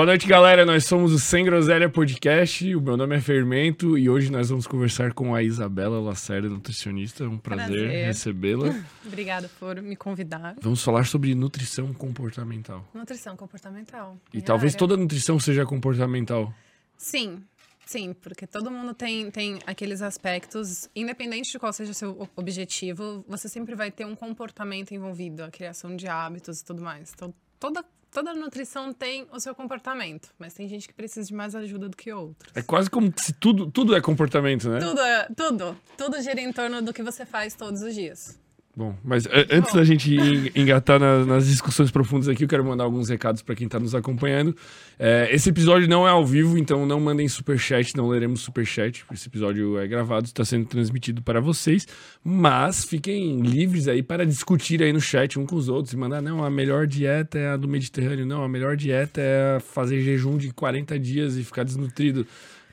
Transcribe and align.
Boa 0.00 0.06
noite, 0.06 0.26
galera. 0.26 0.64
Nós 0.64 0.86
somos 0.86 1.12
o 1.12 1.18
Sem 1.18 1.44
Groselha 1.44 1.86
Podcast. 1.86 2.74
O 2.74 2.80
meu 2.80 2.96
nome 2.96 3.14
é 3.14 3.20
Fermento 3.20 3.98
e 3.98 4.08
hoje 4.08 4.32
nós 4.32 4.48
vamos 4.48 4.66
conversar 4.66 5.12
com 5.12 5.34
a 5.34 5.42
Isabela 5.42 6.00
Lacerda, 6.00 6.48
nutricionista. 6.48 7.24
É 7.24 7.26
um 7.26 7.36
prazer, 7.36 7.82
Prazer. 7.82 8.06
recebê-la. 8.06 8.74
Obrigada 9.04 9.50
por 9.60 9.82
me 9.82 9.94
convidar. 9.94 10.56
Vamos 10.62 10.82
falar 10.82 11.04
sobre 11.04 11.34
nutrição 11.34 11.92
comportamental. 11.92 12.82
Nutrição 12.94 13.36
comportamental. 13.36 14.16
E 14.32 14.40
talvez 14.40 14.72
área. 14.72 14.78
toda 14.78 14.96
nutrição 14.96 15.38
seja 15.38 15.66
comportamental. 15.66 16.50
Sim, 16.96 17.44
sim, 17.84 18.14
porque 18.14 18.46
todo 18.46 18.70
mundo 18.70 18.94
tem, 18.94 19.30
tem 19.30 19.58
aqueles 19.66 20.00
aspectos, 20.00 20.88
independente 20.96 21.52
de 21.52 21.58
qual 21.58 21.74
seja 21.74 21.90
o 21.90 21.94
seu 21.94 22.26
objetivo, 22.34 23.22
você 23.28 23.50
sempre 23.50 23.74
vai 23.74 23.90
ter 23.90 24.06
um 24.06 24.16
comportamento 24.16 24.94
envolvido, 24.94 25.44
a 25.44 25.50
criação 25.50 25.94
de 25.94 26.08
hábitos 26.08 26.60
e 26.60 26.64
tudo 26.64 26.80
mais. 26.80 27.12
Então, 27.14 27.34
toda, 27.58 27.84
toda 28.10 28.34
nutrição 28.34 28.92
tem 28.92 29.26
o 29.32 29.38
seu 29.38 29.54
comportamento, 29.54 30.30
mas 30.38 30.54
tem 30.54 30.68
gente 30.68 30.88
que 30.88 30.94
precisa 30.94 31.26
de 31.26 31.34
mais 31.34 31.54
ajuda 31.54 31.88
do 31.88 31.96
que 31.96 32.12
outros. 32.12 32.50
É 32.54 32.62
quase 32.62 32.88
como 32.90 33.12
se 33.16 33.32
tudo, 33.34 33.70
tudo 33.70 33.94
é 33.94 34.00
comportamento, 34.00 34.68
né? 34.68 34.78
Tudo, 34.80 35.00
é- 35.00 35.28
tudo, 35.36 35.76
tudo 35.96 36.20
gira 36.22 36.40
em 36.40 36.52
torno 36.52 36.80
do 36.82 36.92
que 36.92 37.02
você 37.02 37.24
faz 37.26 37.54
todos 37.54 37.82
os 37.82 37.94
dias. 37.94 38.39
Bom, 38.76 38.96
mas 39.04 39.26
é, 39.26 39.48
antes 39.50 39.74
da 39.74 39.82
gente 39.82 40.14
en- 40.14 40.50
engatar 40.54 40.98
na- 41.00 41.24
nas 41.26 41.46
discussões 41.48 41.90
profundas 41.90 42.28
aqui, 42.28 42.44
eu 42.44 42.48
quero 42.48 42.64
mandar 42.64 42.84
alguns 42.84 43.08
recados 43.08 43.42
para 43.42 43.54
quem 43.56 43.66
está 43.66 43.80
nos 43.80 43.96
acompanhando. 43.96 44.56
É, 44.96 45.28
esse 45.32 45.50
episódio 45.50 45.88
não 45.88 46.06
é 46.06 46.10
ao 46.10 46.24
vivo, 46.24 46.56
então 46.56 46.86
não 46.86 47.00
mandem 47.00 47.28
superchat, 47.28 47.96
não 47.96 48.08
leremos 48.08 48.40
superchat. 48.42 49.04
Esse 49.12 49.28
episódio 49.28 49.76
é 49.76 49.88
gravado, 49.88 50.26
está 50.26 50.44
sendo 50.44 50.66
transmitido 50.66 51.20
para 51.20 51.40
vocês. 51.40 51.86
Mas 52.22 52.84
fiquem 52.84 53.40
livres 53.40 53.88
aí 53.88 54.04
para 54.04 54.24
discutir 54.24 54.80
aí 54.82 54.92
no 54.92 55.00
chat 55.00 55.36
um 55.38 55.44
com 55.44 55.56
os 55.56 55.68
outros 55.68 55.92
e 55.92 55.96
mandar, 55.96 56.22
não, 56.22 56.44
a 56.44 56.48
melhor 56.48 56.86
dieta 56.86 57.38
é 57.38 57.48
a 57.48 57.56
do 57.56 57.66
Mediterrâneo, 57.66 58.24
não, 58.24 58.44
a 58.44 58.48
melhor 58.48 58.76
dieta 58.76 59.20
é 59.20 59.58
fazer 59.58 60.00
jejum 60.00 60.38
de 60.38 60.52
40 60.52 60.96
dias 60.96 61.36
e 61.36 61.42
ficar 61.42 61.64
desnutrido. 61.64 62.24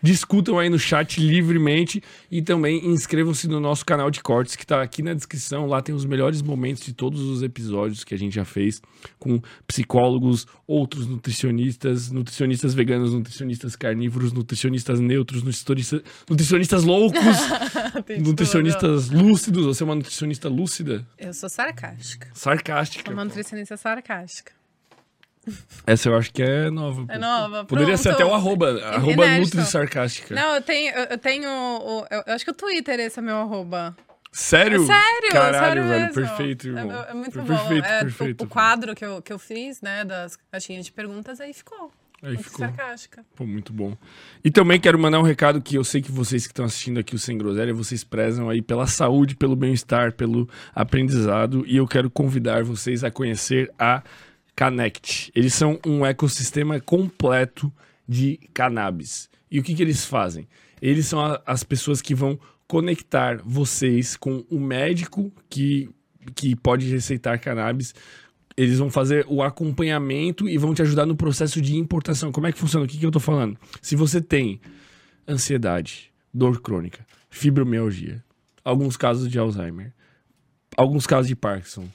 Discutam 0.01 0.59
aí 0.59 0.69
no 0.69 0.77
chat 0.79 1.19
livremente 1.19 2.01
e 2.31 2.41
também 2.41 2.85
inscrevam-se 2.85 3.47
no 3.47 3.59
nosso 3.59 3.85
canal 3.85 4.09
de 4.11 4.21
cortes 4.21 4.55
que 4.55 4.63
está 4.63 4.81
aqui 4.81 5.01
na 5.01 5.13
descrição. 5.13 5.65
Lá 5.65 5.81
tem 5.81 5.93
os 5.93 6.05
melhores 6.05 6.41
momentos 6.41 6.83
de 6.83 6.93
todos 6.93 7.21
os 7.21 7.41
episódios 7.41 8.03
que 8.03 8.13
a 8.13 8.17
gente 8.17 8.33
já 8.35 8.45
fez 8.45 8.81
com 9.19 9.41
psicólogos, 9.65 10.45
outros 10.67 11.07
nutricionistas, 11.07 12.11
nutricionistas 12.11 12.73
veganos, 12.73 13.13
nutricionistas 13.13 13.75
carnívoros, 13.75 14.33
nutricionistas 14.33 14.99
neutros, 14.99 15.43
nutricionistas, 15.43 16.01
nutricionistas 16.29 16.83
loucos, 16.83 17.19
Tem 18.05 18.17
tudo. 18.17 18.29
nutricionistas 18.29 19.09
lúcidos. 19.09 19.65
Você 19.65 19.83
é 19.83 19.85
uma 19.85 19.95
nutricionista 19.95 20.49
lúcida? 20.49 21.05
Eu 21.17 21.33
sou 21.33 21.49
sarcástica. 21.49 22.29
Sarcástica. 22.33 23.03
Sou 23.05 23.13
uma 23.13 23.25
nutricionista 23.25 23.77
sarcástica. 23.77 24.56
Essa 25.85 26.09
eu 26.09 26.15
acho 26.17 26.31
que 26.33 26.41
é 26.43 26.69
nova. 26.69 27.05
É 27.09 27.17
nova. 27.17 27.65
Poderia 27.65 27.97
ser 27.97 28.09
pronto. 28.09 28.21
até 28.23 28.31
o 28.31 28.35
arroba, 28.35 28.81
arroba. 28.83 29.27
Nutri 29.37 29.63
Sarcástica. 29.63 30.35
Não, 30.35 30.55
eu 30.55 30.61
tenho, 30.61 30.93
eu 30.95 31.17
tenho, 31.17 31.49
o- 31.49 32.05
eu, 32.09 32.33
acho 32.33 32.43
que 32.45 32.51
o 32.51 32.53
Twitter 32.53 32.99
esse 32.99 33.19
é 33.19 33.21
meu 33.21 33.37
arroba. 33.37 33.95
Sério? 34.31 34.85
Sério, 34.85 35.29
Caralho, 35.31 35.57
sério 35.57 35.83
velho, 35.83 35.99
mesmo. 36.07 36.13
perfeito, 36.13 36.67
irmão. 36.67 36.91
É, 37.03 37.11
é 37.11 37.13
muito 37.13 37.39
bom. 37.41 37.45
Perfeito, 37.47 37.85
É, 37.85 37.97
o- 37.99 38.03
perfeito. 38.03 38.43
O, 38.43 38.47
quadro 38.47 38.93
que 38.93 39.03
eu, 39.05 39.21
que 39.21 39.33
eu 39.33 39.39
fiz, 39.39 39.81
né, 39.81 40.03
das 40.05 40.37
caixinhas 40.51 40.85
de 40.85 40.91
perguntas, 40.91 41.39
aí 41.39 41.53
ficou. 41.53 41.91
Aí 42.21 42.29
Muito 42.33 42.45
ficou. 42.45 42.65
sarcástica. 42.65 43.23
Pô, 43.35 43.45
muito 43.45 43.71
bom. 43.71 43.95
E 44.43 44.49
também 44.49 44.79
quero 44.79 44.97
mandar 44.97 45.19
um 45.19 45.23
recado 45.23 45.61
que 45.61 45.75
eu 45.75 45.83
sei 45.83 46.01
que 46.01 46.11
vocês 46.11 46.47
que 46.47 46.51
estão 46.51 46.65
assistindo 46.65 46.99
aqui 46.99 47.13
o 47.13 47.19
Sem 47.19 47.37
Groselha, 47.37 47.71
vocês 47.75 48.03
prezam 48.03 48.49
aí 48.49 48.59
pela 48.59 48.87
saúde, 48.87 49.35
pelo 49.35 49.55
bem-estar, 49.55 50.11
pelo 50.13 50.49
aprendizado. 50.73 51.63
E 51.67 51.77
eu 51.77 51.87
quero 51.87 52.09
convidar 52.09 52.63
vocês 52.63 53.03
a 53.03 53.11
conhecer 53.11 53.71
a 53.77 54.01
Canect. 54.57 55.31
Eles 55.35 55.53
são 55.53 55.79
um 55.85 56.03
ecossistema 56.05 56.81
completo 56.81 57.71
de 58.09 58.37
cannabis. 58.53 59.29
E 59.49 59.59
o 59.59 59.63
que, 59.63 59.73
que 59.75 59.81
eles 59.83 60.03
fazem? 60.03 60.47
Eles 60.81 61.05
são 61.05 61.19
a- 61.23 61.41
as 61.45 61.63
pessoas 61.63 62.01
que 62.01 62.15
vão 62.15 62.37
conectar 62.67 63.39
vocês 63.45 64.17
com 64.17 64.43
o 64.49 64.59
médico 64.59 65.31
que, 65.49 65.89
que 66.35 66.55
pode 66.55 66.89
receitar 66.89 67.39
cannabis 67.39 67.93
eles 68.57 68.79
vão 68.79 68.89
fazer 68.89 69.23
o 69.29 69.43
acompanhamento 69.43 70.49
e 70.49 70.57
vão 70.57 70.73
te 70.73 70.81
ajudar 70.81 71.05
no 71.05 71.15
processo 71.15 71.61
de 71.61 71.75
importação. 71.77 72.31
Como 72.31 72.47
é 72.47 72.51
que 72.51 72.57
funciona? 72.57 72.85
O 72.85 72.87
que, 72.89 72.97
que 72.97 73.05
eu 73.05 73.11
tô 73.11 73.19
falando? 73.19 73.55
Se 73.83 73.95
você 73.95 74.19
tem 74.19 74.59
ansiedade, 75.27 76.11
dor 76.33 76.59
crônica, 76.59 77.05
fibromialgia, 77.29 78.23
alguns 78.65 78.97
casos 78.97 79.29
de 79.29 79.37
Alzheimer, 79.37 79.93
alguns 80.75 81.05
casos 81.05 81.27
de 81.27 81.35
Parkinson. 81.35 81.87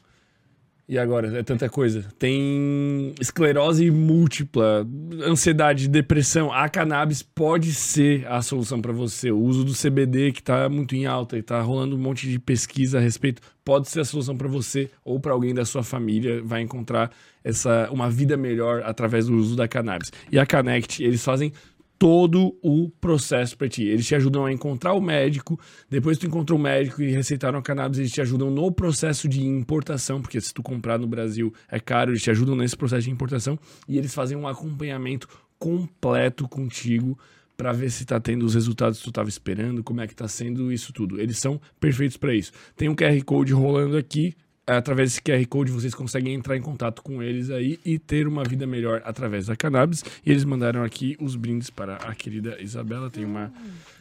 E 0.93 0.99
agora, 0.99 1.39
é 1.39 1.43
tanta 1.43 1.71
coisa. 1.71 2.05
Tem 2.19 3.15
esclerose 3.19 3.91
múltipla, 3.91 4.87
ansiedade, 5.27 5.89
depressão. 5.89 6.53
A 6.53 6.69
cannabis 6.69 7.23
pode 7.23 7.73
ser 7.73 8.27
a 8.27 8.43
solução 8.43 8.79
para 8.79 8.93
você. 8.93 9.31
O 9.31 9.39
uso 9.39 9.65
do 9.65 9.73
CBD, 9.73 10.33
que 10.33 10.43
tá 10.43 10.69
muito 10.69 10.95
em 10.95 11.07
alta 11.07 11.39
e 11.39 11.43
tá 11.43 11.63
rolando 11.63 11.97
um 11.97 11.99
monte 11.99 12.29
de 12.29 12.39
pesquisa 12.39 12.99
a 12.99 13.01
respeito, 13.01 13.41
pode 13.65 13.89
ser 13.89 14.01
a 14.01 14.05
solução 14.05 14.37
para 14.37 14.49
você 14.49 14.91
ou 15.03 15.19
para 15.19 15.33
alguém 15.33 15.55
da 15.55 15.65
sua 15.65 15.83
família. 15.83 16.43
Vai 16.45 16.61
encontrar 16.61 17.11
essa, 17.43 17.89
uma 17.91 18.11
vida 18.11 18.37
melhor 18.37 18.83
através 18.85 19.29
do 19.29 19.35
uso 19.35 19.57
da 19.57 19.67
cannabis. 19.67 20.13
E 20.31 20.39
a 20.39 20.45
Connect, 20.45 21.03
eles 21.03 21.25
fazem 21.25 21.55
todo 22.03 22.59
o 22.61 22.91
processo 23.01 23.57
para 23.57 23.69
ti. 23.69 23.85
Eles 23.85 24.05
te 24.05 24.17
ajudam 24.17 24.45
a 24.45 24.53
encontrar 24.53 24.93
o 24.93 25.01
médico, 25.01 25.57
depois 25.89 26.19
tu 26.19 26.27
encontrou 26.27 26.59
o 26.59 26.63
médico 26.63 27.01
e 27.01 27.13
receitaram 27.13 27.61
a 27.61 27.63
cannabis, 27.63 28.01
eles 28.01 28.11
te 28.11 28.21
ajudam 28.21 28.51
no 28.51 28.73
processo 28.73 29.29
de 29.29 29.41
importação, 29.47 30.21
porque 30.21 30.41
se 30.41 30.53
tu 30.53 30.65
comprar 30.65 30.99
no 30.99 31.07
Brasil 31.07 31.55
é 31.71 31.79
caro, 31.79 32.11
eles 32.11 32.21
te 32.21 32.29
ajudam 32.29 32.57
nesse 32.57 32.77
processo 32.77 33.05
de 33.05 33.11
importação 33.13 33.57
e 33.87 33.99
eles 33.99 34.13
fazem 34.13 34.37
um 34.37 34.49
acompanhamento 34.49 35.29
completo 35.61 36.49
contigo 36.49 37.17
para 37.57 37.73
ver 37.73 37.89
se 37.89 38.05
tá 38.05 38.19
tendo 38.19 38.45
os 38.45 38.55
resultados 38.55 38.99
que 38.99 39.05
tu 39.05 39.13
tava 39.13 39.29
esperando, 39.29 39.85
como 39.85 40.01
é 40.01 40.09
que 40.09 40.17
tá 40.17 40.27
sendo 40.27 40.73
isso 40.73 40.93
tudo. 40.93 41.21
Eles 41.21 41.39
são 41.39 41.61
perfeitos 41.79 42.17
para 42.17 42.35
isso. 42.35 42.51
Tem 42.75 42.89
um 42.89 42.97
QR 42.97 43.23
Code 43.25 43.53
rolando 43.53 43.97
aqui, 43.97 44.35
através 44.67 45.11
desse 45.11 45.23
QR 45.23 45.45
Code 45.49 45.73
vocês 45.73 45.95
conseguem 45.95 46.35
entrar 46.35 46.57
em 46.57 46.61
contato 46.63 47.03
com 47.03 47.23
eles 47.23 47.51
aí 47.51 47.79
e 47.85 47.99
ter 47.99 48.27
uma 48.27 48.45
vida 48.45 48.67
melhor 48.67 49.03
através 49.05 49.47
da 49.47 49.57
cannabis. 49.57 50.05
E 50.25 50.31
eles 50.31 50.45
mandaram 50.45 50.83
aqui 50.85 51.17
os 51.21 51.37
brindes 51.37 51.71
para 51.71 51.97
a 51.97 52.15
querida 52.15 52.61
Isabela. 52.61 53.11
Tem 53.11 53.25
uma 53.25 53.53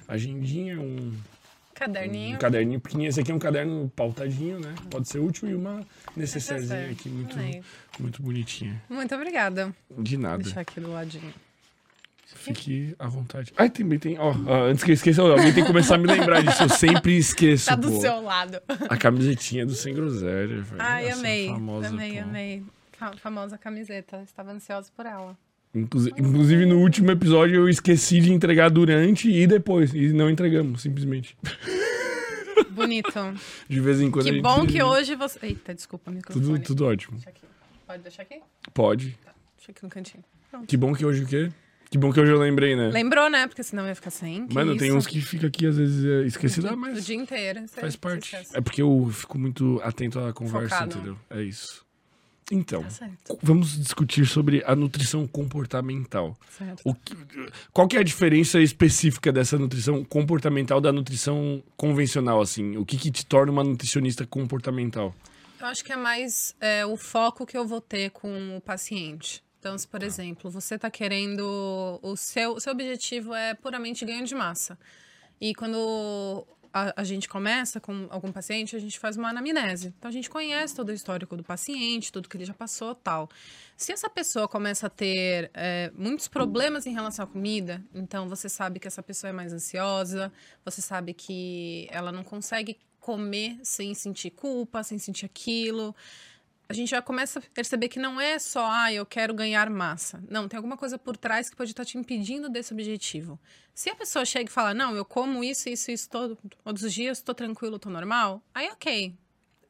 agendinha, 0.07 0.79
um, 0.79 1.11
Caderninho. 1.73 2.35
um 2.35 2.39
caderninho 2.39 2.79
pequenininho. 2.79 3.09
Esse 3.09 3.21
aqui 3.21 3.31
é 3.31 3.35
um 3.35 3.39
caderno 3.39 3.91
pautadinho, 3.95 4.59
né? 4.59 4.75
Pode 4.89 5.07
ser 5.07 5.19
útil 5.19 5.49
e 5.49 5.55
uma 5.55 5.81
necessairezinha 6.15 6.87
Necessaire. 6.87 6.91
aqui 6.91 7.09
muito, 7.09 7.65
muito 7.99 8.21
bonitinha. 8.21 8.81
Muito 8.89 9.15
obrigada. 9.15 9.73
De 9.97 10.15
Vou 10.15 10.23
nada. 10.23 10.43
deixar 10.43 10.61
aqui 10.61 10.79
do 10.79 10.91
ladinho. 10.91 11.33
Fique 12.35 12.95
à 12.97 13.07
vontade. 13.07 13.53
Ai, 13.57 13.69
também 13.69 13.99
tem. 13.99 14.17
Ó, 14.19 14.33
antes 14.65 14.83
que 14.83 14.91
eu 14.91 14.93
esqueça, 14.93 15.21
alguém 15.21 15.53
tem 15.53 15.63
que 15.63 15.67
começar 15.69 15.95
a 15.95 15.97
me 15.97 16.07
lembrar 16.07 16.41
disso. 16.41 16.63
Eu 16.63 16.69
sempre 16.69 17.17
esqueço. 17.17 17.67
Tá 17.67 17.75
do 17.75 17.91
pô. 17.91 18.01
seu 18.01 18.21
lado. 18.21 18.59
A 18.89 18.97
camisetinha 18.97 19.65
do 19.65 19.73
Sem 19.75 19.93
Groselha, 19.93 20.61
velho. 20.61 20.75
Ai, 20.81 21.07
Essa 21.07 21.19
amei. 21.19 21.47
famosa, 21.49 21.87
amei, 21.89 22.13
pô. 22.13 22.19
amei. 22.21 22.63
Fa- 22.93 23.13
famosa 23.17 23.57
camiseta. 23.57 24.21
Estava 24.23 24.51
ansiosa 24.51 24.89
por 24.95 25.05
ela. 25.05 25.37
Inclusive, 25.73 26.15
inclusive, 26.19 26.65
no 26.65 26.79
último 26.79 27.11
episódio 27.11 27.55
eu 27.55 27.69
esqueci 27.69 28.19
de 28.19 28.33
entregar 28.33 28.69
durante 28.69 29.29
e 29.31 29.45
depois. 29.47 29.93
E 29.93 30.11
não 30.11 30.29
entregamos, 30.29 30.81
simplesmente. 30.81 31.37
Bonito. 32.71 33.11
De 33.69 33.79
vez 33.79 34.01
em 34.01 34.09
quando 34.09 34.25
que 34.25 34.31
gente- 34.33 34.41
bom 34.41 34.65
que 34.65 34.81
hoje 34.81 35.15
você. 35.15 35.39
Eita, 35.43 35.73
desculpa, 35.73 36.11
microfone. 36.11 36.45
Tudo, 36.45 36.59
tudo 36.63 36.85
ótimo. 36.85 37.17
Deixa. 37.17 37.31
Pode 37.85 38.03
deixar 38.03 38.21
aqui? 38.23 38.39
Pode. 38.73 39.17
Deixa 39.57 39.71
aqui 39.71 39.83
no 39.83 39.89
cantinho. 39.89 40.23
Pronto. 40.49 40.65
Que 40.67 40.77
bom 40.77 40.93
que 40.93 41.05
hoje 41.05 41.23
o 41.23 41.27
quê? 41.27 41.49
Que 41.91 41.97
bom 41.97 42.11
que 42.13 42.21
hoje 42.21 42.31
eu 42.31 42.39
lembrei, 42.39 42.73
né? 42.73 42.87
Lembrou, 42.89 43.29
né? 43.29 43.45
Porque 43.47 43.61
senão 43.61 43.85
ia 43.85 43.93
ficar 43.93 44.11
sem. 44.11 44.47
Que 44.47 44.55
Mano, 44.55 44.77
tem 44.77 44.87
isso? 44.87 44.97
uns 44.97 45.05
que 45.05 45.19
fica 45.19 45.47
aqui 45.47 45.65
às 45.67 45.75
vezes 45.75 46.05
é, 46.05 46.25
esquecido, 46.25 46.69
ah, 46.69 46.73
O 46.73 46.77
mas 46.77 47.05
dia 47.05 47.17
inteiro. 47.17 47.67
Você- 47.67 47.81
faz 47.81 47.95
parte. 47.97 48.33
É 48.53 48.61
porque 48.61 48.81
eu 48.81 49.09
fico 49.13 49.37
muito 49.37 49.79
atento 49.83 50.17
à 50.19 50.31
conversa, 50.31 50.69
Focado. 50.75 50.95
entendeu? 50.95 51.17
É 51.29 51.43
isso. 51.43 51.85
Então, 52.49 52.83
Tá 52.83 53.09
vamos 53.41 53.77
discutir 53.77 54.25
sobre 54.25 54.63
a 54.65 54.75
nutrição 54.75 55.25
comportamental. 55.27 56.37
certo. 56.57 56.81
O 56.85 56.93
que- 56.93 57.15
qual 57.73 57.87
que 57.87 57.95
é 57.97 57.99
a 57.99 58.03
diferença 58.03 58.59
específica 58.61 59.31
dessa 59.31 59.57
nutrição 59.57 60.03
comportamental 60.03 60.79
da 60.81 60.91
nutrição 60.93 61.61
convencional, 61.77 62.41
assim? 62.41 62.75
O 62.77 62.85
que, 62.85 62.97
que 62.97 63.11
te 63.11 63.25
torna 63.25 63.51
uma 63.51 63.63
nutricionista 63.63 64.25
comportamental? 64.25 65.13
Eu 65.59 65.65
acho 65.67 65.83
que 65.83 65.91
é 65.93 65.97
mais 65.97 66.55
é, 66.59 66.85
o 66.85 66.95
foco 66.97 67.45
que 67.45 67.57
eu 67.57 67.65
vou 67.67 67.79
ter 67.81 68.11
com 68.11 68.57
o 68.57 68.61
paciente. 68.61 69.41
Então, 69.61 69.77
se, 69.77 69.87
por 69.87 70.01
exemplo, 70.01 70.49
você 70.49 70.73
está 70.73 70.89
querendo. 70.89 71.99
O 72.01 72.17
seu, 72.17 72.59
seu 72.59 72.73
objetivo 72.73 73.31
é 73.31 73.53
puramente 73.53 74.03
ganho 74.03 74.25
de 74.25 74.33
massa. 74.33 74.75
E 75.39 75.53
quando 75.53 76.47
a, 76.73 77.01
a 77.01 77.03
gente 77.03 77.29
começa 77.29 77.79
com 77.79 78.07
algum 78.09 78.31
paciente, 78.31 78.75
a 78.75 78.79
gente 78.79 78.97
faz 78.97 79.17
uma 79.17 79.29
anamnese. 79.29 79.93
Então, 79.99 80.09
a 80.09 80.11
gente 80.11 80.31
conhece 80.31 80.75
todo 80.75 80.89
o 80.89 80.91
histórico 80.91 81.37
do 81.37 81.43
paciente, 81.43 82.11
tudo 82.11 82.27
que 82.27 82.35
ele 82.37 82.45
já 82.45 82.55
passou 82.55 82.95
tal. 82.95 83.29
Se 83.77 83.91
essa 83.91 84.09
pessoa 84.09 84.47
começa 84.47 84.87
a 84.87 84.89
ter 84.89 85.51
é, 85.53 85.91
muitos 85.93 86.27
problemas 86.27 86.87
em 86.87 86.93
relação 86.93 87.25
à 87.25 87.27
comida, 87.27 87.83
então 87.93 88.27
você 88.27 88.49
sabe 88.49 88.79
que 88.79 88.87
essa 88.87 89.03
pessoa 89.03 89.29
é 89.29 89.33
mais 89.33 89.53
ansiosa, 89.53 90.33
você 90.65 90.81
sabe 90.81 91.13
que 91.13 91.87
ela 91.91 92.11
não 92.11 92.23
consegue 92.23 92.79
comer 92.99 93.59
sem 93.61 93.93
sentir 93.93 94.31
culpa, 94.31 94.81
sem 94.81 94.97
sentir 94.97 95.27
aquilo. 95.27 95.95
A 96.71 96.73
gente 96.73 96.89
já 96.89 97.01
começa 97.01 97.39
a 97.39 97.41
perceber 97.53 97.89
que 97.89 97.99
não 97.99 98.19
é 98.19 98.39
só, 98.39 98.65
ah, 98.69 98.91
eu 98.93 99.05
quero 99.05 99.33
ganhar 99.33 99.69
massa. 99.69 100.23
Não, 100.29 100.47
tem 100.47 100.57
alguma 100.57 100.77
coisa 100.77 100.97
por 100.97 101.17
trás 101.17 101.49
que 101.49 101.55
pode 101.55 101.71
estar 101.71 101.85
te 101.85 101.97
impedindo 101.97 102.49
desse 102.49 102.73
objetivo. 102.73 103.39
Se 103.73 103.89
a 103.89 103.95
pessoa 103.95 104.23
chega 104.25 104.49
e 104.49 104.53
fala, 104.53 104.73
não, 104.73 104.95
eu 104.95 105.03
como 105.03 105.43
isso, 105.43 105.69
isso, 105.69 105.91
isso 105.91 106.09
todo, 106.09 106.37
todos 106.63 106.83
os 106.83 106.93
dias, 106.93 107.17
estou 107.17 107.35
tranquilo, 107.35 107.75
estou 107.75 107.91
normal, 107.91 108.41
aí 108.53 108.69
ok. 108.69 109.13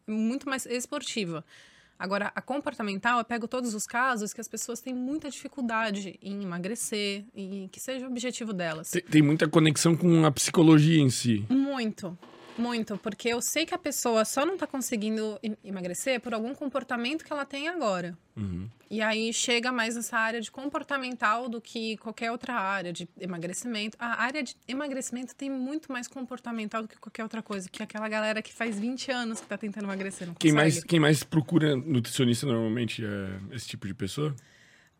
Muito 0.07 0.47
mais 0.47 0.65
esportiva. 0.65 1.43
Agora, 1.97 2.31
a 2.35 2.41
comportamental, 2.41 3.19
eu 3.19 3.25
pego 3.25 3.47
todos 3.47 3.75
os 3.75 3.85
casos 3.85 4.33
que 4.33 4.41
as 4.41 4.47
pessoas 4.47 4.79
têm 4.79 4.93
muita 4.93 5.29
dificuldade 5.29 6.17
em 6.21 6.41
emagrecer, 6.41 7.25
e 7.35 7.69
que 7.71 7.79
seja 7.79 8.07
o 8.07 8.09
objetivo 8.09 8.53
delas. 8.53 8.89
Tem, 8.89 9.03
tem 9.03 9.21
muita 9.21 9.47
conexão 9.47 9.95
com 9.95 10.25
a 10.25 10.31
psicologia 10.31 10.99
em 10.99 11.11
si. 11.11 11.45
Muito. 11.49 12.17
Muito, 12.57 12.97
porque 12.97 13.29
eu 13.29 13.41
sei 13.41 13.65
que 13.65 13.73
a 13.73 13.77
pessoa 13.77 14.25
só 14.25 14.45
não 14.45 14.57
tá 14.57 14.67
conseguindo 14.67 15.39
emagrecer 15.63 16.19
por 16.19 16.33
algum 16.33 16.53
comportamento 16.53 17.23
que 17.23 17.31
ela 17.31 17.45
tem 17.45 17.67
agora. 17.67 18.17
Uhum. 18.35 18.67
E 18.89 19.01
aí 19.01 19.31
chega 19.31 19.71
mais 19.71 19.95
nessa 19.95 20.17
área 20.17 20.41
de 20.41 20.51
comportamental 20.51 21.47
do 21.47 21.61
que 21.61 21.97
qualquer 21.97 22.31
outra 22.31 22.55
área 22.55 22.91
de 22.91 23.07
emagrecimento. 23.19 23.95
A 23.99 24.21
área 24.21 24.43
de 24.43 24.55
emagrecimento 24.67 25.33
tem 25.33 25.49
muito 25.49 25.91
mais 25.91 26.07
comportamental 26.07 26.81
do 26.81 26.87
que 26.87 26.97
qualquer 26.97 27.23
outra 27.23 27.41
coisa, 27.41 27.69
que 27.69 27.81
é 27.81 27.85
aquela 27.85 28.09
galera 28.09 28.41
que 28.41 28.53
faz 28.53 28.77
20 28.77 29.11
anos 29.11 29.39
que 29.39 29.47
tá 29.47 29.57
tentando 29.57 29.85
emagrecer, 29.85 30.27
quem 30.37 30.51
mais 30.51 30.83
Quem 30.83 30.99
mais 30.99 31.23
procura 31.23 31.75
nutricionista 31.75 32.45
normalmente 32.45 33.03
é 33.03 33.55
esse 33.55 33.67
tipo 33.67 33.87
de 33.87 33.93
pessoa? 33.93 34.35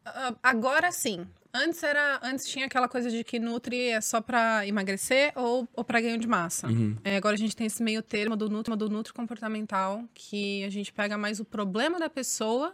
Uh, 0.06 0.36
agora 0.42 0.92
sim. 0.92 1.25
Antes 1.53 1.83
era, 1.83 2.19
antes 2.24 2.45
tinha 2.45 2.65
aquela 2.65 2.88
coisa 2.88 3.09
de 3.09 3.25
que 3.25 3.38
nutri 3.38 3.89
é 3.89 4.00
só 4.00 4.21
para 4.21 4.65
emagrecer 4.65 5.33
ou, 5.36 5.68
ou 5.74 5.83
para 5.83 6.00
ganho 6.00 6.18
de 6.18 6.27
massa. 6.27 6.68
Uhum. 6.68 6.95
É, 7.03 7.18
agora 7.18 7.36
a 7.36 7.38
gente 7.38 7.56
tem 7.56 7.68
esse 7.68 7.83
meio 7.83 8.01
termo 8.01 8.38
do 8.38 8.50
nutri, 8.50 8.74
do 8.77 8.89
nutri 8.89 9.12
comportamental, 9.12 10.06
que 10.13 10.63
a 10.63 10.69
gente 10.69 10.94
pega 10.94 11.18
mais 11.18 11.42
o 11.42 11.45
problema 11.45 12.00
da 12.00 12.09
pessoa 12.09 12.74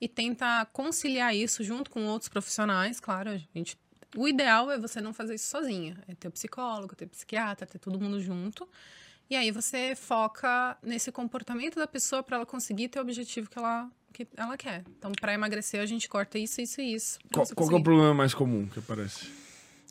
e 0.00 0.06
tenta 0.06 0.64
conciliar 0.72 1.34
isso 1.34 1.64
junto 1.64 1.90
com 1.90 2.06
outros 2.06 2.28
profissionais, 2.28 3.00
claro. 3.00 3.30
A 3.30 3.36
gente, 3.36 3.76
o 4.16 4.28
ideal 4.28 4.70
é 4.70 4.78
você 4.78 5.00
não 5.00 5.12
fazer 5.12 5.34
isso 5.34 5.48
sozinha, 5.48 5.96
é 6.06 6.14
ter 6.14 6.28
o 6.28 6.30
psicólogo, 6.30 6.94
ter 6.94 7.06
o 7.06 7.08
psiquiatra, 7.08 7.66
ter 7.66 7.80
todo 7.80 7.98
mundo 7.98 8.20
junto. 8.20 8.68
E 9.30 9.36
aí 9.36 9.50
você 9.50 9.94
foca 9.94 10.76
nesse 10.82 11.10
comportamento 11.10 11.76
da 11.76 11.86
pessoa 11.86 12.22
para 12.22 12.36
ela 12.36 12.46
conseguir 12.46 12.88
ter 12.88 12.98
o 12.98 13.02
objetivo 13.02 13.48
que 13.48 13.58
ela 13.58 13.90
que 14.12 14.28
ela 14.36 14.56
quer. 14.58 14.84
Então, 14.98 15.10
para 15.12 15.32
emagrecer, 15.32 15.80
a 15.80 15.86
gente 15.86 16.08
corta 16.08 16.38
isso, 16.38 16.60
isso 16.60 16.80
e 16.80 16.94
isso. 16.94 17.18
Qual, 17.32 17.46
qual 17.54 17.70
é 17.70 17.74
o 17.76 17.82
problema 17.82 18.12
mais 18.12 18.34
comum 18.34 18.66
que 18.66 18.78
aparece? 18.78 19.26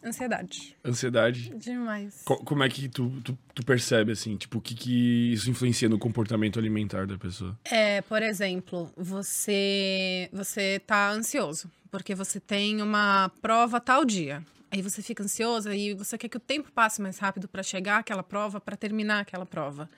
Ansiedade. 0.04 0.76
Ansiedade? 0.84 1.50
Demais. 1.56 2.22
Co 2.26 2.38
como 2.38 2.64
é 2.64 2.70
que 2.70 2.90
tu, 2.90 3.12
tu, 3.24 3.38
tu, 3.54 3.64
percebe, 3.64 4.12
assim? 4.12 4.36
Tipo, 4.36 4.58
o 4.58 4.62
que, 4.62 4.74
que 4.74 5.34
isso 5.34 5.50
influencia 5.50 5.88
no 5.88 6.00
comportamento 6.00 6.58
alimentar 6.58 7.06
da 7.06 7.18
pessoa? 7.18 7.58
É, 7.66 8.02
por 8.02 8.24
exemplo, 8.24 8.92
você, 8.98 10.28
você 10.34 10.80
tá 10.80 11.12
ansioso. 11.12 11.70
Porque 11.92 12.16
você 12.16 12.40
tem 12.40 12.82
uma 12.82 13.30
prova 13.42 13.80
tal 13.80 14.04
dia. 14.04 14.44
Aí 14.72 14.82
você 14.82 15.02
fica 15.02 15.22
ansioso 15.22 15.70
e 15.74 15.94
você 15.94 16.18
quer 16.18 16.30
que 16.30 16.38
o 16.38 16.40
tempo 16.40 16.72
passe 16.72 17.02
mais 17.02 17.20
rápido 17.20 17.46
para 17.48 17.62
chegar 17.62 17.98
àquela 17.98 18.24
prova, 18.24 18.62
para 18.62 18.78
terminar 18.78 19.20
aquela 19.20 19.46
prova. 19.46 19.90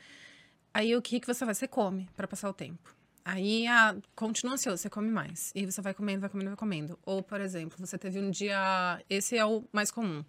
Aí 0.74 0.96
o 0.96 1.02
que, 1.02 1.20
que 1.20 1.28
você 1.28 1.46
vai? 1.46 1.54
Você 1.54 1.68
come 1.68 2.10
para 2.16 2.28
passar 2.28 2.50
o 2.50 2.54
tempo. 2.54 2.96
Aí 3.24 3.68
ah, 3.68 3.96
continua 4.16 4.56
ansioso, 4.56 4.82
você 4.82 4.90
come 4.90 5.10
mais. 5.10 5.52
E 5.54 5.64
você 5.66 5.80
vai 5.80 5.94
comendo, 5.94 6.22
vai 6.22 6.30
comendo, 6.30 6.50
vai 6.50 6.58
comendo. 6.58 7.00
Ou, 7.06 7.22
por 7.22 7.40
exemplo, 7.40 7.78
você 7.80 8.00
teve 8.00 8.20
um 8.20 8.32
dia. 8.32 9.00
Esse 9.08 9.38
é 9.38 9.46
o 9.46 9.64
mais 9.72 9.92
comum. 9.92 10.26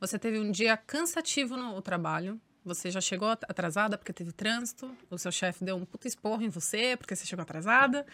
Você 0.00 0.18
teve 0.18 0.40
um 0.40 0.50
dia 0.50 0.74
cansativo 0.76 1.56
no 1.56 1.80
trabalho. 1.82 2.40
Você 2.64 2.90
já 2.90 3.00
chegou 3.00 3.28
atrasada 3.28 3.98
porque 3.98 4.12
teve 4.12 4.32
trânsito. 4.32 4.96
O 5.10 5.18
seu 5.18 5.30
chefe 5.30 5.64
deu 5.64 5.76
um 5.76 5.84
puto 5.84 6.08
esporro 6.08 6.42
em 6.42 6.48
você 6.48 6.96
porque 6.96 7.14
você 7.14 7.26
chegou 7.26 7.42
atrasada. 7.42 8.06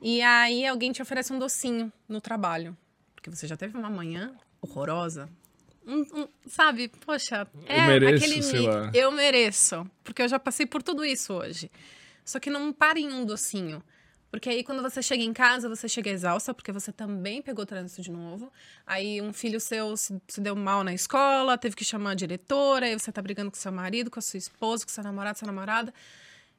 E 0.00 0.22
aí 0.22 0.66
alguém 0.66 0.90
te 0.90 1.02
oferece 1.02 1.30
um 1.30 1.38
docinho 1.38 1.92
no 2.08 2.22
trabalho. 2.22 2.74
Porque 3.14 3.28
você 3.28 3.46
já 3.46 3.56
teve 3.56 3.76
uma 3.76 3.90
manhã 3.90 4.34
horrorosa. 4.60 5.28
Um, 5.86 6.00
um, 6.14 6.28
sabe, 6.46 6.88
poxa, 7.04 7.46
é 7.66 7.80
eu 7.80 7.86
mereço, 7.86 8.24
aquele 8.24 8.42
sei 8.42 8.60
lá. 8.60 8.90
eu 8.94 9.10
mereço, 9.10 9.90
porque 10.04 10.22
eu 10.22 10.28
já 10.28 10.38
passei 10.38 10.66
por 10.66 10.82
tudo 10.82 11.04
isso 11.04 11.32
hoje. 11.32 11.70
Só 12.24 12.38
que 12.38 12.50
não 12.50 12.72
pare 12.72 13.00
em 13.00 13.12
um 13.12 13.24
docinho. 13.24 13.82
Porque 14.30 14.48
aí, 14.48 14.62
quando 14.62 14.80
você 14.80 15.02
chega 15.02 15.24
em 15.24 15.32
casa, 15.32 15.68
você 15.68 15.88
chega 15.88 16.08
exausta, 16.08 16.54
porque 16.54 16.70
você 16.70 16.92
também 16.92 17.42
pegou 17.42 17.66
trânsito 17.66 18.00
de 18.00 18.12
novo. 18.12 18.52
Aí, 18.86 19.20
um 19.20 19.32
filho 19.32 19.58
seu 19.58 19.96
se, 19.96 20.22
se, 20.28 20.40
deu 20.40 20.54
mal 20.54 20.84
na 20.84 20.94
escola, 20.94 21.58
teve 21.58 21.74
que 21.74 21.84
chamar 21.84 22.12
a 22.12 22.14
diretora, 22.14 22.86
aí 22.86 22.96
você 22.96 23.10
tá 23.10 23.20
brigando 23.20 23.50
com 23.50 23.56
seu 23.56 23.72
marido, 23.72 24.08
com 24.08 24.20
a 24.20 24.22
sua 24.22 24.38
esposa, 24.38 24.84
com 24.84 24.90
seu 24.90 25.02
namorado, 25.02 25.36
sua 25.36 25.46
namorada. 25.46 25.92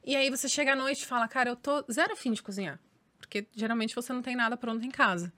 E 0.04 0.18
aí, 0.18 0.30
você 0.30 0.50
chega 0.50 0.74
à 0.74 0.76
noite 0.76 1.04
e 1.04 1.06
fala: 1.06 1.30
Cara, 1.30 1.50
eu 1.50 1.56
tô 1.56 1.86
zero 1.90 2.12
afim 2.12 2.34
de 2.34 2.44
cozinhar. 2.44 2.78
Porque 3.18 3.48
geralmente 3.56 3.96
você 3.96 4.12
não 4.12 4.22
tem 4.22 4.36
nada 4.36 4.58
pronto 4.58 4.86
em 4.86 4.92
casa. 4.92 5.32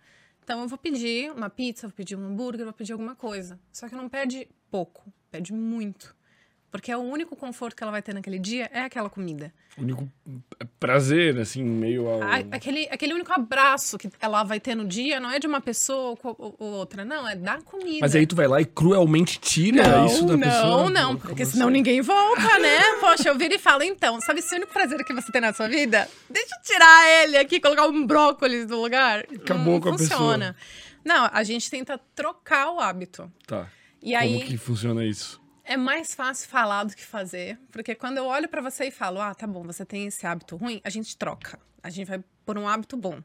Então, 0.44 0.62
eu 0.62 0.68
vou 0.68 0.78
pedir 0.78 1.32
uma 1.32 1.50
pizza, 1.50 1.88
vou 1.88 1.96
pedir 1.96 2.18
um 2.18 2.26
hambúrguer, 2.26 2.66
vou 2.66 2.74
pedir 2.74 2.92
alguma 2.92 3.16
coisa. 3.16 3.58
Só 3.72 3.88
que 3.88 3.96
não 3.96 4.10
pede 4.10 4.50
pouco, 4.70 5.12
pede 5.32 5.54
muito. 5.54 6.14
Porque 6.74 6.92
é 6.92 6.98
o 6.98 7.02
único 7.02 7.36
conforto 7.36 7.76
que 7.76 7.84
ela 7.84 7.92
vai 7.92 8.02
ter 8.02 8.16
naquele 8.16 8.40
dia 8.40 8.68
é 8.74 8.82
aquela 8.82 9.08
comida. 9.08 9.54
O 9.78 9.84
único 9.84 10.12
prazer, 10.80 11.38
assim, 11.38 11.64
meio 11.64 12.08
ao... 12.08 12.20
aquele, 12.52 12.88
aquele 12.90 13.14
único 13.14 13.32
abraço 13.32 13.96
que 13.96 14.10
ela 14.20 14.44
vai 14.44 14.60
ter 14.60 14.74
no 14.74 14.84
dia 14.84 15.20
não 15.20 15.30
é 15.30 15.38
de 15.38 15.46
uma 15.46 15.62
pessoa 15.62 16.18
ou, 16.24 16.56
ou 16.58 16.70
outra, 16.72 17.06
não, 17.06 17.30
é 17.30 17.36
da 17.36 17.62
comida. 17.62 18.00
Mas 18.02 18.16
aí 18.16 18.26
tu 18.26 18.36
vai 18.36 18.48
lá 18.48 18.60
e 18.60 18.66
cruelmente 18.66 19.40
tira 19.40 19.88
não, 19.88 20.06
isso 20.08 20.26
da 20.26 20.36
não, 20.36 20.40
pessoa? 20.40 20.90
Não, 20.90 20.90
não, 20.90 21.16
porque 21.16 21.46
senão 21.46 21.68
assim? 21.68 21.74
ninguém 21.74 22.02
volta, 22.02 22.58
né? 22.58 22.80
Poxa, 23.00 23.30
eu 23.30 23.38
viro 23.38 23.54
e 23.54 23.60
falo, 23.60 23.84
então, 23.84 24.20
sabe 24.20 24.40
esse 24.40 24.56
único 24.56 24.74
prazer 24.74 25.06
que 25.06 25.14
você 25.14 25.32
tem 25.32 25.42
na 25.42 25.54
sua 25.54 25.68
vida? 25.68 26.10
Deixa 26.28 26.56
eu 26.56 26.62
tirar 26.64 27.08
ele 27.22 27.38
aqui, 27.38 27.60
colocar 27.60 27.86
um 27.86 28.04
brócolis 28.04 28.66
no 28.66 28.82
lugar. 28.82 29.20
Acabou 29.20 29.74
não 29.76 29.80
com 29.80 29.90
a 29.90 29.98
funciona. 30.00 30.56
pessoa. 30.56 31.00
Não, 31.06 31.30
a 31.32 31.44
gente 31.44 31.70
tenta 31.70 32.00
trocar 32.16 32.72
o 32.72 32.80
hábito. 32.80 33.32
Tá. 33.46 33.68
E 34.02 34.14
Como 34.14 34.24
aí... 34.24 34.44
que 34.44 34.58
funciona 34.58 35.06
isso? 35.06 35.43
É 35.64 35.78
mais 35.78 36.14
fácil 36.14 36.50
falar 36.50 36.84
do 36.84 36.96
que 36.96 37.04
fazer, 37.04 37.58
porque 37.72 37.96
quando 37.96 38.18
eu 38.18 38.26
olho 38.26 38.50
para 38.50 38.62
você 38.62 38.86
e 38.86 38.92
falo, 38.92 39.22
ah, 39.22 39.34
tá 39.34 39.48
bom, 39.48 39.64
você 39.64 39.86
tem 39.86 40.08
esse 40.08 40.26
hábito 40.26 40.58
ruim, 40.58 40.82
a 40.84 40.90
gente 40.90 41.18
troca. 41.18 41.58
A 41.82 41.90
gente 41.90 42.08
vai 42.08 42.24
por 42.46 42.58
um 42.58 42.68
hábito 42.68 42.98
bom. 42.98 43.22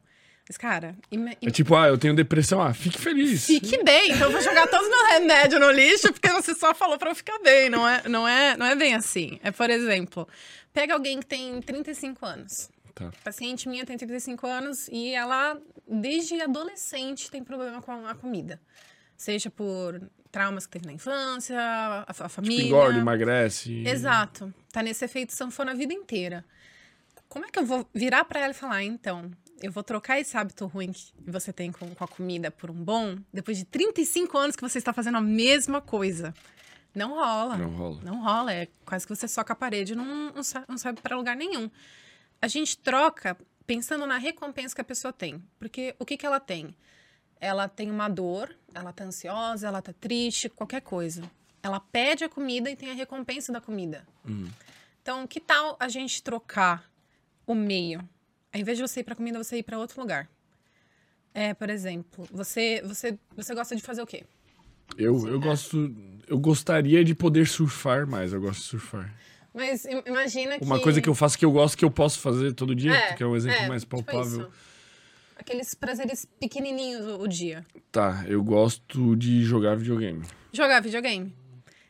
Mas, 0.49 0.57
cara. 0.57 0.95
Im... 1.11 1.29
É 1.29 1.51
tipo, 1.51 1.75
ah, 1.75 1.87
eu 1.87 1.97
tenho 1.97 2.15
depressão, 2.15 2.59
ah, 2.59 2.73
fique 2.73 2.97
feliz. 2.97 3.45
Fique 3.45 3.83
bem, 3.83 4.11
então 4.11 4.27
eu 4.27 4.31
vou 4.31 4.41
jogar 4.41 4.67
todos 4.67 4.87
os 4.87 4.91
meus 4.91 5.09
remédios 5.09 5.61
no 5.61 5.69
lixo, 5.69 6.11
porque 6.11 6.27
você 6.29 6.55
só 6.55 6.73
falou 6.73 6.97
para 6.97 7.11
eu 7.11 7.15
ficar 7.15 7.37
bem. 7.39 7.69
Não 7.69 7.87
é, 7.87 8.09
não, 8.09 8.27
é, 8.27 8.57
não 8.57 8.65
é 8.65 8.75
bem 8.75 8.95
assim. 8.95 9.39
É, 9.43 9.51
por 9.51 9.69
exemplo, 9.69 10.27
pega 10.73 10.95
alguém 10.95 11.19
que 11.19 11.27
tem 11.27 11.61
35 11.61 12.25
anos. 12.25 12.69
Tá. 12.95 13.09
A 13.09 13.23
paciente 13.23 13.69
minha 13.69 13.85
tem 13.85 13.95
35 13.95 14.47
anos 14.47 14.87
e 14.91 15.13
ela, 15.13 15.55
desde 15.87 16.41
adolescente, 16.41 17.29
tem 17.29 17.43
problema 17.43 17.79
com 17.81 18.07
a 18.07 18.15
comida. 18.15 18.59
Seja 19.15 19.51
por 19.51 20.01
traumas 20.31 20.65
que 20.65 20.73
teve 20.73 20.85
na 20.85 20.93
infância, 20.93 21.59
a, 21.59 22.01
a 22.01 22.13
tipo, 22.13 22.29
família. 22.29 22.57
Tipo, 22.57 22.67
engorda, 22.67 22.99
emagrece. 22.99 23.83
Exato. 23.87 24.53
Tá 24.71 24.81
nesse 24.83 25.05
efeito 25.05 25.33
sanfona 25.33 25.71
a 25.71 25.75
vida 25.75 25.93
inteira. 25.93 26.45
Como 27.27 27.45
é 27.45 27.49
que 27.49 27.59
eu 27.59 27.65
vou 27.65 27.87
virar 27.93 28.25
para 28.25 28.39
ela 28.39 28.51
e 28.51 28.55
falar, 28.55 28.83
então, 28.83 29.31
eu 29.61 29.71
vou 29.71 29.83
trocar 29.83 30.19
esse 30.19 30.35
hábito 30.37 30.65
ruim 30.65 30.91
que 30.91 31.31
você 31.31 31.53
tem 31.53 31.71
com, 31.71 31.93
com 31.93 32.03
a 32.03 32.07
comida 32.07 32.49
por 32.49 32.71
um 32.71 32.83
bom, 32.83 33.17
depois 33.31 33.57
de 33.57 33.65
35 33.65 34.37
anos 34.37 34.55
que 34.55 34.61
você 34.61 34.77
está 34.77 34.93
fazendo 34.93 35.17
a 35.17 35.21
mesma 35.21 35.81
coisa? 35.81 36.33
Não 36.93 37.13
rola. 37.13 37.57
Não 37.57 37.69
rola. 37.69 38.01
Não 38.03 38.23
rola. 38.23 38.53
É 38.53 38.67
quase 38.85 39.05
que 39.05 39.15
você 39.15 39.27
soca 39.27 39.53
a 39.53 39.55
parede 39.55 39.93
e 39.93 39.95
não, 39.95 40.05
não, 40.05 40.41
não 40.67 40.77
sabe 40.77 41.01
para 41.01 41.15
lugar 41.15 41.35
nenhum. 41.35 41.69
A 42.41 42.47
gente 42.47 42.77
troca 42.77 43.37
pensando 43.67 44.07
na 44.07 44.17
recompensa 44.17 44.73
que 44.73 44.81
a 44.81 44.85
pessoa 44.85 45.13
tem. 45.13 45.43
Porque 45.59 45.95
o 45.99 46.05
que, 46.05 46.17
que 46.17 46.25
ela 46.25 46.39
tem? 46.39 46.75
Ela 47.39 47.67
tem 47.67 47.89
uma 47.89 48.09
dor, 48.09 48.55
ela 48.73 48.91
tá 48.91 49.03
ansiosa, 49.03 49.67
ela 49.67 49.81
tá 49.81 49.93
triste, 49.93 50.49
qualquer 50.49 50.81
coisa. 50.81 51.23
Ela 51.63 51.79
pede 51.79 52.23
a 52.23 52.29
comida 52.29 52.69
e 52.69 52.75
tem 52.75 52.91
a 52.91 52.93
recompensa 52.93 53.51
da 53.51 53.61
comida. 53.61 54.05
Uhum. 54.27 54.47
Então, 55.01 55.25
que 55.25 55.39
tal 55.39 55.77
a 55.79 55.87
gente 55.87 56.21
trocar 56.21 56.89
o 57.45 57.55
meio? 57.55 57.99
Ao 58.53 58.59
invés 58.59 58.77
de 58.77 58.87
você 58.87 59.01
ir 59.01 59.03
para 59.03 59.15
comida, 59.15 59.41
você 59.41 59.57
ir 59.57 59.63
para 59.63 59.77
outro 59.77 59.99
lugar. 60.01 60.29
É, 61.33 61.53
por 61.53 61.69
exemplo, 61.69 62.27
você, 62.31 62.81
você, 62.83 63.17
você 63.35 63.53
gosta 63.53 63.75
de 63.75 63.81
fazer 63.81 64.01
o 64.01 64.07
quê? 64.07 64.25
Eu, 64.97 65.27
eu 65.27 65.39
gosto. 65.39 65.95
Eu 66.27 66.39
gostaria 66.39 67.03
de 67.03 67.13
poder 67.13 67.47
surfar 67.47 68.07
mais. 68.07 68.33
Eu 68.33 68.41
gosto 68.41 68.61
de 68.61 68.65
surfar. 68.65 69.13
Mas 69.53 69.85
imagina 70.05 70.57
que. 70.57 70.65
Uma 70.65 70.79
coisa 70.79 71.01
que 71.01 71.09
eu 71.09 71.15
faço 71.15 71.37
que 71.37 71.45
eu 71.45 71.51
gosto 71.51 71.77
que 71.77 71.85
eu 71.85 71.91
posso 71.91 72.19
fazer 72.19 72.53
todo 72.53 72.75
dia, 72.75 72.93
é, 72.93 73.13
que 73.13 73.23
é 73.23 73.25
um 73.25 73.35
exemplo 73.35 73.61
é, 73.61 73.67
mais 73.67 73.83
tipo 73.83 74.03
palpável. 74.03 74.45
Tipo 74.45 74.68
aqueles 75.39 75.73
prazeres 75.73 76.27
pequenininhos 76.39 77.05
o, 77.19 77.27
dia? 77.27 77.65
Tá, 77.91 78.23
eu 78.27 78.43
gosto 78.43 79.15
de 79.15 79.43
jogar 79.43 79.75
videogame. 79.75 80.25
Jogar 80.51 80.81
videogame. 80.81 81.33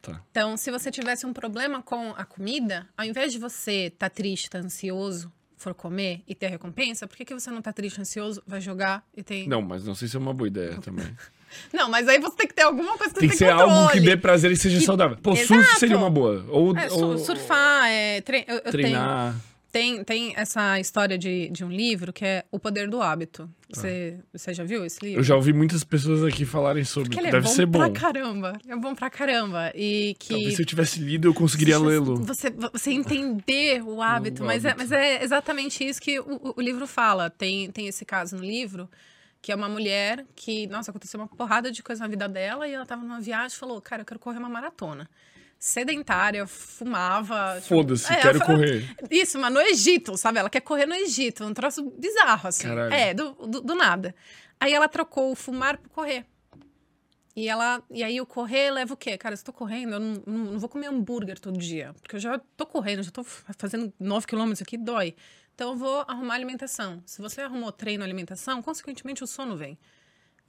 Tá. 0.02 0.22
Então, 0.32 0.56
se 0.56 0.72
você 0.72 0.92
tivesse 0.92 1.26
um 1.26 1.34
problema 1.34 1.82
com 1.82 2.12
a 2.12 2.24
comida, 2.24 2.88
ao 2.96 3.06
invés 3.06 3.32
de 3.32 3.40
você 3.40 3.88
estar 3.88 4.10
tá 4.10 4.16
triste, 4.16 4.50
tá 4.50 4.60
ansioso, 4.60 5.32
for 5.58 5.74
comer 5.74 6.22
e 6.28 6.34
ter 6.34 6.46
a 6.46 6.50
recompensa, 6.50 7.06
por 7.06 7.18
que, 7.18 7.26
que 7.26 7.34
você 7.34 7.52
não 7.52 7.62
tá 7.62 7.74
triste, 7.74 8.00
ansioso, 8.00 8.42
vai 8.48 8.62
jogar 8.62 9.04
e 9.16 9.22
tem. 9.22 9.48
Não, 9.48 9.62
mas 9.62 9.84
não 9.86 9.94
sei 9.94 10.08
se 10.08 10.16
é 10.16 10.20
uma 10.20 10.34
boa 10.34 10.48
ideia 10.48 10.80
também. 10.80 11.06
Não, 11.74 11.90
mas 11.90 12.08
aí 12.08 12.20
você 12.20 12.36
tem 12.36 12.48
que 12.48 12.54
ter 12.54 12.62
alguma 12.62 12.96
coisa 12.96 13.12
que 13.12 13.22
tem 13.22 13.30
que 13.30 13.36
ser 13.36 13.50
controle. 13.50 13.72
algo 13.72 13.92
que 13.92 14.00
dê 14.00 14.16
prazer 14.16 14.52
e 14.52 14.56
seja 14.56 14.78
que... 14.78 14.86
saudável. 14.86 15.18
Pô, 15.18 15.32
Exato. 15.32 15.48
surf 15.48 15.80
seria 15.80 15.98
uma 15.98 16.10
boa. 16.10 16.46
Ou, 16.48 16.78
é, 16.78 16.92
ou... 16.92 17.18
surfar, 17.18 17.88
é, 17.88 18.22
tre... 18.22 18.46
eu, 18.48 18.62
treinar. 18.62 19.32
Tenho... 19.32 19.44
Tem, 19.72 20.04
tem 20.04 20.34
essa 20.36 20.80
história 20.80 21.16
de, 21.16 21.48
de 21.50 21.64
um 21.64 21.70
livro 21.70 22.12
que 22.12 22.26
é 22.26 22.44
O 22.52 22.58
Poder 22.58 22.90
do 22.90 23.02
Hábito. 23.04 23.48
Você, 23.72 24.20
você 24.34 24.52
já 24.52 24.64
viu 24.64 24.84
esse 24.84 24.98
livro? 25.06 25.20
Eu 25.20 25.24
já 25.24 25.36
ouvi 25.36 25.54
muitas 25.54 25.84
pessoas 25.84 26.24
aqui 26.24 26.44
falarem 26.44 26.84
sobre. 26.84 27.10
Porque 27.10 27.20
ele 27.20 27.28
é 27.28 27.32
Deve 27.32 27.46
bom 27.46 27.54
ser 27.54 27.66
bom. 27.68 27.78
pra 27.80 27.92
caramba. 27.92 28.54
É 28.68 28.76
bom 28.76 28.96
pra 28.96 29.12
caramba. 29.12 29.72
E 29.76 30.16
que. 30.18 30.30
Talvez 30.30 30.56
se 30.56 30.62
eu 30.64 30.66
tivesse 30.66 31.00
lido, 31.00 31.28
eu 31.28 31.34
conseguiria 31.36 31.78
lê-lo. 31.78 32.16
Você, 32.24 32.50
você 32.50 32.90
entender 32.92 33.84
o 33.84 34.02
hábito, 34.02 34.42
O 34.42 34.46
mas, 34.48 34.66
É, 34.66 34.70
hábito. 34.70 34.90
mas 34.90 34.92
é 34.92 35.24
exatamente 35.24 35.84
isso 35.88 36.02
que 36.02 36.20
o, 36.20 36.24
o- 36.36 36.54
o 36.58 36.62
livro 36.62 36.88
fala. 36.88 37.30
Tem, 37.30 37.70
tem 37.70 37.88
esse 37.88 38.04
caso 38.04 38.36
no 38.38 38.44
livro, 38.44 38.90
que 39.40 39.52
é 39.52 39.56
uma 39.56 39.70
mulher 39.70 40.26
que, 40.36 40.66
nossa, 40.66 40.90
aconteceu 40.90 41.20
uma 41.20 41.28
porrada 41.28 41.72
de 41.72 41.84
coisa 41.84 42.02
na 42.02 42.08
vida 42.08 42.28
dela 42.28 42.68
e 42.68 42.74
ela 42.74 42.88
tava 42.88 43.04
numa 43.04 43.22
viagem 43.22 43.56
e 43.56 43.60
falou: 43.60 43.80
Cara, 43.80 44.02
eu 44.02 44.06
quero 44.06 44.20
correr 44.20 44.40
uma 44.40 44.50
maratona. 44.50 45.08
Sedentária, 45.60 46.48
fumava. 46.48 47.56
tipo, 47.56 47.76
Foda-se, 47.76 48.12
é, 48.14 48.22
quero 48.22 48.40
correr. 48.40 48.96
Isso, 49.12 49.38
mas 49.38 49.52
no 49.52 49.60
Egito, 49.60 50.16
sabe? 50.16 50.40
Ela 50.40 50.50
quer 50.50 50.62
correr 50.62 50.86
no 50.86 50.96
Egito. 50.96 51.44
Um 51.44 51.54
troço 51.54 51.84
bizarro, 51.98 52.48
assim. 52.48 52.70
Caralho. 52.70 52.94
É, 52.94 53.14
do, 53.14 53.34
do, 53.34 53.62
do 53.62 53.76
nada. 53.76 54.16
Aí 54.58 54.74
ela 54.74 54.88
trocou 54.88 55.32
o 55.32 55.36
fumar 55.36 55.78
por 55.78 55.90
correr. 55.90 56.26
E 57.36 57.50
ela. 57.50 57.84
E 57.92 58.04
aí 58.04 58.22
o 58.22 58.26
correr 58.26 58.72
leva 58.72 58.94
o 58.94 58.98
quê? 58.98 59.18
Cara, 59.18 59.36
se 59.36 59.42
eu 59.42 59.48
tô 59.48 59.54
correndo, 59.54 59.96
eu 59.96 60.00
não, 60.00 60.24
não, 60.26 60.38
não 60.52 60.60
vou 60.60 60.70
comer 60.70 60.88
hambúrguer 60.88 61.38
todo 61.38 61.60
dia. 61.60 61.94
Porque 62.02 62.16
eu 62.16 62.20
já 62.22 62.40
tô 62.56 62.66
correndo, 62.66 63.04
já 63.04 63.12
tô 63.12 63.24
fazendo 63.26 63.94
9 64.00 64.26
quilômetros 64.28 64.62
aqui, 64.62 64.78
dói. 64.78 65.14
Então 65.56 65.72
eu 65.72 65.78
vou 65.78 66.06
arrumar 66.08 66.36
alimentação. 66.36 67.04
Se 67.06 67.22
você 67.22 67.42
arrumou 67.42 67.70
treino 67.72 68.02
alimentação, 68.02 68.62
consequentemente 68.62 69.26
o 69.26 69.28
sono 69.28 69.58
vem. 69.58 69.78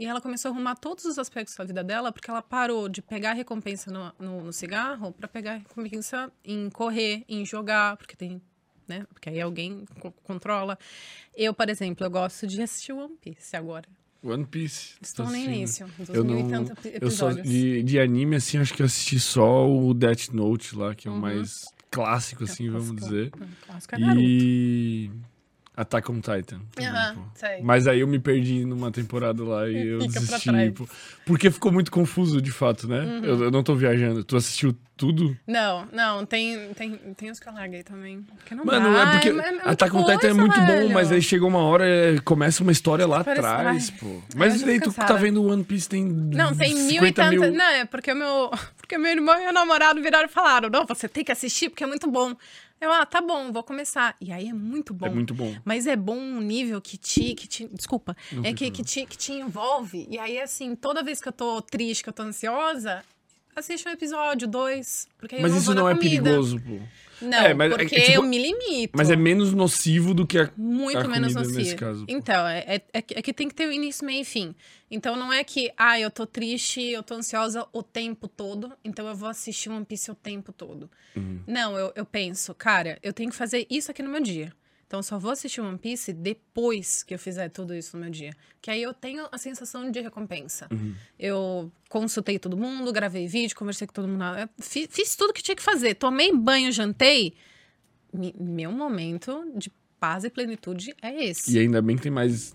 E 0.01 0.07
ela 0.07 0.19
começou 0.19 0.51
a 0.51 0.55
arrumar 0.55 0.77
todos 0.77 1.05
os 1.05 1.19
aspectos 1.19 1.55
da 1.55 1.63
vida 1.63 1.85
dela, 1.85 2.11
porque 2.11 2.31
ela 2.31 2.41
parou 2.41 2.89
de 2.89 3.03
pegar 3.03 3.35
recompensa 3.35 3.91
no, 3.93 4.11
no, 4.19 4.45
no 4.45 4.51
cigarro 4.53 5.13
para 5.13 5.29
pegar 5.29 5.57
recompensa 5.59 6.33
em 6.43 6.71
correr, 6.71 7.23
em 7.29 7.45
jogar, 7.45 7.99
porque 7.99 8.17
tem, 8.17 8.41
né? 8.89 9.05
Porque 9.13 9.29
aí 9.29 9.39
alguém 9.39 9.85
co- 10.01 10.11
controla. 10.25 10.79
Eu, 11.37 11.53
por 11.53 11.69
exemplo, 11.69 12.07
eu 12.07 12.11
gosto 12.11 12.47
de 12.47 12.63
assistir 12.63 12.93
One 12.95 13.15
Piece 13.21 13.55
agora. 13.55 13.87
One 14.23 14.47
Piece. 14.47 14.95
Estou 15.03 15.27
tô 15.27 15.33
no 15.33 15.37
início 15.37 15.87
Eu 16.09 16.25
não. 16.25 16.67
Eu 16.99 17.11
só 17.11 17.31
de, 17.33 17.83
de 17.83 18.01
anime, 18.01 18.37
assim, 18.37 18.57
acho 18.57 18.73
que 18.73 18.81
eu 18.81 18.87
assisti 18.87 19.21
só 19.21 19.69
o 19.71 19.93
Death 19.93 20.29
Note 20.33 20.77
lá, 20.77 20.95
que 20.95 21.09
é 21.09 21.11
o 21.11 21.15
mais 21.15 21.67
clássico, 21.91 22.45
assim, 22.45 22.71
vamos 22.71 22.89
Uhum. 22.89 22.97
Clássico. 22.97 23.15
dizer. 23.15 23.33
Hum, 23.39 23.49
Clássico 23.67 23.95
é 23.95 23.99
Naruto. 23.99 24.23
E. 24.27 25.11
Attack 25.81 26.11
on 26.11 26.21
Titan. 26.21 26.61
pô. 26.75 26.83
sei. 27.35 27.61
Mas 27.63 27.87
aí 27.87 28.01
eu 28.01 28.07
me 28.07 28.19
perdi 28.19 28.65
numa 28.65 28.91
temporada 28.91 29.43
lá 29.45 29.69
e 29.69 29.87
eu 29.89 30.01
Fica 30.03 30.21
desisti. 30.21 30.71
pô. 30.77 30.87
porque 31.25 31.51
ficou 31.51 31.73
muito 31.73 31.91
confuso, 31.91 32.41
de 32.43 32.51
fato, 32.53 32.87
né? 32.89 33.01
Uhum. 33.01 33.25
Eu, 33.25 33.45
eu 33.45 33.51
não 33.51 33.63
tô 33.63 33.75
viajando. 33.75 34.23
Tu 34.25 34.37
assistiu 34.37 34.77
tudo? 34.97 35.35
Não, 35.47 35.87
não, 35.93 36.27
tem, 36.27 36.75
tem, 36.75 36.93
tem 37.17 37.31
uns 37.31 37.41
que 37.41 37.49
eu 37.49 37.55
larguei 37.55 37.83
também. 37.83 38.21
Porque 38.37 38.55
não 38.55 38.65
Mano, 38.67 38.93
dá, 38.93 39.01
é 39.01 39.13
porque 39.13 39.33
muita 39.33 39.71
Attack 39.71 39.97
on 39.97 40.05
Titan 40.05 40.29
é 40.29 40.33
muito 40.35 40.61
bom, 40.61 40.67
velho. 40.67 40.93
mas 40.93 41.11
aí 41.11 41.23
chegou 41.23 41.49
uma 41.49 41.61
hora, 41.61 41.87
é, 41.89 42.19
começa 42.19 42.63
uma 42.63 42.71
história 42.73 43.07
lá 43.07 43.25
Parece- 43.25 43.47
atrás, 43.47 43.91
pô. 43.93 44.21
Mas 44.37 44.63
fico 44.63 44.93
tu 44.93 44.97
tá 44.97 45.15
vendo 45.15 45.43
One 45.43 45.65
Piece 45.65 45.89
tem 45.89 46.05
Não, 46.05 46.55
tem 46.55 46.75
mil 46.75 47.03
e 47.03 47.09
50 47.09 47.23
tantas. 47.23 47.41
mil. 47.41 47.53
Não, 47.59 47.65
é 47.71 47.85
porque 47.87 48.13
o 48.13 48.17
meu, 48.17 48.51
porque 48.77 48.99
meu 48.99 49.11
irmão 49.13 49.35
e 49.41 49.45
meu 49.45 49.53
namorado 49.55 50.03
viraram 50.03 50.27
e 50.27 50.31
falaram: 50.31 50.69
não, 50.69 50.85
você 50.85 51.09
tem 51.09 51.25
que 51.25 51.33
assistir 51.33 51.71
porque 51.71 51.83
é 51.85 51.87
muito 51.87 52.11
bom. 52.11 52.37
Eu, 52.81 52.91
ah, 52.93 53.05
tá 53.05 53.21
bom, 53.21 53.53
vou 53.53 53.63
começar. 53.63 54.17
E 54.21 54.33
aí 54.33 54.49
é 54.49 54.53
muito 54.55 54.95
bom. 54.95 55.07
É 55.07 55.11
muito 55.11 55.35
bom. 55.35 55.55
Mas 55.65 55.87
é 55.87 55.95
bom 55.95 56.17
um 56.17 56.41
nível 56.41 56.81
que 56.81 56.97
te. 56.97 57.35
Que 57.35 57.47
te 57.47 57.69
desculpa. 57.69 58.17
Não 58.33 58.45
é 58.45 58.55
que, 58.55 58.71
que, 58.71 58.83
te, 58.83 59.05
que 59.05 59.19
te 59.19 59.33
envolve. 59.33 60.07
E 60.11 60.19
aí, 60.19 60.41
assim, 60.41 60.75
toda 60.75 61.03
vez 61.03 61.21
que 61.21 61.29
eu 61.29 61.33
tô 61.33 61.61
triste, 61.61 62.03
que 62.03 62.09
eu 62.09 62.13
tô 62.13 62.23
ansiosa, 62.23 63.05
assiste 63.55 63.87
um 63.87 63.93
episódio, 63.93 64.49
dois. 64.49 65.07
Porque 65.19 65.35
aí 65.35 65.43
Mas 65.43 65.51
eu 65.51 65.55
não 65.57 65.59
isso 65.59 65.67
vou 65.67 65.75
na 65.75 65.81
não 65.83 65.89
é 65.91 65.95
comida. 65.95 66.23
perigoso, 66.23 66.59
pô. 66.61 66.79
Não, 67.23 67.39
É, 67.39 67.55
mas 67.55 67.73
é 67.73 67.77
porque 67.77 67.95
que, 67.97 68.01
tipo, 68.03 68.13
eu 68.17 68.23
me 68.23 68.39
limito. 68.39 68.93
Mas 68.97 69.11
é 69.11 69.17
menos 69.17 69.53
nocivo 69.53 70.15
do 70.15 70.27
que 70.27 70.39
a. 70.39 70.51
Muito 70.57 70.99
a 70.99 71.09
menos 71.09 71.35
nocivo. 71.35 71.59
nesse 71.59 71.77
caso. 71.77 72.05
Então, 72.09 72.47
é, 72.47 72.65
é, 72.67 72.83
é 72.95 73.03
que- 73.03 73.15
é 73.19 73.23
que 73.23 73.33
tem 73.33 73.49
que 73.49 73.55
ter 73.55 73.67
o 73.69 73.73
início, 73.73 74.05
meio 74.07 74.23
e 74.23 74.25
fim. 74.25 74.55
Então, 74.91 75.17
não 75.17 75.33
é 75.33 75.45
que, 75.45 75.71
ah, 75.77 75.99
eu 76.01 76.11
tô 76.11 76.27
triste, 76.27 76.81
eu 76.83 77.03
tô 77.03 77.15
ansiosa 77.15 77.67
o 77.73 77.83
tempo 77.83 78.27
todo, 78.27 78.73
então 78.85 79.07
eu 79.07 79.15
vou 79.15 79.29
assistir 79.29 79.69
One 79.71 79.85
Piece 79.85 80.11
o 80.11 80.15
tempo 80.15 80.53
todo. 80.53 80.91
Uhum. 81.15 81.41
Não, 81.47 81.79
eu, 81.79 81.93
eu 81.95 82.05
penso, 82.07 82.55
cara, 82.55 82.99
eu 83.03 83.13
tenho 83.13 83.31
que 83.31 83.37
fazer 83.37 83.67
isso 83.71 83.91
aqui 83.91 84.03
no 84.03 84.11
meu 84.11 84.21
dia. 84.23 84.53
Então, 84.91 84.99
eu 84.99 85.05
só 85.05 85.21
vou 85.21 85.31
assistir 85.31 85.61
One 85.61 85.79
Piece 85.79 86.13
depois 86.13 87.05
que 87.05 87.15
eu 87.15 87.19
fizer 87.21 87.49
tudo 87.49 87.73
isso 87.77 87.97
no 87.97 88.03
meu 88.03 88.11
dia. 88.11 88.33
Que 88.61 88.73
aí 88.73 88.83
eu 88.83 88.93
tenho 88.93 89.29
a 89.31 89.39
sensação 89.39 89.89
de 89.89 90.01
recompensa. 90.01 90.67
Uhum. 90.69 90.93
Eu 91.17 91.71
consultei 91.89 92.41
todo 92.41 92.57
mundo, 92.57 92.93
gravei 92.93 93.29
vídeo, 93.29 93.55
conversei 93.57 93.87
com 93.87 93.93
todo 93.93 94.09
mundo. 94.09 94.25
eu 94.25 94.49
fi- 94.59 94.89
Fiz, 94.91 95.15
tudo 95.15 95.33
que 95.33 95.45
tinha 95.45 95.55
que 95.55 95.63
fazer. 95.63 95.95
Tomei 95.95 96.35
banho, 96.35 96.73
jantei. 96.73 97.35
Meu 98.37 98.73
momento 98.73 99.45
de 99.55 99.71
paz 100.01 100.25
e 100.25 100.31
plenitude 100.31 100.93
é 101.01 101.25
esse. 101.25 101.55
E 101.57 101.61
ainda 101.61 101.81
bem 101.81 101.95
que 101.95 102.03
tem 102.03 102.11
mais 102.11 102.53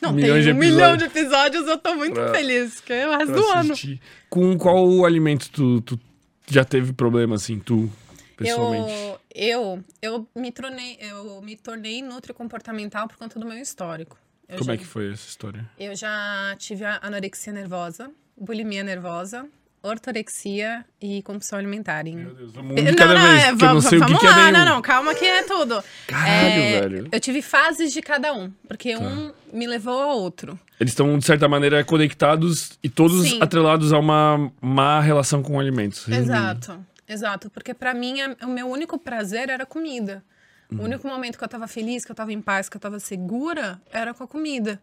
Não, 0.00 0.10
milhões 0.14 0.44
tem 0.46 0.54
de 0.54 0.56
um 0.56 0.58
milhão 0.58 0.94
episódios. 0.94 1.12
de 1.12 1.18
episódios, 1.18 1.66
eu 1.66 1.76
tô 1.76 1.94
muito 1.96 2.14
Pra- 2.14 2.32
feliz, 2.32 2.80
que 2.80 2.94
é 2.94 3.06
o 3.06 3.10
resto 3.18 3.34
do 3.34 3.44
ano. 3.50 3.72
assistir. 3.74 4.00
Com 4.30 4.56
qual 4.56 5.04
alimento 5.04 5.50
tu, 5.50 5.82
tu 5.82 6.00
já 6.48 6.64
teve 6.64 6.94
problema, 6.94 7.34
assim, 7.36 7.58
tu, 7.58 7.90
pessoalmente? 8.38 8.90
Eu, 8.90 9.20
eu, 9.38 9.84
eu, 10.02 10.26
me 10.34 10.50
tornei, 10.50 10.98
eu 11.00 11.40
me 11.40 11.54
tornei 11.56 12.02
nutricomportamental 12.02 13.06
por 13.06 13.16
conta 13.16 13.38
do 13.38 13.46
meu 13.46 13.58
histórico. 13.58 14.18
Eu 14.48 14.58
Como 14.58 14.66
já, 14.66 14.74
é 14.74 14.76
que 14.76 14.84
foi 14.84 15.12
essa 15.12 15.28
história? 15.28 15.70
Eu 15.78 15.94
já 15.94 16.56
tive 16.58 16.84
anorexia 16.84 17.52
nervosa, 17.52 18.10
bulimia 18.36 18.82
nervosa, 18.82 19.46
ortorexia 19.80 20.84
e 21.00 21.22
compulsão 21.22 21.56
alimentar. 21.58 22.04
Em... 22.06 22.16
Meu 22.16 22.34
Deus, 22.34 22.52
vamos 22.52 22.74
de 22.74 22.94
cada 22.94 23.14
vez, 23.14 23.44
eu 23.44 23.56
não 23.56 23.78
o 23.78 23.82
que, 23.82 23.96
vamos 23.98 24.18
que 24.18 24.26
é 24.26 24.30
lá, 24.30 24.36
nenhum. 24.36 24.52
não, 24.52 24.64
não, 24.64 24.82
calma 24.82 25.14
que 25.14 25.24
é 25.24 25.42
tudo. 25.44 25.84
Caralho, 26.06 26.32
É, 26.34 26.80
velho. 26.80 27.02
Tá. 27.04 27.16
Eu 27.16 27.20
tive 27.20 27.40
fases 27.40 27.92
de 27.92 28.02
cada 28.02 28.32
um, 28.34 28.50
porque 28.66 28.96
um 28.96 29.32
me 29.52 29.66
levou 29.66 30.02
ao 30.02 30.18
outro. 30.18 30.58
Eles 30.80 30.92
estão, 30.92 31.16
de 31.16 31.24
certa 31.24 31.46
maneira, 31.46 31.84
conectados 31.84 32.78
e 32.82 32.88
todos 32.88 33.28
Sim. 33.28 33.38
atrelados 33.40 33.92
a 33.92 33.98
uma 33.98 34.50
má 34.60 35.00
relação 35.00 35.42
com 35.42 35.60
alimentos. 35.60 36.04
resumindo. 36.06 36.32
Exato, 36.32 36.86
exato. 37.08 37.50
Porque 37.50 37.72
pra 37.74 37.94
mim, 37.94 38.20
a- 38.20 38.36
o 38.42 38.48
meu 38.48 38.68
único 38.68 38.98
prazer 38.98 39.48
era 39.48 39.62
a 39.62 39.66
comida. 39.66 40.22
Uhum. 40.70 40.80
O 40.80 40.82
único 40.84 41.08
momento 41.08 41.38
que 41.38 41.44
eu 41.44 41.48
tava 41.48 41.66
feliz, 41.66 42.04
que 42.04 42.12
eu 42.12 42.16
tava 42.16 42.32
em 42.32 42.40
paz, 42.42 42.68
que 42.68 42.76
eu 42.76 42.80
tava 42.80 42.98
segura, 43.00 43.80
era 43.90 44.12
com 44.12 44.22
a 44.24 44.28
comida. 44.28 44.80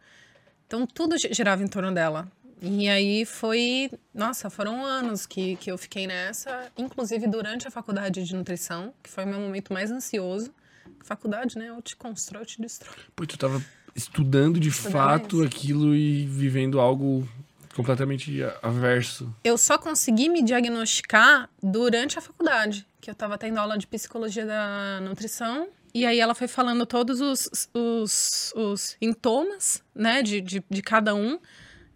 Então 0.68 0.86
tudo 0.88 1.18
gi- 1.18 1.30
girava 1.32 1.64
em 1.64 1.68
torno 1.68 1.94
dela. 1.94 2.28
E 2.62 2.90
aí 2.90 3.26
foi. 3.26 3.92
Nossa, 4.14 4.50
foram 4.50 4.84
anos 4.84 5.26
que, 5.28 5.56
que 5.58 5.72
eu 5.72 5.78
fiquei 5.78 6.08
nessa, 6.08 6.72
inclusive 6.78 7.28
durante 7.28 7.68
a 7.68 7.72
faculdade 7.72 8.24
de 8.24 8.34
nutrição, 8.36 8.94
que 9.04 9.10
foi 9.10 9.26
o 9.26 9.28
meu 9.28 9.40
momento 9.40 9.72
mais 9.74 9.92
ansioso. 9.92 10.52
Faculdade, 11.04 11.58
né? 11.58 11.72
Ou 11.72 11.82
te 11.82 11.96
constrói 11.96 12.40
ou 12.42 12.46
te 12.46 12.60
destrói. 12.60 12.96
Pô, 13.16 13.26
tu 13.28 13.38
tava 13.38 13.62
estudando 13.96 14.60
de 14.60 14.72
fato 14.72 15.38
isso. 15.38 15.46
aquilo 15.46 15.94
e 15.94 16.26
vivendo 16.26 16.80
algo 16.80 17.28
completamente 17.76 18.42
averso. 18.62 19.36
Eu 19.44 19.58
só 19.58 19.78
consegui 19.78 20.30
me 20.30 20.42
diagnosticar 20.42 21.50
durante 21.62 22.18
a 22.18 22.22
faculdade, 22.22 22.88
que 23.02 23.10
eu 23.12 23.16
tava 23.16 23.38
tendo 23.38 23.60
aula 23.60 23.78
de 23.78 23.86
psicologia 23.86 24.46
da 24.46 25.02
nutrição. 25.02 25.68
E 25.94 26.06
aí 26.06 26.20
ela 26.20 26.34
foi 26.34 26.48
falando 26.48 26.86
todos 26.86 27.20
os, 27.20 27.70
os, 27.74 28.54
os 28.56 28.96
sintomas, 29.00 29.84
né, 29.94 30.24
de, 30.24 30.40
de, 30.42 30.64
de 30.70 30.82
cada 30.82 31.14
um. 31.14 31.34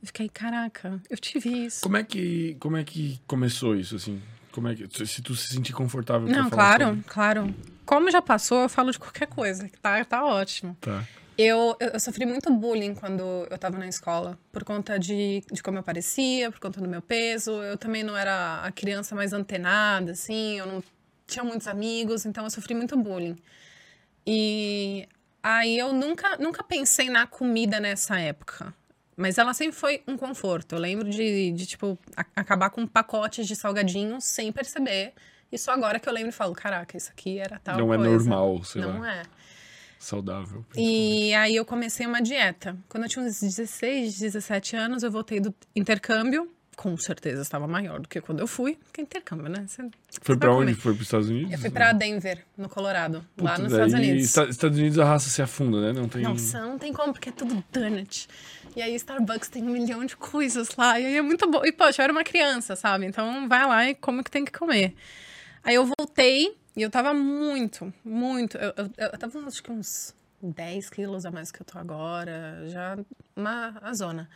Eu 0.01 0.07
fiquei, 0.07 0.29
caraca, 0.29 1.01
eu 1.09 1.17
tive 1.17 1.65
isso. 1.65 1.81
Como 1.81 1.97
é 1.97 2.03
que, 2.03 2.55
como 2.59 2.77
é 2.77 2.83
que 2.83 3.19
começou 3.25 3.75
isso, 3.75 3.95
assim? 3.95 4.21
Como 4.51 4.67
é 4.67 4.75
que, 4.75 5.05
se 5.05 5.21
tu 5.21 5.35
se 5.35 5.53
sentir 5.53 5.73
confortável 5.73 6.27
Não, 6.27 6.49
claro, 6.49 6.85
sobre. 6.87 7.03
claro. 7.07 7.55
Como 7.85 8.11
já 8.11 8.21
passou, 8.21 8.63
eu 8.63 8.69
falo 8.69 8.91
de 8.91 8.99
qualquer 8.99 9.27
coisa, 9.27 9.67
que 9.67 9.77
tá, 9.79 10.03
tá 10.05 10.25
ótimo. 10.25 10.77
Tá. 10.79 11.05
Eu, 11.41 11.77
eu, 11.79 11.91
eu 11.93 11.99
sofri 12.01 12.25
muito 12.25 12.51
bullying 12.53 12.93
quando 12.93 13.21
eu 13.49 13.57
tava 13.57 13.77
na 13.77 13.87
escola, 13.87 14.37
por 14.51 14.65
conta 14.65 14.99
de, 14.99 15.41
de 15.49 15.63
como 15.63 15.77
eu 15.77 15.83
parecia, 15.83 16.51
por 16.51 16.59
conta 16.59 16.81
do 16.81 16.87
meu 16.89 17.01
peso. 17.01 17.51
Eu 17.63 17.77
também 17.77 18.03
não 18.03 18.17
era 18.17 18.61
a 18.61 18.71
criança 18.73 19.15
mais 19.15 19.31
antenada, 19.31 20.11
assim, 20.11 20.59
eu 20.59 20.65
não 20.65 20.83
tinha 21.25 21.41
muitos 21.45 21.65
amigos, 21.67 22.25
então 22.25 22.43
eu 22.43 22.49
sofri 22.49 22.73
muito 22.75 22.97
bullying. 22.97 23.37
E 24.27 25.07
aí 25.41 25.77
eu 25.77 25.93
nunca, 25.93 26.35
nunca 26.37 26.61
pensei 26.61 27.09
na 27.09 27.25
comida 27.25 27.79
nessa 27.79 28.19
época. 28.19 28.73
Mas 29.15 29.37
ela 29.37 29.53
sempre 29.53 29.77
foi 29.77 30.03
um 30.07 30.17
conforto. 30.17 30.75
Eu 30.75 30.79
lembro 30.79 31.09
de, 31.09 31.51
de 31.51 31.65
tipo, 31.65 31.97
a- 32.17 32.25
acabar 32.35 32.69
com 32.69 32.85
pacotes 32.85 33.47
de 33.47 33.55
salgadinhos 33.55 34.23
sem 34.25 34.51
perceber. 34.51 35.13
E 35.51 35.57
só 35.57 35.71
agora 35.71 35.99
que 35.99 36.07
eu 36.09 36.13
lembro 36.13 36.29
e 36.29 36.33
falo, 36.33 36.53
caraca, 36.53 36.97
isso 36.97 37.09
aqui 37.11 37.39
era 37.39 37.59
tal 37.59 37.77
Não 37.77 37.93
é 37.93 37.97
coisa. 37.97 38.11
normal, 38.29 38.63
sei 38.63 38.81
Não 38.81 38.99
lá. 38.99 39.15
é. 39.15 39.23
Saudável. 39.99 40.65
E 40.77 41.33
aí 41.33 41.55
eu 41.57 41.65
comecei 41.65 42.05
uma 42.07 42.21
dieta. 42.21 42.75
Quando 42.87 43.03
eu 43.03 43.09
tinha 43.09 43.23
uns 43.25 43.41
16, 43.41 44.17
17 44.17 44.75
anos, 44.77 45.03
eu 45.03 45.11
voltei 45.11 45.39
do 45.41 45.53
intercâmbio. 45.75 46.49
Com 46.77 46.95
certeza 46.95 47.41
estava 47.41 47.67
maior 47.67 47.99
do 47.99 48.07
que 48.07 48.21
quando 48.21 48.39
eu 48.39 48.47
fui. 48.47 48.77
Porque 48.85 49.01
intercâmbio, 49.01 49.49
né? 49.49 49.65
Você 49.67 49.83
Foi 50.21 50.35
vai 50.35 50.37
pra 50.37 50.55
onde? 50.55 50.73
Foi 50.75 50.93
pros 50.93 51.07
Estados 51.07 51.29
Unidos? 51.29 51.51
Eu 51.51 51.59
fui 51.59 51.69
pra 51.69 51.91
Denver, 51.91 52.45
no 52.57 52.69
Colorado, 52.69 53.17
lá 53.37 53.51
Puta, 53.51 53.63
nos 53.63 53.71
daí, 53.73 53.85
Estados 53.87 53.93
Unidos. 53.93 54.23
Esta- 54.23 54.49
Estados 54.49 54.77
Unidos 54.77 54.99
a 54.99 55.03
raça 55.05 55.29
se 55.29 55.41
afunda, 55.41 55.81
né? 55.81 55.91
Não 55.91 56.07
tem. 56.07 56.21
Não, 56.21 56.37
só 56.37 56.59
não 56.61 56.79
tem 56.79 56.93
como, 56.93 57.11
porque 57.11 57.27
é 57.27 57.31
tudo 57.33 57.61
donut. 57.69 58.29
E 58.77 58.81
aí 58.81 58.95
Starbucks 58.95 59.49
tem 59.49 59.61
um 59.63 59.71
milhão 59.73 60.05
de 60.05 60.15
coisas 60.15 60.69
lá. 60.77 60.97
E 60.97 61.05
aí 61.05 61.15
é 61.17 61.21
muito 61.21 61.51
bom. 61.51 61.65
E, 61.65 61.73
poxa, 61.73 62.01
eu 62.01 62.03
era 62.05 62.13
uma 62.13 62.23
criança, 62.23 62.77
sabe? 62.77 63.05
Então 63.05 63.49
vai 63.49 63.67
lá 63.67 63.89
e 63.89 63.95
come 63.95 64.21
o 64.21 64.23
que 64.23 64.31
tem 64.31 64.45
que 64.45 64.51
comer. 64.53 64.95
Aí 65.61 65.75
eu 65.75 65.85
voltei 65.99 66.55
E 66.79 66.81
eu 66.81 66.89
tava 66.89 67.13
muito, 67.13 67.93
muito. 68.05 68.57
Eu, 68.57 68.73
eu, 68.77 68.89
eu 68.97 69.17
tava 69.17 69.37
acho 69.45 69.61
que 69.61 69.69
uns 69.69 70.15
10 70.41 70.89
quilos 70.89 71.25
a 71.25 71.29
mais 71.29 71.51
que 71.51 71.61
eu 71.61 71.65
tô 71.65 71.77
agora, 71.77 72.63
já 72.69 72.97
uma 73.35 73.77
a 73.81 73.93
zona. 73.93 74.29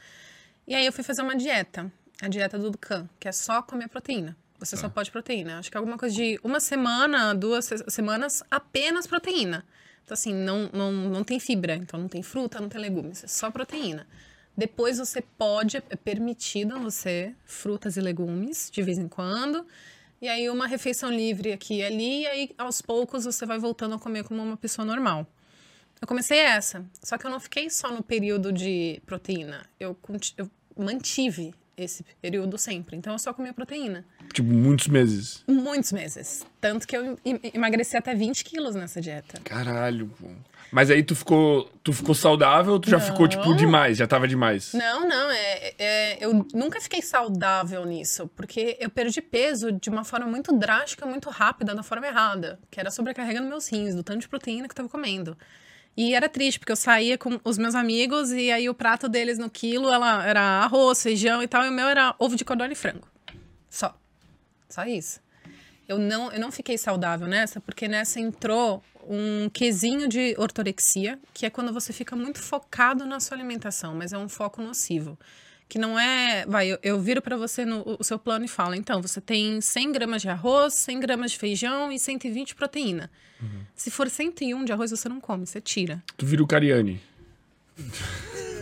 E 0.67 0.75
aí 0.75 0.85
eu 0.85 0.91
fui 0.91 1.05
fazer 1.05 1.21
uma 1.21 1.37
dieta, 1.37 1.89
a 2.21 2.27
dieta 2.27 2.59
do 2.59 2.69
Ducan, 2.69 3.07
que 3.17 3.29
é 3.29 3.31
só 3.31 3.61
comer 3.61 3.87
proteína. 3.87 4.35
Você 4.59 4.75
só 4.75 4.89
pode 4.89 5.09
proteína. 5.09 5.57
Acho 5.57 5.71
que 5.71 5.77
é 5.77 5.79
alguma 5.79 5.97
coisa 5.97 6.13
de 6.13 6.37
uma 6.43 6.59
semana, 6.59 7.33
duas 7.33 7.63
se- 7.63 7.85
semanas, 7.87 8.43
apenas 8.51 9.07
proteína. 9.07 9.63
Então, 10.03 10.13
assim, 10.13 10.33
não, 10.33 10.69
não, 10.73 10.91
não 10.91 11.23
tem 11.23 11.39
fibra, 11.39 11.75
então 11.77 11.97
não 11.97 12.09
tem 12.09 12.21
fruta, 12.21 12.59
não 12.59 12.67
tem 12.67 12.81
legumes, 12.81 13.23
é 13.23 13.27
só 13.27 13.49
proteína. 13.49 14.05
Depois 14.55 14.97
você 14.97 15.21
pode, 15.21 15.77
é 15.77 15.95
permitido 15.95 16.77
você 16.77 17.33
frutas 17.45 17.95
e 17.95 18.01
legumes 18.01 18.69
de 18.69 18.81
vez 18.81 18.97
em 18.97 19.07
quando. 19.07 19.65
E 20.23 20.29
aí 20.29 20.49
uma 20.49 20.67
refeição 20.67 21.11
livre 21.11 21.51
aqui 21.51 21.79
e 21.79 21.83
ali, 21.83 22.21
e 22.21 22.27
aí 22.27 22.49
aos 22.57 22.81
poucos 22.81 23.25
você 23.25 23.45
vai 23.45 23.59
voltando 23.59 23.95
a 23.95 23.99
comer 23.99 24.23
como 24.23 24.41
uma 24.41 24.55
pessoa 24.55 24.85
normal. 24.85 25.27
Eu 26.01 26.07
comecei 26.07 26.39
essa, 26.39 26.85
só 27.03 27.17
que 27.17 27.27
eu 27.27 27.29
não 27.29 27.41
fiquei 27.41 27.69
só 27.69 27.91
no 27.91 28.01
período 28.01 28.49
de 28.49 29.01
proteína. 29.05 29.69
Eu, 29.77 29.97
eu 30.37 30.49
mantive 30.77 31.53
esse 31.77 32.05
período 32.21 32.57
sempre. 32.57 32.95
Então 32.95 33.13
eu 33.13 33.19
só 33.19 33.33
comia 33.33 33.53
proteína. 33.53 34.05
Tipo, 34.33 34.49
muitos 34.49 34.87
meses. 34.87 35.43
Muitos 35.47 35.91
meses. 35.91 36.45
Tanto 36.61 36.87
que 36.87 36.95
eu 36.95 37.17
em- 37.25 37.39
emagreci 37.53 37.97
até 37.97 38.13
20 38.15 38.43
quilos 38.43 38.75
nessa 38.75 38.99
dieta. 39.01 39.39
Caralho, 39.43 40.07
pô. 40.19 40.27
Mas 40.71 40.89
aí 40.89 41.03
tu 41.03 41.15
ficou, 41.15 41.69
tu 41.83 41.93
ficou 41.93 42.15
saudável 42.15 42.73
ou 42.73 42.79
tu 42.79 42.89
já 42.89 42.99
ficou, 42.99 43.27
tipo, 43.27 43.53
demais? 43.55 43.95
Já 43.97 44.07
tava 44.07 44.27
demais? 44.27 44.73
Não, 44.73 45.07
não, 45.07 45.29
é, 45.29 45.73
é- 45.77 46.17
eu 46.19 46.33
nunca 46.51 46.81
fiquei 46.81 46.99
saudável 47.01 47.85
nisso, 47.85 48.27
porque 48.35 48.75
eu 48.79 48.89
perdi 48.89 49.21
peso 49.21 49.71
de 49.71 49.89
uma 49.89 50.03
forma 50.03 50.25
muito 50.25 50.51
drástica, 50.57 51.05
muito 51.05 51.29
rápida, 51.29 51.75
da 51.75 51.83
forma 51.83 52.07
errada, 52.07 52.59
que 52.71 52.79
era 52.79 52.89
sobrecarregando 52.89 53.47
meus 53.47 53.67
rins, 53.71 53.93
do 53.93 54.01
tanto 54.01 54.21
de 54.21 54.27
proteína 54.27 54.67
que 54.67 54.71
eu 54.71 54.75
tava 54.77 54.89
comendo. 54.89 55.37
E 55.95 56.15
era 56.15 56.27
triste, 56.27 56.59
porque 56.59 56.71
eu 56.71 56.75
saía 56.75 57.17
com 57.17 57.39
os 57.43 57.57
meus 57.57 57.75
amigos 57.75 58.31
e 58.31 58.51
aí 58.51 58.67
o 58.67 58.73
prato 58.73 59.07
deles 59.07 59.37
no 59.37 59.49
quilo 59.49 59.91
ela, 59.91 60.25
era 60.25 60.41
arroz, 60.41 61.03
feijão 61.03 61.41
e 61.43 61.47
tal, 61.47 61.63
e 61.63 61.69
o 61.69 61.71
meu 61.71 61.87
era 61.87 62.15
ovo 62.17 62.35
de 62.35 62.43
codorna 62.43 62.73
e 62.73 62.75
frango. 62.75 63.07
Só. 63.69 63.95
Só 64.67 64.85
isso. 64.85 65.21
Eu 65.87 65.99
não, 65.99 66.31
eu 66.31 66.39
não 66.39 66.51
fiquei 66.51 66.77
saudável 66.77 67.27
nessa, 67.27 67.61
porque 67.61 67.87
nessa 67.87 68.19
entrou 68.19 68.83
um 69.07 69.49
quesinho 69.49 70.07
de 70.07 70.33
ortorexia, 70.37 71.19
que 71.33 71.45
é 71.45 71.49
quando 71.49 71.71
você 71.73 71.93
fica 71.93 72.15
muito 72.15 72.39
focado 72.39 73.05
na 73.05 73.19
sua 73.19 73.37
alimentação, 73.37 73.93
mas 73.93 74.13
é 74.13 74.17
um 74.17 74.29
foco 74.29 74.61
nocivo. 74.61 75.17
Que 75.73 75.79
não 75.79 75.97
é. 75.97 76.45
Vai, 76.45 76.67
eu, 76.67 76.77
eu 76.83 77.01
viro 77.01 77.19
para 77.19 77.35
você 77.35 77.65
no 77.65 77.97
o 77.99 78.03
seu 78.03 78.19
plano 78.19 78.45
e 78.45 78.47
falo: 78.47 78.75
então, 78.75 79.01
você 79.01 79.19
tem 79.19 79.59
100 79.59 79.91
gramas 79.91 80.21
de 80.21 80.29
arroz, 80.29 80.75
100 80.75 80.99
gramas 80.99 81.31
de 81.31 81.39
feijão 81.39 81.91
e 81.91 81.97
120 81.97 82.49
de 82.49 82.53
proteína. 82.53 83.09
Se 83.75 83.89
for 83.89 84.07
101 84.07 84.65
de 84.65 84.71
arroz, 84.71 84.91
você 84.91 85.09
não 85.09 85.19
come, 85.19 85.47
você 85.47 85.59
tira. 85.59 86.03
Tu 86.15 86.27
vira 86.27 86.43
o 86.43 86.47
Cariani. 86.47 87.01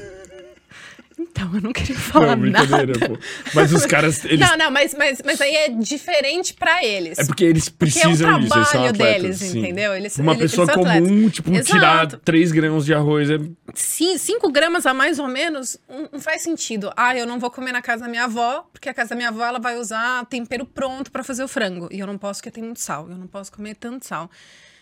Então, 1.22 1.50
eu 1.56 1.62
não 1.62 1.72
queria 1.72 1.96
falar 2.00 2.36
Não, 2.36 2.50
nada. 2.50 2.68
pô. 3.08 3.18
Mas 3.54 3.72
os 3.72 3.86
caras, 3.86 4.24
eles... 4.26 4.40
Não, 4.40 4.58
não, 4.58 4.72
mas, 4.72 4.94
mas, 4.98 5.22
mas 5.24 5.40
aí 5.42 5.56
é 5.56 5.70
diferente 5.70 6.54
para 6.54 6.84
eles. 6.84 7.20
É 7.20 7.26
porque 7.26 7.44
eles 7.44 7.70
Porque 7.70 7.98
é 8.00 8.02
o 8.02 8.04
precisam 8.10 8.40
disso, 8.40 8.54
eles 8.58 8.70
trabalho 8.70 8.90
atletas. 8.92 9.22
deles, 9.24 9.38
sim. 9.38 9.60
entendeu? 9.60 9.94
Eles- 9.96 10.18
Uma 10.18 10.34
eles- 10.34 10.42
pessoa 10.52 10.66
eles 10.66 10.74
são 10.74 10.84
comum, 10.84 11.06
atletas. 11.06 11.34
tipo, 11.34 11.52
Exato. 11.54 11.66
tirar 11.72 12.08
3 12.26 12.52
grãos 12.52 12.86
de 12.86 12.94
arroz 12.94 13.30
é... 13.30 13.38
5 13.74 14.52
gramas 14.52 14.86
a 14.86 14.94
mais 14.94 15.20
ou 15.20 15.28
menos 15.28 15.78
não 15.90 16.10
não 16.14 16.20
faz 16.20 16.42
sentido. 16.42 16.92
Ah, 16.98 17.16
eu 17.18 17.26
não 17.26 17.40
vou 17.40 17.50
comer 17.50 17.72
na 17.72 17.82
casa 17.82 18.04
da 18.04 18.10
minha 18.10 18.26
avó, 18.26 18.68
porque 18.74 18.90
a 18.90 18.94
casa 18.94 19.12
da 19.12 19.16
minha 19.16 19.30
avó 19.30 19.46
ela 19.46 19.60
vai 19.60 19.78
usar 19.78 20.26
tempero 20.26 20.66
pronto 20.66 21.12
para 21.12 21.24
fazer 21.24 21.44
o 21.44 21.48
frango. 21.48 21.88
E 21.92 22.00
eu 22.00 22.08
não 22.08 22.18
posso 22.18 22.40
porque 22.42 22.52
tem 22.52 22.64
muito 22.64 22.80
sal. 22.82 23.08
Eu 23.10 23.16
não 23.18 23.28
posso 23.28 23.52
comer 23.52 23.76
tanto 23.76 24.06
sal. 24.06 24.30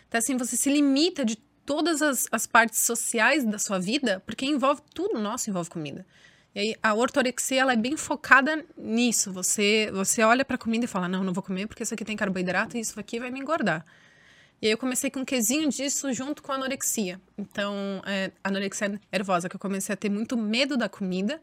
Então, 0.07 0.17
assim, 0.17 0.35
você 0.37 0.55
se 0.57 0.69
limita 0.71 1.23
de 1.23 1.35
todas 1.65 2.01
as, 2.01 2.25
as 2.31 2.47
partes 2.47 2.79
sociais 2.79 3.45
da 3.45 3.59
sua 3.59 3.77
vida, 3.79 4.23
porque 4.25 4.45
envolve 4.45 4.81
tudo 4.93 5.19
nosso, 5.19 5.49
envolve 5.49 5.69
comida. 5.69 6.03
E 6.55 6.59
aí, 6.59 6.75
a 6.81 6.93
ortorexia, 6.93 7.61
ela 7.61 7.73
é 7.73 7.75
bem 7.75 7.95
focada 7.95 8.65
nisso. 8.77 9.31
Você, 9.31 9.89
você 9.93 10.23
olha 10.23 10.43
pra 10.43 10.57
comida 10.57 10.85
e 10.85 10.87
fala, 10.87 11.07
não, 11.07 11.23
não 11.23 11.31
vou 11.33 11.43
comer 11.43 11.67
porque 11.67 11.83
isso 11.83 11.93
aqui 11.93 12.03
tem 12.03 12.17
carboidrato 12.17 12.75
e 12.75 12.79
isso 12.79 12.99
aqui 12.99 13.19
vai 13.19 13.29
me 13.29 13.39
engordar. 13.39 13.85
E 14.61 14.65
aí 14.65 14.73
eu 14.73 14.77
comecei 14.77 15.09
com 15.09 15.19
um 15.21 15.25
quesinho 15.25 15.69
disso 15.69 16.11
junto 16.11 16.41
com 16.43 16.51
a 16.51 16.55
anorexia. 16.55 17.21
Então, 17.37 18.01
é, 18.05 18.31
anorexia 18.43 18.99
nervosa, 19.11 19.47
que 19.47 19.55
eu 19.55 19.59
comecei 19.59 19.93
a 19.93 19.95
ter 19.95 20.09
muito 20.09 20.35
medo 20.35 20.75
da 20.75 20.89
comida 20.89 21.39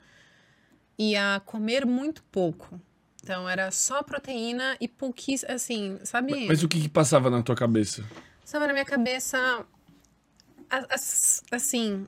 e 0.99 1.15
a 1.17 1.41
comer 1.47 1.87
muito 1.87 2.23
pouco. 2.25 2.81
Então, 3.23 3.49
era 3.49 3.71
só 3.71 4.03
proteína 4.03 4.77
e 4.81 4.87
pouquíssimo, 4.87 5.51
assim, 5.53 5.99
sabe? 6.05 6.47
Mas 6.47 6.63
o 6.63 6.69
que 6.69 6.81
que 6.81 6.89
passava 6.89 7.31
na 7.31 7.43
tua 7.43 7.55
cabeça? 7.57 8.05
Estava 8.45 8.67
na 8.67 8.73
minha 8.73 8.85
cabeça, 8.85 9.65
a- 10.71 10.87
as- 10.95 11.43
assim, 11.51 12.07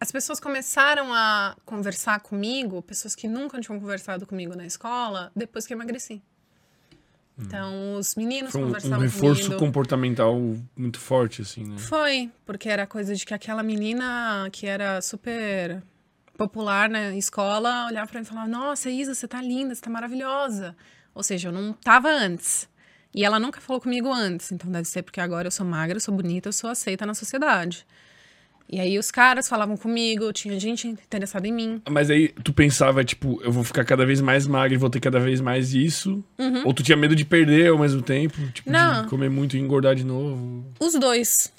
as 0.00 0.12
pessoas 0.12 0.38
começaram 0.38 1.12
a 1.12 1.56
conversar 1.64 2.20
comigo, 2.20 2.82
pessoas 2.82 3.14
que 3.14 3.26
nunca 3.26 3.60
tinham 3.60 3.78
conversado 3.80 4.26
comigo 4.26 4.54
na 4.54 4.66
escola, 4.66 5.30
depois 5.34 5.66
que 5.66 5.72
eu 5.72 5.76
emagreci. 5.76 6.22
Então, 7.38 7.96
os 7.96 8.14
meninos 8.14 8.50
Foi 8.50 8.62
um, 8.62 8.64
um 8.64 8.66
conversavam 8.68 9.00
reforço 9.00 9.42
comigo. 9.42 9.60
comportamental 9.60 10.40
muito 10.74 10.98
forte, 10.98 11.42
assim, 11.42 11.64
né? 11.64 11.76
Foi, 11.78 12.30
porque 12.46 12.68
era 12.68 12.86
coisa 12.86 13.14
de 13.14 13.26
que 13.26 13.34
aquela 13.34 13.62
menina 13.62 14.48
que 14.50 14.66
era 14.66 15.02
super 15.02 15.82
popular 16.36 16.88
na 16.88 17.14
escola 17.14 17.86
olhava 17.86 18.10
pra 18.10 18.20
mim 18.20 18.24
e 18.24 18.28
falava: 18.28 18.48
Nossa, 18.48 18.90
Isa, 18.90 19.14
você 19.14 19.28
tá 19.28 19.40
linda, 19.42 19.74
você 19.74 19.82
tá 19.82 19.90
maravilhosa. 19.90 20.74
Ou 21.14 21.22
seja, 21.22 21.48
eu 21.48 21.52
não 21.52 21.74
tava 21.74 22.08
antes. 22.08 22.68
E 23.14 23.24
ela 23.24 23.38
nunca 23.38 23.60
falou 23.60 23.80
comigo 23.80 24.12
antes, 24.12 24.52
então 24.52 24.70
deve 24.70 24.86
ser 24.86 25.02
porque 25.02 25.20
agora 25.20 25.46
eu 25.46 25.50
sou 25.50 25.64
magra, 25.64 25.96
eu 25.96 26.00
sou 26.00 26.14
bonita, 26.14 26.48
eu 26.48 26.52
sou 26.52 26.68
aceita 26.68 27.06
na 27.06 27.14
sociedade. 27.14 27.86
E 28.68 28.80
aí 28.80 28.98
os 28.98 29.10
caras 29.12 29.48
falavam 29.48 29.76
comigo, 29.76 30.32
tinha 30.32 30.58
gente 30.58 30.88
interessada 30.88 31.46
em 31.46 31.52
mim. 31.52 31.80
Mas 31.88 32.10
aí 32.10 32.28
tu 32.42 32.52
pensava, 32.52 33.04
tipo, 33.04 33.40
eu 33.42 33.52
vou 33.52 33.62
ficar 33.62 33.84
cada 33.84 34.04
vez 34.04 34.20
mais 34.20 34.46
magra 34.46 34.74
e 34.74 34.76
vou 34.76 34.90
ter 34.90 34.98
cada 35.00 35.20
vez 35.20 35.40
mais 35.40 35.72
isso? 35.72 36.24
Ou 36.64 36.74
tu 36.74 36.82
tinha 36.82 36.96
medo 36.96 37.14
de 37.14 37.24
perder 37.24 37.68
ao 37.70 37.78
mesmo 37.78 38.02
tempo? 38.02 38.36
Tipo, 38.52 38.68
Uhum. 38.68 38.72
Não. 38.76 39.02
de 39.02 39.08
comer 39.08 39.30
muito 39.30 39.56
e 39.56 39.60
engordar 39.60 39.94
de 39.94 40.04
novo? 40.04 40.64
Os 40.80 40.94
dois. 40.94 41.52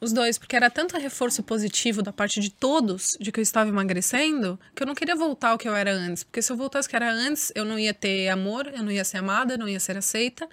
Os 0.00 0.12
dois, 0.12 0.36
porque 0.38 0.54
era 0.56 0.68
tanto 0.68 0.98
reforço 0.98 1.42
positivo 1.42 2.02
da 2.02 2.12
parte 2.12 2.38
de 2.40 2.50
todos 2.50 3.16
de 3.20 3.30
que 3.32 3.40
eu 3.40 3.42
estava 3.42 3.70
emagrecendo, 3.70 4.58
que 4.74 4.82
eu 4.82 4.86
não 4.86 4.94
queria 4.94 5.16
voltar 5.16 5.50
ao 5.50 5.58
que 5.58 5.66
eu 5.68 5.74
era 5.74 5.92
antes. 5.92 6.24
Porque 6.24 6.42
se 6.42 6.52
eu 6.52 6.56
voltasse 6.56 6.86
ao 6.86 6.90
que 6.90 6.96
era 6.96 7.10
antes, 7.10 7.50
eu 7.54 7.64
não 7.64 7.78
ia 7.78 7.94
ter 7.94 8.28
amor, 8.28 8.70
eu 8.74 8.82
não 8.82 8.90
ia 8.90 9.04
ser 9.04 9.18
amada, 9.18 9.54
eu 9.54 9.58
não 9.58 9.68
ia 9.68 9.80
ser 9.80 9.96
aceita. 9.96 10.46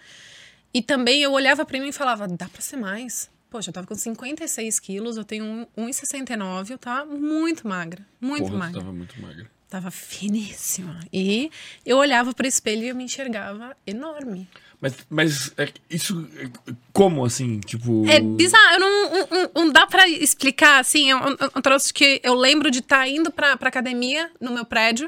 E 0.73 0.81
também 0.81 1.21
eu 1.21 1.31
olhava 1.33 1.65
pra 1.65 1.79
mim 1.79 1.89
e 1.89 1.91
falava, 1.91 2.27
dá 2.27 2.47
pra 2.47 2.61
ser 2.61 2.77
mais. 2.77 3.29
Poxa, 3.51 3.69
eu 3.69 3.73
tava 3.73 3.85
com 3.85 3.93
56 3.93 4.79
quilos, 4.79 5.17
eu 5.17 5.25
tenho 5.25 5.43
um- 5.45 5.67
1,69, 5.77 6.71
eu 6.73 6.77
tava 6.77 7.05
muito 7.13 7.67
magra, 7.67 8.03
muito 8.19 8.45
Porra, 8.45 8.57
magra. 8.57 8.79
tava 8.79 8.93
muito 8.93 9.21
magra. 9.21 9.51
Tava 9.69 9.91
finíssima. 9.91 10.99
E 11.13 11.51
eu 11.85 11.97
olhava 11.97 12.33
pro 12.33 12.47
espelho 12.47 12.83
e 12.83 12.89
eu 12.89 12.95
me 12.95 13.03
enxergava 13.03 13.75
enorme. 13.85 14.49
Mas, 14.79 14.95
mas 15.09 15.53
é, 15.57 15.69
isso, 15.89 16.27
é, 16.37 16.49
como 16.93 17.23
assim? 17.25 17.59
Tipo... 17.59 18.05
É 18.09 18.19
bizarro, 18.21 18.73
eu 18.75 18.79
não, 18.79 19.11
não- 19.11 19.27
não- 19.29 19.51
não 19.65 19.71
dá 19.71 19.85
pra 19.85 20.07
explicar, 20.09 20.79
assim, 20.79 21.11
é 21.11 21.15
um, 21.15 21.35
um 21.55 21.61
troço 21.61 21.93
que 21.93 22.19
eu 22.23 22.33
lembro 22.33 22.71
de 22.71 22.79
estar 22.79 23.07
indo 23.07 23.31
pra, 23.31 23.55
pra 23.57 23.69
academia 23.69 24.31
no 24.41 24.51
meu 24.51 24.65
prédio 24.65 25.07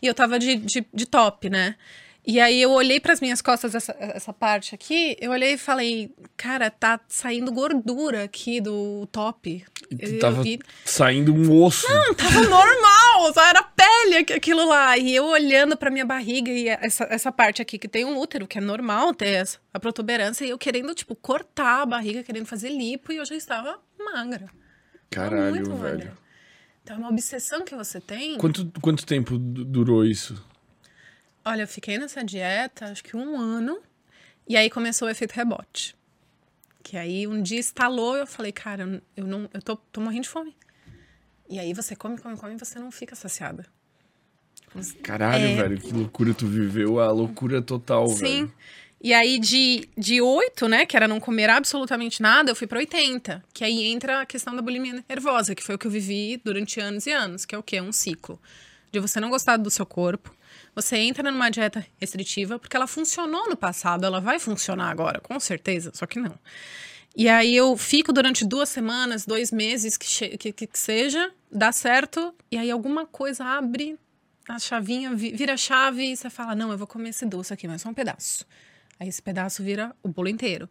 e 0.00 0.06
eu 0.06 0.14
tava 0.14 0.38
de, 0.38 0.56
de, 0.56 0.84
de 0.92 1.06
top, 1.06 1.48
né? 1.48 1.76
E 2.24 2.38
aí 2.38 2.62
eu 2.62 2.70
olhei 2.70 3.00
pras 3.00 3.20
minhas 3.20 3.42
costas, 3.42 3.74
essa, 3.74 3.96
essa 3.98 4.32
parte 4.32 4.76
aqui, 4.76 5.16
eu 5.20 5.32
olhei 5.32 5.54
e 5.54 5.58
falei, 5.58 6.14
cara, 6.36 6.70
tá 6.70 7.00
saindo 7.08 7.50
gordura 7.50 8.22
aqui 8.22 8.60
do 8.60 9.08
top. 9.10 9.64
Eu- 9.98 10.18
tava 10.20 10.44
saindo 10.84 11.34
um 11.34 11.62
osso. 11.62 11.84
tava 12.16 12.40
normal, 12.42 13.34
só 13.34 13.44
era 13.44 13.62
pele 13.64 14.18
aqu- 14.18 14.34
aquilo 14.34 14.64
lá. 14.68 14.96
E 14.96 15.12
eu 15.16 15.24
olhando 15.24 15.76
pra 15.76 15.90
minha 15.90 16.06
barriga 16.06 16.48
e 16.52 16.68
essa, 16.68 17.04
essa 17.10 17.32
parte 17.32 17.60
aqui 17.60 17.76
que 17.76 17.88
tem 17.88 18.04
um 18.04 18.16
útero, 18.16 18.46
que 18.46 18.56
é 18.56 18.60
normal 18.60 19.12
ter 19.12 19.30
essa, 19.30 19.58
a 19.74 19.80
protuberância, 19.80 20.44
e 20.44 20.50
eu 20.50 20.58
querendo, 20.58 20.94
tipo, 20.94 21.16
cortar 21.16 21.82
a 21.82 21.86
barriga, 21.86 22.22
querendo 22.22 22.46
fazer 22.46 22.68
lipo, 22.70 23.10
e 23.12 23.16
eu 23.16 23.24
já 23.24 23.34
estava 23.34 23.80
magra. 23.98 24.48
Caralho, 25.10 25.54
velho. 25.64 25.76
magra. 25.76 26.18
Então 26.84 26.96
é 26.96 26.98
uma 27.00 27.08
obsessão 27.10 27.64
que 27.64 27.74
você 27.74 28.00
tem. 28.00 28.38
Quanto, 28.38 28.70
quanto 28.80 29.04
tempo 29.04 29.36
du- 29.36 29.64
durou 29.64 30.04
isso? 30.04 30.40
Olha, 31.44 31.62
eu 31.62 31.68
fiquei 31.68 31.98
nessa 31.98 32.22
dieta, 32.24 32.86
acho 32.86 33.02
que 33.02 33.16
um 33.16 33.36
ano, 33.38 33.78
e 34.48 34.56
aí 34.56 34.70
começou 34.70 35.08
o 35.08 35.10
efeito 35.10 35.32
rebote. 35.32 35.96
Que 36.82 36.96
aí 36.96 37.26
um 37.26 37.42
dia 37.42 37.58
estalou 37.60 38.16
e 38.16 38.20
eu 38.20 38.26
falei, 38.26 38.52
cara, 38.52 39.02
eu 39.16 39.26
não, 39.26 39.48
eu 39.52 39.62
tô, 39.62 39.76
tô 39.76 40.00
morrendo 40.00 40.22
de 40.24 40.28
fome. 40.28 40.54
E 41.48 41.58
aí 41.58 41.72
você 41.74 41.94
come, 41.94 42.18
come, 42.18 42.36
come 42.36 42.54
e 42.54 42.58
você 42.58 42.78
não 42.78 42.90
fica 42.90 43.14
saciada. 43.14 43.66
Caralho, 45.02 45.44
É. 45.44 45.54
velho, 45.56 45.80
que 45.80 45.92
loucura 45.92 46.32
tu 46.32 46.46
viveu. 46.46 46.98
A 47.00 47.10
loucura 47.10 47.60
total, 47.60 48.08
Sim. 48.08 48.16
velho. 48.46 48.54
E 49.04 49.12
aí, 49.12 49.38
de, 49.38 49.88
de 49.98 50.20
8, 50.22 50.68
né, 50.68 50.86
que 50.86 50.96
era 50.96 51.08
não 51.08 51.18
comer 51.18 51.50
absolutamente 51.50 52.22
nada, 52.22 52.50
eu 52.52 52.56
fui 52.56 52.66
pra 52.68 52.78
80. 52.78 53.44
Que 53.52 53.64
aí 53.64 53.84
entra 53.84 54.20
a 54.22 54.26
questão 54.26 54.54
da 54.54 54.62
bulimia 54.62 55.04
nervosa, 55.08 55.54
que 55.56 55.62
foi 55.62 55.74
o 55.74 55.78
que 55.78 55.86
eu 55.86 55.90
vivi 55.90 56.40
durante 56.44 56.78
anos 56.80 57.04
e 57.06 57.10
anos, 57.10 57.44
que 57.44 57.54
é 57.54 57.58
o 57.58 57.62
quê? 57.62 57.80
Um 57.80 57.92
ciclo. 57.92 58.40
De 58.92 59.00
você 59.00 59.18
não 59.18 59.28
gostar 59.28 59.56
do 59.56 59.70
seu 59.70 59.84
corpo, 59.84 60.32
você 60.74 60.96
entra 60.96 61.30
numa 61.30 61.50
dieta 61.50 61.86
restritiva, 62.00 62.58
porque 62.58 62.76
ela 62.76 62.86
funcionou 62.86 63.48
no 63.48 63.56
passado, 63.56 64.04
ela 64.04 64.20
vai 64.20 64.38
funcionar 64.38 64.90
agora, 64.90 65.20
com 65.20 65.38
certeza, 65.38 65.90
só 65.94 66.06
que 66.06 66.18
não. 66.18 66.38
E 67.14 67.28
aí 67.28 67.54
eu 67.54 67.76
fico 67.76 68.12
durante 68.12 68.44
duas 68.44 68.70
semanas, 68.70 69.26
dois 69.26 69.52
meses, 69.52 69.98
que, 69.98 70.38
que, 70.38 70.52
que 70.52 70.78
seja, 70.78 71.30
dá 71.50 71.70
certo, 71.70 72.34
e 72.50 72.56
aí 72.56 72.70
alguma 72.70 73.06
coisa 73.06 73.44
abre 73.44 73.98
a 74.48 74.58
chavinha, 74.58 75.14
vira 75.14 75.54
a 75.54 75.56
chave 75.56 76.12
e 76.12 76.16
você 76.16 76.30
fala: 76.30 76.54
Não, 76.54 76.72
eu 76.72 76.78
vou 76.78 76.86
comer 76.86 77.10
esse 77.10 77.26
doce 77.26 77.52
aqui, 77.52 77.68
mas 77.68 77.82
só 77.82 77.90
um 77.90 77.94
pedaço. 77.94 78.46
Aí 78.98 79.08
esse 79.08 79.20
pedaço 79.20 79.62
vira 79.62 79.94
o 80.02 80.08
bolo 80.08 80.28
inteiro. 80.28 80.68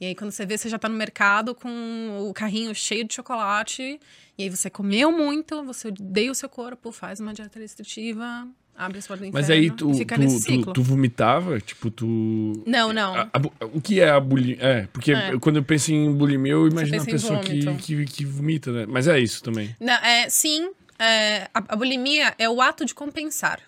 E 0.00 0.06
aí, 0.06 0.14
quando 0.14 0.32
você 0.32 0.44
vê, 0.44 0.58
você 0.58 0.68
já 0.68 0.78
tá 0.78 0.88
no 0.88 0.96
mercado 0.96 1.54
com 1.54 2.28
o 2.28 2.34
carrinho 2.34 2.74
cheio 2.74 3.04
de 3.04 3.14
chocolate. 3.14 4.00
E 4.36 4.42
aí, 4.42 4.50
você 4.50 4.68
comeu 4.68 5.12
muito, 5.12 5.62
você 5.64 5.88
odeia 5.88 6.32
o 6.32 6.34
seu 6.34 6.48
corpo, 6.48 6.90
faz 6.90 7.20
uma 7.20 7.32
dieta 7.32 7.60
restritiva, 7.60 8.48
abre 8.76 8.98
as 8.98 9.06
portas 9.06 9.28
do 9.28 9.32
Mas 9.32 9.50
aí, 9.50 9.70
tu, 9.70 9.92
tu. 9.92 10.04
Tu, 10.04 10.72
tu, 10.72 10.82
vomitava? 10.82 11.60
Tipo, 11.60 11.90
tu... 11.90 12.62
Não, 12.66 12.92
não. 12.92 13.14
A, 13.14 13.22
a, 13.32 13.66
o 13.72 13.80
que 13.80 14.00
é 14.00 14.10
a 14.10 14.20
bulimia? 14.20 14.58
É, 14.60 14.86
porque 14.92 15.12
é. 15.12 15.38
quando 15.38 15.56
eu 15.56 15.62
penso 15.62 15.92
em 15.92 16.12
bulimia, 16.12 16.52
eu 16.52 16.68
imagino 16.68 17.02
a 17.02 17.04
pessoa 17.04 17.40
que, 17.40 17.74
que, 17.76 18.04
que, 18.04 18.24
vomita, 18.24 18.72
né? 18.72 18.86
Mas 18.86 19.08
é 19.08 19.18
isso 19.18 19.42
também. 19.42 19.74
Não, 19.80 19.94
é, 19.94 20.28
sim, 20.28 20.70
é, 20.98 21.48
a, 21.54 21.62
a 21.68 21.76
bulimia 21.76 22.34
é 22.38 22.48
o 22.48 22.60
ato 22.60 22.84
de 22.84 22.94
compensar. 22.94 23.60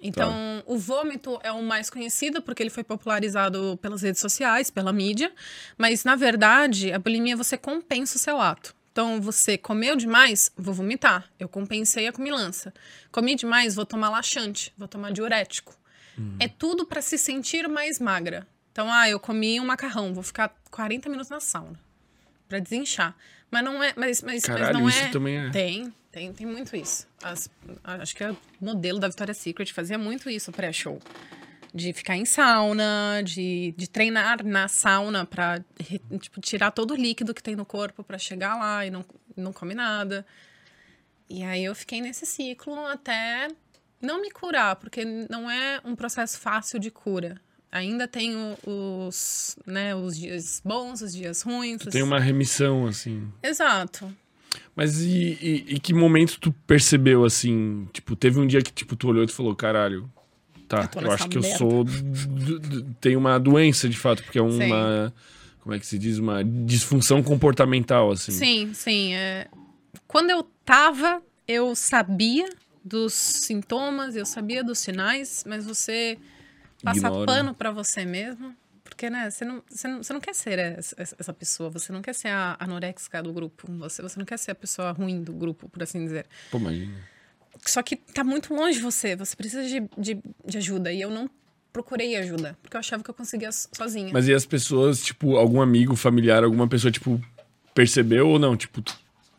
Então, 0.00 0.30
tá. 0.30 0.62
o 0.66 0.78
vômito 0.78 1.40
é 1.42 1.50
o 1.50 1.62
mais 1.62 1.90
conhecido 1.90 2.40
porque 2.40 2.62
ele 2.62 2.70
foi 2.70 2.84
popularizado 2.84 3.76
pelas 3.82 4.02
redes 4.02 4.20
sociais, 4.20 4.70
pela 4.70 4.92
mídia, 4.92 5.32
mas 5.76 6.04
na 6.04 6.14
verdade, 6.14 6.92
a 6.92 6.98
bulimia 6.98 7.36
você 7.36 7.56
compensa 7.56 8.16
o 8.16 8.20
seu 8.20 8.40
ato. 8.40 8.77
Então, 8.98 9.20
você 9.20 9.56
comeu 9.56 9.94
demais, 9.94 10.50
vou 10.56 10.74
vomitar. 10.74 11.30
Eu 11.38 11.48
compensei 11.48 12.08
a 12.08 12.12
comilança. 12.12 12.74
Comi 13.12 13.36
demais, 13.36 13.76
vou 13.76 13.86
tomar 13.86 14.10
laxante, 14.10 14.74
vou 14.76 14.88
tomar 14.88 15.12
diurético. 15.12 15.72
Hum. 16.18 16.34
É 16.40 16.48
tudo 16.48 16.84
para 16.84 17.00
se 17.00 17.16
sentir 17.16 17.68
mais 17.68 18.00
magra. 18.00 18.44
Então, 18.72 18.92
ah, 18.92 19.08
eu 19.08 19.20
comi 19.20 19.60
um 19.60 19.64
macarrão, 19.64 20.12
vou 20.12 20.24
ficar 20.24 20.52
40 20.72 21.08
minutos 21.10 21.30
na 21.30 21.38
sauna 21.38 21.78
para 22.48 22.58
desinchar. 22.58 23.14
Mas 23.48 23.62
não 23.62 23.80
é, 23.80 23.94
mas, 23.96 24.20
mas, 24.20 24.42
Caralho, 24.42 24.64
mas 24.64 24.82
não 24.82 24.88
isso 24.88 24.98
é. 24.98 25.08
também 25.10 25.36
é. 25.46 25.50
Tem, 25.50 25.94
tem, 26.10 26.32
tem 26.32 26.46
muito 26.48 26.74
isso. 26.74 27.06
As, 27.22 27.48
acho 27.84 28.16
que 28.16 28.24
o 28.24 28.36
modelo 28.60 28.98
da 28.98 29.06
Victoria's 29.06 29.38
Secret 29.38 29.72
fazia 29.72 29.96
muito 29.96 30.28
isso 30.28 30.50
pré-show. 30.50 31.00
De 31.78 31.92
ficar 31.92 32.16
em 32.16 32.24
sauna, 32.24 33.22
de, 33.24 33.72
de 33.76 33.88
treinar 33.88 34.44
na 34.44 34.66
sauna 34.66 35.24
pra 35.24 35.62
tipo, 36.18 36.40
tirar 36.40 36.72
todo 36.72 36.92
o 36.92 36.96
líquido 36.96 37.32
que 37.32 37.42
tem 37.42 37.54
no 37.54 37.64
corpo 37.64 38.02
para 38.02 38.18
chegar 38.18 38.56
lá 38.56 38.84
e 38.84 38.90
não, 38.90 39.04
não 39.36 39.52
come 39.52 39.74
nada. 39.74 40.26
E 41.30 41.44
aí 41.44 41.64
eu 41.64 41.74
fiquei 41.74 42.00
nesse 42.00 42.26
ciclo 42.26 42.74
até 42.86 43.48
não 44.02 44.20
me 44.20 44.30
curar, 44.30 44.76
porque 44.76 45.04
não 45.04 45.50
é 45.50 45.80
um 45.84 45.94
processo 45.94 46.38
fácil 46.38 46.78
de 46.78 46.90
cura. 46.90 47.40
Ainda 47.70 48.08
tenho 48.08 48.56
os, 48.66 49.56
né, 49.66 49.94
os 49.94 50.18
dias 50.18 50.60
bons, 50.64 51.02
os 51.02 51.12
dias 51.12 51.42
ruins. 51.42 51.84
Tem 51.84 52.02
uma 52.02 52.18
remissão, 52.18 52.86
assim. 52.86 53.30
Exato. 53.42 54.12
Mas 54.74 55.00
e, 55.02 55.38
e, 55.40 55.74
e, 55.74 55.80
que 55.80 55.92
momento 55.92 56.40
tu 56.40 56.50
percebeu, 56.66 57.24
assim? 57.24 57.86
Tipo, 57.92 58.16
teve 58.16 58.40
um 58.40 58.46
dia 58.46 58.62
que 58.62 58.72
tipo, 58.72 58.96
tu 58.96 59.08
olhou 59.08 59.22
e 59.22 59.26
tu 59.26 59.34
falou, 59.34 59.54
caralho, 59.54 60.10
tá, 60.68 60.90
eu, 60.94 61.02
eu 61.02 61.10
acho 61.12 61.28
que 61.28 61.38
merda. 61.38 61.54
eu 61.54 61.58
sou. 61.58 61.84
tenho 63.00 63.18
uma 63.18 63.38
doença, 63.38 63.88
de 63.88 63.96
fato, 63.96 64.22
porque 64.22 64.38
é 64.38 64.42
uma. 64.42 65.08
Sim. 65.08 65.14
Como 65.60 65.74
é 65.74 65.78
que 65.78 65.86
se 65.86 65.98
diz? 65.98 66.18
Uma 66.18 66.42
disfunção 66.44 67.22
comportamental, 67.22 68.10
assim. 68.10 68.32
Sim, 68.32 68.74
sim. 68.74 69.14
É... 69.14 69.48
Quando 70.06 70.30
eu 70.30 70.42
tava, 70.64 71.22
eu 71.46 71.74
sabia 71.74 72.48
dos 72.84 73.12
sintomas, 73.12 74.16
eu 74.16 74.24
sabia 74.24 74.64
dos 74.64 74.78
sinais, 74.78 75.44
mas 75.46 75.66
você 75.66 76.16
passa 76.82 76.98
Ignora. 76.98 77.26
pano 77.26 77.54
para 77.54 77.70
você 77.70 78.04
mesmo 78.04 78.54
porque, 78.98 79.10
né, 79.10 79.30
você 79.30 79.44
não, 79.44 79.62
você 79.68 79.86
não, 79.86 80.02
você 80.02 80.12
não 80.12 80.20
quer 80.20 80.34
ser 80.34 80.58
essa, 80.58 80.96
essa 80.98 81.32
pessoa, 81.32 81.70
você 81.70 81.92
não 81.92 82.02
quer 82.02 82.12
ser 82.12 82.28
a 82.28 82.56
anorexica 82.58 83.22
do 83.22 83.32
grupo, 83.32 83.70
você, 83.78 84.02
você 84.02 84.18
não 84.18 84.26
quer 84.26 84.36
ser 84.38 84.50
a 84.50 84.54
pessoa 84.56 84.90
ruim 84.90 85.22
do 85.22 85.32
grupo, 85.32 85.68
por 85.68 85.80
assim 85.84 86.04
dizer. 86.04 86.26
Pô, 86.50 86.58
imagina. 86.58 86.92
Só 87.64 87.82
que 87.82 87.96
tá 87.96 88.24
muito 88.24 88.54
longe 88.54 88.78
de 88.78 88.84
você, 88.84 89.16
você 89.16 89.36
precisa 89.36 89.62
de, 89.64 89.80
de, 89.96 90.22
de 90.44 90.58
ajuda. 90.58 90.92
E 90.92 91.00
eu 91.00 91.10
não 91.10 91.28
procurei 91.72 92.16
ajuda, 92.16 92.58
porque 92.62 92.76
eu 92.76 92.80
achava 92.80 93.02
que 93.02 93.10
eu 93.10 93.14
conseguia 93.14 93.50
sozinha. 93.52 94.10
Mas 94.12 94.26
e 94.26 94.34
as 94.34 94.44
pessoas, 94.44 95.02
tipo, 95.02 95.36
algum 95.36 95.60
amigo, 95.60 95.94
familiar, 95.94 96.42
alguma 96.42 96.66
pessoa, 96.66 96.90
tipo, 96.90 97.20
percebeu 97.74 98.28
ou 98.28 98.38
não? 98.38 98.56
Tipo. 98.56 98.82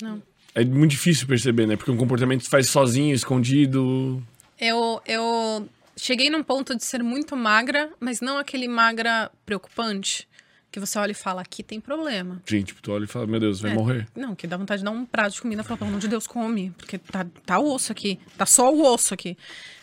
Não. 0.01 0.21
É 0.55 0.63
muito 0.63 0.91
difícil 0.91 1.27
perceber, 1.27 1.67
né? 1.67 1.75
Porque 1.75 1.91
um 1.91 1.97
comportamento 1.97 2.43
se 2.43 2.49
faz 2.49 2.69
sozinho, 2.69 3.13
escondido. 3.13 4.23
Eu, 4.59 5.01
eu 5.05 5.67
cheguei 5.97 6.29
num 6.29 6.43
ponto 6.43 6.75
de 6.75 6.83
ser 6.83 7.03
muito 7.03 7.35
magra, 7.35 7.91
mas 7.99 8.21
não 8.21 8.37
aquele 8.37 8.67
magra 8.67 9.29
preocupante. 9.45 10.27
Que 10.71 10.79
você 10.79 10.99
olha 10.99 11.11
e 11.11 11.15
fala, 11.15 11.41
aqui 11.41 11.63
tem 11.63 11.79
problema. 11.79 12.41
Gente, 12.45 12.67
tipo, 12.67 12.81
tu 12.81 12.91
olha 12.91 13.05
e 13.05 13.07
fala, 13.07 13.25
meu 13.25 13.39
Deus, 13.39 13.59
vai 13.59 13.71
é, 13.71 13.73
morrer. 13.73 14.07
Não, 14.15 14.35
que 14.35 14.45
dá 14.45 14.55
vontade 14.55 14.79
de 14.79 14.85
dar 14.85 14.91
um 14.91 15.05
prato 15.05 15.33
de 15.33 15.41
comida 15.41 15.61
e 15.61 15.65
falar, 15.65 15.77
pelo 15.77 15.89
amor 15.89 15.99
de 15.99 16.07
Deus, 16.07 16.27
come. 16.27 16.71
Porque 16.77 16.97
tá, 16.97 17.25
tá 17.45 17.59
o 17.59 17.73
osso 17.73 17.91
aqui. 17.91 18.19
Tá 18.37 18.45
só 18.45 18.71
o 18.71 18.83
osso 18.83 19.13
aqui. 19.13 19.35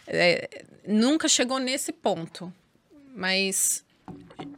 É, 0.07 0.65
nunca 0.87 1.29
chegou 1.29 1.59
nesse 1.59 1.93
ponto. 1.93 2.53
Mas 3.15 3.85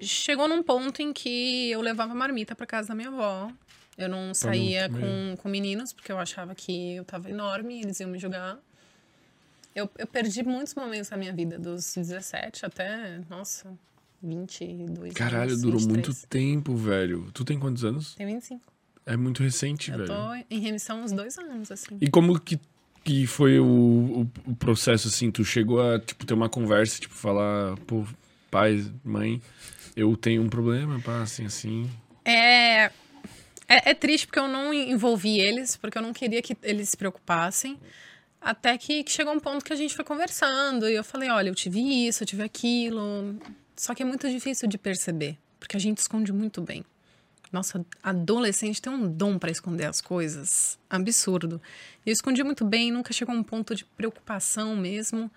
chegou 0.00 0.48
num 0.48 0.62
ponto 0.62 1.00
em 1.00 1.12
que 1.12 1.70
eu 1.70 1.80
levava 1.80 2.14
marmita 2.14 2.54
para 2.54 2.66
casa 2.66 2.88
da 2.88 2.94
minha 2.94 3.08
avó. 3.08 3.50
Eu 3.96 4.08
não 4.08 4.32
saía 4.32 4.88
com, 4.88 5.36
com 5.36 5.48
meninos, 5.48 5.92
porque 5.92 6.12
eu 6.12 6.18
achava 6.18 6.54
que 6.54 6.94
eu 6.94 7.04
tava 7.04 7.28
enorme 7.28 7.78
e 7.78 7.82
eles 7.82 7.98
iam 7.98 8.08
me 8.08 8.18
julgar. 8.18 8.58
Eu, 9.74 9.90
eu 9.98 10.06
perdi 10.06 10.42
muitos 10.42 10.74
momentos 10.74 11.08
da 11.08 11.16
minha 11.16 11.32
vida, 11.32 11.58
dos 11.58 11.94
17 11.94 12.64
até, 12.64 13.20
nossa, 13.28 13.76
22 14.22 15.14
Caralho, 15.14 15.50
anos, 15.50 15.62
durou 15.62 15.78
23. 15.78 16.06
muito 16.06 16.26
tempo, 16.26 16.74
velho. 16.76 17.30
Tu 17.32 17.44
tem 17.44 17.58
quantos 17.58 17.84
anos? 17.84 18.14
Tenho 18.14 18.30
25. 18.30 18.60
É 19.06 19.16
muito 19.16 19.42
recente, 19.42 19.90
eu 19.90 19.98
velho. 19.98 20.12
Eu 20.12 20.16
tô 20.16 20.34
em 20.50 20.60
remissão 20.60 21.02
uns 21.02 21.12
dois 21.12 21.38
anos, 21.38 21.70
assim. 21.70 21.96
E 22.00 22.10
como 22.10 22.38
que, 22.38 22.58
que 23.04 23.26
foi 23.26 23.58
o, 23.58 24.26
o, 24.46 24.56
processo, 24.56 25.08
assim? 25.08 25.30
Tu 25.30 25.44
chegou 25.44 25.80
a, 25.80 25.98
tipo, 25.98 26.26
ter 26.26 26.34
uma 26.34 26.48
conversa, 26.48 27.00
tipo, 27.00 27.14
falar, 27.14 27.76
pô, 27.86 28.04
pai, 28.50 28.84
mãe, 29.04 29.40
eu 29.96 30.16
tenho 30.16 30.42
um 30.42 30.48
problema, 30.48 31.00
pá, 31.00 31.22
assim, 31.22 31.46
assim. 31.46 31.90
É... 32.24 32.90
É, 33.70 33.90
é 33.90 33.94
triste 33.94 34.26
porque 34.26 34.38
eu 34.38 34.48
não 34.48 34.72
envolvi 34.72 35.38
eles, 35.38 35.76
porque 35.76 35.98
eu 35.98 36.02
não 36.02 36.14
queria 36.14 36.40
que 36.40 36.56
eles 36.62 36.88
se 36.88 36.96
preocupassem. 36.96 37.78
Até 38.40 38.78
que, 38.78 39.04
que, 39.04 39.10
chegou 39.10 39.34
um 39.34 39.40
ponto 39.40 39.64
que 39.64 39.72
a 39.72 39.76
gente 39.76 39.94
foi 39.94 40.04
conversando 40.04 40.88
e 40.88 40.94
eu 40.94 41.04
falei: 41.04 41.28
olha, 41.28 41.50
eu 41.50 41.54
tive 41.54 41.80
isso, 41.80 42.22
eu 42.22 42.26
tive 42.26 42.42
aquilo. 42.42 43.36
Só 43.78 43.94
que 43.94 44.02
é 44.02 44.06
muito 44.06 44.28
difícil 44.28 44.68
de 44.68 44.76
perceber, 44.76 45.38
porque 45.58 45.76
a 45.76 45.80
gente 45.80 45.98
esconde 45.98 46.32
muito 46.32 46.60
bem. 46.60 46.84
Nossa, 47.50 47.84
adolescente 48.02 48.82
tem 48.82 48.92
um 48.92 49.10
dom 49.10 49.38
para 49.38 49.50
esconder 49.50 49.86
as 49.86 50.00
coisas 50.00 50.78
absurdo. 50.90 51.62
Eu 52.04 52.12
escondi 52.12 52.42
muito 52.42 52.64
bem, 52.64 52.92
nunca 52.92 53.12
chegou 53.12 53.34
a 53.34 53.38
um 53.38 53.42
ponto 53.42 53.74
de 53.74 53.84
preocupação 53.84 54.76
mesmo. 54.76 55.30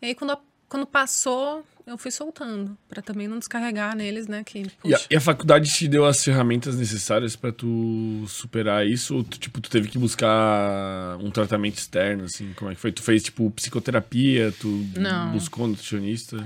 E 0.00 0.06
aí, 0.06 0.14
quando, 0.14 0.36
quando 0.68 0.86
passou, 0.86 1.64
eu 1.86 1.98
fui 1.98 2.10
soltando, 2.10 2.76
para 2.88 3.00
também 3.02 3.28
não 3.28 3.38
descarregar 3.38 3.94
neles, 3.94 4.26
né? 4.26 4.42
Que, 4.42 4.66
e 4.84 4.94
a, 4.94 5.00
e, 5.10 5.16
a, 5.16 5.20
faculdade 5.20 5.70
te 5.70 5.86
deu 5.86 6.04
as 6.04 6.24
ferramentas 6.24 6.76
necessárias 6.76 7.36
para 7.36 7.52
tu 7.52 8.24
superar 8.26 8.84
isso? 8.84 9.16
Ou 9.16 9.22
tu, 9.22 9.38
tipo, 9.38 9.60
tu 9.60 9.70
teve 9.70 9.88
que 9.88 9.98
buscar 9.98 11.16
um 11.20 11.30
tratamento 11.30 11.76
externo, 11.76 12.24
assim? 12.24 12.52
Como 12.54 12.70
é 12.70 12.74
que 12.74 12.80
foi? 12.80 12.90
Tu 12.90 13.02
fez, 13.02 13.22
tipo, 13.22 13.50
psicoterapia? 13.52 14.52
Tu 14.58 14.66
não. 14.96 15.32
buscou 15.32 15.68
nutricionista? 15.68 16.44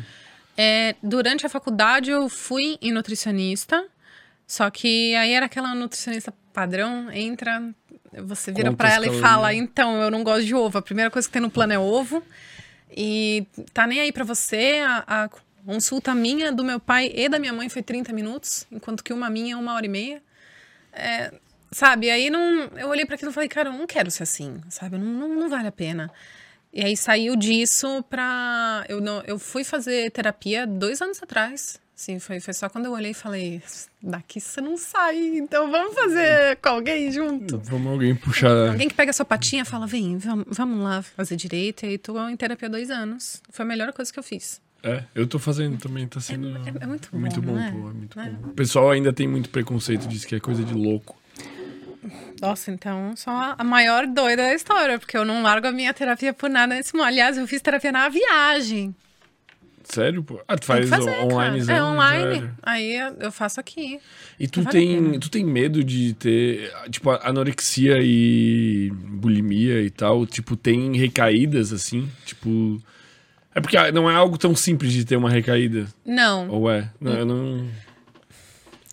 É, 0.57 0.95
durante 1.03 1.45
a 1.45 1.49
faculdade 1.49 2.11
eu 2.11 2.29
fui 2.29 2.79
em 2.81 2.93
nutricionista, 2.93 3.85
só 4.47 4.71
que 4.71 5.15
aí 5.15 5.33
era 5.33 5.47
aquela 5.47 5.75
nutricionista 5.75 6.33
padrão, 6.53 7.11
entra, 7.11 7.63
você 8.25 8.51
vira 8.51 8.73
para 8.73 8.93
ela 8.93 9.07
e 9.07 9.21
fala, 9.21 9.53
então, 9.53 10.01
eu 10.01 10.11
não 10.11 10.25
gosto 10.25 10.47
de 10.47 10.55
ovo. 10.55 10.79
A 10.79 10.83
primeira 10.83 11.11
coisa 11.11 11.29
que 11.29 11.33
tem 11.33 11.43
no 11.43 11.51
plano 11.51 11.73
é 11.73 11.79
ovo. 11.79 12.23
E 12.91 13.47
tá 13.75 13.87
nem 13.87 14.01
aí 14.01 14.13
para 14.13 14.25
você. 14.25 14.81
A, 14.87 15.25
a, 15.25 15.29
consulta 15.67 16.15
minha, 16.15 16.53
do 16.53 16.63
meu 16.63 16.79
pai 16.79 17.11
e 17.13 17.29
da 17.29 17.41
minha 17.41 17.53
mãe 17.53 17.69
foi 17.69 17.83
30 17.83 18.13
minutos, 18.13 18.65
enquanto 18.71 19.03
que 19.03 19.13
uma 19.13 19.29
minha 19.29 19.55
é 19.55 19.57
uma 19.57 19.75
hora 19.75 19.85
e 19.85 19.89
meia. 19.89 20.23
É, 20.93 21.35
sabe, 21.73 22.09
aí 22.09 22.31
não, 22.31 22.71
eu 22.77 22.89
olhei 22.89 23.05
para 23.05 23.17
aquilo 23.17 23.33
e 23.33 23.35
falei, 23.35 23.49
cara, 23.49 23.71
eu 23.71 23.73
não 23.73 23.85
quero 23.85 24.09
ser 24.09 24.23
assim, 24.23 24.61
sabe? 24.71 24.97
Não, 24.97 25.05
não, 25.05 25.29
não 25.29 25.49
vale 25.49 25.67
a 25.67 25.73
pena. 25.73 26.09
E 26.77 26.85
aí 26.85 26.95
saiu 26.95 27.37
disso 27.37 28.05
pra. 28.11 28.85
Eu, 28.87 29.01
não, 29.01 29.23
eu 29.23 29.39
fui 29.39 29.65
fazer 29.65 30.11
terapia 30.11 30.67
dois 30.67 31.01
anos 31.01 31.23
atrás. 31.23 31.81
Sim, 31.95 32.19
foi, 32.19 32.39
foi 32.39 32.53
só 32.53 32.69
quando 32.69 32.85
eu 32.85 32.93
olhei 32.93 33.13
e 33.13 33.15
falei, 33.15 33.63
daqui 34.03 34.39
você 34.39 34.61
não 34.61 34.77
sai, 34.77 35.39
então 35.39 35.71
vamos 35.71 35.95
fazer 35.95 36.57
com 36.57 36.69
alguém 36.69 37.11
junto. 37.11 37.57
Vamos 37.61 37.91
alguém 37.91 38.15
puxar. 38.15 38.69
Alguém 38.69 38.89
que 38.89 38.95
pega 38.95 39.09
a 39.09 39.15
sua 39.15 39.25
patinha 39.25 39.63
e 39.63 39.65
fala, 39.65 39.87
vem, 39.87 40.19
vamos, 40.19 40.45
vamos 40.51 40.85
lá 40.85 41.01
fazer 41.01 41.37
direito. 41.37 41.87
E 41.87 41.89
aí 41.89 41.99
tô 41.99 42.29
em 42.29 42.37
terapia 42.37 42.69
há 42.69 42.71
dois 42.71 42.91
anos. 42.91 43.41
Foi 43.49 43.65
a 43.65 43.67
melhor 43.67 43.91
coisa 43.95 44.13
que 44.13 44.19
eu 44.19 44.23
fiz. 44.23 44.61
É, 44.83 45.03
eu 45.15 45.27
tô 45.27 45.39
fazendo 45.39 45.79
também, 45.79 46.07
tá 46.07 46.21
sendo. 46.21 46.59
É, 46.59 46.61
é, 46.61 46.75
é 46.83 46.87
muito 46.87 47.09
bom. 47.11 47.19
Muito 47.19 47.41
bom, 47.41 47.59
é? 47.59 47.71
pô, 47.71 47.89
é 47.89 47.93
muito 47.95 48.21
é. 48.21 48.29
bom. 48.29 48.51
O 48.51 48.53
pessoal 48.53 48.91
ainda 48.91 49.15
tem 49.15 49.27
muito 49.27 49.49
preconceito, 49.49 50.07
diz 50.07 50.27
que 50.27 50.35
é 50.35 50.41
coisa 50.41 50.63
de 50.63 50.75
louco. 50.75 51.17
Nossa, 52.41 52.71
então 52.71 53.15
sou 53.17 53.33
a 53.33 53.63
maior 53.65 54.07
doida 54.07 54.43
da 54.43 54.55
história, 54.55 54.99
porque 54.99 55.17
eu 55.17 55.25
não 55.25 55.43
largo 55.43 55.67
a 55.67 55.73
minha 55.73 55.93
terapia 55.95 56.33
por 56.33 56.49
nada 56.51 56.75
nesse 56.75 56.95
mundo. 56.95 57.07
Aliás, 57.07 57.37
eu 57.37 57.47
fiz 57.47 57.61
terapia 57.63 57.91
na 57.93 58.09
viagem. 58.09 58.95
Sério, 59.85 60.23
pô? 60.25 60.41
Ah, 60.49 60.57
tu 60.59 60.67
faz 60.67 60.89
fazer, 60.89 61.11
on- 61.11 61.33
online? 61.33 61.65
cara. 61.65 61.79
É 61.79 61.83
online. 61.83 62.51
Aí 62.63 62.97
eu 63.21 63.31
faço 63.31 63.61
aqui. 63.61 64.01
E 64.39 64.49
tu 64.49 64.65
tem, 64.65 65.19
tu 65.21 65.31
tem 65.31 65.45
medo 65.45 65.85
de 65.85 66.13
ter, 66.15 66.73
tipo, 66.91 67.09
anorexia 67.11 67.99
e 68.03 68.91
bulimia 68.93 69.81
e 69.83 69.91
tal, 69.91 70.27
tipo, 70.27 70.57
tem 70.57 70.97
recaídas 70.97 71.73
assim, 71.73 72.11
tipo... 72.25 72.83
É 73.55 73.61
porque 73.61 73.77
ah, 73.77 73.91
não 73.93 74.11
é 74.11 74.15
algo 74.15 74.37
tão 74.37 74.55
simples 74.57 74.93
de 74.93 75.05
ter 75.05 75.17
uma 75.17 75.31
recaída, 75.31 75.87
Não, 76.05 76.49
ou 76.51 76.69
é? 76.71 76.91
Não, 77.01 77.13
eu 77.13 77.25
não... 77.25 77.67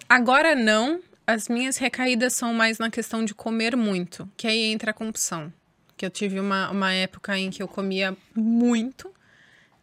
agora 0.08 0.56
não. 0.56 1.00
As 1.26 1.48
minhas 1.48 1.78
recaídas 1.78 2.34
são 2.34 2.54
mais 2.54 2.78
na 2.80 2.90
questão 2.90 3.24
de 3.24 3.34
comer 3.34 3.76
muito, 3.78 4.30
que 4.36 4.48
aí 4.48 4.60
entra 4.72 4.92
a 4.92 4.94
compulsão. 4.94 5.52
Que 5.96 6.06
eu 6.06 6.10
tive 6.10 6.40
uma, 6.40 6.70
uma 6.70 6.92
época 6.94 7.38
em 7.38 7.50
que 7.50 7.62
eu 7.64 7.68
comia 7.68 8.16
muito, 8.36 9.10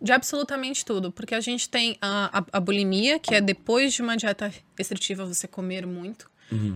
de 0.02 0.12
absolutamente 0.12 0.84
tudo. 0.84 1.10
Porque 1.12 1.34
a 1.34 1.40
gente 1.40 1.68
tem 1.68 1.96
a, 2.00 2.38
a, 2.40 2.44
a 2.52 2.60
bulimia, 2.60 3.18
que 3.18 3.34
é 3.34 3.40
depois 3.40 3.92
de 3.94 4.02
uma 4.02 4.16
dieta 4.16 4.52
restritiva 4.76 5.24
você 5.24 5.46
comer 5.48 5.86
muito. 5.86 6.28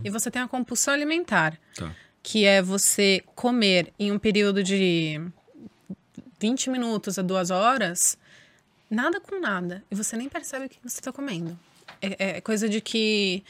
E 0.05 0.09
você 0.09 0.31
tem 0.31 0.40
a 0.40 0.46
compulsão 0.46 0.94
alimentar, 0.94 1.59
Tá. 1.74 1.92
que 2.22 2.44
é 2.44 2.62
você 2.62 3.24
comer 3.35 3.92
em 3.98 4.12
um 4.12 4.20
período 4.20 4.62
de 4.62 5.20
20 6.40 6.70
minutos 6.70 7.18
a 7.18 7.22
duas 7.22 7.50
horas, 7.50 8.16
nada 8.88 9.20
com 9.20 9.40
nada. 9.40 9.83
E 9.90 9.94
você 9.96 10.16
nem 10.16 10.29
percebe 10.29 10.66
o 10.66 10.68
que 10.68 10.79
você 10.81 11.00
está 11.00 11.11
comendo. 11.12 11.59
É, 12.00 12.37
é 12.37 12.40
coisa 12.40 12.68
de 12.68 12.81
que 12.81 13.42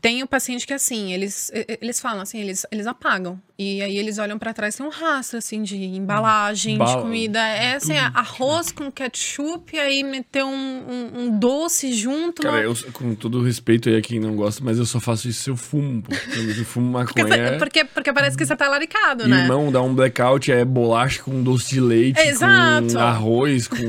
eu 0.00 0.10
tenho 0.10 0.26
paciente 0.26 0.66
que 0.66 0.72
assim, 0.72 1.12
eles, 1.12 1.52
eles 1.80 2.00
falam 2.00 2.22
assim, 2.22 2.40
eles, 2.40 2.64
eles 2.70 2.86
apagam. 2.86 3.40
E 3.58 3.82
aí 3.82 3.98
eles 3.98 4.18
olham 4.18 4.38
pra 4.38 4.54
trás, 4.54 4.74
tem 4.74 4.86
um 4.86 4.88
rastro 4.88 5.36
assim 5.36 5.62
de 5.62 5.76
embalagem, 5.76 6.78
de 6.78 6.92
comida. 6.94 7.38
É 7.38 7.74
assim, 7.74 7.94
tudo. 7.94 8.16
arroz 8.18 8.72
com 8.72 8.90
ketchup, 8.90 9.78
aí 9.78 10.02
meter 10.02 10.42
um, 10.42 10.48
um, 10.50 11.20
um 11.20 11.38
doce 11.38 11.92
junto. 11.92 12.42
Cara, 12.42 12.56
uma- 12.56 12.62
eu, 12.62 12.92
com 12.92 13.14
todo 13.14 13.42
respeito 13.42 13.90
aí 13.90 13.96
a 13.96 14.00
quem 14.00 14.18
não 14.18 14.34
gosta, 14.34 14.64
mas 14.64 14.78
eu 14.78 14.86
só 14.86 14.98
faço 14.98 15.28
isso 15.28 15.42
se 15.42 15.50
eu 15.50 15.56
fumo, 15.56 16.02
pô. 16.02 16.10
Quando 16.10 16.50
eu 16.50 16.64
fumo 16.64 16.98
porque, 16.98 17.22
maconha, 17.22 17.42
é... 17.42 17.58
porque, 17.58 17.84
porque 17.84 18.12
parece 18.12 18.36
que 18.38 18.46
você 18.46 18.56
tá 18.56 18.68
laricado, 18.68 19.28
né? 19.28 19.42
Irmão, 19.42 19.70
dá 19.70 19.82
um 19.82 19.94
blackout, 19.94 20.50
é 20.50 20.64
bolacha 20.64 21.22
com 21.22 21.42
doce 21.42 21.68
de 21.68 21.80
leite, 21.80 22.18
Exato. 22.20 22.94
com 22.94 22.98
arroz, 22.98 23.68
com... 23.68 23.76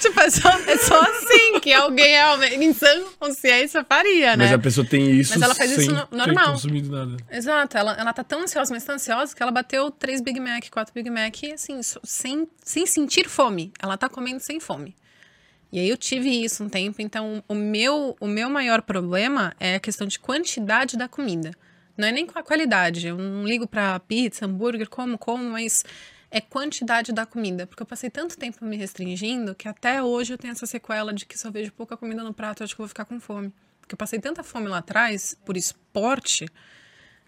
Tipo, 0.00 0.20
é 0.20 0.30
só, 0.30 0.48
é 0.50 0.76
só 0.76 1.00
assim 1.00 1.23
que 1.64 1.72
alguém 1.72 2.14
em 2.62 2.74
sã 2.74 3.04
consciência, 3.18 3.82
faria, 3.84 4.36
né? 4.36 4.44
Mas 4.44 4.52
a 4.52 4.58
pessoa 4.58 4.86
tem 4.86 5.12
isso 5.12 5.32
Mas 5.32 5.40
ela 5.40 5.54
faz 5.54 5.70
isso 5.70 5.90
ter 5.90 6.14
normal. 6.14 6.52
consumido 6.52 6.90
nada. 6.94 7.16
Exato, 7.30 7.78
ela, 7.78 7.96
ela 7.98 8.12
tá 8.12 8.22
tão 8.22 8.42
ansiosa, 8.42 8.74
mas 8.74 8.84
tão 8.84 8.96
ansiosa 8.96 9.34
que 9.34 9.42
ela 9.42 9.50
bateu 9.50 9.90
três 9.90 10.20
Big 10.20 10.38
Mac, 10.38 10.68
quatro 10.70 10.92
Big 10.92 11.08
Mac, 11.08 11.34
assim, 11.54 11.80
sem, 12.02 12.46
sem 12.62 12.84
sentir 12.84 13.30
fome. 13.30 13.72
Ela 13.82 13.96
tá 13.96 14.10
comendo 14.10 14.40
sem 14.40 14.60
fome. 14.60 14.94
E 15.72 15.78
aí 15.78 15.88
eu 15.88 15.96
tive 15.96 16.28
isso 16.28 16.62
um 16.62 16.68
tempo, 16.68 17.00
então 17.00 17.42
o 17.48 17.54
meu, 17.54 18.14
o 18.20 18.26
meu 18.26 18.50
maior 18.50 18.82
problema 18.82 19.54
é 19.58 19.76
a 19.76 19.80
questão 19.80 20.06
de 20.06 20.18
quantidade 20.18 20.98
da 20.98 21.08
comida. 21.08 21.52
Não 21.96 22.06
é 22.06 22.12
nem 22.12 22.26
com 22.26 22.38
a 22.38 22.42
qualidade. 22.42 23.06
Eu 23.06 23.16
não 23.16 23.46
ligo 23.46 23.66
pra 23.66 23.98
pizza, 24.00 24.44
hambúrguer, 24.44 24.90
como, 24.90 25.16
como, 25.16 25.48
mas 25.48 25.82
é 26.36 26.40
quantidade 26.40 27.12
da 27.12 27.24
comida. 27.24 27.66
Porque 27.66 27.82
eu 27.82 27.86
passei 27.86 28.10
tanto 28.10 28.36
tempo 28.36 28.64
me 28.64 28.76
restringindo 28.76 29.54
que 29.54 29.68
até 29.68 30.02
hoje 30.02 30.32
eu 30.34 30.38
tenho 30.38 30.52
essa 30.52 30.66
sequela 30.66 31.12
de 31.12 31.24
que 31.24 31.38
se 31.38 31.46
eu 31.46 31.52
vejo 31.52 31.72
pouca 31.72 31.96
comida 31.96 32.22
no 32.22 32.34
prato, 32.34 32.62
eu 32.62 32.64
acho 32.64 32.74
que 32.74 32.80
eu 32.80 32.84
vou 32.84 32.88
ficar 32.88 33.04
com 33.04 33.18
fome. 33.20 33.52
Porque 33.80 33.94
eu 33.94 33.98
passei 33.98 34.18
tanta 34.18 34.42
fome 34.42 34.66
lá 34.68 34.78
atrás, 34.78 35.36
por 35.44 35.56
esporte, 35.56 36.46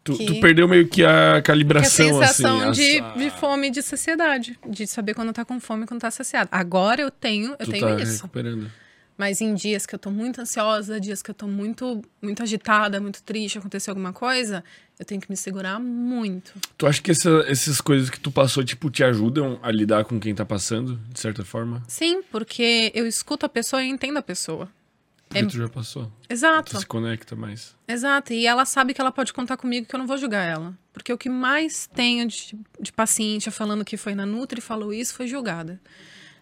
Tu, 0.04 0.16
tu 0.24 0.38
perdeu 0.40 0.68
meio 0.68 0.86
que 0.86 1.04
a 1.04 1.32
que 1.34 1.38
a 1.38 1.42
calibração, 1.42 1.90
sensação 2.20 2.60
assim. 2.70 2.80
de, 2.80 2.98
a- 3.00 3.10
de 3.16 3.30
fome 3.30 3.66
e 3.66 3.70
de 3.70 3.82
saciedade. 3.82 4.56
De 4.68 4.86
saber 4.86 5.14
quando 5.14 5.32
tá 5.32 5.44
com 5.44 5.58
fome 5.58 5.82
e 5.82 5.86
quando 5.88 6.00
tá 6.00 6.10
saciado. 6.12 6.48
Agora 6.52 7.02
eu 7.02 7.10
tenho, 7.10 7.50
eu 7.58 7.66
Tu 7.66 7.72
tenho 7.72 7.88
tá 7.96 8.00
isso. 8.02 8.12
recuperando. 8.22 8.70
Mas 9.18 9.40
em 9.40 9.54
dias 9.54 9.86
que 9.86 9.94
eu 9.94 9.98
tô 9.98 10.10
muito 10.10 10.40
ansiosa, 10.40 11.00
dias 11.00 11.22
que 11.22 11.30
eu 11.30 11.34
tô 11.34 11.46
muito, 11.46 12.02
muito 12.20 12.42
agitada, 12.42 13.00
muito 13.00 13.22
triste, 13.22 13.56
aconteceu 13.58 13.92
alguma 13.92 14.12
coisa, 14.12 14.62
eu 14.98 15.06
tenho 15.06 15.20
que 15.20 15.30
me 15.30 15.36
segurar 15.36 15.80
muito. 15.80 16.52
Tu 16.76 16.86
acha 16.86 17.00
que 17.00 17.10
essa- 17.10 17.44
essas 17.48 17.80
coisas 17.80 18.10
que 18.10 18.20
tu 18.20 18.30
passou, 18.30 18.62
tipo, 18.62 18.90
te 18.90 19.02
ajudam 19.02 19.58
a 19.62 19.70
lidar 19.72 20.04
com 20.04 20.20
quem 20.20 20.34
tá 20.34 20.44
passando, 20.44 21.00
de 21.10 21.18
certa 21.18 21.44
forma? 21.44 21.82
Sim, 21.88 22.22
porque 22.30 22.92
eu 22.94 23.06
escuto 23.06 23.46
a 23.46 23.48
pessoa 23.48 23.82
e 23.82 23.88
entendo 23.88 24.18
a 24.18 24.22
pessoa. 24.22 24.68
Porque 25.28 25.38
É- 25.44 25.46
tu 25.46 25.56
já 25.56 25.68
passou. 25.68 26.12
Exato. 26.30 26.72
Tu 26.74 26.80
se 26.80 26.86
conecta 26.86 27.34
mais. 27.34 27.74
Exato, 27.88 28.32
e 28.32 28.46
ela 28.46 28.64
sabe 28.64 28.94
que 28.94 29.00
ela 29.00 29.10
pode 29.10 29.32
contar 29.32 29.56
comigo 29.56 29.86
que 29.86 29.94
eu 29.94 29.98
não 29.98 30.06
vou 30.06 30.16
julgar 30.18 30.44
ela. 30.44 30.72
Porque 30.92 31.12
o 31.12 31.18
que 31.18 31.28
mais 31.28 31.88
tenho 31.92 32.28
de, 32.28 32.56
de 32.80 32.92
paciente 32.92 33.50
falando 33.50 33.84
que 33.84 33.96
foi 33.96 34.14
na 34.14 34.24
Nutri 34.24 34.58
e 34.60 34.62
falou 34.62 34.92
isso 34.92 35.14
foi 35.14 35.26
julgada. 35.26 35.80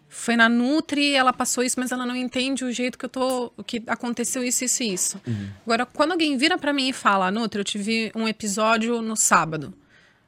Foi 0.07 0.35
na 0.35 0.47
Nutri, 0.47 1.13
ela 1.13 1.33
passou 1.33 1.63
isso, 1.63 1.79
mas 1.79 1.91
ela 1.91 2.05
não 2.05 2.15
entende 2.15 2.63
o 2.63 2.71
jeito 2.71 2.97
que 2.97 3.05
eu 3.05 3.09
tô. 3.09 3.51
o 3.57 3.63
que 3.63 3.83
aconteceu 3.87 4.43
isso, 4.43 4.63
isso 4.63 4.83
e 4.83 4.93
isso. 4.93 5.21
Agora, 5.65 5.85
quando 5.85 6.11
alguém 6.13 6.37
vira 6.37 6.57
pra 6.57 6.71
mim 6.71 6.89
e 6.89 6.93
fala, 6.93 7.31
Nutri, 7.31 7.59
eu 7.59 7.65
tive 7.65 8.11
um 8.15 8.27
episódio 8.27 9.01
no 9.01 9.15
sábado. 9.15 9.73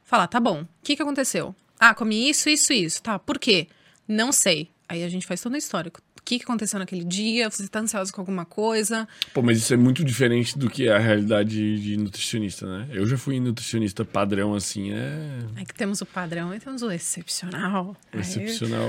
Fala, 0.04 0.26
tá 0.26 0.40
bom, 0.40 0.62
o 0.62 0.68
que, 0.82 0.96
que 0.96 1.02
aconteceu? 1.02 1.54
Ah, 1.78 1.94
comi 1.94 2.28
isso, 2.28 2.48
isso 2.48 2.72
e 2.72 2.84
isso. 2.84 3.02
Tá, 3.02 3.18
por 3.18 3.38
quê? 3.38 3.68
Não 4.06 4.32
sei. 4.32 4.70
Aí 4.88 5.04
a 5.04 5.08
gente 5.08 5.26
faz 5.26 5.40
todo 5.40 5.52
o 5.52 5.56
histórico. 5.56 6.00
O 6.28 6.30
que, 6.30 6.38
que 6.40 6.44
aconteceu 6.44 6.78
naquele 6.78 7.04
dia? 7.04 7.48
Você 7.48 7.66
tá 7.68 7.80
ansiosa 7.80 8.12
com 8.12 8.20
alguma 8.20 8.44
coisa? 8.44 9.08
Pô, 9.32 9.40
mas 9.40 9.56
isso 9.56 9.72
é 9.72 9.78
muito 9.78 10.04
diferente 10.04 10.58
do 10.58 10.68
que 10.68 10.86
é 10.86 10.92
a 10.92 10.98
realidade 10.98 11.80
de 11.80 11.96
nutricionista, 11.96 12.66
né? 12.66 12.86
Eu 12.92 13.06
já 13.06 13.16
fui 13.16 13.40
nutricionista 13.40 14.04
padrão, 14.04 14.54
assim, 14.54 14.92
é 14.92 15.38
É 15.56 15.64
que 15.64 15.72
temos 15.72 16.02
o 16.02 16.06
padrão 16.06 16.54
e 16.54 16.60
temos 16.60 16.82
o 16.82 16.90
excepcional. 16.90 17.96
Aí, 18.12 18.20
excepcional, 18.20 18.84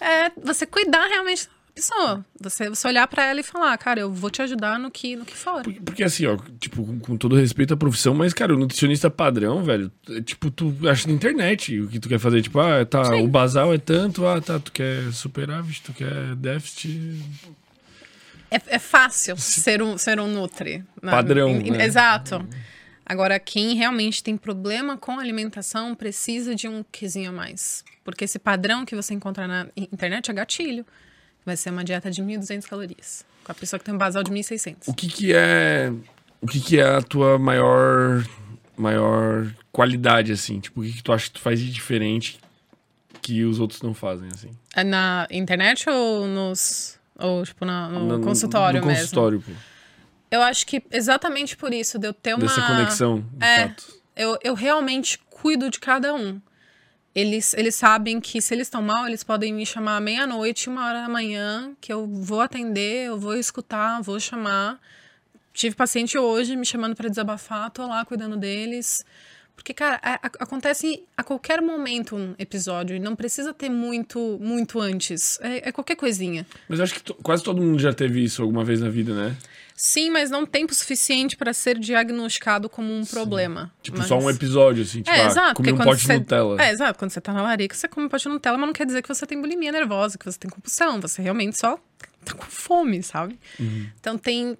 é. 0.00 0.26
é 0.26 0.32
você 0.40 0.66
cuidar 0.66 1.08
realmente 1.08 1.48
pessoa. 1.74 2.24
Você, 2.40 2.68
você 2.68 2.86
olhar 2.88 3.06
pra 3.08 3.24
ela 3.24 3.40
e 3.40 3.42
falar, 3.42 3.76
cara, 3.78 4.00
eu 4.00 4.12
vou 4.12 4.30
te 4.30 4.40
ajudar 4.42 4.78
no 4.78 4.90
que, 4.90 5.16
no 5.16 5.24
que 5.24 5.36
for. 5.36 5.62
Porque, 5.62 5.80
porque 5.80 6.04
assim, 6.04 6.24
ó, 6.26 6.36
tipo, 6.60 6.84
com, 6.84 6.98
com 7.00 7.16
todo 7.16 7.34
respeito 7.36 7.74
à 7.74 7.76
profissão, 7.76 8.14
mas, 8.14 8.32
cara, 8.32 8.54
o 8.54 8.58
nutricionista 8.58 9.10
padrão, 9.10 9.62
velho, 9.64 9.90
é, 10.10 10.20
tipo, 10.20 10.50
tu 10.50 10.74
acha 10.88 11.08
na 11.08 11.14
internet 11.14 11.80
o 11.80 11.88
que 11.88 11.98
tu 11.98 12.08
quer 12.08 12.18
fazer. 12.18 12.40
Tipo, 12.42 12.60
ah, 12.60 12.84
tá, 12.84 13.04
Sim. 13.04 13.22
o 13.22 13.28
basal 13.28 13.74
é 13.74 13.78
tanto, 13.78 14.26
ah, 14.26 14.40
tá, 14.40 14.58
tu 14.58 14.70
quer 14.72 15.12
superávit, 15.12 15.82
tu 15.82 15.92
quer 15.92 16.34
déficit. 16.36 17.20
É, 18.50 18.60
é 18.76 18.78
fácil 18.78 19.36
ser 19.36 19.82
um, 19.82 19.98
ser 19.98 20.20
um 20.20 20.28
nutri. 20.28 20.78
né? 21.02 21.10
Padrão, 21.10 21.48
Em- 21.50 21.68
em- 21.68 21.70
né? 21.72 21.84
Exato. 21.84 22.46
Agora, 23.06 23.38
quem 23.38 23.74
realmente 23.74 24.22
tem 24.22 24.36
problema 24.36 24.96
com 24.96 25.18
alimentação 25.18 25.94
precisa 25.94 26.54
de 26.54 26.66
um 26.68 26.82
quesinho 26.90 27.30
a 27.30 27.32
mais. 27.32 27.84
Porque 28.02 28.24
esse 28.24 28.38
padrão 28.38 28.84
que 28.86 28.94
você 28.96 29.12
encontra 29.12 29.46
na 29.46 29.66
in- 29.76 29.88
internet 29.92 30.30
é 30.30 30.34
gatilho. 30.34 30.86
Vai 31.44 31.56
ser 31.56 31.70
uma 31.70 31.84
dieta 31.84 32.10
de 32.10 32.22
1.200 32.22 32.66
calorias. 32.66 33.24
Com 33.44 33.52
a 33.52 33.54
pessoa 33.54 33.78
que 33.78 33.84
tem 33.84 33.94
um 33.94 33.98
basal 33.98 34.22
de 34.22 34.30
1.600. 34.30 34.76
O 34.86 34.94
que 34.94 35.08
que 35.08 35.32
é. 35.34 35.92
O 36.40 36.46
que 36.46 36.60
que 36.60 36.78
é 36.80 36.84
a 36.96 37.02
tua 37.02 37.38
maior. 37.38 38.24
maior 38.76 39.46
qualidade, 39.70 40.32
assim? 40.32 40.58
Tipo, 40.60 40.80
o 40.80 40.84
que 40.84 40.92
que 40.94 41.02
tu 41.02 41.12
acha 41.12 41.26
que 41.26 41.32
tu 41.32 41.40
faz 41.40 41.60
de 41.60 41.70
diferente 41.70 42.40
que 43.22 43.44
os 43.44 43.58
outros 43.60 43.80
não 43.82 43.94
fazem, 43.94 44.28
assim? 44.28 44.50
É 44.74 44.82
na 44.84 45.26
internet 45.30 45.88
ou 45.88 46.26
nos. 46.26 46.98
Ou, 47.18 47.44
tipo, 47.44 47.64
na- 47.64 47.88
no, 47.88 48.18
No- 48.18 48.20
consultório 48.24 48.80
no 48.80 48.86
mesmo? 48.86 49.02
consultório, 49.02 49.40
pô. 49.40 49.52
Eu 50.30 50.42
acho 50.42 50.66
que 50.66 50.82
exatamente 50.90 51.56
por 51.56 51.72
isso, 51.72 51.98
de 51.98 52.08
eu 52.08 52.12
ter 52.12 52.34
uma. 52.34 52.40
Dessa 52.40 52.62
conexão, 52.62 53.20
de 53.32 53.44
É. 53.46 53.68
fato. 53.68 53.84
Eu, 54.16 54.38
eu 54.42 54.54
realmente 54.54 55.18
cuido 55.30 55.70
de 55.70 55.78
cada 55.78 56.12
um. 56.14 56.40
Eles, 57.14 57.54
eles 57.54 57.74
sabem 57.76 58.20
que 58.20 58.42
se 58.42 58.52
eles 58.54 58.66
estão 58.66 58.82
mal, 58.82 59.06
eles 59.06 59.22
podem 59.22 59.52
me 59.54 59.64
chamar 59.64 60.00
meia-noite, 60.00 60.68
uma 60.68 60.84
hora 60.86 61.02
da 61.02 61.08
manhã, 61.08 61.72
que 61.80 61.92
eu 61.92 62.06
vou 62.06 62.40
atender, 62.40 63.06
eu 63.06 63.18
vou 63.18 63.36
escutar, 63.36 64.02
vou 64.02 64.18
chamar. 64.18 64.80
Tive 65.52 65.76
paciente 65.76 66.18
hoje 66.18 66.56
me 66.56 66.66
chamando 66.66 66.96
para 66.96 67.08
desabafar, 67.08 67.70
tô 67.70 67.86
lá 67.86 68.04
cuidando 68.04 68.36
deles. 68.36 69.04
Porque, 69.54 69.72
cara, 69.72 70.00
a- 70.02 70.14
a- 70.14 70.30
acontece 70.40 71.04
a 71.16 71.22
qualquer 71.22 71.62
momento 71.62 72.16
um 72.16 72.34
episódio 72.36 72.96
e 72.96 72.98
não 72.98 73.14
precisa 73.14 73.54
ter 73.54 73.70
muito, 73.70 74.36
muito 74.40 74.80
antes. 74.80 75.38
É, 75.40 75.68
é 75.68 75.72
qualquer 75.72 75.94
coisinha. 75.94 76.44
Mas 76.68 76.80
eu 76.80 76.82
acho 76.82 76.94
que 77.00 77.12
quase 77.22 77.44
todo 77.44 77.62
mundo 77.62 77.78
já 77.78 77.92
teve 77.92 78.24
isso 78.24 78.42
alguma 78.42 78.64
vez 78.64 78.80
na 78.80 78.88
vida, 78.88 79.14
né? 79.14 79.36
Sim, 79.86 80.08
mas 80.08 80.30
não 80.30 80.46
tempo 80.46 80.72
suficiente 80.74 81.36
para 81.36 81.52
ser 81.52 81.78
diagnosticado 81.78 82.70
como 82.70 82.90
um 82.90 83.04
problema. 83.04 83.70
Tipo, 83.82 83.98
Mas- 83.98 84.06
só 84.06 84.18
um 84.18 84.30
episódio, 84.30 84.82
assim, 84.82 85.02
tipo, 85.02 85.10
É, 85.14 85.20
ah, 85.20 85.26
exato. 85.26 85.54
comi 85.56 85.68
porque 85.68 85.82
um 85.82 85.84
pote 85.84 86.00
de 86.00 86.06
você- 86.06 86.18
Nutella. 86.18 86.62
É, 86.62 86.70
exato. 86.70 86.98
Quando 86.98 87.10
você 87.10 87.20
tá 87.20 87.34
na 87.34 87.42
larica, 87.42 87.76
você 87.76 87.86
come 87.86 88.06
um 88.06 88.08
pote 88.08 88.22
de 88.22 88.30
Nutella, 88.30 88.56
mas 88.56 88.66
não 88.66 88.72
quer 88.72 88.86
dizer 88.86 89.02
que 89.02 89.08
você 89.08 89.26
tem 89.26 89.38
bulimia 89.38 89.70
nervosa, 89.70 90.16
que 90.16 90.24
você 90.24 90.38
tem 90.38 90.50
compulsão. 90.50 91.02
Você 91.02 91.20
realmente 91.20 91.58
só 91.58 91.78
tá 92.24 92.32
com 92.32 92.44
fome, 92.46 93.02
sabe? 93.02 93.38
Uhum. 93.60 93.86
Então 94.00 94.16
tem, 94.16 94.56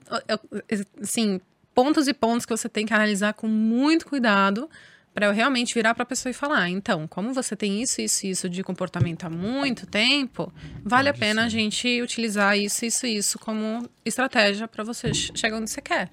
assim, 1.02 1.40
pontos 1.74 2.06
e 2.06 2.12
pontos 2.12 2.44
que 2.44 2.54
você 2.54 2.68
tem 2.68 2.84
que 2.84 2.92
analisar 2.92 3.32
com 3.32 3.48
muito 3.48 4.04
cuidado 4.06 4.68
para 5.14 5.26
eu 5.26 5.32
realmente 5.32 5.72
virar 5.72 5.94
pra 5.94 6.04
pessoa 6.04 6.30
e 6.30 6.34
falar, 6.34 6.62
"Ah, 6.62 6.68
então, 6.68 7.06
como 7.06 7.32
você 7.32 7.54
tem 7.54 7.80
isso, 7.80 8.00
isso 8.00 8.26
e 8.26 8.30
isso 8.30 8.48
de 8.48 8.62
comportamento 8.64 9.24
há 9.24 9.30
muito 9.30 9.86
tempo, 9.86 10.52
vale 10.84 11.08
a 11.08 11.14
pena 11.14 11.44
a 11.44 11.48
gente 11.48 12.02
utilizar 12.02 12.58
isso, 12.58 12.84
isso 12.84 13.06
e 13.06 13.16
isso 13.16 13.38
como 13.38 13.88
estratégia 14.04 14.66
para 14.66 14.82
você 14.82 15.12
che- 15.12 15.30
chegar 15.36 15.56
onde 15.58 15.70
você 15.70 15.80
quer. 15.80 16.10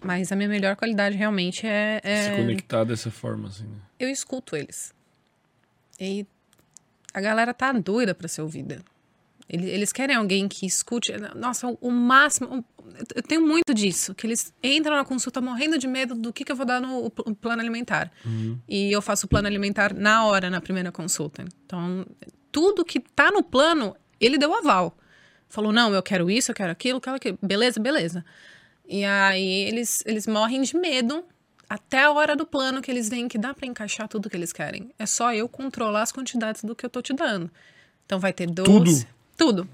Mas 0.00 0.30
a 0.32 0.36
minha 0.36 0.48
melhor 0.48 0.74
qualidade 0.76 1.16
realmente 1.16 1.66
é, 1.66 2.00
é 2.02 2.22
Se 2.24 2.36
conectar 2.36 2.84
dessa 2.84 3.10
forma, 3.10 3.48
assim, 3.48 3.64
né? 3.64 3.76
eu 3.98 4.08
escuto 4.08 4.54
eles. 4.56 4.92
E 6.00 6.26
a 7.14 7.20
galera 7.20 7.52
tá 7.54 7.72
doida 7.72 8.14
pra 8.14 8.28
ser 8.28 8.42
ouvida. 8.42 8.80
Eles, 9.48 9.66
eles 9.66 9.92
querem 9.92 10.14
alguém 10.14 10.46
que 10.46 10.66
escute. 10.66 11.12
Nossa, 11.34 11.66
o, 11.80 11.90
máximo. 11.90 12.64
Eu 13.14 13.22
tenho 13.22 13.40
muito 13.40 13.72
disso, 13.72 14.14
que 14.14 14.26
eles 14.26 14.52
entram 14.62 14.96
na 14.96 15.04
consulta 15.04 15.40
morrendo 15.40 15.78
de 15.78 15.86
medo 15.86 16.14
do 16.14 16.32
que, 16.32 16.44
que 16.44 16.52
eu 16.52 16.56
vou 16.56 16.66
dar 16.66 16.80
no 16.80 17.10
plano 17.10 17.60
alimentar. 17.60 18.10
Uhum. 18.24 18.58
E 18.68 18.92
eu 18.92 19.00
faço 19.00 19.26
o 19.26 19.28
plano 19.28 19.46
alimentar 19.46 19.94
na 19.94 20.26
hora, 20.26 20.50
na 20.50 20.60
primeira 20.60 20.92
consulta. 20.92 21.44
Então, 21.64 22.04
tudo 22.52 22.84
que 22.84 23.00
tá 23.00 23.30
no 23.30 23.42
plano, 23.42 23.96
ele 24.20 24.36
deu 24.36 24.54
aval. 24.54 24.96
Falou, 25.48 25.72
não, 25.72 25.94
eu 25.94 26.02
quero 26.02 26.30
isso, 26.30 26.50
eu 26.50 26.54
quero 26.54 26.70
aquilo, 26.70 26.98
eu 26.98 27.00
quero 27.00 27.16
aquilo. 27.16 27.38
Beleza, 27.42 27.80
beleza. 27.80 28.24
E 28.86 29.04
aí 29.04 29.64
eles, 29.64 30.02
eles 30.04 30.26
morrem 30.26 30.60
de 30.62 30.76
medo 30.76 31.24
até 31.68 32.04
a 32.04 32.12
hora 32.12 32.34
do 32.34 32.46
plano 32.46 32.80
que 32.80 32.90
eles 32.90 33.08
veem 33.08 33.28
que 33.28 33.38
dá 33.38 33.52
para 33.52 33.66
encaixar 33.66 34.08
tudo 34.08 34.28
que 34.28 34.36
eles 34.36 34.52
querem. 34.52 34.90
É 34.98 35.06
só 35.06 35.32
eu 35.32 35.48
controlar 35.48 36.02
as 36.02 36.12
quantidades 36.12 36.64
do 36.64 36.74
que 36.74 36.84
eu 36.84 36.90
tô 36.90 37.02
te 37.02 37.12
dando. 37.12 37.50
Então 38.06 38.18
vai 38.18 38.32
ter 38.32 38.46
doce. 38.46 38.70
Tudo? 38.70 39.17
Tudo. 39.38 39.66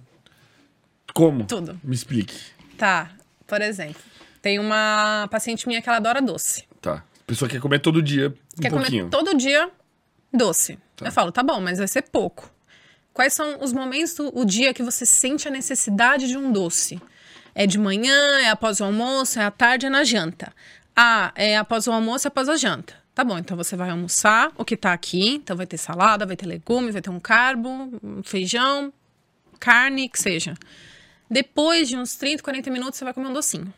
Como? 1.14 1.44
Tudo. 1.46 1.80
Me 1.82 1.94
explique. 1.94 2.36
Tá. 2.76 3.10
Por 3.46 3.60
exemplo, 3.60 4.00
tem 4.42 4.58
uma 4.58 5.26
paciente 5.30 5.66
minha 5.66 5.80
que 5.80 5.88
ela 5.88 5.96
adora 5.96 6.20
doce. 6.20 6.64
Tá. 6.80 6.96
A 6.96 7.26
pessoa 7.26 7.48
quer 7.48 7.60
comer 7.60 7.78
todo 7.80 8.02
dia 8.02 8.34
um 8.58 8.62
Quer 8.62 8.70
pouquinho. 8.70 9.08
comer 9.08 9.10
todo 9.10 9.36
dia 9.36 9.70
doce. 10.32 10.78
Tá. 10.94 11.06
Eu 11.06 11.12
falo, 11.12 11.32
tá 11.32 11.42
bom, 11.42 11.60
mas 11.60 11.78
vai 11.78 11.88
ser 11.88 12.02
pouco. 12.02 12.50
Quais 13.12 13.32
são 13.32 13.62
os 13.62 13.72
momentos 13.72 14.14
do 14.14 14.38
o 14.38 14.44
dia 14.44 14.74
que 14.74 14.82
você 14.82 15.06
sente 15.06 15.48
a 15.48 15.50
necessidade 15.50 16.28
de 16.28 16.36
um 16.36 16.52
doce? 16.52 17.00
É 17.54 17.66
de 17.66 17.78
manhã, 17.78 18.40
é 18.40 18.50
após 18.50 18.80
o 18.80 18.84
almoço, 18.84 19.38
é 19.38 19.44
à 19.44 19.50
tarde, 19.50 19.86
é 19.86 19.88
na 19.90 20.04
janta. 20.04 20.52
Ah, 20.94 21.32
é 21.36 21.56
após 21.56 21.86
o 21.86 21.92
almoço, 21.92 22.26
é 22.26 22.28
após 22.28 22.48
a 22.48 22.56
janta. 22.56 22.94
Tá 23.14 23.22
bom, 23.22 23.38
então 23.38 23.56
você 23.56 23.76
vai 23.76 23.90
almoçar 23.90 24.50
o 24.58 24.64
que 24.64 24.76
tá 24.76 24.92
aqui. 24.92 25.36
Então 25.36 25.56
vai 25.56 25.66
ter 25.66 25.78
salada, 25.78 26.26
vai 26.26 26.36
ter 26.36 26.46
legume, 26.46 26.90
vai 26.90 27.00
ter 27.00 27.10
um 27.10 27.20
carbo, 27.20 27.68
um 28.02 28.22
feijão, 28.24 28.92
carne, 29.54 30.08
que 30.08 30.18
seja. 30.20 30.54
Depois 31.30 31.88
de 31.88 31.96
uns 31.96 32.14
30, 32.16 32.42
40 32.42 32.70
minutos, 32.70 32.98
você 32.98 33.04
vai 33.04 33.14
comer 33.14 33.28
um 33.28 33.32
docinho. 33.32 33.72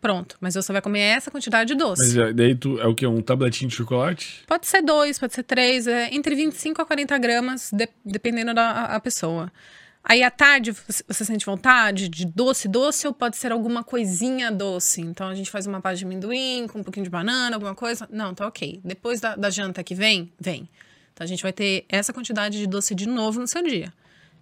Pronto, 0.00 0.36
mas 0.38 0.54
você 0.54 0.70
vai 0.70 0.82
comer 0.82 1.00
essa 1.00 1.30
quantidade 1.30 1.68
de 1.72 1.74
doce. 1.78 2.02
Mas 2.02 2.16
é- 2.16 2.32
daí 2.34 2.54
tu, 2.54 2.78
é 2.78 2.86
o 2.86 2.94
que? 2.94 3.06
Um 3.06 3.22
tabletinho 3.22 3.70
de 3.70 3.76
chocolate? 3.76 4.42
Pode 4.46 4.66
ser 4.66 4.82
dois, 4.82 5.18
pode 5.18 5.32
ser 5.32 5.42
três, 5.44 5.86
é 5.86 6.14
entre 6.14 6.34
25 6.34 6.82
a 6.82 6.84
40 6.84 7.16
gramas, 7.16 7.70
de- 7.72 7.88
dependendo 8.04 8.52
da 8.52 9.00
pessoa. 9.00 9.50
Aí 10.06 10.22
à 10.22 10.30
tarde 10.30 10.72
você 10.72 11.02
você 11.08 11.24
sente 11.24 11.46
vontade 11.46 12.10
de 12.10 12.26
doce, 12.26 12.68
doce, 12.68 13.06
ou 13.06 13.14
pode 13.14 13.38
ser 13.38 13.50
alguma 13.50 13.82
coisinha 13.82 14.52
doce. 14.52 15.00
Então 15.00 15.28
a 15.28 15.34
gente 15.34 15.50
faz 15.50 15.66
uma 15.66 15.80
pasta 15.80 15.96
de 15.96 16.04
amendoim 16.04 16.66
com 16.70 16.80
um 16.80 16.84
pouquinho 16.84 17.04
de 17.04 17.10
banana, 17.10 17.56
alguma 17.56 17.74
coisa. 17.74 18.06
Não, 18.12 18.34
tá 18.34 18.46
ok. 18.46 18.82
Depois 18.84 19.18
da, 19.22 19.34
da 19.34 19.48
janta 19.48 19.82
que 19.82 19.94
vem, 19.94 20.30
vem. 20.38 20.68
Então 21.14 21.24
a 21.24 21.26
gente 21.26 21.42
vai 21.42 21.54
ter 21.54 21.86
essa 21.88 22.12
quantidade 22.12 22.58
de 22.58 22.66
doce 22.66 22.94
de 22.94 23.08
novo 23.08 23.40
no 23.40 23.46
seu 23.48 23.62
dia. 23.62 23.90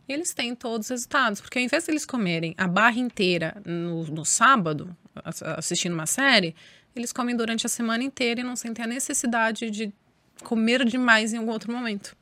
E 0.09 0.13
eles 0.13 0.35
têm 0.35 0.55
todos 0.55 0.87
os 0.87 0.91
resultados, 0.91 1.41
porque 1.41 1.59
ao 1.59 1.65
invés 1.65 1.85
de 1.85 1.91
eles 1.93 2.05
comerem 2.05 2.55
a 2.59 2.67
barra 2.67 2.99
inteira 2.99 3.57
no, 3.65 4.05
no 4.07 4.25
sábado, 4.25 4.95
ass- 5.25 5.43
assistindo 5.43 5.93
uma 5.93 6.07
série, 6.07 6.55
eles 6.95 7.13
comem 7.13 7.37
durante 7.37 7.65
a 7.67 7.69
semana 7.69 8.03
inteira 8.03 8.41
e 8.41 8.45
não 8.45 8.57
sentem 8.57 8.85
a 8.85 8.89
necessidade 8.89 9.71
de 9.71 9.93
comer 10.43 10.85
demais 10.85 11.33
em 11.33 11.39
algum 11.39 11.53
outro 11.53 11.73
momento. 11.73 12.17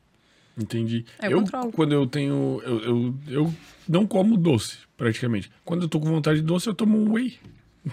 Entendi. 0.58 1.06
É 1.18 1.28
eu, 1.28 1.38
controle. 1.40 1.72
quando 1.72 1.92
eu 1.92 2.06
tenho. 2.06 2.60
Eu, 2.64 2.80
eu, 2.82 3.14
eu 3.28 3.54
não 3.88 4.06
como 4.06 4.36
doce, 4.36 4.76
praticamente. 4.96 5.50
Quando 5.64 5.82
eu 5.82 5.88
tô 5.88 5.98
com 5.98 6.06
vontade 6.06 6.40
de 6.40 6.44
doce, 6.46 6.66
eu 6.68 6.74
tomo 6.74 6.98
um 6.98 7.12
whey. 7.14 7.38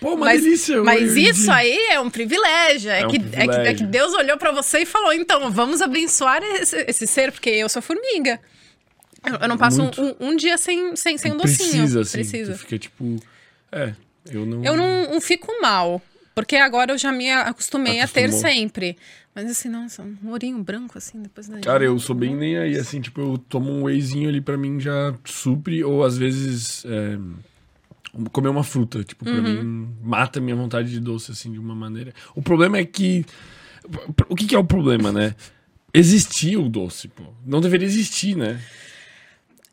Pô, 0.00 0.10
uma 0.14 0.26
mas 0.26 0.42
delícia. 0.42 0.82
mas 0.82 1.14
whey 1.14 1.28
isso 1.30 1.50
aí 1.50 1.76
é 1.90 2.00
um 2.00 2.08
privilégio. 2.10 2.90
É, 2.90 3.00
É 3.00 3.06
um 3.06 3.10
que, 3.10 3.16
é, 3.16 3.20
que, 3.20 3.26
é 3.26 3.46
privilégio. 3.46 3.76
que 3.76 3.84
Deus 3.84 4.14
olhou 4.14 4.38
pra 4.38 4.50
você 4.52 4.80
e 4.80 4.86
falou: 4.86 5.12
então, 5.12 5.50
vamos 5.50 5.82
abençoar 5.82 6.42
esse, 6.42 6.76
esse 6.88 7.06
ser, 7.06 7.32
porque 7.32 7.50
eu 7.50 7.68
sou 7.68 7.82
formiga. 7.82 8.40
Eu, 9.26 9.34
eu 9.42 9.48
não 9.48 9.58
passo 9.58 9.82
um, 9.82 9.90
um- 10.30 10.36
dia 10.36 10.56
sem, 10.56 10.94
sem, 10.96 11.18
sem 11.18 11.32
um 11.32 11.36
docinho. 11.36 11.70
Precisa, 11.70 12.00
assim. 12.02 12.12
Precisa. 12.18 12.54
Fica 12.56 12.78
tipo. 12.78 13.16
É, 13.72 13.92
eu 14.30 14.46
não. 14.46 14.64
Eu 14.64 14.76
não, 14.76 15.10
não 15.14 15.20
fico 15.20 15.52
mal, 15.60 16.00
porque 16.34 16.56
agora 16.56 16.92
eu 16.92 16.98
já 16.98 17.10
me 17.12 17.30
acostumei 17.30 18.00
a 18.00 18.06
ter 18.08 18.26
Acostumou. 18.26 18.40
sempre. 18.54 18.96
Mas 19.34 19.50
assim, 19.50 19.68
nossa, 19.68 20.02
um 20.02 20.30
ourinho 20.30 20.62
branco 20.62 20.96
assim, 20.96 21.20
depois 21.22 21.46
da 21.46 21.58
Cara, 21.60 21.84
eu 21.84 21.98
sou 21.98 22.16
bem 22.16 22.34
nem 22.34 22.56
aí, 22.56 22.76
assim, 22.78 23.00
tipo, 23.02 23.20
eu 23.20 23.36
tomo 23.36 23.70
um 23.70 23.82
wheyzinho 23.82 24.28
ali 24.30 24.40
pra 24.40 24.56
mim 24.56 24.80
já 24.80 25.14
supre, 25.26 25.84
ou 25.84 26.02
às 26.04 26.16
vezes 26.16 26.84
é, 26.86 27.18
comer 28.32 28.48
uma 28.48 28.64
fruta, 28.64 29.04
tipo, 29.04 29.24
pra 29.26 29.34
Uhum. 29.34 29.42
mim 29.42 29.94
mata 30.02 30.38
a 30.38 30.42
minha 30.42 30.56
vontade 30.56 30.90
de 30.90 30.98
doce, 31.00 31.32
assim, 31.32 31.52
de 31.52 31.58
uma 31.58 31.74
maneira. 31.74 32.14
O 32.34 32.40
problema 32.40 32.78
é 32.78 32.84
que. 32.86 33.26
O 34.28 34.34
que, 34.34 34.46
que 34.46 34.54
é 34.54 34.58
o 34.58 34.64
problema, 34.64 35.12
né? 35.12 35.34
Existia 35.92 36.58
o 36.58 36.68
doce, 36.68 37.08
pô. 37.08 37.22
Não 37.44 37.60
deveria 37.60 37.86
existir, 37.86 38.36
né? 38.36 38.60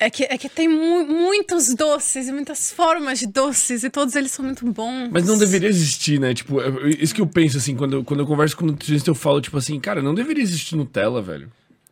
É 0.05 0.09
que, 0.09 0.23
é 0.23 0.37
que 0.37 0.49
tem 0.49 0.67
mu- 0.67 1.05
muitos 1.05 1.73
doces 1.73 2.27
e 2.27 2.31
muitas 2.31 2.71
formas 2.71 3.19
de 3.19 3.27
doces, 3.27 3.83
e 3.83 3.89
todos 3.89 4.15
eles 4.15 4.31
são 4.31 4.43
muito 4.43 4.65
bons. 4.71 5.09
Mas 5.11 5.25
não 5.25 5.37
deveria 5.37 5.69
existir, 5.69 6.19
né? 6.19 6.33
Tipo, 6.33 6.61
é- 6.61 6.67
é 6.67 6.89
isso 7.03 7.13
que 7.15 7.21
eu 7.21 7.27
penso, 7.27 7.57
assim, 7.57 7.75
quando 7.75 7.93
eu, 7.93 8.03
quando 8.03 8.19
eu 8.19 8.27
converso 8.27 8.57
com 8.57 8.65
o 8.65 8.67
nutricionista, 8.67 9.09
eu 9.09 9.15
falo, 9.15 9.39
tipo 9.41 9.57
assim, 9.57 9.79
cara, 9.79 10.01
não 10.01 10.13
deveria 10.13 10.43
existir 10.43 10.75
Nutella, 10.75 11.21
velho. 11.21 11.51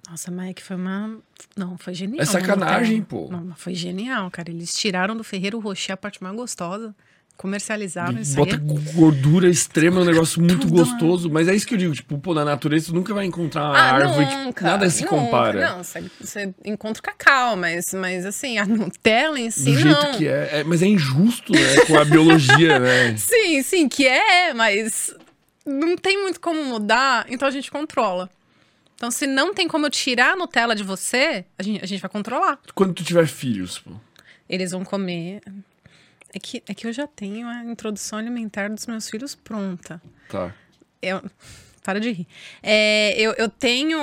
Nossa, 0.10 0.30
Mike, 0.30 0.62
foi 0.62 0.76
uma. 0.76 1.18
Não, 1.56 1.78
foi 1.78 1.94
genial. 1.94 2.22
É 2.22 2.26
sacanagem, 2.26 3.00
Nutella. 3.00 3.28
pô. 3.28 3.32
Não, 3.32 3.46
mas 3.46 3.60
foi 3.60 3.74
genial, 3.74 4.30
cara. 4.30 4.50
Eles 4.52 4.76
tiraram 4.76 5.16
do 5.16 5.24
Ferreiro 5.24 5.58
Rocher 5.60 5.94
a 5.94 5.98
parte 5.98 6.22
mais 6.22 6.36
gostosa, 6.36 6.94
comercializaram 7.38 8.20
isso 8.20 8.36
Bota 8.36 8.56
aí. 8.56 8.62
gordura 8.94 9.50
extrema, 9.50 10.00
é 10.00 10.04
um 10.04 10.06
negócio 10.06 10.40
muito 10.40 10.62
Tudo, 10.68 10.74
gostoso. 10.74 11.30
Mas 11.30 11.48
é 11.48 11.56
isso 11.56 11.66
que 11.66 11.74
eu 11.74 11.78
digo, 11.78 11.94
tipo, 11.94 12.18
pô, 12.20 12.34
na 12.34 12.46
natureza 12.46 12.88
tu 12.88 12.94
nunca 12.96 13.14
vai 13.14 13.26
encontrar 13.26 13.64
uma 13.70 13.78
Ah, 13.78 13.92
árvore 13.94 14.26
que 14.28 14.36
nunca, 14.36 14.66
nada 14.66 14.90
se 14.90 15.04
nunca. 15.04 15.16
compara. 15.16 15.70
Não, 15.72 15.84
você, 15.84 16.04
você 16.20 16.54
encontra 16.64 17.00
o 17.00 17.04
cacau, 17.04 17.56
mas, 17.56 17.94
mas 17.94 18.26
assim, 18.26 18.58
a 18.58 18.66
Nutella 18.66 19.40
em 19.40 19.50
si 19.50 19.66
do 19.72 19.80
jeito 19.80 20.04
não. 20.04 20.12
que 20.14 20.28
é. 20.28 20.50
É, 20.60 20.64
Mas 20.64 20.82
é 20.82 20.86
injusto, 20.88 21.52
né? 21.54 21.86
Com 21.88 21.98
a 21.98 22.06
biologia, 22.06 22.78
né? 22.80 23.16
Sim, 23.18 23.64
sim, 23.64 23.90
que 23.90 24.06
é, 24.08 24.54
mas 24.54 25.14
não 25.66 25.96
tem 25.98 26.22
muito 26.22 26.40
como 26.40 26.64
mudar, 26.64 27.26
então 27.30 27.48
a 27.48 27.52
gente 27.52 27.72
controla. 27.72 28.30
Então, 28.96 29.10
se 29.10 29.26
não 29.26 29.52
tem 29.52 29.68
como 29.68 29.88
eu 29.88 29.90
tirar 29.90 30.34
a 30.34 30.36
Nutella 30.36 30.76
de 30.76 30.84
você, 30.84 31.44
a 31.58 31.64
gente, 31.64 31.84
a 31.84 31.88
gente 31.88 32.00
vai 32.02 32.10
controlar. 32.10 32.60
Quando 32.76 32.94
tu 32.94 33.04
tiver 33.04 33.26
filhos, 33.26 33.80
pô. 33.80 33.92
Eles 34.48 34.72
vão 34.72 34.84
comer. 34.84 35.42
É 36.34 36.40
que, 36.40 36.64
é 36.68 36.74
que 36.74 36.88
eu 36.88 36.94
já 36.94 37.08
tenho 37.08 37.48
a 37.48 37.64
introdução 37.64 38.18
alimentar 38.18 38.70
dos 38.70 38.88
meus 38.88 39.10
filhos 39.10 39.36
pronta. 39.36 40.02
Tá. 40.30 40.54
Eu, 41.02 41.22
para 41.84 42.00
de 42.00 42.12
rir. 42.12 42.28
É, 42.64 43.20
eu, 43.20 43.34
eu 43.34 43.50
tenho. 43.50 43.98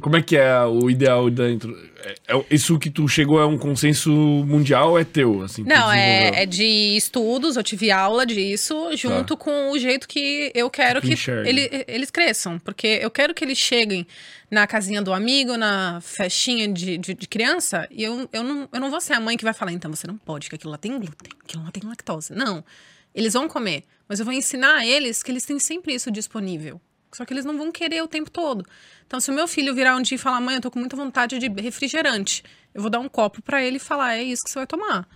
Como 0.00 0.16
é 0.16 0.22
que 0.22 0.36
é 0.36 0.60
o 0.64 0.88
ideal 0.90 1.28
da 1.30 1.50
intro... 1.50 1.76
é- 2.04 2.14
é- 2.36 2.44
Isso 2.50 2.78
que 2.78 2.90
tu 2.90 3.06
chegou 3.08 3.40
é 3.40 3.46
um 3.46 3.58
consenso 3.58 4.10
mundial 4.10 4.98
é 4.98 5.04
teu? 5.04 5.42
Assim, 5.42 5.62
que 5.64 5.68
Não, 5.68 5.90
é, 5.92 6.42
é 6.42 6.46
de 6.46 6.64
estudos, 6.96 7.56
eu 7.56 7.62
tive 7.62 7.90
aula 7.90 8.24
disso, 8.26 8.74
junto 8.96 9.36
com 9.36 9.70
o 9.70 9.78
jeito 9.78 10.06
que 10.08 10.50
eu 10.54 10.68
quero 10.70 11.00
que 11.00 11.12
enxerga. 11.12 11.48
ele- 11.48 11.84
eles 11.86 12.10
cresçam. 12.10 12.58
Porque 12.58 12.86
eu 13.02 13.10
quero 13.10 13.34
que 13.34 13.44
eles 13.44 13.58
cheguem 13.58 14.06
na 14.50 14.66
casinha 14.66 15.02
do 15.02 15.12
amigo, 15.12 15.56
na 15.56 16.00
festinha 16.00 16.66
de, 16.68 16.96
de, 16.98 17.14
de 17.14 17.28
criança, 17.28 17.86
e 17.90 18.02
eu, 18.02 18.28
eu, 18.32 18.42
não, 18.42 18.68
eu 18.72 18.80
não 18.80 18.90
vou 18.90 19.00
ser 19.00 19.12
a 19.12 19.20
mãe 19.20 19.36
que 19.36 19.44
vai 19.44 19.52
falar, 19.52 19.72
então 19.72 19.90
você 19.94 20.06
não 20.06 20.16
pode, 20.16 20.48
que 20.48 20.54
aquilo 20.54 20.70
lá 20.72 20.78
tem 20.78 20.92
glúten, 20.92 21.30
aquilo 21.44 21.62
lá 21.64 21.70
tem 21.70 21.82
lactose. 21.86 22.32
Não. 22.32 22.64
Eles 23.14 23.32
vão 23.34 23.48
comer, 23.48 23.84
mas 24.08 24.20
eu 24.20 24.24
vou 24.24 24.32
ensinar 24.34 24.76
a 24.76 24.86
eles 24.86 25.22
que 25.22 25.30
eles 25.30 25.44
têm 25.44 25.58
sempre 25.58 25.92
isso 25.94 26.10
disponível. 26.10 26.80
Só 27.12 27.24
que 27.24 27.32
eles 27.32 27.44
não 27.44 27.56
vão 27.56 27.72
querer 27.72 28.02
o 28.02 28.08
tempo 28.08 28.30
todo. 28.30 28.64
Então, 29.06 29.18
se 29.20 29.30
o 29.30 29.34
meu 29.34 29.48
filho 29.48 29.74
virar 29.74 29.96
um 29.96 30.02
dia 30.02 30.16
e 30.16 30.18
falar, 30.18 30.40
mãe, 30.40 30.56
eu 30.56 30.60
tô 30.60 30.70
com 30.70 30.78
muita 30.78 30.94
vontade 30.96 31.38
de 31.38 31.48
refrigerante, 31.60 32.44
eu 32.74 32.82
vou 32.82 32.90
dar 32.90 32.98
um 33.00 33.08
copo 33.08 33.40
pra 33.42 33.62
ele 33.62 33.76
e 33.76 33.80
falar, 33.80 34.16
é 34.16 34.22
isso 34.22 34.42
que 34.44 34.50
você 34.50 34.58
vai 34.58 34.66
tomar. 34.66 35.08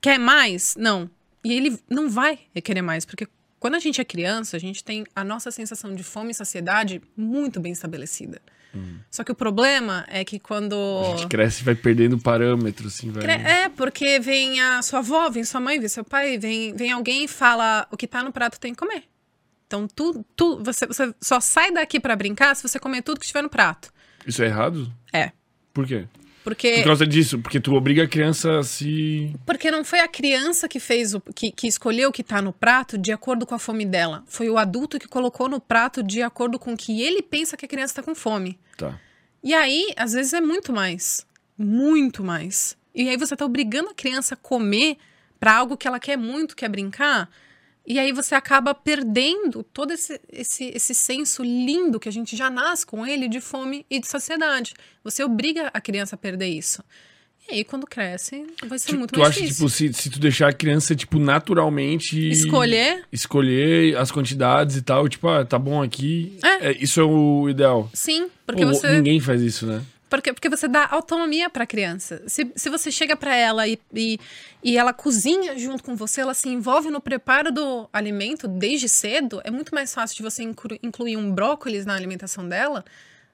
Quer 0.00 0.18
mais? 0.18 0.74
Não. 0.76 1.08
E 1.44 1.52
ele 1.52 1.78
não 1.88 2.08
vai 2.08 2.38
querer 2.62 2.82
mais, 2.82 3.04
porque 3.04 3.26
quando 3.60 3.74
a 3.74 3.78
gente 3.78 4.00
é 4.00 4.04
criança, 4.04 4.56
a 4.56 4.60
gente 4.60 4.82
tem 4.82 5.04
a 5.14 5.22
nossa 5.24 5.50
sensação 5.50 5.94
de 5.94 6.02
fome 6.02 6.30
e 6.30 6.34
saciedade 6.34 7.02
muito 7.16 7.60
bem 7.60 7.72
estabelecida. 7.72 8.40
Só 9.08 9.22
que 9.22 9.30
o 9.30 9.36
problema 9.36 10.04
é 10.08 10.24
que 10.24 10.40
quando. 10.40 10.74
A 10.74 11.16
gente 11.16 11.28
cresce 11.28 11.62
e 11.62 11.64
vai 11.64 11.76
perdendo 11.76 12.18
parâmetro, 12.18 12.88
assim, 12.88 13.08
vai. 13.12 13.22
Cre- 13.22 13.32
É, 13.48 13.68
porque 13.68 14.18
vem 14.18 14.60
a 14.60 14.82
sua 14.82 14.98
avó, 14.98 15.30
vem 15.30 15.44
sua 15.44 15.60
mãe, 15.60 15.78
vem 15.78 15.88
seu 15.88 16.02
pai, 16.04 16.38
vem, 16.38 16.74
vem 16.74 16.90
alguém 16.90 17.22
e 17.24 17.28
fala 17.28 17.86
o 17.92 17.96
que 17.96 18.08
tá 18.08 18.20
no 18.24 18.32
prato 18.32 18.58
tem 18.58 18.72
que 18.74 18.78
comer. 18.80 19.04
Então, 19.74 19.88
tu, 19.88 20.24
tu, 20.36 20.62
você, 20.62 20.86
você 20.86 21.12
só 21.20 21.40
sai 21.40 21.72
daqui 21.72 21.98
pra 21.98 22.14
brincar 22.14 22.54
se 22.54 22.62
você 22.62 22.78
comer 22.78 23.02
tudo 23.02 23.18
que 23.18 23.26
estiver 23.26 23.42
no 23.42 23.48
prato. 23.48 23.92
Isso 24.24 24.40
é 24.42 24.46
errado? 24.46 24.92
É. 25.12 25.32
Por 25.72 25.84
quê? 25.84 26.06
Porque, 26.44 26.76
Por 26.76 26.84
causa 26.84 27.06
disso, 27.06 27.38
porque 27.38 27.58
tu 27.58 27.74
obriga 27.74 28.04
a 28.04 28.06
criança 28.06 28.58
a 28.58 28.62
se. 28.62 29.34
porque 29.46 29.70
não 29.70 29.82
foi 29.82 30.00
a 30.00 30.06
criança 30.06 30.68
que 30.68 30.78
fez 30.78 31.14
o 31.14 31.20
que, 31.20 31.50
que 31.50 31.66
escolheu 31.66 32.10
o 32.10 32.12
que 32.12 32.22
tá 32.22 32.40
no 32.40 32.52
prato 32.52 32.98
de 32.98 33.10
acordo 33.12 33.46
com 33.46 33.54
a 33.54 33.58
fome 33.58 33.84
dela. 33.84 34.22
Foi 34.26 34.48
o 34.48 34.58
adulto 34.58 34.98
que 34.98 35.08
colocou 35.08 35.48
no 35.48 35.58
prato 35.58 36.02
de 36.02 36.22
acordo 36.22 36.58
com 36.58 36.74
o 36.74 36.76
que 36.76 37.02
ele 37.02 37.22
pensa 37.22 37.56
que 37.56 37.64
a 37.64 37.68
criança 37.68 37.94
tá 37.94 38.02
com 38.02 38.14
fome. 38.14 38.58
Tá. 38.76 39.00
E 39.42 39.54
aí, 39.54 39.92
às 39.96 40.12
vezes, 40.12 40.34
é 40.34 40.40
muito 40.40 40.72
mais. 40.72 41.26
Muito 41.56 42.22
mais. 42.22 42.76
E 42.94 43.08
aí 43.08 43.16
você 43.16 43.34
tá 43.34 43.44
obrigando 43.44 43.88
a 43.88 43.94
criança 43.94 44.34
a 44.34 44.36
comer 44.36 44.98
pra 45.40 45.56
algo 45.56 45.76
que 45.76 45.88
ela 45.88 45.98
quer 45.98 46.16
muito, 46.16 46.54
que 46.54 46.64
é 46.64 46.68
brincar. 46.68 47.28
E 47.86 47.98
aí 47.98 48.12
você 48.12 48.34
acaba 48.34 48.74
perdendo 48.74 49.62
todo 49.62 49.92
esse, 49.92 50.18
esse, 50.32 50.64
esse 50.74 50.94
senso 50.94 51.42
lindo 51.42 52.00
que 52.00 52.08
a 52.08 52.12
gente 52.12 52.34
já 52.34 52.48
nasce 52.48 52.86
com 52.86 53.06
ele 53.06 53.28
de 53.28 53.40
fome 53.40 53.84
e 53.90 54.00
de 54.00 54.06
saciedade. 54.06 54.72
Você 55.02 55.22
obriga 55.22 55.70
a 55.72 55.80
criança 55.80 56.14
a 56.14 56.18
perder 56.18 56.46
isso. 56.48 56.82
E 57.46 57.56
aí, 57.56 57.64
quando 57.64 57.86
cresce, 57.86 58.46
vai 58.66 58.78
ser 58.78 58.92
Tu, 58.92 58.98
muito 58.98 59.12
tu 59.12 59.20
mais 59.20 59.32
acha, 59.32 59.42
difícil. 59.42 59.68
tipo, 59.68 59.92
se, 59.94 60.02
se 60.02 60.08
tu 60.08 60.18
deixar 60.18 60.48
a 60.48 60.52
criança, 60.52 60.96
tipo, 60.96 61.18
naturalmente... 61.18 62.30
Escolher? 62.30 63.04
Escolher 63.12 63.98
as 63.98 64.10
quantidades 64.10 64.76
e 64.76 64.82
tal, 64.82 65.06
tipo, 65.10 65.28
ah, 65.28 65.44
tá 65.44 65.58
bom 65.58 65.82
aqui. 65.82 66.38
É. 66.42 66.72
isso 66.82 66.98
é 67.00 67.04
o 67.04 67.46
ideal. 67.50 67.90
Sim, 67.92 68.28
porque 68.46 68.64
Pô, 68.64 68.72
você. 68.72 68.96
Ninguém 68.96 69.20
faz 69.20 69.42
isso, 69.42 69.66
né? 69.66 69.82
Porque, 70.16 70.32
porque 70.32 70.48
você 70.48 70.68
dá 70.68 70.86
autonomia 70.90 71.50
pra 71.50 71.66
criança. 71.66 72.22
Se, 72.26 72.52
se 72.54 72.70
você 72.70 72.90
chega 72.90 73.16
pra 73.16 73.34
ela 73.34 73.66
e, 73.66 73.78
e, 73.92 74.18
e 74.62 74.76
ela 74.76 74.92
cozinha 74.92 75.58
junto 75.58 75.82
com 75.82 75.96
você, 75.96 76.20
ela 76.20 76.34
se 76.34 76.48
envolve 76.48 76.90
no 76.90 77.00
preparo 77.00 77.50
do 77.50 77.88
alimento 77.92 78.46
desde 78.46 78.88
cedo, 78.88 79.40
é 79.44 79.50
muito 79.50 79.74
mais 79.74 79.92
fácil 79.92 80.16
de 80.16 80.22
você 80.22 80.42
inclu- 80.42 80.78
incluir 80.82 81.16
um 81.16 81.32
brócolis 81.32 81.84
na 81.84 81.94
alimentação 81.94 82.48
dela 82.48 82.84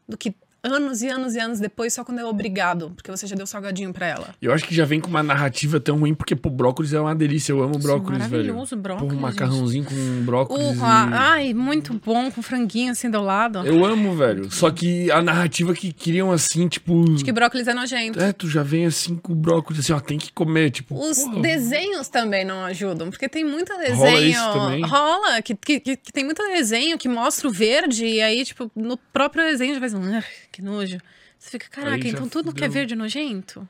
do 0.08 0.16
que 0.16 0.34
anos 0.62 1.02
e 1.02 1.08
anos 1.08 1.34
e 1.34 1.38
anos 1.40 1.58
depois, 1.60 1.92
só 1.92 2.04
quando 2.04 2.18
é 2.18 2.24
obrigado, 2.24 2.90
porque 2.94 3.10
você 3.10 3.26
já 3.26 3.34
deu 3.36 3.46
salgadinho 3.46 3.92
pra 3.92 4.06
ela. 4.06 4.34
Eu 4.40 4.52
acho 4.52 4.64
que 4.66 4.74
já 4.74 4.84
vem 4.84 5.00
com 5.00 5.08
uma 5.08 5.22
narrativa 5.22 5.80
tão 5.80 5.98
ruim, 5.98 6.14
porque, 6.14 6.36
pô, 6.36 6.50
brócolis 6.50 6.92
é 6.92 7.00
uma 7.00 7.14
delícia. 7.14 7.52
Eu 7.52 7.62
amo 7.62 7.78
brócolis, 7.78 8.18
velho. 8.26 8.30
maravilhoso 8.54 8.76
brócolis, 8.76 9.00
Pô, 9.00 9.06
um 9.06 9.10
gente. 9.12 9.20
macarrãozinho 9.40 9.84
com 9.84 10.22
brócolis. 10.24 10.66
Uh, 10.66 10.80
e- 10.80 11.12
ai, 11.12 11.54
muito 11.54 11.94
bom, 12.04 12.30
com 12.30 12.42
franguinho 12.42 12.92
assim 12.92 13.10
do 13.10 13.20
lado. 13.20 13.60
Eu 13.66 13.84
amo, 13.84 14.14
velho. 14.14 14.50
Só 14.50 14.70
que 14.70 15.10
a 15.10 15.22
narrativa 15.22 15.72
que 15.74 15.92
criam 15.92 16.30
assim, 16.32 16.68
tipo. 16.68 17.04
Que 17.22 17.32
brócolis 17.32 17.66
é 17.66 17.74
nojento. 17.74 18.20
É, 18.20 18.32
tu 18.32 18.48
já 18.48 18.62
vem 18.62 18.86
assim 18.86 19.16
com 19.16 19.32
o 19.32 19.36
brócolis, 19.36 19.80
assim, 19.80 19.92
ó, 19.92 20.00
tem 20.00 20.18
que 20.18 20.32
comer, 20.32 20.70
tipo. 20.70 20.94
Os 20.98 21.18
porra, 21.18 21.40
desenhos 21.40 22.08
também 22.08 22.44
não 22.44 22.64
ajudam, 22.64 23.08
porque 23.10 23.28
tem 23.28 23.44
muito 23.44 23.76
desenho. 23.78 23.96
Rola 23.96 24.20
isso 24.20 24.52
também? 24.52 24.82
Rola, 24.82 25.42
que, 25.42 25.54
que, 25.54 25.80
que- 25.80 25.96
que 25.96 26.12
tem 26.12 26.24
muito 26.24 26.42
desenho 26.48 26.98
que 26.98 27.08
mostra 27.08 27.48
o 27.48 27.50
verde, 27.52 28.04
e 28.06 28.20
aí, 28.20 28.44
tipo, 28.44 28.70
no 28.76 28.96
próprio 28.96 29.44
desenho 29.44 29.74
já 29.74 29.80
faz 29.80 29.94
um. 29.94 30.00
"Ah, 30.50 30.52
que 30.52 30.62
nojo. 30.62 30.98
Você 31.38 31.50
fica, 31.50 31.68
caraca, 31.68 32.06
então 32.06 32.28
tudo 32.28 32.52
que 32.52 32.64
é 32.64 32.68
verde 32.68 32.94
é 32.94 32.96
nojento? 32.96 33.66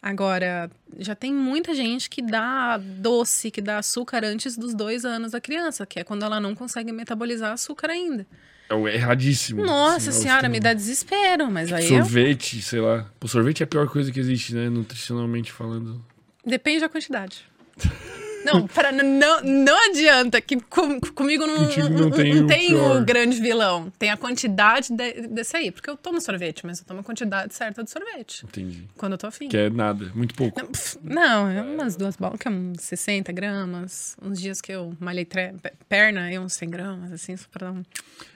Agora, 0.00 0.70
já 0.98 1.14
tem 1.14 1.32
muita 1.32 1.74
gente 1.74 2.10
que 2.10 2.20
dá 2.20 2.76
doce, 2.76 3.50
que 3.50 3.62
dá 3.62 3.78
açúcar 3.78 4.22
antes 4.24 4.56
dos 4.56 4.74
dois 4.74 5.04
anos 5.04 5.32
da 5.32 5.40
criança, 5.40 5.86
que 5.86 5.98
é 5.98 6.04
quando 6.04 6.24
ela 6.24 6.38
não 6.38 6.54
consegue 6.54 6.92
metabolizar 6.92 7.52
açúcar 7.52 7.90
ainda. 7.90 8.26
É 8.68 8.74
o 8.74 8.86
erradíssimo. 8.86 9.64
Nossa 9.64 10.10
assim, 10.10 10.18
é 10.18 10.20
o 10.20 10.22
senhora, 10.24 10.48
me 10.48 10.60
dá 10.60 10.72
desespero, 10.72 11.50
mas 11.50 11.72
aí 11.72 11.84
eu, 11.84 12.02
Sorvete, 12.02 12.60
sei 12.60 12.80
lá. 12.80 13.10
Pô, 13.18 13.28
sorvete 13.28 13.62
é 13.62 13.64
a 13.64 13.66
pior 13.66 13.88
coisa 13.88 14.12
que 14.12 14.20
existe, 14.20 14.54
né? 14.54 14.68
Nutricionalmente 14.68 15.50
falando. 15.52 16.04
depende 16.44 16.80
da 16.80 16.88
quantidade. 16.88 17.44
Não, 18.44 18.66
para, 18.66 18.92
não, 18.92 19.42
não 19.42 19.90
adianta 19.90 20.40
que 20.40 20.60
com- 20.60 21.00
comigo 21.00 21.46
não, 21.46 21.64
Contigo 21.66 21.88
não 21.88 22.10
tem 22.10 22.34
não 22.34 22.44
o 22.44 22.46
tem 22.46 22.68
pior. 22.68 23.00
o 23.00 23.04
grande 23.04 23.40
vilão. 23.40 23.92
Tem 23.98 24.10
a 24.10 24.16
quantidade 24.16 24.92
de- 24.92 25.28
desse 25.28 25.56
aí. 25.56 25.70
Porque 25.70 25.88
eu 25.88 25.96
tomo 25.96 26.20
sorvete, 26.20 26.64
mas 26.66 26.78
eu 26.80 26.84
tomo 26.84 27.00
a 27.00 27.02
quantidade 27.02 27.54
certa 27.54 27.82
de 27.82 27.90
sorvete. 27.90 28.44
Entendi. 28.44 28.86
Quando 28.96 29.12
eu 29.12 29.18
tô 29.18 29.26
afim. 29.26 29.48
Que 29.48 29.56
é 29.56 29.70
nada, 29.70 30.10
muito 30.14 30.34
pouco. 30.34 30.60
Não, 30.60 30.66
pff, 30.68 30.98
Não, 31.02 31.48
é 31.50 31.62
umas 31.62 31.96
duas 31.96 32.16
bolas, 32.16 32.38
que 32.38 32.46
é 32.48 32.50
uns 32.50 32.80
60 32.82 33.32
gramas. 33.32 34.16
Uns 34.22 34.40
dias 34.40 34.60
que 34.60 34.72
eu 34.72 34.94
malhei 35.00 35.24
tre- 35.24 35.54
pe- 35.62 35.72
perna, 35.88 36.24
aí 36.24 36.38
uns 36.38 36.52
100 36.54 36.68
gramas, 36.70 37.12
assim, 37.12 37.36
só 37.36 37.46
pra 37.50 37.66
dar 37.68 37.72
um... 37.72 37.82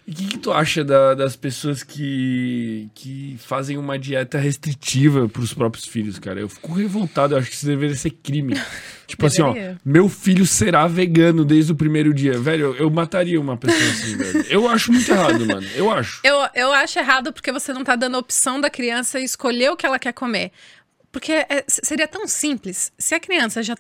E 0.09 0.11
o 0.11 0.14
que, 0.14 0.24
que 0.26 0.38
tu 0.38 0.50
acha 0.50 0.82
da- 0.82 1.12
das 1.12 1.36
pessoas 1.36 1.82
que, 1.82 2.88
que 2.94 3.36
fazem 3.40 3.76
uma 3.76 3.98
dieta 3.98 4.38
restritiva 4.38 5.28
pros 5.28 5.52
próprios 5.52 5.84
filhos, 5.84 6.18
cara? 6.18 6.40
Eu 6.40 6.48
fico 6.48 6.72
revoltado, 6.72 7.34
eu 7.34 7.38
acho 7.38 7.50
que 7.50 7.54
isso 7.56 7.66
deveria 7.66 7.94
ser 7.94 8.12
crime. 8.12 8.54
tipo 9.06 9.26
assim, 9.26 9.42
ó, 9.42 9.54
meu 9.84 10.09
filho 10.09 10.46
será 10.46 10.86
vegano 10.86 11.44
desde 11.44 11.72
o 11.72 11.74
primeiro 11.74 12.14
dia. 12.14 12.38
Velho, 12.38 12.68
eu, 12.68 12.76
eu 12.76 12.90
mataria 12.90 13.38
uma 13.38 13.54
pessoa 13.59 13.90
assim, 13.90 14.16
velho. 14.16 14.46
Eu 14.48 14.66
acho 14.66 14.90
muito 14.90 15.11
errado, 15.12 15.44
mano. 15.46 15.66
Eu 15.74 15.90
acho. 15.90 16.22
Eu, 16.24 16.36
eu 16.54 16.72
acho 16.72 16.98
errado 16.98 17.30
porque 17.30 17.52
você 17.52 17.74
não 17.74 17.84
tá 17.84 17.94
dando 17.94 18.14
a 18.16 18.20
opção 18.20 18.59
da 18.59 18.70
criança 18.70 19.20
escolher 19.20 19.70
o 19.72 19.76
que 19.76 19.84
ela 19.84 19.98
quer 19.98 20.14
comer. 20.14 20.52
Porque 21.12 21.32
é- 21.32 21.64
seria 21.68 22.09
tão 22.09 22.26
simples. 22.26 22.90
Se 22.98 23.14
a 23.14 23.20
criança 23.20 23.62
já, 23.62 23.76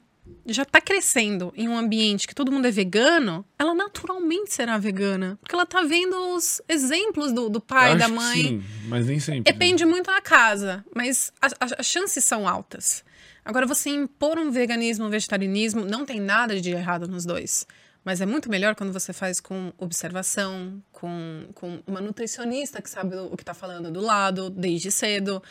já 0.48 0.64
tá 0.64 0.80
crescendo 0.80 1.52
em 1.56 1.68
um 1.68 1.76
ambiente 1.76 2.26
que 2.26 2.34
todo 2.34 2.50
mundo 2.50 2.66
é 2.66 2.70
vegano, 2.70 3.44
ela 3.58 3.74
naturalmente 3.74 4.52
será 4.52 4.78
vegana. 4.78 5.38
Porque 5.40 5.54
ela 5.54 5.66
tá 5.66 5.82
vendo 5.82 6.16
os 6.34 6.60
exemplos 6.68 7.32
do, 7.32 7.48
do 7.48 7.60
pai, 7.60 7.96
da 7.96 8.08
mãe. 8.08 8.36
Sim, 8.42 8.64
mas 8.88 9.06
nem 9.06 9.20
sempre. 9.20 9.38
né? 9.38 9.58
Depende 9.58 9.84
muito 9.84 10.06
da 10.06 10.20
casa, 10.20 10.84
mas 10.94 11.32
a- 11.40 11.46
a- 11.60 11.76
as 11.80 11.86
chances 11.86 12.24
são 12.24 12.48
altas. 12.48 13.04
Agora, 13.44 13.66
você 13.66 13.90
impor 13.90 14.38
um 14.38 14.50
veganismo, 14.50 15.06
um 15.06 15.10
vegetarianismo, 15.10 15.84
não 15.84 16.04
tem 16.04 16.20
nada 16.20 16.60
de 16.60 16.70
errado 16.70 17.08
nos 17.08 17.24
dois. 17.24 17.66
Mas 18.04 18.20
é 18.20 18.26
muito 18.26 18.48
melhor 18.48 18.74
quando 18.74 18.92
você 18.92 19.12
faz 19.12 19.40
com 19.40 19.72
observação, 19.76 20.82
com, 20.92 21.46
com 21.54 21.80
uma 21.86 22.00
nutricionista 22.00 22.80
que 22.80 22.88
sabe 22.88 23.14
o 23.16 23.36
que 23.36 23.42
está 23.42 23.52
falando 23.54 23.90
do 23.90 24.00
lado, 24.00 24.48
desde 24.50 24.90
cedo. 24.90 25.42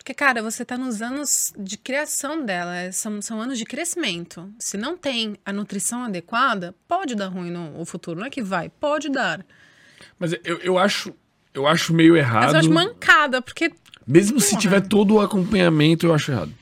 Porque, 0.00 0.14
cara, 0.14 0.42
você 0.42 0.62
está 0.62 0.78
nos 0.78 1.02
anos 1.02 1.52
de 1.58 1.76
criação 1.76 2.42
dela, 2.42 2.74
é- 2.74 2.90
são, 2.90 3.20
são 3.20 3.38
anos 3.38 3.58
de 3.58 3.66
crescimento. 3.66 4.50
Se 4.58 4.78
não 4.78 4.96
tem 4.96 5.36
a 5.44 5.52
nutrição 5.52 6.04
adequada, 6.04 6.74
pode 6.88 7.14
dar 7.14 7.26
ruim 7.28 7.50
no, 7.50 7.84
futuro. 7.84 8.18
Não 8.18 8.26
é 8.26 8.30
que 8.30 8.42
vai, 8.42 8.70
pode 8.70 9.10
dar. 9.10 9.44
Mas 10.18 10.32
eu, 10.42 10.56
eu 10.60 10.78
acho. 10.78 11.12
Eu 11.52 11.66
acho 11.66 11.92
meio 11.92 12.16
errado. 12.16 12.44
Mas 12.44 12.54
eu 12.54 12.60
acho 12.60 12.70
mancada, 12.72 13.42
porque 13.42 13.70
Mesmo 14.06 14.40
se 14.40 14.50
Porra. 14.50 14.60
tiver 14.62 14.80
todo 14.80 15.16
o 15.16 15.20
acompanhamento, 15.20 16.06
eu 16.06 16.14
acho 16.14 16.32
errado. 16.32 16.52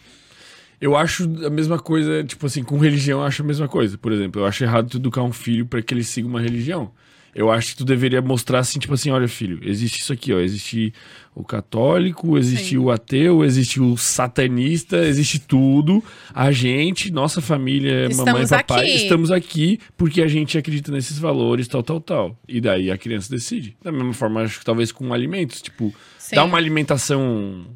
Eu 0.80 0.96
acho 0.96 1.24
a 1.46 1.50
mesma 1.50 1.78
coisa, 1.78 2.24
tipo 2.24 2.44
assim, 2.44 2.64
com 2.64 2.76
religião 2.76 3.20
eu 3.20 3.26
acho 3.26 3.42
a 3.42 3.46
mesma 3.46 3.68
coisa. 3.68 3.96
Por 3.96 4.10
exemplo, 4.10 4.42
eu 4.42 4.46
acho 4.46 4.64
errado 4.64 4.90
tu 4.90 4.96
educar 4.96 5.22
um 5.22 5.32
filho 5.32 5.64
pra 5.64 5.80
que 5.80 5.94
ele 5.94 6.02
siga 6.02 6.26
uma 6.26 6.40
religião. 6.40 6.90
Eu 7.38 7.52
acho 7.52 7.68
que 7.68 7.76
tu 7.76 7.84
deveria 7.84 8.20
mostrar 8.20 8.58
assim, 8.58 8.80
tipo 8.80 8.92
assim, 8.92 9.12
olha, 9.12 9.28
filho, 9.28 9.60
existe 9.62 10.00
isso 10.00 10.12
aqui, 10.12 10.32
ó. 10.32 10.40
Existe 10.40 10.92
o 11.32 11.44
católico, 11.44 12.36
existe 12.36 12.70
Sim. 12.70 12.78
o 12.78 12.90
ateu, 12.90 13.44
existe 13.44 13.80
o 13.80 13.96
satanista, 13.96 14.96
existe 15.06 15.38
tudo. 15.38 16.02
A 16.34 16.50
gente, 16.50 17.12
nossa 17.12 17.40
família, 17.40 18.08
mamãe 18.08 18.42
Estamos 18.42 18.50
papai, 18.50 18.80
aqui. 18.80 18.96
estamos 18.96 19.30
aqui 19.30 19.78
porque 19.96 20.20
a 20.20 20.26
gente 20.26 20.58
acredita 20.58 20.90
nesses 20.90 21.16
valores, 21.16 21.68
tal, 21.68 21.80
tal, 21.80 22.00
tal. 22.00 22.36
E 22.48 22.60
daí 22.60 22.90
a 22.90 22.98
criança 22.98 23.30
decide. 23.30 23.76
Da 23.80 23.92
mesma 23.92 24.12
forma, 24.14 24.42
acho 24.42 24.58
que 24.58 24.64
talvez 24.64 24.90
com 24.90 25.14
alimentos, 25.14 25.62
tipo, 25.62 25.94
Sim. 26.18 26.34
dá 26.34 26.42
uma 26.42 26.58
alimentação 26.58 27.66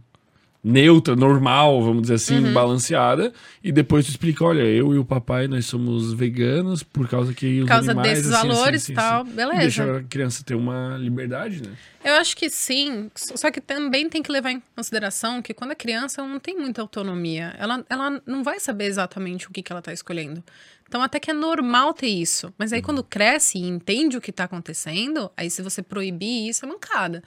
neutra, 0.65 1.17
normal, 1.17 1.83
vamos 1.83 2.03
dizer 2.03 2.15
assim, 2.15 2.39
Uhum. 2.39 2.53
balanceada, 2.53 3.33
e 3.65 3.73
depois 3.73 4.05
tu 4.07 4.11
explica, 4.11 4.45
olha, 4.45 4.63
eu 4.63 4.95
e 4.95 4.99
o 4.99 5.05
papai, 5.05 5.49
nós 5.49 5.67
somos 5.67 6.13
veganos 6.13 6.85
por 6.85 7.09
causa 7.09 7.35
que 7.35 7.59
os 7.59 7.63
Por 7.63 7.69
causa 7.69 7.91
animais, 7.91 8.19
desses 8.19 8.33
assim, 8.33 8.49
valores 8.49 8.83
assim, 8.85 8.93
e 8.93 8.97
assim, 8.97 9.09
tal, 9.09 9.23
assim. 9.23 9.31
E 9.31 9.35
beleza. 9.35 9.61
Deixa 9.61 9.97
a 9.97 10.03
criança 10.05 10.45
ter 10.45 10.55
uma 10.55 10.97
liberdade, 10.99 11.63
né? 11.63 11.73
Eu 12.05 12.15
acho 12.15 12.37
que 12.37 12.49
sim, 12.49 13.11
só 13.15 13.51
que 13.51 13.61
também 13.61 14.09
tem 14.09 14.23
que 14.23 14.31
levar 14.31 14.53
em 14.53 14.63
consideração 14.77 15.43
que 15.43 15.53
quando 15.53 15.73
é 15.73 15.75
criança 15.75 16.21
ela 16.21 16.29
não 16.31 16.39
tem 16.39 16.57
muita 16.57 16.81
autonomia. 16.81 17.55
Ela, 17.59 17.85
ela 17.89 18.23
não 18.25 18.45
vai 18.45 18.61
saber 18.61 18.85
exatamente 18.85 19.49
o 19.49 19.51
que, 19.51 19.63
que 19.63 19.73
ela 19.73 19.81
está 19.81 19.93
escolhendo. 19.93 20.43
Então 20.89 21.03
até 21.03 21.19
que 21.19 21.31
é 21.31 21.35
normal 21.35 21.95
ter 21.95 22.09
isso. 22.09 22.53
Mas 22.59 22.73
aí 22.73 22.83
quando 22.83 23.03
cresce 23.03 23.59
e 23.59 23.63
entende 23.67 24.17
o 24.17 24.21
que 24.21 24.31
está 24.31 24.45
acontecendo, 24.45 25.31
aí 25.37 25.49
se 25.51 25.63
você 25.63 25.83
proibir 25.83 26.49
isso 26.49 26.65
é 26.65 26.69
mancada. 26.69 27.23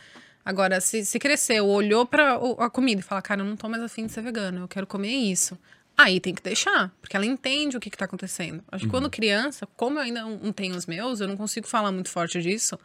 Agora, 0.46 0.80
se, 0.80 1.04
se 1.04 1.18
cresceu, 1.18 1.66
olhou 1.66 2.06
para 2.06 2.40
a 2.60 2.70
comida 2.70 3.02
e 3.02 3.04
fala, 3.04 3.22
cara, 3.22 3.42
eu 3.42 3.46
não 3.46 3.56
tô 3.56 3.68
mais 3.68 3.82
afim 3.82 4.06
de 4.06 4.12
ser 4.12 4.22
vegano, 4.22 4.62
eu 4.62 4.68
quero 4.68 4.86
comer 4.86 5.10
isso. 5.10 5.58
Aí 5.98 6.20
tem 6.20 6.36
que 6.36 6.44
deixar, 6.44 6.92
porque 7.02 7.16
ela 7.16 7.26
entende 7.26 7.78
o 7.78 7.80
que, 7.80 7.88
está 7.88 8.06
acontecendo. 8.06 8.62
Acho 8.70 8.84
que 8.86 8.92
quando 8.92 9.10
criança, 9.10 9.66
como 9.78 9.98
eu 9.98 10.04
ainda 10.04 10.22
não 10.24 10.52
tenho 10.52 10.76
os 10.76 10.86
meus, 10.86 11.22
eu 11.22 11.28
não 11.28 11.38
consigo 11.38 11.68
falar 11.68 11.92
muito 11.92 12.10
forte 12.10 12.42
disso, 12.42 12.78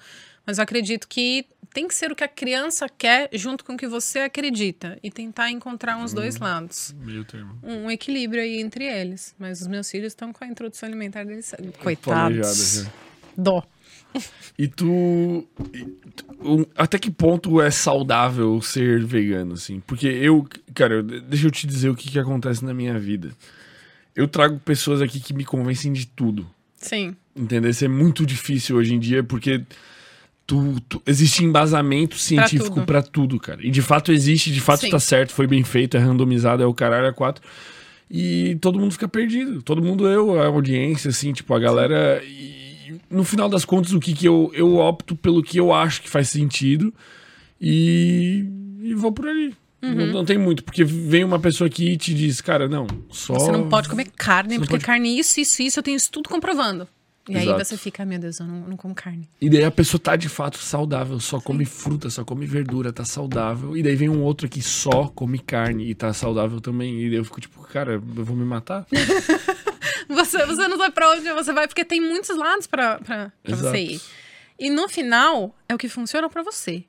mas 0.46 0.58
eu 0.58 0.62
acredito 0.62 1.08
que 1.08 1.44
tem 1.74 1.86
que 1.86 1.94
ser 1.94 2.10
o 2.10 2.16
que 2.16 2.24
a 2.24 2.28
criança 2.28 2.88
quer 2.88 3.28
junto 3.32 3.64
com 3.64 3.74
o 3.74 3.76
que 3.76 3.86
você 3.86 4.20
acredita 4.20 4.98
e 5.02 5.10
tentar 5.10 5.50
encontrar 5.50 5.96
uns 5.96 6.12
dois 6.12 6.36
lados. 6.38 6.94
Meio 6.98 7.24
termo. 7.24 7.58
Um 7.62 7.90
equilíbrio 7.90 8.42
aí 8.42 8.60
entre 8.60 8.84
eles. 8.84 9.34
Mas 9.38 9.60
os 9.60 9.66
meus 9.66 9.90
filhos 9.90 10.08
estão 10.08 10.32
com 10.32 10.44
a 10.44 10.46
introdução 10.46 10.88
alimentar 10.88 11.24
deles. 11.24 11.54
Coitados. 11.82 12.86
Dó. 13.36 13.64
E 14.58 14.68
tu, 14.68 15.46
Até 16.76 16.98
que 16.98 17.10
ponto 17.10 17.60
é 17.60 17.70
saudável 17.70 18.60
ser 18.60 19.04
vegano, 19.04 19.54
assim? 19.54 19.80
Porque 19.86 20.06
eu. 20.06 20.46
Cara, 20.74 21.02
deixa 21.02 21.46
eu 21.46 21.50
te 21.50 21.66
dizer 21.66 21.88
o 21.88 21.94
que, 21.94 22.10
que 22.10 22.18
acontece 22.18 22.64
na 22.64 22.74
minha 22.74 22.98
vida. 22.98 23.30
Eu 24.14 24.26
trago 24.28 24.58
pessoas 24.58 25.00
aqui 25.00 25.20
que 25.20 25.32
me 25.32 25.44
convencem 25.44 25.92
de 25.92 26.06
tudo. 26.06 26.46
Sim. 26.76 27.14
Entender? 27.36 27.68
Isso 27.70 27.84
é 27.84 27.88
muito 27.88 28.26
difícil 28.26 28.76
hoje 28.76 28.94
em 28.94 28.98
dia, 28.98 29.22
porque 29.22 29.62
tu, 30.46 30.80
tu- 30.88 31.02
existe 31.06 31.44
embasamento 31.44 32.16
científico 32.16 32.74
tudo. 32.76 32.86
pra 32.86 33.02
tudo. 33.02 33.38
cara. 33.38 33.60
E 33.64 33.70
de 33.70 33.80
fato 33.82 34.10
existe, 34.12 34.52
de 34.52 34.60
fato 34.60 34.80
Sim. 34.80 34.90
tá 34.90 34.98
certo, 34.98 35.32
foi 35.32 35.46
bem 35.46 35.62
feito, 35.62 35.96
é 35.96 36.00
randomizado, 36.00 36.62
é 36.62 36.66
o 36.66 36.74
caralho, 36.74 37.06
é 37.06 37.12
quatro. 37.12 37.42
E 38.10 38.58
todo 38.60 38.78
mundo 38.80 38.90
fica 38.92 39.06
perdido. 39.06 39.62
Todo 39.62 39.80
mundo, 39.80 40.08
eu, 40.08 40.40
a 40.42 40.46
audiência, 40.46 41.10
assim, 41.10 41.32
tipo, 41.32 41.54
a 41.54 41.60
galera. 41.60 42.20
E 42.24 42.69
no 43.10 43.24
final 43.24 43.48
das 43.48 43.64
contas, 43.64 43.92
o 43.92 44.00
que 44.00 44.12
que 44.14 44.26
eu, 44.26 44.50
eu 44.54 44.76
opto 44.76 45.14
pelo 45.16 45.42
que 45.42 45.58
eu 45.58 45.72
acho 45.72 46.02
que 46.02 46.08
faz 46.10 46.28
sentido 46.28 46.92
e, 47.60 48.44
e 48.82 48.94
vou 48.94 49.12
por 49.12 49.28
ali. 49.28 49.54
Uhum. 49.82 49.94
Não, 49.94 50.06
não 50.08 50.24
tem 50.24 50.36
muito, 50.36 50.62
porque 50.62 50.84
vem 50.84 51.24
uma 51.24 51.38
pessoa 51.38 51.66
aqui 51.66 51.92
e 51.92 51.96
te 51.96 52.12
diz, 52.12 52.40
cara, 52.40 52.68
não, 52.68 52.86
só. 53.10 53.32
Você 53.34 53.50
não 53.50 53.68
pode 53.68 53.88
comer 53.88 54.08
carne, 54.14 54.56
porque 54.58 54.72
pode- 54.74 54.84
carne 54.84 55.18
isso, 55.18 55.40
isso, 55.40 55.62
isso, 55.62 55.78
eu 55.78 55.82
tenho 55.82 55.96
isso 55.96 56.10
tudo 56.10 56.28
comprovando. 56.28 56.86
E 57.28 57.36
aí 57.36 57.44
Exato. 57.44 57.64
você 57.64 57.76
fica, 57.76 58.02
"Ah, 58.02 58.06
meu 58.06 58.18
Deus, 58.18 58.40
eu 58.40 58.46
não, 58.46 58.60
não 58.68 58.76
como 58.76 58.94
carne. 58.94 59.28
E 59.40 59.48
daí 59.48 59.62
a 59.62 59.70
pessoa 59.70 60.00
tá 60.00 60.16
de 60.16 60.28
fato 60.28 60.58
saudável, 60.58 61.20
só 61.20 61.40
come 61.40 61.64
fruta, 61.64 62.10
só 62.10 62.24
come 62.24 62.44
verdura, 62.44 62.92
tá 62.92 63.04
saudável. 63.04 63.76
E 63.76 63.82
daí 63.82 63.94
vem 63.94 64.08
um 64.08 64.22
outro 64.22 64.48
que 64.48 64.60
só 64.60 65.06
come 65.14 65.38
carne 65.38 65.88
e 65.88 65.94
tá 65.94 66.12
saudável 66.12 66.60
também. 66.60 66.98
E 67.02 67.08
daí 67.08 67.18
eu 67.18 67.24
fico 67.24 67.40
tipo, 67.40 67.60
cara, 67.62 67.92
eu 67.92 68.24
vou 68.24 68.34
me 68.34 68.44
matar? 68.44 68.84
Você, 70.08 70.44
você 70.46 70.68
não 70.68 70.76
sabe 70.76 70.94
pra 70.94 71.10
onde 71.10 71.32
você 71.32 71.52
vai, 71.52 71.66
porque 71.66 71.84
tem 71.84 72.00
muitos 72.00 72.36
lados 72.36 72.66
pra, 72.66 72.98
pra, 72.98 73.32
pra 73.42 73.56
você 73.56 73.78
ir. 73.78 74.00
E 74.58 74.70
no 74.70 74.88
final, 74.88 75.56
é 75.68 75.74
o 75.74 75.78
que 75.78 75.88
funciona 75.88 76.28
pra 76.28 76.42
você. 76.42 76.84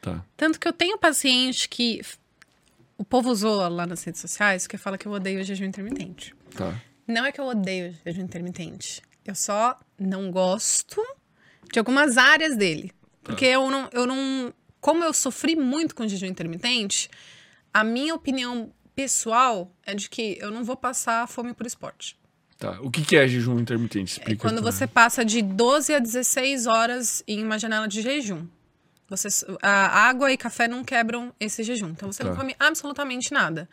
Tá. 0.00 0.24
Tanto 0.36 0.60
que 0.60 0.68
eu 0.68 0.72
tenho 0.72 0.96
paciente 0.98 1.68
que 1.68 2.00
o 2.96 3.04
povo 3.04 3.34
zoa 3.34 3.68
lá 3.68 3.86
nas 3.86 4.02
redes 4.04 4.20
sociais, 4.20 4.66
que 4.66 4.76
fala 4.76 4.96
que 4.96 5.06
eu 5.06 5.12
odeio 5.12 5.40
o 5.40 5.42
jejum 5.42 5.64
intermitente. 5.64 6.34
Tá. 6.54 6.80
Não 7.06 7.24
é 7.24 7.32
que 7.32 7.40
eu 7.40 7.46
odeio 7.46 7.90
o 7.90 7.94
jejum 8.04 8.22
intermitente. 8.22 9.02
Eu 9.24 9.34
só 9.34 9.78
não 9.98 10.30
gosto 10.30 11.02
de 11.72 11.78
algumas 11.78 12.16
áreas 12.16 12.56
dele. 12.56 12.92
Porque 13.22 13.44
eu 13.44 13.68
não, 13.70 13.88
eu 13.92 14.06
não. 14.06 14.54
Como 14.80 15.02
eu 15.02 15.12
sofri 15.12 15.56
muito 15.56 15.94
com 15.94 16.04
o 16.04 16.08
jejum 16.08 16.26
intermitente, 16.26 17.10
a 17.74 17.82
minha 17.82 18.14
opinião 18.14 18.72
pessoal 18.94 19.70
é 19.84 19.94
de 19.94 20.08
que 20.08 20.38
eu 20.40 20.50
não 20.50 20.62
vou 20.62 20.76
passar 20.76 21.26
fome 21.26 21.52
por 21.52 21.66
esporte. 21.66 22.16
Tá. 22.58 22.80
O 22.80 22.90
que, 22.90 23.02
que 23.04 23.16
é 23.16 23.28
jejum 23.28 23.58
intermitente? 23.58 24.14
É 24.14 24.18
Explica. 24.18 24.48
quando 24.48 24.62
pra- 24.62 24.72
você 24.72 24.86
passa 24.86 25.24
de 25.24 25.42
12 25.42 25.94
a 25.94 25.98
16 25.98 26.66
horas 26.66 27.22
em 27.28 27.44
uma 27.44 27.58
janela 27.58 27.86
de 27.86 28.00
jejum. 28.00 28.46
Você, 29.08 29.28
a 29.62 30.08
água 30.08 30.32
e 30.32 30.36
café 30.36 30.66
não 30.66 30.82
quebram 30.82 31.32
esse 31.38 31.62
jejum. 31.62 31.88
Então 31.90 32.10
você 32.10 32.24
não 32.24 32.32
Tá. 32.32 32.38
come 32.40 32.56
absolutamente 32.58 33.32
nada. 33.32 33.68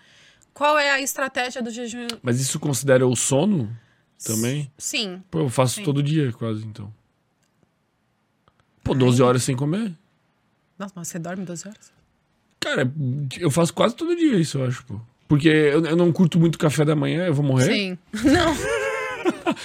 Qual 0.53 0.77
é 0.77 0.91
a 0.91 1.01
estratégia 1.01 1.61
do 1.61 1.71
jejum? 1.71 2.07
Mas 2.21 2.39
isso 2.39 2.59
considera 2.59 3.07
o 3.07 3.15
sono 3.15 3.75
também? 4.23 4.71
Sim. 4.77 5.23
Pô, 5.31 5.39
eu 5.39 5.49
faço 5.49 5.75
Sim. 5.75 5.83
todo 5.83 6.03
dia 6.03 6.31
quase, 6.33 6.65
então. 6.65 6.93
Pô, 8.83 8.93
12 8.93 9.23
horas 9.23 9.43
sem 9.43 9.55
comer? 9.55 9.93
Nossa, 10.77 10.93
mas 10.95 11.07
você 11.07 11.17
dorme 11.17 11.45
12 11.45 11.67
horas? 11.67 11.91
Cara, 12.59 12.91
eu 13.39 13.49
faço 13.49 13.73
quase 13.73 13.95
todo 13.95 14.15
dia 14.15 14.37
isso, 14.37 14.57
eu 14.59 14.65
acho, 14.65 14.85
pô. 14.85 14.99
Porque 15.27 15.47
eu, 15.47 15.83
eu 15.85 15.95
não 15.95 16.11
curto 16.11 16.39
muito 16.39 16.57
café 16.59 16.83
da 16.85 16.95
manhã, 16.95 17.25
eu 17.25 17.33
vou 17.33 17.45
morrer. 17.45 17.65
Sim. 17.73 17.97
Não. 18.23 18.53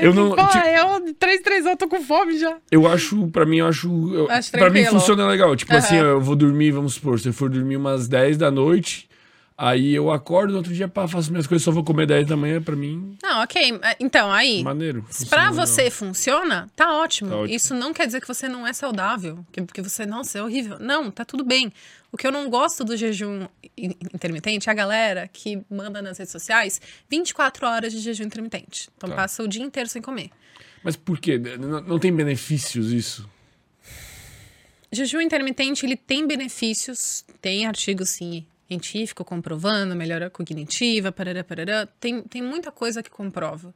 Eu 0.00 0.12
não- 0.14 0.30
Pô, 0.34 0.46
tipo- 0.46 0.64
eu, 0.66 1.14
3, 1.18 1.40
3 1.40 1.66
eu 1.66 1.76
tô 1.76 1.88
com 1.88 2.00
fome 2.02 2.38
já. 2.38 2.56
Eu 2.70 2.86
acho, 2.86 3.26
pra 3.28 3.46
mim, 3.46 3.58
eu 3.58 3.66
acho. 3.66 3.88
Eu, 4.14 4.30
Acho 4.30 4.50
pra 4.50 4.68
mim 4.70 4.84
funciona 4.84 5.26
legal. 5.26 5.56
Tipo 5.56 5.72
Aham. 5.72 5.78
assim, 5.78 5.96
eu 5.96 6.20
vou 6.20 6.36
dormir, 6.36 6.70
vamos 6.72 6.94
supor, 6.94 7.18
se 7.18 7.28
eu 7.28 7.32
for 7.32 7.48
dormir 7.48 7.76
umas 7.76 8.06
10 8.06 8.36
da 8.36 8.50
noite, 8.50 9.05
aí 9.58 9.94
eu 9.94 10.10
acordo 10.10 10.50
no 10.52 10.58
outro 10.58 10.72
dia, 10.74 10.86
pá, 10.88 11.06
faço 11.08 11.30
minhas 11.30 11.46
coisas, 11.46 11.64
só 11.64 11.70
vou 11.72 11.82
comer 11.84 12.06
10 12.06 12.26
da 12.26 12.36
manhã, 12.36 12.60
pra 12.60 12.76
mim, 12.76 13.16
Não, 13.22 13.42
ok. 13.42 13.80
Então, 14.00 14.30
aí. 14.32 14.62
maneiro. 14.62 15.04
Pra 15.28 15.50
legal. 15.50 15.66
você 15.66 15.90
funciona, 15.90 16.70
tá 16.76 16.94
ótimo. 16.98 17.30
Tá 17.30 17.36
ótimo. 17.36 17.54
Isso 17.56 17.74
não 17.74 17.92
quer 17.94 18.06
dizer 18.06 18.20
que 18.20 18.28
você 18.28 18.48
não 18.48 18.66
é 18.66 18.72
saudável, 18.72 19.44
que, 19.52 19.62
que 19.66 19.82
você, 19.82 20.04
nossa, 20.06 20.38
é 20.38 20.42
horrível. 20.42 20.78
Não, 20.78 21.10
tá 21.10 21.24
tudo 21.24 21.44
bem. 21.44 21.72
O 22.12 22.16
que 22.16 22.26
eu 22.26 22.32
não 22.32 22.48
gosto 22.48 22.84
do 22.84 22.96
jejum 22.96 23.46
in- 23.76 23.94
intermitente 24.14 24.68
é 24.68 24.72
a 24.72 24.74
galera 24.74 25.28
que 25.32 25.62
manda 25.70 26.00
nas 26.00 26.16
redes 26.18 26.32
sociais 26.32 26.80
24 27.10 27.66
horas 27.66 27.92
de 27.92 27.98
jejum 28.00 28.24
intermitente. 28.24 28.88
Então 28.96 29.10
Tá. 29.10 29.16
passa 29.16 29.42
o 29.42 29.48
dia 29.48 29.62
inteiro 29.62 29.88
sem 29.88 30.00
comer. 30.00 30.30
Mas 30.82 30.96
por 30.96 31.18
quê? 31.18 31.36
Não, 31.58 31.80
não 31.80 31.98
tem 31.98 32.14
benefícios 32.14 32.92
isso? 32.92 33.28
Jejum 34.92 35.20
intermitente, 35.20 35.84
ele 35.84 35.96
tem 35.96 36.26
benefícios, 36.26 37.24
tem 37.42 37.66
artigo, 37.66 38.06
sim, 38.06 38.46
científico 38.66 39.24
comprovando, 39.24 39.94
melhora 39.94 40.28
cognitiva, 40.28 41.12
parará, 41.12 41.44
parará. 41.44 41.86
Tem, 42.00 42.22
tem 42.22 42.42
muita 42.42 42.70
coisa 42.70 43.02
que 43.02 43.10
comprova. 43.10 43.74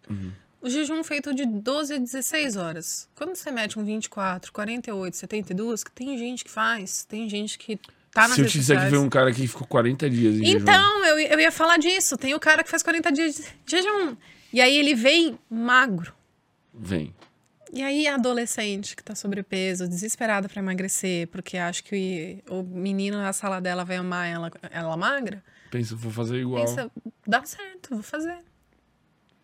O 0.61 0.69
jejum 0.69 1.03
feito 1.03 1.35
de 1.35 1.47
12 1.47 1.95
a 1.95 1.99
16 1.99 2.57
horas. 2.57 3.09
Quando 3.15 3.35
você 3.35 3.51
mete 3.51 3.79
um 3.79 3.85
24, 3.85 4.53
48, 4.53 5.17
72, 5.17 5.85
que 5.85 5.91
tem 5.91 6.19
gente 6.19 6.45
que 6.45 6.51
faz, 6.51 7.05
tem 7.05 7.29
gente 7.29 7.59
que 7.59 7.79
tá 8.13 8.29
Se 8.29 8.43
eu 8.43 8.47
te 8.47 8.59
disser 8.59 8.79
que 8.79 8.91
veio 8.91 9.03
um 9.03 9.09
cara 9.09 9.33
que 9.33 9.47
ficou 9.47 9.67
40 9.67 10.11
dias 10.11 10.35
em 10.35 10.45
jejum. 10.45 10.59
Então, 10.59 11.05
eu, 11.07 11.19
eu 11.19 11.41
ia 11.41 11.51
falar 11.51 11.79
disso. 11.79 12.17
Tem 12.17 12.35
o 12.35 12.41
cara 12.41 12.63
que 12.63 12.71
faz 12.71 12.83
40 12.83 13.11
dias 13.11 13.37
de 13.65 13.71
jejum. 13.71 14.17
E 14.53 14.61
aí 14.61 14.77
ele 14.77 14.95
vem 14.95 15.39
magro. 15.49 16.13
Vem. 16.75 17.15
E 17.73 17.83
aí, 17.83 18.09
a 18.09 18.17
adolescente 18.17 18.97
que 18.97 19.03
tá 19.03 19.15
sobrepeso, 19.15 19.89
desesperada 19.89 20.49
pra 20.49 20.61
emagrecer, 20.61 21.29
porque 21.29 21.57
acha 21.57 21.83
que 21.83 22.43
o 22.49 22.63
menino 22.63 23.17
na 23.19 23.33
sala 23.33 23.61
dela 23.61 23.85
vai 23.85 23.97
amar 23.97 24.27
ela, 24.27 24.51
ela 24.71 24.97
magra, 24.97 25.43
Pensa, 25.71 25.95
vou 25.95 26.11
fazer 26.11 26.41
igual. 26.41 26.65
pensa, 26.65 26.91
dá 27.25 27.45
certo, 27.45 27.91
vou 27.91 28.03
fazer. 28.03 28.39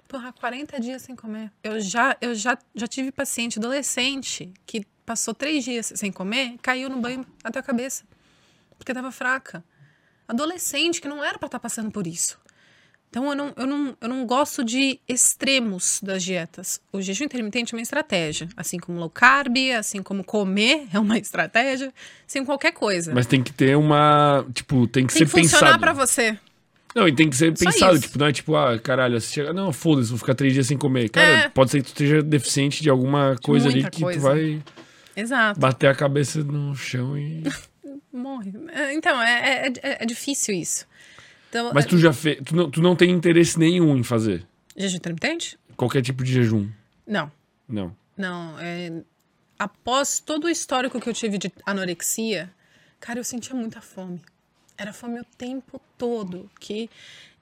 Porra, 0.08 0.32
40 0.32 0.80
dias 0.80 1.02
sem 1.02 1.14
comer. 1.14 1.52
Eu 1.62 1.80
já, 1.80 2.16
eu 2.20 2.34
já, 2.34 2.58
já 2.74 2.86
tive 2.88 3.12
paciente 3.12 3.58
adolescente 3.60 4.52
que 4.66 4.84
passou 5.04 5.32
três 5.32 5.62
dias 5.64 5.92
sem 5.94 6.10
comer, 6.10 6.56
caiu 6.60 6.88
no 6.88 7.00
banho 7.00 7.24
até 7.44 7.60
a 7.60 7.62
cabeça, 7.62 8.04
porque 8.76 8.92
tava 8.92 9.12
fraca. 9.12 9.64
Adolescente 10.26 11.00
que 11.00 11.06
não 11.06 11.24
era 11.24 11.38
pra 11.38 11.46
estar 11.46 11.60
passando 11.60 11.92
por 11.92 12.06
isso. 12.08 12.40
Então, 13.16 13.30
eu 13.30 13.34
não, 13.34 13.52
eu, 13.56 13.66
não, 13.66 13.96
eu 13.98 14.08
não 14.10 14.26
gosto 14.26 14.62
de 14.62 15.00
extremos 15.08 16.00
das 16.02 16.22
dietas. 16.22 16.82
O 16.92 17.00
jejum 17.00 17.24
intermitente 17.24 17.74
é 17.74 17.78
uma 17.78 17.80
estratégia. 17.82 18.46
Assim 18.54 18.78
como 18.78 18.98
low 19.00 19.08
carb, 19.08 19.56
assim 19.78 20.02
como 20.02 20.22
comer 20.22 20.86
é 20.92 20.98
uma 20.98 21.16
estratégia, 21.18 21.90
assim 22.28 22.44
qualquer 22.44 22.72
coisa. 22.72 23.14
Mas 23.14 23.24
tem 23.24 23.42
que 23.42 23.54
ter 23.54 23.74
uma. 23.74 24.44
Tipo, 24.52 24.86
tem 24.86 25.06
que 25.06 25.14
Tem 25.14 25.22
que 25.24 25.30
ser 25.30 25.40
funcionar 25.40 25.64
pensado. 25.78 25.80
pra 25.80 25.92
você. 25.94 26.38
Não, 26.94 27.08
e 27.08 27.14
tem 27.14 27.30
que 27.30 27.36
ser 27.36 27.56
Só 27.56 27.64
pensado. 27.64 27.94
isso. 27.94 28.02
Tipo, 28.02 28.18
não 28.18 28.26
é 28.26 28.32
tipo, 28.32 28.54
ah, 28.54 28.78
caralho, 28.78 29.18
você 29.18 29.32
chega. 29.32 29.50
Não, 29.54 29.72
foda-se, 29.72 30.10
vou 30.10 30.18
ficar 30.18 30.34
três 30.34 30.52
dias 30.52 30.66
sem 30.66 30.76
comer. 30.76 31.08
Cara, 31.08 31.26
É. 31.44 31.48
pode 31.48 31.70
ser 31.70 31.78
que 31.78 31.84
tu 31.84 31.88
esteja 31.92 32.22
deficiente 32.22 32.82
de 32.82 32.90
alguma 32.90 33.34
coisa 33.42 33.64
ali 33.66 33.76
muita 33.76 33.90
que 33.92 34.02
coisa. 34.02 34.20
tu 34.20 34.22
vai 34.22 34.62
Exato. 35.16 35.58
bater 35.58 35.86
a 35.88 35.94
cabeça 35.94 36.44
no 36.44 36.76
chão 36.76 37.16
e. 37.16 37.42
Morre. 38.12 38.52
É, 38.74 38.92
Então, 38.94 39.22
é, 39.22 39.66
é, 39.68 39.72
é- 39.82 40.02
é 40.02 40.06
difícil 40.06 40.54
isso. 40.54 40.86
Então, 41.48 41.70
Mas 41.72 41.86
tu 41.86 41.98
já 41.98 42.12
fez. 42.12 42.38
Tu 42.44 42.54
não, 42.54 42.70
tu 42.70 42.80
não 42.82 42.94
tem 42.96 43.10
interesse 43.10 43.58
nenhum 43.58 43.96
em 43.96 44.02
fazer 44.02 44.46
Jejum 44.76 44.96
intermitente? 44.96 45.58
qualquer 45.76 46.02
tipo 46.02 46.22
de 46.24 46.32
jejum. 46.32 46.68
Não. 47.06 47.30
Não. 47.68 47.94
Não. 48.16 48.58
é- 48.58 48.92
Após 49.58 50.20
todo 50.20 50.44
o 50.44 50.50
histórico 50.50 51.00
que 51.00 51.08
eu 51.08 51.14
tive 51.14 51.38
de 51.38 51.50
anorexia, 51.64 52.50
cara, 53.00 53.18
eu 53.18 53.24
sentia 53.24 53.54
muita 53.54 53.80
fome. 53.80 54.20
Era 54.76 54.92
fome 54.92 55.18
o 55.20 55.24
tempo 55.38 55.80
todo. 55.96 56.50
Que 56.60 56.90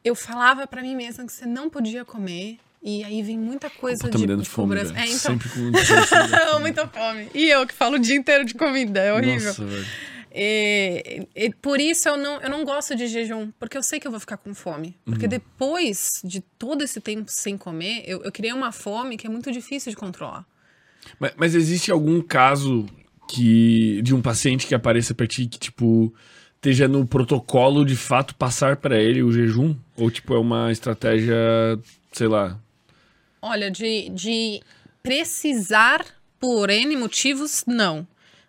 eu 0.04 0.14
falava 0.14 0.66
pra 0.66 0.80
mim 0.82 0.94
mesma 0.94 1.24
que 1.26 1.32
você 1.32 1.44
não 1.46 1.68
podia 1.68 2.04
comer. 2.04 2.58
E 2.82 3.02
aí 3.02 3.22
vem 3.22 3.38
muita 3.38 3.70
coisa 3.70 4.02
Pô, 4.04 4.10
tá 4.10 4.16
de, 4.18 4.20
me 4.22 4.26
dando 4.28 4.42
de 4.42 4.48
fome, 4.48 4.68
cobrança. 4.76 4.92
É, 4.98 5.06
então. 5.06 5.16
Sempre 5.18 5.48
com 5.48 5.58
muita 6.60 6.86
fome. 6.86 7.28
E 7.34 7.48
eu 7.48 7.66
que 7.66 7.72
falo 7.74 7.96
o 7.96 7.98
dia 7.98 8.14
inteiro 8.14 8.44
de 8.44 8.54
comida, 8.54 9.00
é 9.00 9.12
horrível. 9.12 9.46
Nossa, 9.48 9.64
velho. 9.64 9.86
E, 10.36 11.28
e 11.32 11.50
por 11.54 11.80
isso 11.80 12.08
eu 12.08 12.16
não, 12.16 12.40
eu 12.40 12.50
não 12.50 12.64
gosto 12.64 12.96
de 12.96 13.06
jejum, 13.06 13.52
porque 13.58 13.78
eu 13.78 13.82
sei 13.84 14.00
que 14.00 14.06
eu 14.06 14.10
vou 14.10 14.18
ficar 14.18 14.36
com 14.36 14.52
fome. 14.52 14.88
Uhum. 15.06 15.12
Porque 15.12 15.28
depois 15.28 16.20
de 16.24 16.40
todo 16.40 16.82
esse 16.82 17.00
tempo 17.00 17.30
sem 17.30 17.56
comer, 17.56 18.02
eu, 18.04 18.20
eu 18.24 18.32
criei 18.32 18.52
uma 18.52 18.72
fome 18.72 19.16
que 19.16 19.28
é 19.28 19.30
muito 19.30 19.52
difícil 19.52 19.90
de 19.90 19.96
controlar. 19.96 20.44
Mas, 21.20 21.34
mas 21.36 21.54
existe 21.54 21.92
algum 21.92 22.20
caso 22.20 22.84
que 23.28 24.02
de 24.02 24.12
um 24.12 24.20
paciente 24.20 24.66
que 24.66 24.74
apareça 24.74 25.14
pra 25.14 25.26
ti 25.26 25.46
que, 25.46 25.58
tipo, 25.58 26.12
esteja 26.56 26.88
no 26.88 27.06
protocolo 27.06 27.84
de 27.84 27.94
fato 27.94 28.34
passar 28.34 28.76
pra 28.78 29.00
ele 29.00 29.22
o 29.22 29.30
jejum? 29.30 29.76
Ou, 29.96 30.10
tipo, 30.10 30.34
é 30.34 30.38
uma 30.38 30.72
estratégia, 30.72 31.36
sei 32.10 32.26
lá. 32.26 32.58
Olha, 33.40 33.70
de, 33.70 34.08
de 34.08 34.60
precisar 35.00 36.04
por 36.40 36.70
N 36.70 36.96
motivos, 36.96 37.62
não. 37.68 38.04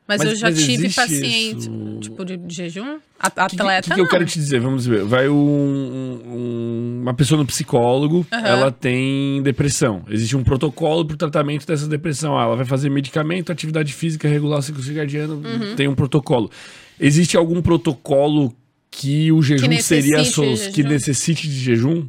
Mas, 0.08 0.20
Mas- 0.20 0.30
eu 0.30 0.36
já 0.36 0.52
mas 0.52 0.64
tive 0.64 0.90
paciente, 0.94 1.58
isso? 1.68 1.98
tipo, 2.00 2.24
de, 2.24 2.38
de 2.38 2.56
jejum? 2.56 3.00
A- 3.20 3.28
O 3.28 3.32
que, 3.32 3.40
Atleta, 3.56 3.90
que, 3.90 3.96
que 3.96 4.02
eu 4.02 4.08
quero 4.08 4.24
te 4.26 4.38
dizer? 4.38 4.60
Vamos 4.60 4.86
ver. 4.86 5.04
Vai 5.04 5.28
um- 5.28 6.22
um- 6.26 7.00
uma 7.02 7.14
pessoa 7.16 7.40
no 7.40 7.46
psicólogo, 7.46 8.26
Aham. 8.32 8.48
ela 8.48 8.72
tem 8.72 9.42
depressão. 9.42 10.04
Existe 10.08 10.38
um 10.38 10.44
protocolo 10.44 11.06
pro 11.06 11.18
tratamento 11.18 11.66
dessa 11.66 11.88
depressão. 11.88 12.38
Ah, 12.38 12.44
ela 12.44 12.56
vai 12.56 12.66
fazer 12.66 12.90
medicamento, 12.90 13.52
atividade 13.52 13.94
física, 13.94 14.28
regular 14.28 14.60
o 14.60 14.62
ciclo 14.62 14.84
circadiano, 14.84 15.36
Uhum. 15.44 15.76
tem 15.76 15.88
um 15.88 15.96
protocolo. 15.96 16.52
Existe 17.00 17.36
algum 17.36 17.62
protocolo 17.62 18.54
que 18.92 19.32
o 19.32 19.42
jejum 19.42 19.66
seria 19.82 20.18
necessite 20.18 20.26
so- 20.34 20.42
que 20.72 20.82
jejum? 20.82 20.90
necessite 20.90 21.48
de 21.48 21.60
jejum? 21.60 22.06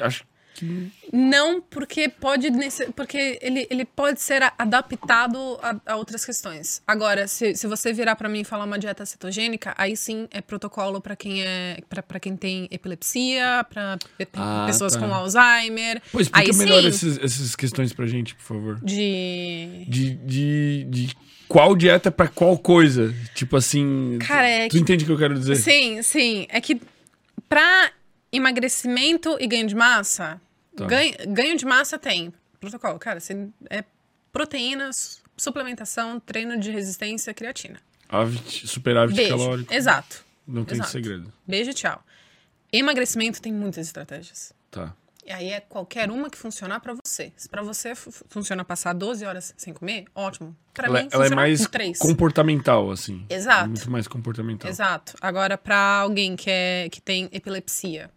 Acho 0.00 0.24
que 0.54 0.88
Não, 1.12 1.60
porque 1.60 2.08
pode 2.08 2.48
porque 2.94 3.38
ele, 3.40 3.66
ele 3.70 3.84
pode 3.84 4.20
ser 4.20 4.42
adaptado 4.58 5.58
a, 5.62 5.92
a 5.92 5.96
outras 5.96 6.24
questões. 6.24 6.82
Agora, 6.86 7.26
se, 7.28 7.54
se 7.54 7.66
você 7.66 7.92
virar 7.92 8.16
pra 8.16 8.28
mim 8.28 8.40
e 8.40 8.44
falar 8.44 8.64
uma 8.64 8.78
dieta 8.78 9.04
cetogênica, 9.06 9.74
aí 9.78 9.96
sim 9.96 10.28
é 10.30 10.40
protocolo 10.40 11.00
pra 11.00 11.14
quem 11.16 11.42
é 11.42 11.78
para 12.08 12.18
quem 12.20 12.36
tem 12.36 12.68
epilepsia, 12.70 13.64
pe- 14.18 14.26
Ah, 14.34 14.64
pessoas 14.66 14.94
tá. 14.94 15.00
com 15.00 15.12
Alzheimer. 15.14 16.02
Pô, 16.12 16.20
explica 16.20 16.50
aí 16.50 16.56
melhor 16.56 16.84
esses- 16.84 17.18
essas 17.18 17.54
questões 17.56 17.92
pra 17.92 18.06
gente, 18.06 18.34
por 18.34 18.42
favor. 18.44 18.80
de 18.82 19.84
De, 19.88 20.14
de, 20.16 20.84
de 20.88 21.16
qual 21.48 21.76
dieta 21.76 22.10
pra 22.10 22.26
qual 22.28 22.58
coisa? 22.58 23.14
Tipo 23.34 23.56
assim. 23.56 24.18
Cara, 24.20 24.48
é 24.48 24.68
tu 24.68 24.72
que- 24.72 24.78
entende 24.78 25.04
o 25.04 25.06
que 25.06 25.12
eu 25.12 25.18
quero 25.18 25.34
dizer? 25.38 25.56
Sim, 25.56 26.02
sim. 26.02 26.46
É 26.48 26.60
que 26.60 26.80
pra 27.48 27.90
emagrecimento 28.32 29.36
e 29.40 29.46
ganho 29.46 29.66
de 29.66 29.74
massa, 29.74 30.40
Tá. 30.76 30.86
ganho, 30.86 31.14
ganho 31.28 31.56
de 31.56 31.64
massa 31.64 31.98
tem 31.98 32.32
protocolo. 32.60 32.98
Cara, 32.98 33.20
você 33.20 33.48
é 33.70 33.84
proteínas, 34.32 35.22
suplementação, 35.36 36.20
treino 36.20 36.58
de 36.58 36.70
resistência, 36.70 37.32
creatina. 37.32 37.80
Hábito, 38.08 38.68
superávit 38.68 39.16
Beijo. 39.16 39.30
calórico. 39.36 39.72
Exato. 39.74 40.24
Não 40.46 40.64
tem 40.64 40.76
Exato. 40.76 40.90
segredo. 40.90 41.32
Beijo 41.46 41.70
e 41.70 41.74
tchau. 41.74 42.02
Emagrecimento 42.72 43.40
tem 43.40 43.52
muitas 43.52 43.86
estratégias. 43.86 44.52
Tá. 44.70 44.94
E 45.24 45.32
aí 45.32 45.50
é 45.50 45.58
qualquer 45.60 46.08
uma 46.08 46.30
que 46.30 46.38
funcionar 46.38 46.78
pra 46.78 46.94
você. 47.04 47.32
Se 47.36 47.48
pra 47.48 47.60
você 47.62 47.96
fu- 47.96 48.12
funciona 48.28 48.64
passar 48.64 48.92
12 48.92 49.24
horas 49.24 49.52
sem 49.56 49.72
comer, 49.74 50.04
ótimo. 50.14 50.56
Pra 50.72 50.86
Ela, 50.86 51.02
mim, 51.02 51.08
ela 51.10 51.26
é 51.26 51.30
mais 51.34 51.66
com 51.66 51.72
3. 51.72 51.98
comportamental, 51.98 52.90
assim. 52.92 53.24
Exato. 53.28 53.64
É 53.64 53.66
muito 53.66 53.90
mais 53.90 54.06
comportamental. 54.06 54.70
Exato. 54.70 55.14
Agora, 55.20 55.58
pra 55.58 55.76
alguém 56.00 56.36
que, 56.36 56.48
é, 56.48 56.88
que 56.92 57.00
tem 57.00 57.28
epilepsia, 57.32 58.08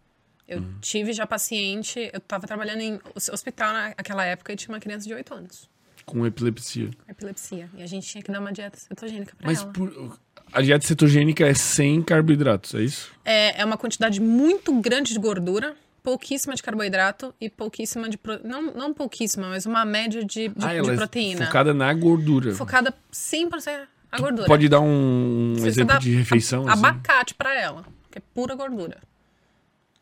eu 0.50 0.58
Uhum. 0.58 0.74
tive 0.80 1.12
já 1.12 1.26
paciente, 1.26 2.10
eu 2.12 2.20
tava 2.20 2.46
trabalhando 2.46 2.80
em 2.80 3.00
hos- 3.14 3.28
hospital 3.30 3.72
naquela 3.72 4.24
época 4.24 4.52
e 4.52 4.56
tinha 4.56 4.74
uma 4.74 4.80
criança 4.80 5.06
de 5.06 5.14
8 5.14 5.32
anos 5.32 5.68
Com 6.04 6.26
epilepsia. 6.26 6.90
com 7.04 7.10
epilepsia. 7.10 7.70
E 7.76 7.82
a 7.82 7.86
gente 7.86 8.06
tinha 8.06 8.22
que 8.22 8.30
dar 8.30 8.40
uma 8.40 8.52
dieta 8.52 8.78
cetogênica 8.78 9.34
pra 9.36 9.46
Mas 9.46 9.62
ela. 9.62 9.72
por- 9.72 10.18
a 10.52 10.60
dieta 10.60 10.86
cetogênica 10.86 11.46
é 11.46 11.54
sem 11.54 12.02
carboidratos, 12.02 12.74
é 12.74 12.82
isso? 12.82 13.10
É, 13.24 13.60
é 13.60 13.64
uma 13.64 13.76
quantidade 13.78 14.20
muito 14.20 14.72
grande 14.80 15.12
de 15.12 15.18
gordura, 15.18 15.76
pouquíssima 16.02 16.54
de 16.54 16.62
carboidrato 16.62 17.34
e 17.40 17.48
pouquíssima 17.48 18.08
de. 18.08 18.16
Pro... 18.18 18.40
Não, 18.42 18.62
não 18.74 18.92
pouquíssima, 18.94 19.48
mas 19.50 19.66
uma 19.66 19.84
média 19.84 20.24
de, 20.24 20.48
de, 20.48 20.54
ah, 20.60 20.68
de 20.70 20.76
ela 20.78 20.94
proteína. 20.96 21.42
é 21.42 21.46
focada 21.46 21.72
na 21.74 21.92
gordura. 21.94 22.54
Focada 22.54 22.92
100% 23.12 23.86
na 24.10 24.18
gordura. 24.18 24.46
Pode 24.48 24.68
dar 24.68 24.80
um, 24.80 25.54
exemplo 25.64 25.98
de 26.00 26.10
refeição? 26.16 26.66
a- 26.66 26.72
assim? 26.72 26.84
Abacate 26.86 27.34
pra 27.34 27.54
ela, 27.54 27.84
que 28.10 28.18
é 28.18 28.22
pura 28.34 28.54
gordura. 28.56 28.98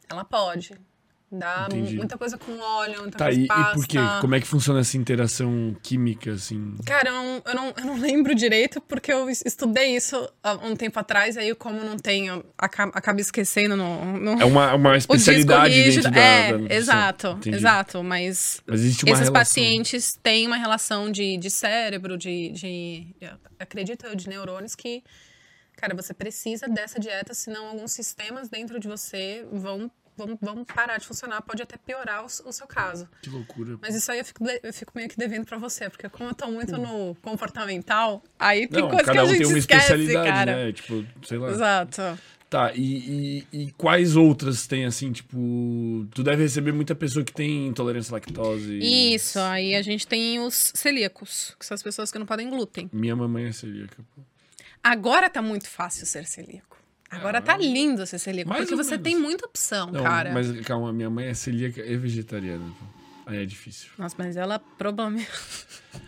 Ela 0.08 0.24
pode. 0.24 0.72
Dá 1.30 1.66
Entendi. 1.70 1.94
muita 1.96 2.16
coisa 2.16 2.38
com 2.38 2.58
óleo, 2.58 3.02
muita 3.02 3.18
Tá, 3.18 3.24
coisa 3.26 3.38
e, 3.38 3.42
de 3.42 3.44
e 3.44 3.48
pasta. 3.48 3.74
por 3.74 3.86
quê? 3.86 3.98
Como 4.22 4.34
é 4.34 4.40
que 4.40 4.46
funciona 4.46 4.80
essa 4.80 4.96
interação 4.96 5.76
química, 5.82 6.32
assim? 6.32 6.74
Cara, 6.86 7.10
eu 7.10 7.14
não, 7.14 7.42
eu, 7.44 7.54
não, 7.54 7.74
eu 7.76 7.84
não 7.84 7.96
lembro 8.00 8.34
direito, 8.34 8.80
porque 8.80 9.12
eu 9.12 9.28
es- 9.28 9.42
estudei 9.44 9.94
isso 9.94 10.26
há 10.42 10.54
um 10.54 10.74
tempo 10.74 10.98
atrás, 10.98 11.36
aí 11.36 11.54
como 11.54 11.84
não 11.84 11.98
tenho, 11.98 12.42
aca- 12.56 12.90
acabo 12.94 13.20
esquecendo 13.20 13.76
no, 13.76 14.16
no- 14.18 14.40
É 14.40 14.44
uma, 14.46 14.74
uma 14.74 14.96
especialidade 14.96 15.74
dentro 15.74 16.10
da, 16.10 16.18
é, 16.18 16.56
da 16.56 16.74
exato, 16.74 17.26
Entendi. 17.32 17.56
exato. 17.56 18.02
Mas 18.02 18.62
Mas 18.66 18.80
existe 18.80 19.04
uma 19.04 19.10
esses 19.12 19.28
relação. 19.28 19.32
pacientes 19.34 20.18
têm 20.22 20.46
uma 20.46 20.56
relação 20.56 21.12
de, 21.12 21.36
de 21.36 21.50
cérebro, 21.50 22.16
de, 22.16 22.52
de. 22.52 23.06
Acredito 23.60 24.06
eu, 24.06 24.14
de 24.16 24.30
neurônios 24.30 24.74
que. 24.74 25.02
Cara, 25.78 25.94
você 25.94 26.12
precisa 26.12 26.68
dessa 26.68 26.98
dieta, 26.98 27.32
senão 27.32 27.68
alguns 27.68 27.92
sistemas 27.92 28.48
dentro 28.48 28.80
de 28.80 28.88
você 28.88 29.46
vão, 29.52 29.88
vão, 30.16 30.36
vão 30.42 30.64
parar 30.64 30.98
de 30.98 31.06
funcionar. 31.06 31.40
Pode 31.42 31.62
até 31.62 31.76
piorar 31.76 32.22
o, 32.24 32.26
o 32.26 32.52
seu 32.52 32.66
caso. 32.66 33.08
Que 33.22 33.30
loucura. 33.30 33.78
Mas 33.80 33.94
isso 33.94 34.10
aí 34.10 34.18
eu 34.18 34.24
fico, 34.24 34.44
eu 34.60 34.72
fico 34.72 34.90
meio 34.96 35.08
que 35.08 35.16
devendo 35.16 35.46
pra 35.46 35.56
você, 35.56 35.88
porque 35.88 36.08
como 36.08 36.30
eu 36.30 36.34
tô 36.34 36.48
muito 36.48 36.76
no 36.76 37.14
comportamental, 37.22 38.20
aí 38.36 38.66
tem 38.66 38.82
Não, 38.82 38.88
coisa 38.88 39.04
que 39.04 39.06
cada 39.06 39.20
a 39.20 39.24
um 39.24 39.28
gente 39.28 39.38
tem 39.38 39.46
uma 39.46 39.58
esquece, 39.58 39.82
especialidade, 39.84 40.28
cara. 40.28 40.56
né? 40.56 40.72
Tipo, 40.72 41.06
sei 41.24 41.38
lá. 41.38 41.50
Exato. 41.50 42.02
Tá, 42.50 42.72
e, 42.74 43.44
e, 43.52 43.64
e 43.66 43.70
quais 43.72 44.16
outras 44.16 44.66
tem, 44.66 44.84
assim, 44.84 45.12
tipo... 45.12 46.08
Tu 46.12 46.24
deve 46.24 46.42
receber 46.42 46.72
muita 46.72 46.94
pessoa 46.94 47.24
que 47.24 47.32
tem 47.32 47.68
intolerância 47.68 48.10
à 48.10 48.14
lactose. 48.14 48.78
Isso, 48.82 49.38
aí 49.38 49.76
a 49.76 49.82
gente 49.82 50.08
tem 50.08 50.40
os 50.40 50.72
celíacos, 50.74 51.54
que 51.60 51.64
são 51.64 51.74
as 51.74 51.82
pessoas 51.82 52.10
que 52.10 52.18
não 52.18 52.26
podem 52.26 52.48
glúten. 52.50 52.88
Minha 52.92 53.14
mamãe 53.14 53.44
é 53.44 53.52
celíaca. 53.52 54.02
pô. 54.16 54.22
Agora 54.82 55.28
tá 55.28 55.42
muito 55.42 55.68
fácil 55.68 56.06
ser 56.06 56.26
celíaco. 56.26 56.76
Agora 57.10 57.40
tá 57.40 57.56
lindo 57.56 58.06
ser 58.06 58.18
celíaco, 58.18 58.50
porque 58.54 58.74
você 58.74 58.90
menos. 58.92 59.02
tem 59.04 59.16
muita 59.16 59.46
opção, 59.46 59.90
Não, 59.90 60.02
cara. 60.02 60.30
mas 60.32 60.60
calma, 60.60 60.92
minha 60.92 61.08
mãe 61.08 61.26
é 61.26 61.34
celíaca 61.34 61.80
e 61.80 61.96
vegetariana. 61.96 62.70
Pô. 63.28 63.32
Aí 63.32 63.42
é 63.42 63.46
difícil. 63.46 63.90
Nossa, 63.98 64.14
mas 64.18 64.36
ela 64.36 64.58
problema. 64.58 65.18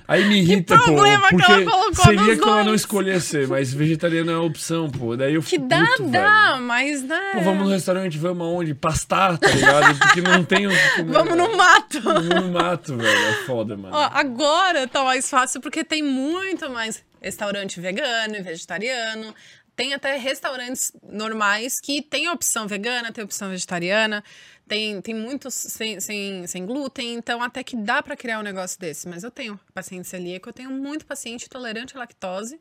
Aí 0.06 0.24
me 0.24 0.38
irrita, 0.40 0.76
pô, 0.76 0.84
problema 0.84 1.28
que 1.28 1.36
porque 1.36 1.52
ela 1.52 1.64
colocou 1.70 2.04
seria 2.04 2.36
que 2.36 2.42
ela 2.42 2.64
não 2.64 2.74
ser, 3.20 3.46
mas 3.46 3.72
vegetariano 3.72 4.30
é 4.30 4.36
uma 4.36 4.44
opção, 4.44 4.90
pô. 4.90 5.16
Daí 5.16 5.34
eu 5.34 5.42
Que 5.42 5.50
fico 5.50 5.68
dá, 5.68 5.84
puto, 5.86 6.10
dá, 6.10 6.52
velho. 6.52 6.62
mas 6.64 7.02
né. 7.04 7.30
Pô, 7.34 7.40
vamos 7.42 7.64
no 7.64 7.70
restaurante, 7.70 8.18
vamos 8.18 8.44
aonde? 8.44 8.74
Pastar, 8.74 9.38
tá 9.38 9.48
ligado? 9.48 9.98
Porque 9.98 10.20
não 10.20 10.44
tem 10.44 10.68
que 10.68 10.90
comer. 10.96 11.12
Vamos 11.12 11.36
no 11.36 11.56
mato. 11.56 12.00
Vamos 12.00 12.28
no 12.28 12.48
mato, 12.50 12.96
velho. 12.96 13.08
É 13.08 13.32
foda, 13.46 13.76
mano. 13.76 13.94
Ó, 13.94 14.10
agora 14.12 14.86
tá 14.88 15.04
mais 15.04 15.28
fácil 15.30 15.60
porque 15.60 15.84
tem 15.84 16.02
muito 16.02 16.68
mais 16.70 17.04
restaurante 17.20 17.80
vegano 17.80 18.36
e 18.36 18.42
vegetariano. 18.42 19.34
Tem 19.76 19.94
até 19.94 20.16
restaurantes 20.16 20.92
normais 21.10 21.80
que 21.80 22.02
tem 22.02 22.28
opção 22.28 22.66
vegana, 22.66 23.12
tem 23.12 23.24
opção 23.24 23.48
vegetariana, 23.48 24.22
tem, 24.70 25.00
tem 25.00 25.12
muitos 25.12 25.52
sem, 25.52 25.98
sem, 25.98 26.46
sem 26.46 26.64
glúten, 26.64 27.14
então 27.14 27.42
até 27.42 27.64
que 27.64 27.74
dá 27.74 28.00
pra 28.00 28.16
criar 28.16 28.38
um 28.38 28.42
negócio 28.42 28.78
desse. 28.78 29.08
Mas 29.08 29.24
eu 29.24 29.30
tenho 29.30 29.58
paciente 29.74 30.06
celíaco, 30.06 30.48
eu 30.48 30.52
tenho 30.52 30.70
muito 30.70 31.04
paciente 31.04 31.50
tolerante 31.50 31.96
à 31.96 31.98
lactose 31.98 32.60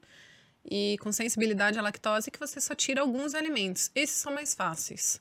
e 0.64 0.97
com 1.01 1.12
sensibilidade 1.12 1.78
à 1.80 1.82
lactose 1.82 2.30
que 2.32 2.39
você 2.39 2.60
só 2.62 2.76
tira 2.76 3.01
alguns 3.01 3.34
alimentos. 3.36 3.89
Esses 3.95 4.18
são 4.18 4.34
mais 4.34 4.53
fáceis. 4.53 5.20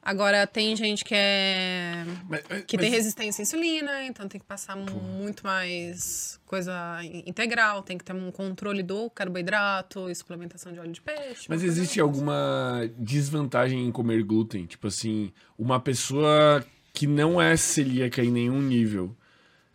Agora, 0.00 0.46
tem 0.46 0.74
gente 0.74 1.04
que 1.04 1.14
é 1.14 2.04
Mas- 2.26 2.40
que 2.66 2.76
mas- 2.76 2.80
tem 2.86 2.90
resistência 2.90 3.42
à 3.42 3.44
insulina, 3.44 4.02
então 4.04 4.26
tem 4.26 4.40
que 4.40 4.46
passar 4.46 4.74
muito 4.74 5.44
mais 5.44 6.40
coisa 6.46 6.72
in- 7.04 7.24
integral, 7.26 7.82
tem 7.82 7.98
que 7.98 8.04
ter 8.04 8.14
um 8.14 8.30
controle 8.32 8.82
do 8.82 9.10
carboidrato 9.10 10.08
e 10.08 10.14
suplementação 10.14 10.72
de 10.72 10.80
óleo 10.80 10.90
de 10.92 11.02
peixe. 11.02 11.46
Mas 11.48 11.60
coisa 11.60 11.66
existe 11.66 11.92
assim. 11.92 12.00
alguma 12.00 12.90
desvantagem 12.98 13.86
em 13.86 13.92
comer 13.92 14.22
glúten? 14.22 14.64
Tipo 14.64 14.86
assim, 14.86 15.30
uma 15.58 15.78
pessoa 15.78 16.64
que 16.94 17.06
não 17.06 17.40
é 17.40 17.54
celíaca 17.56 18.24
em 18.24 18.30
nenhum 18.30 18.60
nível 18.62 19.14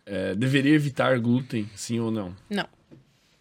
é, 0.04 0.34
deveria 0.34 0.74
evitar 0.74 1.18
glúten, 1.20 1.70
sim 1.76 2.00
ou 2.00 2.10
não? 2.10 2.34
Não. 2.50 2.66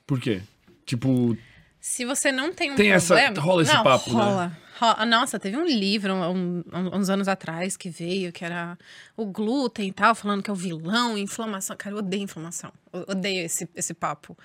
Por 0.06 0.20
quê? 0.22 0.42
Tipo, 0.88 1.38
Se 1.80 2.04
você 2.06 2.32
não 2.32 2.52
tem 2.52 2.72
um 2.72 2.76
Tem 2.76 2.92
essa- 2.92 3.14
problema... 3.14 3.40
rola 3.42 3.62
esse 3.62 3.74
não, 3.74 3.84
papo, 3.84 4.10
né? 4.10 4.24
rola. 4.24 4.58
Rola. 4.80 5.06
Nossa, 5.06 5.40
teve 5.40 5.56
um 5.58 5.66
livro 5.66 6.14
um- 6.14 6.64
um- 6.74 6.96
uns 6.98 7.10
anos 7.10 7.28
atrás 7.28 7.76
que 7.78 7.90
veio, 7.90 8.32
que 8.32 8.44
era 8.46 8.78
o 9.16 9.26
glúten 9.26 9.88
e 9.88 9.92
tal, 9.92 10.16
falando 10.16 10.42
que 10.44 10.50
é 10.50 10.54
o 10.54 10.56
vilão, 10.56 11.18
inflamação. 11.18 11.76
Cara, 11.78 11.94
eu 11.96 12.00
odeio 12.00 12.24
inflamação. 12.24 12.72
Eu 12.94 13.06
odeio 13.10 13.46
esse, 13.46 13.68
esse 13.76 13.94
papo. 13.94 14.36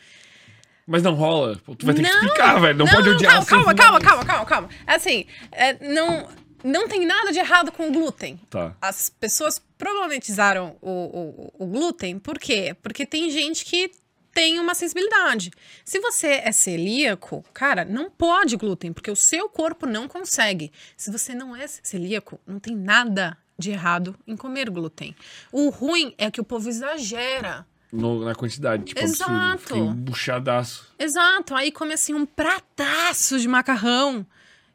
mas 0.86 1.02
não 1.02 1.14
rola. 1.14 1.56
Tu 1.78 1.86
vai 1.86 1.94
ter 1.94 2.02
que 2.02 2.08
Não. 2.08 2.16
explicar, 2.22 2.60
velho. 2.60 2.76
Não, 2.78 2.86
pode 2.86 3.08
odiar 3.08 3.32
calma, 3.32 3.44
sem 3.46 3.50
calma, 3.56 3.74
calma, 3.74 4.00
calma, 4.00 4.24
calma, 4.24 4.44
calma. 4.46 4.68
Assim, 4.86 5.26
é, 5.52 5.74
não, 5.94 6.28
não 6.64 6.88
tem 6.88 7.06
nada 7.06 7.30
de 7.32 7.38
errado 7.38 7.70
com 7.70 7.88
o 7.88 7.92
glúten. 7.92 8.40
Tá. 8.50 8.74
As 8.80 9.08
pessoas 9.08 9.62
problematizaram 9.78 10.76
o, 10.80 10.90
o, 10.90 11.64
o 11.64 11.66
glúten, 11.66 12.18
por 12.18 12.38
quê? 12.38 12.74
Porque 12.82 13.06
tem 13.06 13.30
gente 13.30 13.64
que 13.64 13.92
tem 14.34 14.58
uma 14.58 14.74
sensibilidade. 14.74 15.50
Se 15.84 16.00
você 16.00 16.40
é 16.44 16.52
celíaco, 16.52 17.44
cara, 17.52 17.84
não 17.84 18.10
pode 18.10 18.56
glúten, 18.56 18.92
porque 18.92 19.10
o 19.10 19.16
seu 19.16 19.48
corpo 19.48 19.86
não 19.86 20.08
consegue. 20.08 20.72
Se 20.96 21.10
você 21.10 21.34
não 21.34 21.54
é 21.54 21.66
celíaco, 21.66 22.40
não 22.46 22.58
tem 22.58 22.74
nada 22.76 23.36
de 23.58 23.70
errado 23.70 24.16
em 24.26 24.36
comer 24.36 24.70
glúten. 24.70 25.14
O 25.52 25.68
ruim 25.68 26.14
é 26.18 26.30
que 26.30 26.40
o 26.40 26.44
povo 26.44 26.68
exagera. 26.68 27.66
No- 27.92 28.24
na 28.24 28.34
quantidade, 28.34 28.84
tipo, 28.84 29.00
absurdo. 29.00 29.32
Exato. 29.32 29.58
Fiquei 29.58 29.82
buchadaço. 29.82 30.92
Exato, 30.98 31.54
aí 31.54 31.70
come 31.70 31.92
assim 31.92 32.14
um 32.14 32.24
prataço 32.24 33.38
de 33.38 33.46
macarrão. 33.46 34.26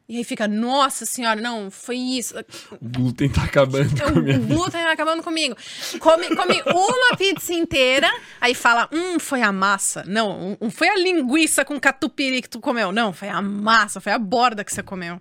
E 0.08 0.16
aí 0.16 0.24
fica, 0.24 0.48
nossa 0.48 1.04
senhora, 1.04 1.38
não, 1.38 1.70
foi 1.70 1.96
isso. 1.98 2.34
O 2.80 2.88
glúten 2.88 3.28
tá 3.28 3.44
acabando 3.44 3.92
O 4.08 4.12
com 4.12 4.18
a 4.18 4.22
minha 4.22 4.38
vida. 4.38 4.54
glúten 4.54 4.82
vai 4.82 4.92
acabando 4.94 5.22
comigo. 5.22 5.54
Come, 6.00 6.34
come 6.34 6.62
uma 6.64 7.16
pizza 7.16 7.52
inteira, 7.52 8.08
aí 8.40 8.54
fala, 8.54 8.88
hum, 8.90 9.18
foi 9.18 9.42
a 9.42 9.52
massa. 9.52 10.04
Não, 10.06 10.56
um- 10.60 10.70
foi 10.70 10.88
a 10.88 10.96
linguiça 10.96 11.62
com 11.62 11.78
catupiry 11.78 12.40
que 12.40 12.48
tu 12.48 12.58
comeu. 12.58 12.90
Não, 12.90 13.12
foi 13.12 13.28
a 13.28 13.42
massa, 13.42 14.00
foi 14.00 14.12
a 14.12 14.18
borda 14.18 14.64
que 14.64 14.72
você 14.72 14.82
comeu. 14.82 15.20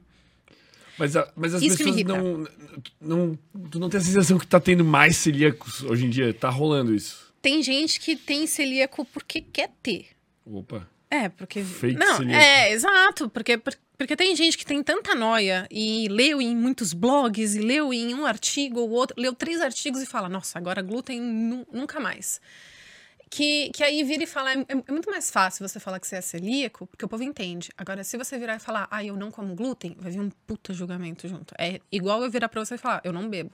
Mas, 0.97 1.17
a- 1.17 1.31
mas 1.35 1.53
as 1.53 1.61
Isso 1.61 1.77
pessoas 1.79 2.03
não, 2.03 2.47
não. 3.01 3.39
Tu 3.69 3.79
não 3.79 3.89
tem 3.89 3.99
a 3.99 4.03
sensação 4.03 4.39
que 4.39 4.47
tá 4.47 4.59
tendo 4.59 4.85
mais 4.85 5.17
celíacos 5.17 5.83
hoje 5.83 6.05
em 6.05 6.09
dia? 6.09 6.33
Tá 6.33 6.49
rolando 6.49 6.95
isso. 6.95 7.27
Tem 7.41 7.61
gente 7.61 7.99
que 7.99 8.15
tem 8.15 8.47
celíaco 8.47 9.03
porque 9.05 9.41
quer 9.41 9.69
ter. 9.83 10.07
Opa. 10.45 10.87
É, 11.09 11.29
porque. 11.29 11.63
Fake 11.63 11.97
não, 11.97 12.21
é, 12.29 12.71
exato. 12.71 13.29
Porque, 13.29 13.57
por- 13.57 13.73
porque 13.97 14.15
tem 14.15 14.35
gente 14.35 14.57
que 14.57 14.65
tem 14.65 14.83
tanta 14.83 15.15
noia 15.15 15.65
e 15.71 16.07
leu 16.09 16.41
em 16.41 16.55
muitos 16.55 16.91
blogs, 16.93 17.55
e 17.55 17.59
leu 17.59 17.93
em 17.93 18.13
um 18.13 18.25
artigo 18.25 18.79
ou 18.81 18.89
outro, 18.89 19.15
leu 19.19 19.33
três 19.33 19.61
artigos 19.61 20.01
e 20.01 20.05
fala: 20.05 20.27
nossa, 20.27 20.57
agora 20.59 20.81
glúten 20.81 21.19
nu- 21.21 21.65
nunca 21.71 21.99
mais. 21.99 22.41
Que, 23.29 23.69
que 23.71 23.83
aí 23.83 24.03
vira 24.03 24.23
e 24.23 24.27
fala: 24.27 24.53
é, 24.53 24.65
é 24.87 24.91
muito 24.91 25.09
mais 25.11 25.29
fácil 25.29 25.67
você 25.67 25.79
falar 25.79 25.99
que 25.99 26.07
você 26.07 26.15
é 26.17 26.21
celíaco, 26.21 26.87
porque 26.87 27.03
o 27.03 27.07
povo 27.09 27.23
entende. 27.23 27.69
Agora, 27.77 28.03
se 28.03 28.17
você 28.17 28.37
virar 28.37 28.55
e 28.55 28.59
falar, 28.59 28.87
ah, 28.89 29.03
eu 29.03 29.15
não 29.17 29.31
como 29.31 29.53
glúten, 29.53 29.95
vai 29.99 30.11
vir 30.11 30.19
um 30.21 30.29
puta 30.45 30.73
julgamento 30.73 31.27
junto. 31.27 31.53
É 31.57 31.79
igual 31.91 32.23
eu 32.23 32.29
virar 32.31 32.47
pra 32.49 32.63
você 32.63 32.75
e 32.75 32.77
falar, 32.77 33.01
eu 33.03 33.11
não 33.11 33.29
bebo. 33.29 33.51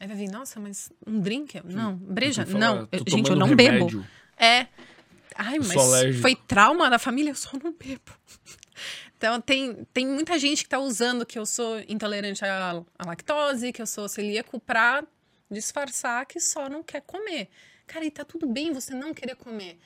Aí 0.00 0.06
vai 0.08 0.16
vir, 0.16 0.28
nossa, 0.30 0.58
mas 0.58 0.90
um 1.06 1.20
drink? 1.20 1.60
Não. 1.64 1.94
Breja? 1.96 2.44
Tu 2.44 2.52
fala, 2.52 2.64
Não. 2.64 2.88
Eu- 2.90 3.04
gente, 3.06 3.30
eu 3.30 3.36
não 3.36 3.54
bebo. 3.54 3.62
remédio. 3.86 4.06
É. 4.36 4.66
Ai, 5.42 5.58
mas 5.58 6.20
foi 6.20 6.36
trauma 6.36 6.90
da 6.90 6.98
família, 6.98 7.30
eu 7.30 7.34
só 7.34 7.50
não 7.62 7.72
bebo. 7.72 8.12
Então, 9.16 9.38
tem, 9.38 9.86
tem 9.92 10.06
muita 10.06 10.38
gente 10.38 10.62
que 10.62 10.68
tá 10.70 10.78
usando 10.78 11.26
que 11.26 11.38
eu 11.38 11.44
sou 11.44 11.78
intolerante 11.86 12.42
à, 12.42 12.82
à 12.98 13.06
lactose, 13.06 13.70
que 13.70 13.82
eu 13.82 13.86
sou 13.86 14.08
celíaco 14.08 14.58
pra 14.58 15.04
disfarçar 15.50 16.24
que 16.24 16.40
só 16.40 16.70
não 16.70 16.82
quer 16.82 17.02
comer. 17.02 17.50
Cara, 17.86 18.06
e 18.06 18.10
tá 18.10 18.24
tudo 18.24 18.46
bem 18.46 18.72
você 18.72 18.94
não 18.94 19.12
querer 19.12 19.36
comer. 19.36 19.78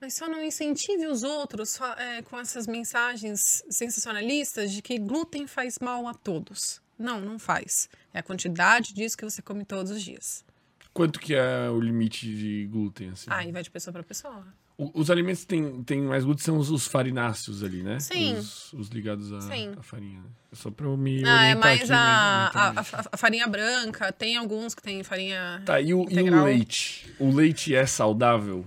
Mas 0.00 0.14
só 0.14 0.28
não 0.28 0.42
incentive 0.42 1.06
os 1.06 1.22
outros 1.22 1.70
só, 1.70 1.92
é, 1.92 2.20
com 2.22 2.40
essas 2.40 2.66
mensagens 2.66 3.62
sensacionalistas 3.70 4.72
de 4.72 4.82
que 4.82 4.98
glúten 4.98 5.46
faz 5.46 5.78
mal 5.78 6.08
a 6.08 6.14
todos. 6.14 6.82
Não, 6.98 7.20
não 7.20 7.38
faz. 7.38 7.88
É 8.12 8.18
a 8.18 8.22
quantidade 8.24 8.92
disso 8.92 9.16
que 9.16 9.24
você 9.24 9.40
come 9.40 9.64
todos 9.64 9.92
os 9.92 10.02
dias. 10.02 10.44
Quanto 10.92 11.20
que 11.20 11.36
é 11.36 11.70
o 11.70 11.78
limite 11.80 12.26
de 12.26 12.66
glúten, 12.66 13.10
assim? 13.10 13.30
Aí 13.30 13.52
vai 13.52 13.62
de 13.62 13.70
pessoa 13.70 13.92
para 13.92 14.02
pessoa. 14.02 14.44
Os 14.94 15.10
alimentos 15.10 15.42
que 15.42 15.48
tem, 15.48 15.82
tem 15.82 16.00
mais 16.00 16.24
glúten 16.24 16.42
são 16.42 16.56
os, 16.56 16.70
os 16.70 16.86
farináceos 16.86 17.62
ali, 17.62 17.82
né? 17.82 18.00
Sim. 18.00 18.34
Os, 18.38 18.72
os 18.72 18.88
ligados 18.88 19.30
à, 19.32 19.40
Sim. 19.42 19.74
à 19.78 19.82
farinha. 19.82 20.20
né? 20.20 20.26
É 20.50 20.56
só 20.56 20.70
pra 20.70 20.86
eu 20.86 20.96
me 20.96 21.22
Ah, 21.24 21.44
é 21.44 21.50
orientar 21.50 21.58
mais 21.60 21.80
aqui, 21.82 21.92
a, 21.92 21.96
né, 21.96 22.00
a, 22.00 22.44
mentalmente. 22.72 22.94
a- 22.96 23.08
a 23.12 23.16
farinha 23.18 23.46
branca. 23.46 24.10
Tem 24.12 24.36
alguns 24.38 24.74
que 24.74 24.82
tem 24.82 25.02
farinha. 25.02 25.62
Tá, 25.66 25.80
e 25.80 25.92
o, 25.92 26.06
e 26.10 26.22
o 26.22 26.44
leite? 26.44 27.14
O 27.18 27.30
leite 27.34 27.74
é 27.74 27.84
saudável? 27.84 28.64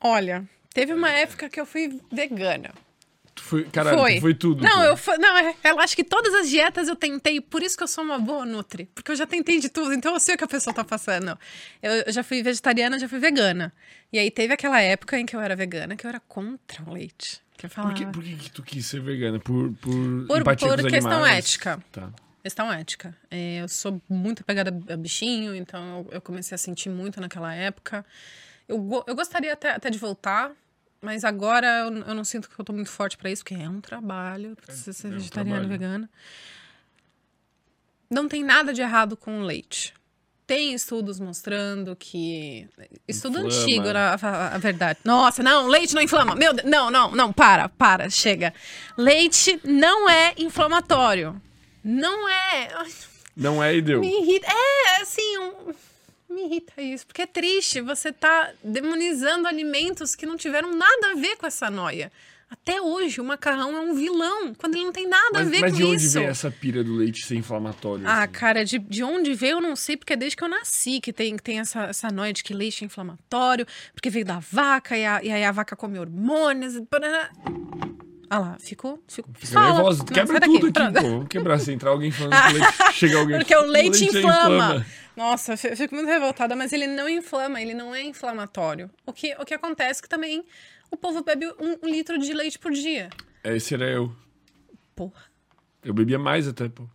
Olha, 0.00 0.44
teve 0.72 0.92
uma 0.92 1.10
época 1.10 1.48
que 1.48 1.58
eu 1.58 1.64
fui 1.66 2.00
vegana. 2.12 2.70
Foi, 3.54 3.64
caralho, 3.70 3.98
foi. 3.98 4.20
foi 4.20 4.34
tudo. 4.34 4.62
Não, 4.64 4.78
pô. 4.78 4.82
eu 4.84 4.96
fui, 4.96 5.16
não, 5.18 5.36
é- 5.36 5.54
eu 5.64 5.78
acho 5.80 5.94
que 5.94 6.02
todas 6.02 6.34
as 6.34 6.48
dietas 6.48 6.88
eu 6.88 6.96
tentei, 6.96 7.40
por 7.40 7.62
isso 7.62 7.76
que 7.76 7.82
eu 7.82 7.88
sou 7.88 8.02
uma 8.02 8.18
boa 8.18 8.44
nutri, 8.44 8.86
porque 8.94 9.12
eu 9.12 9.16
já 9.16 9.26
tentei 9.26 9.60
de 9.60 9.68
tudo, 9.68 9.92
então 9.94 10.12
eu 10.14 10.20
sei 10.20 10.34
o 10.34 10.38
que 10.38 10.44
a 10.44 10.48
pessoa 10.48 10.74
tá 10.74 10.82
passando. 10.82 11.38
Eu, 11.82 11.92
eu 12.06 12.12
já 12.12 12.22
fui 12.24 12.42
vegetariana, 12.42 12.98
já 12.98 13.08
fui 13.08 13.18
vegana. 13.18 13.72
E 14.12 14.18
aí 14.18 14.30
teve 14.30 14.52
aquela 14.54 14.80
época 14.80 15.18
em 15.18 15.26
que 15.26 15.34
eu 15.36 15.40
era 15.40 15.54
vegana, 15.54 15.94
que 15.96 16.04
eu 16.06 16.08
era 16.08 16.20
contra 16.20 16.82
o 16.86 16.92
leite. 16.92 17.40
Que 17.56 17.66
eu 17.66 17.70
Por 17.70 17.74
falava, 17.76 17.94
que, 17.94 18.06
por 18.06 18.22
que 18.22 18.36
que 18.36 18.50
tu 18.50 18.62
quis 18.62 18.84
ser 18.86 19.00
vegana? 19.00 19.38
Por, 19.38 19.72
por, 19.74 20.26
Por- 20.26 20.42
por 20.44 20.90
questão 20.90 21.12
animais? 21.12 21.38
ética. 21.38 21.82
Tá. 21.92 22.10
questão 22.42 22.72
ética. 22.72 23.16
É, 23.30 23.62
eu 23.62 23.68
sou 23.68 24.02
muito 24.08 24.40
apegada 24.42 24.70
a 24.92 24.96
bichinho, 24.96 25.54
então 25.54 26.06
eu, 26.10 26.20
comecei 26.20 26.54
a 26.54 26.58
sentir 26.58 26.88
muito 26.90 27.20
naquela 27.20 27.54
época. 27.54 28.04
Eu, 28.68 29.04
eu 29.06 29.14
gostaria 29.14 29.52
até, 29.52 29.70
até 29.70 29.88
de 29.90 29.98
voltar, 29.98 30.50
mas 31.04 31.22
agora 31.24 31.66
eu, 31.66 31.96
eu 32.08 32.14
não 32.14 32.24
sinto 32.24 32.48
que 32.48 32.58
eu 32.58 32.64
tô 32.64 32.72
muito 32.72 32.90
forte 32.90 33.16
pra 33.16 33.30
isso, 33.30 33.42
porque 33.44 33.54
é 33.54 33.68
um 33.68 33.80
trabalho, 33.80 34.56
precisa 34.56 34.92
ser 34.92 35.06
é 35.08 35.10
um 35.10 35.12
vegetariana 35.14 35.60
trabalho. 35.60 35.68
vegana. 35.68 36.10
Não 38.10 38.28
tem 38.28 38.42
nada 38.44 38.72
de 38.72 38.80
errado 38.80 39.16
com 39.16 39.40
o 39.40 39.44
leite. 39.44 39.92
Tem 40.46 40.74
estudos 40.74 41.18
mostrando 41.18 41.96
que. 41.96 42.68
Estudo 43.08 43.38
Inflama. 43.38 43.62
antigo, 43.62 43.92
na 43.92 44.14
a, 44.20 44.54
a 44.54 44.58
verdade. 44.58 44.98
Nossa, 45.02 45.42
não, 45.42 45.66
leite 45.68 45.94
não 45.94 46.02
inflama. 46.02 46.34
Meu 46.34 46.52
Deus, 46.52 46.68
não, 46.68 46.90
não, 46.90 47.10
não, 47.12 47.32
para, 47.32 47.66
para, 47.68 48.10
chega. 48.10 48.52
Leite 48.96 49.58
não 49.64 50.08
é 50.08 50.34
inflamatório. 50.36 51.40
Não 51.82 52.28
é. 52.28 52.68
Não 53.34 53.62
é 53.64 53.74
e 53.74 53.80
deu. 53.80 54.00
Me 54.00 54.20
irrita. 54.20 54.46
É, 54.48 55.00
assim, 55.00 55.38
um- 55.38 55.72
me 56.34 56.44
irrita 56.46 56.80
isso. 56.82 57.06
Porque 57.06 57.22
é 57.22 57.26
triste. 57.26 57.80
Você 57.80 58.12
tá 58.12 58.52
demonizando 58.62 59.46
alimentos 59.48 60.14
que 60.14 60.26
não 60.26 60.36
tiveram 60.36 60.74
nada 60.74 61.12
a 61.12 61.14
ver 61.14 61.36
com 61.36 61.46
essa 61.46 61.70
noia. 61.70 62.10
Até 62.50 62.80
hoje, 62.80 63.20
o 63.20 63.24
macarrão 63.24 63.76
é 63.76 63.80
um 63.80 63.94
vilão, 63.94 64.54
quando 64.54 64.76
ele 64.76 64.84
não 64.84 64.92
tem 64.92 65.08
nada 65.08 65.30
Mas, 65.32 65.48
a 65.48 65.50
ver 65.50 65.60
mas 65.60 65.72
com 65.72 65.76
de 65.76 65.84
onde 65.84 66.04
isso. 66.04 66.18
vem 66.18 66.28
essa 66.28 66.50
pira 66.50 66.84
do 66.84 66.94
leite 66.94 67.26
ser 67.26 67.34
inflamatório? 67.34 68.06
Ah, 68.06 68.22
assim? 68.22 68.32
cara, 68.32 68.64
de, 68.64 68.78
de 68.78 69.02
onde 69.02 69.34
veio 69.34 69.56
eu 69.56 69.60
não 69.60 69.74
sei, 69.74 69.96
porque 69.96 70.12
é 70.12 70.16
desde 70.16 70.36
que 70.36 70.44
eu 70.44 70.48
nasci 70.48 71.00
que 71.00 71.12
tem, 71.12 71.36
que 71.36 71.42
tem 71.42 71.58
essa, 71.58 71.84
essa 71.84 72.08
noia 72.12 72.32
de 72.32 72.44
que 72.44 72.54
leite 72.54 72.84
é 72.84 72.86
inflamatório, 72.86 73.66
porque 73.92 74.08
veio 74.08 74.24
da 74.24 74.38
vaca 74.38 74.96
e, 74.96 75.04
a, 75.04 75.24
e 75.24 75.32
aí 75.32 75.42
a 75.42 75.50
vaca 75.50 75.74
come 75.74 75.98
hormônios. 75.98 76.80
Parará. 76.88 77.30
Ah 78.30 78.38
lá, 78.38 78.56
ficou. 78.60 79.02
ficou 79.08 79.32
Fica 79.34 79.52
Fala. 79.52 79.74
nervosa. 79.74 80.04
Quebra 80.04 80.40
tudo 80.40 80.66
aqui, 80.66 80.92
pô. 80.92 81.02
Vamos 81.02 81.28
quebrar. 81.28 81.58
Se 81.58 81.72
entrar 81.72 81.90
alguém 81.90 82.10
falando 82.10 82.32
que 82.32 82.48
o 82.48 82.52
leite... 82.58 82.92
Chega 82.94 83.18
alguém... 83.18 83.38
Porque 83.38 83.56
o 83.56 83.66
leite, 83.66 84.04
inflama. 84.04 84.24
inflama. 84.24 84.86
Nossa, 85.16 85.52
eu 85.52 85.58
fi- 85.58 85.68
eu 85.68 85.76
fico 85.76 85.94
muito 85.94 86.08
revoltada, 86.08 86.56
mas 86.56 86.72
ele 86.72 86.86
não 86.86 87.08
inflama, 87.08 87.60
ele 87.60 87.74
não 87.74 87.94
é 87.94 88.02
inflamatório. 88.02 88.90
O 89.06 89.12
que, 89.12 89.34
o 89.38 89.44
que 89.44 89.54
acontece 89.54 90.00
é 90.00 90.02
que 90.02 90.08
também 90.08 90.44
o 90.90 90.96
povo 90.96 91.22
bebe 91.22 91.46
um, 91.60 91.78
um 91.86 91.88
litro 91.90 92.18
de 92.18 92.32
leite 92.32 92.58
por 92.58 92.72
dia. 92.72 93.10
Esse 93.44 93.74
era 93.74 93.84
eu. 93.88 94.14
Porra, 94.96 95.22
Eu 95.84 95.92
bebia 95.94 96.18
mais 96.18 96.48
até, 96.48 96.68
pô. 96.68 96.88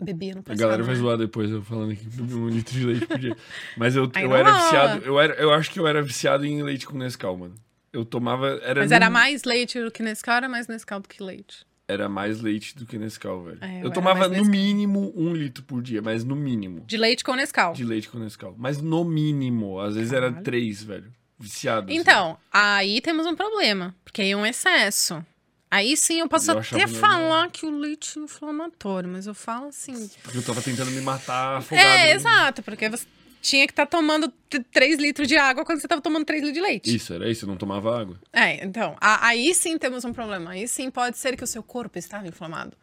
bebia 0.00 0.34
no 0.34 0.42
A 0.48 0.54
galera 0.54 0.82
vai 0.82 0.94
zoar 0.94 1.16
depois 1.16 1.50
eu 1.50 1.62
falando 1.62 1.94
que 1.94 2.04
bebia 2.04 2.36
um 2.36 2.48
litro 2.48 2.74
de 2.74 2.86
leite 2.86 3.06
por 3.06 3.18
dia. 3.18 3.36
Mas 3.76 3.94
eu, 3.96 4.10
Aí 4.14 4.22
eu 4.24 4.28
não 4.30 4.36
era 4.36 4.50
rola. 4.50 4.62
viciado. 4.64 5.04
Eu, 5.04 5.20
era, 5.20 5.34
eu 5.34 5.52
acho 5.52 5.70
que 5.70 5.78
eu 5.78 5.86
era 5.86 6.02
viciado 6.02 6.44
em 6.46 6.62
leite 6.62 6.86
com 6.86 6.96
Nescau, 6.96 7.36
mano. 7.36 7.54
Eu 7.92 8.04
tomava. 8.04 8.60
Era 8.62 8.80
Mas 8.80 8.90
no- 8.90 8.96
era 8.96 9.10
mais 9.10 9.44
leite 9.44 9.80
do 9.80 9.90
que 9.90 10.02
Nescau, 10.02 10.34
era 10.36 10.48
mais 10.48 10.66
Nescau 10.68 11.00
do 11.00 11.08
que 11.08 11.22
leite. 11.22 11.66
Era 11.90 12.08
mais 12.08 12.40
leite 12.40 12.76
do 12.76 12.86
que 12.86 12.96
Nescau, 12.96 13.42
velho. 13.42 13.58
É, 13.60 13.66
eu 13.66 13.70
eu 13.70 13.78
era 13.86 13.90
tomava 13.90 14.28
no 14.28 14.34
Nescau. 14.34 14.50
mínimo 14.50 15.12
um 15.16 15.32
litro 15.32 15.64
por 15.64 15.82
dia, 15.82 16.00
mas 16.00 16.22
no 16.24 16.36
mínimo. 16.36 16.84
De 16.86 16.96
leite 16.96 17.24
com 17.24 17.34
Nescau. 17.34 17.72
De 17.72 17.84
leite 17.84 18.08
com 18.08 18.18
Nescau. 18.18 18.54
Mas 18.56 18.80
no 18.80 19.04
mínimo. 19.04 19.80
Às 19.80 19.96
vezes 19.96 20.12
era 20.12 20.28
Caralho. 20.28 20.44
três, 20.44 20.82
velho. 20.82 21.12
Viciado. 21.38 21.90
assim. 21.90 21.98
Então, 21.98 22.38
aí 22.52 23.00
temos 23.00 23.26
um 23.26 23.34
problema, 23.34 23.94
porque 24.04 24.22
aí 24.22 24.30
é 24.30 24.36
um 24.36 24.46
excesso. 24.46 25.24
Aí 25.70 25.96
sim 25.96 26.18
eu 26.18 26.28
posso 26.28 26.50
Eu 26.50 26.58
até 26.58 26.86
falar 26.86 27.48
que 27.50 27.64
o 27.64 27.70
leite 27.70 28.18
é 28.18 28.22
inflamatório, 28.22 29.08
mas 29.08 29.26
eu 29.26 29.34
falo 29.34 29.68
assim. 29.68 30.10
Porque 30.22 30.38
eu 30.38 30.42
tava 30.42 30.60
tentando 30.60 30.90
me 30.90 31.00
matar 31.00 31.58
afogado. 31.58 31.86
É, 31.86 32.06
né? 32.06 32.12
exato, 32.12 32.62
porque 32.62 32.88
você 32.88 33.06
tinha 33.40 33.66
que 33.66 33.72
estar 33.72 33.86
tomando 33.86 34.32
3 34.72 34.98
litros 34.98 35.26
de 35.26 35.36
água 35.36 35.64
quando 35.64 35.80
você 35.80 35.86
estava 35.86 36.00
tomando 36.02 36.24
3 36.24 36.42
litros 36.42 36.54
de 36.54 36.60
leite. 36.60 36.94
Isso, 36.94 37.12
era 37.14 37.30
isso. 37.30 37.46
Não 37.46 37.56
tomava 37.56 38.00
água. 38.00 38.20
É, 38.32 38.64
então, 38.64 38.96
a- 39.00 39.26
aí 39.28 39.54
sim 39.54 39.76
temos 39.78 40.04
um 40.04 40.12
problema. 40.12 40.50
Aí 40.50 40.66
sim 40.68 40.90
pode 40.90 41.16
ser 41.18 41.36
que 41.36 41.44
o 41.44 41.46
seu 41.46 41.62
corpo 41.62 41.98
estava 41.98 42.26
inflamado. 42.28 42.76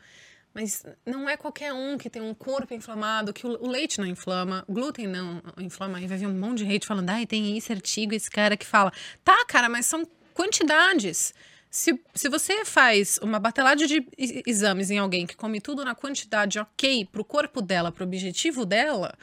Mas 0.53 0.83
não 1.05 1.29
é 1.29 1.37
qualquer 1.37 1.71
um 1.71 1.97
que 1.99 2.09
tem 2.09 2.21
um 2.21 2.33
corpo 2.33 2.73
inflamado, 2.73 3.31
que 3.31 3.45
o, 3.45 3.51
o 3.63 3.67
leite 3.69 3.99
não 3.99 4.07
inflama, 4.07 4.63
o 4.67 4.73
glúten 4.73 5.05
não 5.05 5.39
inflama. 5.59 5.99
Aí 5.99 6.07
vai 6.07 6.17
vir 6.17 6.25
um 6.27 6.33
monte 6.33 6.65
de 6.65 6.75
hate 6.75 6.87
falando, 6.87 7.09
ai, 7.11 7.27
tem 7.27 7.55
esse 7.57 7.71
artigo, 7.71 8.15
esse 8.15 8.29
cara 8.31 8.57
que 8.57 8.65
fala. 8.65 8.91
Tá, 9.23 9.45
cara, 9.45 9.69
mas 9.69 9.85
são 9.85 10.03
quantidades. 10.33 11.33
Se, 11.69 11.99
se 12.15 12.29
você 12.29 12.65
faz 12.65 13.19
uma 13.21 13.39
batelada 13.39 13.85
de 13.85 14.07
exames 14.47 14.89
em 14.89 14.97
alguém 14.97 15.27
que 15.27 15.35
come 15.35 15.59
tudo 15.61 15.83
na 15.85 15.93
quantidade 15.93 16.57
ok 16.57 17.05
pro 17.11 17.23
corpo 17.25 17.61
dela, 17.61 17.91
pro 17.91 18.05
objetivo 18.05 18.65
dela, 18.65 19.13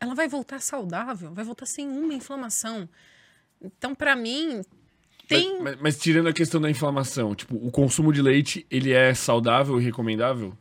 ela 0.00 0.14
vai 0.14 0.28
voltar 0.28 0.60
saudável, 0.60 1.32
vai 1.32 1.44
voltar 1.44 1.66
sem 1.66 1.88
uma 1.88 2.14
inflamação. 2.14 2.88
Então, 3.60 3.94
pra 3.94 4.14
mim, 4.14 4.62
tem. 5.26 5.54
Mas, 5.54 5.62
mas- 5.74 5.80
mas 5.80 5.98
tirando 5.98 6.28
a 6.28 6.32
questão 6.32 6.60
da 6.60 6.70
inflamação, 6.70 7.34
tipo, 7.34 7.56
o 7.56 7.70
consumo 7.70 8.12
de 8.12 8.22
leite, 8.22 8.66
ele 8.70 8.92
é 8.92 9.12
saudável 9.14 9.80
e 9.80 9.84
recomendável? 9.84 10.56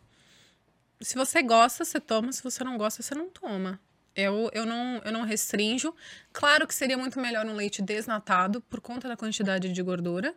Se 0.99 1.15
você 1.15 1.43
gosta, 1.43 1.85
você 1.85 1.99
toma. 1.99 2.31
Se 2.33 2.43
você 2.43 2.63
não 2.63 2.77
gosta, 2.77 3.03
você 3.03 3.13
não 3.13 3.29
toma. 3.29 3.79
Eu, 4.17 4.49
eu, 4.51 4.65
não, 4.65 4.99
eu 5.05 5.11
não 5.11 5.21
restrinjo. 5.21 5.93
Claro 6.33 6.67
que 6.67 6.73
seria 6.73 6.97
muito 6.97 7.19
melhor 7.19 7.45
um 7.45 7.53
leite 7.53 7.83
desnatado 7.83 8.61
por 8.61 8.81
conta 8.81 9.07
da 9.07 9.15
quantidade 9.15 9.71
de 9.71 9.83
gordura. 9.83 10.33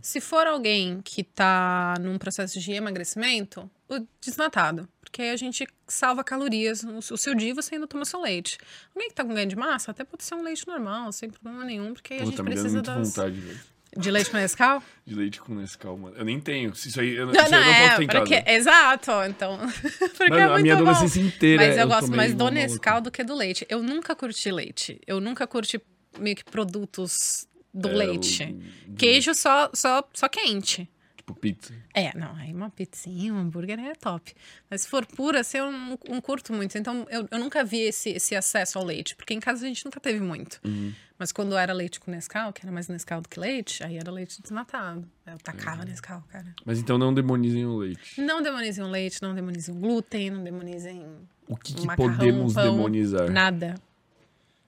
Se 0.00 0.20
for 0.20 0.46
alguém 0.46 1.00
que 1.02 1.24
tá 1.24 1.94
num 2.00 2.16
processo 2.16 2.60
de 2.60 2.72
emagrecimento, 2.72 3.68
o 3.88 4.06
desnatado. 4.20 4.88
Porque 5.00 5.20
aí 5.20 5.30
a 5.30 5.36
gente 5.36 5.66
salva 5.86 6.22
calorias 6.22 6.84
o 6.84 7.16
seu 7.16 7.34
dia 7.34 7.50
e 7.50 7.52
você 7.52 7.74
ainda 7.74 7.88
toma 7.88 8.04
seu 8.04 8.20
leite. 8.20 8.56
Alguém 8.94 9.08
que 9.08 9.14
tá 9.14 9.24
com 9.24 9.34
ganho 9.34 9.48
de 9.48 9.56
massa, 9.56 9.90
até 9.90 10.04
pode 10.04 10.22
ser 10.22 10.36
um 10.36 10.42
leite 10.42 10.66
normal, 10.66 11.10
sem 11.10 11.28
problema 11.28 11.64
nenhum, 11.64 11.92
porque 11.92 12.14
aí 12.14 12.20
a 12.20 12.22
Pô, 12.22 12.30
gente 12.30 12.42
precisa 12.42 12.82
das... 12.82 13.08
vontade. 13.08 13.60
De 13.96 14.10
leite 14.10 14.30
com 14.30 14.36
Nescau? 14.36 14.82
De 15.06 15.14
leite 15.14 15.40
com 15.40 15.54
Nescau, 15.54 15.96
mano. 15.96 16.16
Eu 16.16 16.24
nem 16.24 16.40
tenho. 16.40 16.70
Isso 16.72 17.00
aí 17.00 17.14
eu, 17.14 17.26
Não, 17.26 17.32
isso 17.32 17.40
aí 17.42 17.46
eu 17.46 17.50
não 17.50 17.58
não, 17.58 17.64
posso 17.88 17.96
ter 18.06 18.16
é, 18.16 18.20
porque, 18.20 18.50
exato, 18.50 19.10
então. 19.28 19.58
porque 20.16 20.30
Mano, 20.30 20.36
é 20.36 20.42
a 20.44 20.48
muito 20.50 20.62
minha 20.62 20.76
bom. 20.76 20.82
adolescência 20.82 21.20
inteira 21.20 21.66
Mas 21.66 21.76
eu, 21.76 21.82
eu 21.82 21.88
gosto 21.88 22.10
mais 22.10 22.34
do. 22.34 22.48
Nescau 22.50 23.00
do 23.00 23.10
que 23.10 23.22
do 23.24 23.34
leite. 23.34 23.66
Eu 23.68 23.82
nunca 23.82 24.14
curti 24.16 24.50
leite. 24.50 25.00
Eu 25.06 25.20
nunca 25.20 25.46
curti 25.46 25.80
meio 26.18 26.36
que 26.36 26.44
produtos 26.44 27.46
do 27.72 27.88
É, 27.88 27.92
leite. 27.92 28.56
o- 28.88 28.94
Queijo 28.94 29.34
só, 29.34 29.70
só, 29.74 30.02
só 30.12 30.28
quente. 30.28 30.88
Tipo 31.24 31.34
pizza. 31.40 31.72
É, 31.94 32.14
não, 32.16 32.36
aí 32.36 32.52
uma 32.52 32.68
pizzinha, 32.68 33.32
um 33.32 33.38
hambúrguer 33.38 33.80
é 33.80 33.94
top. 33.94 34.34
Mas 34.68 34.82
se 34.82 34.88
for 34.88 35.06
pura, 35.06 35.40
assim, 35.40 35.56
eu 35.56 35.72
não, 35.72 35.98
não 36.06 36.20
curto 36.20 36.52
muito. 36.52 36.76
Então, 36.76 37.06
eu, 37.08 37.26
eu 37.30 37.38
nunca 37.38 37.64
vi 37.64 37.80
esse, 37.80 38.10
esse 38.10 38.36
acesso 38.36 38.78
ao 38.78 38.84
leite, 38.84 39.16
porque 39.16 39.32
em 39.32 39.40
casa 39.40 39.64
a 39.64 39.68
gente 39.68 39.82
nunca 39.86 39.98
teve 39.98 40.20
muito. 40.20 40.60
Uhum. 40.62 40.92
Mas 41.18 41.32
quando 41.32 41.56
era 41.56 41.72
leite 41.72 41.98
com 41.98 42.10
Nescau, 42.10 42.52
que 42.52 42.60
era 42.62 42.70
mais 42.70 42.88
Nescau 42.88 43.22
do 43.22 43.28
que 43.28 43.40
leite, 43.40 43.82
aí 43.82 43.96
era 43.96 44.10
leite 44.10 44.42
desnatado. 44.42 45.08
Eu 45.26 45.38
tacava 45.38 45.80
Uhum. 45.80 45.88
Nescau, 45.88 46.22
cara. 46.28 46.54
Mas 46.62 46.78
então 46.78 46.98
não 46.98 47.14
demonizem 47.14 47.64
o 47.64 47.78
leite. 47.78 48.20
Não 48.20 48.42
demonizem 48.42 48.84
o 48.84 48.88
leite, 48.88 49.22
não 49.22 49.34
demonizem 49.34 49.74
o 49.74 49.78
glúten, 49.78 50.30
não 50.30 50.44
demonizem 50.44 51.06
O 51.48 51.56
que, 51.56 51.72
que 51.72 51.86
macarrão, 51.86 52.16
podemos 52.18 52.52
pão, 52.52 52.76
demonizar? 52.76 53.30
Nada. 53.30 53.76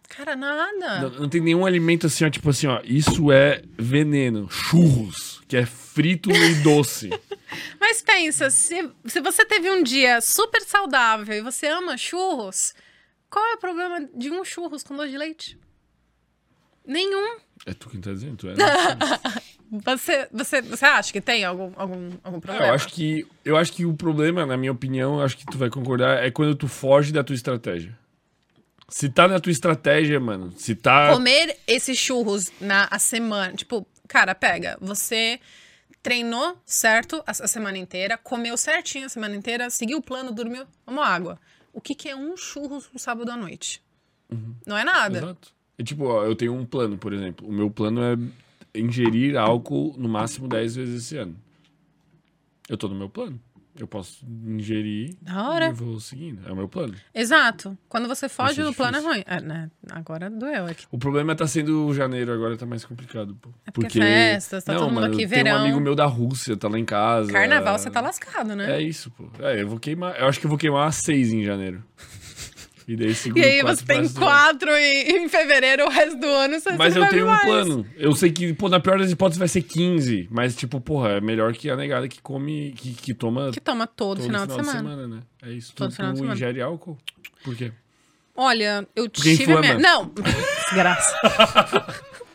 Cara, 0.09 0.37
nada. 0.37 1.01
Não, 1.01 1.11
não 1.21 1.29
tem 1.29 1.41
nenhum 1.41 1.67
alimento 1.67 2.07
assim, 2.07 2.25
ó, 2.25 2.31
tipo 2.31 2.49
assim, 2.51 2.67
ó, 2.67 2.81
isso 2.85 3.31
é 3.33 3.63
veneno. 3.79 4.49
Churros, 4.51 5.43
que 5.49 5.57
é 5.57 5.67
frito 5.67 6.31
e 6.31 6.55
doce. 6.63 7.11
Mas 7.81 8.03
pensa, 8.03 8.51
se, 8.51 8.91
se 9.05 9.21
você 9.21 9.45
teve 9.45 9.71
um 9.71 9.83
dia 9.83 10.21
super 10.21 10.63
saudável 10.63 11.35
e 11.37 11.41
você 11.41 11.67
ama 11.69 11.97
churros, 11.97 12.75
qual 13.31 13.45
é 13.47 13.55
o 13.55 13.59
problema 13.59 14.09
de 14.15 14.31
um 14.31 14.45
churros 14.45 14.83
com 14.83 14.97
doce 14.97 15.11
de 15.11 15.19
leite? 15.19 15.59
Nenhum. 16.85 17.39
É 17.65 17.75
tu 17.75 17.89
quem 17.91 18.01
tá 18.01 18.13
dizendo, 18.13 18.37
tu 18.37 18.49
é. 18.49 18.55
né? 18.57 18.65
Você, 19.85 20.29
você, 20.33 20.63
você 20.63 20.85
acha 20.85 21.13
que 21.13 21.21
tem 21.21 21.45
algum, 21.45 21.73
algum, 21.75 22.11
algum 22.23 22.39
É, 22.39 22.41
problema? 22.41 22.67
eu 22.69 22.75
acho 22.75 22.89
que 22.89 23.27
eu 23.45 23.57
acho 23.57 23.73
que 23.73 23.85
o 23.85 23.95
problema, 23.95 24.47
na 24.47 24.57
minha 24.57 24.71
opinião, 24.71 25.21
acho 25.21 25.37
que 25.37 25.45
tu 25.47 25.59
vai 25.59 25.69
concordar, 25.69 26.25
é 26.25 26.31
quando 26.31 26.55
tu 26.55 26.69
foge 26.69 27.13
da 27.13 27.25
tua 27.25 27.35
estratégia. 27.35 27.97
Se 28.89 29.09
tá 29.09 29.27
na 29.27 29.41
tua 29.41 29.51
estratégia, 29.51 30.21
mano, 30.21 30.53
se 30.57 30.75
tá. 30.75 31.13
Comer 31.13 31.57
esses 31.67 31.99
churros 31.99 32.53
na 32.61 32.87
a 32.91 32.99
semana. 32.99 33.53
Tipo, 33.55 33.87
cara, 34.07 34.35
pega. 34.35 34.79
Você 34.81 35.41
treinou 36.03 36.57
certo 36.65 37.17
a, 37.27 37.31
a 37.31 37.49
semana 37.49 37.79
inteira, 37.79 38.17
comeu 38.17 38.57
certinho 38.57 39.07
a 39.07 39.09
semana 39.09 39.35
inteira, 39.35 39.69
seguiu 39.71 39.99
o 39.99 40.03
plano, 40.03 40.31
dormiu, 40.31 40.65
tomou 40.85 41.03
água. 41.03 41.39
O 41.73 41.81
que, 41.81 41.95
que 41.95 42.09
é 42.09 42.15
um 42.17 42.37
churro 42.37 42.83
no 42.93 42.99
sábado 42.99 43.31
à 43.31 43.37
noite? 43.37 43.83
Não 44.67 44.79
é 44.79 44.85
nada. 44.85 45.19
Exato. 45.19 45.53
É 45.79 45.83
tipo, 45.83 46.05
ó, 46.05 46.25
eu 46.25 46.35
tenho 46.35 46.55
um 46.55 46.65
plano, 46.65 46.97
por 46.97 47.13
exemplo. 47.13 47.47
O 47.47 47.53
meu 47.53 47.71
plano 47.71 48.01
é 48.03 48.17
ingerir 48.79 49.37
álcool 49.37 49.95
no 49.99 50.09
máximo 50.09 50.49
10 50.49 50.77
vezes 50.77 51.05
esse 51.05 51.17
ano. 51.17 51.37
Eu 52.69 52.77
tô 52.77 52.89
no 52.89 52.95
meu 52.95 53.09
plano. 53.09 53.41
Eu 53.79 53.87
posso 53.87 54.25
ingerir 54.47 55.17
Da 55.21 55.49
hora. 55.49 55.67
e 55.69 55.73
vou 55.73 56.01
seguindo. 56.01 56.41
É 56.49 56.53
o 56.53 56.57
meu 56.57 56.69
plano. 56.69 56.95
Exato. 57.15 57.77
Quando 57.89 58.09
você 58.09 58.29
foge 58.29 58.63
do 58.63 58.73
plano 58.73 58.97
é 58.97 59.01
ruim. 59.01 59.23
É, 59.27 59.41
né? 59.41 59.71
Agora 59.91 60.31
doeu 60.31 60.67
aqui. 60.67 60.87
O 60.91 60.99
problema 60.99 61.35
tá 61.35 61.47
sendo 61.47 61.87
o 61.87 61.95
janeiro, 61.95 62.33
agora 62.33 62.57
tá 62.57 62.65
mais 62.67 62.85
complicado, 62.85 63.35
pô. 63.41 63.51
É 63.67 63.71
porque 63.71 63.99
festas, 64.01 64.65
tá 64.65 64.75
todo 64.75 64.89
mundo 64.89 64.95
mano, 65.03 65.07
aqui, 65.15 65.17
Tem 65.19 65.27
um 65.27 65.45
verão. 65.45 65.59
amigo 65.61 65.81
meu 65.81 65.95
da 65.95 66.07
Rússia, 66.07 66.57
tá 66.57 66.69
lá 66.69 66.79
em 66.79 66.85
casa. 66.85 67.33
Carnaval, 67.33 67.79
você 67.79 67.91
tá 67.91 68.01
lascado, 68.01 68.55
né? 68.57 68.77
É 68.79 68.81
isso, 68.83 69.11
pô. 69.11 69.29
É, 69.41 69.61
eu 69.61 69.69
vou 69.69 69.79
queimar. 69.79 70.19
Eu 70.19 70.27
acho 70.29 70.41
que 70.41 70.47
eu 70.47 70.51
vou 70.51 70.59
queimar 70.59 70.93
seis 70.93 71.33
em 71.33 71.45
janeiro. 71.45 71.83
E 72.89 72.95
daí 72.95 73.13
E 73.35 73.43
aí 73.45 73.61
quatro 73.63 73.77
você 73.79 73.85
tem 73.85 74.09
quatro 74.11 74.71
em, 74.71 75.25
em 75.25 75.29
fevereiro, 75.29 75.87
o 75.87 75.91
resto 75.91 76.17
do 76.21 76.27
ano 76.29 76.61
você 76.61 76.71
Mas 76.73 76.95
você 76.95 77.01
eu 77.01 77.09
tenho 77.09 77.25
um 77.25 77.29
mais. 77.29 77.43
plano. 77.45 77.87
Eu 77.97 78.15
sei 78.15 78.31
que, 78.31 78.53
pô, 78.55 78.69
na 78.69 78.79
pior 78.79 78.99
das 78.99 79.11
hipóteses 79.11 79.39
vai 79.39 79.49
ser 79.49 79.63
15. 79.63 80.29
Mas, 80.31 80.55
tipo, 80.55 80.81
porra, 80.81 81.11
é 81.15 81.21
melhor 81.21 81.53
que 81.53 81.69
a 81.69 81.75
negada 81.77 82.07
que 82.07 82.21
come, 82.23 82.73
que, 82.77 82.93
que 82.95 83.13
toma 83.13 83.51
Que 83.53 83.61
toma 83.61 83.87
todo, 83.89 84.19
todo 84.19 84.27
final, 84.27 84.47
de 84.47 84.55
semana. 84.55 85.09
né? 85.09 85.21
É 85.43 85.51
isso. 85.51 85.75
Todo 85.75 85.91
tu, 85.91 85.97
final 85.97 86.13
de 86.13 86.19
tu 86.19 86.21
semana. 86.21 86.35
ingere 86.37 86.63
álcool? 86.63 86.97
Por 87.43 87.57
quê? 87.57 87.73
Olha, 88.37 88.87
eu 88.95 89.09
Porque 89.11 89.37
tive 89.37 89.53
a 89.53 89.61
minha... 89.61 89.79
Não! 89.79 90.13
Desgraça. 90.69 91.17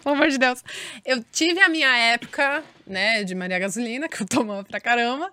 Pelo 0.03 0.15
amor 0.15 0.29
de 0.29 0.37
Deus. 0.37 0.63
Eu 1.05 1.23
tive 1.31 1.61
a 1.61 1.69
minha 1.69 1.95
época, 1.95 2.63
né, 2.87 3.23
de 3.23 3.35
Maria 3.35 3.59
Gasolina, 3.59 4.09
que 4.09 4.21
eu 4.21 4.27
tomava 4.27 4.63
pra 4.63 4.79
caramba. 4.81 5.29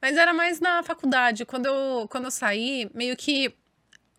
Mas 0.00 0.16
era 0.16 0.32
mais 0.32 0.60
na 0.60 0.82
faculdade. 0.82 1.44
Quando 1.44 1.66
eu, 1.66 2.06
quando 2.08 2.24
eu 2.26 2.30
saí, 2.30 2.88
meio 2.94 3.16
que 3.16 3.52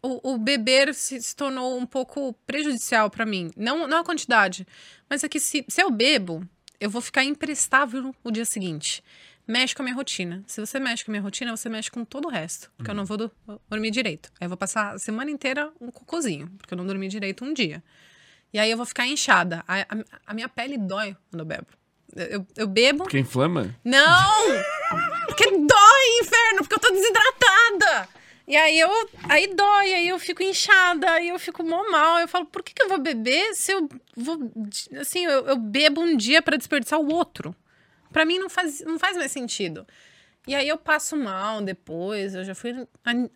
o, 0.03 0.33
o 0.33 0.37
beber 0.37 0.93
se, 0.93 1.21
se 1.21 1.35
tornou 1.35 1.77
um 1.77 1.85
pouco 1.85 2.33
prejudicial 2.45 3.09
pra 3.09 3.25
mim. 3.25 3.51
Não, 3.55 3.87
não 3.87 3.99
a 3.99 4.03
quantidade, 4.03 4.65
mas 5.09 5.23
é 5.23 5.29
que 5.29 5.39
se, 5.39 5.63
se 5.67 5.81
eu 5.81 5.89
bebo, 5.91 6.47
eu 6.79 6.89
vou 6.89 7.01
ficar 7.01 7.23
imprestável 7.23 8.13
o 8.23 8.31
dia 8.31 8.45
seguinte. 8.45 9.03
Mexe 9.47 9.75
com 9.75 9.81
a 9.81 9.85
minha 9.85 9.95
rotina. 9.95 10.43
Se 10.47 10.61
você 10.61 10.79
mexe 10.79 11.03
com 11.03 11.11
a 11.11 11.13
minha 11.13 11.21
rotina, 11.21 11.55
você 11.55 11.67
mexe 11.67 11.89
com 11.91 12.05
todo 12.05 12.25
o 12.27 12.29
resto. 12.31 12.71
Porque 12.77 12.89
eu 12.91 12.95
não 12.95 13.05
vou 13.05 13.17
do- 13.17 13.31
dormir 13.69 13.91
direito. 13.91 14.31
Aí 14.39 14.45
eu 14.45 14.49
vou 14.49 14.57
passar 14.57 14.93
a 14.93 14.99
semana 14.99 15.29
inteira 15.31 15.71
um 15.81 15.91
cocôzinho, 15.91 16.47
porque 16.57 16.73
eu 16.73 16.77
não 16.77 16.85
dormi 16.85 17.07
direito 17.07 17.43
um 17.43 17.53
dia. 17.53 17.83
E 18.53 18.59
aí 18.59 18.69
eu 18.71 18.77
vou 18.77 18.85
ficar 18.85 19.07
inchada. 19.07 19.63
A, 19.67 19.81
a- 19.81 19.87
a 20.27 20.33
minha 20.33 20.47
pele 20.47 20.77
dói 20.77 21.17
quando 21.29 21.39
eu 21.41 21.45
bebo. 21.45 21.67
Eu, 22.15 22.27
eu- 22.27 22.47
eu 22.57 22.67
bebo. 22.67 23.03
Porque 23.03 23.19
inflama? 23.19 23.75
Não! 23.83 24.31
Porque 25.27 25.49
dói, 25.49 26.19
inferno, 26.21 26.59
porque 26.59 26.75
eu 26.75 26.79
tô 26.79 26.89
desidratada. 26.91 28.09
E 28.47 28.55
aí 28.55 28.79
eu 28.79 28.89
aí 29.29 29.53
dói, 29.53 29.93
aí 29.93 30.07
eu 30.09 30.19
fico 30.19 30.43
inchada, 30.43 31.09
aí 31.11 31.29
eu 31.29 31.39
fico 31.39 31.63
mó 31.63 31.89
mal. 31.89 32.19
Eu 32.19 32.27
falo, 32.27 32.45
por 32.45 32.63
que, 32.63 32.73
que 32.73 32.81
eu 32.81 32.89
vou 32.89 32.99
beber 32.99 33.53
se 33.53 33.71
eu 33.71 33.87
vou. 34.15 34.51
Assim, 34.99 35.25
eu, 35.25 35.45
eu 35.45 35.57
bebo 35.57 36.01
um 36.01 36.17
dia 36.17 36.41
pra 36.41 36.57
desperdiçar 36.57 36.99
o 36.99 37.13
outro? 37.13 37.55
Pra 38.11 38.25
mim 38.25 38.39
não 38.39 38.49
faz, 38.49 38.81
não 38.81 38.99
faz 38.99 39.15
mais 39.15 39.31
sentido. 39.31 39.85
E 40.47 40.55
aí 40.55 40.67
eu 40.67 40.77
passo 40.77 41.15
mal 41.15 41.61
depois. 41.61 42.33
Eu 42.33 42.43
já 42.43 42.55
fui 42.55 42.87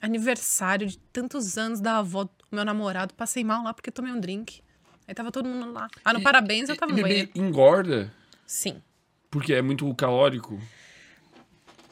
aniversário 0.01 0.88
de 0.88 0.97
tantos 0.97 1.58
anos 1.58 1.80
da 1.80 1.99
avó 1.99 2.24
do 2.24 2.32
meu 2.51 2.66
namorado. 2.66 3.14
Passei 3.14 3.43
mal 3.43 3.64
lá 3.64 3.74
porque 3.74 3.91
tomei 3.91 4.12
um 4.12 4.20
drink. 4.20 4.62
Aí 5.08 5.14
tava 5.14 5.32
todo 5.32 5.47
mundo 5.47 5.72
lá. 5.72 5.88
Ah, 6.03 6.14
no 6.14 6.22
parabéns 6.22 6.68
eu 6.68 6.76
tava 6.76 6.91
E 6.91 7.30
no 7.34 7.45
engorda? 7.47 8.12
Sim. 8.45 8.82
Porque 9.30 9.53
é 9.53 9.62
muito 9.62 9.93
calórico. 9.93 10.60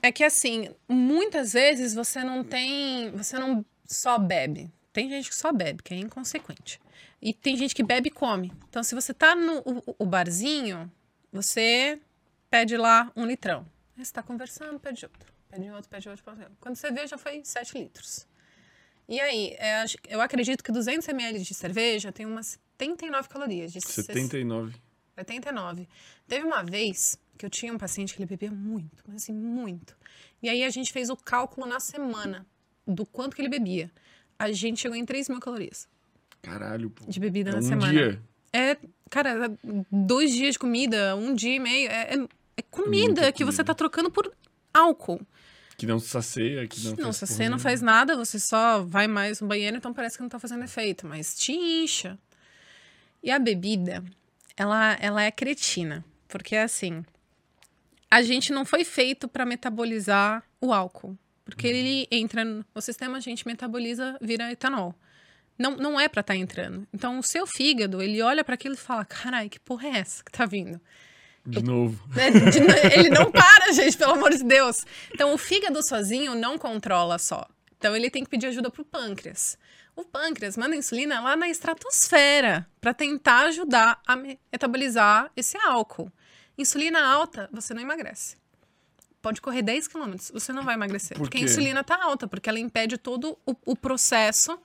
É 0.03 0.11
que 0.11 0.21
assim, 0.21 0.69
muitas 0.85 1.53
vezes 1.53 1.93
você 1.93 2.25
não 2.25 2.43
tem. 2.43 3.09
Você 3.11 3.39
não 3.39 3.65
só 3.85 4.17
bebe. 4.17 4.69
Tem 4.91 5.09
gente 5.09 5.29
que 5.29 5.35
só 5.35 5.53
bebe, 5.53 5.81
que 5.81 5.93
é 5.93 5.97
inconsequente. 5.97 6.77
E 7.21 7.33
tem 7.33 7.55
gente 7.55 7.73
que 7.73 7.81
bebe 7.81 8.09
e 8.09 8.11
come. 8.11 8.51
Então, 8.67 8.83
se 8.83 8.93
você 8.93 9.13
tá 9.13 9.33
no 9.33 9.59
o, 9.59 9.95
o 9.99 10.05
barzinho, 10.05 10.91
você 11.31 11.97
pede 12.49 12.75
lá 12.75 13.09
um 13.15 13.25
litrão. 13.25 13.65
Aí 13.97 14.03
você 14.03 14.11
tá 14.11 14.21
conversando, 14.21 14.77
pede 14.77 15.05
outro. 15.05 15.33
Pede 15.49 15.69
outro, 15.71 15.89
pede 15.89 16.09
outro. 16.09 16.25
pede 16.25 16.41
outro. 16.41 16.57
Quando 16.59 16.75
você 16.75 16.91
vê, 16.91 17.07
já 17.07 17.17
foi 17.17 17.41
7 17.41 17.77
litros. 17.77 18.27
E 19.07 19.21
aí, 19.21 19.55
é, 19.57 19.85
eu 20.09 20.19
acredito 20.19 20.61
que 20.61 20.71
200 20.71 21.07
ml 21.07 21.39
de 21.39 21.53
cerveja 21.53 22.11
tem 22.11 22.25
umas 22.25 22.59
79 22.77 23.29
calorias. 23.29 23.71
De 23.71 23.79
79. 23.79 24.75
89. 25.15 25.87
Teve 26.27 26.45
uma 26.45 26.61
vez 26.61 27.17
que 27.37 27.45
eu 27.45 27.49
tinha 27.49 27.73
um 27.73 27.77
paciente 27.77 28.13
que 28.13 28.21
ele 28.21 28.27
bebia 28.29 28.51
muito, 28.51 29.03
mas 29.07 29.23
assim, 29.23 29.33
muito. 29.33 29.95
E 30.41 30.49
aí 30.49 30.63
a 30.63 30.69
gente 30.69 30.91
fez 30.93 31.09
o 31.09 31.15
cálculo 31.15 31.65
na 31.67 31.79
semana 31.79 32.45
do 32.87 33.05
quanto 33.05 33.35
que 33.35 33.41
ele 33.41 33.49
bebia. 33.49 33.91
A 34.37 34.51
gente 34.51 34.79
chegou 34.81 34.95
em 34.97 35.05
3 35.05 35.29
mil 35.29 35.39
calorias 35.39 35.87
Caralho, 36.41 36.89
pô. 36.89 37.05
de 37.07 37.19
bebida 37.19 37.51
É 37.51 37.53
na 37.53 37.59
um 37.59 37.63
semana. 37.63 37.91
dia. 37.93 38.21
É, 38.51 38.77
cara, 39.09 39.57
dois 39.91 40.31
dias 40.31 40.53
de 40.53 40.59
comida, 40.59 41.15
um 41.15 41.33
dia 41.33 41.55
e 41.55 41.59
meio. 41.59 41.89
É, 41.89 42.15
é- 42.15 42.27
é 42.57 42.61
comida 42.61 43.31
que 43.31 43.43
você 43.43 43.63
tá 43.63 43.73
trocando 43.73 44.11
por 44.11 44.31
álcool. 44.73 45.19
Que 45.75 45.87
não 45.87 45.99
sacia, 45.99 46.67
que 46.67 46.79
não 46.83 46.91
Não, 46.91 47.13
faz 47.13 47.17
você 47.29 47.49
não 47.49 47.57
faz 47.57 47.81
nada, 47.81 48.15
você 48.15 48.39
só 48.39 48.83
vai 48.83 49.07
mais 49.07 49.41
no 49.41 49.47
banheiro, 49.47 49.75
então 49.75 49.91
parece 49.91 50.17
que 50.17 50.21
não 50.21 50.29
tá 50.29 50.37
fazendo 50.39 50.63
efeito, 50.63 51.07
mas 51.07 51.35
te 51.35 51.51
incha. 51.51 52.17
E 53.23 53.31
a 53.31 53.39
bebida, 53.39 54.03
ela, 54.55 54.95
ela 54.99 55.23
é 55.23 55.31
cretina, 55.31 56.05
porque 56.27 56.55
assim, 56.55 57.03
a 58.13 58.21
gente 58.21 58.51
não 58.53 58.63
foi 58.63 58.83
feito 58.83 59.27
para 59.27 59.45
metabolizar 59.45 60.43
o 60.61 60.71
álcool, 60.71 61.17
porque 61.43 61.65
ele 61.67 62.07
entra 62.11 62.43
no 62.45 62.63
sistema, 62.81 63.17
a 63.17 63.19
gente 63.19 63.45
metaboliza, 63.47 64.17
vira 64.21 64.51
etanol. 64.51 64.93
Não, 65.57 65.71
não 65.77 65.99
é 65.99 66.07
para 66.07 66.21
estar 66.21 66.35
entrando. 66.35 66.87
Então, 66.93 67.19
o 67.19 67.23
seu 67.23 67.45
fígado, 67.47 68.01
ele 68.01 68.21
olha 68.21 68.43
para 68.43 68.55
aquilo 68.55 68.75
e 68.75 68.77
fala: 68.77 69.03
carai, 69.05 69.49
que 69.49 69.59
porra 69.59 69.87
é 69.87 69.97
essa 69.97 70.23
que 70.23 70.31
tá 70.31 70.45
vindo? 70.45 70.79
De 71.45 71.61
novo. 71.63 71.99
De- 72.13 72.97
ele 72.99 73.09
não 73.09 73.31
para, 73.31 73.71
gente, 73.73 73.97
pelo 73.97 74.13
amor 74.13 74.31
de 74.31 74.43
Deus. 74.43 74.77
Então, 75.13 75.33
o 75.33 75.37
fígado 75.37 75.79
sozinho 75.87 76.35
não 76.35 76.57
controla 76.57 77.17
só. 77.19 77.47
Então, 77.77 77.95
ele 77.95 78.09
tem 78.09 78.23
que 78.23 78.29
pedir 78.29 78.47
ajuda 78.47 78.69
pro 78.71 78.85
pâncreas. 78.85 79.57
O 79.95 80.03
pâncreas 80.03 80.55
manda 80.57 80.75
insulina 80.75 81.19
lá 81.19 81.35
na 81.35 81.47
estratosfera 81.49 82.65
para 82.79 82.93
tentar 82.93 83.45
ajudar 83.47 83.99
a 84.07 84.15
me- 84.15 84.39
metabolizar 84.51 85.29
esse 85.35 85.57
álcool. 85.57 86.11
Insulina 86.57 87.03
alta, 87.05 87.49
você 87.51 87.73
não 87.73 87.81
emagrece. 87.81 88.37
Pode 89.21 89.41
correr 89.41 89.61
10 89.61 89.87
quilômetros, 89.87 90.31
você 90.31 90.51
não 90.51 90.63
vai 90.63 90.75
emagrecer. 90.75 91.17
Por 91.17 91.23
porque 91.23 91.37
a 91.37 91.41
insulina 91.53 91.83
tá 91.83 92.03
alta, 92.03 92.27
porque 92.27 92.49
ela 92.49 92.59
impede 92.59 92.97
todo 92.97 93.37
o, 93.45 93.55
o 93.65 93.75
processo 93.75 94.59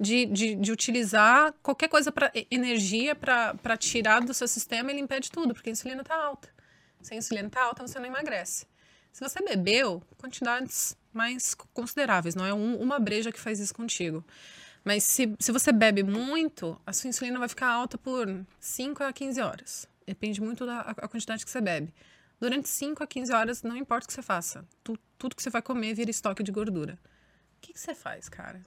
de, 0.00 0.24
de, 0.26 0.54
de 0.54 0.72
utilizar 0.72 1.52
qualquer 1.62 1.88
coisa 1.88 2.10
para 2.10 2.32
energia 2.50 3.14
para 3.14 3.76
tirar 3.76 4.20
do 4.20 4.32
seu 4.32 4.48
sistema, 4.48 4.90
ele 4.90 5.00
impede 5.00 5.30
tudo, 5.30 5.52
porque 5.52 5.68
a 5.68 5.72
insulina 5.72 6.02
tá 6.02 6.14
alta. 6.16 6.48
Se 7.02 7.12
a 7.14 7.16
insulina 7.16 7.50
tá 7.50 7.62
alta, 7.62 7.86
você 7.86 7.98
não 7.98 8.06
emagrece. 8.06 8.66
Se 9.12 9.22
você 9.22 9.42
bebeu, 9.44 10.02
quantidades 10.16 10.96
mais 11.12 11.54
consideráveis, 11.74 12.34
não 12.34 12.46
é 12.46 12.54
um- 12.54 12.76
uma 12.80 12.98
breja 12.98 13.30
que 13.30 13.38
faz 13.40 13.58
isso 13.60 13.74
contigo. 13.74 14.24
Mas 14.84 15.02
se, 15.04 15.34
se 15.38 15.52
você 15.52 15.70
bebe 15.70 16.02
muito, 16.02 16.80
a 16.86 16.92
sua 16.92 17.08
insulina 17.08 17.38
vai 17.38 17.48
ficar 17.48 17.68
alta 17.68 17.98
por 17.98 18.26
5 18.58 19.02
a 19.04 19.12
15 19.12 19.40
horas. 19.40 19.86
Depende 20.08 20.40
muito 20.40 20.64
da 20.64 20.80
a- 20.80 21.06
quantidade 21.08 21.44
que 21.44 21.50
você 21.50 21.60
bebe. 21.60 21.92
Durante 22.40 22.66
5 22.68 23.02
a 23.02 23.06
15 23.06 23.30
horas, 23.32 23.62
não 23.62 23.76
importa 23.76 24.04
o 24.04 24.08
que 24.08 24.14
você 24.14 24.22
faça. 24.22 24.64
Tu- 24.82 24.98
tudo 25.18 25.36
que 25.36 25.42
você 25.42 25.50
vai 25.50 25.60
comer 25.60 25.92
vira 25.92 26.10
estoque 26.10 26.42
de 26.42 26.50
gordura. 26.50 26.98
O 27.58 27.60
que, 27.60 27.74
que 27.74 27.78
você 27.80 27.94
faz, 27.94 28.28
cara? 28.28 28.62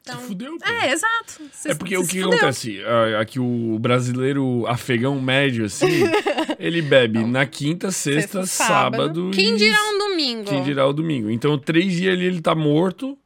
Então, 0.00 0.20
Se 0.20 0.26
fudeu, 0.28 0.56
pô. 0.56 0.64
É, 0.64 0.92
exato. 0.92 1.42
É 1.66 1.74
porque 1.74 1.96
o 1.96 2.06
que 2.06 2.22
acontece? 2.22 2.80
Aqui 3.20 3.38
o 3.40 3.76
brasileiro 3.78 4.64
afegão 4.66 5.20
médio, 5.20 5.66
assim, 5.66 5.84
ele 6.58 6.80
bebe 6.80 7.24
na 7.24 7.44
quinta, 7.44 7.90
sexta, 7.90 8.46
sábado. 8.46 9.30
Quem 9.34 9.54
e- 9.54 9.58
dirá 9.58 9.76
um 9.90 9.98
domingo? 9.98 10.48
Quem 10.48 10.62
dirá 10.62 10.86
o 10.86 10.92
domingo. 10.94 11.28
Então, 11.28 11.58
três 11.58 11.92
dias 11.92 12.14
ali 12.14 12.24
ele 12.24 12.40
tá 12.40 12.54
morto. 12.54 13.18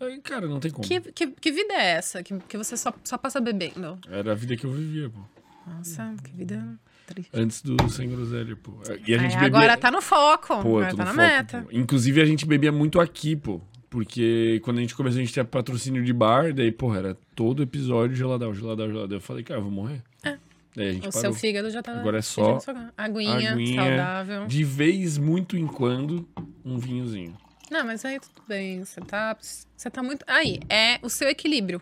Aí, 0.00 0.20
cara, 0.20 0.46
não 0.46 0.60
tem 0.60 0.70
como. 0.70 0.86
Que, 0.86 1.00
que, 1.00 1.26
que 1.26 1.52
vida 1.52 1.74
é 1.74 1.90
essa? 1.96 2.22
Que, 2.22 2.38
que 2.48 2.56
você 2.56 2.76
só, 2.76 2.92
só 3.04 3.18
passa 3.18 3.40
bebendo? 3.40 3.98
Era 4.08 4.32
a 4.32 4.34
vida 4.34 4.56
que 4.56 4.64
eu 4.64 4.70
vivia, 4.70 5.10
pô. 5.10 5.20
Nossa, 5.66 6.14
que 6.22 6.30
vida 6.32 6.78
triste. 7.06 7.30
Antes 7.34 7.62
do 7.62 7.88
Sem 7.88 8.08
Groselha, 8.08 8.56
pô. 8.56 8.72
E 9.06 9.14
a 9.14 9.18
gente 9.18 9.34
Aí, 9.34 9.40
bebia... 9.42 9.58
agora 9.58 9.76
tá 9.76 9.90
no 9.90 10.00
foco. 10.02 10.62
Pô, 10.62 10.78
agora 10.78 10.94
tá 10.96 11.04
na 11.04 11.06
foco, 11.06 11.16
meta. 11.16 11.62
pô. 11.62 11.68
Inclusive, 11.72 12.20
a 12.20 12.24
gente 12.24 12.46
bebia 12.46 12.72
muito 12.72 13.00
aqui, 13.00 13.36
pô. 13.36 13.60
Porque 13.90 14.58
quando 14.64 14.78
a 14.78 14.80
gente 14.80 14.94
começou, 14.94 15.18
a 15.18 15.22
gente 15.22 15.32
tinha 15.34 15.44
patrocínio 15.44 16.02
de 16.02 16.12
bar. 16.12 16.52
Daí, 16.54 16.72
porra, 16.72 16.98
era 16.98 17.18
todo 17.34 17.62
episódio 17.62 18.16
geladão, 18.16 18.54
geladão, 18.54 18.88
geladão. 18.88 19.18
Eu 19.18 19.20
falei, 19.20 19.44
cara, 19.44 19.60
eu 19.60 19.64
vou 19.64 19.70
morrer. 19.72 20.02
É. 20.24 20.38
Daí 20.74 20.88
a 20.88 20.92
gente 20.94 21.08
O 21.08 21.12
parou. 21.12 21.20
seu 21.20 21.34
fígado 21.34 21.68
já 21.70 21.82
tá. 21.82 21.92
Agora 22.00 22.18
é 22.18 22.22
só 22.22 22.58
Aguinha, 22.96 23.52
aguinha. 23.52 23.82
saudável. 23.82 24.46
De 24.46 24.64
vez, 24.64 25.18
muito 25.18 25.58
em 25.58 25.66
quando, 25.66 26.26
um 26.64 26.78
vinhozinho. 26.78 27.36
Não, 27.70 27.84
mas 27.84 28.02
aí 28.06 28.18
tudo 28.18 28.42
bem. 28.48 28.82
Você 28.82 29.00
tá. 29.02 29.36
Você 29.38 29.90
tá 29.90 30.02
muito. 30.02 30.24
Aí, 30.26 30.58
é 30.70 30.98
o 31.02 31.10
seu 31.10 31.28
equilíbrio. 31.28 31.80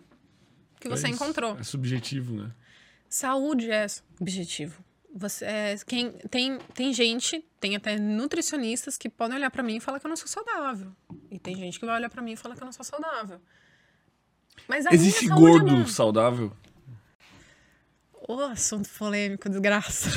que 0.81 0.89
você 0.89 1.07
É 1.07 1.11
isso. 1.11 1.23
encontrou. 1.23 1.55
É 1.59 1.63
subjetivo, 1.63 2.33
né? 2.35 2.51
Saúde 3.11 3.69
é 3.69 3.85
objetivo. 4.21 4.81
Você, 5.13 5.43
é, 5.43 5.75
quem, 5.85 6.13
tem, 6.29 6.57
tem 6.73 6.93
gente, 6.93 7.43
tem 7.59 7.75
até 7.75 7.99
nutricionistas 7.99 8.97
que 8.97 9.09
podem 9.09 9.35
olhar 9.35 9.51
pra 9.51 9.61
mim 9.61 9.75
e 9.75 9.79
falar 9.81 9.99
que 9.99 10.05
eu 10.05 10.09
não 10.09 10.15
sou 10.15 10.29
saudável. 10.29 10.93
E 11.29 11.37
tem 11.37 11.53
gente 11.57 11.77
que 11.77 11.85
vai 11.85 11.97
olhar 11.97 12.09
pra 12.09 12.21
mim 12.21 12.31
e 12.31 12.37
falar 12.37 12.55
que 12.55 12.63
eu 12.63 12.65
não 12.65 12.71
sou 12.71 12.85
saudável. 12.85 13.41
Mas 14.65 14.85
a 14.85 14.93
Existe 14.93 15.25
é 15.25 15.27
gordo 15.27 15.85
saudável? 15.89 16.55
Ô, 18.13 18.39
assunto 18.43 18.89
polêmico, 18.97 19.49
desgraça. 19.49 20.09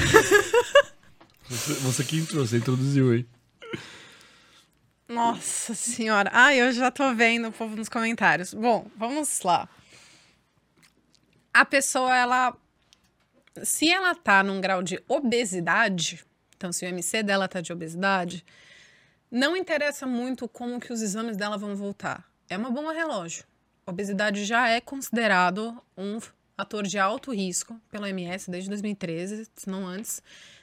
Você, 1.47 1.75
você 1.75 2.05
que 2.05 2.17
entrou, 2.17 2.47
você 2.47 2.57
introduziu 2.57 3.11
aí. 3.11 3.27
Nossa 5.09 5.75
senhora. 5.75 6.31
Ai, 6.33 6.61
eu 6.61 6.73
já 6.73 6.91
tô 6.91 7.13
vendo 7.15 7.49
o 7.49 7.53
povo 7.53 7.77
nos 7.77 7.89
comentários. 7.89 8.55
Bom, 8.55 8.89
vamos 8.97 9.43
lá. 9.43 9.69
A 11.53 11.65
pessoa, 11.65 12.17
ela. 12.17 12.57
Se 13.63 13.89
ela 13.89 14.15
tá 14.15 14.43
num 14.43 14.61
grau 14.61 14.83
de 14.83 15.03
obesidade, 15.07 16.25
então 16.57 16.73
se 16.73 16.85
o 16.85 16.89
MC 16.89 17.23
dela 17.23 17.47
tá 17.47 17.61
de 17.61 17.73
obesidade, 17.73 18.45
não 19.31 19.57
interessa 19.57 20.07
muito 20.07 20.49
como 20.49 20.81
que 20.81 20.93
os 20.93 21.03
exames 21.03 21.37
dela 21.37 21.57
vão 21.57 21.77
voltar. 21.77 22.25
É 22.49 22.57
uma 22.57 22.71
bomba 22.71 22.93
relógio. 22.93 23.45
Obesidade 23.87 24.45
já 24.45 24.69
é 24.69 24.81
considerado 24.81 25.77
um 25.97 26.19
ator 26.57 26.85
de 26.85 26.99
alto 26.99 27.33
risco 27.33 27.81
pela 27.91 28.07
OMS 28.07 28.51
desde 28.51 28.69
2013, 28.71 29.49
se 29.55 29.69
não 29.69 29.87
antes. 29.87 30.23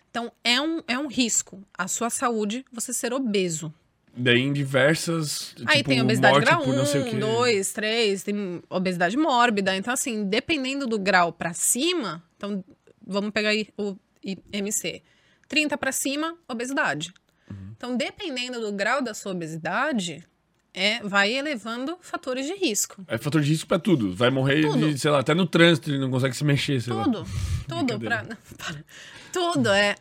Então, 0.10 0.32
é 0.44 0.60
um, 0.60 0.82
é 0.88 0.98
um 0.98 1.08
risco 1.08 1.64
à 1.74 1.88
sua 1.88 2.10
saúde 2.10 2.66
você 2.72 2.94
ser 2.94 3.14
obeso. 3.14 3.74
Daí 4.14 4.42
em 4.42 4.52
diversas. 4.52 5.56
Aí 5.66 5.78
tipo, 5.78 5.90
tem 5.90 6.02
obesidade 6.02 6.34
morte 6.34 6.46
grau 6.46 6.64
por 6.64 6.76
não 6.76 6.86
sei 6.86 7.02
o 7.02 7.06
1, 7.06 7.10
quê. 7.12 7.18
2, 7.18 7.74
3, 7.74 8.24
tem 8.24 8.64
obesidade 8.70 9.16
mórbida. 9.16 9.76
Então, 9.76 9.94
assim, 9.94 10.26
dependendo 10.26 10.86
do 10.86 11.00
grau 11.00 11.32
pra 11.32 11.54
cima, 11.54 12.22
então 12.36 12.64
vamos 13.12 13.32
pegar 13.32 13.50
aí 13.50 13.68
o 13.78 13.96
IMC. 14.24 15.04
30 15.48 15.78
pra 15.78 15.92
cima, 15.92 16.38
obesidade. 16.48 17.14
Uhum. 17.50 17.74
Então, 17.76 17.98
dependendo 17.98 18.60
do 18.62 18.72
grau 18.72 19.02
da 19.02 19.14
sua 19.14 19.34
obesidade, 19.34 20.26
é, 20.74 21.02
vai 21.04 21.34
elevando 21.34 21.98
fatores 22.02 22.46
de 22.46 22.54
risco. 22.54 23.04
É 23.08 23.18
fator 23.18 23.42
de 23.42 23.50
risco 23.50 23.68
pra 23.68 23.78
tudo. 23.78 24.16
Vai 24.16 24.30
morrer, 24.30 24.62
Tudo. 24.62 24.94
de, 24.94 24.98
sei 25.00 25.12
lá, 25.12 25.20
até 25.20 25.34
no 25.34 25.46
trânsito 25.46 25.90
ele 25.90 26.00
não 26.00 26.10
consegue 26.10 26.36
se 26.36 26.44
mexer, 26.44 26.82
sei 26.82 26.94
lá. 26.94 27.04
Tudo, 27.04 27.26
tudo, 27.68 28.00
pra, 28.00 28.24
não, 28.24 28.38
para. 28.58 28.86
tudo 29.34 29.70
é 29.70 29.96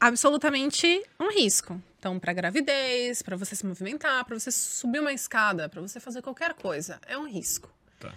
absolutamente 0.00 1.02
um 1.20 1.30
risco. 1.32 1.80
Então, 1.98 2.18
para 2.18 2.32
gravidez, 2.32 3.22
para 3.22 3.36
você 3.36 3.54
se 3.56 3.66
movimentar, 3.66 4.24
para 4.24 4.38
você 4.38 4.50
subir 4.50 5.00
uma 5.00 5.12
escada, 5.12 5.68
para 5.68 5.80
você 5.80 5.98
fazer 5.98 6.22
qualquer 6.22 6.54
coisa, 6.54 7.00
é 7.06 7.18
um 7.18 7.28
risco. 7.28 7.68
Tá. 7.98 8.12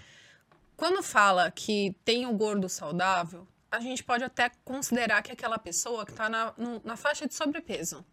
Quando 0.75 1.01
fala 1.01 1.49
que 1.51 1.95
tem 2.05 2.25
o 2.27 2.33
gordo 2.33 2.69
saudável, 2.69 3.47
a 3.71 3.79
gente 3.79 4.03
pode 4.03 4.23
até 4.23 4.51
considerar 4.65 5.21
que 5.21 5.31
é 5.31 5.33
aquela 5.33 5.57
pessoa 5.57 6.05
que 6.05 6.11
está 6.11 6.27
na, 6.29 6.53
no- 6.57 6.81
na 6.83 6.95
faixa 6.97 7.25
de 7.27 7.33
sobrepeso. 7.33 8.05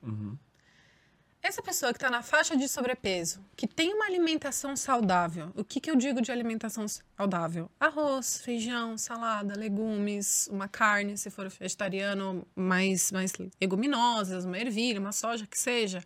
Essa 1.41 1.63
pessoa 1.63 1.93
que 1.93 1.99
está 1.99 2.11
na 2.11 2.21
faixa 2.21 2.57
de 2.57 2.69
sobrepeso, 2.69 3.41
que 3.57 3.67
tem 3.67 3.95
uma 3.95 4.07
alimentação 4.07 4.77
saudável, 4.77 5.53
o 5.55 5.65
que, 5.65 5.81
que 5.81 5.89
eu 5.91 5.95
digo 5.95 6.21
de 6.21 6.33
alimentação 6.33 6.85
saudável? 7.17 7.71
Arroz, 7.79 8.41
feijão, 8.41 8.99
salada, 8.99 9.55
legumes, 9.57 10.49
uma 10.51 10.67
carne, 10.69 11.17
se 11.17 11.31
for 11.31 11.49
vegetariano, 11.49 12.47
mais, 12.57 13.13
mais 13.13 13.33
leguminosas, 13.61 14.45
uma 14.45 14.59
ervilha, 14.59 14.99
uma 15.01 15.13
soja, 15.13 15.47
que 15.47 15.57
seja. 15.59 16.03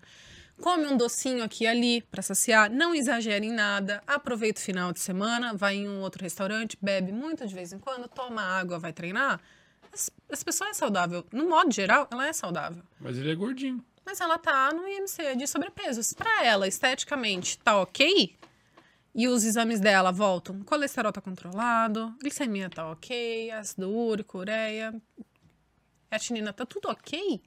Come 0.61 0.87
um 0.87 0.97
docinho 0.97 1.43
aqui 1.43 1.65
e 1.65 1.67
ali 1.67 2.03
para 2.03 2.23
saciar, 2.23 2.71
não 2.71 2.95
exagere 2.95 3.47
em 3.47 3.53
nada, 3.53 4.03
aproveita 4.07 4.61
o 4.61 4.63
final 4.63 4.93
de 4.93 5.01
semana, 5.01 5.53
vai 5.55 5.77
em 5.77 5.89
um 5.89 6.01
outro 6.01 6.23
restaurante, 6.23 6.79
bebe 6.81 7.11
muito 7.11 7.45
de 7.47 7.55
vez 7.55 7.73
em 7.73 7.79
quando, 7.79 8.07
toma 8.09 8.43
água, 8.43 8.79
vai 8.79 8.93
treinar. 8.93 9.41
Essa- 9.93 10.45
pessoa 10.45 10.71
é 10.71 10.75
saudável. 10.75 11.27
No 11.33 11.49
modo 11.49 11.73
geral, 11.73 12.09
ela 12.11 12.27
é 12.27 12.33
saudável 12.33 12.83
Mas 13.01 13.19
ele 13.19 13.31
é 13.33 13.35
gordinho. 13.35 13.85
mas 14.07 14.21
ela 14.21 14.39
tá 14.39 14.71
no 14.73 14.87
IMC 14.87 15.35
de 15.37 15.47
sobrepeso. 15.47 16.03
Se 16.03 16.15
pra 16.15 16.45
ela, 16.45 16.67
esteticamente, 16.69 17.59
tá 17.59 17.81
ok, 17.81 18.37
e 19.15 19.29
os 19.29 19.45
exames 19.45 19.81
dela 19.81 20.11
voltam, 20.13 20.61
o 20.61 20.65
colesterol 20.65 21.13
tá 21.13 21.21
controlado, 21.21 22.15
glicemia 22.21 22.71
tá 22.71 22.89
ok, 22.91 23.51
ácido 23.51 23.91
úrico, 23.91 24.39
ureia, 24.39 24.95
retinina 26.11 26.53
tá 26.53 26.65
tudo 26.65 26.89
ok, 26.89 27.43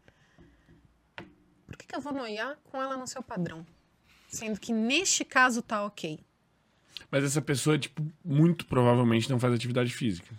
por 1.76 1.80
que, 1.80 1.88
que 1.88 1.95
eu 1.95 1.99
vou 1.99 2.13
noiar 2.13 2.57
com 2.71 2.82
ela 2.82 2.95
no 2.95 3.05
seu 3.05 3.21
padrão? 3.21 3.65
Sendo 4.30 4.57
que 4.59 4.71
neste 4.71 5.26
caso 5.26 5.61
tá 5.61 5.84
ok. 5.84 6.19
Mas 7.11 7.23
essa 7.26 7.41
pessoa, 7.41 7.78
tipo, 7.78 8.01
muito 8.23 8.65
provavelmente 8.65 9.30
não 9.30 9.38
faz 9.38 9.53
atividade 9.53 9.93
física. 9.93 10.34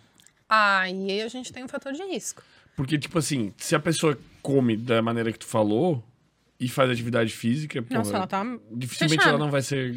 Aí 0.49 1.21
a 1.21 1.29
gente 1.29 1.53
tem 1.53 1.63
um 1.63 1.69
fator 1.69 1.93
de 1.93 2.03
risco. 2.05 2.43
Porque, 2.75 2.99
tipo 2.99 3.19
assim, 3.19 3.53
se 3.59 3.75
a 3.75 3.81
pessoa 3.81 4.19
come 4.41 4.77
da 4.77 5.03
maneira 5.03 5.31
que 5.31 5.39
tu 5.39 5.47
falou 5.47 6.03
e 6.59 6.69
faz 6.69 6.91
atividade 6.91 7.31
física, 7.33 7.83
porra, 7.83 7.99
Nossa, 7.99 8.17
ela 8.17 8.27
tá 8.27 8.43
dificilmente 8.71 9.17
fechada. 9.17 9.37
ela 9.37 9.39
não 9.39 9.51
vai 9.51 9.61
ser. 9.61 9.95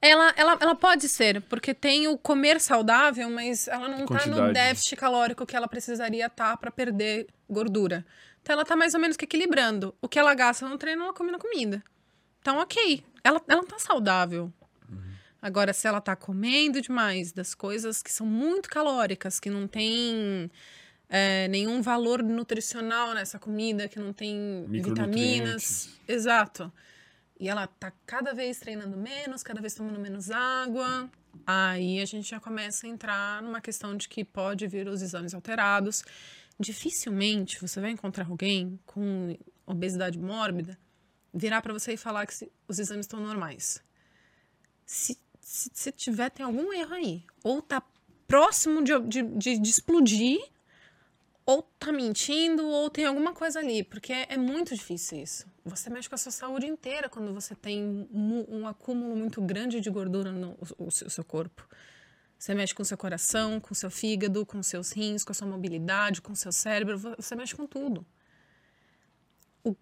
Ela, 0.00 0.32
ela, 0.36 0.58
ela 0.60 0.74
pode 0.74 1.08
ser, 1.08 1.40
porque 1.42 1.74
tem 1.74 2.06
o 2.06 2.16
comer 2.16 2.60
saudável, 2.60 3.28
mas 3.30 3.66
ela 3.66 3.88
não 3.88 4.06
tá 4.06 4.14
no 4.14 4.36
Quantidade. 4.36 4.52
déficit 4.52 4.96
calórico 4.96 5.44
que 5.44 5.56
ela 5.56 5.66
precisaria 5.66 6.26
estar 6.26 6.56
para 6.58 6.70
perder 6.70 7.26
gordura. 7.48 8.04
Então 8.46 8.54
ela 8.54 8.64
tá 8.64 8.76
mais 8.76 8.94
ou 8.94 9.00
menos 9.00 9.16
que 9.16 9.24
equilibrando. 9.24 9.92
O 10.00 10.08
que 10.08 10.20
ela 10.20 10.32
gasta 10.32 10.68
no 10.68 10.78
treino, 10.78 11.02
ela 11.02 11.12
come 11.12 11.32
na 11.32 11.38
comida. 11.38 11.82
Então, 12.38 12.58
ok. 12.58 13.04
Ela, 13.24 13.42
ela 13.48 13.64
tá 13.64 13.76
saudável. 13.76 14.52
Agora, 15.42 15.72
se 15.72 15.88
ela 15.88 16.00
tá 16.00 16.14
comendo 16.14 16.80
demais 16.80 17.32
das 17.32 17.56
coisas 17.56 18.04
que 18.04 18.12
são 18.12 18.24
muito 18.24 18.68
calóricas, 18.68 19.40
que 19.40 19.50
não 19.50 19.66
tem 19.66 20.48
é, 21.08 21.48
nenhum 21.48 21.82
valor 21.82 22.22
nutricional 22.22 23.14
nessa 23.14 23.36
comida, 23.36 23.88
que 23.88 23.98
não 23.98 24.12
tem 24.12 24.64
vitaminas. 24.68 25.90
Exato. 26.06 26.72
E 27.40 27.48
ela 27.48 27.66
tá 27.66 27.92
cada 28.06 28.32
vez 28.32 28.60
treinando 28.60 28.96
menos, 28.96 29.42
cada 29.42 29.60
vez 29.60 29.74
tomando 29.74 29.98
menos 29.98 30.30
água. 30.30 31.10
Aí 31.44 32.00
a 32.00 32.04
gente 32.04 32.30
já 32.30 32.38
começa 32.38 32.86
a 32.86 32.90
entrar 32.90 33.42
numa 33.42 33.60
questão 33.60 33.96
de 33.96 34.08
que 34.08 34.24
pode 34.24 34.68
vir 34.68 34.86
os 34.86 35.02
exames 35.02 35.34
alterados. 35.34 36.04
Dificilmente 36.58 37.60
você 37.60 37.80
vai 37.80 37.90
encontrar 37.90 38.26
alguém 38.26 38.78
com 38.86 39.36
obesidade 39.66 40.18
mórbida 40.18 40.78
virar 41.36 41.60
para 41.60 41.72
você 41.72 41.92
e 41.92 41.96
falar 41.96 42.26
que 42.26 42.50
os 42.66 42.78
exames 42.78 43.04
estão 43.04 43.20
normais. 43.20 43.82
Se, 44.86 45.18
se, 45.40 45.70
se 45.72 45.92
tiver, 45.92 46.30
tem 46.30 46.46
algum 46.46 46.72
erro 46.72 46.94
aí. 46.94 47.24
Ou 47.44 47.60
tá 47.60 47.82
próximo 48.26 48.82
de, 48.82 48.98
de, 49.00 49.22
de, 49.22 49.58
de 49.58 49.70
explodir, 49.70 50.40
ou 51.44 51.62
tá 51.78 51.92
mentindo, 51.92 52.66
ou 52.66 52.88
tem 52.88 53.04
alguma 53.04 53.34
coisa 53.34 53.58
ali. 53.58 53.84
Porque 53.84 54.12
é, 54.12 54.26
é 54.30 54.36
muito 54.36 54.74
difícil 54.74 55.22
isso. 55.22 55.46
Você 55.64 55.90
mexe 55.90 56.08
com 56.08 56.14
a 56.14 56.18
sua 56.18 56.32
saúde 56.32 56.66
inteira 56.66 57.08
quando 57.08 57.34
você 57.34 57.54
tem 57.54 57.84
um, 57.84 58.44
um 58.48 58.66
acúmulo 58.66 59.14
muito 59.14 59.42
grande 59.42 59.80
de 59.80 59.90
gordura 59.90 60.32
no 60.32 60.56
o, 60.78 60.90
seu, 60.90 61.10
seu 61.10 61.24
corpo. 61.24 61.68
Você 62.38 62.54
mexe 62.54 62.74
com 62.74 62.82
o 62.82 62.86
seu 62.86 62.96
coração, 62.98 63.58
com 63.60 63.72
o 63.72 63.74
seu 63.74 63.90
fígado, 63.90 64.44
com 64.44 64.62
seus 64.62 64.92
rins, 64.92 65.24
com 65.24 65.32
a 65.32 65.34
sua 65.34 65.46
mobilidade, 65.48 66.20
com 66.20 66.32
o 66.32 66.36
seu 66.36 66.52
cérebro. 66.52 66.98
Você 67.18 67.34
mexe 67.34 67.54
com 67.56 67.66
tudo. 67.66 68.04
Mas 69.64 69.74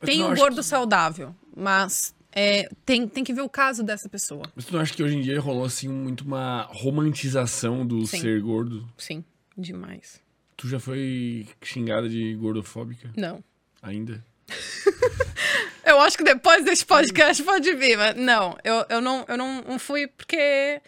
Tem 0.00 0.22
o 0.22 0.28
acha 0.28 0.40
gordo 0.40 0.56
que- 0.56 0.62
saudável, 0.62 1.34
mas 1.56 2.14
é, 2.32 2.68
tem, 2.84 3.06
tem 3.06 3.22
que 3.22 3.32
ver 3.32 3.42
o 3.42 3.48
caso 3.48 3.82
dessa 3.82 4.08
pessoa. 4.08 4.42
Mas 4.54 4.64
tu 4.64 4.72
não 4.74 4.80
acha 4.80 4.92
que 4.94 5.02
hoje 5.02 5.16
em 5.16 5.20
dia 5.20 5.38
rolou, 5.40 5.64
assim, 5.64 5.88
muito 5.88 6.24
uma 6.24 6.62
romantização 6.70 7.86
do 7.86 8.06
Sim. 8.06 8.20
ser 8.20 8.40
gordo? 8.40 8.88
Sim, 8.96 9.24
demais. 9.56 10.20
Tu 10.56 10.68
já 10.68 10.80
foi 10.80 11.46
xingada 11.62 12.08
de 12.08 12.34
gordofóbica? 12.34 13.10
Não. 13.16 13.42
Ainda? 13.82 14.24
Eu 15.84 16.00
acho 16.00 16.16
que 16.16 16.24
depois 16.24 16.64
desse 16.64 16.86
podcast 16.86 17.42
pode 17.42 17.74
vir, 17.74 17.96
mas 17.98 18.16
não, 18.16 18.56
eu, 18.64 18.86
eu, 18.88 19.00
não, 19.00 19.24
eu 19.28 19.36
não 19.36 19.78
fui 19.80 20.06
porque 20.06 20.80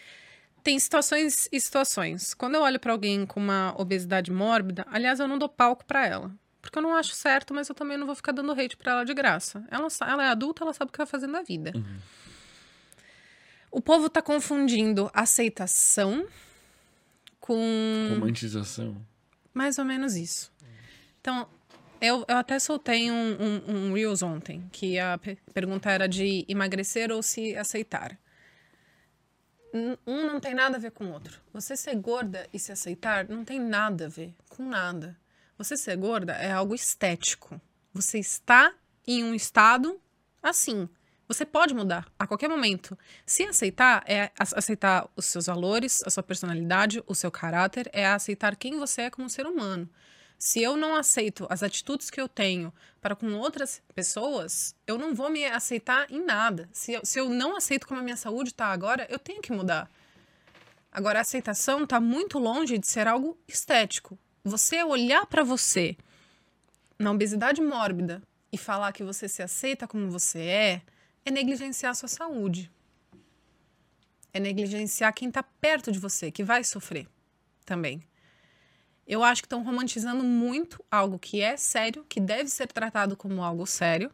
tem 0.64 0.78
situações 0.78 1.48
e 1.52 1.60
situações. 1.60 2.34
Quando 2.34 2.54
eu 2.56 2.62
olho 2.62 2.80
pra 2.80 2.90
alguém 2.92 3.24
com 3.24 3.38
uma 3.38 3.72
obesidade 3.78 4.32
mórbida, 4.32 4.84
aliás, 4.90 5.20
eu 5.20 5.28
não 5.28 5.38
dou 5.38 5.48
palco 5.48 5.84
pra 5.84 6.04
ela. 6.06 6.34
Porque 6.60 6.78
eu 6.78 6.82
não 6.82 6.94
acho 6.96 7.14
certo, 7.14 7.52
mas 7.52 7.68
eu 7.68 7.74
também 7.74 7.98
não 7.98 8.06
vou 8.06 8.14
ficar 8.16 8.32
dando 8.32 8.50
hate 8.52 8.74
pra 8.76 8.92
ela 8.92 9.04
de 9.04 9.12
graça. 9.12 9.62
Ela, 9.70 9.86
ela 10.08 10.24
é 10.24 10.28
adulta, 10.28 10.64
ela 10.64 10.72
sabe 10.72 10.88
o 10.88 10.92
que 10.92 10.96
vai 10.98 11.06
fazer 11.06 11.26
na 11.26 11.42
vida. 11.42 11.72
O 13.70 13.80
povo 13.80 14.08
tá 14.08 14.22
confundindo 14.22 15.10
aceitação 15.12 16.26
com 17.40 18.08
Romantização. 18.14 18.96
mais 19.52 19.78
ou 19.78 19.84
menos 19.84 20.14
isso. 20.16 20.50
Então, 21.20 21.46
eu, 22.00 22.24
eu 22.28 22.36
até 22.36 22.58
soltei 22.58 23.10
um, 23.10 23.36
um, 23.68 23.74
um 23.90 23.92
Reels 23.92 24.22
ontem, 24.22 24.64
que 24.72 24.98
a 24.98 25.18
pe- 25.18 25.36
pergunta 25.52 25.90
era 25.90 26.08
de 26.08 26.44
emagrecer 26.48 27.10
ou 27.10 27.22
se 27.22 27.54
aceitar. 27.56 28.16
Um 29.74 29.96
não 30.06 30.38
tem 30.38 30.54
nada 30.54 30.76
a 30.76 30.80
ver 30.80 30.92
com 30.92 31.06
o 31.06 31.12
outro. 31.12 31.40
Você 31.52 31.76
ser 31.76 31.96
gorda 31.96 32.48
e 32.52 32.60
se 32.60 32.70
aceitar 32.70 33.28
não 33.28 33.44
tem 33.44 33.58
nada 33.58 34.06
a 34.06 34.08
ver 34.08 34.32
com 34.48 34.64
nada. 34.64 35.18
Você 35.58 35.76
ser 35.76 35.96
gorda 35.96 36.32
é 36.34 36.52
algo 36.52 36.76
estético. 36.76 37.60
Você 37.92 38.20
está 38.20 38.72
em 39.04 39.24
um 39.24 39.34
estado 39.34 40.00
assim. 40.40 40.88
Você 41.26 41.44
pode 41.44 41.74
mudar 41.74 42.06
a 42.16 42.24
qualquer 42.24 42.48
momento. 42.48 42.96
Se 43.26 43.42
aceitar, 43.42 44.04
é 44.06 44.30
aceitar 44.38 45.08
os 45.16 45.24
seus 45.24 45.46
valores, 45.46 46.02
a 46.06 46.10
sua 46.10 46.22
personalidade, 46.22 47.02
o 47.06 47.14
seu 47.14 47.30
caráter, 47.30 47.90
é 47.92 48.06
aceitar 48.06 48.54
quem 48.54 48.78
você 48.78 49.02
é 49.02 49.10
como 49.10 49.28
ser 49.28 49.44
humano. 49.46 49.88
Se 50.44 50.60
eu 50.60 50.76
não 50.76 50.94
aceito 50.94 51.46
as 51.48 51.62
atitudes 51.62 52.10
que 52.10 52.20
eu 52.20 52.28
tenho 52.28 52.70
para 53.00 53.16
com 53.16 53.32
outras 53.32 53.82
pessoas, 53.94 54.76
eu 54.86 54.98
não 54.98 55.14
vou 55.14 55.30
me 55.30 55.46
aceitar 55.46 56.06
em 56.10 56.22
nada. 56.22 56.68
Se 56.70 56.92
eu, 56.92 57.00
se 57.02 57.18
eu 57.18 57.30
não 57.30 57.56
aceito 57.56 57.86
como 57.86 58.00
a 58.00 58.02
minha 58.02 58.14
saúde 58.14 58.50
está 58.50 58.66
agora, 58.66 59.06
eu 59.08 59.18
tenho 59.18 59.40
que 59.40 59.50
mudar. 59.50 59.90
Agora, 60.92 61.18
a 61.18 61.22
aceitação 61.22 61.84
está 61.84 61.98
muito 61.98 62.38
longe 62.38 62.76
de 62.76 62.86
ser 62.86 63.08
algo 63.08 63.38
estético. 63.48 64.18
Você 64.44 64.84
olhar 64.84 65.24
para 65.24 65.42
você 65.42 65.96
na 66.98 67.10
obesidade 67.10 67.62
mórbida 67.62 68.22
e 68.52 68.58
falar 68.58 68.92
que 68.92 69.02
você 69.02 69.26
se 69.26 69.42
aceita 69.42 69.88
como 69.88 70.10
você 70.10 70.40
é, 70.40 70.82
é 71.24 71.30
negligenciar 71.30 71.92
a 71.92 71.94
sua 71.94 72.08
saúde. 72.10 72.70
É 74.30 74.38
negligenciar 74.38 75.14
quem 75.14 75.28
está 75.28 75.42
perto 75.42 75.90
de 75.90 75.98
você, 75.98 76.30
que 76.30 76.44
vai 76.44 76.62
sofrer 76.62 77.08
também. 77.64 78.04
Eu 79.06 79.22
acho 79.22 79.42
que 79.42 79.46
estão 79.46 79.62
romantizando 79.62 80.24
muito 80.24 80.82
algo 80.90 81.18
que 81.18 81.40
é 81.40 81.56
sério, 81.56 82.04
que 82.08 82.20
deve 82.20 82.48
ser 82.48 82.66
tratado 82.68 83.16
como 83.16 83.42
algo 83.42 83.66
sério, 83.66 84.10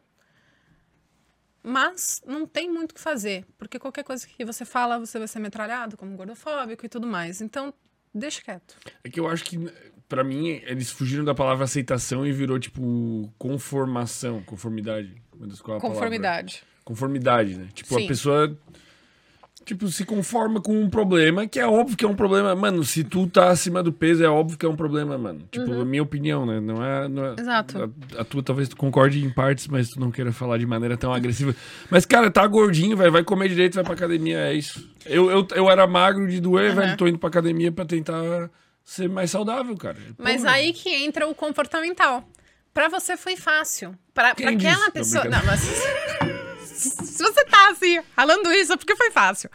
mas 1.63 2.21
não 2.25 2.45
tem 2.45 2.69
muito 2.69 2.91
o 2.91 2.95
que 2.95 3.01
fazer, 3.01 3.45
porque 3.57 3.77
qualquer 3.79 4.03
coisa 4.03 4.25
que 4.27 4.43
você 4.43 4.65
fala, 4.65 4.99
você 4.99 5.19
vai 5.19 5.27
ser 5.27 5.39
metralhado 5.39 5.95
como 5.95 6.15
gordofóbico 6.17 6.85
e 6.85 6.89
tudo 6.89 7.07
mais. 7.07 7.39
Então, 7.39 7.73
deixa 8.13 8.41
quieto. 8.41 8.75
É 9.03 9.09
que 9.09 9.19
eu 9.19 9.27
acho 9.27 9.43
que, 9.43 9.57
para 10.09 10.23
mim, 10.23 10.61
eles 10.65 10.89
fugiram 10.89 11.23
da 11.23 11.35
palavra 11.35 11.65
aceitação 11.65 12.25
e 12.25 12.33
virou, 12.33 12.59
tipo, 12.59 13.31
conformação, 13.37 14.41
conformidade. 14.43 15.21
Conformidade. 15.79 16.55
Palavra. 16.59 16.83
Conformidade, 16.83 17.57
né? 17.57 17.69
Tipo, 17.73 17.95
Sim. 17.95 18.05
a 18.05 18.07
pessoa 18.07 18.59
tipo, 19.65 19.87
se 19.87 20.05
conforma 20.05 20.59
com 20.61 20.73
um 20.73 20.89
problema, 20.89 21.47
que 21.47 21.59
é 21.59 21.65
óbvio 21.65 21.95
que 21.95 22.05
é 22.05 22.07
um 22.07 22.15
problema. 22.15 22.55
Mano, 22.55 22.83
se 22.83 23.03
tu 23.03 23.27
tá 23.27 23.49
acima 23.49 23.81
do 23.81 23.91
peso, 23.91 24.23
é 24.23 24.29
óbvio 24.29 24.57
que 24.57 24.65
é 24.65 24.69
um 24.69 24.75
problema, 24.75 25.17
mano. 25.17 25.41
Tipo, 25.51 25.71
uhum. 25.71 25.81
a 25.81 25.85
minha 25.85 26.03
opinião, 26.03 26.45
né? 26.45 26.59
Não 26.59 26.83
é. 26.83 27.07
Não 27.07 27.25
é 27.25 27.35
Exato. 27.39 27.91
A, 28.17 28.21
a, 28.21 28.23
tua 28.23 28.43
talvez 28.43 28.69
tu 28.69 28.75
concorde 28.75 29.23
em 29.23 29.29
partes, 29.29 29.67
mas 29.67 29.89
tu 29.89 29.99
não 29.99 30.11
queira 30.11 30.31
falar 30.31 30.57
de 30.57 30.65
maneira 30.65 30.97
tão 30.97 31.13
agressiva. 31.13 31.55
Mas, 31.89 32.05
cara, 32.05 32.29
tá 32.29 32.45
gordinho, 32.47 32.97
velho. 32.97 33.11
Vai 33.11 33.23
comer 33.23 33.49
direito, 33.49 33.75
vai 33.75 33.83
pra 33.83 33.93
academia, 33.93 34.39
é 34.39 34.53
isso. 34.53 34.89
Eu, 35.05 35.29
eu, 35.29 35.47
eu 35.55 35.69
era 35.69 35.85
magro 35.87 36.27
de 36.27 36.39
doer, 36.39 36.71
uhum. 36.71 36.75
velho. 36.75 36.97
Tô 36.97 37.07
indo 37.07 37.19
pra 37.19 37.29
academia 37.29 37.71
pra 37.71 37.85
tentar 37.85 38.49
ser 38.83 39.09
mais 39.09 39.31
saudável, 39.31 39.75
cara. 39.77 39.97
Mas 40.17 40.43
aí 40.45 40.73
que 40.73 40.89
entra 40.89 41.27
o 41.27 41.35
comportamental. 41.35 42.23
Pra 42.73 42.87
você 42.87 43.17
foi 43.17 43.35
fácil. 43.35 43.95
Pra, 44.13 44.33
pra 44.33 44.49
aquela 44.49 44.89
pessoa. 44.91 45.25
Não, 45.25 45.43
mas. 45.45 46.29
Se 47.21 47.33
você 47.33 47.45
tá 47.45 47.69
assim, 47.69 48.01
falando 48.15 48.51
isso, 48.51 48.73
é 48.73 48.77
porque 48.77 48.95
foi 48.95 49.11
fácil. 49.11 49.49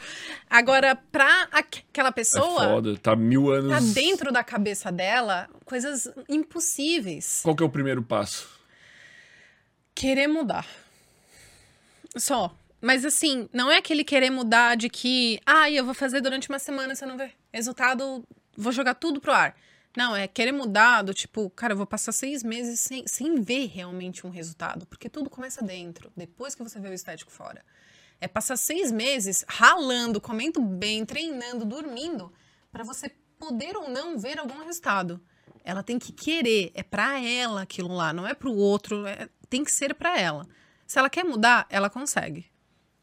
Agora, 0.48 0.94
pra 0.94 1.48
aquela 1.50 2.12
pessoa. 2.12 2.64
É 2.64 2.68
foda, 2.68 2.96
tá 2.96 3.16
mil 3.16 3.50
anos. 3.50 3.70
Tá 3.70 4.00
dentro 4.00 4.32
da 4.32 4.44
cabeça 4.44 4.92
dela 4.92 5.48
coisas 5.64 6.08
impossíveis. 6.28 7.40
Qual 7.42 7.56
que 7.56 7.62
é 7.62 7.66
o 7.66 7.70
primeiro 7.70 8.02
passo? 8.02 8.48
Querer 9.94 10.28
mudar. 10.28 10.66
Só. 12.16 12.54
Mas 12.80 13.04
assim, 13.04 13.48
não 13.52 13.70
é 13.70 13.78
aquele 13.78 14.04
querer 14.04 14.30
mudar 14.30 14.76
de 14.76 14.88
que, 14.88 15.40
ah, 15.44 15.70
eu 15.70 15.84
vou 15.84 15.94
fazer 15.94 16.20
durante 16.20 16.48
uma 16.48 16.58
semana, 16.58 16.94
você 16.94 17.06
não 17.06 17.16
vê 17.16 17.32
resultado, 17.52 18.22
vou 18.56 18.70
jogar 18.70 18.94
tudo 18.94 19.20
pro 19.20 19.32
ar. 19.32 19.56
Não, 19.96 20.14
é 20.14 20.28
querer 20.28 20.52
mudar 20.52 21.00
do 21.00 21.14
tipo, 21.14 21.48
cara, 21.48 21.72
eu 21.72 21.76
vou 21.76 21.86
passar 21.86 22.12
seis 22.12 22.42
meses 22.42 22.78
sem, 22.80 23.06
sem 23.06 23.40
ver 23.40 23.66
realmente 23.68 24.26
um 24.26 24.30
resultado. 24.30 24.86
Porque 24.86 25.08
tudo 25.08 25.30
começa 25.30 25.64
dentro, 25.64 26.12
depois 26.14 26.54
que 26.54 26.62
você 26.62 26.78
vê 26.78 26.90
o 26.90 26.92
estético 26.92 27.32
fora. 27.32 27.64
É 28.20 28.28
passar 28.28 28.58
seis 28.58 28.92
meses 28.92 29.42
ralando, 29.48 30.20
comendo 30.20 30.60
bem, 30.60 31.04
treinando, 31.06 31.64
dormindo, 31.64 32.30
para 32.70 32.84
você 32.84 33.08
poder 33.38 33.74
ou 33.74 33.88
não 33.88 34.18
ver 34.18 34.38
algum 34.38 34.62
resultado. 34.64 35.18
Ela 35.64 35.82
tem 35.82 35.98
que 35.98 36.12
querer, 36.12 36.70
é 36.74 36.82
para 36.82 37.18
ela 37.20 37.62
aquilo 37.62 37.94
lá, 37.94 38.12
não 38.12 38.26
é 38.26 38.34
para 38.34 38.48
o 38.48 38.56
outro, 38.56 39.06
é, 39.06 39.28
tem 39.48 39.64
que 39.64 39.72
ser 39.72 39.94
para 39.94 40.18
ela. 40.18 40.46
Se 40.86 40.98
ela 40.98 41.10
quer 41.10 41.24
mudar, 41.24 41.66
ela 41.70 41.88
consegue. 41.88 42.46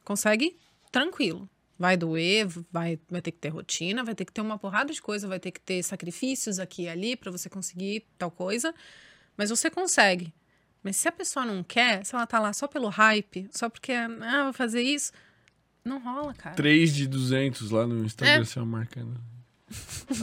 Consegue 0.04 0.58
tranquilo. 0.92 1.50
Vai 1.84 1.98
doer, 1.98 2.48
vai, 2.72 2.98
vai 3.10 3.22
ter 3.22 3.32
que 3.34 3.40
ter 3.40 3.50
rotina, 3.50 4.06
vai 4.06 4.16
ter 4.16 4.24
que 4.24 4.32
ter 4.32 4.40
uma 4.40 4.58
porrada 4.58 4.94
de 4.94 5.02
coisa, 5.02 5.28
vai 5.28 5.38
ter 5.38 5.52
que 5.52 5.60
ter 5.60 5.84
sacrifícios 5.84 6.58
aqui 6.58 6.84
e 6.84 6.88
ali 6.88 7.18
para 7.18 7.30
você 7.30 7.50
conseguir 7.50 8.08
tal 8.18 8.32
coisa. 8.32 8.74
Mas 9.36 9.50
você 9.50 9.70
consegue. 9.70 10.34
Mas 10.82 10.96
se 10.96 11.10
a 11.10 11.12
pessoa 11.12 11.46
não 11.46 11.62
quer, 11.62 12.06
se 12.06 12.16
ela 12.16 12.26
tá 12.26 12.40
lá 12.40 12.54
só 12.54 12.70
pelo 12.70 12.88
hype, 12.88 13.50
só 13.52 13.68
porque, 13.68 13.92
ah, 13.92 14.44
vou 14.46 14.54
fazer 14.54 14.82
isso, 14.82 15.12
não 15.84 16.00
rola, 16.00 16.34
cara. 16.34 16.56
3 16.56 16.96
de 16.96 17.06
200 17.06 17.70
lá 17.70 17.86
no 17.86 18.06
Instagram, 18.06 18.44
é. 18.44 18.46
você 18.46 18.62
marcando. 18.62 19.20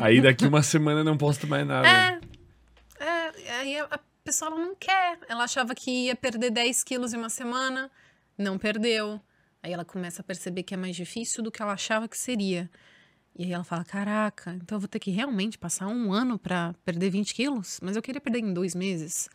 Aí 0.00 0.22
daqui 0.22 0.46
uma 0.46 0.62
semana 0.62 1.04
não 1.04 1.18
posto 1.18 1.46
mais 1.46 1.66
nada. 1.66 1.86
É. 1.86 2.20
é 3.04 3.52
aí 3.58 3.78
a 3.80 4.00
pessoa 4.24 4.50
não 4.50 4.74
quer. 4.74 5.18
Ela 5.28 5.44
achava 5.44 5.74
que 5.74 6.06
ia 6.06 6.16
perder 6.16 6.52
10 6.52 6.82
quilos 6.84 7.12
em 7.12 7.18
uma 7.18 7.28
semana, 7.28 7.90
não 8.38 8.56
perdeu. 8.56 9.20
Aí 9.62 9.72
ela 9.72 9.84
começa 9.84 10.22
a 10.22 10.24
perceber 10.24 10.62
que 10.62 10.74
é 10.74 10.76
mais 10.76 10.96
difícil 10.96 11.42
do 11.42 11.50
que 11.50 11.60
ela 11.60 11.72
achava 11.72 12.08
que 12.08 12.16
seria. 12.16 12.70
E 13.36 13.44
aí 13.44 13.52
ela 13.52 13.64
fala: 13.64 13.84
Caraca, 13.84 14.52
então 14.54 14.76
eu 14.76 14.80
vou 14.80 14.88
ter 14.88 14.98
que 14.98 15.10
realmente 15.10 15.58
passar 15.58 15.86
um 15.86 16.12
ano 16.12 16.38
para 16.38 16.74
perder 16.84 17.10
20 17.10 17.34
quilos? 17.34 17.78
Mas 17.82 17.96
eu 17.96 18.02
queria 18.02 18.20
perder 18.20 18.40
em 18.40 18.52
dois 18.52 18.74
meses. 18.74 19.28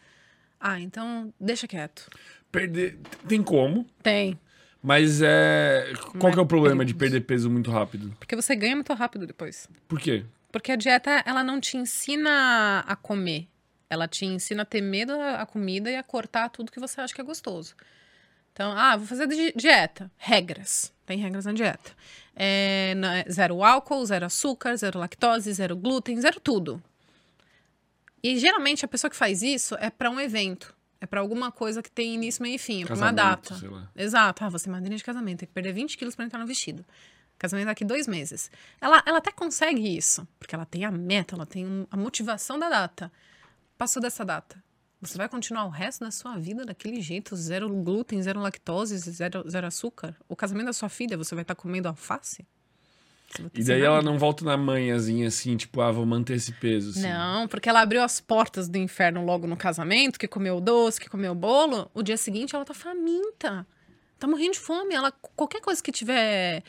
Ah, 0.60 0.80
então 0.80 1.34
deixa 1.40 1.68
quieto. 1.68 2.10
Perder. 2.52 2.98
Tem 3.28 3.44
como? 3.44 3.86
Tem. 4.02 4.40
Mas 4.82 5.22
é. 5.22 5.94
Qual 6.20 6.32
que 6.32 6.40
é 6.40 6.42
o 6.42 6.46
problema 6.46 6.86
de 6.86 6.94
perder 6.94 7.22
peso 7.22 7.50
muito 7.50 7.72
rápido? 7.72 8.16
Porque 8.20 8.36
você 8.36 8.56
ganha 8.56 8.76
muito 8.76 8.94
rápido 8.94 9.26
depois. 9.26 9.68
Por 9.88 10.00
quê? 10.00 10.24
Porque 10.52 10.72
a 10.72 10.76
dieta, 10.76 11.24
ela 11.26 11.44
não 11.44 11.60
te 11.60 11.76
ensina 11.76 12.80
a 12.88 12.96
comer. 12.96 13.48
Ela 13.90 14.08
te 14.08 14.26
ensina 14.26 14.62
a 14.62 14.66
ter 14.66 14.82
medo 14.82 15.18
da 15.18 15.46
comida 15.46 15.90
e 15.90 15.96
a 15.96 16.04
cortar 16.04 16.50
tudo 16.50 16.72
que 16.72 16.80
você 16.80 17.02
acha 17.02 17.14
que 17.14 17.22
é 17.22 17.24
gostoso. 17.24 17.76
Então, 18.56 18.72
ah, 18.72 18.96
vou 18.96 19.06
fazer 19.06 19.28
dieta. 19.54 20.10
Regras. 20.16 20.94
Tem 21.06 21.20
regras 21.20 21.44
na 21.44 21.52
dieta. 21.52 21.92
É, 22.34 22.96
zero 23.30 23.62
álcool, 23.62 24.06
zero 24.06 24.26
açúcar, 24.26 24.78
zero 24.78 24.98
lactose, 24.98 25.52
zero 25.52 25.76
glúten, 25.76 26.22
zero 26.22 26.40
tudo. 26.40 26.82
E 28.24 28.40
geralmente 28.40 28.86
a 28.86 28.88
pessoa 28.88 29.12
que 29.12 29.16
faz 29.18 29.42
isso 29.42 29.76
é 29.76 29.90
para 29.90 30.10
um 30.10 30.22
evento. 30.22 30.74
É 31.02 31.06
para 31.06 31.20
alguma 31.20 31.52
coisa 31.52 31.84
que 31.84 31.92
tem 31.92 32.16
início, 32.16 32.42
meio 32.42 32.56
e 32.56 32.58
fim. 32.58 32.84
É 32.84 32.86
pra 32.86 32.96
uma 32.96 33.12
data. 33.12 33.54
Exato. 33.94 34.46
Ah, 34.46 34.50
você 34.50 34.70
é 34.70 34.72
madrinha 34.72 34.98
de 34.98 35.04
casamento. 35.04 35.40
Tem 35.40 35.48
que 35.50 35.54
perder 35.54 35.74
20 35.74 35.98
quilos 35.98 36.16
para 36.16 36.24
entrar 36.24 36.40
no 36.40 36.48
vestido. 36.48 36.86
Casamento 37.38 37.66
daqui 37.66 37.84
dois 37.84 38.08
meses. 38.08 38.50
Ela, 38.80 39.04
ela 39.06 39.18
até 39.18 39.34
consegue 39.34 39.98
isso. 39.98 40.26
Porque 40.40 40.56
ela 40.56 40.66
tem 40.66 40.86
a 40.86 40.92
meta, 40.92 41.36
ela 41.36 41.46
tem 41.46 41.66
um, 41.66 41.86
a 41.92 41.98
motivação 41.98 42.58
da 42.58 42.70
data. 42.70 43.12
Passou 43.78 44.02
dessa 44.02 44.24
data. 44.24 44.64
Você 45.06 45.18
vai 45.18 45.30
continuar 45.30 45.66
o 45.66 45.70
resto 45.70 46.04
da 46.04 46.12
sua 46.12 46.38
vida 46.38 46.66
daquele 46.66 47.02
jeito, 47.02 47.36
zero 47.36 47.70
glúten, 47.70 48.22
zero 48.22 48.40
lactose, 48.40 48.98
zero, 48.98 49.50
zero 49.50 49.68
açúcar? 49.68 50.16
O 50.28 50.36
casamento 50.36 50.68
da 50.68 50.74
sua 50.74 50.90
filha, 50.90 51.18
você 51.18 51.36
vai 51.36 51.44
estar 51.44 51.56
tá 51.56 51.62
comendo 51.62 51.88
alface? 51.88 52.46
E 53.54 53.64
daí 53.64 53.82
ela 53.82 54.02
não 54.02 54.18
volta 54.18 54.46
na 54.46 54.56
manhãzinha 54.56 55.28
assim, 55.28 55.58
tipo, 55.58 55.82
ah, 55.82 55.92
vou 55.92 56.06
manter 56.06 56.36
esse 56.36 56.54
peso. 56.54 56.92
Assim. 56.92 57.02
Não, 57.02 57.48
porque 57.48 57.68
ela 57.68 57.82
abriu 57.82 58.02
as 58.02 58.22
portas 58.22 58.70
do 58.70 58.78
inferno 58.78 59.26
logo 59.26 59.46
no 59.46 59.58
casamento, 59.58 60.18
que 60.18 60.28
comeu 60.28 60.62
doce, 60.62 61.00
que 61.00 61.10
comeu 61.10 61.36
bolo. 61.36 61.90
O 61.94 62.02
dia 62.02 62.18
seguinte 62.18 62.56
ela 62.56 62.64
tá 62.64 62.74
faminta. 62.74 63.68
Tá 64.18 64.28
morrendo 64.28 64.54
de 64.54 64.60
fome. 64.60 64.96
Ela, 64.96 65.12
qualquer 65.12 65.60
coisa 65.60 65.84
que 65.84 65.92
tiver 65.92 66.64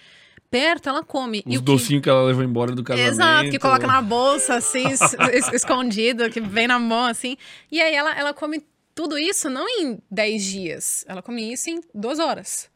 perto, 0.50 0.88
ela 0.88 1.02
come. 1.02 1.42
Os 1.46 1.60
docinhos 1.60 2.00
que... 2.00 2.04
que... 2.04 2.10
ela 2.10 2.22
levou 2.22 2.42
embora 2.42 2.72
do 2.72 2.82
casamento. 2.82 3.12
Exato, 3.12 3.50
que 3.50 3.58
coloca 3.58 3.86
na 3.86 4.02
bolsa, 4.02 4.56
assim, 4.56 4.84
escondido, 5.52 6.30
que 6.30 6.40
vem 6.40 6.66
na 6.66 6.78
mão, 6.78 7.04
assim. 7.04 7.36
E 7.70 7.80
aí 7.80 7.94
ela, 7.94 8.16
ela 8.16 8.34
come 8.34 8.64
tudo 8.94 9.18
isso 9.18 9.50
não 9.50 9.68
em 9.68 10.02
10 10.10 10.44
dias. 10.44 11.04
Ela 11.06 11.22
come 11.22 11.52
isso 11.52 11.68
em 11.68 11.80
duas 11.94 12.18
horas. 12.18 12.70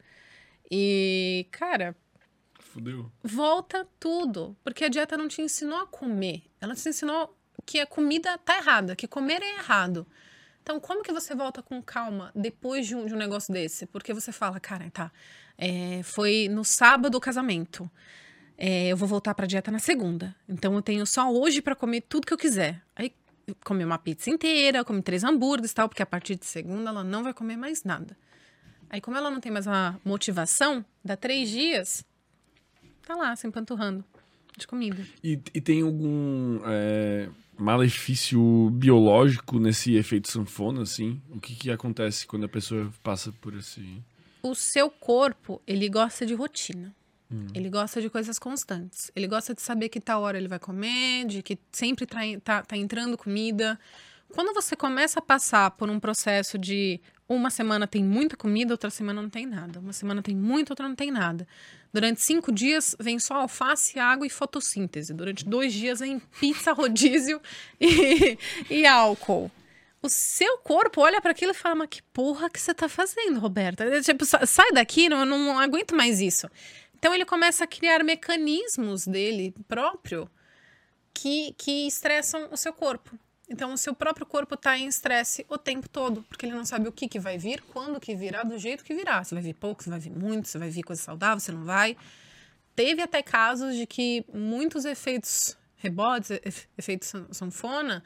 E, 0.70 1.46
cara. 1.50 1.96
Fudeu. 2.58 3.10
Volta 3.22 3.86
tudo. 3.98 4.56
Porque 4.62 4.84
a 4.84 4.88
dieta 4.88 5.16
não 5.16 5.26
te 5.26 5.40
ensinou 5.40 5.78
a 5.78 5.86
comer. 5.86 6.42
Ela 6.60 6.74
te 6.74 6.88
ensinou 6.88 7.34
que 7.64 7.80
a 7.80 7.86
comida 7.86 8.36
tá 8.38 8.58
errada, 8.58 8.94
que 8.94 9.08
comer 9.08 9.42
é 9.42 9.58
errado. 9.58 10.06
Então, 10.62 10.78
como 10.78 11.02
que 11.02 11.12
você 11.12 11.34
volta 11.34 11.62
com 11.62 11.82
calma 11.82 12.30
depois 12.34 12.86
de 12.86 12.94
um, 12.94 13.06
de 13.06 13.14
um 13.14 13.16
negócio 13.16 13.52
desse? 13.52 13.86
Porque 13.86 14.12
você 14.12 14.30
fala, 14.30 14.60
cara, 14.60 14.90
tá, 14.90 15.10
é, 15.60 16.02
foi 16.02 16.48
no 16.50 16.64
sábado 16.64 17.16
o 17.16 17.20
casamento. 17.20 17.88
É, 18.56 18.88
eu 18.88 18.96
vou 18.96 19.06
voltar 19.06 19.34
para 19.34 19.46
dieta 19.46 19.70
na 19.70 19.78
segunda. 19.78 20.34
Então 20.48 20.74
eu 20.74 20.80
tenho 20.80 21.06
só 21.06 21.30
hoje 21.30 21.60
para 21.60 21.76
comer 21.76 22.00
tudo 22.00 22.26
que 22.26 22.32
eu 22.32 22.38
quiser. 22.38 22.82
Aí 22.96 23.12
comi 23.62 23.84
uma 23.84 23.98
pizza 23.98 24.30
inteira, 24.30 24.82
comi 24.82 25.02
três 25.02 25.22
hambúrgueres 25.22 25.70
e 25.70 25.74
tal, 25.74 25.88
porque 25.88 26.02
a 26.02 26.06
partir 26.06 26.36
de 26.36 26.46
segunda 26.46 26.88
ela 26.88 27.04
não 27.04 27.22
vai 27.22 27.34
comer 27.34 27.58
mais 27.58 27.84
nada. 27.84 28.16
Aí, 28.88 29.00
como 29.00 29.16
ela 29.16 29.30
não 29.30 29.38
tem 29.38 29.52
mais 29.52 29.68
a 29.68 29.96
motivação, 30.04 30.84
dá 31.04 31.16
três 31.16 31.48
dias, 31.48 32.04
tá 33.06 33.14
lá, 33.14 33.36
se 33.36 33.46
empanturrando 33.46 34.04
de 34.56 34.66
comida. 34.66 35.06
E, 35.22 35.38
e 35.54 35.60
tem 35.60 35.82
algum 35.82 36.60
é, 36.64 37.28
malefício 37.56 38.68
biológico 38.70 39.60
nesse 39.60 39.94
efeito 39.94 40.28
sanfona, 40.28 40.82
assim? 40.82 41.20
O 41.30 41.38
que, 41.38 41.54
que 41.54 41.70
acontece 41.70 42.26
quando 42.26 42.46
a 42.46 42.48
pessoa 42.48 42.92
passa 43.02 43.30
por 43.30 43.54
esse 43.54 44.02
o 44.42 44.54
seu 44.54 44.90
corpo, 44.90 45.60
ele 45.66 45.88
gosta 45.88 46.24
de 46.24 46.34
rotina. 46.34 46.94
Hum. 47.30 47.46
Ele 47.54 47.70
gosta 47.70 48.00
de 48.00 48.10
coisas 48.10 48.38
constantes. 48.38 49.10
Ele 49.14 49.26
gosta 49.26 49.54
de 49.54 49.62
saber 49.62 49.88
que 49.88 50.00
tal 50.00 50.22
hora 50.22 50.36
ele 50.36 50.48
vai 50.48 50.58
comer, 50.58 51.26
de 51.26 51.42
que 51.42 51.58
sempre 51.70 52.06
tá, 52.06 52.20
tá, 52.42 52.62
tá 52.62 52.76
entrando 52.76 53.16
comida. 53.16 53.78
Quando 54.30 54.52
você 54.52 54.74
começa 54.74 55.18
a 55.18 55.22
passar 55.22 55.70
por 55.72 55.88
um 55.88 56.00
processo 56.00 56.58
de 56.58 57.00
uma 57.28 57.50
semana 57.50 57.86
tem 57.86 58.02
muita 58.02 58.36
comida, 58.36 58.74
outra 58.74 58.90
semana 58.90 59.22
não 59.22 59.30
tem 59.30 59.46
nada. 59.46 59.78
Uma 59.78 59.92
semana 59.92 60.22
tem 60.22 60.34
muito, 60.34 60.70
outra 60.70 60.88
não 60.88 60.96
tem 60.96 61.10
nada. 61.10 61.46
Durante 61.92 62.20
cinco 62.20 62.50
dias 62.52 62.96
vem 62.98 63.18
só 63.18 63.34
alface, 63.34 63.98
água 63.98 64.26
e 64.26 64.30
fotossíntese. 64.30 65.14
Durante 65.14 65.44
dois 65.44 65.72
dias 65.72 66.00
vem 66.00 66.20
pizza, 66.40 66.72
rodízio 66.72 67.40
e, 67.80 68.36
e 68.68 68.86
álcool. 68.86 69.50
O 70.02 70.08
seu 70.08 70.58
corpo 70.58 71.02
olha 71.02 71.20
para 71.20 71.32
aquilo 71.32 71.52
e 71.52 71.54
fala: 71.54 71.74
Mas 71.74 71.88
que 71.88 72.02
porra 72.02 72.48
que 72.48 72.60
você 72.60 72.72
tá 72.72 72.88
fazendo, 72.88 73.38
Roberta? 73.38 74.00
Tipo, 74.00 74.24
sai 74.24 74.72
daqui, 74.72 75.08
não, 75.08 75.24
não 75.24 75.58
aguento 75.58 75.94
mais 75.94 76.20
isso. 76.20 76.48
Então 76.98 77.14
ele 77.14 77.24
começa 77.24 77.64
a 77.64 77.66
criar 77.66 78.04
mecanismos 78.04 79.06
dele 79.06 79.54
próprio 79.68 80.30
que, 81.12 81.54
que 81.56 81.86
estressam 81.86 82.48
o 82.50 82.56
seu 82.56 82.72
corpo. 82.72 83.18
Então, 83.48 83.72
o 83.72 83.76
seu 83.76 83.92
próprio 83.92 84.24
corpo 84.24 84.54
está 84.54 84.78
em 84.78 84.86
estresse 84.86 85.44
o 85.48 85.58
tempo 85.58 85.88
todo, 85.88 86.22
porque 86.28 86.46
ele 86.46 86.54
não 86.54 86.64
sabe 86.64 86.88
o 86.88 86.92
que, 86.92 87.08
que 87.08 87.18
vai 87.18 87.36
vir, 87.36 87.60
quando 87.72 87.98
que 87.98 88.14
virá, 88.14 88.44
do 88.44 88.56
jeito 88.56 88.84
que 88.84 88.94
virá. 88.94 89.24
Se 89.24 89.34
vai 89.34 89.42
vir 89.42 89.54
pouco, 89.54 89.82
se 89.82 89.90
vai 89.90 89.98
vir 89.98 90.12
muito, 90.12 90.46
se 90.46 90.56
vai 90.56 90.70
vir 90.70 90.84
coisa 90.84 91.02
saudável, 91.02 91.40
se 91.40 91.50
não 91.50 91.64
vai. 91.64 91.96
Teve 92.76 93.02
até 93.02 93.22
casos 93.22 93.74
de 93.74 93.86
que 93.86 94.24
muitos 94.32 94.84
efeitos 94.84 95.58
rebotes, 95.74 96.30
efeitos 96.78 97.12
sanfona, 97.32 98.04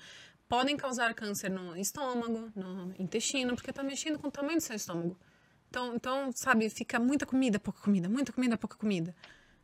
podem 0.55 0.77
causar 0.77 1.15
câncer 1.15 1.51
no 1.51 1.77
estômago, 1.77 2.51
no 2.55 2.95
intestino, 2.99 3.55
porque 3.55 3.71
está 3.71 3.83
mexendo 3.83 4.19
com 4.19 4.29
o 4.29 4.31
tamanho 4.31 4.59
do 4.59 4.63
seu 4.63 4.77
estômago. 4.77 5.19
Então, 5.69 5.95
então, 5.95 6.31
sabe, 6.33 6.69
fica 6.71 6.99
muita 6.99 7.27
comida, 7.27 7.59
pouca 7.59 7.81
comida, 7.81 8.09
muita 8.09 8.33
comida, 8.33 8.57
pouca 8.57 8.77
comida. 8.77 9.15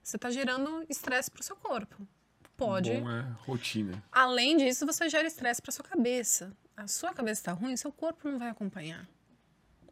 Você 0.02 0.16
está 0.16 0.30
gerando 0.30 0.84
estresse 0.88 1.30
para 1.30 1.40
o 1.40 1.44
seu 1.44 1.56
corpo 1.56 2.06
pode. 2.60 2.92
Bom 2.92 3.10
é 3.10 3.24
rotina. 3.46 4.04
Além 4.12 4.58
disso, 4.58 4.84
você 4.84 5.08
gera 5.08 5.26
estresse 5.26 5.62
para 5.62 5.72
sua 5.72 5.84
cabeça. 5.84 6.52
A 6.76 6.86
sua 6.86 7.14
cabeça 7.14 7.40
está 7.40 7.52
ruim, 7.52 7.74
seu 7.74 7.90
corpo 7.90 8.28
não 8.28 8.38
vai 8.38 8.50
acompanhar. 8.50 9.08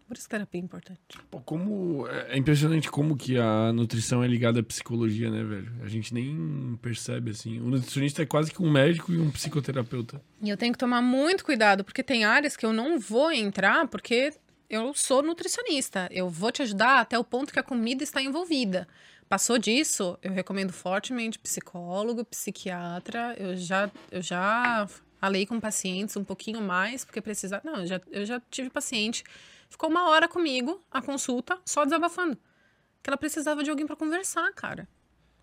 Por 0.09 0.16
isso 0.16 0.26
terapia 0.26 0.59
é 0.59 0.64
importante. 0.64 0.98
Pô, 1.30 1.39
como 1.43 2.09
é, 2.09 2.35
é 2.35 2.39
impressionante 2.39 2.90
como 2.90 3.14
que 3.14 3.36
a 3.36 3.70
nutrição 3.74 4.24
é 4.24 4.26
ligada 4.26 4.60
à 4.60 4.62
psicologia, 4.62 5.30
né, 5.30 5.44
velho? 5.44 5.70
A 5.82 5.86
gente 5.86 6.14
nem 6.14 6.78
percebe 6.80 7.32
assim. 7.32 7.60
O 7.60 7.64
nutricionista 7.64 8.22
é 8.22 8.26
quase 8.26 8.51
que 8.51 8.62
um 8.62 8.70
médico 8.70 9.12
e 9.12 9.18
um 9.18 9.30
psicoterapeuta. 9.30 10.18
E 10.40 10.48
eu 10.48 10.56
tenho 10.56 10.72
que 10.72 10.78
tomar 10.78 11.02
muito 11.02 11.44
cuidado, 11.44 11.85
porque 11.85 12.02
tem 12.02 12.24
áreas 12.24 12.56
que 12.56 12.64
eu 12.64 12.72
não 12.72 12.98
vou 12.98 13.30
entrar, 13.30 13.86
porque 13.89 14.32
eu 14.70 14.94
sou 14.94 15.22
nutricionista. 15.22 16.09
Eu 16.10 16.30
vou 16.30 16.51
te 16.51 16.62
ajudar 16.62 17.01
até 17.01 17.18
o 17.18 17.24
ponto 17.24 17.52
que 17.52 17.59
a 17.59 17.62
comida 17.62 18.02
está 18.02 18.22
envolvida. 18.22 18.89
Passou 19.28 19.59
disso, 19.59 20.18
eu 20.22 20.32
recomendo 20.32 20.72
fortemente 20.72 21.39
psicólogo, 21.39 22.24
psiquiatra. 22.24 23.36
Eu 23.39 23.55
já, 23.59 23.90
eu 24.10 24.22
já 24.22 24.89
falei 25.20 25.44
com 25.44 25.60
pacientes 25.60 26.16
um 26.16 26.24
pouquinho 26.24 26.62
mais, 26.62 27.05
porque 27.05 27.20
precisa. 27.20 27.60
Não, 27.62 27.80
eu 27.80 27.86
já, 27.86 28.01
eu 28.10 28.24
já 28.24 28.40
tive 28.51 28.70
paciente. 28.70 29.22
Ficou 29.69 29.90
uma 29.90 30.09
hora 30.09 30.28
comigo, 30.28 30.82
a 30.90 31.01
consulta, 31.03 31.59
só 31.65 31.85
desabafando. 31.85 32.36
Que 33.03 33.11
ela 33.11 33.16
precisava 33.16 33.62
de 33.62 33.70
alguém 33.70 33.86
para 33.86 33.97
conversar, 33.97 34.53
cara. 34.53 34.89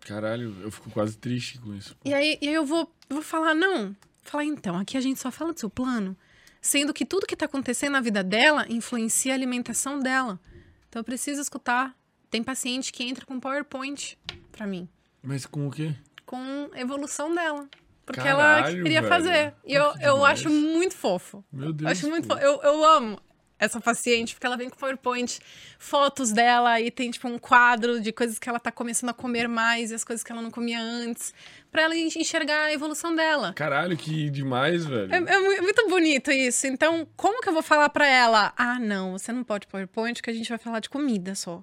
Caralho, 0.00 0.56
eu 0.62 0.70
fico 0.70 0.90
quase 0.90 1.16
triste 1.16 1.58
com 1.58 1.74
isso. 1.74 1.96
E 2.04 2.12
aí, 2.12 2.38
e 2.40 2.48
aí 2.48 2.54
eu 2.54 2.64
vou, 2.64 2.92
vou 3.08 3.22
falar, 3.22 3.54
não. 3.54 3.96
Falar, 4.22 4.44
então, 4.44 4.76
aqui 4.78 4.96
a 4.96 5.00
gente 5.00 5.20
só 5.20 5.30
fala 5.30 5.52
do 5.52 5.60
seu 5.60 5.70
plano, 5.70 6.16
sendo 6.60 6.92
que 6.92 7.04
tudo 7.04 7.26
que 7.26 7.36
tá 7.36 7.46
acontecendo 7.46 7.92
na 7.92 8.00
vida 8.00 8.22
dela 8.22 8.66
influencia 8.68 9.32
a 9.32 9.36
alimentação 9.36 10.00
dela. 10.00 10.40
Então 10.88 11.00
eu 11.00 11.04
preciso 11.04 11.40
escutar 11.40 11.96
tem 12.30 12.42
paciente 12.42 12.92
que 12.92 13.04
entra 13.04 13.24
com 13.24 13.38
PowerPoint 13.38 14.18
para 14.52 14.66
mim. 14.66 14.88
Mas 15.22 15.46
com 15.46 15.66
o 15.66 15.70
quê? 15.70 15.94
Com 16.24 16.70
evolução 16.74 17.34
dela. 17.34 17.68
Porque 18.04 18.20
Caralho, 18.20 18.66
ela 18.66 18.82
queria 18.82 19.00
velho. 19.00 19.08
fazer. 19.08 19.54
E 19.64 19.74
eu, 19.74 19.94
eu 20.00 20.24
acho 20.24 20.48
muito 20.48 20.94
fofo. 20.94 21.44
Meu 21.50 21.72
Deus. 21.72 21.90
Acho 21.90 22.08
muito 22.08 22.26
fofo. 22.26 22.40
Eu, 22.40 22.60
eu 22.62 22.84
amo 22.84 23.20
essa 23.58 23.80
paciente, 23.80 24.34
porque 24.34 24.46
ela 24.46 24.56
vem 24.56 24.68
com 24.68 24.76
PowerPoint, 24.76 25.40
fotos 25.78 26.30
dela 26.30 26.80
e 26.80 26.90
tem 26.90 27.10
tipo 27.10 27.26
um 27.26 27.38
quadro 27.38 28.00
de 28.00 28.12
coisas 28.12 28.38
que 28.38 28.48
ela 28.48 28.60
tá 28.60 28.70
começando 28.70 29.10
a 29.10 29.14
comer 29.14 29.48
mais 29.48 29.90
e 29.90 29.94
as 29.94 30.04
coisas 30.04 30.22
que 30.22 30.30
ela 30.30 30.42
não 30.42 30.50
comia 30.50 30.80
antes, 30.80 31.32
para 31.70 31.82
ela 31.82 31.96
enxergar 31.96 32.64
a 32.64 32.72
evolução 32.72 33.14
dela. 33.14 33.52
Caralho, 33.54 33.96
que 33.96 34.30
demais, 34.30 34.84
velho. 34.84 35.12
É, 35.12 35.16
é, 35.16 35.60
muito 35.60 35.88
bonito 35.88 36.30
isso. 36.30 36.66
Então, 36.66 37.06
como 37.16 37.40
que 37.40 37.48
eu 37.48 37.52
vou 37.52 37.62
falar 37.62 37.88
para 37.88 38.06
ela? 38.06 38.52
Ah, 38.56 38.78
não, 38.78 39.12
você 39.12 39.32
não 39.32 39.42
pode 39.42 39.66
PowerPoint, 39.66 40.22
que 40.22 40.30
a 40.30 40.34
gente 40.34 40.48
vai 40.48 40.58
falar 40.58 40.80
de 40.80 40.90
comida 40.90 41.34
só. 41.34 41.62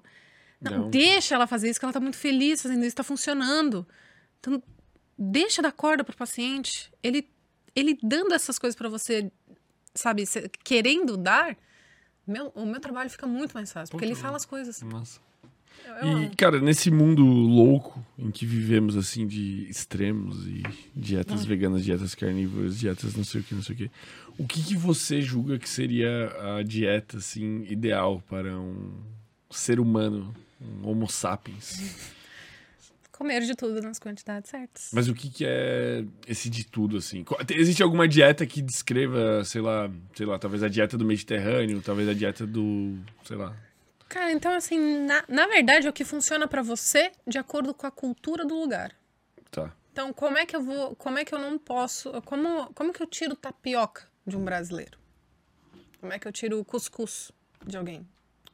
Não, 0.60 0.78
não, 0.78 0.90
deixa 0.90 1.34
ela 1.34 1.46
fazer 1.46 1.70
isso, 1.70 1.78
que 1.78 1.84
ela 1.84 1.92
tá 1.92 2.00
muito 2.00 2.16
feliz 2.16 2.62
fazendo 2.62 2.84
isso, 2.84 2.96
tá 2.96 3.02
funcionando. 3.02 3.86
Então, 4.40 4.62
deixa 5.16 5.62
dar 5.62 5.72
corda 5.72 6.02
pro 6.02 6.16
paciente. 6.16 6.90
Ele, 7.02 7.28
ele 7.74 7.98
dando 8.02 8.34
essas 8.34 8.58
coisas 8.58 8.76
para 8.76 8.88
você, 8.88 9.30
sabe, 9.94 10.24
querendo 10.62 11.16
dar, 11.16 11.56
meu, 12.26 12.52
o 12.54 12.64
meu 12.64 12.80
trabalho 12.80 13.10
fica 13.10 13.26
muito 13.26 13.52
mais 13.52 13.72
fácil, 13.72 13.92
porque 13.92 14.04
ele 14.04 14.14
fala 14.14 14.36
as 14.36 14.44
coisas. 14.44 14.80
Nossa. 14.82 15.20
Eu, 15.84 15.94
eu 15.94 16.06
e, 16.06 16.24
amo. 16.24 16.36
cara, 16.36 16.60
nesse 16.60 16.90
mundo 16.90 17.24
louco 17.24 18.04
em 18.18 18.30
que 18.30 18.46
vivemos, 18.46 18.96
assim, 18.96 19.26
de 19.26 19.68
extremos 19.68 20.46
e 20.46 20.62
dietas 20.94 21.42
ah. 21.42 21.46
veganas, 21.46 21.84
dietas 21.84 22.14
carnívoras, 22.14 22.78
dietas 22.78 23.14
não 23.14 23.24
sei 23.24 23.40
o 23.40 23.44
que, 23.44 23.54
não 23.54 23.62
sei 23.62 23.74
o 23.74 23.78
que, 23.78 23.90
o 24.38 24.46
que, 24.46 24.62
que 24.62 24.76
você 24.76 25.20
julga 25.20 25.58
que 25.58 25.68
seria 25.68 26.58
a 26.58 26.62
dieta, 26.62 27.18
assim, 27.18 27.64
ideal 27.68 28.22
para 28.28 28.58
um 28.58 28.92
ser 29.50 29.78
humano 29.78 30.34
um 30.60 30.88
homo 30.88 31.08
sapiens. 31.08 32.10
Comer 33.16 33.42
de 33.42 33.54
tudo 33.54 33.80
nas 33.80 34.00
quantidades 34.00 34.50
certas. 34.50 34.90
Mas 34.92 35.06
o 35.06 35.14
que, 35.14 35.30
que 35.30 35.44
é 35.46 36.04
esse 36.26 36.50
de 36.50 36.64
tudo, 36.64 36.96
assim? 36.96 37.24
Existe 37.48 37.80
alguma 37.80 38.08
dieta 38.08 38.44
que 38.44 38.60
descreva, 38.60 39.44
sei 39.44 39.60
lá, 39.60 39.88
sei 40.16 40.26
lá, 40.26 40.36
talvez 40.36 40.64
a 40.64 40.68
dieta 40.68 40.98
do 40.98 41.04
Mediterrâneo, 41.04 41.80
talvez 41.80 42.08
a 42.08 42.12
dieta 42.12 42.44
do, 42.44 42.98
sei 43.22 43.36
lá. 43.36 43.56
Cara, 44.08 44.32
então 44.32 44.52
assim, 44.52 45.06
na, 45.06 45.24
na 45.28 45.46
verdade 45.46 45.86
é 45.86 45.90
o 45.90 45.92
que 45.92 46.04
funciona 46.04 46.48
para 46.48 46.60
você 46.60 47.12
de 47.24 47.38
acordo 47.38 47.72
com 47.72 47.86
a 47.86 47.90
cultura 47.90 48.44
do 48.44 48.58
lugar. 48.58 48.92
Tá. 49.48 49.72
Então, 49.92 50.12
como 50.12 50.36
é 50.36 50.44
que 50.44 50.56
eu 50.56 50.62
vou, 50.62 50.96
como 50.96 51.16
é 51.16 51.24
que 51.24 51.32
eu 51.32 51.38
não 51.38 51.56
posso, 51.56 52.20
como, 52.22 52.66
como 52.74 52.92
que 52.92 53.00
eu 53.00 53.06
tiro 53.06 53.36
tapioca 53.36 54.08
de 54.26 54.36
um 54.36 54.44
brasileiro? 54.44 54.98
Como 56.00 56.12
é 56.12 56.18
que 56.18 56.26
eu 56.26 56.32
tiro 56.32 56.58
o 56.58 56.64
cuscuz 56.64 57.30
de 57.64 57.76
alguém? 57.76 58.04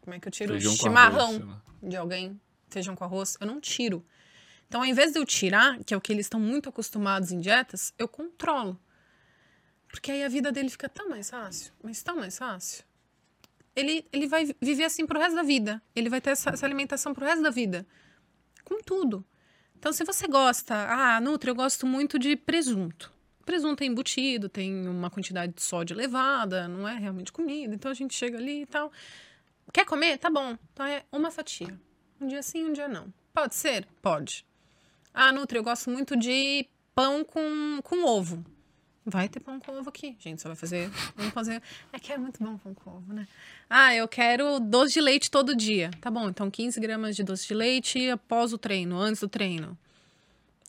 Como 0.02 0.14
é 0.14 0.20
que 0.20 0.28
eu 0.28 0.32
tiro 0.32 0.52
Feijão 0.52 0.76
chimarrão 0.76 1.30
arroz, 1.30 1.42
de 1.82 1.96
alguém? 1.96 2.38
Feijão 2.68 2.94
com 2.94 3.04
arroz? 3.04 3.38
Eu 3.40 3.46
não 3.46 3.58
tiro. 3.58 4.04
Então, 4.70 4.82
ao 4.82 4.86
invés 4.86 5.10
de 5.10 5.18
eu 5.18 5.26
tirar, 5.26 5.82
que 5.82 5.92
é 5.92 5.96
o 5.96 6.00
que 6.00 6.12
eles 6.12 6.26
estão 6.26 6.38
muito 6.38 6.68
acostumados 6.68 7.32
em 7.32 7.40
dietas, 7.40 7.92
eu 7.98 8.06
controlo. 8.06 8.78
Porque 9.88 10.12
aí 10.12 10.22
a 10.22 10.28
vida 10.28 10.52
dele 10.52 10.68
fica 10.68 10.88
tão 10.88 11.08
mais 11.08 11.28
fácil, 11.28 11.72
mas 11.82 12.00
tão 12.04 12.14
mais 12.14 12.38
fácil. 12.38 12.84
Ele, 13.74 14.06
ele 14.12 14.28
vai 14.28 14.54
viver 14.60 14.84
assim 14.84 15.04
pro 15.04 15.18
resto 15.18 15.34
da 15.34 15.42
vida. 15.42 15.82
Ele 15.92 16.08
vai 16.08 16.20
ter 16.20 16.30
essa, 16.30 16.50
essa 16.50 16.64
alimentação 16.64 17.12
pro 17.12 17.24
resto 17.24 17.42
da 17.42 17.50
vida. 17.50 17.84
Com 18.64 18.80
tudo. 18.80 19.24
Então, 19.76 19.92
se 19.92 20.04
você 20.04 20.28
gosta, 20.28 20.72
ah, 20.88 21.20
Nutri, 21.20 21.50
eu 21.50 21.54
gosto 21.56 21.84
muito 21.84 22.16
de 22.16 22.36
presunto. 22.36 23.12
Presunto 23.44 23.82
é 23.82 23.86
embutido, 23.88 24.48
tem 24.48 24.86
uma 24.86 25.10
quantidade 25.10 25.52
de 25.52 25.62
sódio 25.62 25.94
elevada, 25.94 26.68
não 26.68 26.86
é 26.86 26.96
realmente 26.96 27.32
comida. 27.32 27.74
Então 27.74 27.90
a 27.90 27.94
gente 27.94 28.14
chega 28.14 28.38
ali 28.38 28.62
e 28.62 28.66
tal. 28.66 28.92
Quer 29.72 29.84
comer? 29.84 30.16
Tá 30.18 30.30
bom. 30.30 30.56
Então 30.72 30.86
é 30.86 31.04
uma 31.10 31.32
fatia. 31.32 31.76
Um 32.20 32.28
dia 32.28 32.40
sim, 32.40 32.66
um 32.66 32.72
dia 32.72 32.86
não. 32.86 33.12
Pode 33.34 33.56
ser? 33.56 33.84
Pode. 34.00 34.48
Ah, 35.12 35.32
Nutri, 35.32 35.58
eu 35.58 35.62
gosto 35.62 35.90
muito 35.90 36.16
de 36.16 36.66
pão 36.94 37.24
com, 37.24 37.80
com 37.82 38.04
ovo. 38.04 38.44
Vai 39.04 39.28
ter 39.28 39.40
pão 39.40 39.58
com 39.58 39.78
ovo 39.78 39.88
aqui. 39.88 40.16
Gente, 40.18 40.40
só 40.40 40.48
vai 40.48 40.56
fazer. 40.56 40.90
Vamos 41.16 41.32
fazer. 41.32 41.62
É 41.92 41.98
que 41.98 42.12
é 42.12 42.18
muito 42.18 42.42
bom 42.42 42.56
pão 42.58 42.74
com 42.74 42.90
ovo, 42.90 43.12
né? 43.12 43.26
Ah, 43.68 43.94
eu 43.94 44.06
quero 44.06 44.60
doce 44.60 44.94
de 44.94 45.00
leite 45.00 45.30
todo 45.30 45.56
dia. 45.56 45.90
Tá 46.00 46.10
bom, 46.10 46.28
então 46.28 46.50
15 46.50 46.78
gramas 46.80 47.16
de 47.16 47.22
doce 47.22 47.46
de 47.46 47.54
leite 47.54 48.08
após 48.10 48.52
o 48.52 48.58
treino, 48.58 48.98
antes 48.98 49.20
do 49.20 49.28
treino. 49.28 49.76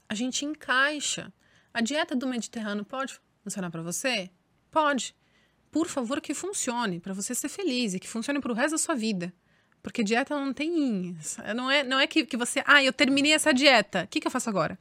A 0.07 0.15
gente 0.15 0.45
encaixa. 0.45 1.31
A 1.73 1.81
dieta 1.81 2.15
do 2.15 2.27
Mediterrâneo 2.27 2.83
pode 2.83 3.19
funcionar 3.43 3.69
para 3.69 3.81
você? 3.81 4.29
Pode 4.69 5.15
por 5.71 5.87
favor, 5.87 6.19
que 6.19 6.33
funcione 6.33 6.99
para 6.99 7.13
você 7.13 7.33
ser 7.33 7.47
feliz 7.47 7.93
e 7.93 7.99
que 7.99 8.07
funcione 8.07 8.41
para 8.41 8.51
o 8.51 8.55
resto 8.55 8.71
da 8.71 8.77
sua 8.77 8.93
vida. 8.93 9.33
Porque 9.81 10.03
dieta 10.03 10.35
não 10.35 10.53
tem. 10.53 11.15
Não 11.55 11.69
é, 11.69 11.83
não 11.83 11.99
é 11.99 12.07
que, 12.07 12.25
que 12.25 12.37
você. 12.37 12.63
Ah, 12.65 12.83
eu 12.83 12.93
terminei 12.93 13.33
essa 13.33 13.53
dieta. 13.53 14.03
O 14.03 14.07
que, 14.07 14.19
que 14.19 14.27
eu 14.27 14.31
faço 14.31 14.49
agora? 14.49 14.77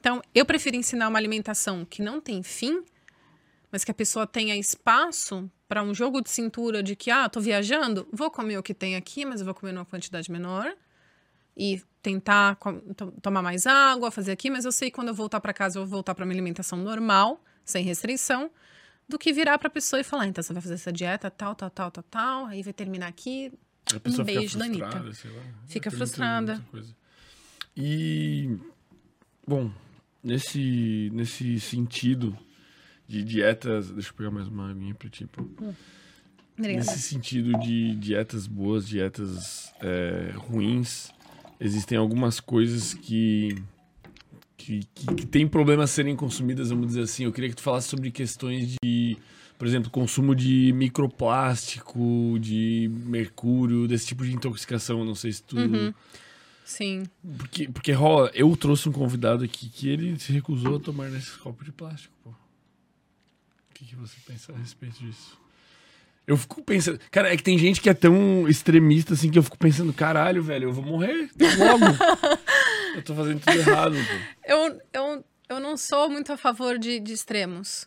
Então, 0.00 0.20
eu 0.34 0.44
prefiro 0.44 0.76
ensinar 0.76 1.08
uma 1.08 1.18
alimentação 1.18 1.84
que 1.84 2.02
não 2.02 2.20
tem 2.20 2.42
fim, 2.42 2.82
mas 3.70 3.84
que 3.84 3.90
a 3.90 3.94
pessoa 3.94 4.26
tenha 4.26 4.54
espaço 4.56 5.50
para 5.66 5.82
um 5.82 5.94
jogo 5.94 6.20
de 6.20 6.28
cintura 6.28 6.82
de 6.82 6.94
que, 6.94 7.10
ah, 7.10 7.28
tô 7.28 7.40
viajando, 7.40 8.06
vou 8.12 8.30
comer 8.30 8.58
o 8.58 8.62
que 8.62 8.74
tem 8.74 8.96
aqui, 8.96 9.24
mas 9.24 9.40
eu 9.40 9.46
vou 9.46 9.54
comer 9.54 9.72
numa 9.72 9.84
quantidade 9.84 10.30
menor. 10.30 10.74
E 11.56 11.80
tentar 12.02 12.58
tomar 13.22 13.40
mais 13.40 13.66
água, 13.66 14.10
fazer 14.10 14.32
aqui, 14.32 14.50
mas 14.50 14.64
eu 14.64 14.72
sei 14.72 14.90
que 14.90 14.96
quando 14.96 15.08
eu 15.08 15.14
voltar 15.14 15.40
para 15.40 15.54
casa 15.54 15.78
eu 15.78 15.84
vou 15.84 15.90
voltar 15.90 16.14
para 16.14 16.26
minha 16.26 16.34
alimentação 16.34 16.76
normal, 16.76 17.42
sem 17.64 17.82
restrição 17.82 18.50
do 19.08 19.18
que 19.18 19.32
virar 19.32 19.58
para 19.58 19.68
a 19.68 19.70
pessoa 19.70 20.00
e 20.00 20.04
falar, 20.04 20.26
então 20.26 20.42
você 20.42 20.52
vai 20.52 20.60
fazer 20.60 20.74
essa 20.74 20.92
dieta 20.92 21.30
tal, 21.30 21.54
tal, 21.54 21.70
tal, 21.70 21.90
tal, 21.90 22.04
tal, 22.04 22.46
aí 22.46 22.62
vai 22.62 22.72
terminar 22.72 23.08
aqui, 23.08 23.52
A 23.94 24.00
pessoa 24.00 24.22
Um 24.22 24.26
fica 24.26 24.38
beijo 24.40 24.58
da 24.58 24.64
Anitta. 24.64 24.84
frustrada, 24.90 25.14
sei 25.14 25.30
lá. 25.30 25.42
Fica 25.66 25.90
muita- 25.90 25.96
frustrada. 26.06 26.64
muita. 26.72 26.88
E, 27.76 28.56
bom, 29.46 29.70
nesse, 30.22 31.10
nesse 31.12 31.58
sentido 31.60 32.36
de 33.06 33.22
dietas. 33.22 33.90
Deixa 33.90 34.10
eu 34.10 34.14
pegar 34.14 34.30
mais 34.30 34.48
uma 34.48 34.70
aguinha 34.70 34.94
pra 34.94 35.08
ti. 35.10 35.26
Obrigada. 35.36 35.76
Nesse 36.56 37.00
sentido 37.00 37.58
de 37.58 37.94
dietas 37.96 38.46
boas, 38.46 38.86
dietas 38.86 39.72
é, 39.80 40.32
ruins, 40.36 41.10
existem 41.60 41.98
algumas 41.98 42.38
coisas 42.40 42.94
que, 42.94 43.56
que, 44.56 44.80
que, 44.94 45.06
que 45.14 45.26
tem 45.26 45.46
problema 45.48 45.86
serem 45.86 46.14
consumidas, 46.14 46.70
vamos 46.70 46.86
dizer 46.88 47.02
assim. 47.02 47.24
Eu 47.24 47.32
queria 47.32 47.50
que 47.50 47.56
tu 47.56 47.62
falasse 47.62 47.88
sobre 47.88 48.10
questões 48.12 48.76
de, 48.82 49.18
por 49.58 49.66
exemplo, 49.66 49.90
consumo 49.90 50.34
de 50.34 50.72
microplástico, 50.74 52.36
de 52.40 52.90
mercúrio, 52.92 53.86
desse 53.86 54.06
tipo 54.06 54.24
de 54.24 54.32
intoxicação. 54.32 55.04
Não 55.04 55.14
sei 55.14 55.32
se 55.32 55.42
tu. 55.42 55.56
Uhum. 55.56 55.94
Sim. 56.64 57.04
Porque, 57.36 57.68
porque 57.68 57.92
rola, 57.92 58.30
eu 58.34 58.54
trouxe 58.56 58.88
um 58.88 58.92
convidado 58.92 59.44
aqui 59.44 59.68
que 59.68 59.88
ele 59.88 60.18
se 60.18 60.32
recusou 60.32 60.76
a 60.76 60.80
tomar 60.80 61.10
nesse 61.10 61.32
copo 61.38 61.64
de 61.64 61.70
plástico, 61.70 62.14
pô. 62.22 62.30
O 62.30 63.74
que, 63.74 63.84
que 63.84 63.96
você 63.96 64.16
pensa 64.26 64.52
a 64.52 64.56
respeito 64.56 64.98
disso? 64.98 65.38
Eu 66.26 66.38
fico 66.38 66.62
pensando. 66.62 66.98
Cara, 67.10 67.32
é 67.32 67.36
que 67.36 67.42
tem 67.42 67.58
gente 67.58 67.80
que 67.80 67.90
é 67.90 67.94
tão 67.94 68.48
extremista 68.48 69.12
assim 69.12 69.30
que 69.30 69.38
eu 69.38 69.42
fico 69.42 69.58
pensando, 69.58 69.92
caralho, 69.92 70.42
velho, 70.42 70.70
eu 70.70 70.72
vou 70.72 70.84
morrer 70.84 71.28
logo. 71.58 71.84
eu 72.96 73.02
tô 73.02 73.14
fazendo 73.14 73.40
tudo 73.40 73.58
errado, 73.58 73.94
pô. 73.94 74.50
Eu, 74.50 74.80
eu, 74.92 75.24
eu 75.50 75.60
não 75.60 75.76
sou 75.76 76.08
muito 76.08 76.32
a 76.32 76.36
favor 76.36 76.78
de, 76.78 76.98
de 76.98 77.12
extremos. 77.12 77.86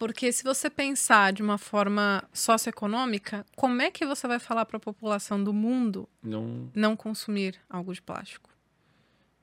Porque 0.00 0.32
se 0.32 0.42
você 0.42 0.70
pensar 0.70 1.30
de 1.30 1.42
uma 1.42 1.58
forma 1.58 2.24
socioeconômica, 2.32 3.44
como 3.54 3.82
é 3.82 3.90
que 3.90 4.06
você 4.06 4.26
vai 4.26 4.38
falar 4.38 4.64
para 4.64 4.78
a 4.78 4.80
população 4.80 5.44
do 5.44 5.52
mundo 5.52 6.08
Não. 6.22 6.70
não 6.74 6.96
consumir 6.96 7.60
algo 7.68 7.92
de 7.92 8.00
plástico? 8.00 8.48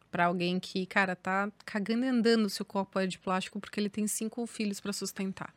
Para 0.09 0.25
alguém 0.25 0.59
que, 0.59 0.83
cara, 0.87 1.15
tá 1.15 1.51
cagando 1.63 2.05
e 2.05 2.07
andando 2.07 2.49
se 2.49 2.59
o 2.59 2.65
copo 2.65 2.99
é 2.99 3.05
de 3.05 3.19
plástico 3.19 3.59
porque 3.59 3.79
ele 3.79 3.87
tem 3.87 4.07
cinco 4.07 4.47
filhos 4.47 4.79
para 4.79 4.91
sustentar. 4.91 5.53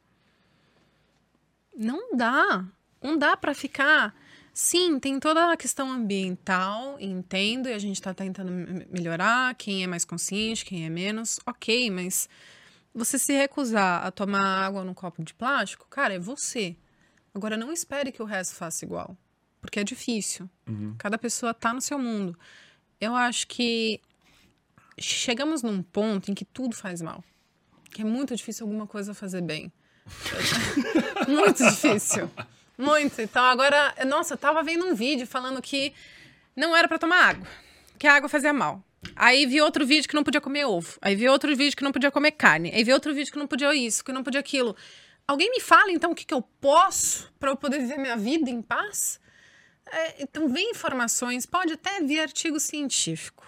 Não 1.74 2.14
dá. 2.14 2.66
Não 3.02 3.16
dá 3.16 3.38
para 3.38 3.54
ficar. 3.54 4.14
Sim, 4.52 4.98
tem 4.98 5.18
toda 5.18 5.50
a 5.50 5.56
questão 5.56 5.90
ambiental, 5.90 6.98
entendo, 7.00 7.70
e 7.70 7.72
a 7.72 7.78
gente 7.78 8.02
tá 8.02 8.12
tentando 8.12 8.52
me- 8.52 8.86
melhorar, 8.90 9.54
quem 9.54 9.82
é 9.82 9.86
mais 9.86 10.04
consciente, 10.04 10.62
quem 10.62 10.84
é 10.84 10.90
menos, 10.90 11.40
ok, 11.46 11.90
mas 11.90 12.28
você 12.94 13.18
se 13.18 13.32
recusar 13.32 14.04
a 14.04 14.10
tomar 14.10 14.64
água 14.64 14.84
num 14.84 14.94
copo 14.94 15.22
de 15.22 15.34
plástico, 15.34 15.86
cara, 15.88 16.14
é 16.14 16.18
você. 16.18 16.76
Agora, 17.34 17.56
não 17.56 17.72
espere 17.72 18.10
que 18.10 18.22
o 18.22 18.26
resto 18.26 18.54
faça 18.54 18.84
igual, 18.84 19.16
porque 19.60 19.80
é 19.80 19.84
difícil. 19.84 20.48
Uhum. 20.66 20.94
Cada 20.98 21.16
pessoa 21.16 21.54
tá 21.54 21.72
no 21.72 21.80
seu 21.80 21.98
mundo. 21.98 22.36
Eu 23.00 23.14
acho 23.14 23.46
que 23.46 24.00
chegamos 24.98 25.62
num 25.62 25.82
ponto 25.82 26.30
em 26.30 26.34
que 26.34 26.44
tudo 26.44 26.74
faz 26.74 27.00
mal. 27.00 27.24
Que 27.92 28.02
é 28.02 28.04
muito 28.04 28.36
difícil 28.36 28.66
alguma 28.66 28.86
coisa 28.86 29.14
fazer 29.14 29.42
bem. 29.42 29.72
muito 31.28 31.64
difícil. 31.64 32.30
Muito. 32.76 33.20
Então 33.20 33.44
agora, 33.44 33.94
nossa, 34.06 34.34
eu 34.34 34.38
tava 34.38 34.62
vendo 34.62 34.86
um 34.86 34.94
vídeo 34.94 35.26
falando 35.26 35.60
que 35.62 35.92
não 36.56 36.76
era 36.76 36.88
pra 36.88 36.98
tomar 36.98 37.28
água, 37.28 37.46
que 37.98 38.06
a 38.06 38.14
água 38.14 38.28
fazia 38.28 38.52
mal. 38.52 38.82
Aí 39.16 39.46
vi 39.46 39.60
outro 39.60 39.86
vídeo 39.86 40.08
que 40.08 40.14
não 40.14 40.22
podia 40.22 40.40
comer 40.40 40.64
ovo. 40.66 40.98
Aí 41.00 41.14
vi 41.14 41.28
outro 41.28 41.54
vídeo 41.56 41.76
que 41.76 41.84
não 41.84 41.92
podia 41.92 42.10
comer 42.10 42.32
carne. 42.32 42.70
Aí 42.74 42.84
vi 42.84 42.92
outro 42.92 43.14
vídeo 43.14 43.32
que 43.32 43.38
não 43.38 43.46
podia 43.46 43.74
isso, 43.74 44.04
que 44.04 44.12
não 44.12 44.22
podia 44.22 44.40
aquilo. 44.40 44.76
Alguém 45.26 45.50
me 45.50 45.60
fala 45.60 45.90
então 45.90 46.12
o 46.12 46.14
que, 46.14 46.24
que 46.24 46.34
eu 46.34 46.42
posso 46.42 47.32
pra 47.38 47.50
eu 47.50 47.56
poder 47.56 47.78
viver 47.78 47.98
minha 47.98 48.16
vida 48.16 48.50
em 48.50 48.60
paz? 48.60 49.20
É, 49.86 50.22
então, 50.22 50.48
vem 50.48 50.70
informações, 50.70 51.46
pode 51.46 51.72
até 51.72 52.00
vir 52.00 52.20
artigo 52.20 52.60
científico. 52.60 53.44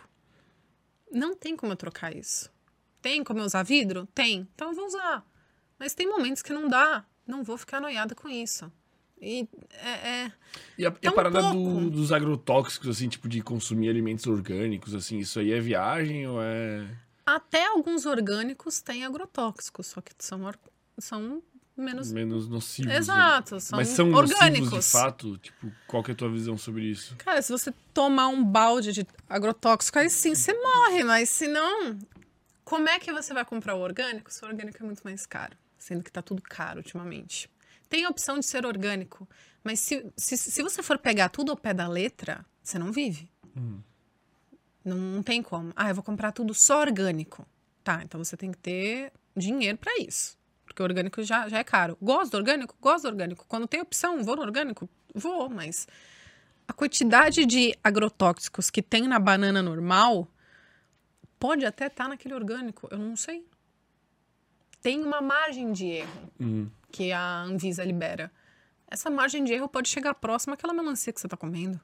Não 1.10 1.36
tem 1.36 1.56
como 1.56 1.72
eu 1.72 1.76
trocar 1.76 2.14
isso. 2.16 2.50
Tem 3.00 3.22
como 3.22 3.40
eu 3.40 3.44
usar 3.44 3.62
vidro? 3.62 4.06
Tem. 4.14 4.48
Então 4.54 4.68
eu 4.68 4.74
vou 4.74 4.86
usar. 4.86 5.24
Mas 5.78 5.94
tem 5.94 6.08
momentos 6.08 6.42
que 6.42 6.52
não 6.52 6.68
dá. 6.68 7.04
Não 7.26 7.44
vou 7.44 7.58
ficar 7.58 7.80
noiada 7.80 8.14
com 8.14 8.28
isso. 8.28 8.72
E 9.22 9.48
é. 9.82 9.90
é- 10.24 10.32
E 10.76 10.84
a, 10.84 10.88
e 10.88 10.88
a 10.88 10.92
Tão 10.92 11.14
parada 11.14 11.40
do- 11.52 11.88
dos 11.90 12.10
agrotóxicos, 12.10 12.88
assim, 12.88 13.08
tipo, 13.08 13.28
de 13.28 13.40
consumir 13.40 13.88
alimentos 13.88 14.26
orgânicos, 14.26 14.94
assim, 14.94 15.18
isso 15.18 15.38
aí 15.38 15.52
é 15.52 15.60
viagem 15.60 16.26
ou 16.26 16.42
é. 16.42 16.86
Até 17.24 17.66
alguns 17.66 18.04
orgânicos 18.04 18.80
têm 18.80 19.04
agrotóxicos, 19.04 19.86
só 19.86 20.00
que 20.00 20.10
são, 20.18 20.52
são 20.98 21.40
menos. 21.76 22.10
menos 22.12 22.48
nocivos? 22.48 22.90
né? 22.92 22.98
Exato, 22.98 23.60
são 23.60 23.76
Mas 23.78 23.88
são 23.90 24.12
orgânicos. 24.12 24.70
nocivos 24.72 24.84
de 24.86 24.90
fato? 24.90 25.38
Tipo, 25.38 25.72
qual 25.86 26.02
que 26.02 26.10
é 26.10 26.14
a 26.14 26.16
tua 26.16 26.28
visão 26.28 26.58
sobre 26.58 26.82
isso? 26.84 27.14
Cara, 27.16 27.40
se 27.40 27.52
você 27.52 27.72
tomar 27.94 28.26
um 28.26 28.42
balde 28.44 28.90
de 28.92 29.06
agrotóxico, 29.28 30.00
aí 30.00 30.10
sim 30.10 30.34
você 30.34 30.52
morre, 30.52 31.04
mas 31.04 31.28
se 31.30 31.46
não, 31.46 31.96
como 32.64 32.88
é 32.88 32.98
que 32.98 33.12
você 33.12 33.32
vai 33.32 33.44
comprar 33.44 33.76
o 33.76 33.80
orgânico? 33.80 34.32
Se 34.32 34.44
o 34.44 34.48
orgânico 34.48 34.78
é 34.82 34.84
muito 34.84 35.02
mais 35.04 35.24
caro, 35.26 35.56
sendo 35.78 36.02
que 36.02 36.10
tá 36.10 36.22
tudo 36.22 36.42
caro 36.42 36.78
ultimamente. 36.78 37.48
Tem 37.92 38.06
a 38.06 38.08
opção 38.08 38.38
de 38.38 38.46
ser 38.46 38.64
orgânico, 38.64 39.28
mas 39.62 39.78
se, 39.78 40.10
se, 40.16 40.34
se 40.34 40.62
você 40.62 40.82
for 40.82 40.96
pegar 40.96 41.28
tudo 41.28 41.50
ao 41.50 41.58
pé 41.58 41.74
da 41.74 41.86
letra, 41.86 42.42
você 42.62 42.78
não 42.78 42.90
vive. 42.90 43.30
Não, 44.82 44.96
não 44.96 45.22
tem 45.22 45.42
como. 45.42 45.74
Ah, 45.76 45.90
eu 45.90 45.94
vou 45.94 46.02
comprar 46.02 46.32
tudo 46.32 46.54
só 46.54 46.80
orgânico. 46.80 47.46
Tá, 47.84 48.00
então 48.02 48.24
você 48.24 48.34
tem 48.34 48.50
que 48.50 48.56
ter 48.56 49.12
dinheiro 49.36 49.76
para 49.76 49.92
isso. 49.98 50.38
Porque 50.64 50.80
o 50.80 50.86
orgânico 50.86 51.22
já, 51.22 51.46
já 51.50 51.58
é 51.58 51.64
caro. 51.64 51.98
Gosto 52.00 52.30
do 52.30 52.38
orgânico? 52.38 52.74
Gosto 52.80 53.02
do 53.02 53.08
orgânico. 53.08 53.44
Quando 53.46 53.68
tem 53.68 53.82
opção, 53.82 54.24
vou 54.24 54.36
no 54.36 54.42
orgânico? 54.42 54.88
Vou, 55.14 55.50
mas 55.50 55.86
a 56.66 56.72
quantidade 56.72 57.44
de 57.44 57.76
agrotóxicos 57.84 58.70
que 58.70 58.80
tem 58.80 59.06
na 59.06 59.18
banana 59.18 59.62
normal 59.62 60.26
pode 61.38 61.66
até 61.66 61.88
estar 61.88 62.08
naquele 62.08 62.32
orgânico, 62.32 62.88
eu 62.90 62.96
não 62.96 63.16
sei. 63.16 63.46
Tem 64.82 65.02
uma 65.02 65.20
margem 65.20 65.72
de 65.72 65.86
erro 65.86 66.32
Hum. 66.40 66.68
que 66.90 67.12
a 67.12 67.42
Anvisa 67.42 67.84
libera. 67.84 68.30
Essa 68.88 69.08
margem 69.08 69.42
de 69.44 69.52
erro 69.52 69.68
pode 69.68 69.88
chegar 69.88 70.12
próxima 70.14 70.54
àquela 70.54 70.74
melancia 70.74 71.12
que 71.12 71.20
você 71.20 71.26
está 71.26 71.36
comendo. 71.36 71.80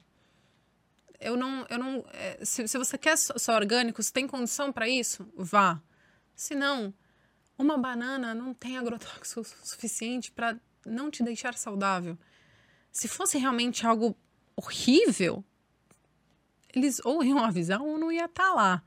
Eu 1.19 1.35
não, 1.35 1.65
eu 1.69 1.77
não. 1.79 2.05
é, 2.13 2.43
se, 2.45 2.67
se 2.67 2.77
você 2.77 2.97
quer 2.97 3.17
só 3.17 3.37
só 3.37 3.55
orgânico, 3.55 4.01
se 4.03 4.11
tem 4.13 4.27
condição 4.27 4.71
para 4.71 4.87
isso, 4.87 5.27
vá. 5.35 5.81
Se 6.35 6.53
não, 6.55 6.93
uma 7.57 7.77
banana 7.77 8.33
não 8.33 8.53
tem 8.53 8.77
agrotóxico 8.77 9.43
suficiente 9.63 10.31
para 10.31 10.57
não 10.85 11.09
te 11.09 11.23
deixar 11.23 11.55
saudável. 11.55 12.17
Se 12.91 13.07
fosse 13.07 13.37
realmente 13.37 13.85
algo 13.85 14.15
horrível, 14.55 15.43
eles 16.73 17.01
ou 17.03 17.23
iam 17.23 17.43
avisar 17.43 17.81
ou 17.81 17.97
não 17.97 18.11
ia 18.11 18.25
estar 18.25 18.53
lá. 18.53 18.83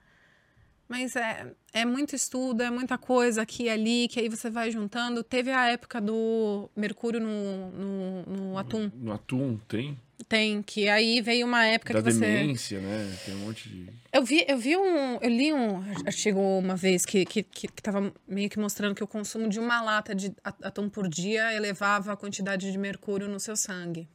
Mas 0.89 1.17
é, 1.17 1.55
é 1.73 1.85
muito 1.85 2.15
estudo, 2.15 2.63
é 2.63 2.71
muita 2.71 2.99
coisa 2.99 3.43
aqui 3.43 3.65
e 3.65 3.71
ali, 3.71 4.09
que 4.09 4.21
aí 4.21 4.29
você 4.29 4.51
vai 4.51 4.71
juntando. 4.71 5.25
Teve 5.25 5.51
a 5.51 5.69
época 5.71 6.01
do 6.01 6.71
mercúrio 6.77 7.21
no, 7.21 7.71
no, 7.71 8.23
no 8.27 8.59
atum. 8.59 8.91
No 8.95 9.13
atum 9.13 9.59
tem? 9.67 9.99
Tem, 10.29 10.63
que 10.63 10.89
aí 10.89 11.21
veio 11.21 11.47
uma 11.47 11.65
época 11.67 11.95
da 11.95 12.03
que 12.03 12.13
você. 12.13 12.21
demência, 12.21 12.81
né? 12.81 13.19
Tem 13.25 13.35
um 13.35 13.39
monte 13.39 13.69
de. 13.69 13.89
Eu 14.13 14.23
vi, 14.25 14.45
eu 14.47 14.59
vi 14.59 14.77
um. 14.77 15.17
Eu 15.17 15.29
li 15.29 15.53
um 15.53 15.83
artigo 16.07 16.41
uma 16.41 16.77
vez 16.77 17.05
que, 17.05 17.25
que, 17.25 17.43
que, 17.43 17.69
que 17.69 17.83
tava 17.83 18.13
meio 18.29 18.49
que 18.49 18.59
mostrando 18.59 18.95
que 18.95 19.03
o 19.03 19.07
consumo 19.07 19.49
de 19.49 19.59
uma 19.59 19.81
lata 19.81 20.15
de 20.15 20.33
atum 20.45 20.89
por 20.89 21.09
dia 21.09 21.53
elevava 21.55 22.13
a 22.13 22.17
quantidade 22.17 22.71
de 22.71 22.79
mercúrio 22.79 23.29
no 23.29 23.41
seu 23.41 23.57
sangue. 23.57 24.09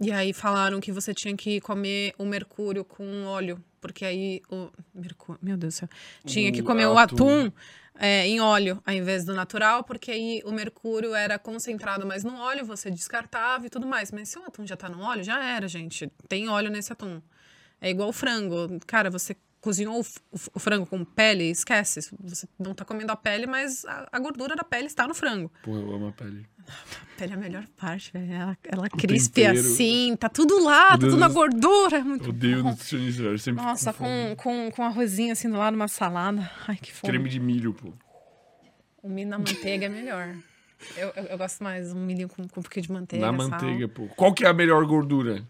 E 0.00 0.10
aí 0.10 0.32
falaram 0.32 0.80
que 0.80 0.90
você 0.90 1.14
tinha 1.14 1.36
que 1.36 1.60
comer 1.60 2.12
o 2.18 2.24
mercúrio 2.24 2.84
com 2.84 3.24
óleo, 3.24 3.62
porque 3.82 4.06
aí 4.06 4.40
o. 4.48 4.70
Mercúrio, 4.94 5.38
meu 5.42 5.56
Deus 5.58 5.74
do 5.74 5.76
céu. 5.76 5.88
Tinha 6.24 6.50
que 6.50 6.62
comer 6.62 6.86
o 6.86 6.96
atum. 6.96 7.52
é, 7.98 8.26
em 8.26 8.40
óleo 8.40 8.80
ao 8.86 8.94
invés 8.94 9.24
do 9.24 9.34
natural, 9.34 9.84
porque 9.84 10.10
aí 10.10 10.40
o 10.46 10.52
mercúrio 10.52 11.14
era 11.14 11.38
concentrado 11.38 12.06
mais 12.06 12.24
no 12.24 12.34
óleo, 12.38 12.64
você 12.64 12.90
descartava 12.90 13.66
e 13.66 13.68
tudo 13.68 13.86
mais. 13.86 14.10
Mas 14.10 14.30
se 14.30 14.38
o 14.38 14.44
atum 14.44 14.66
já 14.66 14.76
tá 14.76 14.88
no 14.88 15.02
óleo, 15.02 15.22
já 15.22 15.44
era, 15.44 15.68
gente. 15.68 16.10
Tem 16.28 16.48
óleo 16.48 16.70
nesse 16.70 16.92
atum. 16.92 17.20
É 17.80 17.90
igual 17.90 18.08
o 18.08 18.12
frango. 18.12 18.78
Cara, 18.86 19.10
você 19.10 19.36
cozinhou 19.62 20.00
o, 20.00 20.04
o 20.54 20.58
frango 20.58 20.84
com 20.84 21.02
pele, 21.04 21.44
esquece. 21.44 22.00
Você 22.24 22.48
não 22.58 22.74
tá 22.74 22.84
comendo 22.84 23.12
a 23.12 23.16
pele, 23.16 23.46
mas 23.46 23.84
a, 23.86 24.08
a 24.12 24.18
gordura 24.18 24.54
da 24.56 24.64
pele 24.64 24.86
está 24.86 25.06
no 25.06 25.14
frango. 25.14 25.50
Porra, 25.62 25.80
eu 25.80 25.94
amo 25.94 26.08
a 26.08 26.12
pele. 26.12 26.44
A 26.68 27.18
pele 27.18 27.32
é 27.32 27.36
a 27.36 27.38
melhor 27.38 27.66
parte, 27.76 28.12
velho. 28.12 28.32
Ela, 28.32 28.58
ela 28.64 28.88
crispe 28.90 29.46
assim, 29.46 30.16
tá 30.18 30.28
tudo 30.28 30.62
lá, 30.62 30.90
tá 30.90 30.98
tudo 30.98 31.16
na 31.16 31.28
Deus. 31.28 31.34
gordura. 31.34 31.98
É 31.98 32.02
muito 32.02 32.30
Odeio 32.30 32.62
nutricionista. 32.64 33.38
Sempre 33.38 33.62
Nossa, 33.62 33.92
com 33.92 34.34
com, 34.36 34.70
com, 34.72 34.82
arrozinho 34.82 35.32
assim 35.32 35.48
do 35.48 35.56
lado, 35.56 35.74
uma 35.74 35.88
salada. 35.88 36.50
Ai, 36.66 36.76
que 36.76 36.92
fome. 36.92 37.12
Creme 37.12 37.28
de 37.28 37.38
milho, 37.38 37.72
pô. 37.72 37.92
O 39.00 39.08
milho 39.08 39.30
na 39.30 39.38
manteiga 39.38 39.86
é 39.86 39.88
melhor. 39.88 40.36
Eu, 40.96 41.12
eu, 41.14 41.24
eu 41.24 41.38
gosto 41.38 41.62
mais 41.62 41.92
um 41.92 42.04
milho 42.04 42.28
com, 42.28 42.48
com 42.48 42.60
um 42.60 42.62
pouquinho 42.62 42.82
de 42.82 42.92
manteiga. 42.92 43.30
Na 43.30 43.38
sal. 43.38 43.50
manteiga, 43.50 43.88
pô. 43.88 44.08
Qual 44.16 44.34
que 44.34 44.44
é 44.44 44.48
a 44.48 44.52
melhor 44.52 44.84
gordura? 44.86 45.44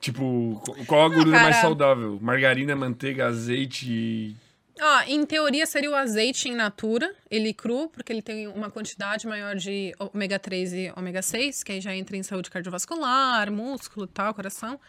Tipo, 0.00 0.60
qu- 0.64 0.84
qual 0.86 1.04
a 1.04 1.08
gordura 1.08 1.38
mais 1.40 1.56
cara. 1.56 1.60
saudável? 1.68 2.18
Margarina, 2.22 2.74
manteiga, 2.74 3.26
azeite 3.26 4.34
Ó, 4.82 5.02
em 5.06 5.26
teoria 5.26 5.66
seria 5.66 5.90
o 5.90 5.94
azeite 5.94 6.48
in 6.48 6.54
natura, 6.54 7.14
ele 7.30 7.52
cru, 7.52 7.90
porque 7.90 8.10
ele 8.10 8.22
tem 8.22 8.46
uma 8.48 8.70
quantidade 8.70 9.26
maior 9.26 9.54
de 9.54 9.92
ômega 9.98 10.38
3 10.38 10.72
e 10.72 10.92
ômega 10.96 11.20
6, 11.20 11.62
que 11.62 11.72
aí 11.72 11.82
já 11.82 11.94
entra 11.94 12.16
em 12.16 12.22
saúde 12.22 12.48
cardiovascular, 12.48 13.52
músculo 13.52 14.06
e 14.06 14.08
tal, 14.08 14.32
coração. 14.32 14.80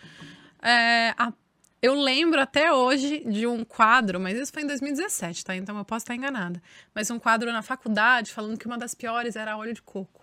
É, 0.62 1.14
a- 1.18 1.34
eu 1.82 1.94
lembro 1.94 2.40
até 2.40 2.72
hoje 2.72 3.20
de 3.30 3.46
um 3.46 3.66
quadro, 3.66 4.18
mas 4.18 4.38
isso 4.40 4.54
foi 4.54 4.64
em 4.64 4.68
2017, 4.68 5.44
tá? 5.44 5.56
Então 5.58 5.78
eu 5.78 5.84
posso 5.84 6.04
estar 6.04 6.16
enganada. 6.16 6.62
Mas 6.96 7.12
um 7.12 7.20
quadro 7.20 7.52
na 7.52 7.62
faculdade 7.62 8.32
falando 8.32 8.58
que 8.58 8.68
uma 8.68 8.78
das 8.78 8.96
piores 8.96 9.36
era 9.36 9.58
óleo 9.58 9.74
de 9.74 9.82
coco, 9.82 10.22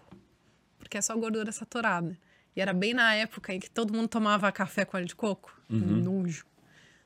porque 0.79 0.97
é 0.97 1.03
só 1.03 1.15
gordura 1.15 1.53
saturada. 1.53 2.17
E 2.57 2.61
era 2.61 2.73
bem 2.73 2.93
na 2.95 3.15
época 3.15 3.53
em 3.55 3.61
que 3.61 3.71
todo 3.71 3.93
mundo 3.93 4.09
tomava 4.09 4.51
café 4.51 4.85
com 4.85 4.97
óleo 4.97 5.07
de 5.07 5.15
coco. 5.15 5.57
Nojo. 5.69 6.45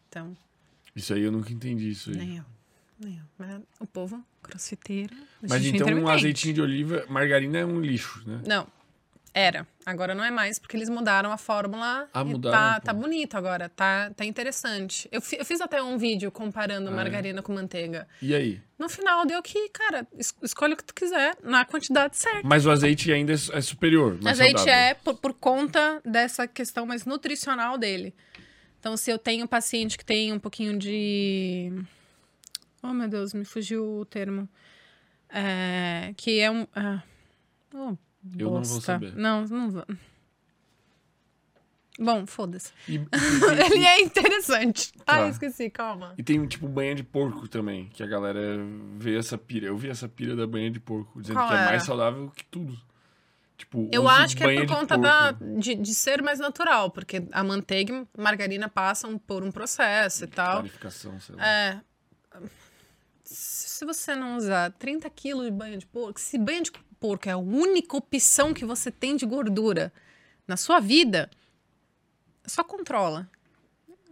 Então, 0.08 0.36
Isso 0.94 1.12
aí 1.14 1.22
eu 1.22 1.32
nunca 1.32 1.52
entendi 1.52 1.90
isso 1.90 2.10
aí. 2.10 2.16
nem 2.16 2.36
eu. 2.38 2.44
Nem 2.98 3.18
eu. 3.18 3.24
Mas 3.38 3.60
o 3.80 3.86
povo 3.86 4.24
crossfiteiro. 4.42 5.14
Mas 5.48 5.64
então 5.64 5.88
um 5.88 6.08
azeitinho 6.08 6.54
de 6.54 6.60
oliva, 6.60 7.04
margarina 7.08 7.58
é 7.58 7.66
um 7.66 7.80
lixo, 7.80 8.22
né? 8.26 8.40
Não. 8.46 8.66
Era. 9.34 9.66
Agora 9.86 10.14
não 10.14 10.22
é 10.22 10.30
mais, 10.30 10.58
porque 10.58 10.76
eles 10.76 10.90
mudaram 10.90 11.32
a 11.32 11.38
fórmula. 11.38 12.06
Ah, 12.12 12.22
mudaram, 12.22 12.54
Tá, 12.74 12.80
tá 12.80 12.92
bonito 12.92 13.34
agora. 13.34 13.68
Tá, 13.70 14.10
tá 14.14 14.26
interessante. 14.26 15.08
Eu, 15.10 15.22
fi- 15.22 15.36
eu 15.38 15.44
fiz 15.44 15.58
até 15.62 15.82
um 15.82 15.96
vídeo 15.96 16.30
comparando 16.30 16.90
Ah, 16.90 16.92
é? 16.92 16.94
margarina 16.96 17.40
com 17.42 17.52
manteiga. 17.54 18.06
E 18.20 18.34
aí? 18.34 18.60
No 18.78 18.90
final 18.90 19.24
deu 19.24 19.42
que, 19.42 19.70
cara, 19.70 20.06
es- 20.18 20.34
escolhe 20.42 20.74
o 20.74 20.76
que 20.76 20.84
tu 20.84 20.94
quiser, 20.94 21.34
na 21.42 21.64
quantidade 21.64 22.16
certa. 22.18 22.42
Mas 22.46 22.66
o 22.66 22.70
azeite 22.70 23.10
ainda 23.10 23.32
é 23.32 23.36
é 23.52 23.60
superior. 23.62 24.18
Mais 24.22 24.38
Azeite 24.38 24.58
saudável. 24.60 24.80
é 24.82 24.94
por, 24.94 25.14
por 25.14 25.32
conta 25.32 26.00
dessa 26.04 26.46
questão 26.46 26.84
mais 26.84 27.06
nutricional 27.06 27.78
dele. 27.78 28.14
Então, 28.80 28.96
se 28.98 29.10
eu 29.10 29.18
tenho 29.18 29.44
um 29.44 29.48
paciente 29.48 29.96
que 29.96 30.04
tem 30.04 30.30
um 30.32 30.38
pouquinho 30.38 30.78
de. 30.78 31.72
Oh, 32.82 32.92
meu 32.92 33.08
Deus, 33.08 33.32
me 33.32 33.44
fugiu 33.46 34.00
o 34.00 34.04
termo. 34.04 34.46
É, 35.30 36.12
que 36.18 36.38
é 36.40 36.50
um. 36.50 36.66
ah, 36.74 37.02
oh, 37.74 37.96
Eu 38.38 38.50
não 38.50 38.62
vou 38.62 38.80
saber. 38.80 39.14
Não, 39.16 39.44
não 39.46 39.70
vou. 39.70 39.84
Bom, 41.98 42.26
foda-se. 42.26 42.72
E, 42.88 42.94
e- 42.96 43.00
Ele 43.74 43.84
é 43.84 44.00
interessante. 44.00 44.92
Tá. 45.04 45.24
Ah, 45.24 45.28
esqueci, 45.28 45.68
calma. 45.68 46.14
e 46.16 46.22
tem 46.22 46.44
tipo 46.46 46.66
banha 46.66 46.94
de 46.94 47.02
porco 47.04 47.46
também, 47.46 47.88
que 47.90 48.02
a 48.02 48.06
galera 48.06 48.58
vê 48.96 49.16
essa 49.18 49.36
pira. 49.36 49.66
Eu 49.66 49.76
vi 49.76 49.88
essa 49.90 50.08
pira 50.08 50.34
da 50.34 50.46
banha 50.46 50.70
de 50.70 50.80
porco, 50.80 51.20
dizendo 51.20 51.36
Qual 51.36 51.48
que 51.48 51.54
é 51.54 51.58
era? 51.58 51.66
mais 51.70 51.82
saudável 51.82 52.30
que 52.34 52.44
tudo. 52.46 52.76
Tipo, 53.58 53.88
Eu 53.92 54.04
use 54.04 54.10
acho 54.14 54.36
que 54.36 54.42
é 54.42 54.46
banha 54.46 54.60
por 54.60 54.66
de 54.66 54.72
conta 54.72 54.98
porco. 54.98 55.02
da, 55.02 55.32
de, 55.60 55.74
de 55.76 55.94
ser 55.94 56.22
mais 56.22 56.38
natural, 56.40 56.90
porque 56.90 57.22
a 57.30 57.44
manteiga 57.44 57.94
e 58.16 58.20
margarina 58.20 58.68
passam 58.68 59.18
por 59.18 59.44
um 59.44 59.52
processo 59.52 60.24
e 60.24 60.26
tal. 60.28 60.54
Clarificação, 60.60 61.20
sei 61.20 61.36
lá. 61.36 61.46
É. 61.46 61.80
Se 63.24 63.84
você 63.84 64.14
não 64.16 64.36
usar 64.36 64.72
30 64.72 65.08
quilos 65.10 65.44
de 65.44 65.50
banha 65.52 65.76
de 65.76 65.86
porco, 65.86 66.18
se 66.18 66.38
banha 66.38 66.62
de 66.62 66.72
porco 67.02 67.28
é 67.28 67.32
a 67.32 67.36
única 67.36 67.96
opção 67.96 68.54
que 68.54 68.64
você 68.64 68.90
tem 68.92 69.16
de 69.16 69.26
gordura 69.26 69.92
na 70.46 70.56
sua 70.56 70.78
vida, 70.78 71.28
só 72.46 72.62
controla. 72.62 73.28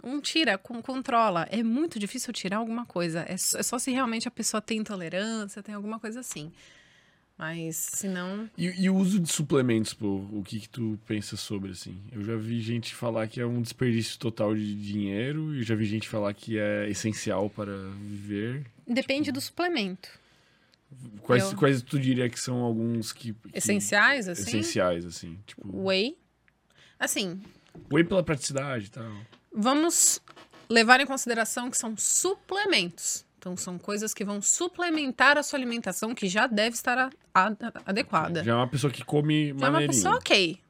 Não 0.03 0.21
tira, 0.21 0.59
con- 0.59 0.83
controla. 0.83 1.47
É 1.51 1.63
muito 1.63 1.99
difícil 1.99 2.33
tirar 2.33 2.57
alguma 2.57 2.85
coisa. 2.87 3.25
É 3.29 3.37
só, 3.37 3.59
é 3.59 3.63
só 3.63 3.79
se 3.79 3.93
realmente 3.93 4.27
a 4.27 4.31
pessoa 4.31 4.61
tem 4.61 4.79
intolerância, 4.79 5.63
tem 5.63 5.75
alguma 5.75 6.01
coisa 6.01 6.19
assim. 6.21 6.51
Mas 7.39 7.77
se 7.77 8.09
não. 8.09 8.51
E, 8.57 8.67
e 8.83 8.91
o 8.91 8.97
uso 8.97 9.19
de 9.21 9.31
suplementos, 9.33 9.95
pô, 9.95 10.27
o 10.33 10.43
que 10.45 10.61
que 10.61 10.69
tu 10.69 10.99
pensa 11.07 11.37
sobre, 11.37 11.71
assim? 11.73 11.97
Eu 12.13 12.23
já 12.25 12.37
vi 12.37 12.61
gente 12.61 12.95
falar 12.95 13.29
que 13.29 13.41
é 13.41 13.47
um 13.47 13.63
desperdício 13.63 14.19
total 14.19 14.55
de 14.55 14.75
dinheiro, 14.75 15.55
e 15.55 15.63
já 15.63 15.75
vi 15.75 15.85
gente 15.87 16.09
falar 16.09 16.35
que 16.35 16.59
é 16.59 16.89
essencial 16.91 17.49
para 17.49 17.73
viver. 18.01 18.67
Depende 18.87 19.31
do 19.33 19.41
suplemento. 19.41 20.20
Quais, 21.23 21.45
Eu- 21.53 21.57
quais 21.57 21.83
tu 21.83 21.99
diria 21.99 22.29
que 22.29 22.39
são 22.41 22.61
alguns 22.63 23.13
que... 23.13 23.33
que- 23.33 23.57
Essenciais, 23.59 24.29
assim. 24.29 24.43
Essenciais, 24.43 25.05
assim. 25.07 25.39
Tipo, 25.47 25.63
Whey. 25.87 26.19
Assim, 26.99 27.41
whey 27.93 28.05
pela 28.05 28.23
praticidade 28.23 28.87
e 28.87 28.91
tal. 28.91 29.11
vamos 29.55 30.21
levar 30.69 31.01
em 31.01 31.07
consideração 31.07 31.71
que 31.71 31.77
são 31.77 31.97
suplementos. 31.97 33.25
Então, 33.39 33.57
são 33.57 33.79
coisas 33.79 34.13
que 34.13 34.23
vão 34.25 34.43
suplementar 34.43 35.39
a 35.39 35.43
sua 35.43 35.59
alimentação, 35.59 36.15
que 36.15 36.29
já 36.29 36.47
deve 36.47 36.75
estar 36.77 37.11
adequada. 37.87 38.45
Já 38.45 38.53
é 38.53 38.55
uma 38.55 38.69
pessoa 38.69 38.93
que 38.93 39.03
come 39.03 39.47
Já 39.47 39.51
é 39.51 39.55
uma 39.55 39.71
maneirinho. 39.71 39.97
pessoa 39.97 40.17
ok. 40.17 40.61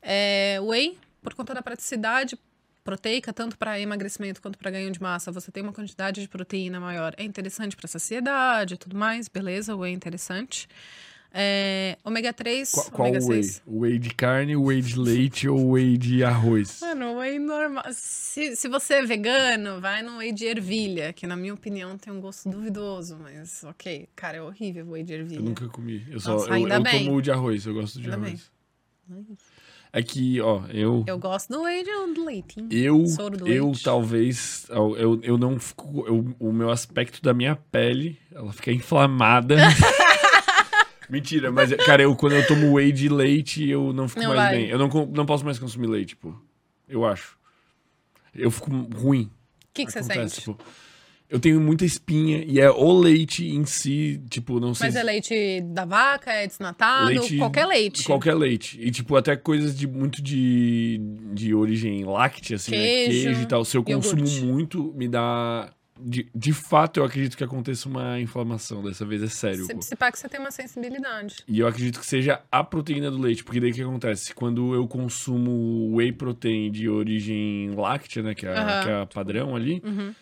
É, 0.00 0.58
whey, 0.62 0.98
por 1.22 1.34
conta 1.34 1.52
da 1.54 1.60
praticidade 1.62 2.38
proteica, 2.84 3.32
tanto 3.32 3.56
para 3.56 3.80
emagrecimento 3.80 4.40
quanto 4.40 4.58
para 4.58 4.70
ganho 4.70 4.90
de 4.92 5.00
massa, 5.00 5.32
você 5.32 5.50
tem 5.50 5.62
uma 5.62 5.72
quantidade 5.72 6.20
de 6.20 6.28
proteína 6.28 6.78
maior. 6.78 7.14
É 7.16 7.24
interessante 7.24 7.74
para 7.74 7.88
saciedade 7.88 8.74
e 8.74 8.76
tudo 8.76 8.96
mais, 8.96 9.26
beleza? 9.26 9.74
Whey 9.74 9.90
é 9.92 9.94
interessante. 9.94 10.68
É, 11.36 11.98
ômega 12.04 12.32
3, 12.32 12.70
Qual, 12.70 12.90
qual 12.92 13.08
ômega 13.08 13.26
whey? 13.26 13.42
6. 13.42 13.62
Whey 13.66 13.98
de 13.98 14.10
carne, 14.14 14.54
whey 14.56 14.80
de 14.80 14.96
leite 14.96 15.48
ou 15.48 15.72
whey 15.72 15.98
de 15.98 16.22
arroz? 16.22 16.78
Mano, 16.80 17.18
whey 17.18 17.40
normal. 17.40 17.82
Se, 17.92 18.54
se 18.54 18.68
você 18.68 18.94
é 18.94 19.02
vegano, 19.02 19.80
vai 19.80 20.00
no 20.00 20.18
whey 20.18 20.30
de 20.30 20.44
ervilha, 20.44 21.12
que 21.12 21.26
na 21.26 21.34
minha 21.34 21.52
opinião 21.52 21.98
tem 21.98 22.12
um 22.12 22.20
gosto 22.20 22.48
duvidoso, 22.48 23.18
mas 23.20 23.64
ok. 23.64 24.08
Cara, 24.14 24.36
é 24.36 24.42
horrível 24.42 24.86
o 24.86 24.90
whey 24.90 25.02
de 25.02 25.14
ervilha. 25.14 25.40
Eu 25.40 25.42
nunca 25.42 25.66
comi. 25.68 26.06
Eu, 26.08 26.20
só, 26.20 26.34
Nossa, 26.34 26.50
eu, 26.50 26.52
ainda 26.52 26.74
eu 26.76 26.82
bem. 26.84 27.04
tomo 27.04 27.16
o 27.16 27.20
de 27.22 27.32
arroz, 27.32 27.66
eu 27.66 27.74
gosto 27.74 28.00
de 28.00 28.08
Ainda 28.08 28.26
arroz. 28.28 28.52
É 29.96 30.02
que, 30.02 30.40
ó, 30.40 30.62
eu... 30.72 31.04
Eu 31.06 31.16
gosto 31.20 31.50
do 31.52 31.62
whey 31.62 31.84
de 31.84 32.20
leite. 32.20 32.56
Eu, 32.68 33.06
Soro 33.06 33.36
do 33.36 33.46
eu 33.46 33.66
leite. 33.66 33.84
talvez, 33.84 34.66
eu, 34.68 34.96
eu, 34.96 35.20
eu 35.22 35.38
não 35.38 35.56
fico, 35.60 36.04
eu- 36.08 36.34
o 36.40 36.52
meu 36.52 36.68
aspecto 36.70 37.22
da 37.22 37.32
minha 37.32 37.54
pele, 37.54 38.18
ela 38.34 38.52
fica 38.52 38.72
inflamada. 38.72 39.54
Mentira, 41.08 41.52
mas, 41.52 41.72
cara, 41.84 42.02
eu, 42.02 42.16
quando 42.16 42.32
eu 42.32 42.44
tomo 42.46 42.72
whey 42.74 42.90
de 42.90 43.08
leite, 43.08 43.68
eu 43.68 43.92
não 43.92 44.08
fico 44.08 44.22
Não 44.22 44.28
mais 44.34 44.40
vai. 44.40 44.56
bem. 44.56 44.68
Eu 44.68 44.78
não, 44.78 44.88
não 45.12 45.24
posso 45.24 45.44
mais 45.44 45.60
consumir 45.60 45.86
leite, 45.86 46.16
pô. 46.16 46.34
Eu 46.88 47.04
acho. 47.04 47.36
Eu 48.34 48.50
fico 48.50 48.70
ruim. 48.96 49.30
O 49.66 49.74
que, 49.74 49.86
que 49.86 49.92
você 49.92 50.02
sente? 50.02 50.40
tipo, 50.40 50.58
eu 51.34 51.40
tenho 51.40 51.60
muita 51.60 51.84
espinha 51.84 52.44
e 52.46 52.60
é 52.60 52.70
o 52.70 52.92
leite 52.98 53.44
em 53.48 53.64
si, 53.64 54.22
tipo, 54.30 54.60
não 54.60 54.72
sei 54.72 54.86
Mas 54.86 54.94
se- 54.94 55.00
é 55.00 55.02
leite 55.02 55.60
da 55.62 55.84
vaca, 55.84 56.30
é 56.32 56.46
desnatado, 56.46 57.06
Leite- 57.08 57.36
qualquer 57.38 57.66
leite. 57.66 58.04
Qualquer 58.04 58.34
leite. 58.34 58.78
E, 58.80 58.90
tipo, 58.90 59.16
até 59.16 59.34
coisas 59.34 59.76
de 59.76 59.86
muito 59.88 60.22
de, 60.22 61.00
de 61.32 61.52
origem 61.52 62.04
láctea, 62.04 62.54
assim, 62.56 62.70
né? 62.70 62.76
Queijo, 62.78 63.22
Queijo 63.24 63.42
e 63.42 63.46
tal. 63.46 63.64
Se 63.64 63.76
eu 63.76 63.82
consumo 63.82 64.20
iogurte. 64.22 64.44
muito, 64.44 64.92
me 64.96 65.08
dá. 65.08 65.70
De, 66.00 66.28
de 66.34 66.52
fato, 66.52 66.98
eu 66.98 67.04
acredito 67.04 67.36
que 67.36 67.44
aconteça 67.44 67.88
uma 67.88 68.20
inflamação. 68.20 68.82
Dessa 68.82 69.04
vez 69.06 69.22
é 69.22 69.28
sério. 69.28 69.64
Se, 69.64 69.76
se 69.80 69.96
pá 69.96 70.10
que 70.10 70.18
você 70.18 70.28
tem 70.28 70.38
uma 70.40 70.50
sensibilidade. 70.50 71.36
E 71.46 71.60
eu 71.60 71.66
acredito 71.68 72.00
que 72.00 72.06
seja 72.06 72.40
a 72.50 72.64
proteína 72.64 73.10
do 73.12 73.18
leite, 73.18 73.44
porque 73.44 73.60
daí 73.60 73.70
o 73.70 73.74
que 73.74 73.82
acontece? 73.82 74.34
Quando 74.34 74.74
eu 74.74 74.86
consumo 74.88 75.94
whey 75.96 76.10
protein 76.12 76.70
de 76.70 76.88
origem 76.88 77.70
láctea, 77.76 78.22
né, 78.24 78.34
que 78.34 78.44
é, 78.44 78.50
Aham. 78.56 78.82
que 78.84 78.90
é 78.90 79.00
a 79.02 79.06
padrão 79.06 79.54
ali, 79.54 79.80
Uhum. 79.84 80.12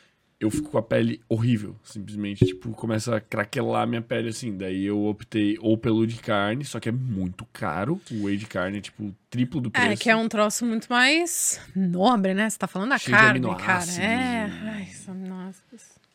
Eu 0.43 0.51
fico 0.51 0.71
com 0.71 0.79
a 0.79 0.83
pele 0.83 1.21
horrível. 1.29 1.77
Simplesmente, 1.85 2.45
tipo, 2.45 2.73
começa 2.73 3.17
a 3.17 3.21
craquelar 3.21 3.87
minha 3.87 4.03
pele 4.03 4.29
assim. 4.29 4.57
Daí 4.57 4.85
eu 4.85 5.05
optei 5.05 5.57
ou 5.61 5.79
pelo 5.79 6.05
de 6.07 6.17
carne, 6.17 6.65
só 6.65 6.81
que 6.81 6.89
é 6.89 6.93
muito 6.93 7.47
caro. 7.53 8.01
O 8.11 8.25
whey 8.25 8.37
de 8.37 8.47
carne 8.47 8.79
é, 8.79 8.81
tipo, 8.81 9.15
triplo 9.31 9.61
do 9.61 9.71
preço. 9.71 9.89
É, 9.89 9.97
que 9.97 10.11
é 10.11 10.17
um 10.17 10.29
troço 10.29 10.67
muito 10.67 10.87
mais 10.91 11.61
nobre, 11.77 12.35
né? 12.35 12.51
Você 12.51 12.59
tá 12.59 12.67
falando 12.67 12.91
da 12.91 12.99
Cheio 12.99 13.17
carne, 13.17 13.41
cara. 13.57 13.85
É. 14.01 14.49
e- 14.49 14.69
Ai, 14.69 14.89
nossa. 15.15 15.63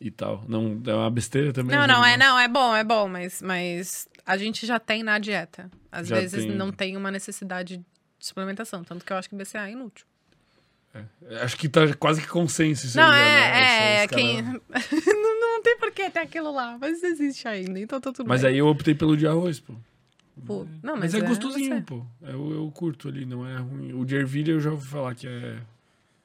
E 0.00 0.10
tal. 0.10 0.44
Não, 0.46 0.80
é 0.86 0.94
uma 0.94 1.10
besteira 1.10 1.52
também. 1.52 1.76
Não, 1.76 1.86
mas 1.86 1.96
não, 1.96 2.04
é, 2.04 2.16
não, 2.16 2.38
é 2.38 2.48
bom, 2.48 2.76
é 2.76 2.84
bom, 2.84 3.08
mas, 3.08 3.40
mas 3.42 4.08
a 4.26 4.36
gente 4.36 4.66
já 4.66 4.78
tem 4.78 5.02
na 5.02 5.18
dieta. 5.18 5.70
Às 5.90 6.06
Já 6.06 6.16
vezes 6.16 6.44
tem. 6.44 6.54
não 6.54 6.70
tem 6.70 6.96
uma 6.96 7.10
necessidade 7.10 7.78
de 7.78 8.26
suplementação, 8.26 8.84
tanto 8.84 9.04
que 9.04 9.12
eu 9.12 9.16
acho 9.16 9.28
que 9.28 9.34
BCA 9.34 9.68
é 9.68 9.72
inútil. 9.72 10.06
Acho 11.42 11.56
que 11.56 11.68
tá 11.68 11.94
quase 11.94 12.20
que 12.20 12.28
consenso 12.28 12.86
isso 12.86 12.96
não, 12.96 13.10
aí. 13.10 13.20
é, 13.20 13.24
né? 13.24 14.02
é, 14.02 14.04
os 14.06 14.10
quem... 14.10 14.42
não, 14.42 15.40
não 15.40 15.62
tem 15.62 15.76
por 15.78 15.90
que 15.92 16.08
ter 16.10 16.20
aquilo 16.20 16.52
lá, 16.52 16.78
mas 16.80 17.02
existe 17.02 17.46
ainda, 17.46 17.78
então 17.78 18.00
tá 18.00 18.12
tudo 18.12 18.28
Mas 18.28 18.42
bem. 18.42 18.52
aí 18.52 18.58
eu 18.58 18.66
optei 18.66 18.94
pelo 18.94 19.16
de 19.16 19.26
arroz, 19.26 19.60
pô. 19.60 19.74
Pô, 20.46 20.66
não, 20.82 20.96
Mas, 20.96 21.12
mas, 21.12 21.22
é 21.22 21.26
gostosinho, 21.26 21.76
você. 21.76 21.82
pô. 21.82 22.02
Eu, 22.22 22.52
eu 22.52 22.70
curto 22.70 23.08
ali, 23.08 23.26
não 23.26 23.46
é 23.46 23.56
ruim. 23.56 23.92
O 23.92 24.04
de 24.04 24.14
ervilha 24.14 24.52
eu 24.52 24.60
já 24.60 24.70
ouvi 24.70 24.86
falar 24.86 25.14
que 25.14 25.26
é. 25.26 25.56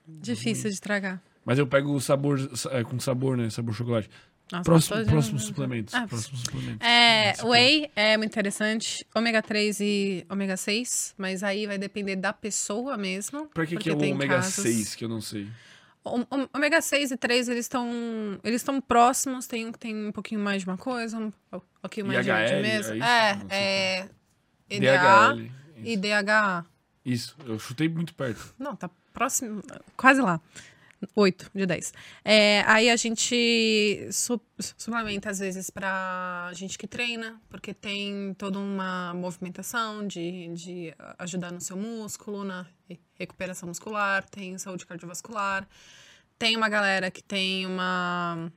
Difícil 0.07 0.69
de 0.69 0.79
tragar. 0.79 1.21
Mas 1.45 1.59
eu 1.59 1.67
pego 1.67 1.93
o 1.93 1.99
sabor 1.99 2.39
é, 2.71 2.83
com 2.83 2.99
sabor, 2.99 3.35
né? 3.35 3.49
Sabor 3.49 3.73
chocolate. 3.73 4.09
Nossa, 4.53 4.63
Próximo, 4.63 5.05
próximo 5.05 5.39
suplementos. 5.39 5.93
Ah, 5.95 6.07
próximo 6.07 6.37
suplementos. 6.37 6.85
É, 6.87 7.33
whey 7.43 7.89
é 7.95 8.15
muito 8.17 8.31
interessante. 8.31 9.05
Ômega 9.15 9.41
3 9.41 9.79
e 9.79 10.25
ômega 10.29 10.55
6, 10.55 11.15
mas 11.17 11.41
aí 11.43 11.65
vai 11.65 11.77
depender 11.77 12.15
da 12.15 12.31
pessoa 12.31 12.95
mesmo. 12.95 13.47
Pra 13.47 13.65
que, 13.65 13.75
que 13.77 13.89
é 13.89 13.93
o 13.93 13.97
ômega 13.97 14.35
casos- 14.35 14.53
6 14.63 14.95
que 14.95 15.03
eu 15.05 15.09
não 15.09 15.21
sei? 15.21 15.47
O- 16.05 16.25
Ômega 16.53 16.81
6 16.81 17.11
e 17.11 17.17
3, 17.17 17.47
eles 17.49 17.65
estão 17.65 17.89
eles 18.43 18.61
estão 18.61 18.79
próximos, 18.79 19.47
tem 19.47 19.65
um 19.67 19.71
que 19.71 19.79
tem 19.79 20.07
um 20.07 20.11
pouquinho 20.11 20.41
mais 20.41 20.61
de 20.61 20.67
uma 20.69 20.77
coisa, 20.77 21.17
um 21.17 21.31
pouquinho 21.81 22.05
mais 22.07 22.25
de- 22.25 22.31
de 22.31 22.37
IHL, 22.37 22.61
mesa. 22.61 22.93
é 22.93 22.97
isso? 22.97 23.05
É, 23.07 23.39
é 23.49 24.09
EDA 24.69 25.33
DHL. 25.33 25.51
e 25.83 25.97
DHA. 25.97 26.65
Isso, 27.05 27.35
eu 27.45 27.57
chutei 27.57 27.89
muito 27.89 28.13
perto. 28.13 28.53
Não, 28.59 28.75
tá 28.75 28.89
próximo, 29.13 29.61
quase 29.97 30.21
lá. 30.21 30.39
8 31.15 31.51
de 31.53 31.65
10. 31.65 31.93
É, 32.23 32.63
aí 32.65 32.89
a 32.89 32.95
gente 32.95 34.07
su 34.11 34.39
suplementa, 34.57 35.29
às 35.29 35.39
vezes, 35.39 35.69
pra 35.69 36.51
gente 36.53 36.77
que 36.77 36.87
treina, 36.87 37.41
porque 37.49 37.73
tem 37.73 38.33
toda 38.37 38.59
uma 38.59 39.13
movimentação 39.13 40.05
de, 40.05 40.49
de 40.53 40.93
ajudar 41.19 41.51
no 41.51 41.59
seu 41.59 41.75
músculo, 41.75 42.43
na 42.43 42.65
recuperação 43.15 43.67
muscular, 43.67 44.23
tem 44.29 44.57
saúde 44.57 44.85
cardiovascular. 44.85 45.67
Tem 46.37 46.55
uma 46.55 46.69
galera 46.69 47.09
que 47.09 47.23
tem 47.23 47.65
uma. 47.65 48.51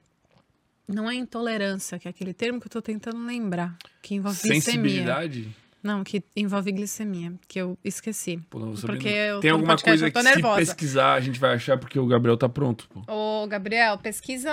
Não 0.88 1.10
é 1.10 1.14
intolerância, 1.14 1.98
que 1.98 2.06
é 2.06 2.10
aquele 2.10 2.32
termo 2.32 2.60
que 2.60 2.66
eu 2.66 2.70
tô 2.70 2.80
tentando 2.82 3.24
lembrar, 3.24 3.76
que 4.02 4.14
envolve 4.14 4.38
Sensibilidade? 4.38 5.54
Não, 5.82 6.02
que 6.02 6.24
envolve 6.34 6.72
glicemia, 6.72 7.34
que 7.46 7.60
eu 7.60 7.78
esqueci. 7.84 8.38
Pô, 8.50 8.58
não 8.58 8.74
Porque 8.74 9.08
eu 9.08 9.40
Tem 9.40 9.50
alguma 9.52 9.74
podcast, 9.74 10.10
coisa 10.10 10.10
que 10.10 10.22
se 10.34 10.56
pesquisar 10.56 11.12
a 11.14 11.20
gente 11.20 11.38
vai 11.38 11.54
achar 11.54 11.78
porque 11.78 11.98
o 11.98 12.06
Gabriel 12.06 12.36
tá 12.36 12.48
pronto, 12.48 12.88
pô. 12.88 13.02
Ô, 13.12 13.46
Gabriel, 13.46 13.96
pesquisa. 13.98 14.50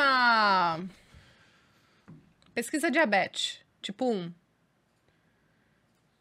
Pesquisa 2.53 2.91
diabetes, 2.91 3.59
tipo 3.81 4.11
1. 4.11 4.31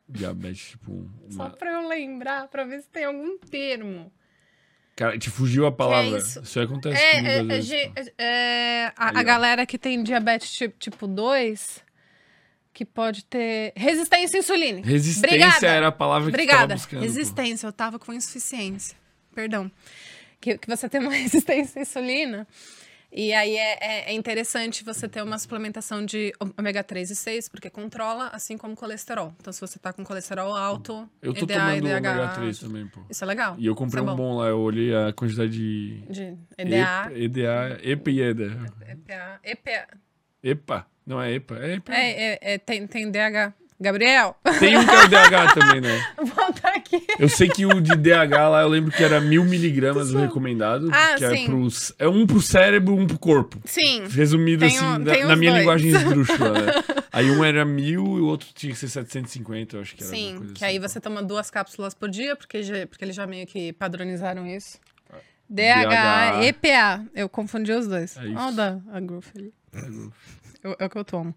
Diabetes, 0.08 0.70
tipo, 0.70 0.92
um- 0.92 1.30
Só 1.30 1.44
uma... 1.44 1.50
pra 1.50 1.72
eu 1.72 1.88
lembrar, 1.88 2.48
pra 2.48 2.64
ver 2.64 2.80
se 2.80 2.88
tem 2.88 3.04
algum 3.04 3.38
termo. 3.38 4.10
Cara, 4.96 5.18
te 5.18 5.30
fugiu 5.30 5.66
a 5.66 5.72
palavra. 5.72 6.18
isso? 6.18 6.40
isso? 6.42 6.58
aí 6.58 6.64
acontece 6.64 7.02
É, 7.02 7.16
é, 7.16 7.36
é, 7.38 7.42
vezes, 7.44 7.70
pô. 7.70 8.12
é, 8.18 8.92
a, 8.96 9.18
a 9.20 9.22
galera 9.22 9.64
que 9.64 9.78
tem 9.78 10.02
diabetes 10.02 10.52
tipo, 10.52 10.78
tipo 10.78 11.06
2, 11.06 11.82
que 12.72 12.84
pode 12.84 13.24
ter 13.24 13.72
resistência 13.76 14.38
insulínica. 14.38 14.88
Resistência 14.88 15.36
Obrigada. 15.36 15.66
era 15.66 15.88
a 15.88 15.92
palavra 15.92 16.30
que 16.30 16.34
Obrigada. 16.36 16.74
buscando. 16.74 17.00
pô. 17.00 17.04
Resistência, 17.06 17.66
eu 17.66 17.72
tava 17.72 17.98
com 17.98 18.12
insuficiência. 18.12 18.96
Perdão. 19.34 19.70
Que, 20.40 20.58
que 20.58 20.66
você 20.68 20.88
tem 20.88 21.00
uma 21.00 21.12
resistência 21.14 21.78
à 21.78 21.82
insulina. 21.82 22.46
E 23.14 23.30
aí 23.34 23.54
é, 23.54 23.78
é- 23.82 24.10
é 24.10 24.12
interessante 24.14 24.82
você 24.82 25.06
ter 25.06 25.22
uma 25.22 25.38
suplementação 25.38 26.02
de 26.02 26.32
ômega 26.58 26.82
3 26.82 27.10
e 27.10 27.14
6, 27.14 27.50
porque 27.50 27.68
controla, 27.68 28.28
assim 28.28 28.56
como 28.56 28.74
colesterol. 28.74 29.34
Então, 29.38 29.52
se 29.52 29.60
você 29.60 29.78
tá 29.78 29.92
com 29.92 30.02
colesterol 30.02 30.56
alto, 30.56 31.06
Eu 31.20 31.34
tô 31.34 31.44
EDA, 31.44 31.54
tomando 31.58 31.88
EDH, 31.88 31.96
ômega 31.98 32.28
3 32.28 32.58
também, 32.58 32.86
pô. 32.86 33.02
Isso 33.10 33.22
é 33.22 33.26
legal. 33.26 33.54
E 33.58 33.66
eu 33.66 33.74
comprei 33.74 34.02
é 34.02 34.10
um 34.10 34.16
bom 34.16 34.38
lá, 34.38 34.46
eu 34.46 34.58
olhei 34.60 34.96
a 34.96 35.12
quantidade 35.12 35.50
de... 35.52 36.00
De 36.08 36.38
EDA, 36.56 37.12
EPA, 37.14 37.80
EPA 37.82 38.10
e 38.10 38.20
EDA. 38.22 38.72
EPA, 38.88 39.40
EPA. 39.44 39.88
EPA, 40.42 40.86
não 41.06 41.20
é 41.20 41.32
EPA, 41.34 41.58
é 41.60 41.74
EPA. 41.74 41.92
É, 41.94 42.10
é, 42.32 42.38
é, 42.54 42.58
tem, 42.58 42.86
tem 42.86 43.10
DH. 43.10 43.52
Gabriel, 43.80 44.36
Tem 44.60 44.78
um 44.78 44.84
que 44.86 44.94
é 44.94 45.04
o 45.04 45.08
DH 45.08 45.54
também, 45.54 45.80
né? 45.80 46.06
volta 46.36 46.68
aqui. 46.68 47.04
Eu 47.18 47.28
sei 47.28 47.48
que 47.48 47.66
o 47.66 47.80
de 47.80 47.96
DH 47.96 48.48
lá, 48.48 48.60
eu 48.62 48.68
lembro 48.68 48.92
que 48.92 49.02
era 49.02 49.20
mil 49.20 49.44
miligramas 49.44 50.12
o 50.12 50.18
recomendado. 50.18 50.88
Ah, 50.92 51.16
que 51.18 51.28
sim. 51.28 51.42
É, 51.42 51.46
pro, 51.46 51.68
é 51.98 52.08
um 52.08 52.24
pro 52.24 52.40
cérebro, 52.40 52.94
um 52.94 53.08
pro 53.08 53.18
corpo. 53.18 53.60
Sim. 53.64 54.04
Resumido 54.08 54.64
Tem 54.64 54.76
assim, 54.76 54.86
um- 54.86 54.98
na, 54.98 55.26
na 55.26 55.34
minha 55.36 55.50
dois. 55.50 55.62
linguagem 55.62 55.90
esdrúxula, 55.96 56.52
né? 56.52 56.72
Aí 57.12 57.28
um 57.28 57.42
era 57.42 57.64
mil 57.64 58.04
e 58.18 58.20
o 58.20 58.26
outro 58.26 58.46
tinha 58.54 58.72
que 58.72 58.78
ser 58.78 58.86
750, 58.86 59.76
eu 59.76 59.80
acho 59.80 59.96
que 59.96 60.04
era. 60.04 60.12
Sim, 60.12 60.38
que 60.54 60.64
assim. 60.64 60.64
aí 60.64 60.78
você 60.78 61.00
toma 61.00 61.20
duas 61.20 61.50
cápsulas 61.50 61.92
por 61.92 62.08
dia, 62.08 62.36
porque, 62.36 62.62
já, 62.62 62.86
porque 62.86 63.04
eles 63.04 63.16
já 63.16 63.26
meio 63.26 63.48
que 63.48 63.72
padronizaram 63.72 64.46
isso. 64.46 64.78
DHA, 65.50 65.84
DHA. 65.88 66.44
EPA. 66.44 67.04
Eu 67.16 67.28
confundi 67.28 67.72
os 67.72 67.88
dois. 67.88 68.16
É. 68.16 68.20
Olha 68.20 68.46
o 68.46 68.52
da 68.52 68.78
a 68.92 69.00
Growth 69.00 69.26
ali. 69.36 69.52
Growth. 69.72 70.12
Eu- 70.62 70.76
É 70.78 70.84
o 70.86 70.90
que 70.90 70.98
eu 70.98 71.04
tomo. 71.04 71.30
É 71.30 71.34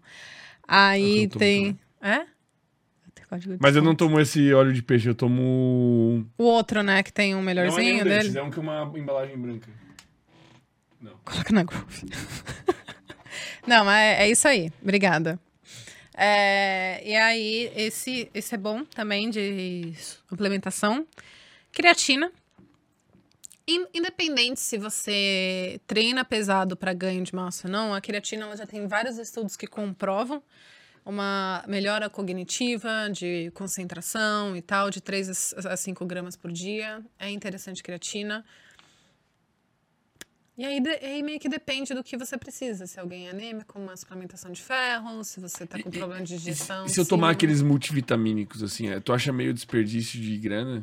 Aí 0.68 1.14
que 1.14 1.24
eu 1.24 1.28
tomo 1.30 1.38
tem. 1.40 1.78
É? 2.00 2.26
Código 3.28 3.54
de 3.56 3.58
Mas 3.60 3.74
eu 3.74 3.82
não 3.82 3.94
tomo 3.94 4.20
esse 4.20 4.52
óleo 4.54 4.72
de 4.72 4.80
peixe, 4.82 5.08
eu 5.08 5.14
tomo. 5.14 6.24
O 6.38 6.44
outro, 6.44 6.82
né, 6.84 7.02
que 7.02 7.12
tem 7.12 7.34
um 7.34 7.38
Não 7.38 7.50
é 7.50 7.54
melhorzinho 7.54 8.04
dele. 8.04 8.18
desses, 8.18 8.36
é 8.36 8.42
um 8.42 8.50
que 8.50 8.58
é 8.58 8.62
uma 8.62 8.92
embalagem 8.96 9.36
branca. 9.36 9.68
Coloca 11.24 11.52
na 11.52 11.64
Growth. 11.64 12.02
não, 13.66 13.84
mas 13.84 13.96
é, 14.00 14.22
é 14.22 14.30
isso 14.30 14.46
aí. 14.46 14.70
Obrigada. 14.80 15.38
É, 16.16 17.02
e 17.04 17.14
aí, 17.16 17.70
esse, 17.76 18.30
esse 18.32 18.54
é 18.54 18.58
bom 18.58 18.84
também 18.84 19.28
de 19.28 19.92
suplementação. 20.28 21.06
Creatina. 21.72 22.30
In- 23.68 23.86
Independente 23.92 24.60
se 24.60 24.78
você 24.78 25.80
treina 25.86 26.24
pesado 26.24 26.76
para 26.76 26.92
ganho 26.92 27.22
de 27.24 27.34
massa 27.34 27.66
ou 27.66 27.72
não, 27.72 27.92
a 27.94 28.00
creatina 28.00 28.44
ela 28.44 28.56
já 28.56 28.66
tem 28.66 28.86
vários 28.86 29.18
estudos 29.18 29.56
que 29.56 29.66
comprovam 29.66 30.42
uma 31.04 31.64
melhora 31.68 32.08
cognitiva, 32.10 33.08
de 33.12 33.50
concentração 33.54 34.56
e 34.56 34.62
tal, 34.62 34.90
de 34.90 35.00
3 35.00 35.54
a 35.64 35.76
5 35.76 36.04
gramas 36.04 36.36
por 36.36 36.50
dia. 36.50 37.00
É 37.18 37.30
interessante 37.30 37.82
creatina. 37.82 38.44
E 40.58 40.64
aí, 40.64 40.80
de- 40.80 40.88
aí 41.04 41.22
meio 41.22 41.38
que 41.38 41.48
depende 41.48 41.92
do 41.94 42.02
que 42.02 42.16
você 42.16 42.36
precisa. 42.38 42.86
Se 42.86 42.98
alguém 42.98 43.26
é 43.28 43.30
anêmico, 43.30 43.78
uma 43.78 43.96
suplementação 43.96 44.50
de 44.50 44.62
ferro, 44.62 45.22
se 45.22 45.38
você 45.38 45.66
tá 45.66 45.80
com 45.80 45.90
problema 45.90 46.24
de 46.24 46.34
E 46.34 46.38
digestão. 46.38 46.88
se, 46.88 46.94
se 46.94 47.00
eu 47.00 47.06
tomar 47.06 47.28
sim. 47.28 47.32
aqueles 47.34 47.62
multivitamínicos, 47.62 48.62
assim, 48.62 48.88
é, 48.88 48.98
tu 48.98 49.12
acha 49.12 49.32
meio 49.32 49.52
desperdício 49.52 50.18
de 50.20 50.36
grana? 50.38 50.82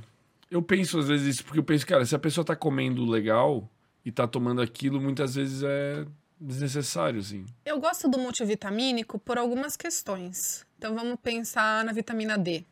Eu 0.53 0.61
penso 0.61 0.99
às 0.99 1.07
vezes 1.07 1.35
isso, 1.35 1.43
porque 1.45 1.57
eu 1.57 1.63
penso, 1.63 1.85
cara, 1.87 2.05
se 2.05 2.13
a 2.15 2.19
pessoa 2.19 2.45
tá 2.45 2.55
comendo 2.55 3.03
legal 3.09 3.67
e 4.05 4.11
tá 4.11 4.27
tomando 4.27 4.61
aquilo, 4.61 5.01
muitas 5.01 5.33
vezes 5.33 5.63
é 5.63 6.05
desnecessário, 6.39 7.19
assim. 7.19 7.43
Eu 7.65 7.79
gosto 7.79 8.07
do 8.07 8.19
multivitamínico 8.19 9.17
por 9.17 9.39
algumas 9.39 9.75
questões. 9.75 10.63
Então 10.77 10.93
vamos 10.93 11.17
pensar 11.23 11.83
na 11.83 11.91
vitamina 11.91 12.37
D. 12.37 12.63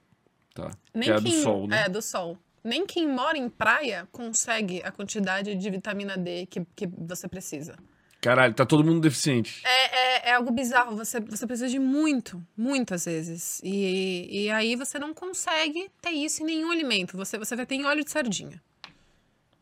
Tá. 0.53 0.69
Nem 0.93 1.05
que 1.05 1.11
é 1.11 1.15
a 1.15 1.19
do 1.19 1.23
quem- 1.23 1.41
sol, 1.41 1.67
né? 1.67 1.85
É, 1.85 1.89
do 1.89 2.01
sol. 2.03 2.37
Nem 2.63 2.85
quem 2.85 3.07
mora 3.07 3.35
em 3.35 3.49
praia 3.49 4.07
consegue 4.11 4.83
a 4.83 4.91
quantidade 4.91 5.55
de 5.55 5.69
vitamina 5.71 6.15
D 6.15 6.45
que, 6.45 6.63
que 6.75 6.85
você 6.85 7.27
precisa. 7.27 7.75
Caralho, 8.21 8.53
tá 8.53 8.65
todo 8.65 8.83
mundo 8.83 8.99
deficiente. 9.01 9.61
É, 9.65 10.27
é, 10.27 10.29
é 10.29 10.33
algo 10.35 10.51
bizarro. 10.51 10.95
Você, 10.95 11.19
você 11.19 11.47
precisa 11.47 11.67
de 11.67 11.79
muito, 11.79 12.41
muitas 12.55 13.05
vezes. 13.05 13.59
E, 13.63 14.43
e 14.45 14.51
aí 14.51 14.75
você 14.75 14.99
não 14.99 15.11
consegue 15.13 15.89
ter 15.99 16.11
isso 16.11 16.43
em 16.43 16.45
nenhum 16.45 16.69
alimento. 16.71 17.17
Você, 17.17 17.37
você 17.39 17.55
vai 17.55 17.65
ter 17.65 17.75
em 17.75 17.85
óleo 17.85 18.03
de 18.05 18.11
sardinha. 18.11 18.61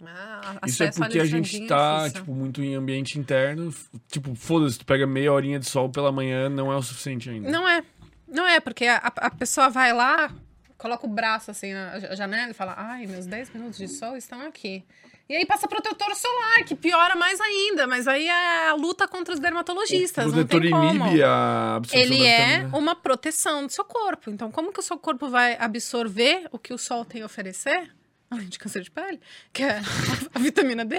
Ah, 0.05 0.59
Isso 0.65 0.81
é 0.83 0.87
a 0.87 0.91
porque 0.93 1.19
a 1.19 1.23
de 1.23 1.29
gente 1.29 1.63
é 1.63 1.67
tá, 1.67 1.97
difícil. 1.99 2.19
tipo, 2.21 2.33
muito 2.33 2.61
em 2.63 2.73
ambiente 2.75 3.19
interno. 3.19 3.73
Tipo, 4.09 4.33
foda-se, 4.33 4.79
tu 4.79 4.85
pega 4.85 5.05
meia 5.05 5.31
horinha 5.31 5.59
de 5.59 5.65
sol 5.69 5.89
pela 5.89 6.11
manhã, 6.11 6.47
não 6.49 6.71
é 6.71 6.75
o 6.75 6.81
suficiente 6.81 7.29
ainda. 7.29 7.49
Não 7.49 7.67
é. 7.67 7.83
Não 8.27 8.47
é, 8.47 8.59
porque 8.61 8.85
a, 8.85 8.97
a 8.97 9.29
pessoa 9.31 9.69
vai 9.69 9.91
lá, 9.91 10.31
coloca 10.77 11.05
o 11.05 11.09
braço 11.09 11.51
assim 11.51 11.73
na 11.73 11.99
ja- 11.99 12.15
janela 12.15 12.51
e 12.51 12.53
fala: 12.53 12.75
Ai, 12.77 13.07
meus 13.07 13.25
10 13.25 13.49
minutos 13.53 13.77
de 13.77 13.87
sol 13.89 14.15
estão 14.15 14.39
aqui. 14.47 14.85
E 15.29 15.35
aí 15.35 15.45
passa 15.45 15.67
protetor 15.67 16.15
solar, 16.15 16.63
que 16.63 16.73
piora 16.73 17.15
mais 17.15 17.39
ainda. 17.39 17.85
Mas 17.85 18.07
aí 18.07 18.27
é 18.27 18.69
a 18.69 18.73
luta 18.73 19.07
contra 19.07 19.31
os 19.31 19.39
dermatologistas. 19.39 20.25
o 20.25 20.29
não 20.29 20.33
protetor 20.37 20.61
tem 20.61 20.71
como. 20.71 21.05
inibe 21.05 21.21
a 21.21 21.75
absorção 21.75 22.01
Ele 22.01 22.25
é 22.25 22.67
uma 22.73 22.95
proteção 22.95 23.67
do 23.67 23.71
seu 23.71 23.85
corpo. 23.85 24.31
Então, 24.31 24.49
como 24.51 24.73
que 24.73 24.79
o 24.79 24.83
seu 24.83 24.97
corpo 24.97 25.29
vai 25.29 25.55
absorver 25.59 26.47
o 26.51 26.57
que 26.57 26.73
o 26.73 26.79
sol 26.79 27.05
tem 27.05 27.21
a 27.21 27.27
oferecer? 27.27 27.91
Além 28.31 28.47
de 28.47 28.57
câncer 28.57 28.81
de 28.81 28.89
pele, 28.89 29.19
que 29.53 29.61
é 29.61 29.79
a 30.33 30.39
vitamina 30.39 30.83
D, 30.83 30.97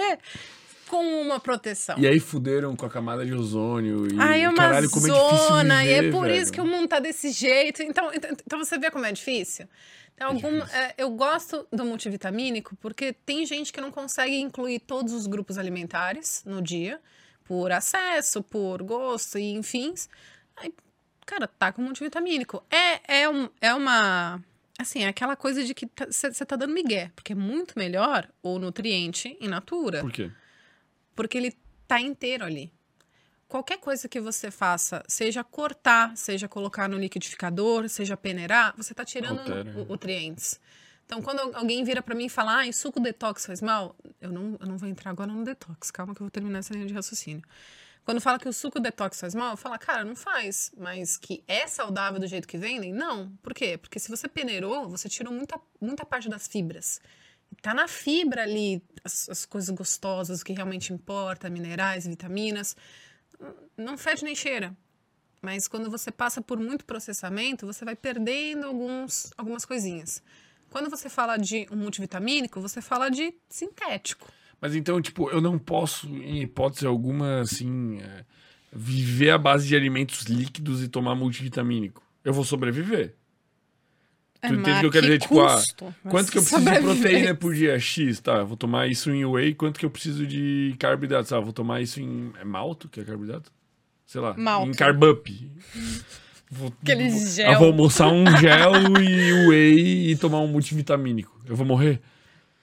com 0.87 1.21
uma 1.21 1.39
proteção. 1.39 1.97
E 1.97 2.07
aí 2.07 2.19
fuderam 2.19 2.73
com 2.73 2.85
a 2.85 2.89
camada 2.89 3.25
de 3.25 3.33
ozônio 3.33 4.07
e 4.13 4.17
Ai, 4.17 4.43
é 4.43 4.49
uma 4.49 4.57
caralho, 4.57 4.89
como 4.89 5.07
é 5.07 5.09
difícil 5.09 5.47
zona, 5.47 5.85
e 5.85 5.89
é 5.91 6.01
viver, 6.01 6.11
por 6.11 6.27
velho. 6.27 6.41
isso 6.41 6.51
que 6.51 6.59
o 6.59 6.65
mundo 6.65 6.87
tá 6.87 6.99
desse 6.99 7.31
jeito. 7.31 7.81
Então, 7.83 8.11
então, 8.13 8.29
então 8.45 8.59
você 8.59 8.77
vê 8.77 8.89
como 8.91 9.05
é 9.05 9.11
difícil? 9.11 9.67
Então, 10.21 10.35
algum, 10.35 10.61
é, 10.65 10.93
eu 10.97 11.09
gosto 11.09 11.67
do 11.71 11.83
multivitamínico 11.83 12.75
porque 12.75 13.11
tem 13.11 13.43
gente 13.45 13.73
que 13.73 13.81
não 13.81 13.91
consegue 13.91 14.37
incluir 14.39 14.79
todos 14.79 15.13
os 15.13 15.25
grupos 15.25 15.57
alimentares 15.57 16.43
no 16.45 16.61
dia, 16.61 17.01
por 17.43 17.71
acesso, 17.71 18.43
por 18.43 18.83
gosto 18.83 19.39
e 19.39 19.51
enfim. 19.53 19.93
Aí, 20.55 20.71
cara, 21.25 21.47
tá 21.47 21.71
com 21.71 21.81
multivitamínico. 21.81 22.63
É, 22.69 23.21
é, 23.21 23.29
um, 23.29 23.49
é 23.59 23.73
uma. 23.73 24.39
Assim, 24.77 25.03
é 25.03 25.07
aquela 25.07 25.35
coisa 25.35 25.63
de 25.63 25.73
que 25.73 25.89
você 26.07 26.45
tá 26.45 26.55
dando 26.55 26.73
migué, 26.73 27.11
porque 27.15 27.33
é 27.33 27.35
muito 27.35 27.73
melhor 27.77 28.29
o 28.43 28.57
nutriente 28.59 29.37
in 29.39 29.47
natura 29.47 30.01
Por 30.01 30.11
quê? 30.11 30.31
porque 31.15 31.37
ele 31.37 31.55
tá 31.87 31.99
inteiro 31.99 32.45
ali. 32.45 32.71
Qualquer 33.51 33.79
coisa 33.79 34.07
que 34.07 34.21
você 34.21 34.49
faça, 34.49 35.03
seja 35.09 35.43
cortar, 35.43 36.15
seja 36.15 36.47
colocar 36.47 36.87
no 36.87 36.97
liquidificador, 36.97 37.89
seja 37.89 38.15
peneirar, 38.15 38.73
você 38.77 38.93
tá 38.93 39.03
tirando 39.03 39.39
Altera. 39.39 39.63
nu- 39.65 39.85
nutrientes. 39.85 40.57
Então, 41.05 41.21
quando 41.21 41.39
al- 41.41 41.55
alguém 41.57 41.83
vira 41.83 42.01
pra 42.01 42.15
mim 42.15 42.27
e 42.27 42.29
fala, 42.29 42.61
ah, 42.61 42.71
suco 42.71 42.97
detox 43.01 43.45
faz 43.45 43.61
mal, 43.61 43.93
eu 44.21 44.31
não, 44.31 44.57
eu 44.57 44.65
não 44.65 44.77
vou 44.77 44.87
entrar 44.87 45.11
agora 45.11 45.29
no 45.29 45.43
detox, 45.43 45.91
calma 45.91 46.15
que 46.15 46.21
eu 46.21 46.25
vou 46.25 46.31
terminar 46.31 46.59
essa 46.59 46.73
linha 46.73 46.85
de 46.85 46.93
raciocínio. 46.93 47.43
Quando 48.05 48.21
fala 48.21 48.39
que 48.39 48.47
o 48.47 48.53
suco 48.53 48.79
detox 48.79 49.19
faz 49.19 49.35
mal, 49.35 49.51
eu 49.51 49.57
falo, 49.57 49.77
cara, 49.77 50.05
não 50.05 50.15
faz. 50.15 50.71
Mas 50.77 51.17
que 51.17 51.43
é 51.45 51.67
saudável 51.67 52.21
do 52.21 52.27
jeito 52.27 52.47
que 52.47 52.57
vendem? 52.57 52.93
Não. 52.93 53.29
Por 53.43 53.53
quê? 53.53 53.77
Porque 53.77 53.99
se 53.99 54.09
você 54.09 54.29
peneirou, 54.29 54.87
você 54.89 55.09
tirou 55.09 55.33
muita, 55.33 55.59
muita 55.81 56.05
parte 56.05 56.29
das 56.29 56.47
fibras. 56.47 57.01
Tá 57.61 57.73
na 57.73 57.87
fibra 57.89 58.43
ali 58.43 58.81
as, 59.03 59.27
as 59.27 59.45
coisas 59.45 59.69
gostosas, 59.75 60.39
o 60.39 60.45
que 60.45 60.53
realmente 60.53 60.93
importa, 60.93 61.49
minerais, 61.49 62.07
vitaminas. 62.07 62.77
Não 63.77 63.97
fede 63.97 64.23
nem 64.23 64.35
cheira. 64.35 64.75
Mas 65.41 65.67
quando 65.67 65.89
você 65.89 66.11
passa 66.11 66.41
por 66.41 66.59
muito 66.59 66.85
processamento, 66.85 67.65
você 67.65 67.83
vai 67.83 67.95
perdendo 67.95 68.67
alguns, 68.67 69.31
algumas 69.37 69.65
coisinhas. 69.65 70.21
Quando 70.69 70.89
você 70.89 71.09
fala 71.09 71.37
de 71.37 71.67
um 71.71 71.75
multivitamínico, 71.75 72.61
você 72.61 72.81
fala 72.81 73.09
de 73.09 73.33
sintético. 73.49 74.27
Mas 74.61 74.75
então, 74.75 75.01
tipo, 75.01 75.29
eu 75.29 75.41
não 75.41 75.57
posso, 75.57 76.07
em 76.07 76.43
hipótese 76.43 76.85
alguma, 76.85 77.41
assim, 77.41 77.99
é, 77.99 78.23
viver 78.71 79.31
à 79.31 79.37
base 79.37 79.67
de 79.67 79.75
alimentos 79.75 80.21
líquidos 80.23 80.83
e 80.83 80.87
tomar 80.87 81.15
multivitamínico. 81.15 82.03
Eu 82.23 82.31
vou 82.31 82.45
sobreviver. 82.45 83.15
É, 84.43 84.47
Tu 84.47 84.53
entende 84.55 84.69
mas 84.71 84.77
o 84.77 84.79
que 84.81 84.85
eu 84.87 84.91
quero 84.91 85.05
dizer? 85.05 85.19
Tipo, 85.19 85.41
ah, 85.41 85.61
Quanto 86.09 86.31
que 86.31 86.37
eu 86.37 86.41
preciso 86.43 86.61
de 86.71 86.79
proteína 86.79 87.35
por 87.35 87.53
dia? 87.53 87.79
X, 87.79 88.19
tá, 88.19 88.43
vou 88.43 88.57
tomar 88.57 88.87
isso 88.87 89.11
em 89.11 89.23
whey. 89.23 89.53
Quanto 89.53 89.79
que 89.79 89.85
eu 89.85 89.89
preciso 89.89 90.25
de 90.25 90.75
carboidratos? 90.79 91.31
Ah, 91.31 91.39
vou 91.39 91.53
tomar 91.53 91.81
isso 91.81 91.99
em... 92.01 92.31
É 92.39 92.43
malto, 92.43 92.89
que 92.89 92.99
é 92.99 93.03
carboidrato? 93.03 93.51
Sei 94.05 94.19
lá. 94.19 94.33
Malto. 94.35 94.69
Em 94.69 94.73
carbup. 94.73 95.51
Vou, 96.53 96.73
Aquele 96.81 97.07
vou- 97.09 97.25
gel. 97.27 97.51
Eu 97.53 97.59
vou 97.59 97.67
almoçar 97.69 98.09
um 98.11 98.25
gel 98.35 98.73
e 99.01 99.47
whey 99.47 100.11
e 100.11 100.15
tomar 100.17 100.39
um 100.41 100.47
multivitamínico. 100.47 101.33
Eu 101.47 101.55
vou 101.55 101.65
morrer? 101.65 102.01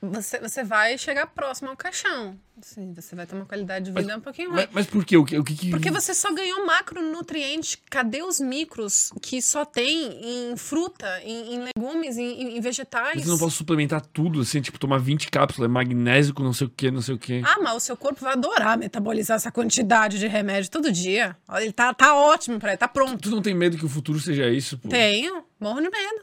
Você, 0.01 0.39
você 0.39 0.63
vai 0.63 0.97
chegar 0.97 1.27
próximo 1.27 1.71
ao 1.71 1.77
caixão. 1.77 2.39
Assim, 2.61 2.93
você 2.95 3.17
vai 3.17 3.27
ter 3.27 3.35
uma 3.35 3.45
qualidade 3.45 3.87
de 3.87 3.93
vida 3.93 4.17
um 4.17 4.21
pouquinho 4.21 4.51
ruim. 4.51 4.61
Mas, 4.61 4.69
mas 4.73 4.87
por 4.87 5.05
quê? 5.05 5.17
O 5.17 5.25
que, 5.25 5.37
o 5.37 5.43
que, 5.43 5.55
que... 5.55 5.71
Porque 5.71 5.91
você 5.91 6.15
só 6.15 6.33
ganhou 6.33 6.65
macronutrientes. 6.65 7.77
Cadê 7.91 8.23
os 8.23 8.39
micros 8.39 9.11
que 9.21 9.43
só 9.43 9.65
tem 9.65 10.53
em 10.53 10.57
fruta, 10.57 11.21
em, 11.25 11.55
em 11.55 11.65
legumes, 11.65 12.17
em, 12.17 12.57
em 12.57 12.61
vegetais? 12.61 13.17
Mas 13.17 13.27
eu 13.27 13.33
não 13.33 13.39
posso 13.39 13.57
suplementar 13.57 14.01
tudo, 14.01 14.41
assim, 14.41 14.61
tipo, 14.61 14.79
tomar 14.79 14.99
20 14.99 15.31
cápsulas, 15.31 15.69
magnésio 15.69 16.33
com 16.33 16.45
não 16.45 16.53
sei 16.53 16.69
o 16.69 16.71
que, 16.71 16.91
não 16.93 17.03
sei 17.03 17.15
o 17.17 17.19
que. 17.19 17.43
Ah, 17.45 17.59
mas 17.61 17.75
o 17.75 17.81
seu 17.81 17.97
corpo 17.97 18.21
vai 18.21 18.35
adorar 18.35 18.79
metabolizar 18.79 19.37
essa 19.37 19.51
quantidade 19.51 20.19
de 20.19 20.29
remédio 20.29 20.71
todo 20.71 20.93
dia. 20.93 21.37
Ele 21.57 21.73
tá, 21.73 21.93
tá 21.93 22.15
ótimo 22.15 22.61
pra 22.61 22.71
ele, 22.71 22.79
tá 22.79 22.87
pronto. 22.87 23.19
Tu 23.19 23.31
não 23.31 23.43
tem 23.43 23.55
medo 23.55 23.77
que 23.77 23.85
o 23.85 23.89
futuro 23.89 24.21
seja 24.21 24.49
isso, 24.49 24.79
pô? 24.79 24.89
Tenho, 24.89 25.45
morro 25.59 25.81
de 25.81 25.91
medo. 25.91 26.23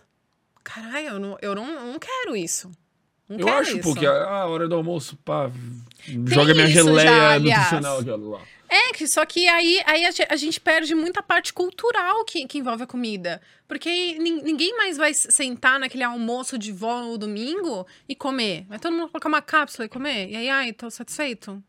Caralho, 0.63 1.07
eu 1.07 1.19
não, 1.19 1.37
eu 1.41 1.55
não, 1.55 1.91
não 1.91 1.99
quero 1.99 2.35
isso. 2.35 2.71
Não 3.27 3.39
Eu 3.39 3.49
acho, 3.49 3.77
isso. 3.77 3.81
pô, 3.81 3.95
que 3.99 4.05
a, 4.05 4.45
hora 4.45 4.67
do 4.67 4.75
almoço, 4.75 5.17
pá, 5.17 5.49
joga 6.27 6.53
minha 6.53 6.67
geleia 6.67 7.09
já, 7.09 7.39
nutricional 7.39 7.99
aqui, 7.99 8.09
lá. 8.09 8.41
É, 8.69 8.93
que 8.93 9.07
só 9.07 9.25
que 9.25 9.47
aí, 9.47 9.81
aí 9.85 10.05
a 10.05 10.11
ge- 10.11 10.27
a 10.29 10.35
gente 10.35 10.59
perde 10.59 10.93
muita 10.95 11.21
parte 11.23 11.53
cultural 11.53 12.23
que, 12.25 12.45
que 12.47 12.57
envolve 12.57 12.83
a 12.83 12.87
comida. 12.87 13.41
Porque 13.67 14.17
ninguém 14.19 14.75
mais 14.77 14.97
vai 14.97 15.13
sentar 15.13 15.79
naquele 15.79 16.03
almoço 16.03 16.57
de 16.57 16.71
vó 16.71 17.01
no 17.01 17.17
domingo 17.17 17.85
e 18.07 18.15
comer. 18.15 18.65
Vai 18.67 18.77
todo 18.79 18.93
mundo 18.93 19.09
colocar 19.09 19.27
uma 19.29 19.41
cápsula 19.41 19.85
e 19.85 19.89
comer. 19.89 20.29
E 20.29 20.35
aí, 20.35 20.49
ai, 20.49 20.73
tô 20.73 20.89
satisfeito. 20.89 21.63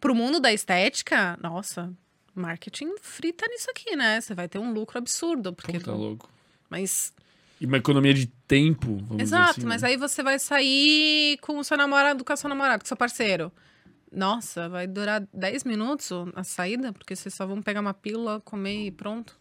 Pro 0.00 0.14
mundo 0.14 0.38
da 0.40 0.52
estética, 0.52 1.38
nossa, 1.42 1.92
marketing 2.34 2.94
frita 3.00 3.46
nisso 3.48 3.70
aqui, 3.70 3.96
né? 3.96 4.20
Você 4.20 4.34
vai 4.34 4.48
ter 4.48 4.58
um 4.58 4.72
lucro 4.72 4.98
absurdo. 4.98 5.52
Porque, 5.52 5.78
Pô, 5.78 5.84
tá 5.86 5.92
louco. 5.92 6.28
Mas 6.70 7.12
E 7.60 7.66
uma 7.66 7.76
economia 7.76 8.14
de 8.14 8.26
tempo, 8.26 8.98
vamos 9.08 9.22
Exato, 9.22 9.58
assim, 9.60 9.66
mas 9.66 9.82
né? 9.82 9.88
aí 9.88 9.96
você 9.96 10.22
vai 10.22 10.38
sair 10.38 11.38
com 11.40 11.58
o 11.58 11.64
seu 11.64 11.76
namorado, 11.76 12.24
com 12.24 12.32
a 12.32 12.36
sua 12.36 12.48
namorada, 12.48 12.78
com 12.78 12.84
o 12.84 12.88
seu 12.88 12.96
parceiro. 12.96 13.50
Nossa, 14.12 14.68
vai 14.68 14.86
durar 14.86 15.26
10 15.34 15.64
minutos 15.64 16.10
a 16.34 16.44
saída, 16.44 16.92
porque 16.92 17.14
vocês 17.16 17.34
só 17.34 17.44
vão 17.46 17.60
pegar 17.60 17.80
uma 17.80 17.92
pílula, 17.92 18.40
comer 18.40 18.86
e 18.86 18.90
pronto. 18.90 19.36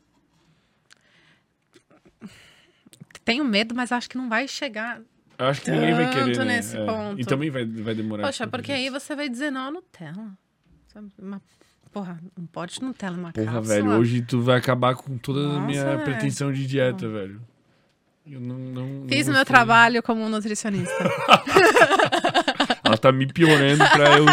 Tenho 3.23 3.43
medo, 3.43 3.75
mas 3.75 3.91
acho 3.91 4.09
que 4.09 4.17
não 4.17 4.29
vai 4.29 4.47
chegar. 4.47 5.01
Eu 5.37 5.45
acho 5.45 5.61
que 5.61 5.69
ninguém 5.69 5.93
vai 5.93 6.09
querer, 6.11 6.37
né? 6.39 6.45
nesse 6.45 6.77
É. 6.77 6.85
ponto. 6.85 7.21
E 7.21 7.25
também 7.25 7.49
vai, 7.49 7.65
vai 7.65 7.93
demorar. 7.93 8.23
Poxa, 8.23 8.47
pra 8.47 8.57
porque 8.59 8.71
aí 8.71 8.89
você 8.89 9.15
vai 9.15 9.29
dizer, 9.29 9.51
não, 9.51 9.71
Nutella. 9.71 10.37
Sabe, 10.91 11.11
uma, 11.19 11.41
porra, 11.91 12.19
um 12.37 12.45
pote 12.45 12.81
Nutella, 12.81 13.17
uma 13.17 13.31
Porra, 13.31 13.45
cápsula. 13.45 13.75
velho, 13.75 13.91
hoje 13.91 14.21
tu 14.21 14.41
vai 14.41 14.57
acabar 14.57 14.95
com 14.95 15.17
toda 15.17 15.41
a 15.41 15.43
Nossa, 15.53 15.65
minha 15.65 15.83
velho. 15.85 16.03
pretensão 16.03 16.51
de 16.51 16.65
dieta, 16.65 17.07
velho. 17.07 17.41
Eu 18.29 18.41
não, 18.41 18.57
não, 18.57 19.07
Fiz 19.07 19.25
não 19.25 19.33
o 19.33 19.37
meu 19.37 19.45
trabalho 19.45 20.03
como 20.03 20.27
nutricionista. 20.27 20.93
Ela 22.83 22.97
tá 22.97 23.09
me 23.11 23.25
piorando 23.31 23.83
pra 23.89 24.17
eu 24.17 24.25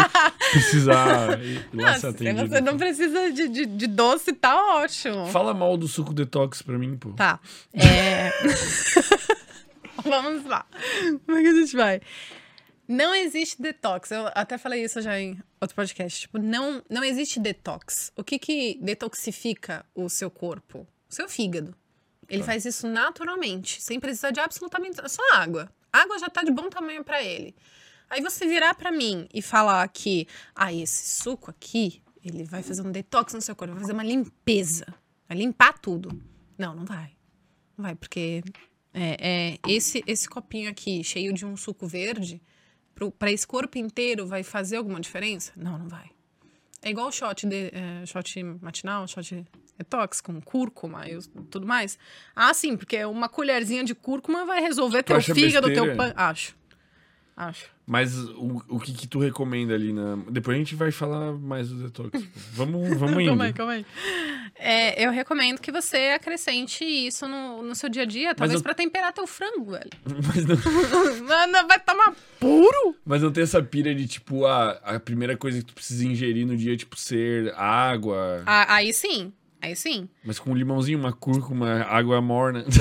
precisar 0.51 1.41
ir 1.41 1.65
lá 1.73 1.93
Não, 1.93 1.99
ser 1.99 2.17
se 2.17 2.33
você 2.33 2.61
não 2.61 2.77
precisa 2.77 3.31
de, 3.31 3.47
de, 3.47 3.65
de 3.65 3.87
doce, 3.87 4.33
tá 4.33 4.55
ótimo. 4.77 5.27
Fala 5.27 5.53
mal 5.53 5.77
do 5.77 5.87
suco 5.87 6.13
detox 6.13 6.61
pra 6.61 6.77
mim, 6.77 6.97
pô. 6.97 7.11
Tá. 7.13 7.39
É... 7.73 8.31
Vamos 10.03 10.45
lá. 10.45 10.65
Como 11.25 11.37
é 11.37 11.41
que 11.41 11.47
a 11.47 11.53
gente 11.53 11.75
vai? 11.75 12.01
Não 12.87 13.15
existe 13.15 13.61
detox. 13.61 14.11
Eu 14.11 14.29
até 14.35 14.57
falei 14.57 14.83
isso 14.83 15.01
já 15.01 15.19
em 15.19 15.41
outro 15.59 15.75
podcast. 15.75 16.21
Tipo, 16.21 16.37
não, 16.37 16.83
não 16.89 17.03
existe 17.03 17.39
detox. 17.39 18.11
O 18.15 18.23
que 18.23 18.37
que 18.37 18.77
detoxifica 18.81 19.85
o 19.95 20.09
seu 20.09 20.29
corpo? 20.29 20.85
O 21.09 21.13
seu 21.13 21.27
fígado. 21.29 21.75
Ele 22.29 22.41
Tá. 22.41 22.47
faz 22.47 22.65
isso 22.65 22.87
naturalmente, 22.87 23.81
sem 23.81 23.99
precisar 23.99 24.31
de 24.31 24.39
absolutamente 24.39 24.97
só 25.09 25.21
água. 25.33 25.69
Água 25.91 26.17
já 26.19 26.29
tá 26.29 26.43
de 26.43 26.51
bom 26.51 26.69
tamanho 26.69 27.03
pra 27.03 27.23
ele. 27.23 27.55
Aí 28.09 28.21
você 28.21 28.45
virar 28.47 28.75
pra 28.75 28.91
mim 28.91 29.27
e 29.33 29.41
falar 29.41 29.87
que, 29.89 30.27
ah, 30.53 30.71
esse 30.73 31.21
suco 31.21 31.49
aqui, 31.49 32.01
ele 32.23 32.43
vai 32.43 32.61
fazer 32.61 32.81
um 32.81 32.91
detox 32.91 33.33
no 33.33 33.41
seu 33.41 33.55
corpo, 33.55 33.73
vai 33.73 33.81
fazer 33.81 33.93
uma 33.93 34.03
limpeza, 34.03 34.85
vai 35.27 35.37
limpar 35.37 35.77
tudo. 35.79 36.21
Não, 36.57 36.75
não 36.75 36.85
vai. 36.85 37.11
Não 37.77 37.83
vai, 37.83 37.95
porque 37.95 38.43
é, 38.93 39.17
é, 39.19 39.71
esse, 39.71 40.03
esse 40.07 40.27
copinho 40.29 40.69
aqui, 40.69 41.03
cheio 41.03 41.33
de 41.33 41.45
um 41.45 41.55
suco 41.57 41.87
verde, 41.87 42.41
pro, 42.93 43.11
pra 43.11 43.31
esse 43.31 43.45
corpo 43.45 43.77
inteiro, 43.77 44.25
vai 44.25 44.43
fazer 44.43 44.77
alguma 44.77 44.99
diferença? 44.99 45.51
Não, 45.55 45.77
não 45.77 45.87
vai. 45.87 46.09
É 46.81 46.89
igual 46.91 47.07
o 47.07 47.11
shot, 47.11 47.45
de, 47.47 47.71
é, 47.73 48.05
shot 48.05 48.41
matinal, 48.61 49.07
shot 49.07 49.45
detox 49.77 50.21
com 50.21 50.39
cúrcuma 50.41 51.07
e 51.09 51.19
tudo 51.49 51.65
mais. 51.67 51.97
Ah, 52.35 52.53
sim, 52.53 52.77
porque 52.77 53.03
uma 53.05 53.27
colherzinha 53.29 53.83
de 53.83 53.93
cúrcuma 53.95 54.45
vai 54.45 54.61
resolver 54.61 55.03
teu 55.03 55.15
acha 55.17 55.33
fígado, 55.33 55.67
besteira? 55.67 55.95
teu 55.95 55.97
pan... 55.97 56.13
Acho. 56.15 56.55
Acho. 57.37 57.65
Mas 57.85 58.17
o, 58.17 58.63
o 58.69 58.79
que 58.79 58.93
que 58.93 59.07
tu 59.07 59.19
recomenda 59.19 59.73
ali 59.73 59.91
na... 59.91 60.15
Depois 60.31 60.55
a 60.55 60.57
gente 60.57 60.73
vai 60.73 60.89
falar 60.89 61.33
mais 61.33 61.67
do 61.67 61.83
detox. 61.83 62.23
Vamos, 62.53 62.97
vamos 62.97 63.19
indo. 63.19 63.27
Calma 63.27 63.43
aí, 63.43 63.53
calma 63.53 63.71
aí. 63.73 63.85
É, 64.57 65.05
eu 65.05 65.11
recomendo 65.11 65.59
que 65.59 65.69
você 65.69 66.13
acrescente 66.15 66.85
isso 66.85 67.27
no, 67.27 67.61
no 67.61 67.75
seu 67.75 67.89
dia 67.89 68.03
a 68.03 68.05
dia, 68.05 68.33
talvez 68.33 68.61
eu- 68.61 68.63
pra 68.63 68.73
temperar 68.73 69.11
teu 69.11 69.27
frango, 69.27 69.71
velho. 69.71 69.89
Mas 70.07 70.45
não, 70.45 70.55
Mano, 71.27 71.67
vai 71.67 71.79
tomar 71.81 72.15
puro? 72.39 72.95
mas 73.05 73.21
não 73.21 73.31
tem 73.31 73.43
essa 73.43 73.61
pira 73.61 73.93
de, 73.93 74.07
tipo, 74.07 74.45
a, 74.45 74.71
a 74.83 74.99
primeira 74.99 75.35
coisa 75.35 75.59
que 75.59 75.65
tu 75.65 75.73
precisa 75.73 76.05
ingerir 76.05 76.47
no 76.47 76.55
dia, 76.55 76.77
tipo, 76.77 76.97
ser 76.97 77.53
água. 77.55 78.43
Ah, 78.45 78.75
aí 78.75 78.93
sim, 78.93 79.33
aí 79.61 79.75
sim. 79.75 80.09
Mas 80.23 80.39
com 80.39 80.51
um 80.51 80.55
limãozinho, 80.55 80.99
uma 80.99 81.13
cúrcuma, 81.13 81.81
água 81.83 82.21
morna. 82.21 82.65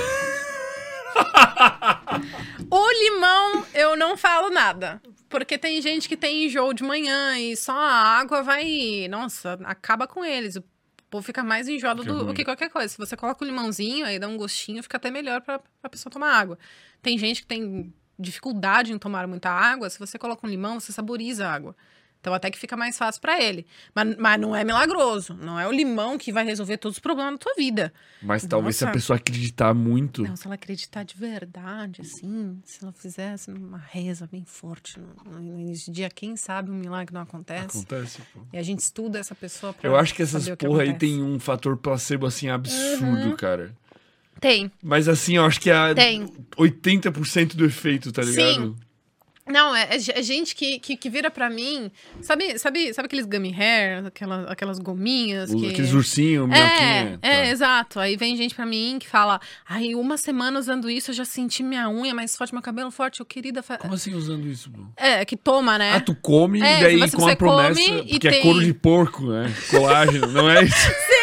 O 2.71 2.91
limão, 2.91 3.67
eu 3.73 3.97
não 3.97 4.17
falo 4.17 4.51
nada. 4.51 5.01
Porque 5.29 5.57
tem 5.57 5.81
gente 5.81 6.09
que 6.09 6.17
tem 6.17 6.47
enjoo 6.47 6.73
de 6.73 6.83
manhã 6.83 7.39
e 7.39 7.57
só 7.57 7.73
a 7.73 8.19
água 8.19 8.43
vai. 8.43 9.07
Nossa, 9.09 9.59
acaba 9.65 10.07
com 10.07 10.25
eles. 10.25 10.57
O 10.57 10.65
povo 11.11 11.25
fica 11.25 11.43
mais 11.45 11.69
enjoado 11.69 12.03
Fica 12.03 12.15
do, 12.15 12.35
que 12.35 12.45
qualquer 12.45 12.71
coisa. 12.71 12.89
Se 12.89 12.99
você 12.99 13.17
coloca 13.17 13.45
o 13.45 13.47
limãozinho, 13.47 14.07
aí 14.07 14.19
dá 14.19 14.27
um 14.27 14.37
gostinho, 14.37 14.83
fica 14.83 14.97
até 14.97 15.11
melhor 15.11 15.41
pra, 15.41 15.61
pra 15.81 15.91
pessoa 15.91 16.13
tomar 16.13 16.33
água. 16.33 16.59
Tem 17.03 17.17
gente 17.17 17.43
que 17.43 17.47
tem 17.47 17.93
dificuldade 18.19 18.93
em 18.93 18.99
tomar 18.99 19.27
muita 19.27 19.51
água. 19.51 19.91
Se 19.91 19.99
você 19.99 20.19
coloca 20.19 20.47
um 20.47 20.51
limão, 20.51 20.81
você 20.81 20.93
saboriza 20.93 21.47
a 21.47 21.53
água. 21.53 21.77
Então 22.25 22.33
até 22.33 22.51
que 22.51 22.59
fica 22.59 22.75
mais 22.75 22.97
fácil 22.97 23.21
pra 23.21 23.39
ele. 23.39 23.67
Mas, 23.95 24.17
mas 24.17 24.41
não 24.41 24.57
é 24.57 24.65
milagroso. 24.65 25.35
Não 25.35 25.61
é 25.61 25.69
o 25.69 25.71
limão 25.71 26.17
que 26.17 26.33
vai 26.33 26.43
resolver 26.43 26.79
todos 26.79 26.97
os 26.97 26.99
problemas 26.99 27.35
da 27.35 27.39
tua 27.39 27.53
vida. 27.55 27.93
Mas 28.23 28.47
talvez 28.47 28.77
se 28.77 28.85
a 28.85 28.87
Nossa. 28.87 28.97
pessoa 28.99 29.17
acreditar 29.19 29.75
muito. 29.75 30.23
Não, 30.23 30.35
se 30.35 30.47
ela 30.47 30.55
acreditar 30.55 31.03
de 31.03 31.15
verdade, 31.15 32.01
assim, 32.01 32.59
se 32.65 32.83
ela 32.83 32.95
fizesse 32.95 33.51
uma 33.51 33.77
reza 33.77 34.27
bem 34.27 34.43
forte 34.47 34.99
no, 34.99 35.39
no 35.39 35.61
início 35.61 35.93
do 35.93 35.97
dia, 35.97 36.09
quem 36.09 36.35
sabe 36.35 36.71
um 36.71 36.75
milagre 36.77 37.13
não 37.13 37.21
acontece. 37.21 37.77
Acontece, 37.77 38.23
pô. 38.33 38.41
E 38.55 38.57
a 38.57 38.63
gente 38.63 38.79
estuda 38.79 39.19
essa 39.19 39.35
pessoa 39.35 39.75
pra 39.75 39.87
Eu 39.87 39.95
acho 39.95 40.15
que 40.15 40.23
essas 40.23 40.49
o 40.49 40.57
que 40.57 40.65
porra 40.67 40.81
aí 40.85 40.95
tem 40.95 41.23
um 41.23 41.39
fator 41.39 41.77
placebo, 41.77 42.25
assim, 42.25 42.49
absurdo, 42.49 43.05
Uhum. 43.29 43.37
cara. 43.37 43.77
Tem. 44.41 44.73
Mas 44.83 45.09
assim, 45.09 45.37
eu 45.37 45.45
acho 45.45 45.61
que 45.61 45.69
é 45.71 45.95
Tem. 45.95 46.27
80% 46.57 47.55
do 47.55 47.67
efeito, 47.67 48.11
tá 48.11 48.23
ligado? 48.23 48.75
Não, 49.47 49.77
é, 49.77 49.83
é 49.91 50.19
é 50.19 50.23
gente 50.23 50.55
que, 50.55 50.79
que, 50.79 50.97
que 50.97 51.11
vira 51.11 51.31
pra 51.31 51.51
mim. 51.51 51.91
Sabe, 52.23 52.59
sabe, 52.59 52.95
sabe 52.95 53.07
aqueles 53.07 53.27
gummy 53.27 53.53
hair, 53.55 54.07
aquelas, 54.07 54.51
aquelas 54.51 54.79
gominhas 54.79 55.53
que. 55.55 55.69
Aqueles 55.69 55.93
ursinhos, 55.93 56.51
É, 56.51 57.19
é, 57.21 57.43
tá. 57.43 57.47
exato. 57.49 58.01
Aí 58.01 58.17
vem 58.17 58.37
gente 58.37 58.55
pra 58.55 58.65
mim 58.65 58.97
que 58.99 59.07
fala: 59.09 59.39
Ai, 59.69 59.95
uma 59.95 60.17
semana 60.17 60.59
usando 60.59 60.89
isso, 60.89 61.11
eu 61.11 61.15
já 61.15 61.25
senti 61.27 61.63
minha 61.63 61.91
unha 61.91 62.15
mais 62.15 62.35
forte, 62.37 62.55
meu 62.55 62.63
cabelo 62.63 62.91
forte. 62.91 63.21
Eu, 63.21 63.27
querida. 63.27 63.63
fa- 63.63 63.77
Como 63.77 63.93
assim 63.95 64.15
usando 64.15 64.47
isso, 64.47 64.71
pô? 64.71 64.81
É, 64.97 65.25
que 65.25 65.37
toma, 65.37 65.77
né? 65.77 65.93
Ah, 65.95 66.01
tu 66.01 66.15
come 66.15 66.63
É, 66.63 66.81
e 66.81 66.83
daí 66.83 66.97
mas 66.97 67.15
com 67.15 67.27
a 67.29 67.37
promessa. 67.37 67.81
come 67.81 68.01
e 68.07 68.11
Porque 68.13 68.29
é 68.29 68.31
tem- 68.31 68.43
couro 68.43 68.65
de 68.65 68.73
porco, 68.73 69.27
né? 69.27 69.53
Colágeno, 69.71 70.27
não 70.29 70.49
é 70.49 70.65
isso? 70.65 70.75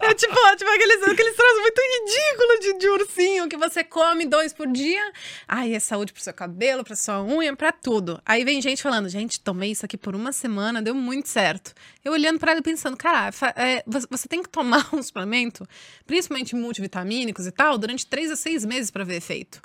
É 0.00 0.14
tipo, 0.14 0.34
tipo 0.56 0.70
aqueles, 0.70 1.02
aqueles 1.02 1.36
troços 1.36 1.60
muito 1.60 1.80
ridículos 1.80 2.60
de, 2.60 2.78
de 2.78 2.88
ursinho 2.88 3.48
que 3.48 3.49
você 3.60 3.84
come 3.84 4.26
dois 4.26 4.52
por 4.52 4.66
dia. 4.66 5.12
Ai, 5.46 5.74
é 5.74 5.78
saúde 5.78 6.12
pro 6.12 6.20
seu 6.22 6.34
cabelo, 6.34 6.82
pra 6.82 6.96
sua 6.96 7.22
unha, 7.22 7.54
pra 7.54 7.70
tudo. 7.70 8.20
Aí 8.26 8.42
vem 8.44 8.60
gente 8.60 8.82
falando, 8.82 9.08
gente, 9.08 9.38
tomei 9.38 9.70
isso 9.70 9.84
aqui 9.84 9.96
por 9.96 10.16
uma 10.16 10.32
semana, 10.32 10.82
deu 10.82 10.94
muito 10.94 11.28
certo. 11.28 11.72
Eu 12.04 12.12
olhando 12.12 12.40
pra 12.40 12.52
ela 12.52 12.62
pensando, 12.62 12.96
cara, 12.96 13.30
é, 13.56 13.84
você 14.10 14.26
tem 14.26 14.42
que 14.42 14.48
tomar 14.48 14.88
um 14.94 15.02
suplemento, 15.02 15.64
principalmente 16.06 16.56
multivitamínicos 16.56 17.46
e 17.46 17.52
tal, 17.52 17.78
durante 17.78 18.06
três 18.06 18.30
a 18.30 18.36
seis 18.36 18.64
meses 18.64 18.90
pra 18.90 19.04
ver 19.04 19.16
efeito. 19.16 19.60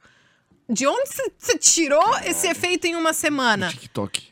De 0.70 0.86
onde 0.88 1.10
você- 1.38 1.58
tirou 1.58 2.18
esse 2.20 2.48
efeito 2.48 2.86
em 2.86 2.96
uma 2.96 3.14
semana? 3.14 3.70
TikTok. 3.70 4.28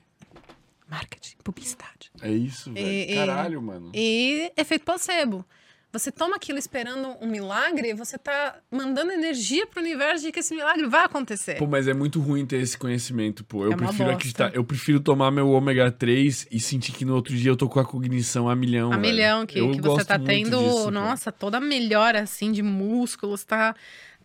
Marketing, 0.90 1.38
publicidade. 1.44 2.11
É 2.22 2.30
isso, 2.31 2.72
velho. 2.72 2.88
E- 2.88 3.15
Caralho, 3.15 3.61
mano. 3.61 3.91
E 3.94 4.52
efeito 4.56 4.85
placebo. 4.85 5.45
Você 5.94 6.11
toma 6.11 6.38
aquilo 6.38 6.57
esperando 6.57 7.15
um 7.22 7.28
milagre, 7.28 7.94
você 7.94 8.18
tá 8.18 8.57
mandando 8.72 9.11
energia 9.11 9.68
pro 9.68 9.80
universo 9.80 10.26
de 10.26 10.32
que 10.32 10.40
esse 10.40 10.52
milagre 10.56 10.88
vai 10.88 11.06
acontecer. 11.06 11.53
Pô, 11.60 11.68
mas 11.68 11.88
é 11.88 11.94
muito 11.94 12.20
ruim 12.20 12.48
ter 12.48 12.60
esse 12.60 12.76
conhecimento, 12.76 13.44
pô. 13.44 13.60
Eu 13.64 13.74
É 13.74 13.76
uma 13.76 13.78
prefiro 13.78 13.98
bosta. 14.06 14.14
acreditar. 14.14 14.56
Eu 14.56 14.64
prefiro 14.64 14.99
tomar 14.99 15.30
meu 15.30 15.52
ômega 15.52 15.91
3 15.91 16.48
e 16.49 16.60
sentir 16.60 16.94
que 16.94 17.06
no 17.06 17.14
outro 17.14 17.36
dia 17.36 17.52
eu 17.52 17.56
tô 17.56 17.70
com 17.70 17.80
a 17.80 17.86
cognição 17.86 18.49
a 18.49 18.56
milhão. 18.56 18.88
a 18.91 18.98
velho. 18.98 19.02
milhão 19.02 19.45
que, 19.45 19.60
Eu 19.60 19.70
que 19.70 19.78
você 19.82 19.88
gosto 19.88 20.07
tá 20.07 20.18
muito 20.18 20.28
tendo, 20.32 20.57
disso, 20.57 20.84
pô. 20.86 20.91
nossa, 20.91 21.32
toda 21.32 21.60
melhora 21.60 22.22
assim 22.22 22.52
de 22.52 22.64
músculos, 22.64 23.44
tá, 23.44 23.76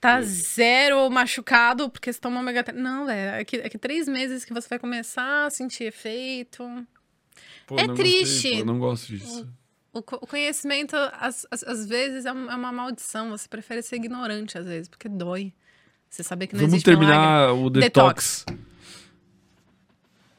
tá 0.01 0.23
zero 0.23 1.11
machucado 1.11 1.91
porque 1.91 2.11
você 2.11 2.19
toma 2.19 2.41
ômega 2.41 2.65
3. 2.65 2.81
Não, 2.83 3.05
velho, 3.05 3.37
é 3.41 3.45
que, 3.45 3.57
é 3.57 3.69
que 3.69 3.77
três 3.77 4.09
meses 4.09 4.43
que 4.43 4.55
você 4.55 4.67
vai 4.71 4.79
começar 4.79 5.45
a 5.45 5.51
sentir 5.51 5.85
efeito. 5.85 6.65
Pô, 7.67 7.79
é 7.79 7.87
não 7.87 7.95
gostei, 7.95 8.11
triste. 8.25 8.51
pô, 8.53 8.57
eu 8.61 8.65
não 8.65 8.79
gosto 8.79 9.07
disso. 9.09 9.47
O, 9.93 10.03
co- 10.03 10.19
o 10.21 10.27
conhecimento, 10.27 10.95
às, 11.19 11.47
às, 11.51 11.87
vezes, 11.87 12.25
é 12.27 12.29
é 12.29 12.33
uma 12.33 12.71
maldição. 12.73 13.31
Você 13.31 13.49
prefere 13.49 13.83
ser 13.83 13.97
ignorante, 13.97 14.59
às 14.59 14.67
vezes, 14.67 14.89
porque 14.89 15.09
dói. 15.09 15.53
Você 16.11 16.23
saber 16.23 16.47
que 16.47 16.55
não 16.55 16.61
Vamos 16.61 16.75
existe 16.75 16.91
milagre. 16.91 17.07
terminar 17.09 17.53
o 17.55 17.71
detox. 17.71 18.45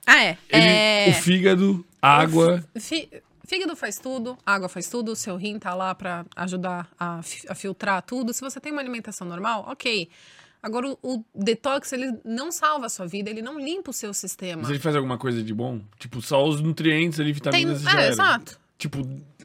Ah, 0.05 0.23
é. 0.23 0.37
Ele- 0.49 0.65
é... 0.65 1.07
O 1.09 1.13
fígado, 1.21 1.85
água. 2.01 2.63
Fi- 2.79 3.09
Fígado 3.45 3.75
faz 3.75 3.97
tudo, 3.97 4.37
água 4.45 4.69
faz 4.69 4.87
tudo, 4.89 5.11
o 5.11 5.15
seu 5.15 5.35
rim 5.35 5.57
tá 5.57 5.73
lá 5.73 5.95
pra 5.95 6.23
ajudar 6.35 6.87
a, 6.99 7.19
a 7.47 7.55
filtrar 7.55 7.99
tudo. 8.03 8.31
Se 8.31 8.41
você 8.41 8.59
tem 8.59 8.71
uma 8.71 8.79
alimentação 8.81 9.27
normal, 9.27 9.65
ok. 9.67 10.07
Agora, 10.61 10.87
o, 10.89 10.97
o 11.01 11.23
detox, 11.33 11.91
ele 11.93 12.19
não 12.23 12.51
salva 12.51 12.85
a 12.85 12.89
sua 12.89 13.07
vida, 13.07 13.27
ele 13.29 13.41
não 13.41 13.59
limpa 13.59 13.89
o 13.89 13.93
seu 13.93 14.13
sistema. 14.13 14.61
Mas 14.61 14.69
ele 14.69 14.77
faz 14.79 14.95
alguma 14.95 15.17
coisa 15.17 15.41
de 15.41 15.51
bom? 15.53 15.81
Tipo, 15.97 16.21
só 16.21 16.45
os 16.47 16.61
nutrientes 16.61 17.19
ali, 17.19 17.29
Tem, 17.33 17.33
vitaminas 17.33 17.81
e 17.81 17.85
já 17.85 17.91
é, 17.91 18.03
era. 18.03 18.11
exato. 18.11 18.59
Tipo, 18.77 18.99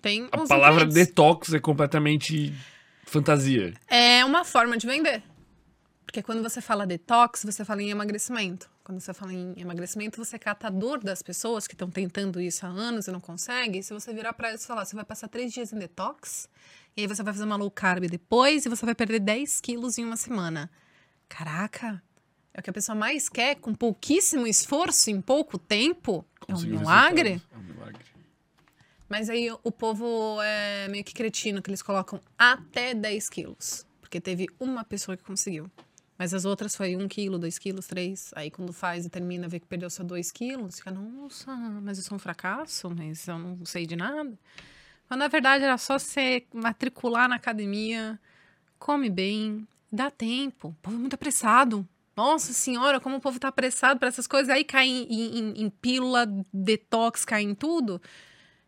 Tem 0.04 0.28
a 0.30 0.46
palavra 0.46 0.84
nutrientes. 0.84 1.08
detox 1.08 1.54
é 1.54 1.58
completamente 1.58 2.52
fantasia. 3.06 3.72
É 3.88 4.22
uma 4.22 4.44
forma 4.44 4.76
de 4.76 4.86
vender. 4.86 5.22
Porque 6.04 6.22
quando 6.22 6.42
você 6.42 6.60
fala 6.60 6.86
detox, 6.86 7.42
você 7.42 7.64
fala 7.64 7.82
em 7.82 7.88
emagrecimento. 7.88 8.68
Quando 8.84 9.00
você 9.00 9.14
fala 9.14 9.32
em 9.32 9.54
emagrecimento, 9.56 10.22
você 10.22 10.36
é 10.36 10.38
catador 10.38 11.02
das 11.02 11.22
pessoas 11.22 11.66
que 11.66 11.72
estão 11.72 11.88
tentando 11.88 12.38
isso 12.38 12.66
há 12.66 12.68
anos 12.68 13.06
e 13.08 13.10
não 13.10 13.18
conseguem. 13.18 13.80
Se 13.80 13.94
você 13.94 14.12
virar 14.12 14.34
pra 14.34 14.50
eles 14.50 14.62
e 14.62 14.66
falar, 14.66 14.84
você 14.84 14.94
vai 14.94 15.06
passar 15.06 15.26
três 15.26 15.50
dias 15.50 15.72
em 15.72 15.78
detox, 15.78 16.50
e 16.94 17.00
aí 17.00 17.06
você 17.06 17.22
vai 17.22 17.32
fazer 17.32 17.46
uma 17.46 17.56
low 17.56 17.70
carb 17.70 18.04
depois, 18.06 18.66
e 18.66 18.68
você 18.68 18.84
vai 18.84 18.94
perder 18.94 19.20
10 19.20 19.58
quilos 19.62 19.96
em 19.96 20.04
uma 20.04 20.18
semana. 20.18 20.70
Caraca! 21.30 22.02
É 22.52 22.60
o 22.60 22.62
que 22.62 22.68
a 22.68 22.74
pessoa 22.74 22.94
mais 22.94 23.30
quer, 23.30 23.54
com 23.54 23.74
pouquíssimo 23.74 24.46
esforço, 24.46 25.08
em 25.10 25.22
pouco 25.22 25.56
tempo. 25.58 26.26
É 26.46 26.54
um 26.54 26.60
milagre. 26.60 27.42
É 27.50 27.56
um 27.56 27.62
milagre. 27.62 28.13
Mas 29.08 29.28
aí 29.30 29.50
o 29.62 29.70
povo 29.70 30.40
é 30.42 30.88
meio 30.88 31.04
que 31.04 31.12
cretino, 31.14 31.60
que 31.62 31.70
eles 31.70 31.82
colocam 31.82 32.20
até 32.38 32.94
10 32.94 33.28
quilos. 33.28 33.86
Porque 34.00 34.20
teve 34.20 34.46
uma 34.58 34.84
pessoa 34.84 35.16
que 35.16 35.22
conseguiu. 35.22 35.70
Mas 36.16 36.32
as 36.32 36.44
outras 36.44 36.76
foi 36.76 36.94
1 36.96 37.08
quilo, 37.08 37.38
2 37.38 37.58
quilos, 37.58 37.86
3. 37.86 38.30
Aí 38.36 38.50
quando 38.50 38.72
faz 38.72 39.04
e 39.04 39.10
termina, 39.10 39.48
vê 39.48 39.58
que 39.58 39.66
perdeu 39.66 39.90
só 39.90 40.02
2 40.04 40.30
quilos, 40.30 40.76
fica, 40.78 40.90
nossa, 40.90 41.54
mas 41.82 41.98
eu 41.98 42.04
sou 42.04 42.16
um 42.16 42.18
fracasso, 42.20 42.88
mas 42.90 43.26
eu 43.26 43.38
não 43.38 43.64
sei 43.64 43.84
de 43.86 43.96
nada. 43.96 44.32
Mas 45.08 45.18
na 45.18 45.28
verdade 45.28 45.64
era 45.64 45.76
só 45.76 45.98
você 45.98 46.44
matricular 46.54 47.28
na 47.28 47.34
academia, 47.36 48.18
come 48.78 49.10
bem, 49.10 49.66
dá 49.92 50.10
tempo. 50.10 50.68
O 50.68 50.74
povo 50.82 50.96
é 50.96 51.00
muito 51.00 51.14
apressado. 51.14 51.86
Nossa 52.16 52.52
senhora, 52.52 53.00
como 53.00 53.16
o 53.16 53.20
povo 53.20 53.40
tá 53.40 53.48
apressado 53.48 53.98
para 53.98 54.08
essas 54.08 54.28
coisas. 54.28 54.48
Aí 54.48 54.62
cai 54.64 54.86
em, 54.86 55.06
em- 55.10 55.62
em 55.64 55.68
pílula, 55.68 56.26
detox, 56.52 57.24
cai 57.24 57.42
em 57.42 57.54
tudo. 57.56 58.00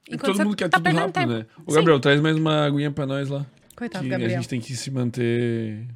E 0.08 0.14
Enquanto 0.14 0.36
todo 0.36 0.44
mundo 0.44 0.56
quer 0.56 0.68
tá 0.68 0.78
tudo 0.78 0.94
rápido, 0.94 1.12
tempo. 1.12 1.32
né? 1.32 1.46
Ô, 1.64 1.70
Sim. 1.70 1.76
Gabriel, 1.76 2.00
traz 2.00 2.20
mais 2.20 2.36
uma 2.36 2.64
aguinha 2.66 2.90
pra 2.90 3.06
nós 3.06 3.28
lá. 3.28 3.44
Coitado, 3.74 4.04
que 4.04 4.10
Gabriel. 4.10 4.30
a 4.32 4.34
gente 4.40 4.48
tem 4.48 4.60
que 4.60 4.74
se 4.76 4.90
manter 4.90 5.86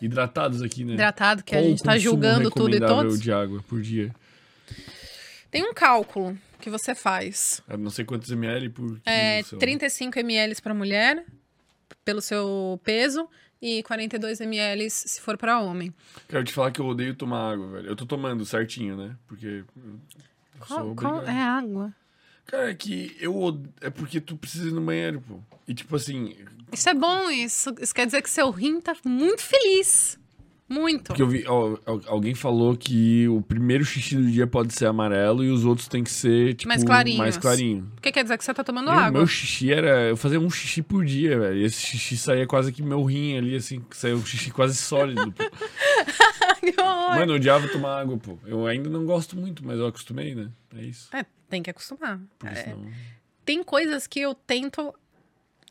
hidratados 0.00 0.62
aqui, 0.62 0.84
né? 0.84 0.94
Hidratado, 0.94 1.42
que 1.44 1.54
a 1.54 1.58
Qual 1.58 1.64
o 1.64 1.68
gente 1.70 1.82
tá 1.82 1.96
julgando 1.96 2.50
tudo 2.50 2.74
e 2.76 2.80
todos. 2.80 3.20
de 3.20 3.32
água 3.32 3.62
por 3.68 3.80
dia? 3.80 4.12
Tem 5.50 5.62
um 5.62 5.72
cálculo 5.72 6.36
que 6.60 6.68
você 6.70 6.94
faz. 6.94 7.62
É 7.68 7.76
não 7.76 7.90
sei 7.90 8.04
quantos 8.04 8.30
ml 8.30 8.68
por 8.70 8.86
quilo, 8.86 9.00
É 9.04 9.42
sei 9.42 9.56
lá. 9.56 9.60
35 9.60 10.18
ml 10.18 10.54
para 10.62 10.74
mulher, 10.74 11.24
pelo 12.04 12.20
seu 12.20 12.80
peso, 12.82 13.28
e 13.60 13.82
42 13.84 14.40
ml 14.40 14.90
se 14.90 15.20
for 15.20 15.36
para 15.36 15.60
homem. 15.60 15.94
Quero 16.28 16.42
te 16.44 16.52
falar 16.52 16.70
que 16.72 16.80
eu 16.80 16.86
odeio 16.86 17.14
tomar 17.14 17.52
água, 17.52 17.68
velho. 17.68 17.88
Eu 17.88 17.96
tô 17.96 18.04
tomando 18.06 18.44
certinho, 18.44 18.96
né? 18.96 19.16
Porque 19.28 19.46
eu 19.46 20.64
Qual, 20.66 20.94
qual 20.96 21.22
é 21.22 21.30
a 21.40 21.58
água? 21.58 21.92
Cara, 22.46 22.70
é 22.70 22.74
que 22.74 23.16
eu 23.20 23.60
é 23.80 23.90
porque 23.90 24.20
tu 24.20 24.36
precisa 24.36 24.68
ir 24.68 24.72
no 24.72 24.80
banheiro, 24.80 25.22
pô. 25.26 25.38
E 25.66 25.74
tipo 25.74 25.96
assim, 25.96 26.34
Isso 26.72 26.88
é 26.88 26.94
bom, 26.94 27.30
isso, 27.30 27.74
isso 27.80 27.94
quer 27.94 28.06
dizer 28.06 28.22
que 28.22 28.28
seu 28.30 28.50
rim 28.50 28.80
tá 28.80 28.94
muito 29.04 29.42
feliz. 29.42 30.18
Muito. 30.68 31.08
porque 31.08 31.20
eu 31.20 31.28
vi, 31.28 31.44
ó, 31.46 31.76
alguém 32.06 32.34
falou 32.34 32.74
que 32.74 33.28
o 33.28 33.42
primeiro 33.42 33.84
xixi 33.84 34.16
do 34.16 34.24
dia 34.24 34.46
pode 34.46 34.72
ser 34.72 34.86
amarelo 34.86 35.44
e 35.44 35.50
os 35.50 35.66
outros 35.66 35.86
tem 35.86 36.02
que 36.02 36.10
ser 36.10 36.54
tipo 36.54 36.68
Mais 36.68 36.82
clarinhos. 36.82 37.18
mais 37.18 37.36
clarinho. 37.36 37.92
O 37.98 38.00
que 38.00 38.10
quer 38.10 38.22
dizer 38.22 38.38
que 38.38 38.44
você 38.44 38.54
tá 38.54 38.64
tomando 38.64 38.90
água? 38.90 39.10
meu 39.10 39.26
xixi 39.26 39.70
era. 39.70 40.08
Eu 40.08 40.16
fazia 40.16 40.40
um 40.40 40.48
xixi 40.48 40.80
por 40.80 41.04
dia, 41.04 41.38
velho. 41.38 41.58
E 41.58 41.64
esse 41.64 41.78
xixi 41.78 42.16
saía 42.16 42.46
quase 42.46 42.72
que 42.72 42.82
meu 42.82 43.04
rim 43.04 43.36
ali, 43.36 43.54
assim, 43.54 43.82
saía 43.90 44.16
um 44.16 44.24
xixi 44.24 44.50
quase 44.50 44.74
sólido, 44.76 45.30
pô. 45.32 45.42
Que 46.62 46.80
horror. 46.80 47.16
Mano, 47.16 47.32
eu 47.32 47.36
odiava 47.36 47.66
tomar 47.68 48.00
água, 48.00 48.16
pô. 48.16 48.38
Eu 48.46 48.66
ainda 48.66 48.88
não 48.88 49.04
gosto 49.04 49.36
muito, 49.36 49.66
mas 49.66 49.78
eu 49.78 49.86
acostumei, 49.86 50.34
né? 50.34 50.50
É 50.76 50.82
isso. 50.82 51.14
É, 51.14 51.26
tem 51.48 51.60
que 51.62 51.70
acostumar. 51.70 52.20
É, 52.44 52.76
tem 53.44 53.64
coisas 53.64 54.06
que 54.06 54.20
eu 54.20 54.32
tento 54.34 54.94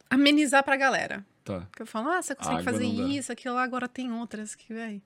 amenizar 0.10 0.64
pra 0.64 0.76
galera. 0.76 1.26
Tá. 1.46 1.66
Que 1.74 1.82
eu 1.82 1.86
falo, 1.86 2.10
ah, 2.10 2.22
você 2.22 2.36
consegue 2.36 2.64
fazer 2.64 2.86
isso, 2.86 3.32
aquilo 3.32 3.56
lá, 3.56 3.64
agora 3.64 3.88
tem 3.88 4.12
outras 4.12 4.54
que, 4.54 4.74
véi. 4.74 5.02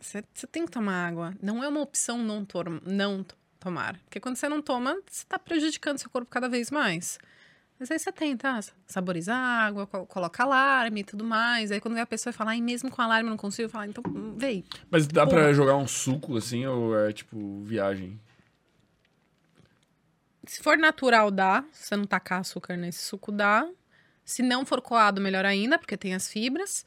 Você 0.00 0.22
tem 0.46 0.64
que 0.64 0.70
tomar 0.70 1.08
água. 1.08 1.34
Não 1.42 1.62
é 1.62 1.68
uma 1.68 1.80
opção 1.80 2.18
não, 2.18 2.46
não 2.84 3.26
tomar. 3.58 3.98
Porque 4.04 4.20
quando 4.20 4.36
você 4.36 4.48
não 4.48 4.62
toma, 4.62 4.96
você 5.10 5.24
tá 5.28 5.38
prejudicando 5.38 5.98
seu 5.98 6.08
corpo 6.08 6.30
cada 6.30 6.48
vez 6.48 6.70
mais. 6.70 7.18
Mas 7.78 7.90
aí 7.90 7.98
você 7.98 8.10
tenta 8.10 8.58
saborizar 8.86 9.36
a 9.36 9.66
água, 9.66 9.86
co- 9.86 10.04
coloca 10.06 10.42
alarme 10.42 11.00
e 11.00 11.04
tudo 11.04 11.22
mais. 11.24 11.70
Aí 11.70 11.80
quando 11.80 11.94
vem 11.94 12.02
a 12.02 12.06
pessoa 12.06 12.30
e 12.32 12.34
fala, 12.34 12.50
ai, 12.50 12.60
mesmo 12.60 12.90
com 12.90 13.00
alarme 13.00 13.28
eu 13.28 13.30
não 13.30 13.36
consigo, 13.36 13.68
falar, 13.68 13.86
então, 13.86 14.02
hum, 14.06 14.34
véi. 14.36 14.64
Mas 14.90 15.06
dá 15.06 15.26
pra 15.26 15.42
Porra. 15.42 15.54
jogar 15.54 15.76
um 15.76 15.86
suco 15.86 16.36
assim 16.36 16.66
ou 16.66 16.98
é 16.98 17.12
tipo 17.12 17.62
viagem? 17.62 18.18
Se 20.44 20.62
for 20.62 20.76
natural, 20.78 21.30
dá. 21.30 21.64
Se 21.72 21.88
você 21.88 21.96
não 21.96 22.04
tacar 22.04 22.40
açúcar 22.40 22.76
nesse 22.76 23.04
suco, 23.04 23.30
dá. 23.30 23.68
Se 24.24 24.42
não 24.42 24.64
for 24.66 24.80
coado, 24.80 25.20
melhor 25.20 25.44
ainda, 25.44 25.78
porque 25.78 25.96
tem 25.96 26.14
as 26.14 26.28
fibras. 26.28 26.84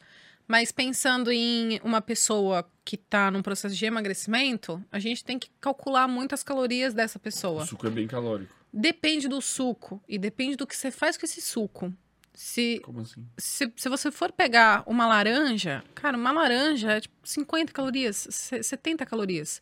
Mas 0.48 0.72
pensando 0.72 1.32
em 1.32 1.80
uma 1.84 2.02
pessoa 2.02 2.70
que 2.84 2.98
tá 2.98 3.32
num 3.32 3.42
processo 3.42 3.76
de 3.76 3.86
emagrecimento, 3.86 4.84
a 4.92 5.00
gente 5.00 5.24
tem 5.24 5.40
que 5.40 5.50
calcular 5.62 6.08
muito 6.08 6.34
as 6.34 6.44
calorias 6.44 6.94
dessa 6.94 7.18
pessoa. 7.18 7.64
O 7.64 7.68
suco 7.68 7.88
é 7.88 7.90
bem 7.90 8.08
calórico. 8.08 8.54
Depende 8.74 9.28
do 9.28 9.42
suco 9.42 10.02
e 10.08 10.18
depende 10.18 10.56
do 10.56 10.66
que 10.66 10.76
você 10.76 10.92
faz 10.92 11.18
com 11.18 11.26
esse 11.26 11.42
suco. 11.42 11.94
Se, 12.34 12.80
Como 12.84 13.02
assim? 13.02 13.28
se, 13.38 13.72
se 13.76 13.90
você 13.90 14.10
for 14.10 14.32
pegar 14.32 14.84
uma 14.88 15.06
laranja, 15.06 15.84
cara, 15.94 16.16
uma 16.18 16.32
laranja 16.32 16.94
é 16.94 17.02
tipo 17.02 17.16
50 17.24 17.74
calorias, 17.74 18.28
se- 18.30 18.64
70 18.64 19.06
calorias. 19.06 19.62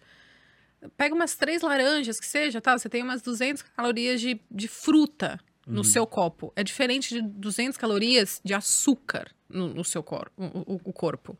Pega 0.95 1.14
umas 1.15 1.36
três 1.36 1.61
laranjas, 1.64 2.19
que 2.19 2.27
seja, 2.27 2.61
tá? 2.61 2.77
Você 2.77 2.88
tem 2.88 3.02
umas 3.03 3.22
200 3.23 3.64
calorias 3.64 4.22
de, 4.22 4.40
de 4.52 4.68
fruta 4.68 5.40
no 5.68 5.84
seu 5.84 6.06
copo. 6.07 6.53
É 6.56 6.64
diferente 6.64 7.14
de 7.15 7.22
200 7.22 7.77
calorias 7.77 8.40
de 8.45 8.53
açúcar 8.53 9.30
no, 9.49 9.73
no 9.73 9.84
seu 9.84 10.02
cor, 10.03 10.31
o, 10.38 10.45
o- 10.45 10.81
o 10.86 10.94
corpo. 10.94 11.38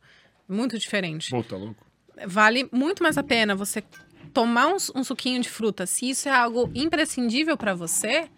Muito 0.48 0.78
diferente 0.80 1.30
Pô, 1.30 1.44
tá 1.44 1.56
louco? 1.56 1.86
vale 2.28 2.68
muito 2.72 3.02
mais 3.04 3.18
a 3.20 3.24
pena 3.24 3.56
você 3.56 3.84
tomar 4.34 4.68
um, 4.68 4.78
um 4.96 5.04
suquinho 5.04 5.42
de 5.42 5.50
fruta, 5.50 5.86
se 5.86 6.10
isso 6.10 6.28
é 6.30 6.32
algo 6.32 6.72
imprescindível 6.76 7.58
para 7.58 7.74
você, 7.74 8.30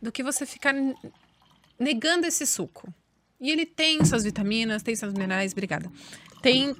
do 0.00 0.12
que 0.12 0.22
você 0.22 0.44
ficar 0.46 0.74
negando 1.78 2.26
esse 2.26 2.46
suco. 2.46 2.92
E 3.40 3.50
ele 3.50 3.66
tem 3.66 4.04
suas 4.04 4.24
vitaminas, 4.24 4.82
tem 4.82 4.94
seus 4.94 5.12
minerais, 5.12 5.52
obrigada. 5.52 5.90
Tem 6.42 6.74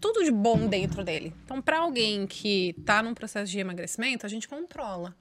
tudo 0.00 0.24
de 0.24 0.30
bom 0.30 0.68
dentro 0.68 1.04
dele. 1.04 1.34
Então, 1.44 1.60
para 1.62 1.78
alguém 1.78 2.26
que 2.26 2.74
tá 2.84 3.02
num 3.02 3.14
processo 3.14 3.50
de 3.50 3.58
emagrecimento, 3.58 4.26
a 4.26 4.28
gente 4.28 4.48
controla. 4.48 5.16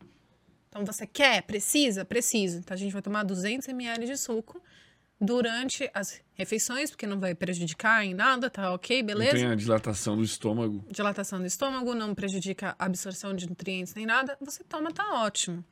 Então, 0.69 0.85
você 0.85 1.07
quer, 1.07 1.43
precisa, 1.43 2.03
preciso. 2.03 2.57
Então, 2.57 2.73
a 2.73 2.77
gente 2.77 2.91
vai 2.91 3.01
tomar 3.01 3.23
200 3.23 3.67
ml 3.69 4.05
de 4.05 4.17
suco 4.17 4.61
durante 5.19 5.89
as 5.93 6.21
refeições, 6.33 6.89
porque 6.91 7.07
não 7.07 7.19
vai 7.19 7.33
prejudicar 7.33 8.03
em 8.05 8.13
nada, 8.13 8.49
tá 8.49 8.73
ok, 8.73 9.01
beleza? 9.01 9.33
Não 9.33 9.39
tem 9.41 9.51
a 9.51 9.55
dilatação 9.55 10.17
do 10.17 10.23
estômago. 10.23 10.85
dilatação 10.89 11.39
do 11.39 11.45
estômago, 11.45 11.93
não 11.95 12.13
prejudica 12.13 12.75
a 12.77 12.85
absorção 12.85 13.33
de 13.33 13.47
nutrientes 13.47 13.93
nem 13.95 14.05
nada, 14.05 14.37
você 14.41 14.63
toma, 14.63 14.91
tá 14.91 15.13
ótimo. 15.23 15.63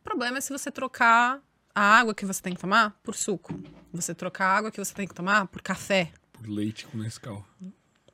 O 0.00 0.02
problema 0.02 0.38
é 0.38 0.40
se 0.40 0.52
você 0.52 0.70
trocar 0.70 1.40
a 1.74 1.80
água 1.80 2.14
que 2.14 2.26
você 2.26 2.42
tem 2.42 2.54
que 2.54 2.60
tomar 2.60 2.90
por 3.02 3.14
suco. 3.14 3.58
Você 3.92 4.14
trocar 4.14 4.46
a 4.46 4.56
água 4.58 4.70
que 4.70 4.78
você 4.84 4.92
tem 4.92 5.06
que 5.06 5.14
tomar 5.14 5.46
por 5.46 5.62
café, 5.62 6.10
Por 6.32 6.48
leite 6.48 6.86
com 6.86 6.98
Nescau. 6.98 7.46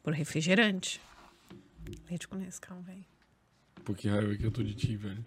por 0.02 0.12
refrigerante. 0.12 1.00
Leite 2.08 2.28
com 2.28 2.36
Nescau, 2.36 2.80
velho. 2.82 3.04
Pô, 3.88 3.94
que 3.94 4.06
raiva 4.06 4.34
que 4.36 4.44
eu 4.44 4.50
tô 4.50 4.62
de 4.62 4.74
ti, 4.74 4.96
velho. 4.96 5.24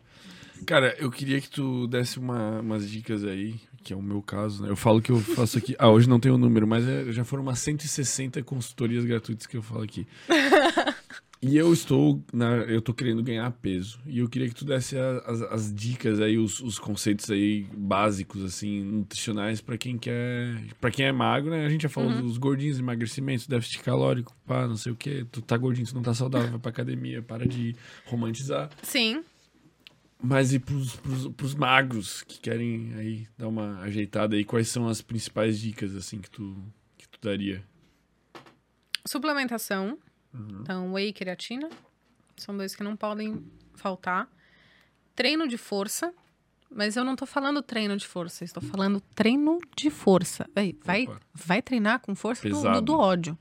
Cara, 0.67 0.95
eu 0.99 1.09
queria 1.09 1.41
que 1.41 1.49
tu 1.49 1.87
desse 1.87 2.19
uma, 2.19 2.59
umas 2.59 2.87
dicas 2.87 3.23
aí, 3.23 3.55
que 3.83 3.91
é 3.91 3.95
o 3.95 4.01
meu 4.03 4.21
caso, 4.21 4.61
né? 4.61 4.69
Eu 4.69 4.75
falo 4.75 5.01
que 5.01 5.11
eu 5.11 5.17
faço 5.19 5.57
aqui. 5.57 5.75
Ah, 5.79 5.89
hoje 5.89 6.07
não 6.07 6.19
tem 6.19 6.31
o 6.31 6.37
número, 6.37 6.67
mas 6.67 6.87
é- 6.87 7.11
já 7.11 7.23
foram 7.25 7.41
umas 7.41 7.57
160 7.57 8.43
consultorias 8.43 9.03
gratuitas 9.03 9.47
que 9.47 9.57
eu 9.57 9.63
falo 9.63 9.81
aqui. 9.81 10.05
E 11.43 11.57
eu 11.57 11.73
estou 11.73 12.23
na, 12.31 12.57
eu 12.57 12.83
tô 12.83 12.93
querendo 12.93 13.23
ganhar 13.23 13.49
peso. 13.49 13.99
E 14.05 14.19
eu 14.19 14.29
queria 14.29 14.47
que 14.47 14.53
tu 14.53 14.63
desse 14.63 14.95
as, 14.95 15.41
as 15.41 15.73
dicas 15.73 16.19
aí, 16.19 16.37
os, 16.37 16.59
os 16.59 16.77
conceitos 16.77 17.31
aí 17.31 17.67
básicos, 17.75 18.43
assim, 18.43 18.83
nutricionais 18.83 19.59
pra 19.59 19.75
quem 19.75 19.97
quer. 19.97 20.63
para 20.79 20.91
quem 20.91 21.07
é 21.07 21.11
magro, 21.11 21.49
né? 21.49 21.65
A 21.65 21.69
gente 21.69 21.81
já 21.81 21.89
falou 21.89 22.11
dos 22.21 22.37
gordinhos, 22.37 22.77
emagrecimento, 22.77 23.49
déficit 23.49 23.79
calórico, 23.79 24.35
pá, 24.45 24.67
não 24.67 24.77
sei 24.77 24.91
o 24.91 24.95
quê. 24.95 25.25
Tu 25.31 25.41
tá 25.41 25.57
gordinho, 25.57 25.87
tu 25.87 25.95
não 25.95 26.03
tá 26.03 26.13
saudável, 26.13 26.51
vai 26.51 26.59
pra 26.59 26.69
academia, 26.69 27.23
para 27.23 27.47
de 27.47 27.75
romantizar. 28.05 28.69
Sim. 28.83 29.23
Mas 30.21 30.53
e 30.53 30.59
pros, 30.59 30.95
pros, 30.97 31.27
pros 31.29 31.55
magros 31.55 32.21
que 32.21 32.39
querem 32.39 32.93
aí 32.93 33.27
dar 33.35 33.47
uma 33.47 33.79
ajeitada 33.79 34.35
aí, 34.35 34.45
quais 34.45 34.67
são 34.67 34.87
as 34.87 35.01
principais 35.01 35.59
dicas, 35.59 35.95
assim, 35.95 36.19
que 36.19 36.29
tu, 36.29 36.55
que 36.99 37.09
tu 37.09 37.17
daria? 37.19 37.63
Suplementação. 39.07 39.97
Então, 40.33 40.93
whey 40.93 41.09
e 41.09 41.13
creatina. 41.13 41.69
São 42.37 42.55
dois 42.55 42.75
que 42.75 42.83
não 42.83 42.95
podem 42.95 43.43
faltar. 43.75 44.27
Treino 45.15 45.47
de 45.47 45.57
força. 45.57 46.13
Mas 46.73 46.95
eu 46.95 47.03
não 47.03 47.17
tô 47.17 47.25
falando 47.25 47.61
treino 47.61 47.97
de 47.97 48.07
força, 48.07 48.45
estou 48.45 48.63
falando 48.63 49.01
treino 49.13 49.59
de 49.75 49.89
força. 49.89 50.49
Vai, 50.85 51.03
Opa. 51.03 51.19
vai 51.33 51.61
treinar 51.61 51.99
com 51.99 52.15
força 52.15 52.47
do- 52.47 52.81
do 52.81 52.97
ódio. 52.97 53.37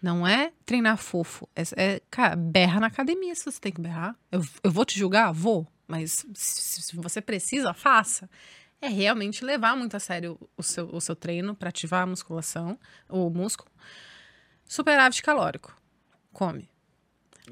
Não 0.00 0.24
é 0.24 0.52
treinar 0.64 0.96
fofo. 0.96 1.48
É, 1.56 1.62
é, 1.76 2.00
cara, 2.08 2.36
berra 2.36 2.78
na 2.78 2.86
academia 2.86 3.34
se 3.34 3.44
você 3.44 3.58
tem 3.60 3.72
que 3.72 3.80
berrar. 3.80 4.16
Eu, 4.30 4.44
eu 4.62 4.70
vou 4.70 4.84
te 4.84 4.96
julgar? 4.96 5.32
Vou. 5.32 5.66
Mas 5.88 6.24
se, 6.34 6.82
se 6.82 6.96
você 6.96 7.20
precisa, 7.20 7.74
faça. 7.74 8.30
É 8.80 8.86
realmente 8.86 9.44
levar 9.44 9.76
muito 9.76 9.96
a 9.96 10.00
sério 10.00 10.38
o 10.56 10.62
seu, 10.62 10.88
o 10.94 11.00
seu 11.00 11.16
treino 11.16 11.56
para 11.56 11.68
ativar 11.68 12.02
a 12.04 12.06
musculação, 12.06 12.78
o 13.08 13.28
músculo. 13.28 13.70
Superávit 14.66 15.20
calórico. 15.22 15.76
Come. 16.32 16.68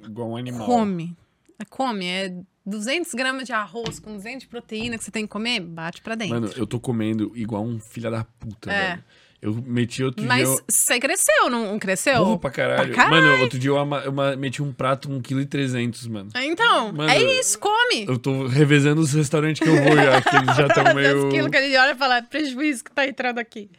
Igual 0.04 0.30
um 0.30 0.36
animal. 0.36 0.66
Come. 0.66 1.16
É, 1.58 1.64
come. 1.64 2.06
É 2.06 2.32
200 2.64 3.12
gramas 3.14 3.44
de 3.44 3.52
arroz 3.52 3.98
com 3.98 4.14
200 4.14 4.40
de 4.42 4.48
proteína 4.48 4.96
que 4.96 5.04
você 5.04 5.10
tem 5.10 5.24
que 5.26 5.30
comer, 5.32 5.60
bate 5.60 6.00
pra 6.00 6.14
dentro. 6.14 6.34
Mano, 6.40 6.52
eu 6.56 6.66
tô 6.66 6.78
comendo 6.80 7.32
igual 7.34 7.62
um 7.64 7.78
filho 7.78 8.10
da 8.10 8.24
puta, 8.24 8.70
É. 8.72 8.88
velho. 8.90 9.04
Eu 9.42 9.54
meti 9.54 10.04
outro 10.04 10.22
Mas 10.26 10.46
dia. 10.46 10.54
eu- 10.58 10.64
você 10.68 11.00
cresceu, 11.00 11.48
não 11.48 11.78
cresceu? 11.78 12.18
Porra, 12.22 12.38
pra 12.38 12.50
caralho. 12.50 12.92
Pra 12.92 13.04
caralho. 13.04 13.26
Mano, 13.26 13.42
outro 13.42 13.58
dia 13.58 13.70
eu, 13.70 13.78
ama- 13.78 14.02
eu 14.04 14.12
meti 14.36 14.62
um 14.62 14.70
prato 14.70 15.08
1,3kg, 15.08 16.10
mano. 16.10 16.28
Então, 16.36 16.92
Mano, 16.92 17.08
é 17.10 17.22
isso, 17.40 17.58
come. 17.58 18.04
Eu 18.06 18.18
tô 18.18 18.46
revezando 18.46 19.00
os 19.00 19.14
restaurantes 19.14 19.62
que 19.62 19.66
eu 19.68 19.82
vou 19.82 19.96
já, 19.96 20.20
que 20.20 20.36
eles 20.36 20.56
já 20.56 20.66
estão 20.66 20.84
meio. 20.94 21.28
Aquilo 21.28 21.50
que 21.50 21.56
ele 21.56 21.74
olha 21.74 21.92
e 21.92 21.96
fala, 21.96 22.18
"É 22.18 22.22
prejuízo 22.22 22.84
que 22.84 22.90
tá 22.92 23.06
entrando 23.08 23.38
aqui. 23.38 23.70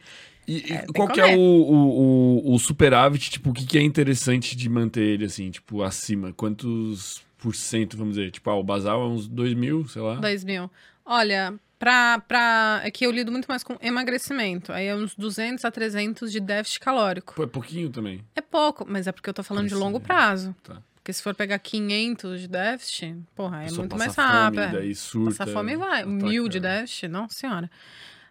E, 0.46 0.70
e 0.70 0.72
É, 0.72 0.86
qual 0.94 1.08
que 1.08 1.20
é 1.20 1.36
o, 1.36 1.40
o, 1.40 2.54
o, 2.54 2.58
superávit, 2.58 3.30
tipo, 3.30 3.50
o 3.50 3.52
que, 3.52 3.64
que 3.64 3.78
é 3.78 3.82
interessante 3.82 4.56
de 4.56 4.68
manter 4.68 5.02
ele, 5.02 5.24
assim, 5.24 5.50
tipo, 5.50 5.82
acima? 5.82 6.32
Quantos 6.32 7.22
por 7.38 7.54
cento, 7.54 7.96
vamos 7.96 8.14
dizer? 8.16 8.30
Tipo, 8.30 8.50
ah, 8.50 8.56
o 8.56 8.62
basal 8.62 9.02
é 9.02 9.06
uns 9.06 9.26
2 9.26 9.54
mil, 9.54 9.86
sei 9.88 10.00
lá. 10.02 10.14
2 10.16 10.44
mil. 10.44 10.70
Olha, 11.04 11.54
pra, 11.78 12.20
pra... 12.20 12.80
É 12.84 12.90
que 12.90 13.04
eu 13.04 13.10
lido 13.10 13.32
muito 13.32 13.46
mais 13.46 13.64
com 13.64 13.76
emagrecimento. 13.82 14.72
Aí 14.72 14.86
é 14.86 14.94
uns 14.94 15.14
200 15.16 15.64
a 15.64 15.70
300 15.70 16.30
de 16.30 16.38
déficit 16.38 16.80
calórico. 16.80 17.34
Pô, 17.34 17.42
é 17.42 17.46
pouquinho 17.46 17.90
também. 17.90 18.24
É 18.36 18.40
pouco, 18.40 18.86
mas 18.88 19.08
é 19.08 19.12
porque 19.12 19.28
eu 19.28 19.34
tô 19.34 19.42
falando 19.42 19.64
de 19.64 19.70
Parece, 19.70 19.84
longo 19.84 19.98
né? 19.98 20.04
prazo. 20.04 20.54
Tá. 20.62 20.80
Porque 20.94 21.12
se 21.12 21.20
for 21.20 21.34
pegar 21.34 21.58
500 21.58 22.42
de 22.42 22.46
déficit, 22.46 23.16
porra, 23.34 23.64
é 23.64 23.72
muito 23.72 23.88
passa 23.88 23.96
mais 23.96 24.14
fome, 24.14 24.28
rápido. 24.28 24.78
daí 24.78 24.94
surta. 24.94 25.30
Passar 25.36 25.52
fome 25.52 25.76
vai. 25.76 26.02
ataca. 26.02 26.06
Mil 26.06 26.48
de 26.48 26.60
déficit, 26.60 27.08
não, 27.08 27.28
senhora. 27.28 27.68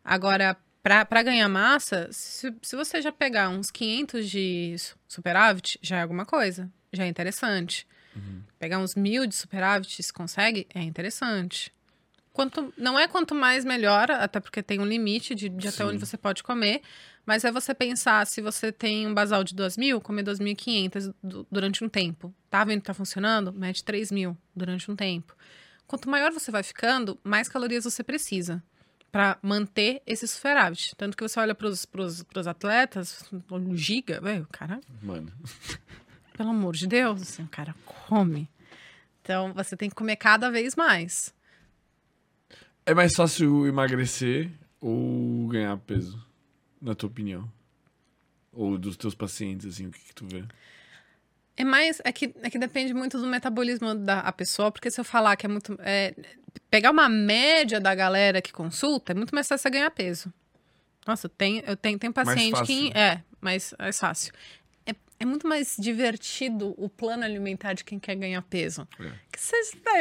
Agora, 0.06 0.56
pra 1.06 1.24
ganhar 1.24 1.48
massa, 1.48 2.08
se, 2.12 2.54
se 2.62 2.76
você 2.76 3.02
já 3.02 3.12
pegar 3.12 3.50
uns 3.50 3.70
500 3.70 4.30
de 4.30 4.76
su- 4.78 4.96
superávit, 5.08 5.78
já 5.82 5.98
é 5.98 6.02
alguma 6.02 6.26
coisa. 6.26 6.72
Já 6.92 7.04
é 7.06 7.08
interessante. 7.08 7.88
Uhum. 8.16 8.42
Pegar 8.60 8.80
uns 8.80 8.96
mil 8.96 9.26
de 9.26 9.36
superávit, 9.36 10.02
se 10.04 10.12
consegue, 10.12 10.68
é 10.74 10.82
interessante. 10.82 11.72
Quanto, 12.34 12.74
não 12.78 12.98
é 12.98 13.08
quanto 13.08 13.36
mais 13.36 13.66
melhor, 13.66 14.10
até 14.10 14.40
porque 14.40 14.64
tem 14.64 14.80
um 14.80 14.86
limite 14.86 15.36
de, 15.36 15.50
de 15.50 15.68
até 15.68 15.84
onde 15.86 15.98
você 16.00 16.18
pode 16.18 16.42
comer. 16.44 16.82
Mas 17.26 17.44
é 17.44 17.52
você 17.52 17.74
pensar, 17.74 18.26
se 18.26 18.42
você 18.42 18.72
tem 18.72 19.06
um 19.06 19.14
basal 19.14 19.44
de 19.44 19.54
2 19.54 19.78
mil, 19.78 20.02
comer 20.02 20.24
2.500 20.24 21.14
du- 21.22 21.46
durante 21.52 21.84
um 21.84 21.90
tempo. 21.90 22.34
Tá 22.50 22.64
vendo 22.64 22.80
que 22.82 22.88
tá 22.88 22.94
funcionando? 22.94 23.54
Mete 23.54 23.84
3 23.84 24.12
mil 24.12 24.36
durante 24.56 24.90
um 24.90 24.96
tempo. 24.96 25.36
Quanto 25.86 26.10
maior 26.10 26.32
você 26.32 26.50
vai 26.50 26.64
ficando, 26.64 27.20
mais 27.24 27.48
calorias 27.48 27.84
você 27.84 28.04
precisa 28.04 28.64
para 29.12 29.38
manter 29.42 30.02
esse 30.08 30.28
superávit. 30.28 30.96
Tanto 30.96 31.18
que 31.18 31.28
você 31.28 31.40
olha 31.40 31.54
pros, 31.54 31.86
pros 31.86 32.48
atletas, 32.48 33.30
o 33.50 33.76
giga, 33.76 34.22
velho, 34.22 34.48
cara, 34.52 34.80
Mano, 35.02 35.32
pelo 36.38 36.50
amor 36.50 36.76
de 36.76 36.88
Deus, 36.88 37.22
assim, 37.22 37.44
o 37.44 37.48
cara 37.48 37.76
come. 37.86 38.50
Então, 39.22 39.54
você 39.54 39.76
tem 39.76 39.90
que 39.90 39.96
comer 39.96 40.16
cada 40.16 40.50
vez 40.50 40.76
mais. 40.76 41.34
é 42.86 42.94
mais 42.94 43.14
fácil 43.16 43.68
emagrecer 43.68 44.50
ou 44.80 45.48
ganhar 45.48 45.78
peso, 45.78 46.26
na 46.82 46.96
tua 46.96 47.08
opinião? 47.10 47.52
Ou 48.52 48.78
dos 48.78 48.98
teus 48.98 49.14
pacientes, 49.14 49.68
assim, 49.68 49.88
o 49.88 49.92
que, 49.92 50.00
que 50.00 50.16
tu 50.16 50.26
vê? 50.26 50.44
É 51.58 51.64
mais. 51.64 52.02
É 52.04 52.12
que, 52.12 52.34
é 52.42 52.50
que 52.50 52.58
depende 52.58 52.94
muito 52.94 53.18
do 53.20 53.28
metabolismo 53.28 53.94
da 53.94 54.20
a 54.20 54.32
pessoa, 54.32 54.72
porque 54.72 54.90
se 54.90 55.00
eu 55.00 55.04
falar 55.06 55.36
que 55.36 55.46
é 55.46 55.50
muito. 55.50 55.78
é, 55.82 56.14
pegar 56.70 56.92
uma 56.92 57.10
média 57.10 57.80
da 57.80 57.94
galera 57.94 58.42
que 58.42 58.52
consulta, 58.52 59.12
é 59.12 59.16
muito 59.16 59.34
mais 59.36 59.48
fácil 59.48 59.64
você 59.64 59.70
ganhar 59.70 59.92
peso. 59.92 60.34
Nossa, 61.06 61.28
tenho, 61.28 61.64
eu 61.66 61.76
tenho, 61.76 62.00
tenho 62.00 62.14
paciente 62.14 62.62
que. 62.64 62.92
É, 62.98 63.22
mais, 63.40 63.74
mais 63.78 64.00
fácil. 64.00 64.32
É, 64.86 64.96
é 65.20 65.26
muito 65.26 65.48
mais 65.48 65.76
divertido 65.78 66.74
o 66.78 66.88
plano 66.88 67.24
alimentar 67.24 67.74
de 67.74 67.84
quem 67.84 68.00
quer 68.00 68.16
ganhar 68.16 68.42
peso. 68.44 68.88
É. 69.00 69.12
Você, 69.38 69.56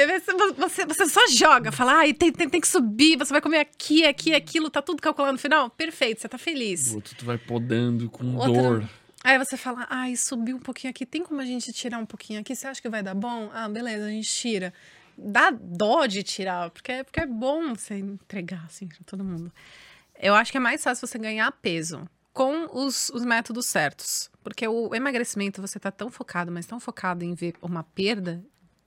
você, 0.06 0.52
você, 0.52 0.86
você 0.86 1.06
só 1.06 1.26
joga, 1.28 1.72
fala, 1.72 1.94
ai, 1.94 2.12
tem, 2.12 2.30
tem, 2.30 2.48
tem 2.48 2.60
que 2.60 2.68
subir, 2.68 3.16
você 3.18 3.32
vai 3.32 3.40
comer 3.40 3.58
aqui, 3.58 4.04
aqui, 4.06 4.34
aquilo, 4.34 4.70
tá 4.70 4.80
tudo 4.82 5.00
calculado 5.02 5.32
no 5.32 5.38
final? 5.38 5.70
Perfeito, 5.70 6.20
você 6.20 6.28
tá 6.28 6.38
feliz. 6.38 6.92
O 6.92 6.96
outro 6.96 7.14
tu 7.16 7.24
vai 7.24 7.38
podando 7.38 8.08
com 8.10 8.36
Outra- 8.36 8.62
dor. 8.62 8.90
Aí 9.22 9.36
você 9.38 9.56
fala, 9.56 9.86
ai, 9.90 10.16
subiu 10.16 10.56
um 10.56 10.60
pouquinho 10.60 10.90
aqui, 10.90 11.04
tem 11.04 11.22
como 11.22 11.40
a 11.40 11.44
gente 11.44 11.70
tirar 11.72 11.98
um 11.98 12.06
pouquinho 12.06 12.40
aqui? 12.40 12.54
Você 12.56 12.66
acha 12.66 12.80
que 12.80 12.88
vai 12.88 13.02
dar 13.02 13.14
bom? 13.14 13.50
Ah, 13.52 13.68
beleza, 13.68 14.06
a 14.06 14.10
gente 14.10 14.28
tira. 14.30 14.72
Dá 15.16 15.50
dó 15.50 16.06
de 16.06 16.22
tirar, 16.22 16.70
porque, 16.70 16.90
é- 16.92 17.04
porque 17.04 17.20
é 17.20 17.26
bom 17.26 17.74
você 17.74 17.96
entregar, 17.98 18.64
assim, 18.64 18.86
pra 18.88 18.98
todo 19.04 19.22
mundo. 19.22 19.52
Eu 20.18 20.34
acho 20.34 20.50
que 20.50 20.56
é 20.56 20.60
mais 20.60 20.82
fácil 20.82 21.06
você 21.06 21.18
ganhar 21.18 21.50
peso 21.52 22.08
com 22.32 22.66
os, 22.72 23.10
os 23.10 23.22
métodos 23.24 23.66
certos. 23.66 24.30
Porque 24.42 24.66
o 24.66 24.94
emagrecimento, 24.94 25.60
você 25.60 25.78
tá 25.78 25.90
tão 25.90 26.10
focado, 26.10 26.50
mas 26.50 26.64
tão 26.64 26.80
focado 26.80 27.22
em 27.22 27.34
ver 27.34 27.54
uma 27.60 27.82
perda 27.82 28.42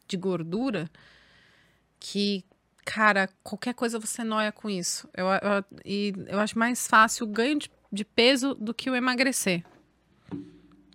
de 0.08 0.18
gordura, 0.18 0.90
que, 2.00 2.44
cara, 2.84 3.30
qualquer 3.44 3.74
coisa 3.74 4.00
você 4.00 4.24
noia 4.24 4.52
com 4.52 4.68
isso. 4.70 5.08
Eu, 5.14 5.28
eu- 5.28 5.66
e 5.86 6.14
eu 6.28 6.40
acho 6.40 6.58
mais 6.58 6.88
fácil 6.88 7.26
o 7.26 7.30
ganho 7.30 7.60
de, 7.60 7.70
de 7.92 8.04
peso 8.04 8.56
do 8.56 8.74
que 8.74 8.90
o 8.90 8.96
emagrecer. 8.96 9.64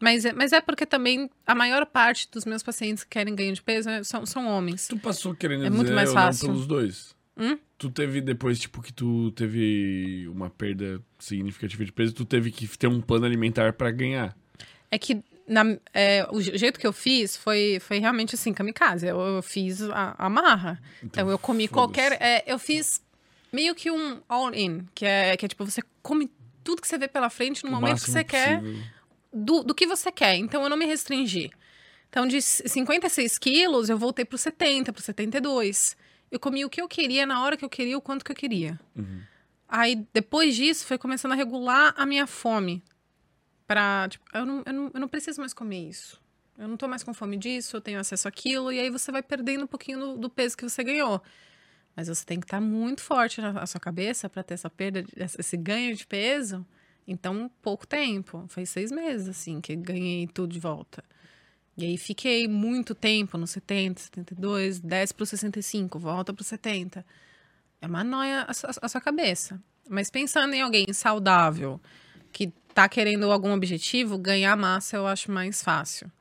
Mas 0.00 0.24
é, 0.24 0.32
mas 0.32 0.52
é 0.52 0.60
porque 0.60 0.86
também 0.86 1.28
a 1.46 1.54
maior 1.54 1.84
parte 1.86 2.28
dos 2.30 2.44
meus 2.44 2.62
pacientes 2.62 3.02
que 3.04 3.10
querem 3.10 3.34
ganho 3.34 3.52
de 3.52 3.62
peso 3.62 3.88
é- 3.90 4.04
são, 4.04 4.24
são 4.24 4.46
homens. 4.46 4.86
Tu 4.88 4.98
passou 4.98 5.34
querendo 5.34 5.64
É 5.66 5.70
muito 5.70 5.92
mais 5.92 6.12
fácil. 6.12 6.48
pelos 6.48 6.66
dois? 6.66 7.16
Hum? 7.36 7.58
Tu 7.76 7.90
teve 7.90 8.20
depois, 8.20 8.58
tipo, 8.58 8.82
que 8.82 8.92
tu 8.92 9.30
teve 9.32 10.26
uma 10.28 10.50
perda 10.50 11.00
significativa 11.18 11.84
de 11.84 11.92
peso, 11.92 12.12
tu 12.12 12.24
teve 12.24 12.50
que 12.50 12.66
ter 12.76 12.86
um 12.88 13.00
plano 13.00 13.24
alimentar 13.26 13.72
pra 13.72 13.90
ganhar. 13.90 14.36
É 14.90 14.98
que 14.98 15.22
na- 15.46 15.76
é, 15.94 16.26
o 16.30 16.40
je- 16.40 16.56
jeito 16.58 16.78
que 16.80 16.86
eu 16.86 16.92
fiz 16.92 17.36
foi, 17.36 17.78
foi 17.80 17.98
realmente 17.98 18.34
assim, 18.34 18.52
kamikaze. 18.52 19.06
Eu, 19.06 19.18
eu 19.20 19.42
fiz 19.42 19.82
a, 19.82 20.14
a 20.18 20.28
marra. 20.28 20.80
Então, 21.02 21.30
eu 21.30 21.38
comi 21.38 21.68
qualquer. 21.68 22.12
é, 22.20 22.42
eu 22.46 22.58
fiz 22.58 23.00
meio 23.52 23.74
que 23.74 23.90
um 23.90 24.20
all-in, 24.28 24.86
que 24.94 25.04
é, 25.06 25.36
que 25.36 25.44
é 25.44 25.48
tipo, 25.48 25.64
você 25.64 25.80
come 26.02 26.30
tudo 26.64 26.82
que 26.82 26.88
você 26.88 26.98
vê 26.98 27.08
pela 27.08 27.30
frente 27.30 27.62
no 27.64 27.70
O 27.70 27.72
momento 27.72 28.02
que 28.04 28.10
você 28.10 28.24
quer. 28.24 28.60
Do, 29.32 29.62
do 29.62 29.74
que 29.74 29.86
você 29.86 30.10
quer. 30.12 30.36
Então, 30.36 30.62
eu 30.62 30.68
não 30.68 30.76
me 30.76 30.86
restringi. 30.86 31.50
Então, 32.08 32.26
de 32.26 32.40
c- 32.40 32.66
56 32.68 33.38
quilos, 33.38 33.88
eu 33.88 33.98
voltei 33.98 34.24
pro 34.24 34.38
70, 34.38 34.92
pro 34.92 35.02
72. 35.02 35.96
Eu 36.30 36.38
comi 36.40 36.64
o 36.64 36.70
que 36.70 36.80
eu 36.80 36.88
queria, 36.88 37.26
na 37.26 37.42
hora 37.42 37.56
que 37.56 37.64
eu 37.64 37.68
queria, 37.68 37.96
o 37.96 38.00
quanto 38.00 38.24
que 38.24 38.32
eu 38.32 38.36
queria. 38.36 38.78
Uhum. 38.96 39.20
Aí, 39.68 40.06
depois 40.12 40.56
disso, 40.56 40.86
foi 40.86 40.96
começando 40.98 41.32
a 41.32 41.34
regular 41.34 41.92
a 41.96 42.06
minha 42.06 42.26
fome. 42.26 42.82
Pra, 43.66 44.08
tipo, 44.08 44.24
eu 44.34 44.46
não, 44.46 44.62
eu 44.64 44.72
não, 44.72 44.90
eu 44.94 45.00
não 45.00 45.08
preciso 45.08 45.40
mais 45.40 45.52
comer 45.52 45.88
isso. 45.88 46.20
Eu 46.56 46.66
não 46.66 46.76
tô 46.76 46.88
mais 46.88 47.02
com 47.04 47.12
fome 47.14 47.36
disso, 47.36 47.76
eu 47.76 47.80
tenho 47.80 48.00
acesso 48.00 48.26
àquilo. 48.26 48.72
E 48.72 48.80
aí, 48.80 48.90
você 48.90 49.12
vai 49.12 49.22
perdendo 49.22 49.64
um 49.64 49.66
pouquinho 49.66 49.98
do, 50.00 50.16
do 50.16 50.30
peso 50.30 50.56
que 50.56 50.64
você 50.68 50.82
ganhou. 50.82 51.22
Mas 51.94 52.08
você 52.08 52.24
tem 52.24 52.40
que 52.40 52.46
estar 52.46 52.60
muito 52.60 53.02
forte 53.02 53.40
na, 53.40 53.52
na 53.52 53.66
sua 53.66 53.80
cabeça 53.80 54.28
para 54.28 54.42
ter 54.42 54.54
essa 54.54 54.70
perda, 54.70 55.04
esse 55.38 55.56
ganho 55.56 55.94
de 55.94 56.06
peso. 56.06 56.64
Então, 57.08 57.50
pouco 57.62 57.86
tempo. 57.86 58.44
Foi 58.48 58.66
seis 58.66 58.92
meses, 58.92 59.28
assim, 59.28 59.62
que 59.62 59.74
ganhei 59.74 60.26
tudo 60.26 60.52
de 60.52 60.60
volta. 60.60 61.02
E 61.74 61.84
aí 61.86 61.96
fiquei 61.96 62.46
muito 62.46 62.94
tempo 62.94 63.38
no 63.38 63.46
70, 63.46 64.00
72, 64.02 64.78
10 64.80 65.12
para 65.12 65.24
65, 65.24 65.98
volta 65.98 66.34
para 66.34 66.44
70. 66.44 67.06
É 67.80 67.86
uma 67.86 68.04
noia 68.04 68.42
a, 68.42 68.50
a, 68.50 68.72
a 68.82 68.88
sua 68.88 69.00
cabeça. 69.00 69.58
Mas 69.88 70.10
pensando 70.10 70.52
em 70.52 70.60
alguém 70.60 70.92
saudável, 70.92 71.80
que 72.30 72.52
tá 72.74 72.86
querendo 72.88 73.32
algum 73.32 73.52
objetivo, 73.52 74.18
ganhar 74.18 74.54
massa 74.54 74.96
eu 74.96 75.06
acho 75.06 75.30
mais 75.30 75.62
fácil. 75.62 76.12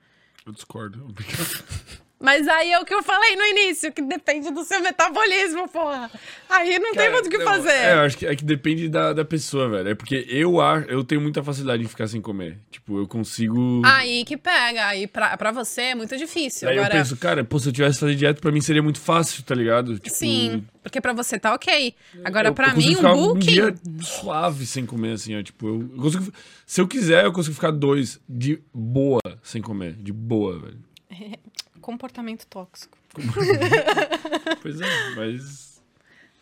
Eu 0.45 0.53
discordo. 0.53 1.05
Mas 2.19 2.47
aí 2.47 2.71
é 2.71 2.79
o 2.79 2.85
que 2.85 2.93
eu 2.93 3.03
falei 3.03 3.35
no 3.35 3.43
início, 3.43 3.91
que 3.91 4.01
depende 4.01 4.49
do 4.49 4.63
seu 4.63 4.81
metabolismo, 4.81 5.67
porra. 5.69 6.09
Aí 6.49 6.79
não 6.79 6.93
Cara, 6.93 7.05
tem 7.05 7.11
muito 7.11 7.27
o 7.27 7.29
que 7.29 7.43
fazer. 7.43 7.69
É, 7.69 7.93
eu 7.93 7.99
acho 7.99 8.17
que, 8.17 8.25
é 8.25 8.35
que 8.35 8.43
depende 8.43 8.89
da, 8.89 9.13
da 9.13 9.23
pessoa, 9.23 9.69
velho. 9.69 9.89
É 9.89 9.95
porque 9.95 10.25
eu, 10.27 10.55
eu 10.87 11.03
tenho 11.03 11.21
muita 11.21 11.43
facilidade 11.43 11.83
em 11.83 11.87
ficar 11.87 12.07
sem 12.07 12.19
comer. 12.19 12.57
Tipo, 12.71 12.97
eu 12.97 13.07
consigo. 13.07 13.83
Aí 13.85 14.25
que 14.25 14.35
pega. 14.35 14.87
Aí 14.87 15.05
pra, 15.05 15.37
pra 15.37 15.51
você 15.51 15.81
é 15.81 15.95
muito 15.95 16.17
difícil. 16.17 16.67
Aí 16.67 16.79
Agora... 16.79 16.95
eu 16.95 16.97
penso, 16.99 17.17
cara, 17.17 17.43
pô, 17.43 17.59
se 17.59 17.69
eu 17.69 17.73
tivesse 17.73 17.99
fazer 17.99 18.15
dieta, 18.15 18.41
pra 18.41 18.51
mim 18.51 18.61
seria 18.61 18.81
muito 18.81 18.99
fácil, 18.99 19.43
tá 19.43 19.53
ligado? 19.53 19.99
Tipo... 19.99 20.15
Sim, 20.15 20.65
porque 20.81 20.99
pra 20.99 21.13
você 21.13 21.37
tá 21.37 21.53
ok. 21.53 21.93
Agora, 22.25 22.47
eu, 22.47 22.53
pra 22.53 22.69
eu 22.69 22.77
mim, 22.77 22.95
um 22.95 23.01
booking. 23.01 23.35
Um 23.35 23.37
dia 23.37 23.75
suave 24.01 24.65
sem 24.65 24.87
comer, 24.87 25.13
assim, 25.13 25.37
ó. 25.37 25.43
Tipo, 25.43 25.67
eu, 25.67 25.81
eu 25.81 26.01
consigo. 26.01 26.33
Se 26.65 26.81
eu 26.81 26.87
quiser, 26.87 27.25
eu 27.25 27.31
consigo 27.31 27.53
ficar 27.53 27.71
dois 27.71 28.19
de 28.27 28.59
boa 28.73 29.21
sem 29.43 29.61
comer. 29.61 29.93
De 29.93 30.11
boa, 30.11 30.57
velho. 30.57 30.79
comportamento 31.87 32.45
tóxico. 32.47 32.97
pois 34.61 34.81
é, 34.81 35.09
mas. 35.15 35.81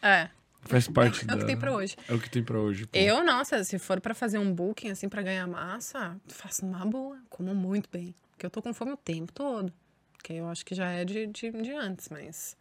É. 0.02 0.30
Faz 0.62 0.88
parte 0.88 1.22
é, 1.22 1.28
da... 1.28 1.34
É 1.34 1.36
o 1.36 1.40
que 1.40 1.46
tem 1.46 1.58
pra 1.58 1.72
hoje. 1.72 1.96
É 2.10 2.14
o 2.16 2.20
que 2.20 2.30
tem 2.32 2.44
pra 2.44 2.58
hoje. 2.58 2.88
Pô. 2.88 2.98
Eu, 2.98 3.24
nossa, 3.24 3.64
se 3.64 3.78
for 3.78 4.02
para 4.02 4.16
fazer 4.16 4.40
um 4.40 4.52
booking, 4.52 4.90
assim, 4.90 5.08
para 5.08 5.22
ganhar 5.22 5.46
massa, 5.46 6.20
faço 6.28 6.66
uma 6.66 6.84
boa. 6.84 7.20
Como 7.30 7.54
muito 7.54 7.88
bem. 7.92 8.16
Porque 8.32 8.44
eu 8.44 8.50
tô 8.50 8.60
com 8.60 8.74
fome 8.74 8.94
o 8.94 8.98
tempo 8.98 9.32
todo. 9.32 9.72
Que 10.24 10.34
eu 10.34 10.50
acho 10.50 10.66
que 10.66 10.74
já 10.74 10.90
é 10.90 11.06
de, 11.06 11.28
de, 11.28 11.52
de 11.52 11.72
antes, 11.72 12.10
mas. 12.10 12.58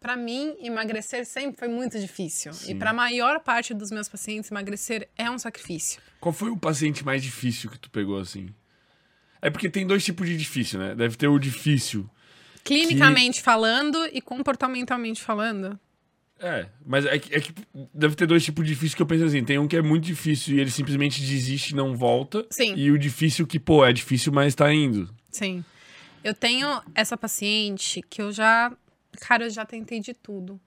Para 0.00 0.16
mim, 0.16 0.56
emagrecer 0.60 1.24
sempre 1.24 1.56
foi 1.56 1.68
muito 1.68 2.00
difícil. 2.00 2.52
Sim. 2.52 2.72
E 2.72 2.74
para 2.74 2.90
a 2.90 2.92
maior 2.92 3.38
parte 3.38 3.72
dos 3.72 3.92
meus 3.92 4.08
pacientes, 4.08 4.50
emagrecer 4.50 5.08
é 5.16 5.30
um 5.30 5.38
sacrifício. 5.38 6.02
Qual 6.20 6.32
foi 6.32 6.50
o 6.50 6.56
paciente 6.56 7.04
mais 7.04 7.22
difícil 7.22 7.70
que 7.70 7.78
tu 7.78 7.88
pegou 7.88 8.18
assim? 8.18 8.52
É 9.42 9.50
porque 9.50 9.68
tem 9.68 9.84
dois 9.84 10.04
tipos 10.04 10.26
de 10.26 10.36
difícil, 10.36 10.78
né? 10.78 10.94
Deve 10.94 11.16
ter 11.16 11.26
o 11.26 11.38
difícil. 11.38 12.08
Clinicamente 12.62 13.38
que... 13.38 13.42
falando 13.42 13.98
e 14.12 14.20
comportamentalmente 14.20 15.20
falando. 15.20 15.78
É, 16.38 16.66
mas 16.84 17.04
é 17.06 17.18
que, 17.18 17.34
é 17.34 17.40
que, 17.40 17.52
deve 17.92 18.16
ter 18.16 18.26
dois 18.26 18.44
tipos 18.44 18.64
de 18.64 18.72
difícil 18.72 18.96
que 18.96 19.02
eu 19.02 19.06
penso 19.06 19.24
assim. 19.24 19.44
Tem 19.44 19.58
um 19.58 19.68
que 19.68 19.76
é 19.76 19.82
muito 19.82 20.04
difícil 20.04 20.56
e 20.56 20.60
ele 20.60 20.70
simplesmente 20.70 21.20
desiste 21.20 21.72
e 21.72 21.76
não 21.76 21.96
volta. 21.96 22.46
Sim. 22.50 22.74
E 22.76 22.90
o 22.90 22.98
difícil 22.98 23.46
que, 23.46 23.58
pô, 23.58 23.84
é 23.84 23.92
difícil, 23.92 24.32
mas 24.32 24.54
tá 24.54 24.72
indo. 24.72 25.12
Sim. 25.30 25.64
Eu 26.22 26.34
tenho 26.34 26.82
essa 26.94 27.16
paciente 27.16 28.00
que 28.08 28.22
eu 28.22 28.30
já. 28.32 28.72
Cara, 29.20 29.44
eu 29.44 29.50
já 29.50 29.64
tentei 29.64 30.00
de 30.00 30.14
tudo. 30.14 30.60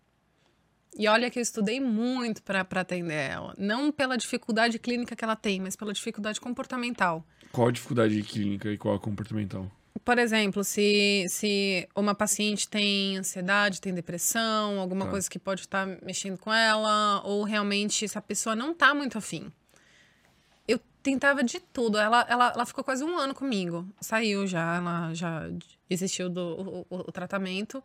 E 0.98 1.10
olha 1.10 1.30
que 1.30 1.38
eu 1.38 1.44
estudei 1.44 1.82
muito 1.82 2.42
para 2.42 2.62
atender 2.62 3.32
ela. 3.32 3.54
Não 3.58 3.92
pela 3.92 4.18
dificuldade 4.18 4.80
clínica 4.80 5.14
que 5.14 5.24
ela 5.26 5.36
tem, 5.36 5.60
mas 5.60 5.76
pela 5.76 5.92
dificuldade 5.92 6.40
comportamental. 6.40 7.26
Qual 7.52 7.68
a 7.68 7.72
dificuldade 7.72 8.22
clínica 8.24 8.70
e 8.70 8.78
qual 8.78 8.96
a 8.96 9.00
comportamental? 9.00 9.70
Por 10.04 10.20
exemplo, 10.20 10.64
se, 10.64 11.26
se 11.30 11.88
uma 11.96 12.14
paciente 12.14 12.68
tem 12.68 13.18
ansiedade, 13.18 13.82
tem 13.82 13.94
depressão, 13.94 14.80
alguma 14.80 15.06
tá. 15.06 15.12
coisa 15.12 15.30
que 15.30 15.40
pode 15.40 15.62
estar 15.62 15.88
tá 15.88 15.98
mexendo 16.06 16.38
com 16.38 16.54
ela, 16.54 17.22
ou 17.24 17.44
realmente 17.44 18.08
se 18.08 18.18
a 18.18 18.22
pessoa 18.22 18.56
não 18.56 18.72
está 18.72 18.94
muito 18.94 19.18
afim. 19.18 19.52
Eu 20.68 20.80
tentava 21.02 21.44
de 21.44 21.60
tudo. 21.60 21.98
Ela, 21.98 22.26
ela, 22.30 22.52
ela 22.54 22.66
ficou 22.66 22.84
quase 22.84 23.04
um 23.04 23.18
ano 23.18 23.34
comigo. 23.34 23.88
Saiu 24.00 24.46
já, 24.46 24.76
ela 24.76 25.14
já 25.14 25.50
existiu 25.90 26.30
do, 26.30 26.86
o, 26.90 27.00
o 27.08 27.12
tratamento. 27.12 27.84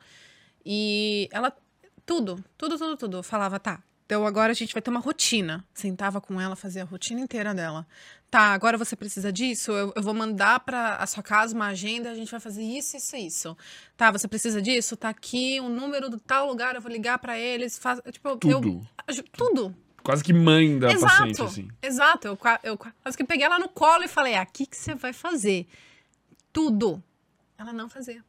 E 0.65 1.28
ela 1.32 1.57
tudo, 2.05 2.45
tudo, 2.59 2.77
tudo, 2.77 2.97
tudo. 2.97 3.16
Eu 3.19 3.23
falava, 3.23 3.59
tá, 3.61 3.82
então 4.11 4.27
agora 4.27 4.51
a 4.51 4.55
gente 4.55 4.73
vai 4.73 4.82
ter 4.82 4.91
uma 4.91 4.99
rotina. 4.99 5.65
Sentava 5.73 6.20
com 6.20 6.41
ela, 6.41 6.57
fazia 6.57 6.82
a 6.82 6.85
rotina 6.85 7.20
inteira 7.20 7.55
dela. 7.55 7.87
Tá, 8.28 8.53
agora 8.53 8.77
você 8.77 8.97
precisa 8.97 9.32
disso, 9.32 9.70
eu, 9.70 9.93
eu 9.95 10.03
vou 10.03 10.12
mandar 10.12 10.59
para 10.61 10.97
a 10.97 11.07
sua 11.07 11.23
casa 11.23 11.55
uma 11.55 11.69
agenda, 11.69 12.11
a 12.11 12.15
gente 12.16 12.28
vai 12.28 12.41
fazer 12.41 12.61
isso, 12.61 12.97
isso, 12.97 13.15
isso. 13.15 13.57
Tá, 13.97 14.11
você 14.11 14.27
precisa 14.27 14.61
disso? 14.61 14.97
Tá 14.97 15.11
aqui 15.11 15.61
o 15.61 15.65
um 15.65 15.69
número 15.69 16.11
do 16.11 16.19
tal 16.19 16.49
lugar, 16.49 16.74
eu 16.74 16.81
vou 16.81 16.91
ligar 16.91 17.20
para 17.20 17.39
eles, 17.39 17.78
faz, 17.78 18.01
tipo, 18.11 18.37
tudo. 18.37 18.85
Eu, 19.07 19.24
tudo. 19.31 19.77
Quase 20.03 20.24
que 20.24 20.32
mãe 20.32 20.77
da 20.77 20.91
exato, 20.91 21.12
paciente, 21.12 21.43
assim. 21.43 21.69
Exato, 21.81 22.27
eu, 22.27 22.39
eu 22.65 22.77
quase 22.77 23.16
que 23.16 23.23
peguei 23.23 23.47
ela 23.47 23.61
no 23.61 23.69
colo 23.69 24.03
e 24.03 24.09
falei, 24.09 24.35
aqui 24.35 24.66
que 24.66 24.77
você 24.77 24.93
vai 24.93 25.12
fazer. 25.12 25.69
Tudo. 26.53 27.01
Ela 27.57 27.73
não 27.73 27.89
fazia. 27.89 28.24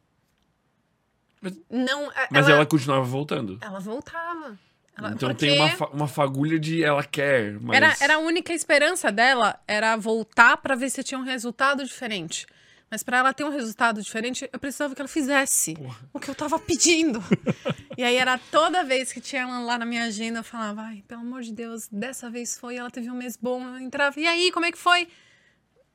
Mas, 1.40 1.58
não, 1.68 2.12
mas 2.30 2.46
ela, 2.46 2.58
ela 2.58 2.66
continuava 2.66 3.04
voltando. 3.04 3.58
Ela 3.60 3.80
voltava. 3.80 4.56
Ela, 4.96 5.12
então 5.12 5.30
porque... 5.30 5.46
tem 5.46 5.58
uma, 5.58 5.68
fa 5.70 5.86
uma 5.86 6.08
fagulha 6.08 6.58
de 6.58 6.84
ela 6.84 7.02
quer, 7.02 7.58
mas... 7.60 7.76
Era, 7.76 7.96
era 8.00 8.14
a 8.16 8.18
única 8.18 8.52
esperança 8.52 9.10
dela, 9.10 9.58
era 9.66 9.96
voltar 9.96 10.56
para 10.58 10.74
ver 10.74 10.90
se 10.90 11.02
tinha 11.02 11.18
um 11.18 11.24
resultado 11.24 11.84
diferente. 11.84 12.46
Mas 12.90 13.02
para 13.02 13.16
ela 13.16 13.32
ter 13.32 13.42
um 13.42 13.48
resultado 13.48 14.02
diferente, 14.02 14.46
eu 14.52 14.58
precisava 14.58 14.94
que 14.94 15.00
ela 15.00 15.08
fizesse 15.08 15.72
Porra. 15.74 15.96
o 16.12 16.20
que 16.20 16.28
eu 16.28 16.34
tava 16.34 16.58
pedindo. 16.58 17.24
e 17.96 18.04
aí 18.04 18.16
era 18.16 18.36
toda 18.36 18.84
vez 18.84 19.10
que 19.10 19.18
tinha 19.18 19.42
ela 19.42 19.60
lá 19.60 19.78
na 19.78 19.86
minha 19.86 20.04
agenda, 20.04 20.40
eu 20.40 20.44
falava, 20.44 20.82
ai, 20.82 21.02
pelo 21.08 21.22
amor 21.22 21.40
de 21.40 21.54
Deus, 21.54 21.88
dessa 21.90 22.28
vez 22.28 22.58
foi, 22.58 22.76
ela 22.76 22.90
teve 22.90 23.10
um 23.10 23.14
mês 23.14 23.34
bom, 23.34 23.66
eu 23.66 23.78
entrava, 23.78 24.20
e 24.20 24.26
aí, 24.26 24.52
como 24.52 24.66
é 24.66 24.70
que 24.70 24.76
foi? 24.76 25.08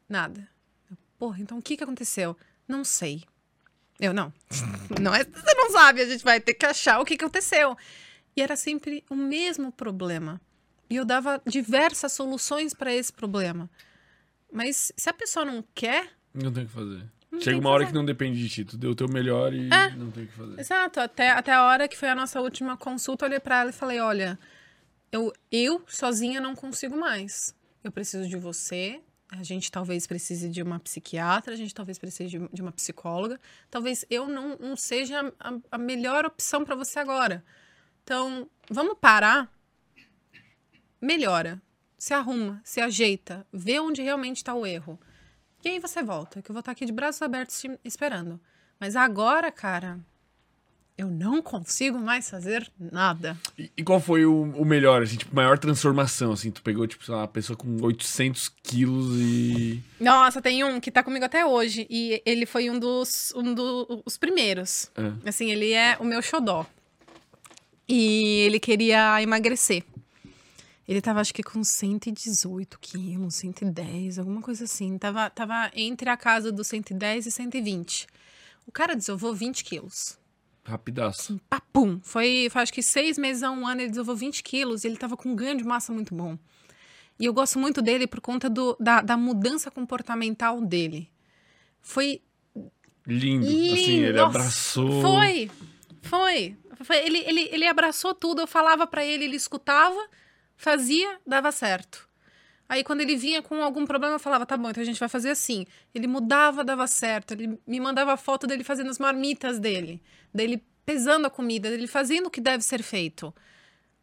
Nada. 0.10 0.49
Porra, 1.19 1.40
então 1.40 1.60
o 1.60 1.61
que 1.61 1.78
que 1.78 1.84
aconteceu? 1.84 2.36
Não 2.68 2.84
sei. 2.84 3.24
Eu 3.99 4.11
não. 4.11 4.34
não 4.99 5.14
é, 5.14 5.24
você 5.24 5.53
não 5.53 5.69
sabe, 5.69 6.02
a 6.02 6.06
gente 6.07 6.24
vai 6.24 6.40
ter 6.40 6.56
que 6.56 6.65
achar 6.65 6.99
o 6.99 7.06
que 7.06 7.14
aconteceu. 7.14 7.78
E 8.38 8.42
era 8.42 8.56
sempre 8.56 9.04
o 9.10 9.16
mesmo 9.16 9.72
problema. 9.72 10.40
E 10.88 10.96
eu 10.96 11.04
dava 11.04 11.42
diversas 11.44 12.14
soluções 12.14 12.72
para 12.72 12.94
esse 12.94 13.12
problema. 13.12 13.68
Mas 14.54 14.94
se 14.96 15.10
a 15.10 15.14
pessoa 15.14 15.44
não 15.44 15.64
quer. 15.74 16.12
Não 16.36 16.54
tem 16.54 16.64
o 16.64 16.68
que 16.68 16.72
fazer. 16.72 17.04
Chega 17.40 17.58
uma 17.58 17.72
hora 17.72 17.86
que 17.86 17.94
não 17.94 18.06
depende 18.06 18.40
de 18.40 18.48
ti. 18.48 18.64
Tu 18.64 18.78
deu 18.78 18.92
o 18.92 18.96
teu 18.96 19.08
melhor 19.10 19.54
e 19.54 19.68
é, 19.74 19.90
não 19.96 20.12
tem 20.12 20.26
o 20.26 20.28
que 20.28 20.34
fazer. 20.34 20.60
Exato. 20.60 21.00
Até, 21.00 21.32
até 21.32 21.52
a 21.52 21.64
hora 21.64 21.88
que 21.88 21.98
foi 21.98 22.10
a 22.10 22.16
nossa 22.16 22.40
última 22.40 22.78
consulta, 22.78 23.26
eu 23.26 23.30
olhei 23.30 23.40
pra 23.40 23.62
ela 23.62 23.72
e 23.72 23.74
falei: 23.74 24.00
olha, 24.00 24.40
eu, 25.12 25.34
eu 25.52 25.84
sozinha 25.88 26.40
não 26.40 26.56
consigo 26.56 26.96
mais. 26.96 27.56
Eu 27.84 27.92
preciso 27.92 28.30
de 28.30 28.38
você, 28.38 29.02
a 29.30 29.44
gente 29.44 29.72
talvez 29.72 30.06
precise 30.08 30.48
de 30.48 30.62
uma 30.62 30.80
psiquiatra, 30.80 31.54
a 31.54 31.58
gente 31.58 31.74
talvez 31.74 31.98
precise 31.98 32.30
de, 32.30 32.48
de 32.54 32.62
uma 32.62 32.72
psicóloga. 32.72 33.40
Talvez 33.70 34.06
eu 34.10 34.28
não, 34.28 34.56
não 34.58 34.76
seja 34.76 35.34
a, 35.40 35.54
a 35.72 35.78
melhor 35.78 36.26
opção 36.26 36.64
para 36.64 36.76
você 36.76 37.00
agora. 37.00 37.44
Então, 38.08 38.50
vamos 38.70 38.96
parar, 39.02 39.52
melhora, 41.02 41.62
se 41.98 42.14
arruma, 42.14 42.62
se 42.64 42.80
ajeita, 42.80 43.46
vê 43.52 43.82
onde 43.82 44.02
realmente 44.02 44.38
está 44.38 44.54
o 44.54 44.66
erro. 44.66 44.98
E 45.62 45.68
aí 45.68 45.78
você 45.78 46.02
volta, 46.02 46.42
que 46.42 46.50
eu 46.50 46.54
vou 46.54 46.62
estar 46.62 46.70
tá 46.70 46.72
aqui 46.72 46.86
de 46.86 46.94
braços 46.94 47.22
abertos 47.22 47.60
te 47.60 47.70
esperando. 47.84 48.40
Mas 48.80 48.96
agora, 48.96 49.52
cara, 49.52 50.00
eu 50.98 51.10
não 51.10 51.42
consigo 51.42 52.00
mais 52.00 52.30
fazer 52.30 52.72
nada. 52.80 53.38
E, 53.60 53.70
e 53.76 53.84
qual 53.84 54.00
foi 54.00 54.26
o, 54.26 54.54
o, 54.54 54.64
melhor, 54.64 55.04
assim, 55.04 55.18
tipo, 55.18 55.36
maior 55.36 55.60
transformação, 55.60 56.32
assim? 56.32 56.50
Tu 56.50 56.62
pegou, 56.62 56.88
tipo, 56.88 57.04
sei 57.04 57.14
lá, 57.14 57.24
uma 57.24 57.28
pessoa 57.28 57.58
com 57.58 57.76
800 57.82 58.48
quilos 58.64 59.18
e... 59.18 59.84
Nossa, 60.00 60.42
tem 60.42 60.64
um 60.64 60.80
que 60.80 60.92
tá 60.92 61.04
comigo 61.04 61.26
até 61.26 61.46
hoje. 61.46 61.86
E 61.90 62.22
ele 62.26 62.46
foi 62.46 62.70
um 62.70 62.80
dos 62.80 63.34
um 63.36 63.54
dos 63.54 64.18
primeiros. 64.18 64.90
É. 64.96 65.28
Assim, 65.28 65.52
ele 65.52 65.74
é 65.74 65.98
o 66.00 66.06
meu 66.06 66.22
xodó. 66.22 66.66
E 67.88 68.42
ele 68.46 68.60
queria 68.60 69.22
emagrecer. 69.22 69.84
Ele 70.88 71.02
tava, 71.02 71.20
acho 71.20 71.34
que, 71.34 71.44
com 71.44 71.64
118 71.64 72.80
quilos, 72.80 73.36
110, 73.36 74.20
alguma 74.20 74.42
coisa 74.42 74.64
assim. 74.64 74.98
Tava, 74.98 75.30
tava 75.30 75.70
entre 75.76 76.10
a 76.10 76.16
casa 76.16 76.52
dos 76.52 76.68
110 76.68 77.26
e 77.26 77.32
120. 77.32 78.08
O 78.66 78.72
cara 78.72 78.96
desovou 78.96 79.34
20 79.34 79.64
quilos. 79.64 80.18
Rapidaço. 80.64 81.22
Assim, 81.22 81.42
papum. 81.50 82.00
Foi, 82.04 82.48
foi, 82.50 82.62
acho 82.62 82.74
que 82.74 82.84
seis 82.84 83.18
meses 83.18 83.44
a 83.44 83.50
um 83.52 83.66
ano, 83.66 83.82
ele 83.82 83.90
desenvolveu 83.90 84.16
20 84.16 84.44
quilos 84.44 84.84
e 84.84 84.88
ele 84.88 84.98
tava 84.98 85.16
com 85.16 85.30
um 85.30 85.36
ganho 85.36 85.58
de 85.58 85.64
massa 85.64 85.94
muito 85.94 86.14
bom. 86.14 86.38
E 87.20 87.26
eu 87.26 87.34
gosto 87.34 87.58
muito 87.58 87.82
dele 87.82 88.06
por 88.06 88.22
conta 88.22 88.50
do, 88.50 88.76
da, 88.80 89.02
da 89.02 89.18
mudança 89.18 89.72
comportamental 89.72 90.62
dele. 90.62 91.10
Foi. 91.82 92.22
Lindo. 93.06 93.46
lindo. 93.46 93.74
Assim, 93.74 94.00
ele 94.04 94.18
Nossa, 94.18 94.38
abraçou. 94.38 95.02
Foi. 95.02 95.50
Foi. 96.08 96.56
foi. 96.84 96.98
Ele, 96.98 97.20
ele, 97.20 97.50
ele 97.52 97.68
abraçou 97.68 98.14
tudo. 98.14 98.42
Eu 98.42 98.48
falava 98.48 98.88
para 98.88 99.06
ele, 99.06 99.26
ele 99.26 99.36
escutava, 99.36 100.00
fazia, 100.56 101.20
dava 101.26 101.52
certo. 101.52 102.08
Aí, 102.70 102.84
quando 102.84 103.02
ele 103.02 103.16
vinha 103.16 103.42
com 103.42 103.64
algum 103.64 103.86
problema, 103.86 104.16
eu 104.16 104.20
falava, 104.20 104.46
tá 104.46 104.58
bom, 104.58 104.70
então 104.70 104.84
a 104.84 104.86
gente 104.86 105.00
vai 105.00 105.08
fazer 105.08 105.30
assim. 105.30 105.66
Ele 105.96 106.06
mudava, 106.06 106.64
dava 106.64 106.86
certo. 106.86 107.32
Ele 107.32 107.58
me 107.66 107.80
mandava 107.80 108.18
foto 108.18 108.46
dele 108.46 108.64
fazendo 108.64 108.90
as 108.90 109.00
marmitas 109.00 109.58
dele, 109.58 110.02
dele 110.34 110.62
pesando 110.86 111.28
a 111.28 111.30
comida, 111.30 111.70
dele 111.70 111.88
fazendo 111.88 112.28
o 112.28 112.30
que 112.30 112.42
deve 112.42 112.64
ser 112.64 112.84
feito. 112.84 113.34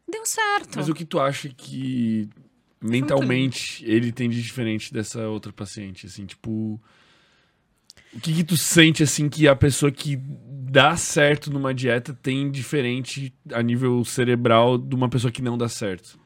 Deu 0.07 0.25
certo. 0.25 0.77
Mas 0.77 0.89
o 0.89 0.93
que 0.93 1.05
tu 1.05 1.19
acha 1.19 1.49
que 1.49 2.29
mentalmente 2.81 3.83
ele 3.85 4.11
tem 4.11 4.29
de 4.29 4.41
diferente 4.41 4.91
dessa 4.91 5.27
outra 5.27 5.51
paciente? 5.53 6.07
Assim, 6.07 6.25
tipo. 6.25 6.79
O 8.13 8.19
que, 8.19 8.33
que 8.33 8.43
tu 8.43 8.55
sente, 8.55 9.03
assim, 9.03 9.27
que 9.27 9.47
a 9.47 9.55
pessoa 9.55 9.91
que 9.91 10.17
dá 10.71 10.97
certo 10.97 11.51
numa 11.51 11.73
dieta 11.73 12.13
tem 12.13 12.49
diferente 12.49 13.33
a 13.51 13.61
nível 13.61 14.03
cerebral 14.03 14.77
de 14.77 14.95
uma 14.95 15.09
pessoa 15.09 15.31
que 15.31 15.41
não 15.41 15.57
dá 15.57 15.69
certo? 15.69 16.19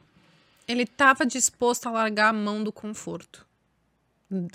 Ele 0.66 0.82
estava 0.82 1.26
disposto 1.26 1.86
a 1.86 1.90
largar 1.90 2.28
a 2.28 2.32
mão 2.32 2.62
do 2.62 2.72
conforto 2.72 3.46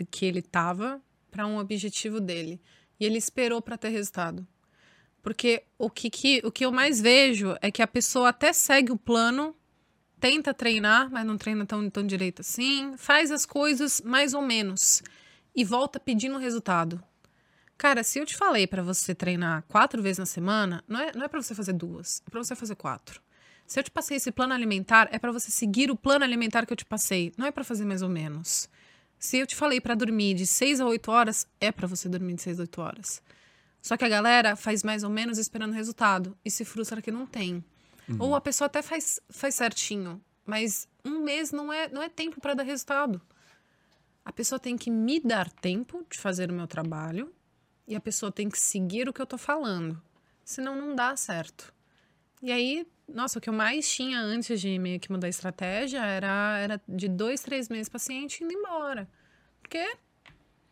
que 0.10 0.26
ele 0.26 0.40
estava 0.40 1.02
para 1.30 1.46
um 1.46 1.58
objetivo 1.58 2.20
dele. 2.20 2.62
E 3.00 3.06
ele 3.06 3.18
esperou 3.18 3.62
para 3.62 3.78
ter 3.78 3.90
resultado. 3.90 4.48
Porque 5.22 5.64
o 5.78 5.90
que, 5.90 6.10
que, 6.10 6.42
o 6.46 6.52
que 6.52 6.66
eu 6.66 6.72
mais 6.72 7.02
vejo 7.02 7.56
é 7.62 7.70
que 7.72 7.82
a 7.82 7.88
pessoa 7.88 8.30
até 8.30 8.54
segue 8.54 8.92
o 8.92 8.98
plano, 8.98 9.56
tenta 10.20 10.54
treinar, 10.54 11.10
mas 11.12 11.26
não 11.26 11.38
treina 11.38 11.66
tão, 11.66 11.90
tão 11.90 12.06
direito 12.06 12.42
assim, 12.42 12.96
faz 12.96 13.32
as 13.32 13.46
coisas 13.46 14.02
mais 14.02 14.34
ou 14.34 14.42
menos 14.42 15.04
e 15.54 15.64
volta 15.64 16.00
pedindo 16.00 16.38
resultado. 16.38 17.04
Cara, 17.78 18.04
se 18.04 18.20
eu 18.20 18.26
te 18.26 18.36
falei 18.36 18.66
para 18.66 18.82
você 18.82 19.14
treinar 19.14 19.64
quatro 19.68 20.02
vezes 20.02 20.20
na 20.20 20.26
semana, 20.26 20.84
não 20.88 21.00
é, 21.00 21.12
não 21.14 21.26
é 21.26 21.28
para 21.28 21.42
você 21.42 21.54
fazer 21.54 21.74
duas, 21.74 22.22
é 22.26 22.30
para 22.30 22.44
você 22.44 22.56
fazer 22.56 22.76
quatro. 22.76 23.22
Se 23.68 23.80
eu 23.80 23.84
te 23.84 23.92
passei 23.92 24.18
esse 24.18 24.32
plano 24.32 24.54
alimentar, 24.54 25.10
é 25.12 25.20
para 25.20 25.32
você 25.32 25.52
seguir 25.52 25.92
o 25.92 25.96
plano 25.96 26.24
alimentar 26.24 26.66
que 26.66 26.72
eu 26.72 26.78
te 26.78 26.86
passei, 26.86 27.34
não 27.38 27.46
é 27.46 27.52
para 27.52 27.64
fazer 27.64 27.84
mais 27.84 28.02
ou 28.02 28.10
menos. 28.10 28.70
Se 29.18 29.38
eu 29.38 29.48
te 29.48 29.56
falei 29.56 29.82
para 29.82 29.96
dormir 29.96 30.36
de 30.36 30.46
seis 30.46 30.80
a 30.80 30.86
oito 30.86 31.12
horas, 31.12 31.48
é 31.60 31.72
para 31.72 31.88
você 31.88 32.08
dormir 32.08 32.36
de 32.36 32.44
seis 32.44 32.60
a 32.60 32.64
oito 32.64 32.80
horas. 32.82 33.22
Só 33.82 33.98
que 33.98 34.06
a 34.06 34.10
galera 34.10 34.56
faz 34.56 34.84
mais 34.84 35.04
ou 35.04 35.10
menos 35.10 35.38
esperando 35.38 35.74
resultado 35.74 36.38
e 36.46 36.50
se 36.50 36.64
frustra 36.64 37.02
que 37.02 37.12
não 37.12 37.26
tem. 37.26 37.64
Uhum. 38.08 38.18
Ou 38.20 38.36
a 38.36 38.42
pessoa 38.42 38.68
até 38.68 38.82
faz, 38.82 39.20
faz 39.30 39.56
certinho, 39.56 40.22
mas 40.46 40.88
um 41.04 41.24
mês 41.24 41.52
não 41.52 41.74
é, 41.74 41.90
não 41.90 42.02
é 42.02 42.10
tempo 42.10 42.40
para 42.40 42.54
dar 42.54 42.64
resultado. 42.64 43.22
A 44.24 44.32
pessoa 44.32 44.60
tem 44.60 44.78
que 44.78 44.90
me 44.90 45.20
dar 45.20 45.50
tempo 45.50 46.06
de 46.10 46.18
fazer 46.18 46.50
o 46.50 46.54
meu 46.54 46.68
trabalho 46.68 47.32
e 47.88 47.96
a 47.96 48.00
pessoa 48.00 48.32
tem 48.32 48.50
que 48.50 48.60
seguir 48.60 49.08
o 49.08 49.14
que 49.14 49.22
eu 49.22 49.26
tô 49.26 49.38
falando. 49.38 50.02
Senão 50.44 50.76
não 50.76 50.96
dá 50.96 51.16
certo. 51.16 51.74
E 52.42 52.52
aí, 52.52 52.86
nossa, 53.08 53.40
o 53.40 53.42
que 53.42 53.50
eu 53.50 53.54
mais 53.54 53.90
tinha 53.90 54.20
antes 54.20 54.60
de 54.62 54.78
meio 54.78 55.00
que 55.00 55.12
mudar 55.12 55.28
a 55.28 55.30
estratégia 55.30 56.04
era, 56.04 56.58
era 56.60 56.82
de 56.88 57.08
dois, 57.08 57.42
três 57.42 57.70
meses 57.70 57.90
paciente 57.90 58.44
indo 58.44 58.54
embora. 58.54 59.08
Porque 59.62 59.98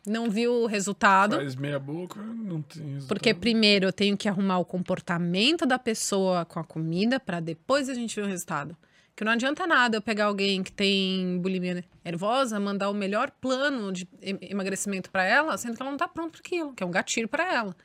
não 0.06 0.30
viu 0.30 0.54
o 0.54 0.66
resultado. 0.66 1.38
Faz 1.38 1.56
meia 1.56 1.80
boca, 1.80 2.22
não 2.22 2.62
tem 2.62 2.84
resultado. 2.84 3.08
Porque 3.08 3.34
primeiro 3.34 3.86
eu 3.86 3.94
tenho 3.94 4.18
que 4.18 4.28
arrumar 4.28 4.60
o 4.60 4.66
comportamento 4.66 5.66
da 5.66 5.80
pessoa 5.80 6.46
com 6.46 6.60
a 6.60 6.64
comida 6.64 7.20
para 7.20 7.40
depois 7.40 7.90
a 7.90 7.94
gente 7.94 8.16
ver 8.16 8.26
o 8.26 8.30
resultado. 8.30 8.78
Que 9.16 9.24
não 9.24 9.32
adianta 9.32 9.68
nada 9.68 9.98
eu 9.98 10.02
pegar 10.02 10.26
alguém 10.26 10.64
que 10.64 10.72
tem 10.72 11.40
bulimia 11.40 11.86
nervosa, 12.04 12.60
mandar 12.60 12.90
o 12.90 12.94
melhor 12.94 13.30
plano 13.30 13.92
de 13.92 14.08
emagrecimento 14.22 15.12
para 15.12 15.24
ela, 15.24 15.56
sendo 15.58 15.76
que 15.76 15.82
ela 15.82 15.92
não 15.92 15.98
tá 15.98 16.08
pronta 16.08 16.32
para 16.32 16.40
aquilo, 16.40 16.74
que 16.74 16.84
é 16.84 16.86
um 16.86 16.92
gatilho 16.92 17.28
para 17.28 17.54
ela. 17.54 17.76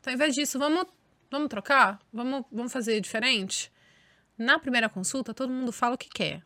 Então, 0.00 0.12
ao 0.12 0.14
invés 0.16 0.34
disso, 0.34 0.58
vamos, 0.58 0.86
vamos 1.30 1.48
trocar? 1.48 2.00
Vamos, 2.12 2.44
vamos 2.50 2.72
fazer 2.72 3.00
diferente? 3.00 3.70
Na 4.36 4.58
primeira 4.58 4.88
consulta, 4.88 5.32
todo 5.32 5.52
mundo 5.52 5.70
fala 5.70 5.94
o 5.94 5.98
que 5.98 6.08
quer. 6.08 6.42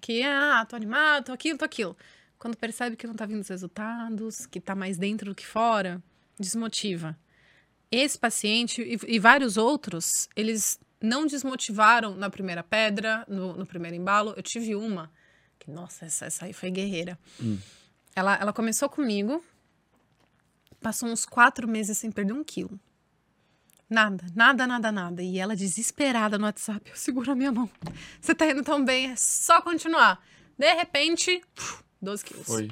Que, 0.00 0.24
ah, 0.24 0.66
tô 0.68 0.74
animado, 0.74 1.26
tô 1.26 1.32
aquilo, 1.32 1.56
tô 1.56 1.64
aquilo. 1.64 1.96
Quando 2.36 2.56
percebe 2.56 2.96
que 2.96 3.06
não 3.06 3.14
tá 3.14 3.26
vindo 3.26 3.40
os 3.40 3.48
resultados, 3.48 4.46
que 4.46 4.60
tá 4.60 4.74
mais 4.74 4.98
dentro 4.98 5.30
do 5.30 5.34
que 5.36 5.46
fora, 5.46 6.02
desmotiva. 6.38 7.16
Esse 7.90 8.18
paciente 8.18 8.82
e, 8.82 9.14
e 9.14 9.18
vários 9.20 9.56
outros, 9.56 10.28
eles 10.34 10.80
não 11.00 11.26
desmotivaram 11.26 12.14
na 12.14 12.28
primeira 12.28 12.62
pedra, 12.62 13.24
no, 13.28 13.54
no, 13.56 13.66
primeiro 13.66 13.96
embalo. 13.96 14.34
Eu 14.36 14.42
tive 14.42 14.74
uma, 14.74 15.10
que, 15.58 15.70
nossa, 15.70 16.06
essa, 16.06 16.26
essa 16.26 16.44
aí 16.44 16.52
foi 16.52 16.70
guerreira. 16.70 17.18
Hum. 17.40 17.58
Ela, 18.14 18.36
ela 18.36 18.52
começou 18.52 18.88
comigo, 18.88 19.42
passou 20.80 21.08
uns 21.08 21.24
quatro 21.24 21.68
meses 21.68 21.98
sem 21.98 22.10
perder 22.10 22.32
um 22.32 22.42
quilo. 22.42 22.78
Nada, 23.88 24.24
nada, 24.34 24.66
nada, 24.66 24.92
nada. 24.92 25.22
E 25.22 25.38
ela 25.38 25.56
desesperada 25.56 26.36
no 26.36 26.44
WhatsApp, 26.44 26.90
eu 26.90 26.96
seguro 26.96 27.32
a 27.32 27.34
minha 27.34 27.52
mão. 27.52 27.70
Você 28.20 28.34
tá 28.34 28.46
indo 28.46 28.62
tão 28.62 28.84
bem, 28.84 29.12
é 29.12 29.16
só 29.16 29.62
continuar. 29.62 30.22
De 30.58 30.74
repente, 30.74 31.40
12 32.02 32.24
quilos. 32.24 32.46
Foi. 32.46 32.70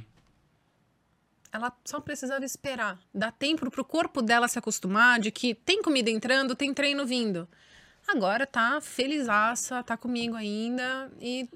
Ela 1.50 1.72
só 1.84 2.00
precisava 2.00 2.44
esperar. 2.44 2.98
Dar 3.14 3.32
tempo 3.32 3.70
pro 3.70 3.84
corpo 3.84 4.20
dela 4.20 4.46
se 4.46 4.58
acostumar 4.58 5.18
de 5.18 5.30
que 5.30 5.54
tem 5.54 5.80
comida 5.80 6.10
entrando, 6.10 6.54
tem 6.54 6.74
treino 6.74 7.06
vindo. 7.06 7.48
Agora 8.06 8.46
tá 8.46 8.80
felizaça, 8.80 9.82
tá 9.82 9.96
comigo 9.96 10.36
ainda 10.36 11.10
e 11.20 11.48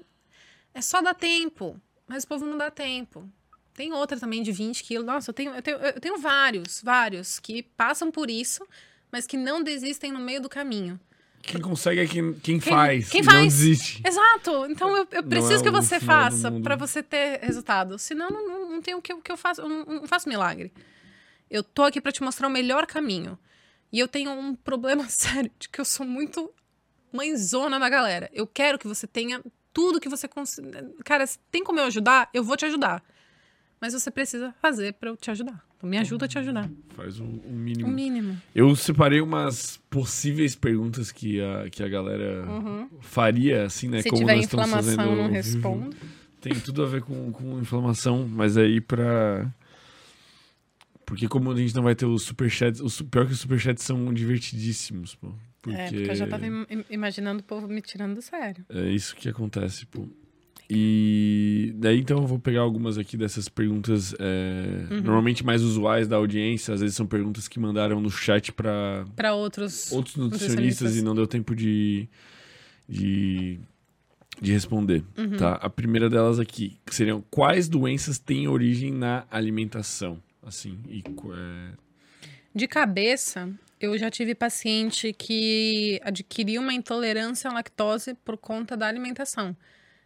é 0.73 0.81
só 0.81 1.01
dar 1.01 1.13
tempo. 1.13 1.79
Mas 2.07 2.23
o 2.23 2.27
povo 2.27 2.45
não 2.45 2.57
dá 2.57 2.69
tempo. 2.69 3.27
Tem 3.73 3.93
outra 3.93 4.19
também 4.19 4.43
de 4.43 4.51
20 4.51 4.83
quilos. 4.83 5.05
Nossa, 5.05 5.29
eu 5.29 5.33
tenho, 5.33 5.53
eu 5.55 5.61
tenho, 5.61 5.77
eu 5.77 5.99
tenho 6.01 6.17
vários, 6.17 6.81
vários 6.83 7.39
que 7.39 7.63
passam 7.63 8.11
por 8.11 8.29
isso, 8.29 8.67
mas 9.11 9.25
que 9.25 9.37
não 9.37 9.63
desistem 9.63 10.11
no 10.11 10.19
meio 10.19 10.41
do 10.41 10.49
caminho. 10.49 10.99
Quem 11.41 11.59
consegue 11.59 12.01
é 12.01 12.05
quem, 12.05 12.33
quem, 12.33 12.59
quem 12.59 12.73
faz. 12.73 13.09
Quem 13.09 13.23
faz. 13.23 13.37
Não 13.37 13.43
desiste. 13.45 14.01
Exato. 14.05 14.65
Então 14.69 14.95
eu, 14.95 15.07
eu 15.11 15.23
preciso 15.23 15.61
é 15.61 15.63
que 15.63 15.69
você 15.71 15.99
faça 15.99 16.51
para 16.51 16.75
você 16.75 17.01
ter 17.01 17.39
resultado. 17.41 17.97
Senão 17.97 18.29
não, 18.29 18.47
não, 18.47 18.71
não 18.71 18.81
tem 18.81 18.93
o 18.93 19.01
que, 19.01 19.13
o 19.13 19.21
que 19.21 19.31
eu 19.31 19.37
faço. 19.37 19.61
Eu 19.61 19.69
não, 19.69 19.85
não 19.85 20.07
faço 20.07 20.29
milagre. 20.29 20.71
Eu 21.49 21.63
tô 21.63 21.83
aqui 21.83 21.99
para 21.99 22.11
te 22.11 22.21
mostrar 22.21 22.47
o 22.47 22.51
melhor 22.51 22.85
caminho. 22.85 23.39
E 23.91 23.99
eu 23.99 24.07
tenho 24.07 24.31
um 24.31 24.55
problema 24.55 25.07
sério 25.09 25.51
de 25.59 25.69
que 25.69 25.81
eu 25.81 25.85
sou 25.85 26.05
muito 26.05 26.51
mãezona 27.11 27.79
da 27.79 27.89
galera. 27.89 28.29
Eu 28.33 28.47
quero 28.47 28.79
que 28.79 28.87
você 28.87 29.05
tenha 29.05 29.41
tudo 29.73 29.99
que 29.99 30.09
você 30.09 30.27
consiga. 30.27 30.89
Cara, 31.03 31.25
se 31.27 31.37
tem 31.51 31.63
como 31.63 31.79
eu 31.79 31.85
ajudar, 31.85 32.29
eu 32.33 32.43
vou 32.43 32.55
te 32.55 32.65
ajudar. 32.65 33.03
Mas 33.79 33.93
você 33.93 34.11
precisa 34.11 34.53
fazer 34.61 34.93
para 34.93 35.09
eu 35.09 35.17
te 35.17 35.31
ajudar. 35.31 35.65
Então 35.75 35.89
me 35.89 35.97
ajuda 35.97 36.25
a 36.25 36.27
te 36.27 36.37
ajudar. 36.37 36.69
Faz 36.89 37.19
um, 37.19 37.39
um 37.43 37.53
mínimo. 37.53 37.89
Um 37.89 37.91
mínimo. 37.91 38.41
Eu 38.53 38.75
separei 38.75 39.19
umas 39.19 39.81
possíveis 39.89 40.55
perguntas 40.55 41.11
que 41.11 41.41
a, 41.41 41.69
que 41.71 41.81
a 41.81 41.87
galera 41.87 42.45
uhum. 42.47 42.87
faria, 42.99 43.65
assim, 43.65 43.87
né? 43.87 44.03
Se 44.03 44.09
como 44.09 44.21
tiver 44.21 44.35
nós 44.35 44.45
inflamação, 44.45 44.83
fazendo 44.83 45.15
não 45.15 45.31
respondo. 45.31 45.97
Tem 46.39 46.53
tudo 46.53 46.83
a 46.83 46.85
ver 46.85 47.01
com, 47.01 47.31
com 47.31 47.59
inflamação, 47.59 48.27
mas 48.27 48.57
aí 48.57 48.79
pra 48.79 49.51
porque 51.11 51.27
como 51.27 51.51
a 51.51 51.55
gente 51.57 51.75
não 51.75 51.83
vai 51.83 51.93
ter 51.93 52.05
os 52.05 52.23
superchats, 52.23 52.79
os, 52.79 53.01
pior 53.01 53.27
que 53.27 53.33
os 53.33 53.41
superchats 53.41 53.83
são 53.83 54.13
divertidíssimos, 54.13 55.13
pô. 55.13 55.33
Porque... 55.61 55.77
É, 55.77 55.89
porque 55.91 56.09
eu 56.09 56.15
já 56.15 56.25
tava 56.25 56.45
imaginando 56.89 57.41
o 57.41 57.43
povo 57.43 57.67
me 57.67 57.81
tirando 57.81 58.15
do 58.15 58.21
sério. 58.21 58.63
É 58.69 58.89
isso 58.89 59.13
que 59.13 59.27
acontece, 59.27 59.85
pô. 59.87 60.07
E 60.69 61.73
daí 61.75 61.99
então 61.99 62.19
eu 62.19 62.25
vou 62.25 62.39
pegar 62.39 62.61
algumas 62.61 62.97
aqui 62.97 63.17
dessas 63.17 63.49
perguntas 63.49 64.15
é, 64.19 64.85
uhum. 64.89 65.01
normalmente 65.01 65.45
mais 65.45 65.61
usuais 65.63 66.07
da 66.07 66.15
audiência. 66.15 66.73
Às 66.73 66.79
vezes 66.79 66.95
são 66.95 67.05
perguntas 67.05 67.45
que 67.45 67.59
mandaram 67.59 67.99
no 67.99 68.09
chat 68.09 68.53
para 68.53 69.03
para 69.13 69.33
outros 69.33 69.91
outros 69.91 70.15
nutricionistas 70.15 70.95
e 70.95 71.01
não 71.01 71.13
deu 71.13 71.27
tempo 71.27 71.53
de 71.53 72.07
de, 72.87 73.59
de 74.41 74.53
responder, 74.53 75.03
uhum. 75.17 75.35
tá? 75.35 75.55
A 75.55 75.69
primeira 75.69 76.09
delas 76.09 76.39
aqui 76.39 76.79
seriam 76.87 77.21
quais 77.29 77.67
doenças 77.67 78.17
têm 78.17 78.47
origem 78.47 78.93
na 78.93 79.25
alimentação? 79.29 80.21
Assim? 80.43 80.79
E, 80.87 81.03
é... 81.33 81.73
De 82.53 82.67
cabeça, 82.67 83.49
eu 83.79 83.97
já 83.97 84.11
tive 84.11 84.35
paciente 84.35 85.13
que 85.13 85.99
adquiriu 86.03 86.61
uma 86.61 86.73
intolerância 86.73 87.49
à 87.49 87.53
lactose 87.53 88.13
por 88.25 88.37
conta 88.37 88.75
da 88.77 88.87
alimentação. 88.87 89.55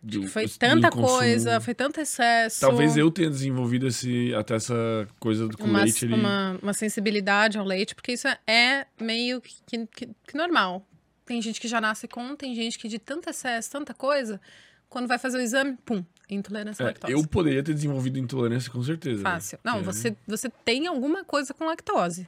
Do, 0.02 0.28
foi 0.28 0.48
tanta 0.48 0.92
coisa, 0.92 1.60
foi 1.60 1.74
tanto 1.74 2.00
excesso. 2.00 2.62
Talvez 2.62 2.96
eu 2.96 3.10
tenha 3.10 3.28
desenvolvido 3.28 3.88
esse, 3.88 4.36
até 4.36 4.54
essa 4.54 5.08
coisa 5.20 5.50
com 5.50 5.64
uma, 5.64 5.82
leite 5.82 6.06
ali. 6.06 6.14
Uma, 6.14 6.60
uma 6.62 6.74
sensibilidade 6.74 7.58
ao 7.58 7.66
leite, 7.66 7.96
porque 7.96 8.12
isso 8.12 8.28
é 8.46 8.86
meio 9.02 9.42
que, 9.42 9.88
que, 9.88 10.10
que 10.28 10.38
normal. 10.38 10.88
Tem 11.26 11.42
gente 11.42 11.60
que 11.60 11.68
já 11.68 11.82
nasce 11.82 12.08
com, 12.08 12.36
tem 12.36 12.54
gente 12.54 12.78
que 12.78 12.88
de 12.88 13.00
tanto 13.00 13.32
excesso, 13.32 13.72
tanta 13.72 13.96
coisa, 13.96 14.40
quando 14.88 15.08
vai 15.08 15.18
fazer 15.18 15.40
o 15.40 15.42
exame, 15.42 15.76
pum, 15.84 16.06
intolerância 16.30 16.84
à 16.84 16.86
é, 16.86 16.88
lactose. 16.90 17.14
Eu 17.14 17.28
poderia 17.28 17.62
ter 17.62 17.74
desenvolvido 17.74 18.18
intolerância 18.18 18.72
com 18.72 18.84
certeza. 18.84 19.22
Fácil. 19.22 19.60
Né? 19.64 19.72
Não, 19.72 19.84
você, 19.84 20.16
você 20.28 20.50
tem 20.64 20.88
alguma 20.88 21.24
coisa 21.24 21.54
com 21.54 21.66
lactose. 21.66 22.28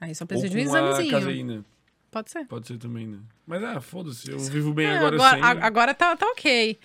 Aí 0.00 0.14
só 0.14 0.26
precisa 0.26 0.50
de 0.50 0.56
um 0.58 0.60
examezinho. 0.60 1.10
caseína. 1.10 1.64
Pode 2.10 2.30
ser. 2.30 2.46
Pode 2.46 2.66
ser 2.68 2.78
também, 2.78 3.06
né? 3.06 3.18
Mas 3.46 3.62
ah, 3.64 3.80
foda-se, 3.80 4.30
eu 4.30 4.38
vivo 4.38 4.72
bem 4.72 4.86
é, 4.86 4.96
agora, 4.96 5.16
agora 5.16 5.30
sem... 5.30 5.62
Agora 5.62 5.94
tá, 5.94 6.16
tá 6.16 6.26
ok. 6.26 6.78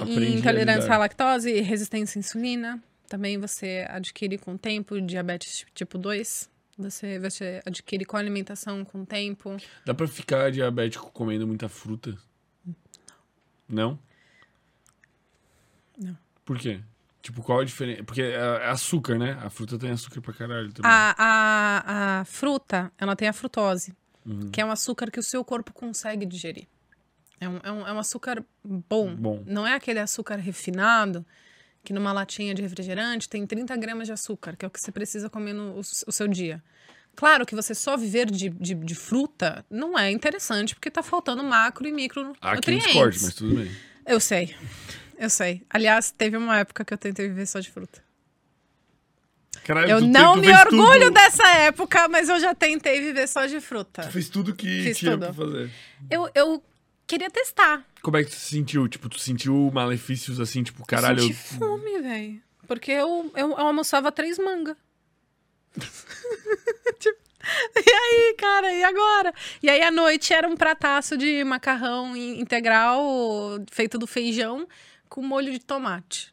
Aprendi 0.00 0.38
intolerância 0.38 0.94
à 0.94 0.98
lactose 0.98 1.50
e 1.50 1.60
resistência 1.60 2.18
à 2.18 2.20
insulina. 2.20 2.82
Também 3.08 3.38
você 3.38 3.86
adquire 3.90 4.38
com 4.38 4.54
o 4.54 4.58
tempo 4.58 5.00
diabetes 5.00 5.66
tipo 5.74 5.98
2. 5.98 6.48
Você, 6.78 7.18
você 7.18 7.60
adquire 7.66 8.04
com 8.04 8.16
alimentação 8.16 8.84
com 8.84 9.02
o 9.02 9.06
tempo. 9.06 9.56
Dá 9.84 9.92
pra 9.92 10.06
ficar 10.06 10.50
diabético 10.50 11.10
comendo 11.12 11.46
muita 11.46 11.68
fruta? 11.68 12.16
Não? 12.64 12.74
Não. 13.68 13.98
Por 16.44 16.58
quê? 16.58 16.80
Tipo, 17.22 17.42
qual 17.42 17.60
a 17.60 17.64
diferença? 17.64 18.02
Porque 18.04 18.22
é, 18.22 18.34
é 18.34 18.68
açúcar, 18.68 19.18
né? 19.18 19.38
A 19.42 19.50
fruta 19.50 19.78
tem 19.78 19.90
açúcar 19.90 20.20
pra 20.20 20.32
caralho 20.32 20.72
também. 20.72 20.90
A, 20.90 21.14
a, 21.18 22.20
a 22.20 22.24
fruta, 22.24 22.90
ela 22.98 23.14
tem 23.14 23.28
a 23.28 23.32
frutose, 23.32 23.94
uhum. 24.24 24.50
que 24.50 24.60
é 24.60 24.64
um 24.64 24.70
açúcar 24.70 25.10
que 25.10 25.20
o 25.20 25.22
seu 25.22 25.44
corpo 25.44 25.72
consegue 25.72 26.24
digerir. 26.24 26.66
É 27.38 27.48
um, 27.48 27.60
é 27.62 27.72
um, 27.72 27.86
é 27.88 27.92
um 27.92 27.98
açúcar 27.98 28.44
bom. 28.64 29.14
bom. 29.14 29.42
Não 29.46 29.66
é 29.66 29.74
aquele 29.74 29.98
açúcar 29.98 30.36
refinado 30.36 31.24
que 31.82 31.92
numa 31.92 32.12
latinha 32.12 32.54
de 32.54 32.62
refrigerante 32.62 33.28
tem 33.28 33.46
30 33.46 33.76
gramas 33.76 34.06
de 34.06 34.12
açúcar, 34.12 34.56
que 34.56 34.64
é 34.64 34.68
o 34.68 34.70
que 34.70 34.80
você 34.80 34.92
precisa 34.92 35.30
comer 35.30 35.54
no 35.54 35.76
o, 35.76 35.80
o 35.80 36.12
seu 36.12 36.28
dia. 36.28 36.62
Claro 37.16 37.44
que 37.44 37.54
você 37.54 37.74
só 37.74 37.96
viver 37.96 38.30
de, 38.30 38.48
de, 38.50 38.74
de, 38.74 38.94
fruta 38.94 39.64
não 39.68 39.98
é 39.98 40.10
interessante, 40.10 40.74
porque 40.74 40.90
tá 40.90 41.02
faltando 41.02 41.42
macro 41.42 41.86
e 41.86 41.92
micro 41.92 42.32
aqui 42.40 42.70
um 42.70 42.78
discorde, 42.78 43.18
mas 43.22 43.34
tudo 43.34 43.56
bem. 43.56 43.70
Eu 44.06 44.20
sei. 44.20 44.54
Eu 45.20 45.28
sei. 45.28 45.62
Aliás, 45.68 46.10
teve 46.10 46.36
uma 46.38 46.58
época 46.58 46.82
que 46.84 46.94
eu 46.94 46.98
tentei 46.98 47.28
viver 47.28 47.46
só 47.46 47.60
de 47.60 47.70
fruta. 47.70 48.02
Caralho, 49.64 49.90
eu 49.90 50.00
não 50.00 50.34
me 50.36 50.50
orgulho 50.50 51.00
tudo. 51.06 51.10
dessa 51.10 51.46
época, 51.58 52.08
mas 52.08 52.30
eu 52.30 52.40
já 52.40 52.54
tentei 52.54 53.00
viver 53.02 53.28
só 53.28 53.44
de 53.44 53.60
fruta. 53.60 54.02
Tu 54.02 54.12
fez 54.12 54.28
tudo 54.30 54.54
que 54.54 54.84
Fiz 54.84 54.98
tinha 54.98 55.10
tudo. 55.12 55.24
pra 55.26 55.34
fazer. 55.34 55.70
Eu, 56.10 56.30
eu 56.34 56.62
queria 57.06 57.30
testar. 57.30 57.84
Como 58.00 58.16
é 58.16 58.24
que 58.24 58.30
tu 58.30 58.36
se 58.36 58.48
sentiu? 58.56 58.88
Tipo, 58.88 59.10
tu 59.10 59.18
sentiu 59.20 59.70
malefícios 59.74 60.40
assim, 60.40 60.62
tipo, 60.62 60.84
caralho. 60.86 61.18
Eu 61.20 61.26
senti 61.26 61.34
fome, 61.58 62.00
velho. 62.00 62.40
Porque 62.66 62.90
eu, 62.90 63.30
eu, 63.36 63.50
eu 63.50 63.58
almoçava 63.58 64.10
três 64.10 64.38
mangas. 64.38 64.76
Tipo, 66.98 67.18
e 67.76 67.90
aí, 67.90 68.34
cara, 68.38 68.72
e 68.72 68.84
agora? 68.84 69.32
E 69.62 69.68
aí, 69.70 69.82
à 69.82 69.90
noite 69.90 70.32
era 70.32 70.46
um 70.46 70.56
prataço 70.56 71.16
de 71.16 71.42
macarrão 71.42 72.14
in- 72.16 72.38
integral 72.40 73.02
feito 73.70 73.98
do 73.98 74.06
feijão 74.06 74.68
com 75.10 75.20
molho 75.20 75.52
de 75.52 75.58
tomate. 75.58 76.32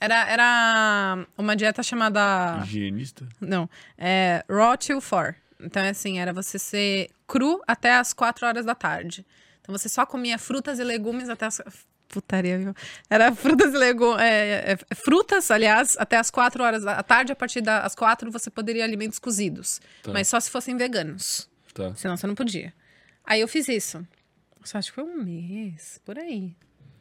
Era, 0.00 0.28
era 0.28 1.26
uma 1.36 1.54
dieta 1.56 1.82
chamada. 1.82 2.62
Higienista? 2.64 3.28
Não, 3.40 3.68
é 3.98 4.44
Raw 4.48 4.76
till 4.76 5.02
4. 5.02 5.34
Então, 5.60 5.82
é 5.82 5.90
assim, 5.90 6.18
era 6.18 6.32
você 6.32 6.58
ser 6.58 7.10
cru 7.26 7.60
até 7.66 7.94
as 7.96 8.12
4 8.12 8.46
horas 8.46 8.64
da 8.66 8.74
tarde. 8.74 9.26
Então, 9.60 9.76
você 9.76 9.88
só 9.88 10.04
comia 10.04 10.38
frutas 10.38 10.78
e 10.78 10.84
legumes 10.84 11.28
até 11.28 11.46
as... 11.46 11.62
Putaria, 12.08 12.58
viu? 12.58 12.74
Era 13.08 13.34
frutas 13.34 13.72
e 13.72 13.76
legumes... 13.78 14.20
É, 14.20 14.72
é, 14.72 14.76
é, 14.90 14.94
frutas, 14.94 15.50
aliás, 15.50 15.96
até 15.98 16.18
as 16.18 16.30
4 16.30 16.62
horas 16.62 16.84
da 16.84 17.02
tarde. 17.02 17.32
A 17.32 17.36
partir 17.36 17.62
das 17.62 17.94
4, 17.94 18.30
você 18.30 18.50
poderia 18.50 18.84
alimentos 18.84 19.18
cozidos. 19.18 19.80
Tá. 20.02 20.12
Mas 20.12 20.28
só 20.28 20.38
se 20.38 20.50
fossem 20.50 20.76
veganos. 20.76 21.48
Tá. 21.72 21.94
Senão, 21.94 22.16
você 22.16 22.26
não 22.26 22.34
podia. 22.34 22.74
Aí, 23.24 23.40
eu 23.40 23.48
fiz 23.48 23.68
isso. 23.68 24.06
Só 24.64 24.76
acho 24.76 24.90
que 24.90 24.96
foi 24.96 25.04
um 25.04 25.22
mês, 25.22 25.98
por 26.04 26.18
aí. 26.18 26.54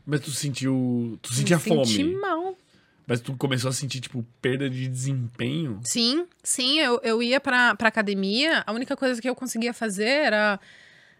Mas 0.05 0.19
tu 0.21 0.31
sentiu. 0.31 1.17
Tu 1.21 1.33
sentia 1.33 1.57
Me 1.57 1.63
fome. 1.63 1.85
Senti 1.85 2.03
mal. 2.03 2.57
Mas 3.05 3.19
tu 3.19 3.35
começou 3.35 3.69
a 3.69 3.73
sentir, 3.73 3.99
tipo, 3.99 4.25
perda 4.41 4.69
de 4.69 4.87
desempenho. 4.87 5.79
Sim, 5.83 6.25
sim, 6.41 6.79
eu, 6.79 6.99
eu 7.03 7.21
ia 7.21 7.39
pra, 7.39 7.75
pra 7.75 7.89
academia, 7.89 8.63
a 8.65 8.71
única 8.71 8.95
coisa 8.95 9.21
que 9.21 9.29
eu 9.29 9.35
conseguia 9.35 9.73
fazer 9.73 10.05
era 10.07 10.57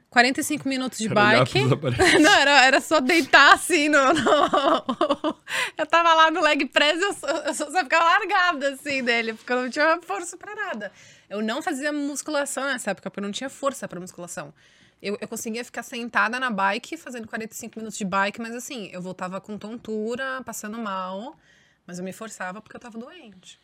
45 0.10 0.68
minutos 0.70 0.98
de 0.98 1.08
Era 1.08 1.14
bike. 1.16 1.60
Não, 2.22 2.32
era, 2.32 2.66
era 2.66 2.80
só 2.82 3.02
deitar 3.02 3.54
assim 3.54 3.90
no, 3.90 4.14
no- 4.14 5.36
Eu 5.78 5.86
tava 5.86 6.14
lá 6.14 6.32
no 6.32 6.42
leg 6.42 6.66
press 6.68 7.00
e 7.00 7.04
eu, 7.04 7.14
só- 7.14 7.28
eu 7.28 7.54
só 7.54 7.70
só 7.72 7.80
ficava 7.84 8.06
largada 8.06 8.70
assim 8.74 9.04
dele, 9.04 9.34
porque 9.34 9.52
eu 9.52 9.62
não 9.64 9.70
tinha 9.70 10.00
força 10.02 10.38
pra 10.38 10.56
nada. 10.56 10.92
Eu 11.30 11.42
não 11.42 11.62
fazia 11.62 11.92
musculação 11.92 12.64
nessa 12.66 12.92
época, 12.92 13.10
porque 13.10 13.20
eu 13.20 13.24
não 13.26 13.32
tinha 13.32 13.50
força 13.50 13.88
pra 13.90 14.00
musculação. 14.00 14.54
Eu, 15.02 15.18
eu 15.20 15.28
conseguia 15.28 15.64
ficar 15.66 15.84
sentada 15.84 16.40
na 16.40 16.50
bike, 16.50 16.98
fazendo 16.98 17.28
45 17.28 17.78
minutos 17.78 17.98
de 17.98 18.06
bike, 18.06 18.40
mas 18.40 18.56
assim, 18.56 18.90
eu 18.94 19.02
voltava 19.02 19.42
com 19.42 19.58
tontura, 19.58 20.42
passando 20.46 20.78
mal, 20.78 21.38
mas 21.86 22.00
eu 22.00 22.06
me 22.06 22.14
forçava 22.14 22.62
porque 22.62 22.76
eu 22.76 22.80
tava 22.80 22.98
doente. 22.98 23.60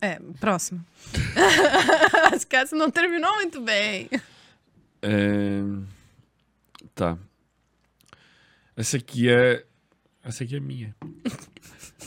É, 0.00 0.18
próximo. 0.38 0.84
Essa 2.50 2.76
não 2.76 2.90
terminou 2.90 3.34
muito 3.34 3.60
bem. 3.60 4.08
É... 5.02 5.60
Tá. 6.94 7.18
Essa 8.76 8.96
aqui 8.96 9.28
é. 9.28 9.64
Essa 10.22 10.44
aqui 10.44 10.56
é 10.56 10.60
minha. 10.60 10.94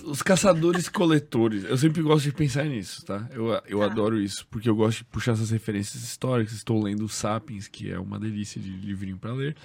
Os 0.07 0.21
caçadores 0.21 0.87
coletores. 0.89 1.63
Eu 1.65 1.77
sempre 1.77 2.01
gosto 2.01 2.23
de 2.25 2.31
pensar 2.31 2.63
nisso, 2.65 3.03
tá? 3.05 3.27
Eu, 3.31 3.47
eu 3.67 3.79
Tá. 3.79 3.85
adoro 3.85 4.19
isso, 4.19 4.47
porque 4.49 4.69
eu 4.69 4.75
gosto 4.75 4.99
de 4.99 5.03
puxar 5.05 5.33
essas 5.33 5.49
referências 5.51 6.01
históricas. 6.03 6.53
Estou 6.53 6.81
lendo 6.81 7.07
Sapiens, 7.09 7.67
que 7.67 7.91
é 7.91 7.99
uma 7.99 8.19
delícia 8.19 8.61
de 8.61 8.69
livrinho 8.69 9.17
pra 9.17 9.33
ler. 9.33 9.55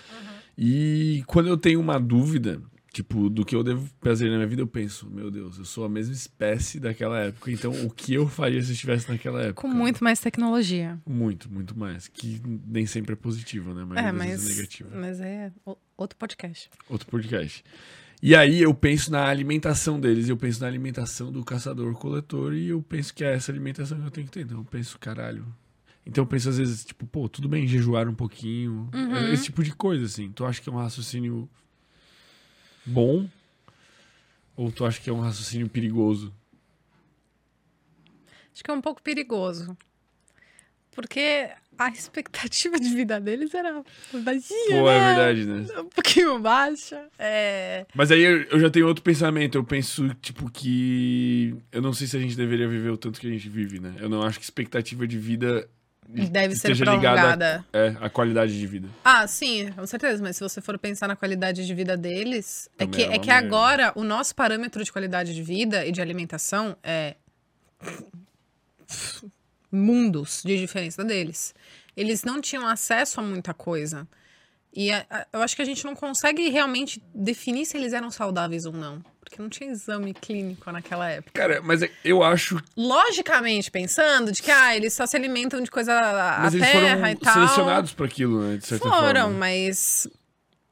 E 0.56 1.22
quando 1.26 1.48
eu 1.48 1.56
tenho 1.56 1.80
uma 1.80 1.98
dúvida, 1.98 2.60
tipo, 2.92 3.30
do 3.30 3.44
que 3.44 3.54
eu 3.56 3.62
devo 3.62 3.88
fazer 4.02 4.28
na 4.30 4.36
minha 4.36 4.46
vida, 4.46 4.60
eu 4.62 4.66
penso, 4.66 5.08
meu 5.08 5.30
Deus, 5.30 5.58
eu 5.58 5.64
sou 5.64 5.84
a 5.84 5.88
mesma 5.88 6.12
espécie 6.12 6.78
daquela 6.78 7.18
época. 7.20 7.50
Então, 7.50 7.72
o 7.86 7.90
que 7.90 8.12
eu 8.14 8.28
faria 8.28 8.60
se 8.62 8.68
eu 8.70 8.74
estivesse 8.74 9.08
naquela 9.10 9.40
época? 9.42 9.62
Com 9.62 9.68
muito 9.68 10.02
mais 10.04 10.20
tecnologia. 10.20 10.98
Muito, 11.06 11.50
muito 11.50 11.78
mais. 11.78 12.08
Que 12.08 12.40
nem 12.66 12.84
sempre 12.84 13.12
é 13.14 13.16
positivo, 13.16 13.72
né? 13.72 13.84
Mas, 13.88 13.98
É, 14.04 14.08
às 14.08 14.14
vezes 14.14 14.42
mas, 14.44 14.50
é 14.50 14.54
negativo. 14.56 14.90
mas 14.94 15.20
é 15.20 15.52
outro 15.96 16.18
podcast. 16.18 16.68
Outro 16.88 17.06
podcast. 17.08 17.64
E 18.22 18.36
aí 18.36 18.62
eu 18.62 18.72
penso 18.72 19.10
na 19.10 19.26
alimentação 19.26 19.98
deles, 19.98 20.28
eu 20.28 20.36
penso 20.36 20.60
na 20.60 20.68
alimentação 20.68 21.32
do 21.32 21.44
caçador-coletor 21.44 22.54
e 22.54 22.68
eu 22.68 22.80
penso 22.80 23.12
que 23.12 23.24
é 23.24 23.34
essa 23.34 23.50
alimentação 23.50 23.98
que 23.98 24.06
eu 24.06 24.10
tenho 24.12 24.26
que 24.28 24.32
ter. 24.32 24.42
Então 24.42 24.58
eu 24.58 24.64
penso, 24.64 24.96
caralho. 24.96 25.44
Então 26.06 26.22
eu 26.22 26.28
penso 26.28 26.48
às 26.48 26.56
vezes, 26.56 26.84
tipo, 26.84 27.04
pô, 27.04 27.28
tudo 27.28 27.48
bem 27.48 27.66
jejuar 27.66 28.08
um 28.08 28.14
pouquinho. 28.14 28.88
Uhum. 28.94 29.32
Esse 29.32 29.46
tipo 29.46 29.64
de 29.64 29.74
coisa, 29.74 30.04
assim. 30.04 30.30
Tu 30.30 30.44
acha 30.44 30.62
que 30.62 30.68
é 30.68 30.72
um 30.72 30.76
raciocínio 30.76 31.50
bom? 32.86 33.28
Ou 34.56 34.70
tu 34.70 34.84
acha 34.84 35.00
que 35.00 35.10
é 35.10 35.12
um 35.12 35.20
raciocínio 35.20 35.68
perigoso? 35.68 36.32
Acho 38.54 38.62
que 38.62 38.70
é 38.70 38.74
um 38.74 38.80
pouco 38.80 39.02
perigoso. 39.02 39.76
Porque 40.94 41.48
a 41.78 41.88
expectativa 41.88 42.78
de 42.78 42.88
vida 42.90 43.18
deles 43.18 43.52
era 43.54 43.82
baixinha, 44.12 44.78
Pô, 44.78 44.86
né? 44.86 44.96
é 44.96 45.14
verdade, 45.14 45.44
né? 45.46 45.80
Um 45.80 45.88
pouquinho 45.88 46.38
baixa. 46.38 47.06
É... 47.18 47.86
Mas 47.94 48.10
aí 48.10 48.22
eu 48.22 48.60
já 48.60 48.70
tenho 48.70 48.86
outro 48.86 49.02
pensamento. 49.02 49.56
Eu 49.56 49.64
penso, 49.64 50.08
tipo, 50.20 50.50
que. 50.50 51.56
Eu 51.72 51.82
não 51.82 51.92
sei 51.92 52.06
se 52.06 52.16
a 52.16 52.20
gente 52.20 52.36
deveria 52.36 52.68
viver 52.68 52.90
o 52.90 52.96
tanto 52.96 53.20
que 53.20 53.26
a 53.26 53.30
gente 53.30 53.48
vive, 53.48 53.80
né? 53.80 53.94
Eu 53.98 54.08
não 54.08 54.22
acho 54.22 54.38
que 54.38 54.44
expectativa 54.44 55.06
de 55.06 55.18
vida 55.18 55.68
Deve 56.08 56.54
ser 56.56 56.76
prolongada. 56.76 57.64
é, 57.72 57.96
à 58.00 58.10
qualidade 58.10 58.58
de 58.58 58.66
vida. 58.66 58.88
Ah, 59.02 59.26
sim, 59.26 59.70
com 59.72 59.86
certeza. 59.86 60.22
Mas 60.22 60.36
se 60.36 60.42
você 60.42 60.60
for 60.60 60.78
pensar 60.78 61.08
na 61.08 61.16
qualidade 61.16 61.66
de 61.66 61.74
vida 61.74 61.96
deles, 61.96 62.68
é 62.78 62.84
Também 62.84 63.06
que, 63.06 63.12
é 63.12 63.16
é 63.16 63.18
que 63.18 63.30
agora 63.30 63.92
o 63.94 64.04
nosso 64.04 64.34
parâmetro 64.34 64.84
de 64.84 64.92
qualidade 64.92 65.34
de 65.34 65.42
vida 65.42 65.86
e 65.86 65.92
de 65.92 66.02
alimentação 66.02 66.76
é 66.82 67.16
mundos 69.72 70.42
de 70.44 70.56
diferença 70.58 71.02
deles. 71.02 71.54
Eles 71.96 72.22
não 72.24 72.40
tinham 72.40 72.66
acesso 72.66 73.18
a 73.20 73.22
muita 73.22 73.52
coisa. 73.54 74.06
E 74.74 74.90
a- 74.90 75.04
a- 75.10 75.26
eu 75.32 75.42
acho 75.42 75.54
que 75.56 75.62
a 75.62 75.64
gente 75.64 75.84
não 75.84 75.94
consegue 75.94 76.48
realmente 76.48 77.02
definir 77.14 77.66
se 77.66 77.76
eles 77.76 77.92
eram 77.92 78.10
saudáveis 78.10 78.64
ou 78.66 78.72
não. 78.72 79.02
Porque 79.20 79.40
não 79.40 79.48
tinha 79.48 79.70
exame 79.70 80.12
clínico 80.14 80.70
naquela 80.72 81.08
época. 81.10 81.32
Cara, 81.34 81.60
mas 81.62 81.82
é- 81.82 81.90
eu 82.04 82.22
acho. 82.22 82.58
Logicamente, 82.76 83.70
pensando 83.70 84.30
de 84.32 84.42
que 84.42 84.50
ah, 84.50 84.74
eles 84.76 84.92
só 84.92 85.06
se 85.06 85.16
alimentam 85.16 85.60
de 85.60 85.70
coisa 85.70 85.92
a 85.98 86.40
Mas 86.40 86.54
eles 86.54 86.66
terra 86.70 87.10
e 87.12 87.16
tal. 87.16 87.32
selecionados 87.34 87.92
para 87.94 88.06
aquilo, 88.06 88.42
né? 88.42 88.56
De 88.58 88.66
certa 88.66 88.88
Foram, 88.88 89.22
forma. 89.24 89.38
mas 89.38 90.06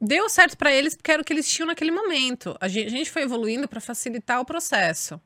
deu 0.01 0.29
certo 0.31 0.57
pra 0.57 0.73
eles 0.75 0.95
porque 0.95 1.11
era 1.13 1.21
o 1.23 1.25
que 1.25 1.33
eles 1.33 1.49
tinham 1.49 1.67
naquele 1.67 1.91
momento. 1.91 2.57
A 2.61 2.69
gen- 2.69 2.87
a 2.87 2.91
gente 2.91 3.11
foi 3.11 3.23
evoluindo 3.23 3.69
pra 3.69 3.81
facilitar 3.81 4.41
o 4.41 4.45
processo. 4.47 5.21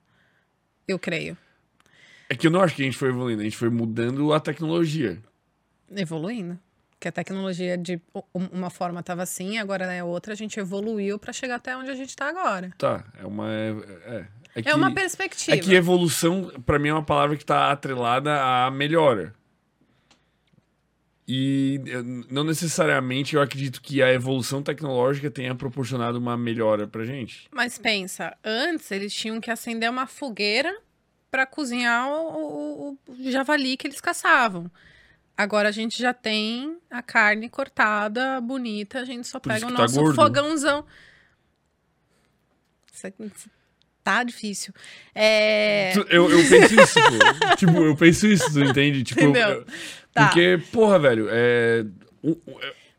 Eu 0.87 0.99
creio. 0.99 1.37
É 2.29 2.35
que 2.35 2.47
eu 2.47 2.51
não 2.51 2.61
acho 2.61 2.75
que 2.75 2.83
a 2.83 2.85
gente 2.85 2.97
foi 2.97 3.09
evoluindo, 3.09 3.41
a 3.41 3.45
gente 3.45 3.57
foi 3.57 3.69
mudando 3.69 4.33
a 4.33 4.41
tecnologia. 4.41 5.19
Evoluindo. 5.95 6.59
Que 6.99 7.09
a 7.09 7.13
tecnologia 7.13 7.77
de 7.77 8.01
uma 8.35 8.71
forma 8.71 9.03
tava 9.03 9.23
assim, 9.23 9.59
agora 9.59 9.93
é 9.93 10.03
outra, 10.03 10.33
a 10.33 10.37
gente 10.37 10.59
evoluiu 10.59 11.19
pra 11.19 11.33
chegar 11.33 11.57
até 11.57 11.77
onde 11.77 11.91
a 11.91 11.95
gente 11.95 12.17
tá 12.17 12.29
agora. 12.29 12.71
Tá, 12.79 13.05
é 13.21 13.27
uma. 13.27 13.53
É, 13.53 14.27
é, 14.55 14.63
que, 14.63 14.69
É 14.69 14.75
uma 14.75 14.95
perspectiva. 14.95 15.57
É 15.57 15.61
que 15.61 15.75
evolução, 15.75 16.51
pra 16.65 16.79
mim, 16.79 16.89
é 16.89 16.93
uma 16.95 17.03
palavra 17.03 17.37
que 17.37 17.45
tá 17.45 17.71
atrelada 17.71 18.33
à 18.43 18.71
melhora. 18.71 19.35
E 21.27 21.81
não 22.31 22.45
necessariamente 22.45 23.35
eu 23.35 23.41
acredito 23.41 23.81
que 23.81 24.03
a 24.03 24.13
evolução 24.13 24.63
tecnológica 24.63 25.31
tenha 25.31 25.55
proporcionado 25.55 26.19
uma 26.19 26.37
melhora 26.37 26.87
pra 26.87 27.05
gente. 27.05 27.49
Mas 27.51 27.79
pensa, 27.79 28.37
antes 28.45 28.91
eles 28.91 29.13
tinham 29.13 29.41
que 29.41 29.51
acender 29.51 29.89
uma 29.89 30.07
fogueira 30.07 30.75
pra 31.35 31.45
cozinhar 31.47 32.09
o, 32.09 32.91
o- 32.91 32.99
o 33.09 33.31
javali 33.33 33.77
que 33.77 33.89
eles 33.89 34.01
caçavam. 34.01 34.71
Agora 35.37 35.69
a 35.69 35.73
gente 35.73 36.01
já 36.01 36.15
tem 36.15 36.79
a 36.89 37.03
carne 37.03 37.49
cortada, 37.49 38.41
bonita, 38.41 39.01
a 39.01 39.05
gente 39.05 39.27
só 39.27 39.41
Por 39.41 39.49
pega 39.53 39.67
o 39.67 39.73
tá 39.73 39.79
nosso 39.83 39.97
gordo. 40.01 40.15
fogãozão. 40.15 40.87
Aqui 43.03 43.33
tá 44.05 44.23
difícil. 44.23 44.73
É... 45.13 45.93
Eu, 46.09 46.31
eu 46.31 46.49
penso 46.49 46.81
isso, 46.81 46.95
pô. 47.01 47.57
tipo, 47.57 47.85
eu 47.85 47.97
penso 47.97 48.27
isso, 48.29 48.53
tu 48.53 48.61
entende? 48.63 49.03
Tipo, 49.03 49.21
eu- 49.23 49.31
Entendeu? 49.31 49.49
eu- 49.49 49.67
Tá. 50.15 50.27
Porque, 50.27 50.61
porra, 50.71 50.97
velho, 51.01 51.27
é. 51.29 51.85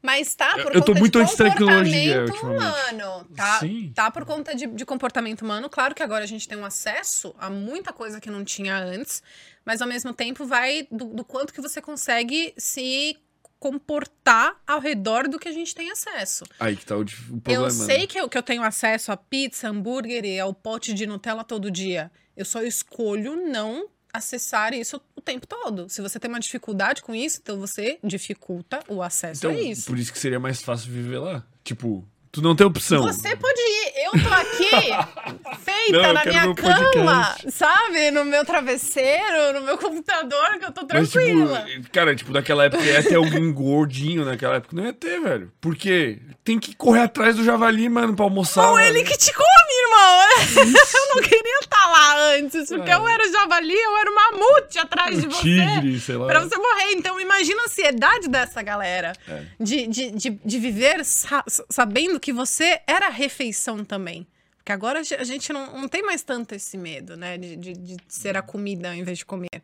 Mas 0.05 0.35
tá 0.35 0.53
por 0.53 0.75
Eu 0.75 0.81
conta 0.83 0.99
muito 0.99 1.23
de 1.23 1.35
comportamento 1.35 2.45
humano. 2.45 3.27
Tá, 3.35 3.59
Sim. 3.59 3.91
tá 3.95 4.11
por 4.11 4.25
conta 4.25 4.55
de, 4.55 4.67
de 4.67 4.85
comportamento 4.85 5.41
humano. 5.41 5.69
Claro 5.69 5.95
que 5.95 6.03
agora 6.03 6.23
a 6.23 6.27
gente 6.27 6.47
tem 6.47 6.57
um 6.57 6.65
acesso 6.65 7.33
a 7.39 7.49
muita 7.49 7.91
coisa 7.91 8.21
que 8.21 8.29
não 8.29 8.45
tinha 8.45 8.77
antes, 8.77 9.23
mas 9.65 9.81
ao 9.81 9.87
mesmo 9.87 10.13
tempo 10.13 10.45
vai 10.45 10.87
do, 10.91 11.05
do 11.05 11.25
quanto 11.25 11.53
que 11.53 11.59
você 11.59 11.81
consegue 11.81 12.53
se 12.55 13.17
comportar 13.59 14.61
ao 14.67 14.79
redor 14.79 15.27
do 15.27 15.39
que 15.39 15.47
a 15.47 15.51
gente 15.51 15.73
tem 15.73 15.89
acesso. 15.89 16.45
Aí 16.59 16.75
que 16.75 16.85
tá 16.85 16.95
o, 16.95 17.01
o 17.01 17.41
problema. 17.41 17.65
Eu 17.65 17.71
sei 17.71 17.99
né? 18.01 18.07
que 18.07 18.19
eu, 18.19 18.29
que 18.29 18.37
eu 18.37 18.43
tenho 18.43 18.61
acesso 18.61 19.11
a 19.11 19.17
pizza, 19.17 19.69
hambúrguer 19.69 20.23
e 20.23 20.39
ao 20.39 20.53
pote 20.53 20.93
de 20.93 21.07
Nutella 21.07 21.43
todo 21.43 21.71
dia. 21.71 22.11
Eu 22.37 22.45
só 22.45 22.61
escolho 22.61 23.35
não 23.35 23.89
acessar 24.15 24.73
isso 24.73 25.01
o 25.15 25.21
tempo 25.21 25.45
todo. 25.47 25.89
Se 25.89 26.01
você 26.01 26.19
tem 26.19 26.29
uma 26.29 26.39
dificuldade 26.39 27.01
com 27.01 27.13
isso, 27.13 27.39
então 27.41 27.59
você 27.59 27.99
dificulta 28.03 28.79
o 28.87 29.01
acesso 29.01 29.47
Então, 29.47 29.51
a 29.51 29.61
isso. 29.61 29.85
por 29.87 29.97
isso 29.99 30.11
que 30.11 30.19
seria 30.19 30.39
mais 30.39 30.61
fácil 30.61 30.91
viver 30.91 31.19
lá. 31.19 31.45
Tipo, 31.63 32.07
tu 32.35 32.41
não 32.41 32.55
tem 32.55 32.67
opção. 32.67 33.01
Você 33.03 33.35
pode 33.35 33.59
ir. 33.59 33.93
Eu 34.05 34.11
tô 34.11 34.33
aqui, 34.33 35.55
feita 35.63 36.01
Não, 36.01 36.13
na 36.13 36.25
minha 36.25 36.53
cama, 36.53 36.55
podcast. 36.55 37.51
sabe? 37.51 38.11
No 38.11 38.25
meu 38.25 38.45
travesseiro, 38.45 39.53
no 39.59 39.61
meu 39.65 39.77
computador, 39.77 40.59
que 40.59 40.65
eu 40.65 40.71
tô 40.71 40.85
Mas, 40.91 41.09
tranquila. 41.09 41.61
tipo, 41.63 41.89
cara, 41.91 42.15
tipo, 42.15 42.31
naquela 42.31 42.65
época 42.65 42.83
ia 42.83 43.01
ter 43.01 43.15
alguém 43.15 43.51
gordinho 43.53 44.25
naquela 44.25 44.55
época. 44.55 44.75
Não 44.75 44.85
ia 44.85 44.93
ter, 44.93 45.19
velho. 45.21 45.51
Por 45.61 45.75
quê? 45.75 46.19
Tem 46.43 46.59
que 46.59 46.75
correr 46.75 47.01
atrás 47.01 47.35
do 47.37 47.43
javali, 47.43 47.89
mano, 47.89 48.15
pra 48.15 48.25
almoçar. 48.25 48.69
Ou 48.69 48.79
ele 48.79 49.01
que 49.03 49.17
te 49.17 49.33
come, 49.33 49.47
irmão. 49.81 50.75
eu 50.93 51.15
não 51.15 51.21
queria 51.23 51.59
estar 51.61 51.85
lá 51.87 52.33
antes, 52.35 52.67
porque 52.69 52.91
É. 52.91 52.95
eu 52.95 53.07
era 53.07 53.23
o 53.27 53.31
javali, 53.31 53.73
eu 53.73 53.97
era 53.97 54.11
o 54.11 54.15
mamute 54.15 54.77
atrás 54.77 55.19
de 55.19 55.27
você. 55.27 55.41
tigre, 55.41 55.99
sei 55.99 56.15
lá. 56.17 56.27
Pra 56.27 56.41
você 56.41 56.55
morrer. 56.57 56.91
Então, 56.91 57.19
imagina 57.19 57.61
a 57.61 57.65
ansiedade 57.65 58.27
dessa 58.27 58.61
galera. 58.61 59.13
É. 59.27 59.41
De, 59.59 59.87
de, 59.87 60.11
de, 60.11 60.29
de 60.45 60.59
viver 60.59 61.03
sa- 61.03 61.43
sabendo 61.69 62.19
que 62.19 62.24
você 62.33 62.81
era 62.87 63.07
a 63.07 63.11
refeição 63.11 63.83
também. 63.85 64.25
Porque 64.57 64.71
agora 64.71 64.99
a 64.99 65.03
ge- 65.03 65.15
a 65.15 65.23
gente 65.23 65.53
não, 65.53 65.81
não 65.81 65.87
tem 65.87 66.01
mais 66.03 66.23
tanto 66.23 66.55
esse 66.55 66.77
medo, 66.77 67.15
né? 67.15 67.37
De, 67.37 67.55
de, 67.55 67.73
de 67.73 67.97
ser 68.07 68.35
a 68.35 68.41
comida 68.41 68.89
ao 68.89 68.95
invés 68.95 69.17
de 69.19 69.25
comer. 69.25 69.61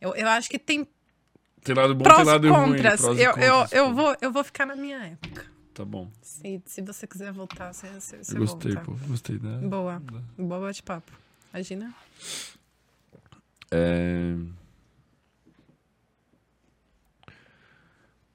Eu, 0.00 0.14
eu 0.14 0.28
acho 0.28 0.50
que 0.50 0.58
tem 0.58 0.86
Tem 1.62 1.74
lado 1.74 1.94
bom, 1.94 2.02
prós 2.04 2.18
tem 2.18 2.26
lado 2.26 2.46
e 2.46 2.50
ruim. 2.50 2.72
contras. 2.76 3.00
prós 3.00 3.18
eu, 3.18 3.24
eu, 3.24 3.32
contras, 3.34 3.72
eu, 3.72 3.86
pô. 3.88 3.94
vou, 3.94 4.16
eu 4.20 4.32
vou 4.32 4.44
ficar 4.44 4.66
na 4.66 4.76
minha 4.76 4.98
época. 4.98 5.46
Tá 5.72 5.84
bom. 5.86 6.10
Se, 6.20 6.62
se 6.66 6.82
você 6.82 7.06
quiser 7.06 7.32
voltar, 7.32 7.72
você, 7.72 7.88
você, 7.88 8.22
você 8.22 8.34
Eu 8.34 8.40
gostei, 8.40 8.72
volta. 8.74 8.90
pô. 8.90 8.96
Gostei, 9.06 9.38
né? 9.38 9.56
Boa. 9.66 10.02
Boa 10.36 10.60
bate-papo. 10.60 11.10
Imagina. 11.54 11.94
É... 13.70 14.34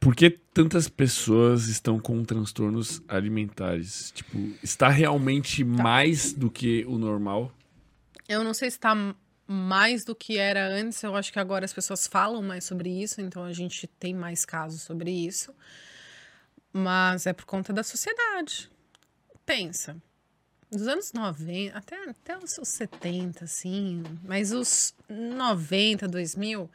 Por 0.07 0.15
que 0.15 0.29
tantas 0.29 0.87
pessoas 0.87 1.67
estão 1.67 1.99
com 1.99 2.23
transtornos 2.23 3.01
alimentares? 3.09 4.09
Tipo, 4.11 4.37
está 4.63 4.87
realmente 4.87 5.65
Tá. 5.65 5.83
mais 5.83 6.31
do 6.31 6.49
que 6.49 6.85
o 6.85 6.97
normal? 6.97 7.51
Eu 8.25 8.41
não 8.41 8.53
sei 8.53 8.71
se 8.71 8.79
tá 8.79 8.95
m- 8.95 9.13
mais 9.45 10.05
do 10.05 10.15
que 10.15 10.37
era 10.37 10.65
antes. 10.65 11.03
Eu 11.03 11.13
acho 11.13 11.33
que 11.33 11.39
agora 11.39 11.65
as 11.65 11.73
pessoas 11.73 12.07
falam 12.07 12.41
mais 12.41 12.63
sobre 12.63 12.89
isso, 12.89 13.19
então 13.19 13.43
a 13.43 13.51
gente 13.51 13.85
tem 13.85 14.13
mais 14.13 14.45
casos 14.45 14.81
sobre 14.81 15.11
isso. 15.11 15.53
Mas 16.71 17.25
é 17.25 17.33
por 17.33 17.43
conta 17.45 17.73
da 17.73 17.83
sociedade. 17.83 18.69
Pensa. 19.45 19.97
Dos 20.71 20.87
anos 20.87 21.11
90, 21.11 21.77
até, 21.77 22.09
até 22.09 22.37
os 22.37 22.51
seus 22.51 22.69
70, 22.69 23.43
assim, 23.43 24.03
mas 24.23 24.53
os 24.53 24.95
90, 25.09 26.07
2000, 26.07 26.69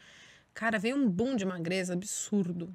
cara, 0.53 0.79
veio 0.79 0.97
um 0.97 1.09
boom 1.09 1.35
de 1.35 1.47
magreza 1.47 1.95
absurdo. 1.95 2.71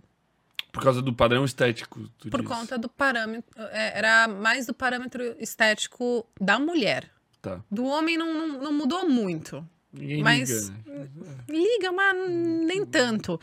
Por 0.71 0.83
causa 0.83 1.01
do 1.01 1.13
padrão 1.13 1.43
estético, 1.45 2.09
Por 2.29 2.41
diz. 2.41 2.47
conta 2.49 2.77
do 2.77 2.87
parâmetro. 2.89 3.49
é, 3.71 3.97
Era 3.97 4.27
mais 4.27 4.65
do 4.67 4.73
parâmetro 4.73 5.35
estético 5.39 6.25
da 6.39 6.59
mulher. 6.59 7.09
Tá. 7.41 7.61
Do 7.71 7.85
homem 7.85 8.17
não, 8.17 8.33
não, 8.33 8.61
não 8.63 8.73
mudou 8.73 9.07
muito. 9.09 9.67
Ninguém 9.93 10.21
Mas- 10.21 10.69
liga, 10.69 10.83
né? 10.85 11.37
Liga, 11.49 11.91
mas 11.91 12.29
nem 12.29 12.85
tanto. 12.85 13.39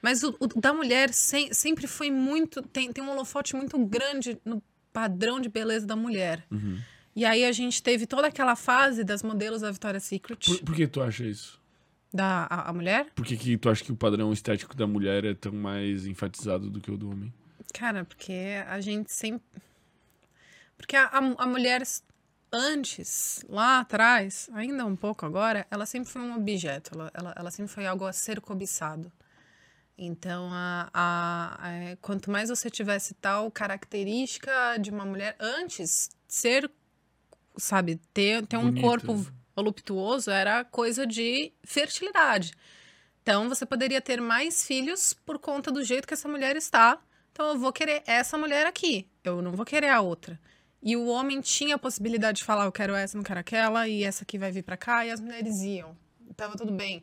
Mas 0.00 0.22
o, 0.22 0.34
o 0.40 0.46
da 0.60 0.72
mulher 0.72 1.12
sem- 1.12 1.52
sempre 1.52 1.86
foi 1.86 2.10
muito. 2.10 2.62
Tem, 2.62 2.92
tem 2.92 3.02
um 3.04 3.10
holofote 3.10 3.54
muito 3.56 3.76
grande 3.84 4.38
no 4.44 4.62
padrão 4.92 5.40
de 5.40 5.48
beleza 5.48 5.86
da 5.86 5.96
mulher. 5.96 6.44
Uhum. 6.50 6.78
E 7.16 7.24
aí 7.24 7.44
a 7.44 7.52
gente 7.52 7.82
teve 7.82 8.06
toda 8.06 8.28
aquela 8.28 8.54
fase 8.54 9.02
das 9.02 9.22
modelos 9.24 9.60
da 9.62 9.70
Victoria's 9.72 10.04
Secret, 10.04 10.38
Por, 10.46 10.60
por 10.60 10.74
que 10.74 10.86
tu 10.86 11.02
acha 11.02 11.24
isso? 11.24 11.57
Da 12.12 12.46
a, 12.50 12.70
a 12.70 12.72
mulher. 12.72 13.06
Por 13.14 13.24
que, 13.24 13.36
que 13.36 13.56
tu 13.58 13.68
acha 13.68 13.84
que 13.84 13.92
o 13.92 13.96
padrão 13.96 14.32
estético 14.32 14.74
da 14.76 14.86
mulher 14.86 15.24
é 15.24 15.34
tão 15.34 15.52
mais 15.52 16.06
enfatizado 16.06 16.70
do 16.70 16.80
que 16.80 16.90
o 16.90 16.96
do 16.96 17.10
homem? 17.10 17.32
Cara, 17.74 18.04
porque 18.04 18.62
a 18.66 18.80
gente 18.80 19.12
sempre. 19.12 19.42
Porque 20.76 20.96
a, 20.96 21.04
a, 21.06 21.18
a 21.18 21.46
mulher 21.46 21.82
antes, 22.52 23.44
lá 23.48 23.80
atrás, 23.80 24.48
ainda 24.54 24.84
um 24.86 24.96
pouco 24.96 25.26
agora, 25.26 25.66
ela 25.70 25.84
sempre 25.84 26.08
foi 26.10 26.22
um 26.22 26.34
objeto, 26.36 26.90
ela, 26.94 27.10
ela, 27.12 27.34
ela 27.36 27.50
sempre 27.50 27.72
foi 27.72 27.86
algo 27.86 28.04
a 28.06 28.12
ser 28.12 28.40
cobiçado. 28.40 29.12
Então, 30.00 30.48
a, 30.52 30.88
a, 30.94 31.58
a- 31.92 31.96
quanto 32.00 32.30
mais 32.30 32.48
você 32.48 32.70
tivesse 32.70 33.14
tal 33.14 33.50
característica 33.50 34.78
de 34.80 34.90
uma 34.90 35.04
mulher 35.04 35.36
antes, 35.40 36.08
ser, 36.26 36.70
sabe, 37.56 38.00
ter, 38.14 38.46
ter 38.46 38.56
um 38.56 38.72
corpo 38.80 39.26
voluptuoso 39.58 40.30
era 40.30 40.64
coisa 40.64 41.04
de 41.04 41.52
fertilidade. 41.64 42.52
Então, 43.22 43.48
você 43.48 43.66
poderia 43.66 44.00
ter 44.00 44.20
mais 44.20 44.64
filhos 44.64 45.12
por 45.12 45.38
conta 45.38 45.70
do 45.72 45.84
jeito 45.84 46.06
que 46.06 46.14
essa 46.14 46.28
mulher 46.28 46.54
está. 46.56 46.98
Então, 47.32 47.48
eu 47.48 47.58
vou 47.58 47.72
querer 47.72 48.02
essa 48.06 48.38
mulher 48.38 48.66
aqui, 48.66 49.06
eu 49.24 49.42
não 49.42 49.52
vou 49.52 49.66
querer 49.66 49.88
a 49.88 50.00
outra. 50.00 50.38
E 50.80 50.96
o 50.96 51.06
homem 51.06 51.40
tinha 51.40 51.74
a 51.74 51.78
possibilidade 51.78 52.38
de 52.38 52.44
falar, 52.44 52.66
eu 52.66 52.72
quero 52.72 52.94
essa, 52.94 53.16
não 53.16 53.24
quero 53.24 53.40
aquela, 53.40 53.88
e 53.88 54.04
essa 54.04 54.22
aqui 54.22 54.38
vai 54.38 54.52
vir 54.52 54.62
pra 54.62 54.76
cá, 54.76 55.04
e 55.04 55.10
as 55.10 55.20
mulheres 55.20 55.60
iam. 55.62 55.96
Tava 56.36 56.56
tudo 56.56 56.72
bem. 56.72 57.02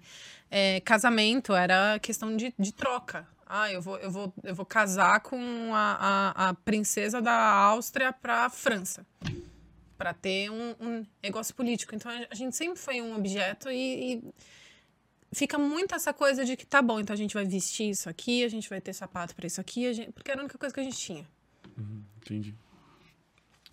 É, 0.49 0.79
casamento 0.79 1.53
era 1.53 1.99
questão 1.99 2.37
de, 2.37 2.53
de 2.57 2.73
troca. 2.73 3.27
Ah, 3.45 3.69
eu 3.69 3.81
vou, 3.81 3.97
eu, 3.97 4.09
vou, 4.09 4.33
eu 4.43 4.55
vou 4.55 4.65
casar 4.65 5.19
com 5.19 5.75
a, 5.75 6.33
a, 6.35 6.49
a 6.49 6.53
princesa 6.53 7.21
da 7.21 7.33
Áustria 7.33 8.13
pra 8.13 8.49
França. 8.49 9.05
Pra 9.97 10.13
ter 10.13 10.49
um, 10.51 10.75
um 10.79 11.05
negócio 11.23 11.55
político. 11.55 11.95
Então, 11.95 12.11
a 12.29 12.35
gente 12.35 12.55
sempre 12.55 12.77
foi 12.77 13.01
um 13.01 13.15
objeto 13.15 13.69
e, 13.69 14.15
e 14.15 14.23
fica 15.31 15.57
muito 15.57 15.95
essa 15.95 16.13
coisa 16.13 16.43
de 16.43 16.57
que 16.57 16.65
tá 16.65 16.81
bom, 16.81 16.99
então 16.99 17.13
a 17.13 17.17
gente 17.17 17.33
vai 17.33 17.45
vestir 17.45 17.89
isso 17.91 18.09
aqui, 18.09 18.43
a 18.43 18.49
gente 18.49 18.69
vai 18.69 18.81
ter 18.81 18.93
sapato 18.93 19.33
pra 19.35 19.47
isso 19.47 19.59
aqui, 19.61 19.87
a 19.87 19.93
gente- 19.93 20.11
porque 20.11 20.29
era 20.31 20.41
a 20.41 20.43
única 20.43 20.57
coisa 20.57 20.73
que 20.73 20.79
a 20.81 20.83
gente 20.83 20.97
tinha. 20.97 21.25
Entendi. 22.17 22.53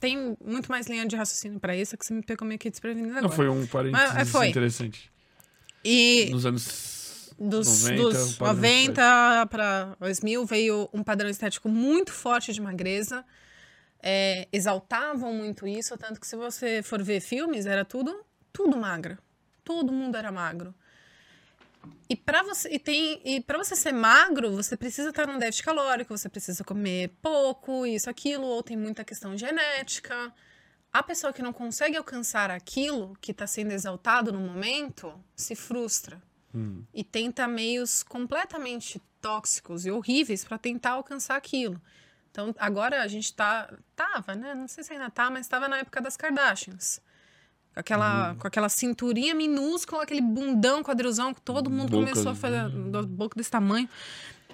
Tem 0.01 0.37
muito 0.45 0.69
mais 0.71 0.87
linha 0.89 1.07
de 1.07 1.15
raciocínio 1.15 1.61
pra 1.61 1.77
isso 1.77 1.97
que 1.97 2.05
você 2.05 2.13
me 2.13 2.23
pegou 2.23 2.47
meio 2.47 2.59
que 2.59 2.69
desprevenido 2.71 3.11
agora. 3.11 3.23
Não, 3.23 3.31
foi 3.31 3.49
um 3.49 3.67
parênteses 3.67 4.09
Mas, 4.09 4.17
é, 4.17 4.25
foi. 4.25 4.49
interessante. 4.49 5.11
E 5.85 6.29
Nos 6.31 6.45
anos 6.47 7.35
dos 7.39 7.83
90, 7.85 8.03
90, 8.03 8.03
o 8.03 8.11
dos 8.13 8.37
padrão 8.37 8.55
90 8.57 9.47
para 9.49 9.97
2000 10.01 10.45
veio 10.47 10.89
um 10.93 11.03
padrão 11.03 11.29
estético 11.31 11.69
muito 11.69 12.13
forte 12.13 12.53
de 12.53 12.61
magreza. 12.61 13.25
É, 14.03 14.49
exaltavam 14.53 15.33
muito 15.33 15.67
isso, 15.67 15.97
tanto 15.97 16.21
que 16.21 16.27
se 16.27 16.35
você 16.35 16.83
for 16.83 17.03
ver 17.03 17.21
filmes, 17.21 17.67
era 17.67 17.85
tudo, 17.85 18.25
tudo 18.53 18.77
magro. 18.77 19.17
Todo 19.65 19.93
mundo 19.93 20.17
era 20.17 20.33
magro. 20.33 20.75
E 22.09 22.17
para 22.17 22.43
você 22.43 22.69
e 22.71 22.79
tem 22.79 23.21
e 23.25 23.41
para 23.41 23.59
você 23.59 23.75
ser 23.75 23.93
magro, 23.93 24.51
você 24.53 24.77
precisa 24.77 25.11
estar 25.11 25.27
num 25.27 25.39
déficit 25.39 25.65
calórico, 25.65 26.17
você 26.17 26.29
precisa 26.29 26.63
comer 26.65 27.11
pouco, 27.21 27.87
isso 27.87 28.11
aquilo, 28.11 28.45
ou 28.45 28.63
tem 28.63 28.77
muita 28.77 29.05
questão 29.05 29.37
genética. 29.37 30.33
A 30.93 31.03
pessoa 31.03 31.33
que 31.33 31.43
não 31.43 31.53
consegue 31.53 31.97
alcançar 31.97 32.51
aquilo 32.51 33.17
que 33.21 33.31
está 33.33 33.47
sendo 33.47 33.73
exaltado 33.73 34.33
no 34.33 34.41
momento 34.41 35.13
se 35.35 35.55
frustra 35.55 36.21
Hum. 36.55 36.85
e 36.93 37.03
tenta 37.03 37.49
meios 37.49 38.03
completamente 38.03 39.01
tóxicos 39.23 39.87
e 39.87 39.91
horríveis 39.91 40.45
para 40.45 40.59
tentar 40.59 40.91
alcançar 40.91 41.37
aquilo. 41.37 41.81
Então, 42.33 42.55
agora 42.59 43.03
a 43.03 43.07
gente 43.07 43.33
tá 43.35 43.71
tava, 43.95 44.35
né? 44.35 44.55
Não 44.55 44.67
sei 44.67 44.83
se 44.83 44.93
ainda 44.93 45.09
tá, 45.11 45.31
mas 45.31 45.43
estava 45.43 45.69
na 45.69 45.79
época 45.79 46.01
das 46.01 46.17
Kardashians. 46.17 46.99
Com 47.75 47.81
aquela, 47.81 48.35
com 48.37 48.47
aquela 48.47 48.69
cinturinha 48.69 49.35
minúscula, 49.35 50.03
aquele 50.03 50.21
bundão 50.21 50.83
quadrilzão 50.83 51.33
que 51.33 51.41
todo 51.43 51.71
mundo 51.71 51.91
Boca, 51.91 52.07
começou 52.11 52.33
a 52.33 52.35
fazer, 52.35 52.69
do- 52.71 53.07
boca 53.07 53.37
desse 53.37 53.51
tamanho. 53.51 53.89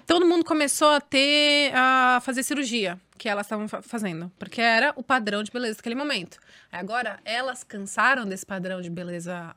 Todo 0.05 0.25
mundo 0.25 0.43
começou 0.43 0.89
a 0.89 0.99
ter, 1.01 1.71
a 1.75 2.19
fazer 2.21 2.43
cirurgia 2.43 2.99
que 3.17 3.27
elas 3.29 3.45
estavam 3.45 3.67
fa- 3.67 3.81
fazendo, 3.81 4.31
porque 4.39 4.59
era 4.61 4.93
o 4.95 5.03
padrão 5.03 5.43
de 5.43 5.51
beleza 5.51 5.75
daquele 5.77 5.95
momento. 5.95 6.37
Agora, 6.71 7.19
elas 7.25 7.63
cansaram 7.63 8.25
desse 8.25 8.45
padrão 8.45 8.81
de 8.81 8.89
beleza 8.89 9.53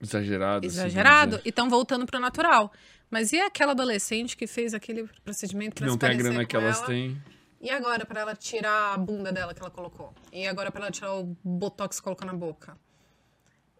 Exagerado. 0.00 0.66
assim, 0.66 0.76
exagerado 0.78 1.30
vamos 1.32 1.46
e 1.46 1.48
estão 1.48 1.68
voltando 1.70 2.06
pro 2.06 2.18
natural. 2.20 2.72
Mas 3.10 3.32
e 3.32 3.40
aquela 3.40 3.72
adolescente 3.72 4.36
que 4.36 4.46
fez 4.46 4.74
aquele 4.74 5.08
procedimento 5.24 5.76
pra 5.76 5.86
Não 5.86 5.96
tem 5.96 6.10
a 6.10 6.14
grana 6.14 6.44
que 6.44 6.56
elas 6.56 6.78
ela? 6.78 6.86
têm. 6.86 7.22
E 7.64 7.70
agora 7.70 8.04
pra 8.04 8.20
ela 8.20 8.36
tirar 8.36 8.92
a 8.92 8.98
bunda 8.98 9.32
dela 9.32 9.54
que 9.54 9.60
ela 9.62 9.70
colocou? 9.70 10.12
E 10.30 10.46
agora 10.46 10.70
pra 10.70 10.82
ela 10.82 10.90
tirar 10.90 11.14
o 11.14 11.34
botox 11.42 11.96
que 11.96 12.04
colocou 12.04 12.26
na 12.26 12.34
boca? 12.34 12.78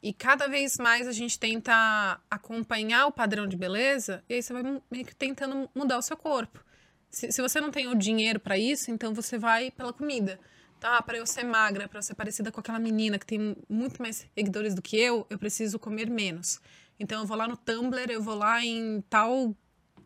E 0.02 0.10
cada 0.10 0.48
vez 0.48 0.78
mais 0.78 1.06
a 1.06 1.12
gente 1.12 1.38
tenta 1.38 2.18
acompanhar 2.30 3.06
o 3.06 3.12
padrão 3.12 3.46
de 3.46 3.58
beleza 3.58 4.24
e 4.26 4.36
aí 4.36 4.42
você 4.42 4.54
vai 4.54 4.62
meio 4.90 5.04
que 5.04 5.14
tentando 5.14 5.68
mudar 5.74 5.98
o 5.98 6.02
seu 6.02 6.16
corpo. 6.16 6.64
Se, 7.10 7.30
se 7.30 7.42
você 7.42 7.60
não 7.60 7.70
tem 7.70 7.86
o 7.86 7.94
dinheiro 7.94 8.40
pra 8.40 8.56
isso, 8.56 8.90
então 8.90 9.12
você 9.12 9.36
vai 9.36 9.70
pela 9.70 9.92
comida. 9.92 10.40
Tá, 10.80 11.02
para 11.02 11.18
eu 11.18 11.26
ser 11.26 11.44
magra, 11.44 11.86
pra 11.86 11.98
eu 11.98 12.02
ser 12.02 12.14
parecida 12.14 12.50
com 12.50 12.60
aquela 12.60 12.78
menina 12.78 13.18
que 13.18 13.26
tem 13.26 13.54
muito 13.68 14.00
mais 14.00 14.26
seguidores 14.34 14.74
do 14.74 14.80
que 14.80 14.96
eu, 14.96 15.26
eu 15.28 15.38
preciso 15.38 15.78
comer 15.78 16.08
menos. 16.08 16.58
Então 16.98 17.20
eu 17.20 17.26
vou 17.26 17.36
lá 17.36 17.46
no 17.46 17.56
Tumblr, 17.58 18.10
eu 18.10 18.22
vou 18.22 18.34
lá 18.34 18.64
em 18.64 19.02
tal 19.10 19.54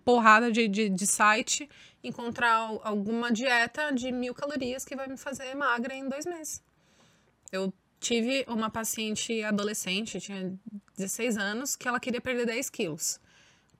porrada 0.09 0.50
de, 0.50 0.66
de, 0.66 0.88
de 0.88 1.06
site, 1.06 1.68
encontrar 2.02 2.52
al- 2.52 2.80
alguma 2.84 3.30
dieta 3.32 3.90
de 3.92 4.10
mil 4.12 4.34
calorias 4.34 4.84
que 4.84 4.94
vai 4.96 5.08
me 5.08 5.16
fazer 5.16 5.54
magra 5.54 5.94
em 5.94 6.08
dois 6.08 6.24
meses. 6.26 6.62
Eu 7.50 7.72
tive 8.00 8.44
uma 8.48 8.70
paciente 8.70 9.42
adolescente, 9.42 10.20
tinha 10.20 10.56
16 10.96 11.36
anos, 11.36 11.74
que 11.76 11.88
ela 11.88 11.98
queria 11.98 12.20
perder 12.20 12.46
10 12.46 12.70
quilos. 12.70 13.18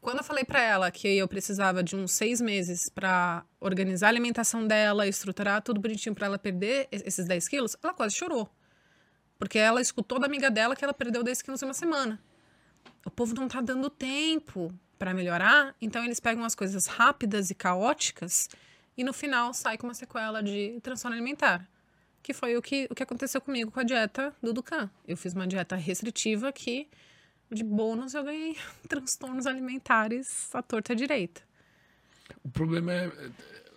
Quando 0.01 0.19
eu 0.19 0.25
falei 0.25 0.45
pra 0.45 0.61
ela 0.63 0.91
que 0.91 1.09
eu 1.09 1.27
precisava 1.29 1.83
de 1.83 1.97
uns 1.97 2.13
seis 2.13 2.41
meses 2.41 2.89
pra 2.89 3.45
organizar 3.61 4.07
a 4.07 4.11
alimentação 4.11 4.67
dela, 4.67 5.07
estruturar 5.07 5.61
tudo 5.63 5.81
bonitinho 5.81 6.15
pra 6.15 6.27
ela 6.27 6.39
perder 6.39 6.89
es- 6.91 7.03
esses 7.05 7.27
10 7.27 7.49
quilos, 7.49 7.77
ela 7.83 7.93
quase 7.93 8.15
chorou. 8.17 8.49
Porque 9.39 9.59
ela 9.59 9.81
escutou 9.81 10.19
da 10.19 10.27
amiga 10.27 10.51
dela 10.51 10.75
que 10.77 10.85
ela 10.85 10.95
perdeu 10.95 11.23
10 11.23 11.43
quilos 11.43 11.63
em 11.63 11.67
uma 11.67 11.75
semana. 11.75 12.21
O 13.05 13.11
povo 13.11 13.35
não 13.35 13.47
tá 13.49 13.61
dando 13.61 13.89
tempo 13.91 14.73
pra 14.99 15.15
melhorar, 15.15 15.75
então 15.81 16.05
eles 16.05 16.21
pegam 16.21 16.45
as 16.45 16.55
coisas 16.55 16.87
rápidas 16.87 17.51
e 17.51 17.55
caóticas 17.55 18.49
e 18.97 19.05
no 19.05 19.13
final 19.13 19.55
sai 19.55 19.79
com 19.79 19.87
uma 19.87 19.95
sequela 19.95 20.43
de 20.43 20.81
transtorno 20.83 21.17
alimentar. 21.17 21.67
Que 22.21 22.35
foi 22.35 22.57
o 22.57 22.61
que, 22.61 22.89
o 22.91 22.95
que 22.95 23.03
aconteceu 23.03 23.41
comigo 23.41 23.71
com 23.71 23.79
a 23.79 23.85
dieta 23.85 24.35
do 24.43 24.53
Ducan. 24.53 24.91
Eu 25.07 25.17
fiz 25.17 25.33
uma 25.33 25.47
dieta 25.47 25.77
restritiva 25.77 26.53
que, 26.53 26.89
de 27.51 27.63
bônus, 27.63 28.15
eu 28.15 28.25
ganhei 28.25 28.57
transtornos 28.89 29.47
alimentares 29.47 30.53
à 30.53 30.61
torta 30.61 30.97
direita. 30.97 31.41
O 32.43 32.49
problema 32.51 32.93
é. 32.93 33.11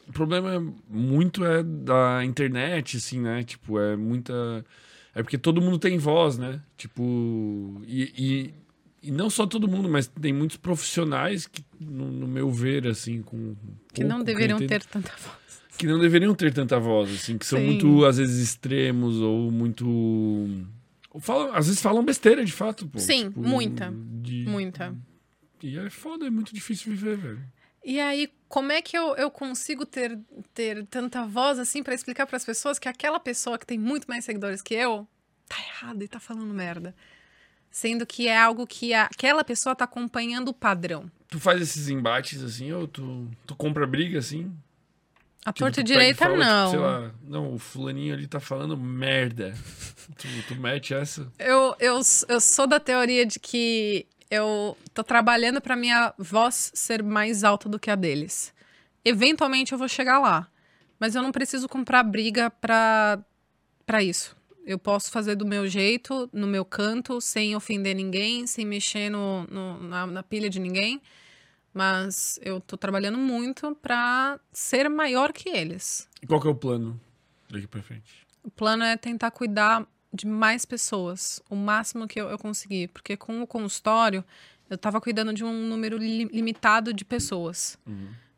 O 0.08 0.12
problema 0.12 0.56
é 0.56 0.60
muito 0.90 1.46
é 1.46 1.64
da 1.64 2.26
internet, 2.26 2.98
assim, 2.98 3.22
né? 3.22 3.44
Tipo, 3.44 3.80
é 3.80 3.96
muita. 3.96 4.66
É 5.14 5.22
porque 5.22 5.38
todo 5.38 5.62
mundo 5.62 5.78
tem 5.78 5.98
voz, 5.98 6.38
né? 6.38 6.62
Tipo. 6.76 7.82
E, 7.86 8.12
e, 8.18 8.54
e 9.02 9.12
não 9.12 9.30
só 9.30 9.46
todo 9.48 9.68
mundo, 9.68 9.90
mas 9.90 10.08
tem 10.08 10.32
muitos 10.34 10.58
profissionais 10.58 11.48
que, 11.48 11.64
no, 11.80 12.12
no 12.12 12.28
meu 12.28 12.52
ver, 12.52 12.88
assim, 12.88 13.22
com. 13.22 13.56
Que 13.94 14.04
não 14.04 14.24
deveriam 14.24 14.58
criterio- 14.58 14.86
ter 14.86 14.92
tanta 14.92 15.12
voz. 15.18 15.62
que 15.78 15.88
não 15.88 16.00
deveriam 16.00 16.36
ter 16.36 16.54
tanta 16.54 16.80
voz, 16.80 17.12
assim, 17.14 17.38
que 17.38 17.46
são 17.46 17.58
Sim. 17.60 17.66
muito, 17.66 18.06
às 18.06 18.18
vezes, 18.18 18.38
extremos 18.44 19.20
ou 19.20 19.50
muito. 19.52 19.88
Ou 21.14 21.20
falam, 21.20 21.54
às 21.56 21.68
vezes 21.68 21.82
falam 21.82 22.04
besteira, 22.06 22.44
de 22.46 22.52
fato, 22.54 22.88
pô. 22.88 23.00
Sim, 23.00 23.26
Tipo, 23.30 23.42
muita. 23.42 23.94
de- 24.22 24.46
Muita. 24.48 24.96
E 25.64 25.78
é 25.78 25.90
foda, 25.90 26.26
é 26.26 26.30
muito 26.30 26.54
difícil 26.54 26.92
viver, 26.92 27.18
velho. 27.18 27.44
E 27.84 28.00
aí, 28.00 28.30
como 28.48 28.72
é 28.72 28.82
que 28.82 28.96
eu, 28.98 29.16
eu 29.16 29.30
consigo 29.32 29.86
ter, 29.86 30.18
ter 30.54 30.86
tanta 30.86 31.26
voz 31.26 31.58
assim 31.60 31.82
pra 31.84 31.94
explicar 31.96 32.26
pras 32.28 32.46
pessoas 32.46 32.78
que 32.80 32.88
aquela 32.88 33.20
pessoa 33.20 33.58
que 33.58 33.66
tem 33.66 33.78
muito 33.78 34.06
mais 34.08 34.24
seguidores 34.24 34.62
que 34.62 34.74
eu 34.76 35.08
tá 35.50 35.58
errada 35.60 36.04
e 36.04 36.08
tá 36.08 36.20
falando 36.20 36.54
merda? 36.54 36.96
Sendo 37.72 38.06
que 38.06 38.28
é 38.28 38.38
algo 38.38 38.68
que 38.68 38.94
a- 38.94 39.06
aquela 39.06 39.44
pessoa 39.44 39.74
tá 39.76 39.86
acompanhando 39.86 40.50
o 40.50 40.54
padrão. 40.54 41.10
Tu 41.30 41.40
faz 41.40 41.62
esses 41.62 41.88
embates 41.88 42.44
assim, 42.44 42.72
ou 42.74 42.86
tu, 42.88 43.30
tu 43.48 43.56
compra 43.56 43.88
briga 43.88 44.20
assim? 44.20 44.52
A 45.46 45.52
Tipo, 45.52 45.66
torta 45.66 45.82
direita, 45.84 46.26
fala, 46.26 46.34
tipo, 46.38 46.44
não. 46.46 46.70
sei 46.70 46.80
lá, 46.80 47.12
não, 47.24 47.54
o 47.56 47.58
fulaninho 47.58 48.14
ali 48.14 48.28
tá 48.28 48.40
falando 48.40 48.78
merda. 48.78 49.56
tu, 50.18 50.28
tu 50.50 50.56
mete 50.56 50.94
essa? 50.94 51.32
Eu, 51.40 51.76
eu, 51.80 52.00
eu 52.28 52.42
sou 52.42 52.68
da 52.68 52.80
teoria 52.80 53.26
de 53.26 53.40
que 53.40 54.06
eu 54.30 54.78
tô 54.94 55.04
trabalhando 55.04 55.60
pra 55.62 55.76
minha 55.76 56.14
voz 56.18 56.72
ser 56.76 57.02
mais 57.02 57.44
alta 57.44 57.68
do 57.70 57.80
que 57.80 57.90
a 57.90 57.96
deles. 57.96 58.54
Eventualmente 59.04 59.72
eu 59.72 59.78
vou 59.80 59.88
chegar 59.88 60.20
lá. 60.20 60.48
Mas 61.00 61.16
eu 61.16 61.24
não 61.24 61.32
preciso 61.32 61.68
comprar 61.68 62.04
briga 62.04 62.52
pra, 62.52 63.18
pra 63.86 64.04
isso. 64.04 64.36
Eu 64.66 64.78
posso 64.78 65.10
fazer 65.12 65.36
do 65.36 65.46
meu 65.46 65.68
jeito, 65.68 66.30
no 66.32 66.46
meu 66.48 66.64
canto, 66.64 67.20
sem 67.20 67.56
ofender 67.56 67.96
ninguém, 67.96 68.46
sem 68.46 68.66
mexer 68.66 69.10
no, 69.10 69.44
no- 69.48 69.80
na, 69.84 70.06
na 70.08 70.24
pilha 70.24 70.50
de 70.50 70.60
ninguém. 70.60 71.02
Mas 71.74 72.40
eu 72.44 72.60
tô 72.60 72.76
trabalhando 72.78 73.18
muito 73.18 73.76
pra 73.82 74.40
ser 74.52 74.90
maior 74.90 75.32
que 75.32 75.50
eles. 75.50 76.08
E 76.22 76.28
qual 76.28 76.40
que 76.42 76.48
é 76.48 76.50
o 76.52 76.56
plano 76.56 77.00
daqui 77.50 77.66
pra 77.68 77.82
frente? 77.82 78.12
O 78.44 78.52
plano 78.52 78.84
é 78.84 78.98
tentar 78.98 79.32
cuidar 79.32 79.88
de 80.14 80.28
mais 80.28 80.66
pessoas, 80.66 81.42
o 81.50 81.56
máximo 81.56 82.08
que 82.08 82.20
eu, 82.20 82.28
eu 82.30 82.38
conseguir. 82.38 82.90
Porque 82.90 83.16
com 83.16 83.42
o 83.42 83.48
consultório, 83.48 84.24
eu 84.70 84.78
tava 84.78 85.00
cuidando 85.00 85.34
de 85.34 85.44
um 85.46 85.54
número 85.68 85.98
li- 85.98 86.26
limitado 86.26 86.94
de 86.94 87.06
pessoas, 87.06 87.80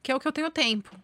que 0.03 0.11
é 0.11 0.15
o 0.15 0.19
que 0.19 0.27
eu 0.27 0.31
tenho 0.31 0.51
tempo. 0.51 0.95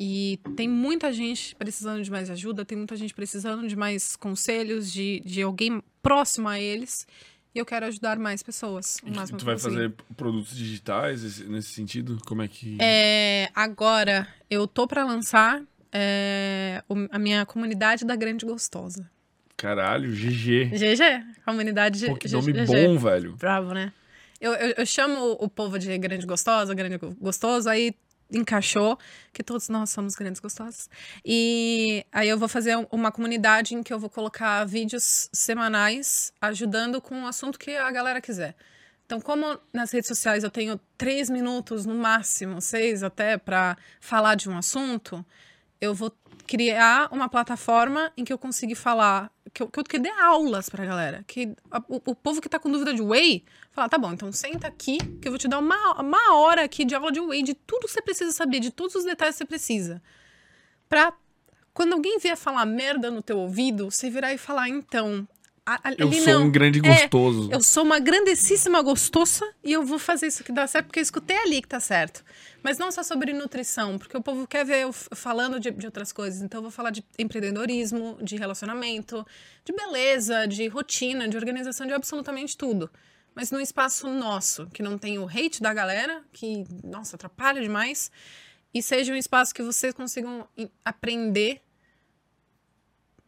E 0.00 0.38
tem 0.56 0.68
muita 0.68 1.12
gente 1.12 1.56
precisando 1.56 2.02
de 2.02 2.10
mais 2.10 2.30
ajuda, 2.30 2.64
tem 2.64 2.78
muita 2.78 2.94
gente 2.96 3.12
precisando 3.12 3.66
de 3.66 3.74
mais 3.74 4.14
conselhos, 4.14 4.92
de, 4.92 5.20
de 5.24 5.42
alguém 5.42 5.82
próximo 6.02 6.48
a 6.48 6.60
eles. 6.60 7.06
E 7.54 7.58
eu 7.58 7.66
quero 7.66 7.86
ajudar 7.86 8.18
mais 8.18 8.42
pessoas. 8.42 8.98
O 9.02 9.10
máximo 9.10 9.38
tu 9.38 9.44
vai 9.44 9.58
fazer 9.58 9.92
produtos 10.16 10.54
digitais 10.56 11.24
esse- 11.24 11.44
nesse 11.44 11.70
sentido? 11.72 12.18
Como 12.26 12.42
é 12.42 12.46
que. 12.48 12.78
É, 12.80 13.48
agora, 13.54 14.28
eu 14.48 14.68
tô 14.68 14.86
pra 14.86 15.04
lançar 15.04 15.60
é, 15.90 16.82
a 17.10 17.18
minha 17.18 17.44
comunidade 17.46 18.04
da 18.04 18.14
Grande 18.14 18.44
Gostosa. 18.46 19.10
Caralho, 19.56 20.12
GG. 20.12 20.66
GG, 20.66 21.24
comunidade 21.44 22.06
Pô, 22.06 22.14
que 22.14 22.28
nome 22.28 22.52
GG. 22.52 22.66
bom, 22.66 22.96
velho. 22.98 23.34
Bravo, 23.34 23.72
né? 23.74 23.92
Eu, 24.40 24.52
eu, 24.52 24.74
eu 24.78 24.86
chamo 24.86 25.32
o 25.40 25.48
povo 25.48 25.76
de 25.80 25.98
grande 25.98 26.24
gostosa, 26.24 26.72
grande 26.74 26.96
go- 26.98 27.16
gostoso, 27.20 27.68
aí 27.68 27.92
encaixou 28.30 28.98
que 29.32 29.42
todos 29.42 29.68
nós 29.68 29.90
somos 29.90 30.14
grandes 30.14 30.40
gostosos. 30.40 30.88
E 31.24 32.04
aí 32.12 32.28
eu 32.28 32.38
vou 32.38 32.48
fazer 32.48 32.76
um- 32.76 32.86
uma 32.92 33.10
comunidade 33.10 33.74
em 33.74 33.82
que 33.82 33.92
eu 33.92 33.98
vou 33.98 34.10
colocar 34.10 34.64
vídeos 34.64 35.28
semanais 35.32 36.32
ajudando 36.40 37.00
com 37.00 37.22
o 37.24 37.26
assunto 37.26 37.58
que 37.58 37.72
a 37.72 37.90
galera 37.90 38.20
quiser. 38.20 38.54
Então, 39.06 39.20
como 39.22 39.58
nas 39.72 39.90
redes 39.90 40.06
sociais 40.08 40.44
eu 40.44 40.50
tenho 40.50 40.78
três 40.98 41.30
minutos 41.30 41.86
no 41.86 41.94
máximo, 41.94 42.60
seis 42.60 43.02
até, 43.02 43.38
para 43.38 43.76
falar 44.00 44.34
de 44.34 44.50
um 44.50 44.56
assunto, 44.58 45.24
eu 45.80 45.94
vou 45.94 46.12
criar 46.46 47.08
uma 47.12 47.28
plataforma 47.28 48.10
em 48.16 48.24
que 48.24 48.32
eu 48.32 48.38
consiga 48.38 48.74
falar, 48.74 49.30
que 49.52 49.62
eu, 49.62 49.68
que 49.68 49.78
eu 49.80 49.84
que 49.84 49.98
dê 49.98 50.08
aulas 50.10 50.68
pra 50.68 50.84
galera. 50.86 51.22
Que 51.26 51.54
a- 51.70 51.82
o, 51.88 52.00
o 52.06 52.14
povo 52.14 52.40
que 52.40 52.48
tá 52.48 52.58
com 52.58 52.70
dúvida 52.70 52.94
de 52.94 53.02
whey, 53.02 53.44
fala, 53.70 53.88
tá 53.88 53.98
bom, 53.98 54.12
então 54.12 54.32
senta 54.32 54.66
aqui 54.66 54.96
que 55.20 55.28
eu 55.28 55.32
vou 55.32 55.38
te 55.38 55.46
dar 55.46 55.58
uma, 55.58 56.00
uma 56.00 56.34
hora 56.36 56.64
aqui 56.64 56.84
de 56.84 56.94
aula 56.94 57.12
de 57.12 57.20
whey, 57.20 57.42
de 57.42 57.52
tudo 57.54 57.86
que 57.86 57.92
você 57.92 58.00
precisa 58.02 58.32
saber, 58.32 58.60
de 58.60 58.70
todos 58.70 58.94
os 58.94 59.04
detalhes 59.04 59.34
que 59.34 59.38
você 59.38 59.44
precisa. 59.44 60.02
Pra 60.88 61.12
quando 61.74 61.92
alguém 61.92 62.18
vier 62.18 62.36
falar 62.36 62.64
merda 62.64 63.10
no 63.10 63.22
teu 63.22 63.38
ouvido, 63.38 63.90
você 63.90 64.08
virar 64.10 64.32
e 64.32 64.38
falar, 64.38 64.68
então. 64.68 65.28
A- 65.74 65.88
a- 65.90 65.94
Eu 65.98 66.12
sou 66.12 66.26
não. 66.34 66.42
um 66.44 66.50
grande 66.50 66.78
É, 66.78 66.82
gostoso. 66.82 67.48
eu 67.52 67.62
sou 67.62 67.82
uma 67.84 67.98
grandessíssima 67.98 68.80
gostosa 68.82 69.44
e 69.62 69.72
eu 69.72 69.84
vou 69.84 69.98
fazer 69.98 70.26
isso 70.28 70.42
que 70.44 70.52
dá 70.52 70.66
certo, 70.66 70.86
porque 70.86 70.98
eu 71.00 71.02
escutei 71.02 71.36
ali 71.36 71.60
que 71.62 71.68
tá 71.68 71.80
certo. 71.80 72.24
Mas 72.62 72.78
não 72.78 72.90
só 72.90 73.02
sobre 73.02 73.32
nutrição, 73.32 73.98
porque 73.98 74.16
o 74.16 74.22
povo 74.22 74.46
quer 74.46 74.64
ver 74.64 74.82
eu 74.82 74.92
falando 74.92 75.60
de, 75.60 75.70
de 75.70 75.86
outras 75.86 76.12
coisas. 76.12 76.42
Então 76.42 76.58
eu 76.58 76.62
vou 76.62 76.70
falar 76.70 76.90
de 76.90 77.04
empreendedorismo, 77.18 78.18
de 78.22 78.36
relacionamento, 78.36 79.26
de 79.64 79.72
beleza, 79.72 80.46
de 80.46 80.66
rotina, 80.68 81.28
de 81.28 81.36
organização, 81.36 81.86
de 81.86 81.92
absolutamente 81.92 82.56
tudo. 82.56 82.90
Mas 83.34 83.50
num 83.52 83.60
espaço 83.60 84.08
nosso, 84.08 84.66
que 84.68 84.82
não 84.82 84.98
tem 84.98 85.18
o 85.18 85.26
hate 85.28 85.62
da 85.62 85.72
galera, 85.72 86.22
que, 86.32 86.64
nossa, 86.82 87.14
atrapalha 87.14 87.60
demais. 87.60 88.10
E 88.74 88.82
seja 88.82 89.12
um 89.12 89.16
espaço 89.16 89.54
que 89.54 89.62
vocês 89.62 89.94
consigam 89.94 90.46
aprender 90.84 91.60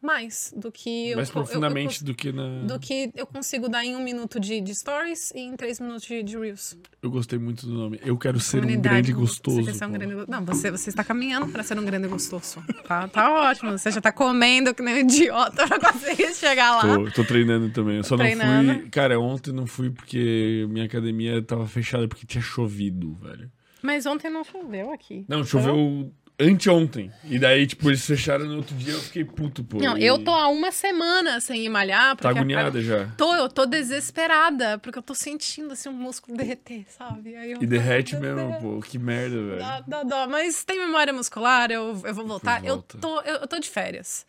mais 0.01 0.53
do 0.57 0.71
que 0.71 1.09
eu 1.11 1.17
Mais 1.17 1.29
eu- 1.29 1.31
eu 1.31 1.43
profundamente 1.45 1.99
cons- 1.99 2.01
do 2.01 2.15
que 2.15 2.31
na. 2.31 2.63
do 2.63 2.79
que 2.79 3.11
eu 3.15 3.25
consigo 3.27 3.69
dar 3.69 3.85
em 3.85 3.95
um 3.95 4.03
minuto 4.03 4.39
de, 4.39 4.59
de 4.59 4.73
stories 4.73 5.31
e 5.31 5.39
em 5.39 5.55
três 5.55 5.79
minutos 5.79 6.03
de, 6.07 6.23
de 6.23 6.37
reels. 6.37 6.77
Eu 7.01 7.11
gostei 7.11 7.37
muito 7.37 7.65
do 7.67 7.73
nome. 7.73 7.99
Eu 8.03 8.17
quero 8.17 8.39
ser 8.39 8.63
um 8.63 8.81
grande 8.81 9.11
Você 9.13 9.19
gostoso. 9.19 9.63
quer 9.63 9.73
ser 9.73 9.85
um 9.85 9.91
grande 9.91 10.15
Não, 10.27 10.43
você, 10.45 10.71
você 10.71 10.89
está 10.89 11.03
caminhando 11.03 11.47
para 11.49 11.63
ser 11.63 11.77
um 11.77 11.85
grande 11.85 12.07
gostoso. 12.07 12.63
Tá, 12.87 13.07
tá 13.07 13.49
ótimo. 13.49 13.71
Você 13.77 13.91
já 13.91 14.01
tá 14.01 14.11
comendo 14.11 14.73
que 14.73 14.81
nem 14.81 14.95
um 14.95 14.97
idiota 14.99 15.67
pra 15.67 15.79
conseguir 15.91 16.33
chegar 16.33 16.77
lá. 16.77 16.95
Tô, 16.95 17.11
tô 17.11 17.23
treinando 17.23 17.69
também. 17.71 17.97
Eu 17.97 18.03
só 18.03 18.15
não 18.17 18.23
Treinando. 18.25 18.73
fui. 18.81 18.89
Cara, 18.89 19.19
ontem 19.19 19.51
não 19.51 19.65
fui 19.67 19.89
porque 19.89 20.65
minha 20.69 20.85
academia 20.85 21.41
tava 21.41 21.67
fechada 21.67 22.07
porque 22.07 22.25
tinha 22.25 22.41
chovido, 22.41 23.13
velho. 23.15 23.51
Mas 23.81 24.05
ontem 24.05 24.29
não 24.29 24.43
choveu 24.43 24.91
aqui. 24.91 25.25
Não, 25.27 25.43
choveu 25.43 26.11
anteontem. 26.39 27.11
E 27.23 27.37
daí, 27.37 27.67
tipo, 27.67 27.89
eles 27.89 28.05
fecharam 28.05 28.45
no 28.45 28.57
outro 28.57 28.75
dia 28.75 28.93
eu 28.93 28.99
fiquei 29.01 29.23
puto, 29.23 29.63
pô. 29.63 29.77
Não, 29.77 29.97
E 29.97 30.05
eu 30.05 30.23
tô 30.23 30.31
há 30.31 30.47
uma 30.47 30.71
semana 30.71 31.39
sem 31.39 31.65
ir 31.65 31.69
malhar. 31.69 32.15
Tá 32.17 32.29
agoniada 32.29 32.81
já. 32.81 33.07
Tô, 33.17 33.33
eu 33.35 33.47
tô 33.49 33.65
desesperada, 33.65 34.77
porque 34.79 34.97
eu 34.97 35.03
tô 35.03 35.13
sentindo 35.13 35.73
assim 35.73 35.89
um 35.89 35.93
músculo 35.93 36.37
derreter, 36.37 36.85
sabe? 36.89 37.35
Aí 37.35 37.51
eu 37.51 37.61
E 37.61 37.65
derrete 37.65 38.15
mesmo, 38.15 38.53
pô. 38.59 38.79
Que 38.81 38.97
merda, 38.97 39.35
velho. 39.35 39.59
Dá, 39.59 39.81
dá 39.87 40.03
dó. 40.03 40.27
Mas 40.27 40.63
tem 40.63 40.79
memória 40.79 41.13
muscular, 41.13 41.71
eu, 41.71 41.99
eu 42.03 42.13
vou 42.13 42.25
voltar. 42.25 42.63
Eu 42.63 42.75
volta. 42.75 42.97
tô, 42.97 43.21
eu, 43.21 43.35
eu 43.37 43.47
tô 43.47 43.59
de 43.59 43.69
férias. 43.69 44.25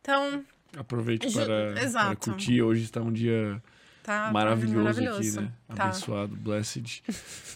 Então, 0.00 0.44
Aproveite 0.76 1.28
Ju- 1.28 1.38
para, 1.40 1.74
para 1.92 2.16
curtir. 2.16 2.60
Hoje 2.62 2.82
está 2.84 3.00
um 3.00 3.12
dia 3.12 3.62
tá 4.06 4.26
tá 4.26 4.32
maravilhoso, 4.32 5.00
aqui, 5.00 5.30
né? 5.32 5.52
Tá. 5.74 5.84
Abençoado, 5.84 6.36
blessed. 6.36 7.02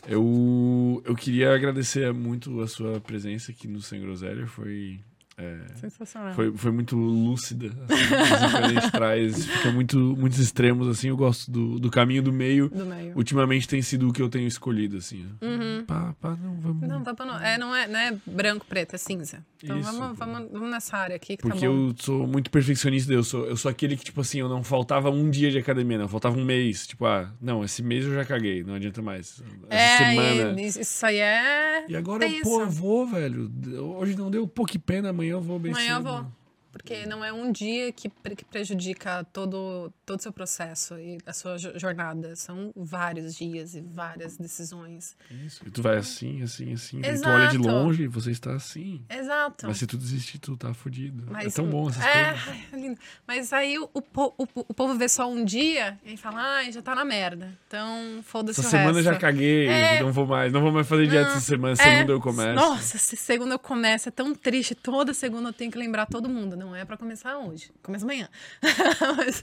eu, 0.08 1.02
eu 1.06 1.14
queria 1.14 1.54
agradecer 1.54 2.12
muito 2.12 2.60
a 2.60 2.66
sua 2.66 3.00
presença 3.00 3.52
aqui 3.52 3.68
no 3.68 3.80
Sem 3.80 4.00
Groselha. 4.00 4.46
Foi, 4.48 4.98
é, 5.38 5.58
Sensacional. 5.76 6.34
foi, 6.34 6.52
foi 6.56 6.72
muito 6.72 6.96
lúcida. 6.96 7.70
Assim, 7.88 8.56
a 8.56 8.68
gente 8.68 8.90
traz. 8.90 9.46
Fica 9.46 9.70
muito, 9.70 9.96
muitos 9.98 10.38
extremos, 10.40 10.88
assim. 10.88 11.08
Eu 11.08 11.16
gosto 11.16 11.50
do, 11.50 11.78
do 11.78 11.90
caminho 11.90 12.22
do 12.22 12.32
meio. 12.32 12.68
Do 12.68 12.84
meio. 12.84 13.16
Ultimamente 13.16 13.68
tem 13.68 13.80
sido 13.80 14.08
o 14.08 14.12
que 14.12 14.20
eu 14.20 14.28
tenho 14.28 14.46
escolhido, 14.46 14.96
assim. 14.96 15.24
ó. 15.40 15.46
Uhum. 15.46 15.69
Pá, 15.90 16.14
pá, 16.20 16.36
não, 16.40 16.54
vamos. 16.60 16.88
Não, 16.88 17.02
tá 17.02 17.12
bom, 17.12 17.24
não. 17.24 17.38
É, 17.40 17.58
não, 17.58 17.74
é, 17.74 17.88
não 17.88 17.98
é 17.98 18.16
branco, 18.26 18.64
preto, 18.66 18.94
é 18.94 18.98
cinza. 18.98 19.44
Então 19.62 19.78
Isso, 19.78 19.92
vamos, 19.92 20.18
pô. 20.18 20.24
vamos, 20.24 20.50
vamos 20.52 20.70
nessa 20.70 20.96
área 20.96 21.16
aqui 21.16 21.36
que 21.36 21.42
Porque 21.42 21.58
tá 21.60 21.66
eu 21.66 21.92
sou 21.98 22.26
muito 22.26 22.50
perfeccionista, 22.50 23.12
eu 23.12 23.22
sou, 23.24 23.46
eu 23.46 23.56
sou 23.56 23.70
aquele 23.70 23.96
que, 23.96 24.04
tipo 24.04 24.20
assim, 24.20 24.38
eu 24.40 24.48
não 24.48 24.62
faltava 24.62 25.10
um 25.10 25.28
dia 25.28 25.50
de 25.50 25.58
academia, 25.58 25.98
não, 25.98 26.08
faltava 26.08 26.38
um 26.38 26.44
mês. 26.44 26.86
Tipo, 26.86 27.06
ah, 27.06 27.32
não, 27.40 27.64
esse 27.64 27.82
mês 27.82 28.04
eu 28.04 28.14
já 28.14 28.24
caguei, 28.24 28.62
não 28.62 28.74
adianta 28.74 29.02
mais. 29.02 29.42
Essa 29.68 30.02
É, 30.04 30.08
semana. 30.10 30.60
e 30.60 30.66
isso 30.66 31.06
aí 31.06 31.18
é. 31.18 31.84
E 31.88 31.96
agora, 31.96 32.20
tenso. 32.20 32.42
pô, 32.42 32.60
eu 32.60 32.70
vou, 32.70 33.06
velho. 33.06 33.50
Hoje 33.98 34.16
não 34.16 34.30
deu 34.30 34.46
pouco 34.46 34.78
pena, 34.78 35.10
amanhã 35.10 35.32
eu 35.32 35.40
vou 35.42 35.58
bem 35.58 35.72
Amanhã 35.72 35.94
eu 35.94 35.96
cedo. 35.96 36.08
vou. 36.08 36.39
Porque 36.72 37.04
não 37.06 37.24
é 37.24 37.32
um 37.32 37.50
dia 37.50 37.92
que, 37.92 38.08
que 38.36 38.44
prejudica 38.44 39.24
todo 39.32 39.92
todo 40.06 40.18
o 40.18 40.22
seu 40.22 40.32
processo 40.32 40.98
e 40.98 41.18
a 41.26 41.32
sua 41.32 41.56
jo- 41.56 41.78
jornada. 41.78 42.34
São 42.36 42.72
vários 42.76 43.34
dias 43.34 43.74
e 43.74 43.80
várias 43.80 44.36
decisões. 44.36 45.16
Isso. 45.30 45.62
E 45.66 45.70
tu 45.70 45.82
vai 45.82 45.96
assim, 45.96 46.42
assim, 46.42 46.72
assim. 46.72 47.00
Aí 47.04 47.20
tu 47.20 47.28
olha 47.28 47.48
de 47.48 47.58
longe 47.58 48.02
e 48.04 48.06
você 48.08 48.30
está 48.30 48.54
assim. 48.54 49.02
Exato. 49.08 49.66
Mas 49.66 49.78
se 49.78 49.86
tu 49.86 49.96
desistir, 49.96 50.38
tu 50.38 50.56
tá 50.56 50.72
fudido. 50.74 51.24
Mas- 51.30 51.46
é 51.46 51.50
tão 51.50 51.66
bom 51.68 51.88
essas 51.88 52.04
é, 52.04 52.30
coisas. 52.32 52.48
é 52.72 52.76
lindo. 52.76 53.00
Mas 53.26 53.52
aí 53.52 53.78
o, 53.78 53.88
o, 53.94 54.02
o, 54.38 54.46
o 54.68 54.74
povo 54.74 54.94
vê 54.96 55.08
só 55.08 55.28
um 55.30 55.44
dia 55.44 55.98
e 56.04 56.16
fala, 56.16 56.40
ai, 56.58 56.72
já 56.72 56.82
tá 56.82 56.94
na 56.94 57.04
merda. 57.04 57.56
Então, 57.66 58.20
foda-se 58.22 58.60
Essa 58.60 58.68
o 58.68 58.70
semana 58.70 58.90
eu 58.90 58.94
resto. 59.04 59.12
já 59.12 59.18
caguei, 59.18 59.66
É. 59.68 60.02
não 60.02 60.12
vou 60.12 60.26
mais. 60.26 60.52
Não 60.52 60.60
vou 60.60 60.72
mais 60.72 60.86
fazer 60.88 61.06
dieta 61.06 61.30
essa 61.30 61.40
semana. 61.40 61.72
É, 61.74 61.76
Segunda 61.76 62.12
eu 62.12 62.20
começo. 62.20 62.54
Nossa, 62.54 62.98
se 62.98 63.16
segunda 63.16 63.54
eu 63.54 63.58
começo, 63.58 64.08
é 64.08 64.12
tão 64.12 64.34
triste. 64.34 64.74
Toda 64.74 65.14
segunda 65.14 65.48
eu 65.48 65.52
tenho 65.52 65.70
que 65.70 65.78
lembrar 65.78 66.06
todo 66.06 66.28
mundo. 66.28 66.56
Não 66.60 66.76
é 66.76 66.84
pra 66.84 66.98
começar 66.98 67.38
hoje, 67.38 67.72
começa 67.82 68.04
amanhã. 68.04 68.28
Mas 69.16 69.42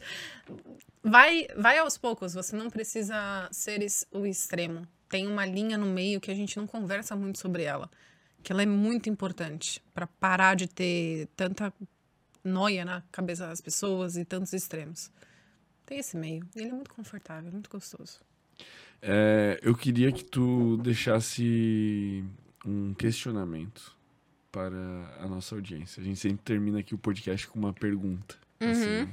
vai, 1.04 1.48
vai 1.58 1.80
aos 1.80 1.98
poucos, 1.98 2.36
você 2.36 2.56
não 2.56 2.70
precisa 2.70 3.50
ser 3.52 3.84
o 4.12 4.24
extremo. 4.24 4.88
Tem 5.10 5.26
uma 5.26 5.44
linha 5.44 5.80
no 5.80 5.88
meio 5.88 6.22
que 6.22 6.30
a 6.30 6.36
gente 6.36 6.56
não 6.58 6.68
conversa 6.68 7.16
muito 7.16 7.40
sobre 7.40 7.64
ela, 7.64 7.90
que 8.44 8.52
ela 8.52 8.62
é 8.62 8.68
muito 8.68 9.10
importante 9.10 9.84
pra 9.96 10.06
parar 10.06 10.56
de 10.56 10.68
ter 10.68 11.28
tanta 11.36 11.74
noia 12.44 12.86
na 12.86 13.02
cabeça 13.12 13.48
das 13.48 13.62
pessoas 13.62 14.16
e 14.16 14.24
tantos 14.24 14.54
extremos. 14.54 15.12
Tem 15.88 15.98
esse 15.98 16.16
meio. 16.16 16.48
Ele 16.56 16.70
é 16.70 16.72
muito 16.72 16.94
confortável, 16.94 17.52
muito 17.52 17.68
gostoso. 17.68 18.22
É, 19.02 19.60
eu 19.64 19.74
queria 19.74 20.12
que 20.12 20.24
tu 20.24 20.78
deixasse 20.84 22.24
um 22.64 22.94
questionamento 22.94 23.97
para 24.52 24.76
a 25.20 25.28
nossa 25.28 25.56
audiência. 25.56 26.02
A 26.02 26.04
gente 26.04 26.20
sempre 26.20 26.42
termina 26.44 26.80
aqui 26.80 26.96
o 26.96 26.98
podcast 26.98 27.48
com 27.48 27.60
uma 27.60 27.74
pergunta. 27.74 28.36
Uhum. 28.60 28.72
assim, 28.72 29.10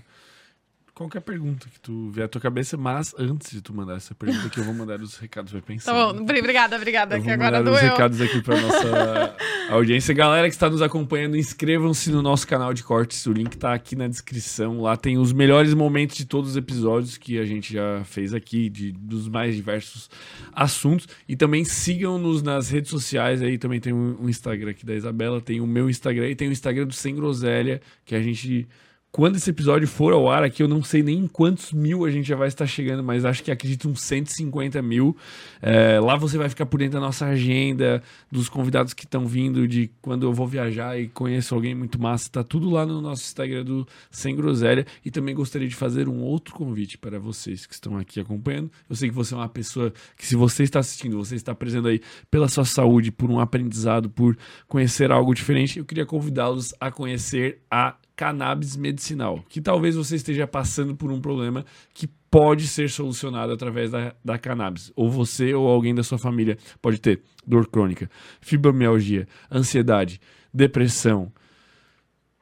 qualquer 0.94 1.20
pergunta 1.20 1.66
que 1.68 1.80
tu 1.80 2.08
vier 2.10 2.26
à 2.26 2.28
tua 2.28 2.40
cabeça, 2.40 2.76
mas 2.76 3.14
antes 3.18 3.50
de 3.50 3.60
tu 3.60 3.74
mandar 3.74 3.96
essa 3.96 4.14
pergunta, 4.14 4.48
que 4.48 4.60
eu 4.60 4.64
vou 4.64 4.72
mandar 4.72 5.00
os 5.00 5.16
recados, 5.16 5.52
vai 5.52 5.60
pensar. 5.60 5.92
Tá 5.92 6.12
bom, 6.12 6.20
obri- 6.20 6.38
obrigada, 6.38 6.76
obrigada, 6.76 7.16
Eu 7.16 7.20
que 7.20 7.24
vou 7.24 7.34
agora 7.34 7.58
mandar 7.58 7.72
os 7.72 7.80
recados 7.80 8.20
aqui 8.20 8.40
para 8.40 8.60
nossa 8.60 9.36
audiência. 9.70 10.14
Galera 10.14 10.48
que 10.48 10.54
está 10.54 10.70
nos 10.70 10.80
acompanhando, 10.80 11.36
inscrevam-se 11.36 12.10
no 12.12 12.22
nosso 12.22 12.46
canal 12.46 12.72
de 12.72 12.82
cortes. 12.84 13.26
O 13.26 13.32
link 13.32 13.56
tá 13.56 13.74
aqui 13.74 13.96
na 13.96 14.06
descrição. 14.06 14.80
Lá 14.80 14.96
tem 14.96 15.18
os 15.18 15.32
melhores 15.32 15.74
momentos 15.74 16.16
de 16.16 16.24
todos 16.26 16.50
os 16.50 16.56
episódios 16.56 17.16
que 17.16 17.38
a 17.38 17.44
gente 17.44 17.72
já 17.72 18.02
fez 18.04 18.32
aqui, 18.32 18.68
de, 18.68 18.92
dos 18.92 19.28
mais 19.28 19.56
diversos 19.56 20.08
assuntos. 20.52 21.08
E 21.28 21.34
também 21.34 21.64
sigam-nos 21.64 22.42
nas 22.42 22.70
redes 22.70 22.90
sociais. 22.90 23.42
Aí 23.42 23.58
também 23.58 23.80
tem 23.80 23.92
um, 23.92 24.16
um 24.22 24.28
Instagram 24.28 24.70
aqui 24.70 24.86
da 24.86 24.94
Isabela, 24.94 25.40
tem 25.40 25.60
o 25.60 25.66
meu 25.66 25.90
Instagram 25.90 26.28
e 26.28 26.36
tem 26.36 26.48
o 26.48 26.52
Instagram 26.52 26.86
do 26.86 26.94
Sem 26.94 27.14
Groselha, 27.14 27.80
que 28.04 28.14
a 28.14 28.22
gente. 28.22 28.68
Quando 29.14 29.36
esse 29.36 29.48
episódio 29.48 29.86
for 29.86 30.12
ao 30.12 30.28
ar 30.28 30.42
aqui, 30.42 30.60
eu 30.60 30.66
não 30.66 30.82
sei 30.82 31.00
nem 31.00 31.20
em 31.20 31.28
quantos 31.28 31.72
mil 31.72 32.04
a 32.04 32.10
gente 32.10 32.26
já 32.26 32.34
vai 32.34 32.48
estar 32.48 32.66
chegando, 32.66 33.00
mas 33.00 33.24
acho 33.24 33.44
que 33.44 33.52
acredito 33.52 33.88
uns 33.88 34.00
150 34.00 34.82
mil. 34.82 35.16
É, 35.62 36.00
lá 36.00 36.16
você 36.16 36.36
vai 36.36 36.48
ficar 36.48 36.66
por 36.66 36.78
dentro 36.78 36.94
da 36.94 37.00
nossa 37.00 37.26
agenda, 37.26 38.02
dos 38.28 38.48
convidados 38.48 38.92
que 38.92 39.04
estão 39.04 39.24
vindo, 39.24 39.68
de 39.68 39.88
quando 40.02 40.26
eu 40.26 40.32
vou 40.32 40.48
viajar 40.48 40.98
e 40.98 41.06
conheço 41.06 41.54
alguém 41.54 41.76
muito 41.76 41.96
massa. 41.96 42.28
Tá 42.28 42.42
tudo 42.42 42.68
lá 42.68 42.84
no 42.84 43.00
nosso 43.00 43.22
Instagram 43.22 43.64
do 43.64 43.86
Sem 44.10 44.34
Groselha. 44.34 44.84
E 45.04 45.12
também 45.12 45.32
gostaria 45.32 45.68
de 45.68 45.76
fazer 45.76 46.08
um 46.08 46.20
outro 46.20 46.52
convite 46.52 46.98
para 46.98 47.16
vocês 47.16 47.66
que 47.66 47.74
estão 47.74 47.96
aqui 47.96 48.18
acompanhando. 48.18 48.68
Eu 48.90 48.96
sei 48.96 49.10
que 49.10 49.14
você 49.14 49.32
é 49.32 49.36
uma 49.36 49.48
pessoa 49.48 49.92
que, 50.16 50.26
se 50.26 50.34
você 50.34 50.64
está 50.64 50.80
assistindo, 50.80 51.16
você 51.16 51.36
está 51.36 51.54
presente 51.54 51.86
aí 51.86 52.00
pela 52.28 52.48
sua 52.48 52.64
saúde, 52.64 53.12
por 53.12 53.30
um 53.30 53.38
aprendizado, 53.38 54.10
por 54.10 54.36
conhecer 54.66 55.12
algo 55.12 55.32
diferente. 55.32 55.78
Eu 55.78 55.84
queria 55.84 56.04
convidá-los 56.04 56.74
a 56.80 56.90
conhecer 56.90 57.60
a 57.70 57.94
cannabis 58.16 58.76
medicinal, 58.76 59.44
que 59.48 59.60
talvez 59.60 59.96
você 59.96 60.16
esteja 60.16 60.46
passando 60.46 60.94
por 60.94 61.10
um 61.10 61.20
problema 61.20 61.64
que 61.92 62.06
pode 62.30 62.66
ser 62.66 62.90
solucionado 62.90 63.52
através 63.52 63.90
da, 63.90 64.14
da 64.24 64.38
cannabis. 64.38 64.92
Ou 64.96 65.10
você 65.10 65.54
ou 65.54 65.68
alguém 65.68 65.94
da 65.94 66.02
sua 66.02 66.18
família 66.18 66.58
pode 66.80 67.00
ter 67.00 67.22
dor 67.46 67.66
crônica, 67.68 68.10
fibromialgia, 68.40 69.26
ansiedade, 69.50 70.20
depressão, 70.52 71.32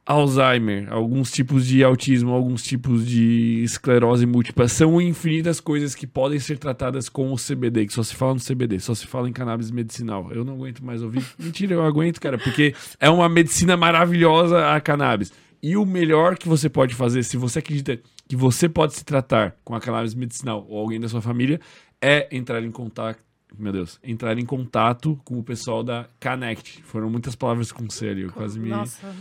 Alzheimer, 0.04 0.92
alguns 0.92 1.30
tipos 1.30 1.64
de 1.64 1.84
autismo, 1.84 2.32
alguns 2.32 2.64
tipos 2.64 3.06
de 3.06 3.62
esclerose 3.62 4.26
múltipla. 4.26 4.66
São 4.66 5.00
infinitas 5.00 5.60
coisas 5.60 5.94
que 5.94 6.08
podem 6.08 6.40
ser 6.40 6.58
tratadas 6.58 7.08
com 7.08 7.32
o 7.32 7.36
CBD, 7.36 7.86
que 7.86 7.92
só 7.92 8.02
se 8.02 8.16
fala 8.16 8.34
no 8.34 8.40
CBD, 8.40 8.80
só 8.80 8.96
se 8.96 9.06
fala 9.06 9.28
em 9.28 9.32
cannabis 9.32 9.70
medicinal. 9.70 10.28
Eu 10.32 10.44
não 10.44 10.54
aguento 10.54 10.84
mais 10.84 11.02
ouvir. 11.02 11.24
Mentira, 11.38 11.74
eu 11.74 11.84
aguento, 11.84 12.20
cara, 12.20 12.36
porque 12.36 12.74
é 12.98 13.08
uma 13.08 13.28
medicina 13.28 13.76
maravilhosa 13.76 14.74
a 14.74 14.80
cannabis. 14.80 15.32
E 15.62 15.76
o 15.76 15.86
melhor 15.86 16.36
que 16.36 16.48
você 16.48 16.68
pode 16.68 16.94
fazer, 16.94 17.22
se 17.22 17.36
você 17.36 17.60
acredita 17.60 18.00
que 18.28 18.34
você 18.34 18.68
pode 18.68 18.94
se 18.94 19.04
tratar 19.04 19.56
com 19.64 19.74
a 19.74 19.80
cannabis 19.80 20.14
medicinal 20.14 20.66
ou 20.68 20.78
alguém 20.78 20.98
da 20.98 21.08
sua 21.08 21.22
família, 21.22 21.60
é 22.00 22.28
entrar 22.36 22.62
em 22.64 22.70
contato. 22.72 23.22
Meu 23.58 23.72
Deus, 23.72 23.98
entrar 24.02 24.38
em 24.38 24.44
contato 24.44 25.18
com 25.24 25.38
o 25.38 25.42
pessoal 25.42 25.84
da 25.84 26.06
Connect. 26.20 26.82
Foram 26.84 27.10
muitas 27.10 27.34
palavras 27.36 27.70
com 27.70 27.88
C 27.90 28.08
ali, 28.08 28.22
eu 28.22 28.32
quase 28.32 28.58
me. 28.58 28.70
Nossa, 28.70 29.14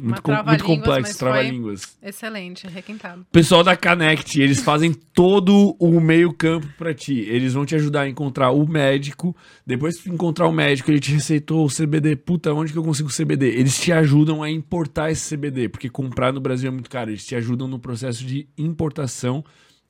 Muito, 0.00 0.20
com- 0.22 0.32
muito 0.44 0.64
complexo, 0.64 1.18
trava-línguas. 1.18 1.96
excelente, 2.02 2.66
requintado. 2.66 3.24
Pessoal 3.30 3.62
da 3.62 3.76
Connect, 3.76 4.40
eles 4.40 4.60
fazem 4.60 4.92
todo 4.92 5.76
o 5.78 6.00
meio-campo 6.00 6.66
pra 6.76 6.92
ti. 6.92 7.20
Eles 7.20 7.54
vão 7.54 7.64
te 7.64 7.74
ajudar 7.74 8.02
a 8.02 8.08
encontrar 8.08 8.50
o 8.50 8.66
médico. 8.66 9.34
Depois 9.64 10.00
que 10.00 10.10
encontrar 10.10 10.46
o 10.48 10.52
médico, 10.52 10.90
ele 10.90 11.00
te 11.00 11.12
receitou 11.12 11.64
o 11.64 11.68
CBD. 11.70 12.16
Puta, 12.16 12.52
onde 12.52 12.72
que 12.72 12.78
eu 12.78 12.84
consigo 12.84 13.08
CBD? 13.08 13.46
Eles 13.48 13.78
te 13.80 13.92
ajudam 13.92 14.42
a 14.42 14.50
importar 14.50 15.10
esse 15.10 15.34
CBD, 15.36 15.68
porque 15.68 15.88
comprar 15.88 16.32
no 16.32 16.40
Brasil 16.40 16.68
é 16.68 16.72
muito 16.72 16.90
caro. 16.90 17.10
Eles 17.10 17.24
te 17.24 17.34
ajudam 17.36 17.68
no 17.68 17.78
processo 17.78 18.24
de 18.24 18.48
importação 18.58 19.44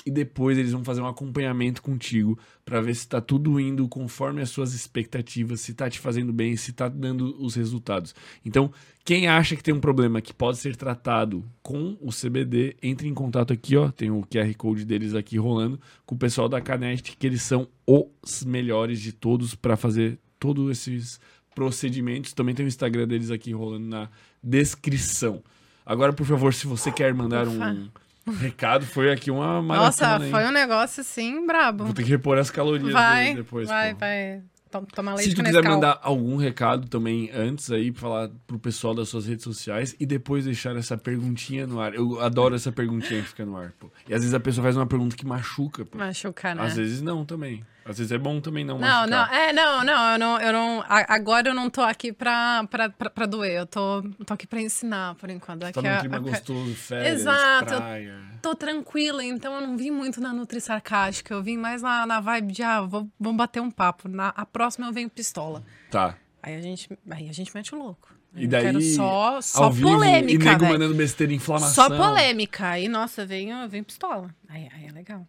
e 0.07 0.11
depois 0.11 0.57
eles 0.57 0.71
vão 0.71 0.85
fazer 0.85 1.01
um 1.01 1.07
acompanhamento 1.09 1.83
contigo 1.83 2.39
pra 2.65 2.81
ver 2.81 2.95
se 2.95 3.09
tá 3.09 3.21
tudo 3.21 3.59
indo 3.59 3.89
conforme 3.89 4.41
as 4.41 4.51
suas 4.51 4.73
expectativas, 4.73 5.61
se 5.61 5.75
tá 5.75 5.91
te 5.91 5.99
fazendo 5.99 6.33
bem, 6.33 6.57
se 6.57 6.73
tá 6.73 6.89
dando 6.89 7.37
os 7.45 7.57
resultados. 7.57 8.15
Então, 8.45 8.71
quem 9.05 9.27
acha 9.27 9.57
que 9.57 9.65
tem 9.65 9.75
um 9.75 9.81
problema 9.81 10.21
que 10.21 10.33
pode 10.33 10.59
ser 10.59 10.77
tratado 10.77 11.45
com 11.61 11.99
o 12.01 12.11
CBD, 12.13 12.77
entre 12.81 13.09
em 13.09 13.15
contato 13.15 13.53
aqui, 13.53 13.77
ó, 13.77 13.91
tem 13.91 14.09
o 14.09 14.23
QR 14.23 14.55
Code 14.57 14.85
deles 14.85 15.13
aqui 15.13 15.37
rolando 15.37 15.81
com 16.07 16.15
o 16.15 16.19
pessoal 16.19 16.49
da 16.49 16.61
Canest, 16.61 17.17
que 17.17 17.27
eles 17.27 17.43
são 17.43 17.67
os 17.85 18.45
melhores 18.45 19.01
de 19.01 19.13
todos 19.13 19.57
pra 19.57 19.77
fazer 19.77 20.21
todos 20.39 20.71
esses 20.71 21.21
procedimentos. 21.53 22.33
Também 22.33 22.55
tem 22.55 22.65
o 22.65 22.69
Instagram 22.69 23.09
deles 23.09 23.33
aqui 23.33 23.53
rolando 23.53 23.89
na 23.89 24.09
descrição. 24.41 25.43
Agora, 25.85 26.13
por 26.13 26.27
favor, 26.27 26.55
se 26.55 26.67
você 26.67 26.93
quer 26.93 27.13
mandar 27.13 27.49
um 27.49 27.89
recado, 28.33 28.85
foi 28.87 29.11
aqui 29.13 29.31
uma 29.31 29.63
Nossa, 29.63 30.05
maratona, 30.05 30.25
hein? 30.27 30.31
foi 30.33 30.45
um 30.47 30.51
negócio 30.53 31.01
assim 31.01 31.47
brabo. 31.47 31.85
Vou 31.85 31.93
ter 31.95 32.03
que 32.05 32.11
repor 32.11 32.39
as 32.39 32.51
calorias 32.51 32.93
Vai, 32.93 33.25
dele 33.27 33.37
depois. 33.37 33.69
vai, 33.69 33.93
pô. 33.95 34.01
vai. 34.01 34.43
Tom- 34.69 34.85
Tomar 34.85 35.15
leite 35.15 35.31
Se 35.31 35.37
tu 35.37 35.43
quiser 35.45 35.59
Nescau. 35.59 35.75
mandar 35.75 36.01
algum 36.03 36.37
recado 36.37 36.89
também 36.89 37.31
antes 37.33 37.71
aí, 37.71 37.93
pra 37.93 38.01
falar 38.01 38.31
pro 38.49 38.59
pessoal 38.59 38.95
das 38.95 39.09
suas 39.09 39.25
redes 39.27 39.45
sociais 39.45 39.95
e 40.01 40.05
depois 40.05 40.45
deixar 40.45 40.75
essa 40.77 40.99
perguntinha 40.99 41.67
no 41.69 41.81
ar. 41.81 41.95
Eu 41.95 42.21
adoro 42.21 42.55
essa 42.55 42.73
perguntinha 42.73 43.23
que 43.23 43.29
fica 43.29 43.47
no 43.47 43.57
ar, 43.57 43.73
pô. 43.79 43.89
E 44.09 44.13
às 44.13 44.21
vezes 44.23 44.35
a 44.35 44.41
pessoa 44.41 44.65
faz 44.65 44.77
uma 44.77 44.87
pergunta 44.87 45.15
que 45.17 45.25
machuca, 45.25 45.85
pô. 45.85 45.97
Machucar, 45.97 46.57
né? 46.57 46.63
Às 46.65 46.75
vezes 46.77 47.01
não 47.01 47.25
também. 47.25 47.65
Às 47.89 47.99
vezes 47.99 48.11
é 48.11 48.19
bom 48.19 48.41
também 48.41 48.65
não, 48.65 48.79
Não, 48.79 49.07
não, 49.07 49.19
machucar. 49.19 49.41
é, 49.41 49.53
não, 49.53 49.85
não, 49.85 50.13
eu 50.13 50.19
não, 50.19 50.41
eu 50.41 50.53
não, 50.53 50.85
agora 50.89 51.49
eu 51.51 51.55
não 51.55 51.71
tô 51.71 51.81
aqui 51.83 52.13
pra, 52.13 52.67
pra, 52.69 52.89
pra, 52.91 53.09
pra 53.09 53.27
doer, 53.27 53.59
eu 53.61 53.67
tô, 53.67 54.03
tô 54.27 54.35
aqui 54.35 54.47
pra 54.47 54.61
ensinar, 54.61 55.15
por 55.15 55.31
enquanto. 55.31 55.61
Tá 55.61 55.69
Aqui 55.69 55.81
num 55.83 55.95
a- 55.95 56.01
clima 56.01 56.17
a- 56.17 56.21
gostoso, 56.21 56.75
férias, 56.75 57.21
Exato. 57.21 57.77
praia. 57.77 58.19
Tô 58.43 58.55
tranquila, 58.57 59.25
então 59.25 59.55
eu 59.55 59.61
não 59.67 59.77
vim 59.77 59.91
muito 59.93 60.21
na 60.21 60.33
Nutri 60.33 60.61
Sarcástica, 60.61 61.33
eu 61.33 61.43
vim 61.43 61.57
mais 61.57 61.81
na, 61.83 62.05
na 62.07 62.21
vibe 62.21 62.53
de, 62.53 62.63
ah, 62.65 62.81
vou, 62.83 63.09
vamos 63.21 63.37
bater 63.39 63.61
um 63.63 63.71
papo, 63.71 64.09
na, 64.09 64.29
a 64.31 64.45
próxima 64.45 64.87
eu 64.89 64.93
venho 64.93 65.09
pistola. 65.09 65.63
Tá. 65.91 66.17
Aí 66.43 66.55
a 66.57 66.61
gente, 66.61 66.89
aí 67.11 67.29
a 67.29 67.33
gente 67.33 67.55
mete 67.55 67.75
o 67.75 67.79
louco. 67.79 68.15
E 68.35 68.47
daí, 68.47 68.65
quero 68.65 68.83
só, 68.83 69.41
só 69.41 69.71
vivo, 69.71 69.89
e 69.89 69.93
polêmica, 69.93 70.45
nego 70.45 70.67
mandando 70.67 70.95
besteira, 70.95 71.33
inflamação. 71.33 71.89
Só 71.89 71.97
polêmica. 71.97 72.69
Aí, 72.69 72.87
nossa, 72.87 73.25
venho, 73.25 73.67
venho 73.69 73.83
pistola. 73.83 74.29
Aí, 74.49 74.69
aí 74.75 74.87
é 74.89 74.93
legal. 74.93 75.27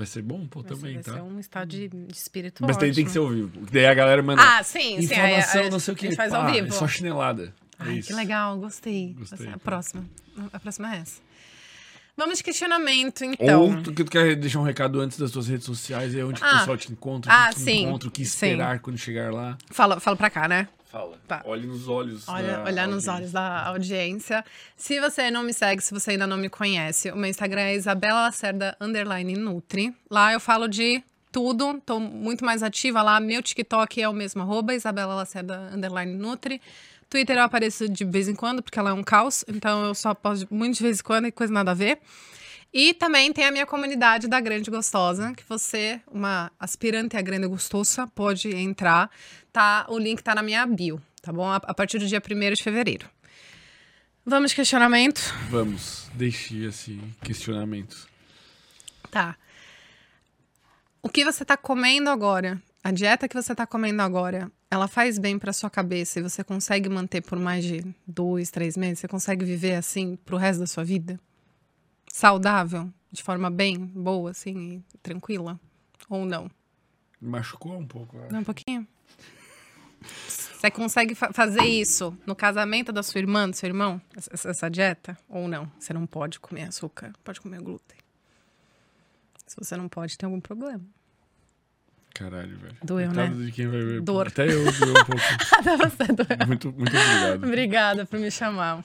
Vai 0.00 0.06
ser 0.06 0.22
bom, 0.22 0.46
pô, 0.46 0.62
também, 0.62 0.94
ser, 0.94 0.94
vai 0.94 1.02
tá? 1.02 1.12
ser 1.12 1.20
um 1.20 1.38
estado 1.38 1.68
de, 1.68 1.88
de 1.88 2.16
espírito 2.16 2.64
Mas 2.66 2.78
daí 2.78 2.90
tem 2.90 3.04
que 3.04 3.10
ser 3.10 3.18
ao 3.18 3.28
vivo. 3.28 3.50
Daí 3.70 3.84
a 3.84 3.92
galera 3.92 4.22
manda 4.22 4.40
Ah, 4.42 4.62
sim, 4.62 4.96
sim. 4.96 5.04
inflamação, 5.04 5.60
aí 5.64 5.68
não 5.70 5.78
sei 5.78 5.92
o 5.92 5.94
a 5.94 5.98
que. 5.98 6.06
gente 6.06 6.16
faz 6.16 6.32
Pá, 6.32 6.38
ao 6.46 6.50
vivo. 6.50 6.68
É 6.68 6.70
só 6.70 6.88
chinelada. 6.88 7.52
É 7.78 7.82
Ai, 7.84 7.98
isso. 7.98 8.08
que 8.08 8.14
legal, 8.14 8.56
gostei. 8.58 9.14
Gostei, 9.18 9.46
a 9.48 9.52
pô. 9.52 9.58
próxima. 9.58 10.06
A 10.54 10.58
próxima 10.58 10.94
é 10.96 11.00
essa. 11.00 11.20
Vamos 12.16 12.38
de 12.38 12.44
questionamento, 12.44 13.24
então. 13.26 13.60
Ou 13.76 13.82
tu, 13.82 13.92
tu 13.92 14.04
quer 14.06 14.34
deixar 14.36 14.60
um 14.60 14.62
recado 14.62 15.00
antes 15.02 15.18
das 15.18 15.30
tuas 15.30 15.48
redes 15.48 15.66
sociais, 15.66 16.14
é 16.14 16.24
onde 16.24 16.40
que 16.40 16.46
o 16.46 16.48
Ah. 16.50 16.58
pessoal 16.60 16.76
te 16.78 16.90
encontra, 16.90 17.30
Ah, 17.30 17.46
o 17.46 17.48
que 17.50 17.54
te 17.56 17.60
sim. 17.60 17.82
encontra, 17.84 18.08
o 18.08 18.10
que 18.10 18.24
Sim. 18.24 18.46
esperar 18.48 18.78
quando 18.80 18.96
chegar 18.96 19.30
lá. 19.30 19.58
Fala, 19.70 20.00
fala 20.00 20.16
pra 20.16 20.30
cá, 20.30 20.48
né? 20.48 20.66
Fala. 20.90 21.16
Tá. 21.28 21.40
Olhe 21.44 21.66
nos 21.66 21.86
olhos. 21.86 22.28
Olha, 22.28 22.64
olhar 22.64 22.88
nos 22.88 23.06
audiência. 23.06 23.12
olhos 23.12 23.32
da 23.32 23.66
audiência. 23.66 24.44
Se 24.76 25.00
você 25.00 25.30
não 25.30 25.44
me 25.44 25.52
segue, 25.52 25.80
se 25.80 25.94
você 25.94 26.12
ainda 26.12 26.26
não 26.26 26.36
me 26.36 26.48
conhece, 26.48 27.10
o 27.12 27.16
meu 27.16 27.30
Instagram 27.30 27.60
é 27.60 27.74
Isabela 27.76 28.22
Lacerda 28.22 28.76
underline 28.80 29.36
Nutri. 29.36 29.94
Lá 30.10 30.32
eu 30.32 30.40
falo 30.40 30.66
de 30.66 31.00
tudo, 31.30 31.80
tô 31.86 32.00
muito 32.00 32.44
mais 32.44 32.62
ativa 32.62 33.02
lá. 33.02 33.20
Meu 33.20 33.40
TikTok 33.40 34.02
é 34.02 34.08
o 34.08 34.12
mesmo 34.12 34.42
arroba, 34.42 34.74
Isabela 34.74 35.14
Lacerda 35.14 35.70
underline 35.72 36.12
Nutri. 36.12 36.60
Twitter 37.08 37.36
eu 37.36 37.42
apareço 37.42 37.88
de 37.88 38.04
vez 38.04 38.28
em 38.28 38.34
quando, 38.34 38.62
porque 38.62 38.78
ela 38.78 38.90
é 38.90 38.92
um 38.92 39.02
caos, 39.02 39.44
então 39.48 39.84
eu 39.84 39.94
só 39.94 40.14
posto 40.14 40.46
muito 40.52 40.76
de 40.76 40.82
vez 40.82 41.00
em 41.00 41.02
quando 41.02 41.26
e 41.26 41.32
coisa 41.32 41.52
nada 41.52 41.70
a 41.70 41.74
ver. 41.74 41.98
E 42.72 42.94
também 42.94 43.32
tem 43.32 43.44
a 43.44 43.50
minha 43.50 43.66
comunidade 43.66 44.28
da 44.28 44.40
Grande 44.40 44.70
Gostosa, 44.70 45.32
que 45.34 45.42
você, 45.48 46.00
uma 46.06 46.52
aspirante 46.58 47.16
à 47.16 47.20
Grande 47.20 47.48
Gostosa, 47.48 48.06
pode 48.14 48.54
entrar. 48.54 49.10
Tá, 49.52 49.86
o 49.88 49.98
link 49.98 50.22
tá 50.22 50.34
na 50.34 50.42
minha 50.42 50.64
bio, 50.66 51.00
tá 51.20 51.32
bom? 51.32 51.46
A, 51.48 51.56
a 51.56 51.74
partir 51.74 51.98
do 51.98 52.06
dia 52.06 52.20
1 52.20 52.54
de 52.54 52.62
fevereiro. 52.62 53.08
Vamos 54.24 54.52
questionamento? 54.52 55.20
Vamos, 55.48 56.08
deixe 56.14 56.64
esse 56.64 57.00
questionamento. 57.22 58.08
Tá. 59.10 59.36
O 61.02 61.08
que 61.08 61.24
você 61.24 61.44
tá 61.44 61.56
comendo 61.56 62.10
agora? 62.10 62.62
A 62.84 62.90
dieta 62.92 63.28
que 63.28 63.34
você 63.34 63.54
tá 63.54 63.66
comendo 63.66 64.02
agora, 64.02 64.50
ela 64.70 64.86
faz 64.86 65.18
bem 65.18 65.38
pra 65.38 65.52
sua 65.52 65.68
cabeça 65.68 66.18
e 66.18 66.22
você 66.22 66.44
consegue 66.44 66.88
manter 66.88 67.22
por 67.22 67.38
mais 67.38 67.64
de 67.64 67.84
dois, 68.06 68.50
três 68.50 68.76
meses? 68.76 69.00
Você 69.00 69.08
consegue 69.08 69.44
viver 69.44 69.74
assim 69.74 70.16
pro 70.16 70.36
resto 70.36 70.60
da 70.60 70.66
sua 70.66 70.84
vida? 70.84 71.18
Saudável? 72.12 72.90
De 73.10 73.22
forma 73.22 73.50
bem, 73.50 73.76
boa, 73.78 74.30
assim, 74.30 74.84
tranquila? 75.02 75.58
Ou 76.08 76.24
não? 76.24 76.50
Machucou 77.20 77.76
um 77.76 77.86
pouco. 77.86 78.16
eu 78.16 78.24
acho. 78.24 78.32
Não, 78.32 78.40
um 78.40 78.44
pouquinho. 78.44 78.86
Você 80.02 80.70
consegue 80.70 81.14
fa- 81.14 81.32
fazer 81.32 81.62
isso 81.64 82.16
no 82.26 82.34
casamento 82.34 82.92
da 82.92 83.02
sua 83.02 83.18
irmã, 83.18 83.48
do 83.48 83.56
seu 83.56 83.68
irmão? 83.68 84.00
Essa, 84.16 84.50
essa 84.50 84.70
dieta? 84.70 85.16
Ou 85.28 85.48
não? 85.48 85.70
Você 85.78 85.92
não 85.92 86.06
pode 86.06 86.38
comer 86.40 86.64
açúcar, 86.64 87.12
pode 87.24 87.40
comer 87.40 87.60
glúten. 87.60 87.98
Se 89.46 89.56
você 89.56 89.76
não 89.76 89.88
pode, 89.88 90.16
tem 90.18 90.26
algum 90.26 90.40
problema. 90.40 90.82
Caralho, 92.14 92.56
velho. 92.58 92.76
Doeu, 92.82 93.06
Coitado 93.08 93.34
né? 93.36 93.46
de 93.46 93.52
quem 93.52 93.66
vai 93.68 93.80
ver. 93.82 94.00
Dor. 94.02 94.26
Até 94.28 94.44
eu 94.44 94.64
doeu 94.72 94.90
um 94.90 95.04
pouco. 95.04 95.22
Até 95.58 95.76
você 95.76 96.12
doeu. 96.12 96.46
muito, 96.46 96.72
muito 96.72 96.96
obrigado. 96.96 97.44
Obrigada 97.46 98.06
por 98.06 98.18
me 98.20 98.30
chamar. 98.30 98.84